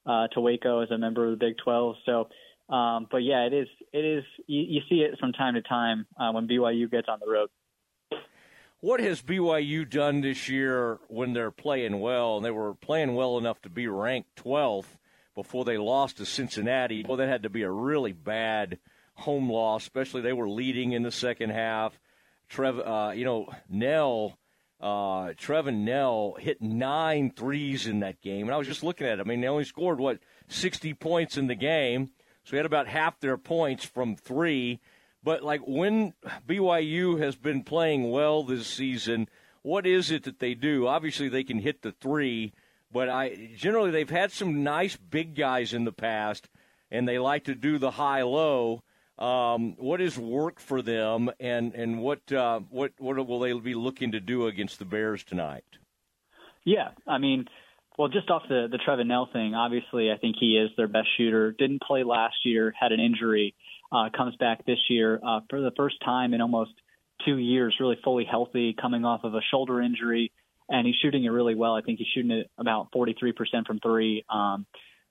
uh, 0.06 0.28
to 0.34 0.42
Waco 0.42 0.82
as 0.82 0.92
a 0.92 0.98
member 0.98 1.26
of 1.26 1.32
the 1.32 1.46
Big 1.46 1.56
12. 1.64 1.96
So 2.06 2.28
um, 2.70 3.08
but 3.12 3.18
yeah, 3.18 3.46
it 3.46 3.54
is. 3.54 3.68
It 3.94 4.06
is. 4.06 4.24
You, 4.48 4.62
you 4.62 4.82
see 4.90 4.96
it 4.98 5.20
from 5.20 5.32
time 5.34 5.54
to 5.54 5.62
time 5.62 6.06
uh, 6.20 6.32
when 6.32 6.48
BYU 6.48 6.90
gets 6.90 7.08
on 7.08 7.20
the 7.20 7.32
road. 7.32 7.50
What 8.80 9.00
has 9.00 9.22
BYU 9.22 9.90
done 9.90 10.22
this 10.22 10.48
year 10.50 11.00
when 11.08 11.34
they're 11.34 11.52
playing 11.52 12.00
well? 12.00 12.38
And 12.38 12.46
they 12.46 12.52
were 12.52 12.76
playing 12.76 13.16
well 13.16 13.38
enough 13.38 13.62
to 13.64 13.70
be 13.70 13.88
ranked 13.88 14.36
12th 14.44 14.98
before 15.34 15.66
they 15.66 15.78
lost 15.78 16.18
to 16.18 16.26
Cincinnati. 16.26 17.04
Well, 17.08 17.18
that 17.18 17.28
had 17.28 17.44
to 17.44 17.50
be 17.50 17.64
a 17.64 17.72
really 17.72 18.14
bad 18.14 18.80
home 19.16 19.50
loss, 19.52 19.84
especially 19.84 20.22
they 20.22 20.34
were 20.34 20.50
leading 20.50 20.92
in 20.92 21.04
the 21.04 21.12
second 21.12 21.52
half. 21.52 22.00
Trev, 22.48 22.80
uh, 22.80 23.14
you 23.16 23.26
know, 23.26 23.48
Knell, 23.70 24.38
uh, 24.80 25.34
Trevin 25.34 25.84
Knell 25.84 26.36
hit 26.40 26.62
nine 26.62 27.32
threes 27.32 27.88
in 27.88 28.02
that 28.02 28.22
game, 28.22 28.46
and 28.46 28.54
I 28.54 28.58
was 28.58 28.68
just 28.68 28.84
looking 28.84 29.08
at 29.08 29.20
it. 29.20 29.22
I 29.22 29.24
mean, 29.24 29.42
they 29.42 29.48
only 29.48 29.64
scored 29.64 30.00
what 30.00 30.20
60 30.48 30.94
points 30.96 31.38
in 31.38 31.48
the 31.48 31.56
game 31.56 32.12
so 32.46 32.52
we 32.52 32.58
had 32.58 32.66
about 32.66 32.88
half 32.88 33.20
their 33.20 33.38
points 33.38 33.84
from 33.84 34.16
three. 34.16 34.80
But 35.24 35.44
like 35.44 35.62
when 35.68 36.14
BYU 36.48 37.20
has 37.20 37.36
been 37.36 37.64
playing 37.64 38.12
well 38.12 38.44
this 38.44 38.68
season, 38.68 39.28
what 39.64 39.88
is 39.88 40.12
it 40.12 40.24
that 40.24 40.38
they 40.38 40.54
do? 40.54 40.86
Obviously, 40.86 41.28
they 41.28 41.44
can 41.44 41.58
hit 41.58 41.82
the 41.82 41.92
three, 41.92 42.54
but 42.92 43.10
I 43.10 43.50
generally 43.56 43.90
they've 43.90 44.08
had 44.08 44.32
some 44.32 44.64
nice 44.64 44.96
big 44.96 45.36
guys 45.36 45.74
in 45.74 45.86
the 45.86 45.92
past, 45.92 46.48
and 46.92 47.08
they 47.08 47.18
like 47.18 47.46
to 47.46 47.56
do 47.56 47.80
the 47.80 47.92
high 47.92 48.22
low. 48.22 48.84
Um, 49.18 49.76
what 49.78 50.00
is 50.00 50.20
work 50.20 50.60
for 50.60 50.84
them, 50.84 51.32
and 51.40 51.74
and 51.74 52.00
what 52.00 52.32
uh, 52.32 52.60
what 52.70 52.92
what 53.00 53.26
will 53.26 53.40
they 53.40 53.54
be 53.54 53.74
looking 53.74 54.12
to 54.12 54.20
do 54.20 54.46
against 54.46 54.78
the 54.78 54.86
Bears 54.86 55.24
tonight? 55.24 55.66
Yeah, 56.64 56.90
I 57.08 57.18
mean, 57.18 57.48
well, 57.98 58.10
just 58.10 58.30
off 58.30 58.44
the 58.50 58.68
the 58.70 58.78
Trevin 58.78 59.08
Knell 59.08 59.30
thing, 59.32 59.56
obviously, 59.56 60.12
I 60.12 60.18
think 60.18 60.36
he 60.40 60.58
is 60.58 60.70
their 60.78 60.88
best 60.88 61.08
shooter. 61.18 61.52
Didn't 61.52 61.82
play 61.82 62.04
last 62.04 62.36
year, 62.44 62.74
had 62.78 62.92
an 62.92 63.00
injury, 63.00 63.56
uh, 63.92 64.10
comes 64.16 64.36
back 64.36 64.66
this 64.66 64.80
year 64.90 65.20
uh, 65.26 65.42
for 65.50 65.62
the 65.62 65.72
first 65.78 65.96
time 66.04 66.34
in 66.34 66.42
almost 66.42 66.72
two 67.24 67.38
years, 67.38 67.76
really 67.80 67.98
fully 68.04 68.26
healthy, 68.26 68.76
coming 68.80 69.06
off 69.06 69.24
of 69.24 69.34
a 69.34 69.42
shoulder 69.52 69.82
injury, 69.82 70.32
and 70.70 70.86
he's 70.86 70.96
shooting 71.02 71.24
it 71.24 71.30
really 71.30 71.56
well. 71.56 71.76
I 71.76 71.82
think 71.82 72.00
he's 72.00 72.08
shooting 72.14 72.32
it 72.32 72.50
about 72.58 72.92
43% 72.92 73.34
from 73.66 73.80
three. 73.80 74.26
Um, 74.30 74.66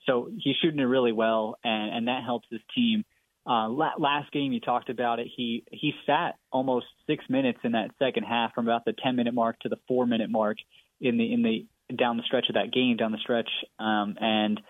so 0.06 0.30
he's 0.38 0.56
shooting 0.62 0.80
it 0.80 0.84
really 0.84 1.12
well, 1.12 1.56
and, 1.64 1.96
and 1.96 2.08
that 2.08 2.24
helps 2.24 2.46
his 2.50 2.60
team. 2.74 3.04
Uh, 3.46 3.68
last 3.68 4.32
game 4.32 4.52
you 4.52 4.60
talked 4.60 4.88
about 4.88 5.18
it. 5.18 5.28
He 5.34 5.64
he 5.70 5.92
sat 6.06 6.36
almost 6.50 6.86
six 7.06 7.24
minutes 7.28 7.58
in 7.62 7.72
that 7.72 7.90
second 7.98 8.22
half, 8.22 8.54
from 8.54 8.66
about 8.66 8.86
the 8.86 8.94
10 8.94 9.16
minute 9.16 9.34
mark 9.34 9.58
to 9.60 9.68
the 9.68 9.76
four 9.86 10.06
minute 10.06 10.30
mark 10.30 10.56
in 11.00 11.18
the 11.18 11.32
in 11.32 11.42
the 11.42 11.66
down 11.96 12.16
the 12.16 12.22
stretch 12.24 12.46
of 12.48 12.54
that 12.54 12.72
game, 12.72 12.96
down 12.96 13.12
the 13.12 13.18
stretch, 13.18 13.48
um, 13.78 14.16
and 14.20 14.60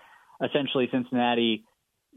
essentially 0.43 0.87
Cincinnati 0.91 1.63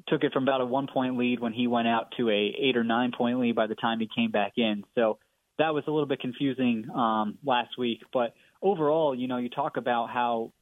took 0.07 0.23
it 0.23 0.33
from 0.33 0.45
about 0.45 0.61
a 0.61 0.67
one 0.67 0.87
point 0.87 1.17
lead 1.17 1.41
when 1.41 1.53
he 1.53 1.67
went 1.67 1.89
out 1.89 2.13
to 2.17 2.29
a 2.31 2.55
eight 2.59 2.77
or 2.77 2.85
nine 2.85 3.13
point 3.17 3.41
lead 3.41 3.55
by 3.55 3.67
the 3.67 3.75
time 3.75 4.01
he 4.01 4.09
came 4.15 4.31
back 4.31 4.53
in. 4.57 4.85
So 4.95 5.19
that 5.59 5.75
was 5.75 5.85
a 5.87 5.91
little 5.91 6.07
bit 6.07 6.21
confusing 6.21 6.87
um, 6.95 7.39
last 7.45 7.77
week. 7.79 8.01
But 8.13 8.35
overall, 8.63 9.15
you 9.15 9.29
know, 9.29 9.39
you 9.39 9.51
talk 9.51 9.77
about 9.77 10.11
how 10.11 10.53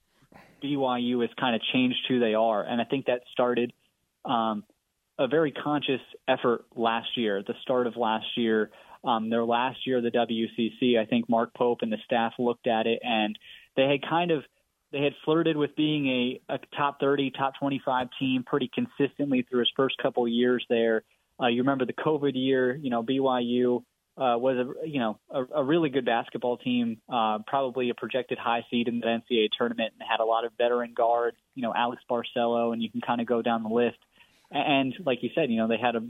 BYU 0.62 1.20
has 1.20 1.31
kind 1.39 1.55
of 1.55 1.62
changed 1.73 1.98
who 2.08 2.18
they 2.18 2.34
are, 2.34 2.62
and 2.62 2.81
I 2.81 2.84
think 2.84 3.06
that 3.06 3.20
started 3.32 3.73
um, 4.24 4.65
a 5.18 5.28
very 5.28 5.52
conscious 5.52 6.00
effort 6.28 6.65
last 6.74 7.08
year. 7.16 7.42
The 7.47 7.55
start 7.62 7.86
of 7.86 7.97
last 7.97 8.26
year, 8.36 8.70
um, 9.05 9.31
their 9.31 9.44
last 9.44 9.86
year 9.86 10.00
the 10.00 10.10
WCC, 10.10 10.98
I 10.98 11.05
think 11.05 11.28
Mark 11.28 11.55
Pope 11.55 11.78
and 11.82 11.92
the 11.92 11.98
staff 12.05 12.32
looked 12.39 12.66
at 12.66 12.86
it 12.86 13.00
and 13.02 13.39
they 13.76 13.84
had 13.84 14.08
kind 14.08 14.30
of 14.30 14.42
they 14.92 15.02
had 15.02 15.14
flirted 15.24 15.56
with 15.56 15.74
being 15.76 16.06
a, 16.06 16.55
a 16.55 16.58
top 16.76 17.00
30, 17.00 17.32
top 17.32 17.55
25 17.58 18.08
team 18.18 18.44
pretty 18.44 18.70
consistently 18.72 19.42
through 19.42 19.60
his 19.60 19.72
first 19.76 19.96
couple 20.00 20.24
of 20.24 20.30
years 20.30 20.64
there. 20.68 21.02
Uh, 21.40 21.48
you 21.48 21.62
remember 21.62 21.84
the 21.84 21.92
COVID 21.92 22.32
year, 22.34 22.74
you 22.74 22.88
know, 22.88 23.02
BYU 23.02 23.82
uh, 24.18 24.38
was 24.38 24.56
a 24.56 24.88
you 24.88 24.98
know 24.98 25.18
a, 25.30 25.44
a 25.56 25.64
really 25.64 25.90
good 25.90 26.06
basketball 26.06 26.56
team, 26.56 26.98
uh, 27.12 27.38
probably 27.46 27.90
a 27.90 27.94
projected 27.94 28.38
high 28.38 28.64
seed 28.70 28.88
in 28.88 29.00
the 29.00 29.06
NCAA 29.06 29.48
tournament, 29.56 29.92
and 29.98 30.08
had 30.08 30.20
a 30.20 30.24
lot 30.24 30.46
of 30.46 30.52
veteran 30.56 30.94
guards, 30.96 31.36
you 31.55 31.62
know, 31.62 31.74
Alex 31.74 32.02
Barcelo, 32.10 32.72
and 32.72 32.82
you 32.82 32.90
can 32.90 33.02
kind 33.02 33.20
of 33.20 33.26
go 33.26 33.42
down 33.42 33.62
the 33.62 33.68
list. 33.68 33.98
And 34.50 34.94
like 35.05 35.22
you 35.22 35.30
said, 35.34 35.50
you 35.50 35.58
know, 35.58 35.68
they 35.68 35.76
had 35.76 35.96
a 35.96 36.00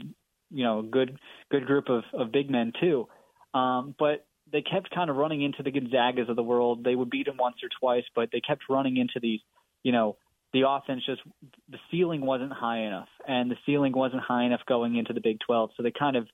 you 0.51 0.63
know, 0.63 0.81
good 0.81 1.17
good 1.51 1.65
group 1.65 1.89
of, 1.89 2.03
of 2.13 2.31
big 2.31 2.49
men 2.49 2.71
too. 2.79 3.07
Um, 3.53 3.95
but 3.97 4.25
they 4.51 4.61
kept 4.61 4.93
kind 4.93 5.09
of 5.09 5.15
running 5.15 5.41
into 5.41 5.63
the 5.63 5.71
Gonzagas 5.71 6.29
of 6.29 6.35
the 6.35 6.43
world. 6.43 6.83
They 6.83 6.95
would 6.95 7.09
beat 7.09 7.25
them 7.25 7.37
once 7.37 7.57
or 7.63 7.69
twice, 7.79 8.05
but 8.15 8.29
they 8.31 8.41
kept 8.41 8.63
running 8.69 8.97
into 8.97 9.19
these, 9.21 9.39
you 9.83 9.91
know, 9.91 10.17
the 10.53 10.63
offense 10.67 11.03
just 11.05 11.21
the 11.69 11.77
ceiling 11.91 12.25
wasn't 12.25 12.53
high 12.53 12.79
enough, 12.79 13.09
and 13.27 13.51
the 13.51 13.57
ceiling 13.65 13.91
wasn't 13.93 14.21
high 14.21 14.43
enough 14.43 14.61
going 14.67 14.95
into 14.95 15.13
the 15.13 15.19
Big 15.21 15.39
12. 15.45 15.71
So 15.75 15.83
they 15.83 15.91
kind 15.91 16.15
of 16.15 16.27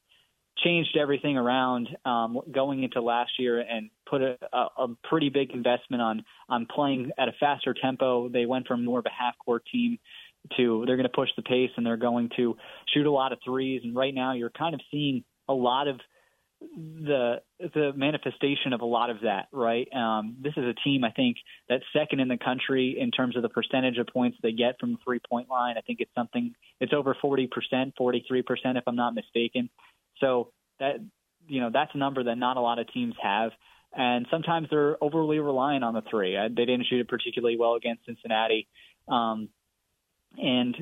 changed 0.63 0.95
everything 0.97 1.35
around 1.35 1.89
um, 2.05 2.39
going 2.51 2.83
into 2.83 3.01
last 3.01 3.31
year 3.39 3.59
and 3.59 3.89
put 4.07 4.21
a, 4.21 4.37
a, 4.53 4.83
a 4.83 4.87
pretty 5.03 5.29
big 5.29 5.51
investment 5.51 6.01
on 6.01 6.23
on 6.47 6.67
playing 6.73 7.11
at 7.17 7.27
a 7.27 7.33
faster 7.39 7.73
tempo. 7.73 8.29
They 8.29 8.45
went 8.45 8.67
from 8.67 8.85
more 8.85 8.99
of 8.99 9.05
a 9.05 9.23
half 9.23 9.35
court 9.43 9.63
team 9.71 9.97
to 10.57 10.83
they're 10.85 10.97
going 10.97 11.09
to 11.09 11.13
push 11.13 11.29
the 11.35 11.41
pace 11.41 11.71
and 11.75 11.85
they're 11.85 11.97
going 11.97 12.29
to 12.35 12.55
shoot 12.93 13.05
a 13.05 13.11
lot 13.11 13.31
of 13.31 13.39
threes. 13.43 13.81
And 13.83 13.95
right 13.95 14.13
now, 14.13 14.33
you're 14.33 14.51
kind 14.51 14.73
of 14.73 14.81
seeing 14.91 15.23
a 15.47 15.53
lot 15.53 15.87
of 15.87 15.99
the 16.75 17.41
the 17.59 17.91
manifestation 17.95 18.73
of 18.73 18.81
a 18.81 18.85
lot 18.85 19.09
of 19.09 19.21
that, 19.21 19.47
right? 19.51 19.87
Um, 19.93 20.37
this 20.41 20.53
is 20.57 20.63
a 20.63 20.73
team 20.83 21.03
I 21.03 21.11
think 21.11 21.37
that's 21.69 21.83
second 21.93 22.19
in 22.19 22.27
the 22.27 22.37
country 22.37 22.97
in 22.99 23.11
terms 23.11 23.35
of 23.35 23.41
the 23.41 23.49
percentage 23.49 23.97
of 23.97 24.07
points 24.07 24.37
they 24.41 24.51
get 24.51 24.79
from 24.79 24.93
the 24.93 24.97
three 25.03 25.19
point 25.29 25.49
line. 25.49 25.75
I 25.77 25.81
think 25.81 25.99
it's 25.99 26.13
something 26.15 26.53
it's 26.79 26.93
over 26.93 27.15
forty 27.21 27.47
percent, 27.47 27.93
forty 27.97 28.23
three 28.27 28.41
percent 28.41 28.77
if 28.77 28.83
I'm 28.87 28.95
not 28.95 29.13
mistaken. 29.13 29.69
So 30.19 30.51
that 30.79 30.95
you 31.47 31.61
know 31.61 31.69
that's 31.71 31.91
a 31.93 31.97
number 31.97 32.23
that 32.23 32.37
not 32.37 32.57
a 32.57 32.61
lot 32.61 32.79
of 32.79 32.91
teams 32.91 33.15
have. 33.21 33.51
And 33.95 34.25
sometimes 34.31 34.69
they're 34.71 35.01
overly 35.03 35.37
reliant 35.37 35.83
on 35.83 35.93
the 35.93 36.01
three. 36.09 36.35
They 36.35 36.65
didn't 36.65 36.87
shoot 36.89 37.01
it 37.01 37.07
particularly 37.07 37.57
well 37.57 37.75
against 37.75 38.05
Cincinnati. 38.07 38.67
Um, 39.07 39.49
and 40.37 40.75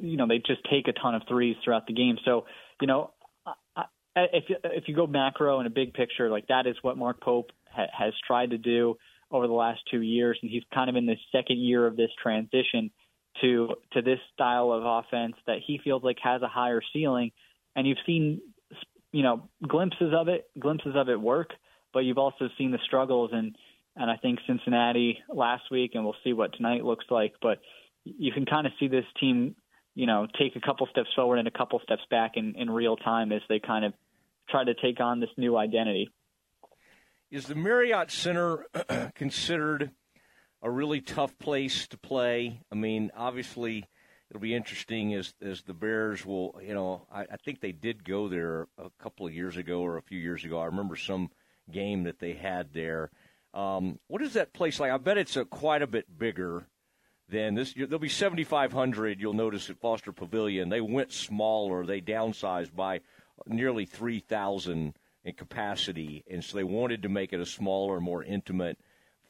you 0.00 0.16
know 0.16 0.26
they 0.26 0.38
just 0.38 0.64
take 0.70 0.88
a 0.88 0.92
ton 0.92 1.14
of 1.14 1.22
threes 1.28 1.56
throughout 1.62 1.86
the 1.86 1.92
game. 1.92 2.18
So 2.24 2.46
you 2.80 2.86
know 2.86 3.12
Uh, 4.16 4.22
if 4.32 4.44
if 4.64 4.84
you 4.88 4.96
go 4.96 5.06
macro 5.06 5.60
in 5.60 5.66
a 5.66 5.70
big 5.70 5.92
picture, 5.92 6.30
like 6.30 6.46
that 6.48 6.66
is 6.66 6.76
what 6.82 6.96
Mark 6.96 7.20
Pope 7.20 7.50
ha- 7.70 7.86
has 7.92 8.14
tried 8.26 8.50
to 8.50 8.58
do 8.58 8.96
over 9.30 9.46
the 9.46 9.52
last 9.52 9.80
two 9.90 10.00
years, 10.00 10.38
and 10.40 10.50
he's 10.50 10.62
kind 10.72 10.88
of 10.88 10.96
in 10.96 11.04
the 11.04 11.16
second 11.32 11.58
year 11.58 11.86
of 11.86 11.96
this 11.96 12.10
transition 12.22 12.90
to 13.42 13.74
to 13.92 14.00
this 14.00 14.18
style 14.32 14.72
of 14.72 14.84
offense 14.84 15.34
that 15.46 15.58
he 15.66 15.78
feels 15.84 16.02
like 16.02 16.16
has 16.22 16.40
a 16.42 16.48
higher 16.48 16.80
ceiling. 16.92 17.30
And 17.74 17.86
you've 17.86 17.98
seen 18.06 18.40
you 19.12 19.22
know 19.22 19.48
glimpses 19.66 20.12
of 20.16 20.28
it, 20.28 20.48
glimpses 20.58 20.94
of 20.96 21.10
it 21.10 21.20
work, 21.20 21.50
but 21.92 22.00
you've 22.00 22.18
also 22.18 22.48
seen 22.56 22.70
the 22.70 22.80
struggles 22.86 23.30
and 23.34 23.54
and 23.96 24.10
I 24.10 24.16
think 24.16 24.38
Cincinnati 24.46 25.18
last 25.28 25.64
week, 25.70 25.92
and 25.94 26.04
we'll 26.04 26.16
see 26.24 26.32
what 26.32 26.54
tonight 26.54 26.84
looks 26.84 27.06
like. 27.10 27.34
But 27.42 27.58
you 28.04 28.32
can 28.32 28.46
kind 28.46 28.66
of 28.66 28.72
see 28.78 28.88
this 28.88 29.06
team, 29.18 29.56
you 29.94 30.06
know, 30.06 30.26
take 30.38 30.54
a 30.54 30.60
couple 30.60 30.86
steps 30.90 31.08
forward 31.16 31.38
and 31.38 31.48
a 31.48 31.50
couple 31.50 31.80
steps 31.80 32.02
back 32.10 32.32
in, 32.36 32.54
in 32.56 32.70
real 32.70 32.96
time 32.96 33.32
as 33.32 33.40
they 33.48 33.58
kind 33.58 33.84
of 33.84 33.94
try 34.48 34.64
to 34.64 34.74
take 34.74 35.00
on 35.00 35.20
this 35.20 35.30
new 35.36 35.56
identity. 35.56 36.10
Is 37.30 37.46
the 37.46 37.54
Marriott 37.54 38.10
Center 38.10 38.66
considered 39.14 39.90
a 40.62 40.70
really 40.70 41.00
tough 41.00 41.36
place 41.38 41.88
to 41.88 41.98
play? 41.98 42.60
I 42.70 42.74
mean, 42.74 43.10
obviously, 43.16 43.84
it'll 44.30 44.40
be 44.40 44.54
interesting 44.54 45.14
as 45.14 45.34
as 45.42 45.62
the 45.62 45.74
Bears 45.74 46.24
will. 46.24 46.58
You 46.62 46.74
know, 46.74 47.06
I, 47.12 47.22
I 47.22 47.36
think 47.44 47.60
they 47.60 47.72
did 47.72 48.04
go 48.04 48.28
there 48.28 48.68
a 48.78 48.90
couple 49.02 49.26
of 49.26 49.34
years 49.34 49.56
ago 49.56 49.80
or 49.80 49.96
a 49.96 50.02
few 50.02 50.18
years 50.18 50.44
ago. 50.44 50.60
I 50.60 50.66
remember 50.66 50.96
some 50.96 51.30
game 51.70 52.04
that 52.04 52.20
they 52.20 52.34
had 52.34 52.72
there. 52.72 53.10
Um, 53.54 53.98
what 54.06 54.22
is 54.22 54.34
that 54.34 54.52
place 54.52 54.78
like? 54.78 54.92
I 54.92 54.98
bet 54.98 55.18
it's 55.18 55.36
a, 55.36 55.44
quite 55.44 55.82
a 55.82 55.86
bit 55.86 56.18
bigger 56.18 56.66
than 57.28 57.54
this. 57.54 57.72
There'll 57.72 57.98
be 57.98 58.08
7,500. 58.08 59.20
You'll 59.20 59.32
notice 59.32 59.70
at 59.70 59.80
Foster 59.80 60.12
Pavilion. 60.12 60.68
They 60.68 60.80
went 60.80 61.12
smaller. 61.12 61.84
They 61.84 62.00
downsized 62.00 62.74
by 62.74 63.00
nearly 63.46 63.86
3,000 63.86 64.94
in 65.24 65.32
capacity, 65.34 66.24
and 66.30 66.42
so 66.42 66.56
they 66.56 66.64
wanted 66.64 67.02
to 67.02 67.08
make 67.08 67.32
it 67.32 67.40
a 67.40 67.46
smaller, 67.46 68.00
more 68.00 68.22
intimate 68.22 68.78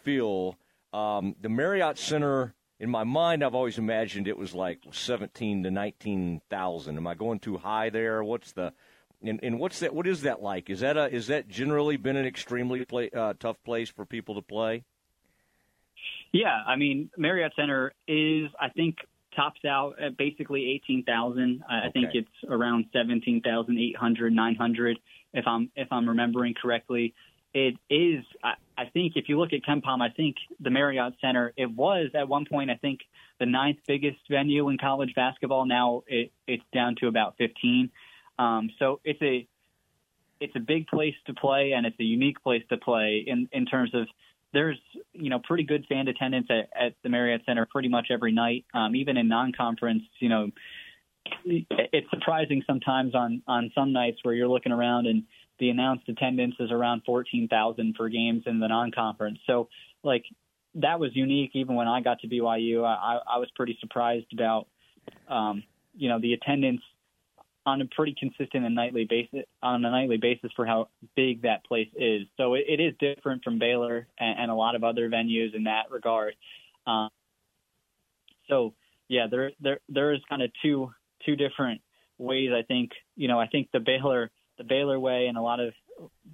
feel. 0.02 0.56
Um, 0.92 1.34
the 1.40 1.48
Marriott 1.48 1.98
Center, 1.98 2.54
in 2.78 2.90
my 2.90 3.04
mind, 3.04 3.42
I've 3.42 3.54
always 3.54 3.78
imagined 3.78 4.28
it 4.28 4.36
was 4.36 4.54
like 4.54 4.80
17 4.90 5.62
to 5.64 5.70
19,000. 5.70 6.96
Am 6.96 7.06
I 7.06 7.14
going 7.14 7.38
too 7.38 7.56
high 7.56 7.90
there? 7.90 8.22
What's 8.22 8.52
the 8.52 8.72
and, 9.22 9.40
and 9.42 9.58
what's 9.58 9.80
that? 9.80 9.94
What 9.94 10.06
is 10.06 10.22
that 10.22 10.42
like? 10.42 10.68
Is 10.68 10.80
that 10.80 10.96
a 10.96 11.12
is 11.12 11.28
that 11.28 11.48
generally 11.48 11.96
been 11.96 12.16
an 12.16 12.26
extremely 12.26 12.84
play, 12.84 13.10
uh, 13.10 13.32
tough 13.38 13.56
place 13.64 13.88
for 13.88 14.04
people 14.04 14.34
to 14.34 14.42
play? 14.42 14.84
Yeah, 16.32 16.62
I 16.66 16.76
mean 16.76 17.10
Marriott 17.16 17.52
Center 17.56 17.92
is, 18.06 18.50
I 18.60 18.68
think, 18.68 18.96
tops 19.36 19.64
out 19.64 20.00
at 20.00 20.16
basically 20.16 20.70
18,000. 20.70 21.62
I 21.68 21.90
think 21.90 22.10
it's 22.14 22.28
around 22.48 22.86
17,800, 22.92 24.32
900 24.32 24.98
if 25.34 25.46
I'm 25.46 25.70
if 25.76 25.88
I'm 25.90 26.08
remembering 26.08 26.54
correctly. 26.60 27.14
It 27.54 27.76
is 27.88 28.24
I, 28.42 28.54
I 28.76 28.86
think 28.86 29.12
if 29.16 29.28
you 29.28 29.38
look 29.38 29.52
at 29.52 29.62
KenPom, 29.62 30.00
I 30.00 30.10
think 30.10 30.36
the 30.60 30.70
Marriott 30.70 31.14
Center 31.20 31.52
it 31.56 31.70
was 31.70 32.10
at 32.14 32.28
one 32.28 32.46
point 32.46 32.70
I 32.70 32.76
think 32.76 33.00
the 33.38 33.46
ninth 33.46 33.78
biggest 33.86 34.18
venue 34.30 34.68
in 34.68 34.78
college 34.78 35.14
basketball. 35.14 35.66
Now 35.66 36.02
it, 36.06 36.32
it's 36.46 36.64
down 36.72 36.96
to 37.00 37.06
about 37.06 37.36
15. 37.38 37.90
Um, 38.38 38.70
so 38.78 39.00
it's 39.04 39.20
a 39.22 39.46
it's 40.40 40.56
a 40.56 40.60
big 40.60 40.86
place 40.86 41.14
to 41.26 41.34
play 41.34 41.72
and 41.72 41.86
it's 41.86 41.98
a 42.00 42.04
unique 42.04 42.42
place 42.42 42.62
to 42.70 42.76
play 42.76 43.24
in 43.26 43.48
in 43.52 43.66
terms 43.66 43.94
of 43.94 44.06
there's 44.52 44.78
you 45.12 45.30
know 45.30 45.38
pretty 45.38 45.64
good 45.64 45.86
fan 45.88 46.08
attendance 46.08 46.46
at, 46.50 46.68
at 46.80 46.94
the 47.02 47.08
Marriott 47.08 47.42
Center 47.46 47.66
pretty 47.70 47.88
much 47.88 48.08
every 48.10 48.32
night, 48.32 48.64
um, 48.74 48.94
even 48.96 49.16
in 49.16 49.28
non-conference. 49.28 50.02
You 50.20 50.28
know, 50.28 50.50
it's 51.44 52.10
surprising 52.10 52.62
sometimes 52.66 53.14
on 53.14 53.42
on 53.46 53.70
some 53.74 53.92
nights 53.92 54.18
where 54.22 54.34
you're 54.34 54.48
looking 54.48 54.72
around 54.72 55.06
and 55.06 55.24
the 55.58 55.70
announced 55.70 56.08
attendance 56.08 56.54
is 56.60 56.70
around 56.70 57.00
14,000 57.06 57.94
for 57.96 58.10
games 58.10 58.42
in 58.44 58.60
the 58.60 58.68
non-conference. 58.68 59.38
So 59.46 59.68
like 60.02 60.24
that 60.74 61.00
was 61.00 61.10
unique. 61.14 61.52
Even 61.54 61.74
when 61.74 61.88
I 61.88 62.02
got 62.02 62.20
to 62.20 62.28
BYU, 62.28 62.84
I, 62.84 63.18
I 63.26 63.38
was 63.38 63.48
pretty 63.56 63.76
surprised 63.80 64.26
about 64.32 64.66
um, 65.28 65.62
you 65.94 66.08
know 66.08 66.20
the 66.20 66.34
attendance 66.34 66.82
on 67.66 67.80
a 67.80 67.84
pretty 67.86 68.14
consistent 68.18 68.64
and 68.64 68.74
nightly 68.74 69.04
basis 69.04 69.44
on 69.60 69.84
a 69.84 69.90
nightly 69.90 70.16
basis 70.16 70.50
for 70.54 70.64
how 70.64 70.88
big 71.16 71.42
that 71.42 71.64
place 71.64 71.88
is. 71.96 72.22
So 72.36 72.54
it, 72.54 72.64
it 72.68 72.80
is 72.80 72.94
different 73.00 73.42
from 73.42 73.58
Baylor 73.58 74.06
and, 74.18 74.38
and, 74.38 74.50
a 74.50 74.54
lot 74.54 74.76
of 74.76 74.84
other 74.84 75.10
venues 75.10 75.54
in 75.54 75.64
that 75.64 75.90
regard. 75.90 76.34
Um, 76.86 77.10
so 78.48 78.72
yeah, 79.08 79.26
there 79.28 79.50
there 79.60 79.80
there 79.88 80.14
is 80.14 80.20
kind 80.28 80.42
of 80.42 80.50
two 80.62 80.90
two 81.26 81.34
different 81.34 81.80
ways. 82.18 82.50
I 82.56 82.62
think 82.62 82.92
you 83.16 83.26
know 83.26 83.40
I 83.40 83.48
think 83.48 83.68
the 83.72 83.80
Baylor 83.80 84.30
the 84.58 84.64
Baylor 84.64 84.98
way 84.98 85.26
and 85.26 85.36
a 85.36 85.42
lot 85.42 85.58
of 85.58 85.74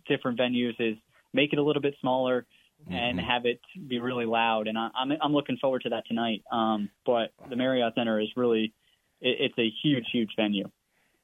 different 0.06 0.38
venues 0.38 0.74
is 0.78 0.96
make 1.32 1.54
it 1.54 1.58
a 1.58 1.62
little 1.62 1.82
bit 1.82 1.94
smaller 2.00 2.46
mm-hmm. 2.84 2.92
and 2.92 3.18
have 3.18 3.46
it 3.46 3.60
be 3.88 4.00
really 4.00 4.26
loud. 4.26 4.68
And 4.68 4.76
I, 4.76 4.90
I'm 4.94 5.12
I'm 5.22 5.32
looking 5.32 5.56
forward 5.56 5.82
to 5.84 5.90
that 5.90 6.06
tonight. 6.06 6.42
Um, 6.52 6.90
but 7.06 7.32
the 7.48 7.56
Marriott 7.56 7.94
Center 7.94 8.20
is 8.20 8.28
really 8.36 8.74
it, 9.22 9.36
it's 9.40 9.58
a 9.58 9.72
huge 9.82 10.04
huge 10.12 10.32
venue 10.36 10.70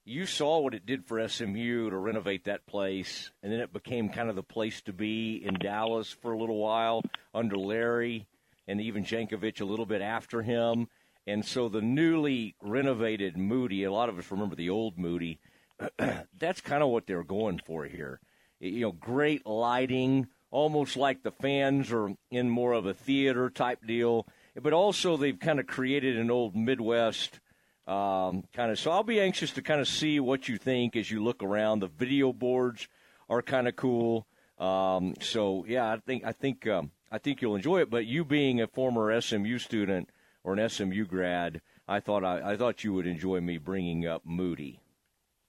you 0.09 0.25
saw 0.25 0.59
what 0.59 0.73
it 0.73 0.87
did 0.87 1.05
for 1.05 1.29
SMU 1.29 1.91
to 1.91 1.97
renovate 1.97 2.45
that 2.45 2.67
place, 2.67 3.31
and 3.43 3.53
then 3.53 3.61
it 3.61 3.75
became 3.75 4.09
kind 4.09 4.31
of 4.31 4.37
the 4.37 4.43
place 4.43 4.81
to 4.83 4.93
be 4.93 5.37
in 5.45 5.55
Dallas 5.55 6.11
for 6.11 6.33
a 6.33 6.39
little 6.39 6.57
while 6.57 7.03
under 7.35 7.57
Larry 7.57 8.27
and 8.67 8.81
even 8.81 9.05
Jankovich 9.05 9.61
a 9.61 9.67
little 9.67 9.85
bit 9.85 10.01
after 10.01 10.41
him. 10.41 10.89
And 11.27 11.45
so 11.45 11.69
the 11.69 11.83
newly 11.83 12.55
renovated 12.63 13.37
Moody, 13.37 13.85
a 13.85 13.93
lot 13.93 14.09
of 14.09 14.19
us 14.19 14.31
remember 14.31 14.57
the 14.57 14.71
old 14.71 14.97
Moody, 14.97 15.41
that's 16.39 16.63
kind 16.63 16.83
of 16.83 16.89
what 16.89 17.07
they're 17.07 17.23
going 17.23 17.61
for 17.67 17.85
here. 17.85 18.19
You 18.61 18.81
know, 18.81 18.93
great 18.93 19.45
lighting, 19.47 20.29
almost 20.51 20.97
like 20.97 21.23
the 21.23 21.33
fans 21.33 21.93
are 21.93 22.15
in 22.31 22.49
more 22.49 22.73
of 22.73 22.87
a 22.87 22.95
theater 22.95 23.51
type 23.51 23.87
deal, 23.87 24.27
but 24.61 24.73
also 24.73 25.19
they've 25.19 25.39
kind 25.39 25.61
of 25.61 25.67
created 25.67 26.17
an 26.17 26.31
old 26.31 26.57
Midwest 26.57 27.41
um, 27.89 28.45
kind 28.53 28.71
of. 28.71 28.79
So 28.79 28.91
I'll 28.91 29.03
be 29.03 29.21
anxious 29.21 29.51
to 29.53 29.63
kind 29.63 29.81
of 29.81 29.89
see 29.89 30.21
what 30.21 30.49
you 30.49 30.59
think 30.59 30.95
as 30.95 31.11
you 31.11 31.25
look 31.25 31.43
around. 31.43 31.81
The 31.81 31.89
video 31.89 32.33
boards 32.33 32.87
are 33.29 33.43
kind 33.43 33.67
of 33.67 33.77
cool. 33.77 34.27
Um, 34.59 35.15
so 35.21 35.65
yeah, 35.67 35.93
I 35.93 35.99
think 35.99 36.25
I 36.25 36.33
think 36.33 36.67
um, 36.67 36.91
I 37.11 37.19
think 37.19 37.41
you'll 37.41 37.57
enjoy 37.57 37.81
it. 37.81 37.91
But 37.91 38.07
you 38.07 38.25
being 38.25 38.61
a 38.61 38.67
former 38.67 39.19
SMU 39.21 39.59
student 39.59 40.11
or 40.45 40.53
an 40.53 40.69
SMU 40.69 41.07
grad, 41.07 41.63
I 41.89 42.01
thought 42.01 42.25
I, 42.25 42.53
I 42.53 42.57
thought 42.57 42.85
you 42.85 42.93
would 42.93 43.07
enjoy 43.07 43.41
me 43.41 43.57
bringing 43.59 44.07
up 44.07 44.23
Moody. 44.25 44.81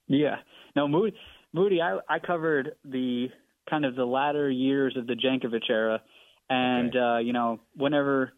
Yeah, 0.08 0.36
no 0.74 0.88
Moody. 0.88 1.16
Moody, 1.52 1.82
I, 1.82 1.98
I 2.08 2.18
covered 2.20 2.72
the 2.84 3.28
kind 3.68 3.84
of 3.84 3.96
the 3.96 4.04
latter 4.04 4.50
years 4.50 4.96
of 4.96 5.06
the 5.06 5.14
Jankovich 5.14 5.68
era, 5.68 6.00
and 6.48 6.90
okay. 6.90 6.98
uh, 6.98 7.18
you 7.18 7.32
know 7.32 7.60
whenever 7.76 8.32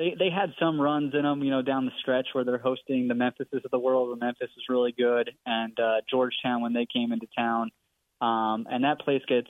they 0.00 0.16
they 0.18 0.30
had 0.30 0.54
some 0.58 0.80
runs 0.80 1.12
in 1.14 1.22
them, 1.22 1.44
you 1.44 1.50
know, 1.50 1.60
down 1.60 1.84
the 1.84 1.92
stretch 2.00 2.28
where 2.32 2.42
they're 2.42 2.58
hosting 2.58 3.06
the 3.06 3.14
Memphises 3.14 3.60
of 3.64 3.70
the 3.70 3.78
world. 3.78 4.08
Where 4.08 4.16
Memphis 4.16 4.48
is 4.56 4.64
really 4.68 4.92
good, 4.96 5.30
and 5.44 5.78
uh, 5.78 5.96
Georgetown 6.10 6.62
when 6.62 6.72
they 6.72 6.86
came 6.90 7.12
into 7.12 7.26
town, 7.36 7.70
um, 8.22 8.66
and 8.70 8.84
that 8.84 9.00
place 9.00 9.20
gets 9.28 9.48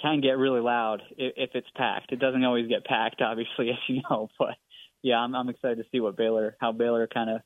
can 0.00 0.22
get 0.22 0.38
really 0.38 0.60
loud 0.60 1.02
if, 1.18 1.34
if 1.36 1.50
it's 1.54 1.68
packed. 1.76 2.12
It 2.12 2.18
doesn't 2.18 2.42
always 2.42 2.66
get 2.66 2.86
packed, 2.86 3.20
obviously, 3.20 3.70
as 3.70 3.76
you 3.88 4.00
know, 4.08 4.30
but 4.38 4.56
yeah, 5.02 5.16
I'm, 5.18 5.34
I'm 5.34 5.50
excited 5.50 5.76
to 5.78 5.84
see 5.92 6.00
what 6.00 6.16
Baylor, 6.16 6.56
how 6.58 6.72
Baylor 6.72 7.06
kind 7.12 7.28
of 7.28 7.42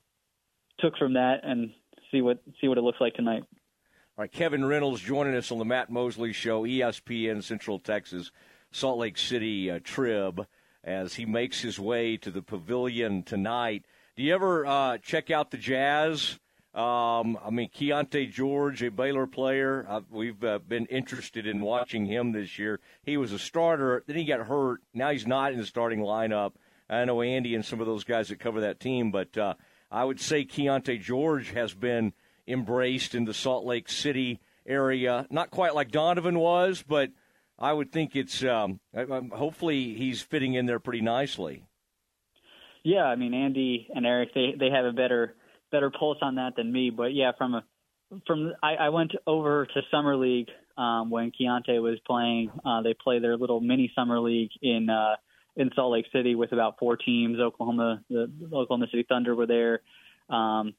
took 0.79 0.97
from 0.97 1.13
that 1.13 1.41
and 1.43 1.71
see 2.09 2.21
what 2.21 2.41
see 2.61 2.69
what 2.69 2.77
it 2.77 2.81
looks 2.81 3.01
like 3.01 3.15
tonight. 3.15 3.43
All 4.17 4.23
right, 4.23 4.31
Kevin 4.31 4.63
Reynolds 4.63 5.01
joining 5.01 5.35
us 5.35 5.51
on 5.51 5.59
the 5.59 5.65
Matt 5.65 5.89
Mosley 5.89 6.31
Show, 6.31 6.63
ESPN 6.63 7.43
Central 7.43 7.79
Texas, 7.79 8.31
Salt 8.71 8.97
Lake 8.97 9.17
City 9.17 9.69
uh, 9.69 9.79
trib, 9.83 10.47
as 10.87 11.13
he 11.13 11.25
makes 11.25 11.61
his 11.61 11.79
way 11.79 12.17
to 12.17 12.31
the 12.31 12.41
pavilion 12.41 13.21
tonight. 13.21 13.85
Do 14.15 14.23
you 14.23 14.33
ever 14.33 14.65
uh, 14.65 14.97
check 14.97 15.29
out 15.29 15.51
the 15.51 15.57
Jazz? 15.57 16.39
Um, 16.73 17.37
I 17.43 17.49
mean, 17.51 17.69
Keyonte 17.69 18.31
George, 18.31 18.81
a 18.81 18.89
Baylor 18.89 19.27
player, 19.27 19.85
uh, 19.87 20.01
we've 20.09 20.43
uh, 20.43 20.59
been 20.59 20.85
interested 20.87 21.45
in 21.45 21.61
watching 21.61 22.05
him 22.05 22.31
this 22.31 22.57
year. 22.57 22.79
He 23.03 23.17
was 23.17 23.31
a 23.31 23.39
starter, 23.39 24.03
then 24.07 24.15
he 24.15 24.25
got 24.25 24.47
hurt. 24.47 24.81
Now 24.93 25.11
he's 25.11 25.27
not 25.27 25.51
in 25.51 25.59
the 25.59 25.65
starting 25.65 25.99
lineup. 25.99 26.53
I 26.89 27.05
know 27.05 27.21
Andy 27.21 27.53
and 27.53 27.65
some 27.65 27.81
of 27.81 27.87
those 27.87 28.03
guys 28.03 28.29
that 28.29 28.39
cover 28.39 28.61
that 28.61 28.79
team, 28.79 29.11
but 29.11 29.37
uh, 29.37 29.55
I 29.91 30.05
would 30.05 30.19
say 30.19 30.45
Keyonte 30.45 31.01
George 31.01 31.51
has 31.51 31.73
been– 31.73 32.13
embraced 32.47 33.13
in 33.13 33.25
the 33.25 33.33
Salt 33.33 33.65
Lake 33.65 33.89
City 33.89 34.39
area. 34.65 35.27
Not 35.29 35.51
quite 35.51 35.75
like 35.75 35.91
Donovan 35.91 36.39
was, 36.39 36.83
but 36.87 37.11
I 37.59 37.73
would 37.73 37.91
think 37.91 38.15
it's 38.15 38.43
um, 38.43 38.79
hopefully 38.95 39.95
he's 39.95 40.21
fitting 40.21 40.53
in 40.53 40.65
there 40.65 40.79
pretty 40.79 41.01
nicely. 41.01 41.63
Yeah, 42.83 43.03
I 43.03 43.15
mean 43.15 43.33
Andy 43.33 43.87
and 43.93 44.05
Eric 44.05 44.33
they 44.33 44.53
they 44.57 44.69
have 44.69 44.85
a 44.85 44.93
better 44.93 45.35
better 45.71 45.89
pulse 45.89 46.19
on 46.21 46.35
that 46.35 46.55
than 46.55 46.71
me, 46.71 46.89
but 46.89 47.13
yeah, 47.13 47.31
from 47.37 47.55
a 47.55 47.63
from 48.25 48.53
I, 48.63 48.75
I 48.75 48.89
went 48.89 49.11
over 49.25 49.65
to 49.65 49.81
summer 49.91 50.15
league 50.15 50.47
um, 50.77 51.09
when 51.09 51.31
Keyonte 51.31 51.81
was 51.81 51.99
playing. 52.05 52.51
Uh, 52.65 52.81
they 52.81 52.93
play 52.93 53.19
their 53.19 53.37
little 53.37 53.59
mini 53.59 53.91
summer 53.95 54.19
league 54.19 54.51
in 54.61 54.89
uh, 54.89 55.15
in 55.55 55.71
Salt 55.75 55.91
Lake 55.91 56.05
City 56.13 56.35
with 56.35 56.51
about 56.51 56.75
four 56.79 56.95
teams. 56.95 57.39
Oklahoma, 57.39 58.03
the, 58.09 58.31
Oklahoma 58.53 58.87
City 58.91 59.05
Thunder 59.07 59.35
were 59.35 59.47
there. 59.47 59.81
Um, 60.29 60.73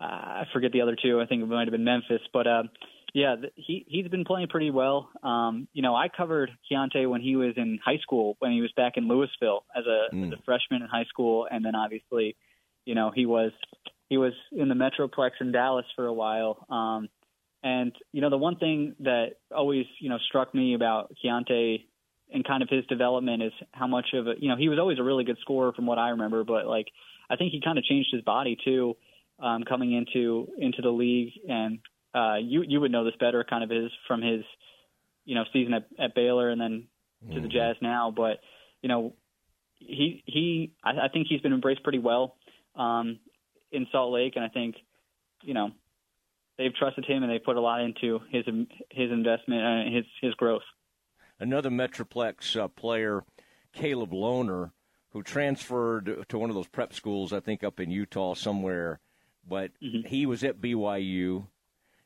I 0.00 0.44
forget 0.52 0.72
the 0.72 0.82
other 0.82 0.96
two. 1.00 1.20
I 1.20 1.26
think 1.26 1.42
it 1.42 1.46
might 1.46 1.66
have 1.66 1.72
been 1.72 1.84
Memphis, 1.84 2.20
but 2.32 2.46
uh, 2.46 2.62
yeah, 3.16 3.36
he 3.54 3.86
he's 3.88 4.06
been 4.08 4.26
playing 4.26 4.48
pretty 4.48 4.70
well. 4.70 5.08
Um, 5.22 5.68
you 5.72 5.80
know, 5.80 5.96
I 5.96 6.08
covered 6.14 6.50
Keyonte 6.70 7.08
when 7.08 7.22
he 7.22 7.34
was 7.34 7.54
in 7.56 7.78
high 7.82 7.96
school, 8.02 8.36
when 8.40 8.52
he 8.52 8.60
was 8.60 8.70
back 8.76 8.98
in 8.98 9.08
Louisville 9.08 9.64
as 9.74 9.84
a, 9.86 10.14
mm. 10.14 10.26
as 10.26 10.38
a 10.38 10.42
freshman 10.42 10.82
in 10.82 10.88
high 10.88 11.06
school, 11.08 11.48
and 11.50 11.64
then 11.64 11.74
obviously, 11.74 12.36
you 12.84 12.94
know, 12.94 13.10
he 13.14 13.24
was 13.24 13.52
he 14.10 14.18
was 14.18 14.34
in 14.52 14.68
the 14.68 14.74
Metroplex 14.74 15.30
in 15.40 15.50
Dallas 15.50 15.86
for 15.96 16.04
a 16.04 16.12
while. 16.12 16.66
Um, 16.68 17.08
and 17.62 17.96
you 18.12 18.20
know, 18.20 18.28
the 18.28 18.36
one 18.36 18.56
thing 18.56 18.94
that 19.00 19.36
always 19.50 19.86
you 19.98 20.10
know 20.10 20.18
struck 20.28 20.54
me 20.54 20.74
about 20.74 21.10
Keyonte 21.24 21.86
and 22.34 22.46
kind 22.46 22.62
of 22.62 22.68
his 22.68 22.84
development 22.84 23.42
is 23.42 23.52
how 23.72 23.86
much 23.86 24.08
of 24.12 24.26
a 24.26 24.34
you 24.38 24.50
know 24.50 24.56
he 24.58 24.68
was 24.68 24.78
always 24.78 24.98
a 24.98 25.02
really 25.02 25.24
good 25.24 25.38
scorer 25.40 25.72
from 25.72 25.86
what 25.86 25.98
I 25.98 26.10
remember, 26.10 26.44
but 26.44 26.66
like 26.66 26.88
I 27.30 27.36
think 27.36 27.52
he 27.52 27.62
kind 27.64 27.78
of 27.78 27.84
changed 27.84 28.10
his 28.12 28.20
body 28.20 28.58
too 28.62 28.94
um, 29.42 29.62
coming 29.62 29.94
into 29.94 30.48
into 30.58 30.82
the 30.82 30.90
league, 30.90 31.32
and 31.48 31.78
uh, 32.14 32.36
you 32.36 32.62
you 32.66 32.80
would 32.80 32.90
know 32.90 33.04
this 33.04 33.14
better, 33.18 33.44
kind 33.48 33.64
of 33.64 33.70
his 33.70 33.90
from 34.06 34.22
his 34.22 34.42
you 35.24 35.34
know 35.34 35.44
season 35.52 35.74
at, 35.74 35.86
at 35.98 36.14
Baylor 36.14 36.50
and 36.50 36.60
then 36.60 36.86
to 37.22 37.34
mm-hmm. 37.34 37.42
the 37.42 37.48
Jazz 37.48 37.76
now. 37.80 38.12
But 38.14 38.40
you 38.82 38.88
know, 38.88 39.14
he 39.78 40.22
he 40.26 40.72
I, 40.84 41.06
I 41.06 41.08
think 41.12 41.26
he's 41.28 41.40
been 41.40 41.52
embraced 41.52 41.82
pretty 41.82 41.98
well 41.98 42.36
um, 42.74 43.18
in 43.70 43.86
Salt 43.92 44.12
Lake, 44.12 44.34
and 44.36 44.44
I 44.44 44.48
think 44.48 44.76
you 45.42 45.54
know 45.54 45.70
they've 46.58 46.74
trusted 46.74 47.04
him 47.04 47.22
and 47.22 47.30
they 47.30 47.38
put 47.38 47.56
a 47.56 47.60
lot 47.60 47.82
into 47.82 48.20
his 48.30 48.44
his 48.90 49.10
investment 49.10 49.62
and 49.62 49.94
his 49.94 50.04
his 50.20 50.34
growth. 50.34 50.62
Another 51.38 51.68
Metroplex 51.68 52.58
uh, 52.58 52.68
player, 52.68 53.22
Caleb 53.74 54.12
Lohner, 54.12 54.70
who 55.10 55.22
transferred 55.22 56.24
to 56.30 56.38
one 56.38 56.48
of 56.48 56.56
those 56.56 56.68
prep 56.68 56.94
schools, 56.94 57.34
I 57.34 57.40
think 57.40 57.62
up 57.62 57.78
in 57.78 57.90
Utah 57.90 58.34
somewhere 58.34 59.00
but 59.48 59.70
mm-hmm. 59.82 60.06
he 60.08 60.26
was 60.26 60.44
at 60.44 60.60
BYU, 60.60 61.46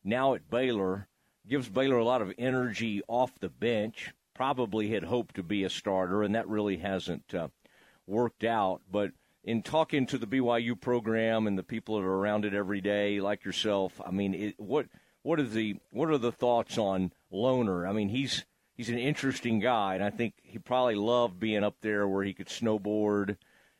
now 0.05 0.35
at 0.35 0.51
Baylor, 0.51 1.09
gives 1.49 1.69
Baylor 1.69 1.99
a 1.99 2.05
lot 2.05 2.23
of 2.23 2.33
energy 2.39 3.03
off 3.09 3.39
the 3.41 3.49
bench. 3.49 4.13
Probably 4.35 4.91
had 4.91 5.05
hoped 5.05 5.35
to 5.35 5.43
be 5.43 5.65
a 5.65 5.71
starter, 5.71 6.23
and 6.23 6.35
that 6.35 6.49
really 6.49 6.79
hasn't 6.79 7.35
uh, 7.35 7.49
worked 8.07 8.45
out. 8.45 8.81
But 8.91 9.13
in 9.45 9.63
talking 9.63 10.07
to 10.07 10.19
the 10.19 10.27
BYU 10.27 10.81
program 10.81 11.47
and 11.47 11.59
the 11.59 11.63
people 11.63 11.97
that 11.97 12.07
are 12.07 12.15
around 12.15 12.45
it 12.45 12.55
every 12.55 12.81
day, 12.81 13.21
like 13.21 13.45
yourself, 13.45 14.01
I 14.05 14.11
mean, 14.11 14.35
it, 14.35 14.55
what 14.59 14.87
what 15.23 15.39
are 15.39 15.45
the 15.45 15.77
what 15.91 16.09
are 16.09 16.19
the 16.19 16.33
thoughts 16.33 16.79
on 16.79 17.13
Lohner? 17.33 17.89
I 17.89 17.93
mean, 17.93 18.09
he's 18.09 18.45
he's 18.77 18.89
an 18.89 18.99
interesting 18.99 19.61
guy, 19.61 19.95
and 19.95 20.05
I 20.05 20.11
think 20.11 20.35
he 20.43 20.59
probably 20.59 20.95
loved 20.95 21.39
being 21.39 21.65
up 21.65 21.77
there 21.81 22.09
where 22.09 22.25
he 22.25 22.33
could 22.33 22.49
snowboard 22.49 23.37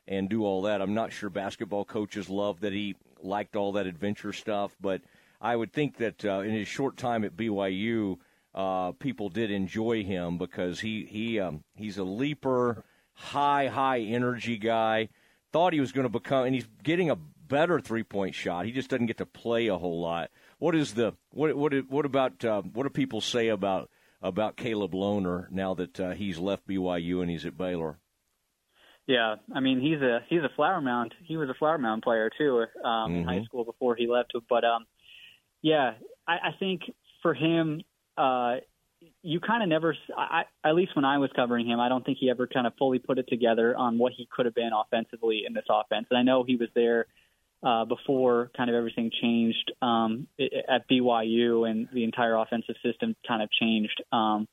and 0.07 0.29
do 0.29 0.45
all 0.45 0.63
that. 0.63 0.81
I'm 0.81 0.93
not 0.93 1.13
sure 1.13 1.29
basketball 1.29 1.85
coaches 1.85 2.29
love 2.29 2.59
that 2.61 2.73
he 2.73 2.95
liked 3.23 3.55
all 3.55 3.71
that 3.73 3.87
adventure 3.87 4.33
stuff, 4.33 4.75
but 4.79 5.01
I 5.41 5.55
would 5.55 5.73
think 5.73 5.97
that 5.97 6.23
uh, 6.23 6.39
in 6.39 6.51
his 6.51 6.67
short 6.67 6.97
time 6.97 7.23
at 7.23 7.35
BYU, 7.35 8.17
uh, 8.53 8.91
people 8.93 9.29
did 9.29 9.49
enjoy 9.49 10.03
him 10.03 10.37
because 10.37 10.79
he 10.79 11.05
he 11.09 11.39
um, 11.39 11.63
he's 11.75 11.97
a 11.97 12.03
leaper, 12.03 12.83
high 13.13 13.67
high 13.67 13.99
energy 13.99 14.57
guy. 14.57 15.09
Thought 15.51 15.73
he 15.73 15.79
was 15.79 15.91
going 15.91 16.05
to 16.05 16.09
become, 16.09 16.45
and 16.45 16.55
he's 16.55 16.67
getting 16.83 17.09
a 17.09 17.15
better 17.15 17.79
three 17.79 18.03
point 18.03 18.35
shot. 18.35 18.65
He 18.65 18.71
just 18.71 18.89
doesn't 18.89 19.07
get 19.07 19.17
to 19.17 19.25
play 19.25 19.67
a 19.67 19.77
whole 19.77 19.99
lot. 19.99 20.29
What 20.59 20.75
is 20.75 20.93
the 20.93 21.13
what 21.31 21.55
what 21.55 21.73
what 21.89 22.05
about 22.05 22.45
uh, 22.45 22.61
what 22.61 22.83
do 22.83 22.89
people 22.89 23.19
say 23.19 23.47
about 23.47 23.89
about 24.21 24.57
Caleb 24.57 24.91
Lohner 24.91 25.49
now 25.49 25.73
that 25.73 25.99
uh, 25.99 26.11
he's 26.11 26.37
left 26.37 26.67
BYU 26.67 27.21
and 27.21 27.31
he's 27.31 27.45
at 27.45 27.57
Baylor? 27.57 27.97
Yeah, 29.07 29.37
I 29.53 29.59
mean 29.59 29.81
he's 29.81 30.01
a 30.01 30.19
he's 30.29 30.43
a 30.43 30.55
flower 30.55 30.81
mound. 30.81 31.15
He 31.23 31.35
was 31.35 31.49
a 31.49 31.55
flower 31.55 31.79
mound 31.79 32.03
player 32.03 32.29
too 32.37 32.65
um, 32.83 32.91
mm-hmm. 32.91 33.15
in 33.15 33.23
high 33.23 33.35
mm-hmm. 33.37 33.45
school 33.45 33.65
before 33.65 33.95
he 33.95 34.07
left. 34.07 34.33
But 34.47 34.63
um, 34.63 34.85
yeah, 35.61 35.93
I, 36.27 36.33
I 36.33 36.51
think 36.59 36.81
for 37.21 37.33
him, 37.33 37.81
uh, 38.17 38.57
you 39.23 39.39
kind 39.39 39.63
of 39.63 39.69
never. 39.69 39.95
I, 40.17 40.43
at 40.63 40.75
least 40.75 40.95
when 40.95 41.05
I 41.05 41.17
was 41.17 41.29
covering 41.35 41.67
him, 41.67 41.79
I 41.79 41.89
don't 41.89 42.05
think 42.05 42.17
he 42.19 42.29
ever 42.29 42.47
kind 42.47 42.67
of 42.67 42.73
fully 42.77 42.99
put 42.99 43.17
it 43.17 43.27
together 43.27 43.75
on 43.75 43.97
what 43.97 44.13
he 44.15 44.27
could 44.31 44.45
have 44.45 44.55
been 44.55 44.71
offensively 44.73 45.43
in 45.47 45.53
this 45.53 45.65
offense. 45.69 46.07
And 46.09 46.17
I 46.17 46.23
know 46.23 46.43
he 46.43 46.55
was 46.55 46.69
there 46.75 47.07
uh, 47.63 47.85
before 47.85 48.51
kind 48.55 48.69
of 48.69 48.75
everything 48.75 49.11
changed 49.21 49.71
um, 49.81 50.27
at 50.39 50.89
BYU 50.89 51.69
and 51.69 51.87
the 51.93 52.03
entire 52.03 52.35
offensive 52.35 52.75
system 52.83 53.15
kind 53.27 53.41
of 53.41 53.49
changed. 53.51 54.03
Um, 54.11 54.47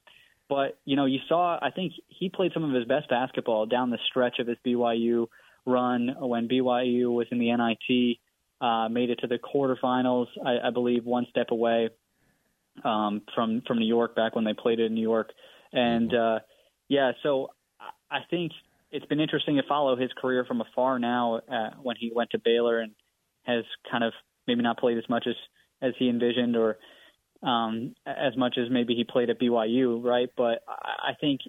but 0.49 0.79
you 0.85 0.97
know, 0.97 1.05
you 1.05 1.21
saw. 1.29 1.59
I 1.61 1.71
think 1.71 1.93
he 2.09 2.29
played 2.29 2.53
some 2.55 2.65
of 2.65 2.73
his 2.73 2.85
best 2.85 3.09
basketball 3.09 3.67
down 3.67 3.91
the 3.91 3.99
stretch 4.09 4.39
of 4.39 4.47
his 4.47 4.57
BYU 4.67 5.27
run 5.67 6.15
when 6.19 6.49
BYU 6.49 7.13
was 7.13 7.27
in 7.31 7.39
the 7.39 7.53
NIT. 7.55 8.19
Uh, 8.61 8.89
made 8.89 9.11
it 9.11 9.21
to 9.21 9.29
the 9.29 9.39
quarterfinals, 9.39 10.27
I, 10.45 10.67
I 10.67 10.71
believe, 10.71 11.05
one 11.05 11.27
step 11.31 11.53
away 11.53 11.91
um, 12.85 13.23
from 13.35 13.63
from 13.67 13.79
New 13.79 13.87
York 13.87 14.17
back 14.17 14.35
when 14.35 14.45
they 14.45 14.55
played 14.55 14.81
in 14.81 14.95
New 14.95 15.03
York. 15.03 15.31
And 15.73 16.13
uh, 16.13 16.39
yeah, 16.89 17.13
so 17.23 17.51
I 18.11 18.21
think 18.31 18.53
it's 18.91 19.07
been 19.07 19.21
interesting 19.21 19.57
to 19.57 19.63
follow 19.69 19.97
his 19.97 20.11
career 20.21 20.45
from 20.45 20.61
afar 20.61 20.99
now 20.99 21.41
uh, 21.51 21.71
when 21.83 21.97
he 21.99 22.11
went 22.15 22.31
to 22.31 22.39
Baylor 22.39 22.81
and 22.81 22.93
has 23.45 23.65
kind 23.91 24.03
of 24.03 24.13
maybe 24.47 24.63
not 24.63 24.79
played 24.79 24.99
as 24.99 25.09
much 25.09 25.27
as 25.27 25.35
as 25.81 25.93
he 25.99 26.09
envisioned 26.09 26.57
or 26.57 26.79
um, 27.43 27.95
as 28.07 28.37
much 28.37 28.57
as 28.59 28.69
maybe 28.71 28.95
he 28.95 29.05
played 29.05 29.31
at 29.31 29.41
BYU, 29.41 30.03
right? 30.03 30.29
But 30.37 30.63
I 30.67 31.13
think 31.21 31.43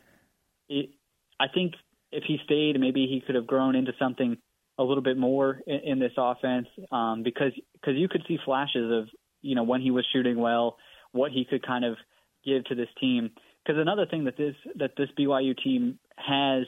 it, 0.68 0.92
I 1.40 1.48
think 1.48 1.74
if 2.12 2.24
he 2.28 2.38
stayed, 2.44 2.80
maybe 2.80 3.08
he 3.08 3.22
could 3.26 3.36
have 3.36 3.48
grown 3.48 3.76
into 3.76 3.94
something 3.98 4.38
a 4.80 4.84
little 4.84 5.04
bit 5.04 5.18
more 5.18 5.62
in, 5.68 5.80
in 5.86 6.00
this 6.00 6.14
offense 6.18 6.68
um, 6.92 7.22
because 7.22 7.52
because 7.74 7.96
you 7.96 8.08
could 8.08 8.24
see 8.28 8.40
flashes 8.44 8.92
of 8.92 9.10
you 9.42 9.54
know 9.54 9.64
when 9.64 9.82
he 9.82 9.92
was 9.92 10.06
shooting 10.12 10.40
well, 10.40 10.78
what 11.12 11.32
he 11.32 11.46
could 11.46 11.66
kind 11.66 11.86
of 11.86 11.98
give 12.44 12.64
to 12.66 12.76
this 12.76 12.88
team. 13.00 13.30
Because 13.64 13.80
another 13.80 14.08
thing 14.08 14.24
that 14.24 14.38
this 14.38 14.56
that 14.78 14.92
this 14.98 15.10
BYU 15.20 15.56
team 15.62 16.00
has 16.16 16.66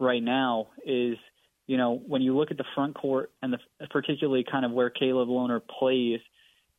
right 0.00 0.22
now 0.22 0.68
is 0.84 1.16
you 1.66 1.76
know 1.76 2.02
when 2.06 2.22
you 2.22 2.36
look 2.36 2.50
at 2.50 2.56
the 2.56 2.64
front 2.74 2.94
court 2.96 3.30
and 3.42 3.52
the 3.52 3.86
particularly 3.90 4.44
kind 4.50 4.64
of 4.64 4.72
where 4.72 4.90
Caleb 4.90 5.28
Lohner 5.28 5.60
plays 5.78 6.20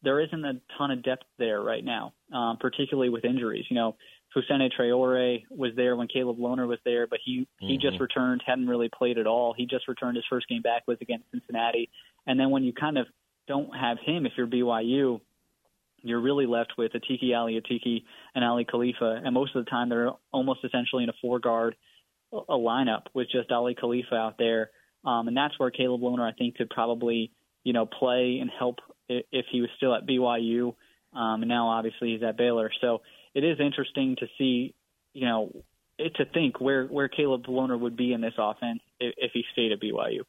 there 0.04 0.20
isn't 0.20 0.44
a 0.44 0.60
ton 0.78 0.92
of 0.92 1.02
depth 1.02 1.24
there 1.40 1.62
right 1.62 1.84
now, 1.84 2.14
um, 2.34 2.58
particularly 2.60 3.10
with 3.10 3.24
injuries. 3.24 3.66
You 3.70 3.76
know, 3.76 3.96
Fousseyni 4.36 4.70
Traore 4.78 5.44
was 5.50 5.72
there 5.76 5.96
when 5.96 6.08
Caleb 6.08 6.38
Lohner 6.38 6.68
was 6.68 6.80
there, 6.86 7.08
but 7.08 7.20
he 7.24 7.48
he 7.60 7.78
mm-hmm. 7.78 7.82
just 7.82 8.00
returned, 8.00 8.42
hadn't 8.46 8.68
really 8.68 8.90
played 8.90 9.18
at 9.18 9.28
all. 9.28 9.54
He 9.56 9.66
just 9.66 9.88
returned. 9.88 10.16
His 10.16 10.26
first 10.30 10.48
game 10.48 10.62
back 10.62 10.84
was 10.88 10.98
against 11.02 11.26
Cincinnati, 11.32 11.90
and 12.26 12.40
then 12.40 12.50
when 12.50 12.64
you 12.64 12.74
kind 12.74 12.98
of 12.98 13.08
don't 13.48 13.76
have 13.76 13.98
him, 14.00 14.26
if 14.26 14.34
you're 14.38 14.48
BYU, 14.48 15.22
you're 16.02 16.22
really 16.22 16.46
left 16.46 16.74
with 16.78 16.94
Atiki 16.94 17.36
Ali 17.38 17.62
Atiki 17.62 18.04
and 18.36 18.44
Aly 18.44 18.66
Khalifa, 18.66 19.22
and 19.24 19.34
most 19.34 19.56
of 19.56 19.64
the 19.64 19.70
time 19.70 19.90
they're 19.90 20.12
almost 20.32 20.62
essentially 20.64 21.04
in 21.04 21.10
a 21.10 21.14
four 21.22 21.40
guard 21.40 21.76
a 22.32 22.56
lineup 22.56 23.04
with 23.14 23.28
just 23.30 23.52
Aly 23.52 23.76
Khalifa 23.76 24.16
out 24.16 24.38
there, 24.40 24.72
um, 25.06 25.28
and 25.28 25.38
that's 25.38 25.58
where 25.60 25.70
Caleb 25.70 26.02
Lohner 26.02 26.28
I 26.28 26.36
think 26.36 26.56
could 26.56 26.70
probably 26.70 27.32
you 27.64 27.74
know 27.74 27.86
play 27.86 28.40
and 28.42 28.50
help 28.50 28.80
if 29.08 29.46
he 29.52 29.62
was 29.62 29.70
still 29.78 29.94
at 29.94 30.08
BYU. 30.08 30.76
Um, 31.14 31.44
and 31.44 31.48
now 31.48 31.68
obviously 31.68 32.14
he's 32.14 32.24
at 32.24 32.38
Baylor. 32.38 32.72
So 32.82 33.02
it 33.34 33.44
is 33.44 33.60
interesting 33.60 34.16
to 34.20 34.28
see, 34.38 34.74
you 35.14 35.28
know, 35.28 35.52
it, 35.98 36.16
to 36.16 36.26
think 36.26 36.60
where 36.60 36.86
where 36.88 37.08
Caleb 37.08 37.46
Lohner 37.46 37.80
would 37.80 37.96
be 37.96 38.14
in 38.14 38.22
this 38.22 38.34
offense 38.38 38.80
if, 39.00 39.14
if 39.18 39.32
he 39.34 39.44
stayed 39.52 39.72
at 39.72 39.80
BYU. 39.80 40.22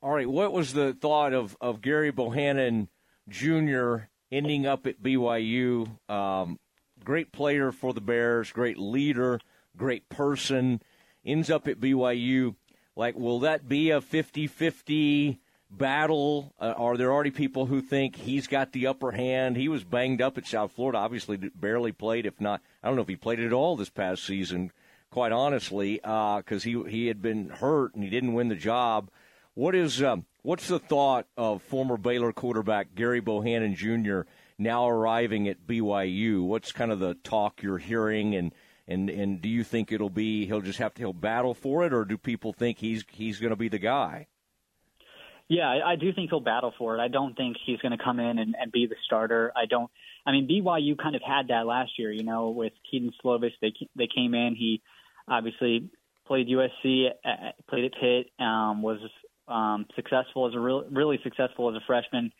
All 0.00 0.12
right, 0.12 0.28
what 0.28 0.52
was 0.52 0.72
the 0.72 0.92
thought 0.92 1.32
of 1.32 1.56
of 1.60 1.82
Gerry 1.82 2.10
Bohanon 2.10 2.88
Jr. 3.28 3.96
ending 4.32 4.66
up 4.66 4.86
at 4.86 5.02
BYU. 5.02 5.88
Um, 6.08 6.58
great 7.04 7.32
player 7.32 7.72
for 7.72 7.92
the 7.92 8.00
Bears, 8.00 8.52
great 8.52 8.78
leader, 8.78 9.40
great 9.76 10.08
person, 10.08 10.80
ends 11.24 11.50
up 11.50 11.68
at 11.68 11.80
BYU. 11.80 12.54
Like, 12.96 13.16
will 13.16 13.40
that 13.40 13.68
be 13.68 13.90
a 13.90 14.00
50 14.00 14.46
50 14.46 15.40
battle? 15.70 16.54
Uh, 16.60 16.74
are 16.76 16.96
there 16.96 17.12
already 17.12 17.30
people 17.30 17.66
who 17.66 17.80
think 17.80 18.16
he's 18.16 18.46
got 18.46 18.72
the 18.72 18.86
upper 18.86 19.12
hand? 19.12 19.56
He 19.56 19.68
was 19.68 19.84
banged 19.84 20.22
up 20.22 20.38
at 20.38 20.46
South 20.46 20.72
Florida, 20.72 20.98
obviously, 20.98 21.36
barely 21.36 21.92
played, 21.92 22.26
if 22.26 22.40
not, 22.40 22.60
I 22.82 22.88
don't 22.88 22.96
know 22.96 23.02
if 23.02 23.08
he 23.08 23.16
played 23.16 23.40
at 23.40 23.52
all 23.52 23.76
this 23.76 23.90
past 23.90 24.24
season, 24.24 24.72
quite 25.10 25.32
honestly, 25.32 25.96
because 25.96 26.64
uh, 26.66 26.68
he, 26.68 26.82
he 26.88 27.06
had 27.06 27.22
been 27.22 27.48
hurt 27.48 27.94
and 27.94 28.02
he 28.02 28.10
didn't 28.10 28.34
win 28.34 28.48
the 28.48 28.54
job. 28.54 29.10
What 29.54 29.74
is 29.74 30.00
um, 30.02 30.24
what's 30.42 30.68
the 30.68 30.78
thought 30.78 31.26
of 31.36 31.62
former 31.62 31.96
Baylor 31.96 32.32
quarterback 32.32 32.94
Gerry 32.94 33.20
Bohanon 33.20 33.74
Jr. 33.74 34.20
now 34.56 34.88
arriving 34.88 35.48
at 35.48 35.66
BYU? 35.66 36.44
What's 36.44 36.70
kind 36.70 36.92
of 36.92 37.00
the 37.00 37.14
talk 37.14 37.60
you're 37.60 37.78
hearing, 37.78 38.36
and 38.36 38.52
and 38.86 39.10
and 39.10 39.42
do 39.42 39.48
you 39.48 39.64
think 39.64 39.90
it'll 39.90 40.10
be 40.10 40.46
he'll 40.46 40.60
just 40.60 40.78
have 40.78 40.94
to 40.94 41.00
he'll 41.00 41.12
battle 41.12 41.54
for 41.54 41.84
it, 41.84 41.92
or 41.92 42.04
do 42.04 42.16
people 42.16 42.52
think 42.52 42.78
he's 42.78 43.04
he's 43.10 43.40
going 43.40 43.50
to 43.50 43.56
be 43.56 43.68
the 43.68 43.80
guy? 43.80 44.28
Yeah, 45.48 45.80
I, 45.84 45.96
do 45.96 46.12
think 46.12 46.28
he'll 46.28 46.40
battle 46.40 46.74
for 46.76 46.94
it. 46.94 47.00
I 47.00 47.08
don't 47.08 47.34
think 47.34 47.56
he's 47.64 47.78
going 47.78 47.96
to 47.96 48.02
come 48.02 48.20
in 48.20 48.38
and, 48.38 48.54
and 48.60 48.70
be 48.70 48.86
the 48.86 48.96
starter. 49.06 49.50
I 49.56 49.64
don't. 49.64 49.90
I 50.26 50.32
mean, 50.32 50.46
BYU 50.46 50.98
kind 50.98 51.16
of 51.16 51.22
had 51.26 51.48
that 51.48 51.66
last 51.66 51.92
year. 51.98 52.12
You 52.12 52.22
know, 52.22 52.50
with 52.50 52.74
Kedon 52.90 53.12
Slovis, 53.24 53.52
they 53.62 53.72
they 53.96 54.08
came 54.14 54.34
in. 54.34 54.54
He 54.54 54.82
obviously 55.26 55.88
played 56.26 56.48
USC, 56.48 57.06
uh, 57.24 57.52
played 57.68 57.86
at 57.86 57.92
Pitt, 57.98 58.30
um, 58.38 58.82
was 58.82 59.00
um, 59.48 59.86
successful 59.96 60.46
as 60.46 60.54
a 60.54 60.60
real, 60.60 60.84
really 60.92 61.18
successful 61.24 61.70
as 61.70 61.76
a 61.76 61.84
freshman. 61.86 62.30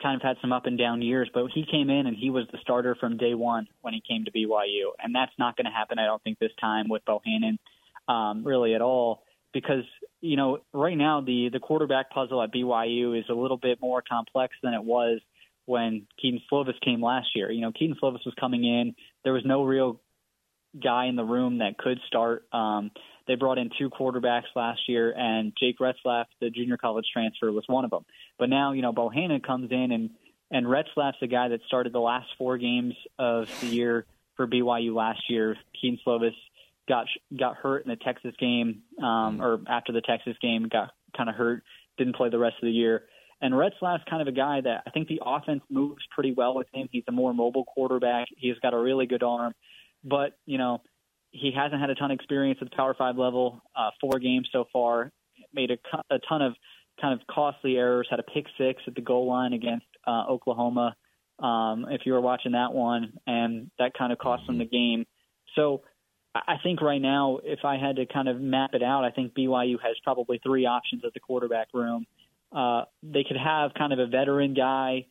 Kind 0.00 0.16
of 0.16 0.22
had 0.22 0.36
some 0.40 0.52
up 0.52 0.66
and 0.66 0.78
down 0.78 1.02
years, 1.02 1.28
but 1.34 1.46
he 1.52 1.64
came 1.68 1.90
in 1.90 2.06
and 2.06 2.16
he 2.16 2.30
was 2.30 2.46
the 2.52 2.58
starter 2.62 2.96
from 2.98 3.16
day 3.16 3.34
one 3.34 3.66
when 3.82 3.92
he 3.92 4.02
came 4.08 4.24
to 4.24 4.30
BYU, 4.30 4.92
and 5.00 5.12
that's 5.14 5.32
not 5.38 5.56
going 5.56 5.66
to 5.66 5.72
happen. 5.72 5.98
I 5.98 6.06
don't 6.06 6.22
think 6.22 6.38
this 6.38 6.50
time 6.60 6.86
with 6.88 7.04
Bohanon, 7.04 7.58
um, 8.08 8.44
really 8.44 8.74
at 8.74 8.82
all, 8.82 9.24
because 9.52 9.84
you 10.20 10.36
know 10.36 10.58
right 10.72 10.96
now 10.96 11.20
the 11.20 11.48
the 11.52 11.60
quarterback 11.60 12.10
puzzle 12.10 12.42
at 12.42 12.52
BYU 12.52 13.18
is 13.18 13.24
a 13.28 13.34
little 13.34 13.56
bit 13.56 13.80
more 13.80 14.02
complex 14.06 14.54
than 14.62 14.74
it 14.74 14.82
was 14.82 15.20
when 15.66 16.06
Kedon 16.20 16.40
Slovis 16.50 16.80
came 16.84 17.02
last 17.02 17.28
year. 17.34 17.50
You 17.50 17.60
know, 17.60 17.72
Kedon 17.72 17.96
Slovis 18.02 18.24
was 18.24 18.34
coming 18.38 18.64
in. 18.64 18.94
There 19.24 19.32
was 19.32 19.44
no 19.44 19.64
real 19.64 20.00
guy 20.82 21.06
in 21.06 21.16
the 21.16 21.24
room 21.24 21.58
that 21.58 21.78
could 21.78 21.98
start. 22.06 22.46
Um, 22.52 22.90
they 23.28 23.36
brought 23.36 23.58
in 23.58 23.70
two 23.78 23.90
quarterbacks 23.90 24.50
last 24.56 24.80
year, 24.88 25.12
and 25.16 25.52
Jake 25.58 25.78
Retzlaff, 25.78 26.24
the 26.40 26.50
junior 26.50 26.76
college 26.76 27.06
transfer, 27.12 27.52
was 27.52 27.64
one 27.66 27.84
of 27.84 27.90
them. 27.90 28.04
But 28.38 28.48
now, 28.48 28.72
you 28.72 28.82
know, 28.82 28.92
Bohanon 28.92 29.40
comes 29.40 29.70
in, 29.70 29.92
and 29.92 30.10
and 30.50 30.66
Retzlaff's 30.66 31.18
the 31.20 31.28
guy 31.28 31.48
that 31.48 31.60
started 31.66 31.92
the 31.92 32.00
last 32.00 32.28
four 32.36 32.58
games 32.58 32.94
of 33.18 33.48
the 33.60 33.68
year 33.68 34.06
for 34.36 34.46
BYU 34.46 34.94
last 34.94 35.22
year. 35.28 35.56
Kedon 35.80 35.98
Slovis 36.06 36.34
got 36.88 37.06
got 37.38 37.56
hurt 37.56 37.84
in 37.84 37.90
the 37.90 37.96
Texas 37.96 38.34
game, 38.38 38.82
um, 39.02 39.40
or 39.40 39.60
after 39.68 39.92
the 39.92 40.00
Texas 40.00 40.36
game, 40.40 40.68
got 40.70 40.90
kind 41.16 41.28
of 41.28 41.34
hurt, 41.34 41.62
didn't 41.98 42.16
play 42.16 42.28
the 42.30 42.38
rest 42.38 42.56
of 42.62 42.66
the 42.66 42.72
year. 42.72 43.04
And 43.40 43.54
Retzlaff's 43.54 44.04
kind 44.08 44.22
of 44.22 44.28
a 44.28 44.32
guy 44.32 44.60
that 44.60 44.84
I 44.86 44.90
think 44.90 45.08
the 45.08 45.20
offense 45.24 45.62
moves 45.68 46.02
pretty 46.14 46.32
well 46.32 46.54
with 46.54 46.68
him. 46.72 46.88
He's 46.92 47.04
a 47.08 47.12
more 47.12 47.34
mobile 47.34 47.64
quarterback. 47.64 48.28
He's 48.36 48.58
got 48.62 48.72
a 48.72 48.78
really 48.78 49.06
good 49.06 49.22
arm, 49.22 49.52
but 50.04 50.38
you 50.46 50.58
know 50.58 50.82
he 51.32 51.50
hasn't 51.56 51.80
had 51.80 51.90
a 51.90 51.94
ton 51.94 52.10
of 52.10 52.14
experience 52.14 52.58
at 52.60 52.70
the 52.70 52.76
Power 52.76 52.94
Five 52.96 53.16
level. 53.16 53.62
Uh, 53.76 53.90
four 54.00 54.18
games 54.18 54.48
so 54.52 54.66
far, 54.72 55.10
made 55.52 55.70
a, 55.70 55.78
a 56.14 56.18
ton 56.28 56.42
of 56.42 56.54
kind 57.00 57.18
of 57.18 57.26
costly 57.26 57.76
errors. 57.76 58.06
Had 58.10 58.20
a 58.20 58.24
pick 58.24 58.46
six 58.58 58.82
at 58.86 58.94
the 58.94 59.00
goal 59.00 59.26
line 59.26 59.52
against 59.52 59.86
uh, 60.06 60.24
Oklahoma. 60.28 60.94
Um, 61.38 61.86
if 61.90 62.02
you 62.04 62.12
were 62.12 62.20
watching 62.20 62.52
that 62.52 62.72
one, 62.72 63.14
and 63.26 63.70
that 63.78 63.92
kind 63.98 64.12
of 64.12 64.18
cost 64.18 64.46
them 64.46 64.58
the 64.58 64.64
game. 64.64 65.06
So 65.56 65.82
I 66.34 66.56
think 66.62 66.80
right 66.80 67.00
now, 67.00 67.40
if 67.44 67.64
I 67.64 67.76
had 67.76 67.96
to 67.96 68.06
kind 68.06 68.28
of 68.28 68.40
map 68.40 68.70
it 68.72 68.82
out, 68.82 69.04
I 69.04 69.10
think 69.10 69.34
BYU 69.34 69.76
has 69.82 69.96
probably 70.02 70.40
three 70.42 70.64
options 70.64 71.04
at 71.04 71.12
the 71.12 71.20
quarterback 71.20 71.68
room. 71.74 72.06
Uh, 72.50 72.84
they 73.02 73.24
could 73.24 73.36
have 73.36 73.74
kind 73.74 73.92
of 73.92 73.98
a 73.98 74.06
veteran 74.06 74.54
guy 74.54 75.06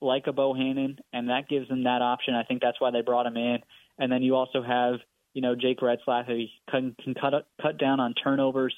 like 0.00 0.26
a 0.28 0.32
Bohanon, 0.32 0.98
and 1.12 1.28
that 1.28 1.48
gives 1.48 1.68
them 1.68 1.84
that 1.84 2.02
option. 2.02 2.34
I 2.34 2.44
think 2.44 2.62
that's 2.62 2.80
why 2.80 2.90
they 2.90 3.00
brought 3.00 3.26
him 3.26 3.36
in. 3.36 3.58
And 3.98 4.10
then 4.10 4.22
you 4.22 4.36
also 4.36 4.62
have 4.62 5.00
you 5.34 5.42
know, 5.42 5.54
Jake 5.54 5.80
Retzlaff, 5.80 6.26
who 6.26 6.44
can, 6.70 6.94
can 7.02 7.14
cut 7.14 7.46
cut 7.60 7.78
down 7.78 8.00
on 8.00 8.14
turnovers, 8.14 8.74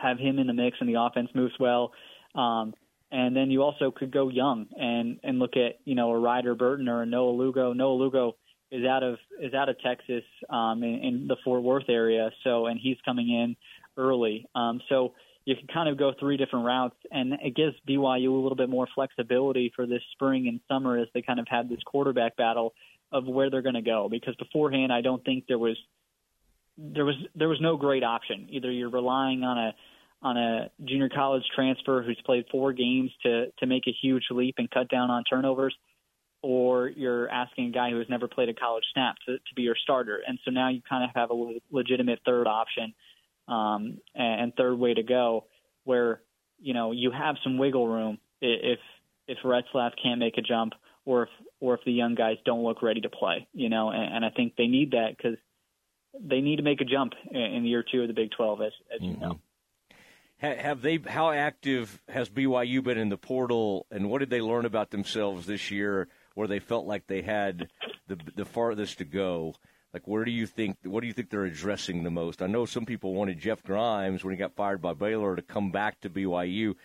have 0.00 0.18
him 0.18 0.38
in 0.38 0.46
the 0.46 0.52
mix, 0.52 0.76
and 0.80 0.88
the 0.88 1.00
offense 1.00 1.30
moves 1.34 1.54
well. 1.58 1.92
Um, 2.34 2.74
and 3.10 3.34
then 3.34 3.50
you 3.50 3.62
also 3.62 3.90
could 3.90 4.10
go 4.10 4.28
young 4.28 4.66
and 4.78 5.20
and 5.22 5.38
look 5.38 5.56
at 5.56 5.78
you 5.84 5.94
know 5.94 6.10
a 6.10 6.18
Ryder 6.18 6.54
Burton 6.54 6.88
or 6.88 7.02
a 7.02 7.06
Noah 7.06 7.30
Lugo. 7.30 7.72
Noah 7.72 7.94
Lugo 7.94 8.36
is 8.70 8.84
out 8.84 9.02
of 9.02 9.18
is 9.40 9.54
out 9.54 9.68
of 9.68 9.78
Texas 9.80 10.24
um, 10.50 10.82
in, 10.82 10.94
in 11.02 11.26
the 11.28 11.36
Fort 11.44 11.62
Worth 11.62 11.88
area, 11.88 12.30
so 12.44 12.66
and 12.66 12.78
he's 12.80 12.96
coming 13.04 13.28
in 13.28 13.56
early. 13.96 14.46
Um, 14.54 14.80
so 14.88 15.14
you 15.44 15.54
can 15.54 15.68
kind 15.68 15.88
of 15.88 15.96
go 15.96 16.12
three 16.18 16.36
different 16.36 16.66
routes, 16.66 16.96
and 17.10 17.34
it 17.34 17.54
gives 17.54 17.76
BYU 17.88 18.30
a 18.30 18.42
little 18.42 18.56
bit 18.56 18.68
more 18.68 18.88
flexibility 18.94 19.72
for 19.74 19.86
this 19.86 20.02
spring 20.12 20.48
and 20.48 20.60
summer 20.68 20.98
as 20.98 21.06
they 21.14 21.22
kind 21.22 21.38
of 21.38 21.46
have 21.48 21.68
this 21.68 21.78
quarterback 21.86 22.36
battle 22.36 22.74
of 23.12 23.26
where 23.26 23.48
they're 23.50 23.62
going 23.62 23.76
to 23.76 23.82
go 23.82 24.08
because 24.10 24.34
beforehand 24.34 24.92
I 24.92 25.00
don't 25.00 25.24
think 25.24 25.44
there 25.46 25.58
was 25.58 25.76
there 26.76 27.04
was 27.04 27.14
there 27.34 27.48
was 27.48 27.60
no 27.60 27.76
great 27.76 28.02
option. 28.02 28.48
Either 28.50 28.70
you're 28.70 28.90
relying 28.90 29.44
on 29.44 29.58
a 29.58 29.74
on 30.22 30.36
a 30.36 30.70
junior 30.84 31.08
college 31.08 31.44
transfer 31.54 32.02
who's 32.02 32.20
played 32.26 32.44
four 32.50 32.72
games 32.72 33.10
to 33.22 33.46
to 33.58 33.66
make 33.66 33.84
a 33.86 33.92
huge 34.02 34.24
leap 34.30 34.56
and 34.58 34.70
cut 34.70 34.88
down 34.88 35.10
on 35.10 35.24
turnovers, 35.24 35.74
or 36.46 36.86
you're 36.86 37.28
asking 37.28 37.66
a 37.66 37.70
guy 37.72 37.90
who 37.90 37.98
has 37.98 38.08
never 38.08 38.28
played 38.28 38.48
a 38.48 38.54
college 38.54 38.84
snap 38.92 39.16
to, 39.26 39.32
to 39.32 39.54
be 39.56 39.62
your 39.62 39.74
starter. 39.82 40.20
And 40.24 40.38
so 40.44 40.52
now 40.52 40.68
you 40.68 40.80
kind 40.88 41.02
of 41.02 41.10
have 41.16 41.32
a 41.32 41.54
legitimate 41.72 42.20
third 42.24 42.46
option 42.46 42.94
um, 43.48 43.98
and 44.14 44.54
third 44.54 44.76
way 44.76 44.94
to 44.94 45.02
go, 45.02 45.46
where 45.82 46.20
you 46.60 46.72
know 46.72 46.92
you 46.92 47.10
have 47.10 47.34
some 47.42 47.58
wiggle 47.58 47.88
room 47.88 48.18
if 48.40 48.78
if 49.26 49.38
Retzlaff 49.44 49.92
can't 50.00 50.20
make 50.20 50.38
a 50.38 50.42
jump 50.42 50.74
or 51.04 51.24
if 51.24 51.28
or 51.58 51.74
if 51.74 51.80
the 51.84 51.92
young 51.92 52.14
guys 52.14 52.36
don't 52.44 52.62
look 52.62 52.80
ready 52.80 53.00
to 53.00 53.10
play. 53.10 53.48
You 53.52 53.68
know, 53.68 53.90
and, 53.90 54.16
and 54.16 54.24
I 54.24 54.30
think 54.30 54.54
they 54.56 54.68
need 54.68 54.92
that 54.92 55.16
because 55.16 55.38
they 56.20 56.40
need 56.40 56.56
to 56.56 56.62
make 56.62 56.80
a 56.80 56.84
jump 56.84 57.14
in, 57.28 57.40
in 57.40 57.64
year 57.64 57.84
two 57.90 58.02
of 58.02 58.08
the 58.08 58.14
Big 58.14 58.30
Twelve, 58.30 58.62
as, 58.62 58.72
as 58.94 59.00
mm-hmm. 59.00 59.14
you 59.14 59.28
know. 59.28 59.40
Have 60.38 60.82
they? 60.82 60.98
How 60.98 61.30
active 61.30 62.00
has 62.08 62.28
BYU 62.28 62.84
been 62.84 62.98
in 62.98 63.08
the 63.08 63.16
portal, 63.16 63.86
and 63.90 64.10
what 64.10 64.18
did 64.18 64.30
they 64.30 64.42
learn 64.42 64.64
about 64.64 64.90
themselves 64.90 65.46
this 65.46 65.70
year, 65.70 66.08
where 66.36 66.46
they 66.46 66.60
felt 66.60 66.86
like 66.86 67.08
they 67.08 67.22
had 67.22 67.68
the 68.06 68.16
the 68.36 68.44
farthest 68.44 68.98
to 68.98 69.04
go? 69.04 69.54
Like, 69.92 70.06
where 70.06 70.24
do 70.24 70.30
you 70.30 70.46
think? 70.46 70.76
What 70.84 71.00
do 71.00 71.08
you 71.08 71.12
think 71.12 71.30
they're 71.30 71.44
addressing 71.44 72.04
the 72.04 72.10
most? 72.10 72.42
I 72.42 72.46
know 72.46 72.66
some 72.66 72.86
people 72.86 73.14
wanted 73.14 73.40
Jeff 73.40 73.62
Grimes 73.64 74.22
when 74.22 74.32
he 74.32 74.38
got 74.38 74.54
fired 74.54 74.80
by 74.80 74.94
Baylor 74.94 75.34
to 75.34 75.42
come 75.42 75.72
back 75.72 76.00
to 76.02 76.10
BYU 76.10 76.76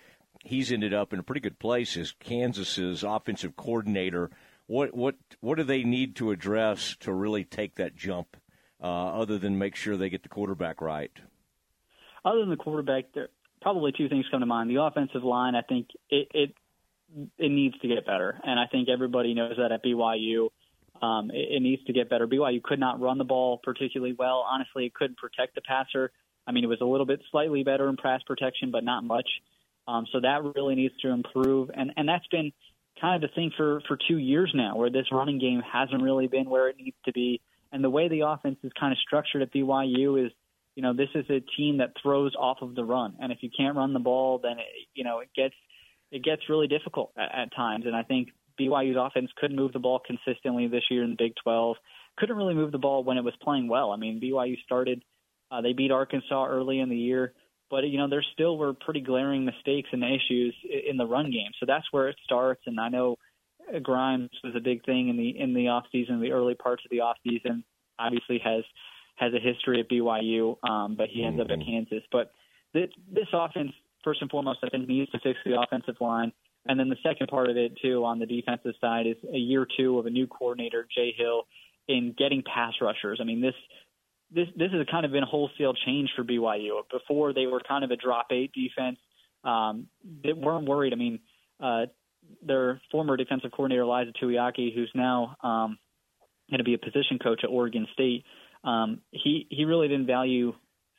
he's 0.44 0.72
ended 0.72 0.94
up 0.94 1.14
in 1.14 1.20
a 1.20 1.24
pretty 1.24 1.42
good 1.42 1.60
place 1.60 1.98
as 1.98 2.14
Kansas's 2.20 3.04
offensive 3.04 3.56
coordinator. 3.56 4.30
What 4.68 4.94
what 4.96 5.16
what 5.40 5.58
do 5.58 5.64
they 5.64 5.84
need 5.84 6.16
to 6.18 6.32
address 6.32 6.96
to 7.02 7.14
really 7.14 7.44
take 7.44 7.76
that 7.76 7.96
jump, 7.96 8.38
uh, 8.82 8.86
other 8.86 9.38
than 9.38 9.58
make 9.58 9.76
sure 9.76 9.98
they 9.98 10.10
get 10.10 10.24
the 10.24 10.30
quarterback 10.30 10.82
right? 10.82 11.12
Other 12.24 12.40
than 12.40 12.50
the 12.50 12.56
quarterback, 12.56 13.06
there 13.14 13.30
probably 13.62 13.92
two 13.92 14.10
things 14.10 14.26
come 14.32 14.40
to 14.40 14.46
mind. 14.46 14.70
The 14.70 14.82
offensive 14.82 15.24
line, 15.24 15.56
I 15.56 15.62
think 15.62 15.88
it 16.10 16.28
it, 16.34 16.54
it 17.38 17.52
needs 17.52 17.78
to 17.80 17.88
get 17.88 18.06
better, 18.06 18.40
and 18.44 18.60
I 18.60 18.68
think 18.68 18.90
everybody 18.90 19.34
knows 19.34 19.56
that 19.58 19.72
at 19.72 19.84
BYU. 19.84 20.50
Um, 21.02 21.32
it, 21.32 21.56
it 21.56 21.62
needs 21.62 21.84
to 21.86 21.94
get 21.94 22.10
better. 22.10 22.28
BYU 22.28 22.62
could 22.62 22.80
not 22.80 23.02
run 23.02 23.18
the 23.18 23.24
ball 23.24 23.60
particularly 23.64 24.16
well. 24.18 24.46
Honestly, 24.48 24.86
it 24.86 24.94
couldn't 24.94 25.18
protect 25.18 25.56
the 25.56 25.62
passer. 25.62 26.12
I 26.48 26.52
mean, 26.52 26.64
it 26.64 26.68
was 26.68 26.82
a 26.82 26.86
little 26.86 27.06
bit 27.06 27.22
slightly 27.32 27.64
better 27.64 27.90
in 27.90 27.98
pass 27.98 28.22
protection, 28.26 28.72
but 28.72 28.84
not 28.84 29.04
much. 29.04 29.28
Um, 29.88 30.06
so 30.12 30.20
that 30.22 30.44
really 30.56 30.76
needs 30.76 30.96
to 31.02 31.10
improve, 31.10 31.72
and 31.74 31.92
and 31.98 32.08
that's 32.08 32.28
been 32.28 32.52
kind 33.00 33.22
of 33.22 33.30
the 33.30 33.34
thing 33.34 33.52
for 33.58 33.82
for 33.88 33.98
two 34.08 34.18
years 34.18 34.52
now, 34.54 34.76
where 34.76 34.90
this 34.90 35.08
running 35.12 35.40
game 35.40 35.62
hasn't 35.62 36.02
really 36.02 36.28
been 36.28 36.50
where 36.50 36.70
it 36.70 36.78
needs 36.78 36.98
to 37.06 37.12
be, 37.12 37.42
and 37.72 37.84
the 37.84 37.90
way 37.90 38.08
the 38.08 38.22
offense 38.22 38.58
is 38.64 38.72
kind 38.80 38.92
of 38.92 39.00
structured 39.00 39.42
at 39.42 39.52
BYU 39.52 40.24
is, 40.24 40.32
you 40.76 40.84
know, 40.84 40.94
this 40.94 41.10
is 41.16 41.26
a 41.30 41.40
team 41.58 41.78
that 41.78 41.94
throws 42.02 42.34
off 42.38 42.60
of 42.62 42.76
the 42.76 42.84
run, 42.84 43.16
and 43.20 43.32
if 43.32 43.40
you 43.42 43.50
can't 43.56 43.76
run 43.76 43.94
the 43.94 44.00
ball, 44.00 44.40
then 44.42 44.60
it, 44.60 44.68
you 44.94 45.04
know 45.04 45.20
it 45.20 45.30
gets 45.36 45.56
it 46.12 46.24
gets 46.24 46.50
really 46.50 46.68
difficult 46.68 47.12
at, 47.18 47.34
at 47.34 47.56
times, 47.56 47.86
and 47.86 47.96
I 47.96 48.04
think 48.04 48.30
BYU's 48.60 48.98
offense 49.00 49.30
couldn't 49.38 49.56
move 49.56 49.74
the 49.74 49.80
ball 49.80 50.02
consistently 50.06 50.68
this 50.68 50.84
year 50.90 51.04
in 51.04 51.12
the 51.12 51.16
Big 51.18 51.34
12. 51.44 51.78
Couldn't 52.18 52.36
really 52.36 52.54
move 52.54 52.72
the 52.72 52.78
ball 52.78 53.04
when 53.04 53.18
it 53.18 53.24
was 53.24 53.34
playing 53.42 53.68
well. 53.68 53.92
I 53.92 53.96
mean, 53.98 54.22
BYU 54.22 54.62
started, 54.64 55.02
uh, 55.50 55.62
they 55.62 55.74
beat 55.74 55.92
Arkansas 55.92 56.46
early 56.48 56.80
in 56.80 56.90
the 56.90 56.98
year 56.98 57.34
but 57.72 57.88
you 57.88 57.98
know 57.98 58.10
there 58.10 58.24
still 58.34 58.58
were 58.58 58.74
pretty 58.74 59.00
glaring 59.00 59.46
mistakes 59.46 59.90
and 59.94 60.04
issues 60.04 60.54
in 60.88 60.98
the 60.98 61.06
run 61.06 61.32
game. 61.32 61.52
So 61.60 61.66
that's 61.66 61.86
where 61.92 62.10
it 62.10 62.18
starts. 62.24 62.62
And 62.68 62.80
I 62.80 62.90
know 62.90 63.16
Grimes 63.82 64.30
was 64.44 64.54
a 64.56 64.60
big 64.60 64.86
thing 64.86 65.10
in 65.10 65.18
the 65.18 65.30
in 65.40 65.54
the 65.54 65.70
off 65.70 65.86
season, 65.92 66.22
the 66.22 66.34
early 66.34 66.54
parts 66.54 66.84
of 66.86 66.92
the 66.92 67.00
off 67.00 67.18
season. 67.24 67.64
Obviously 67.98 68.40
has 68.44 68.64
has 69.16 69.34
a 69.34 69.40
history 69.40 69.80
at 69.80 69.90
BYU, 69.90 70.58
um, 70.68 70.96
but 70.96 71.08
he 71.10 71.24
ends 71.24 71.40
mm-hmm. 71.40 71.42
up 71.42 71.52
at 71.52 71.60
mm-hmm. 71.60 71.88
Kansas. 71.88 72.04
But 72.12 72.32
this, 72.74 72.90
this 73.12 73.28
offense, 73.34 73.72
first 74.04 74.22
and 74.22 74.30
foremost, 74.30 74.60
I 74.64 74.70
think 74.70 74.88
needs 74.88 75.12
to 75.12 75.20
fix 75.20 75.40
the 75.46 75.60
offensive 75.60 75.96
line. 76.00 76.32
And 76.68 76.80
then 76.80 76.90
the 76.90 76.98
second 77.04 77.28
part 77.28 77.50
of 77.50 77.58
it 77.58 77.74
too 77.82 78.06
on 78.06 78.20
the 78.20 78.26
defensive 78.26 78.74
side 78.80 79.08
is 79.08 79.16
a 79.34 79.38
year 79.38 79.66
two 79.78 79.98
of 79.98 80.06
a 80.06 80.10
new 80.10 80.28
coordinator, 80.28 80.88
Jay 80.96 81.14
Hill, 81.18 81.44
in 81.88 82.14
getting 82.18 82.44
pass 82.44 82.74
rushers. 82.82 83.20
I 83.22 83.24
mean 83.24 83.42
this 83.42 83.56
this 84.34 84.48
this 84.56 84.72
has 84.72 84.86
kind 84.90 85.06
of 85.06 85.12
been 85.12 85.24
a 85.24 85.28
wholesale 85.28 85.74
change 85.86 86.10
for 86.16 86.24
BYU. 86.24 86.82
Before 86.92 87.34
they 87.34 87.48
were 87.48 87.62
kind 87.68 87.84
of 87.84 87.92
a 87.92 87.96
drop 87.96 88.28
eight 88.32 88.52
defense. 88.54 88.98
Um, 89.44 89.88
they 90.24 90.34
weren't 90.34 90.68
worried. 90.68 90.94
I 90.94 90.96
mean, 90.96 91.20
uh, 91.60 91.88
their 92.46 92.80
former 92.92 93.18
defensive 93.18 93.52
coordinator 93.52 93.84
Ilaisa 93.84 94.14
Tuiaki, 94.22 94.74
who's 94.74 94.92
now 94.94 95.36
um, 95.42 95.80
going 96.50 96.60
to 96.60 96.64
be 96.64 96.76
a 96.76 96.78
position 96.78 97.18
coach 97.22 97.42
at 97.44 97.50
Oregon 97.50 97.88
State, 97.94 98.24
um, 98.64 99.02
he 99.12 99.48
he 99.50 99.66
really 99.66 99.88
didn't 99.88 100.06
value 100.06 100.54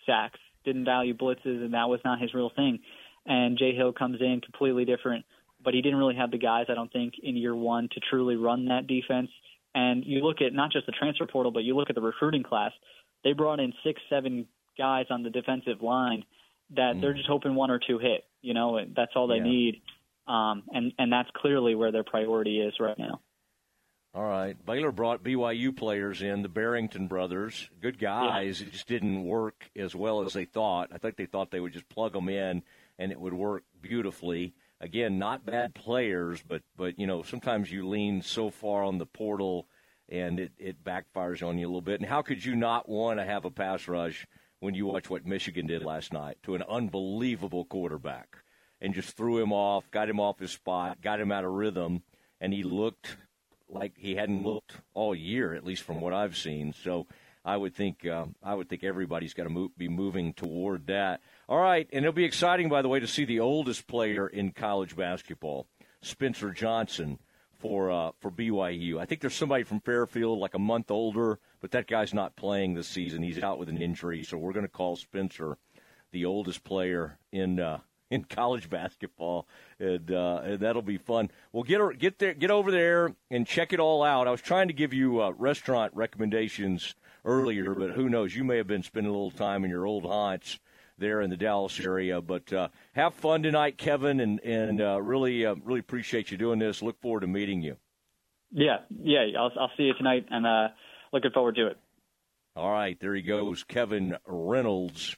sacks, 0.06 0.40
didn't 0.64 0.84
value 0.84 1.14
blitzes, 1.14 1.64
and 1.64 1.74
that 1.74 1.88
was 1.88 2.00
not 2.04 2.20
his 2.20 2.34
real 2.34 2.50
thing. 2.54 2.80
And 3.26 3.58
Jay 3.58 3.74
Hill 3.74 3.92
comes 3.92 4.20
in 4.20 4.40
completely 4.40 4.84
different, 4.84 5.24
but 5.62 5.74
he 5.74 5.82
didn't 5.82 5.98
really 5.98 6.16
have 6.16 6.30
the 6.30 6.38
guys, 6.38 6.66
I 6.68 6.74
don't 6.74 6.92
think, 6.92 7.14
in 7.22 7.36
year 7.36 7.54
one 7.54 7.88
to 7.92 8.00
truly 8.10 8.36
run 8.36 8.66
that 8.66 8.86
defense. 8.86 9.30
And 9.74 10.04
you 10.04 10.20
look 10.20 10.42
at 10.42 10.52
not 10.52 10.72
just 10.72 10.86
the 10.86 10.92
transfer 10.92 11.26
portal, 11.26 11.52
but 11.52 11.64
you 11.64 11.76
look 11.76 11.88
at 11.88 11.94
the 11.94 12.02
recruiting 12.02 12.42
class. 12.42 12.72
They 13.24 13.32
brought 13.32 13.60
in 13.60 13.72
six, 13.84 14.00
seven 14.10 14.46
guys 14.76 15.06
on 15.10 15.22
the 15.22 15.30
defensive 15.30 15.82
line 15.82 16.24
that 16.76 16.94
mm. 16.96 17.00
they're 17.00 17.14
just 17.14 17.28
hoping 17.28 17.54
one 17.54 17.70
or 17.70 17.78
two 17.78 17.98
hit. 17.98 18.24
You 18.42 18.54
know, 18.54 18.80
that's 18.94 19.12
all 19.14 19.28
they 19.28 19.36
yeah. 19.36 19.44
need. 19.44 19.82
Um, 20.26 20.64
and 20.72 20.92
and 20.98 21.12
that's 21.12 21.28
clearly 21.36 21.74
where 21.74 21.92
their 21.92 22.04
priority 22.04 22.60
is 22.60 22.74
right 22.78 22.98
now. 22.98 23.20
All 24.14 24.24
right, 24.24 24.54
Baylor 24.66 24.92
brought 24.92 25.24
BYU 25.24 25.74
players 25.74 26.20
in, 26.20 26.42
the 26.42 26.48
Barrington 26.48 27.08
brothers, 27.08 27.70
good 27.80 27.98
guys. 27.98 28.60
Yeah. 28.60 28.66
It 28.66 28.72
just 28.72 28.86
didn't 28.86 29.24
work 29.24 29.70
as 29.74 29.94
well 29.94 30.22
as 30.22 30.34
they 30.34 30.44
thought. 30.44 30.90
I 30.92 30.98
think 30.98 31.16
they 31.16 31.24
thought 31.24 31.50
they 31.50 31.60
would 31.60 31.72
just 31.72 31.88
plug 31.88 32.12
them 32.12 32.28
in 32.28 32.62
and 32.98 33.10
it 33.10 33.18
would 33.18 33.32
work 33.32 33.64
beautifully. 33.80 34.52
Again, 34.82 35.18
not 35.18 35.46
bad 35.46 35.74
players, 35.74 36.42
but 36.46 36.62
but 36.76 36.98
you 36.98 37.06
know 37.06 37.22
sometimes 37.22 37.72
you 37.72 37.88
lean 37.88 38.20
so 38.20 38.50
far 38.50 38.82
on 38.82 38.98
the 38.98 39.06
portal 39.06 39.66
and 40.10 40.38
it, 40.38 40.52
it 40.58 40.84
backfires 40.84 41.46
on 41.46 41.56
you 41.56 41.66
a 41.66 41.68
little 41.68 41.80
bit. 41.80 42.00
And 42.00 42.08
how 42.08 42.20
could 42.20 42.44
you 42.44 42.54
not 42.54 42.90
want 42.90 43.18
to 43.18 43.24
have 43.24 43.46
a 43.46 43.50
pass 43.50 43.88
rush 43.88 44.26
when 44.60 44.74
you 44.74 44.84
watch 44.84 45.08
what 45.08 45.24
Michigan 45.24 45.66
did 45.66 45.84
last 45.84 46.12
night 46.12 46.36
to 46.42 46.54
an 46.54 46.62
unbelievable 46.68 47.64
quarterback 47.64 48.36
and 48.78 48.92
just 48.92 49.16
threw 49.16 49.38
him 49.38 49.54
off, 49.54 49.90
got 49.90 50.10
him 50.10 50.20
off 50.20 50.38
his 50.38 50.50
spot, 50.50 51.00
got 51.00 51.18
him 51.18 51.32
out 51.32 51.44
of 51.44 51.52
rhythm, 51.52 52.02
and 52.42 52.52
he 52.52 52.62
looked 52.62 53.16
like 53.72 53.94
he 53.96 54.14
hadn't 54.14 54.44
looked 54.44 54.72
all 54.94 55.14
year, 55.14 55.54
at 55.54 55.64
least 55.64 55.82
from 55.82 56.00
what 56.00 56.12
I've 56.12 56.36
seen. 56.36 56.72
So 56.72 57.06
I 57.44 57.56
would 57.56 57.74
think 57.74 58.06
uh, 58.06 58.26
I 58.42 58.54
would 58.54 58.68
think 58.68 58.84
everybody's 58.84 59.34
got 59.34 59.44
to 59.44 59.50
move, 59.50 59.76
be 59.76 59.88
moving 59.88 60.32
toward 60.32 60.86
that. 60.86 61.20
All 61.48 61.58
right, 61.58 61.88
and 61.92 62.04
it'll 62.04 62.14
be 62.14 62.24
exciting, 62.24 62.68
by 62.68 62.82
the 62.82 62.88
way, 62.88 63.00
to 63.00 63.06
see 63.06 63.24
the 63.24 63.40
oldest 63.40 63.86
player 63.86 64.28
in 64.28 64.52
college 64.52 64.96
basketball, 64.96 65.66
Spencer 66.00 66.50
Johnson 66.50 67.18
for 67.58 67.90
uh, 67.90 68.10
for 68.20 68.30
BYU. 68.30 68.98
I 68.98 69.06
think 69.06 69.20
there's 69.20 69.34
somebody 69.34 69.64
from 69.64 69.80
Fairfield 69.80 70.38
like 70.38 70.54
a 70.54 70.60
month 70.60 70.90
older, 70.90 71.40
but 71.60 71.72
that 71.72 71.88
guy's 71.88 72.14
not 72.14 72.36
playing 72.36 72.74
this 72.74 72.88
season. 72.88 73.22
He's 73.22 73.42
out 73.42 73.58
with 73.58 73.68
an 73.68 73.80
injury, 73.80 74.22
so 74.22 74.36
we're 74.36 74.52
going 74.52 74.66
to 74.66 74.72
call 74.72 74.96
Spencer 74.96 75.58
the 76.12 76.24
oldest 76.26 76.62
player 76.62 77.18
in 77.32 77.58
uh, 77.58 77.78
in 78.16 78.24
college 78.24 78.68
basketball, 78.68 79.48
and, 79.78 80.10
uh, 80.10 80.42
and 80.44 80.60
that'll 80.60 80.82
be 80.82 80.98
fun. 80.98 81.30
Well, 81.50 81.62
get 81.62 81.98
get 81.98 82.18
there, 82.18 82.34
get 82.34 82.50
over 82.50 82.70
there, 82.70 83.14
and 83.30 83.46
check 83.46 83.72
it 83.72 83.80
all 83.80 84.02
out. 84.02 84.28
I 84.28 84.30
was 84.30 84.42
trying 84.42 84.68
to 84.68 84.74
give 84.74 84.92
you 84.92 85.22
uh, 85.22 85.30
restaurant 85.30 85.92
recommendations 85.94 86.94
earlier, 87.24 87.74
but 87.74 87.92
who 87.92 88.10
knows? 88.10 88.36
You 88.36 88.44
may 88.44 88.58
have 88.58 88.66
been 88.66 88.82
spending 88.82 89.10
a 89.10 89.14
little 89.14 89.30
time 89.30 89.64
in 89.64 89.70
your 89.70 89.86
old 89.86 90.04
haunts 90.04 90.58
there 90.98 91.22
in 91.22 91.30
the 91.30 91.38
Dallas 91.38 91.80
area. 91.80 92.20
But 92.20 92.52
uh, 92.52 92.68
have 92.92 93.14
fun 93.14 93.42
tonight, 93.42 93.78
Kevin, 93.78 94.20
and 94.20 94.40
and 94.40 94.82
uh, 94.82 95.00
really 95.00 95.46
uh, 95.46 95.54
really 95.64 95.80
appreciate 95.80 96.30
you 96.30 96.36
doing 96.36 96.58
this. 96.58 96.82
Look 96.82 97.00
forward 97.00 97.20
to 97.20 97.26
meeting 97.26 97.62
you. 97.62 97.78
Yeah, 98.50 98.80
yeah, 99.02 99.24
I'll 99.38 99.52
I'll 99.58 99.72
see 99.78 99.84
you 99.84 99.94
tonight, 99.94 100.26
and 100.30 100.46
uh, 100.46 100.68
looking 101.14 101.30
forward 101.30 101.54
to 101.54 101.68
it. 101.68 101.78
All 102.54 102.70
right, 102.70 103.00
there 103.00 103.14
he 103.14 103.22
goes, 103.22 103.64
Kevin 103.64 104.18
Reynolds 104.26 105.16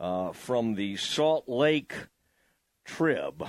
uh, 0.00 0.32
from 0.32 0.74
the 0.74 0.96
Salt 0.96 1.46
Lake 1.46 1.94
Trib. 2.84 3.46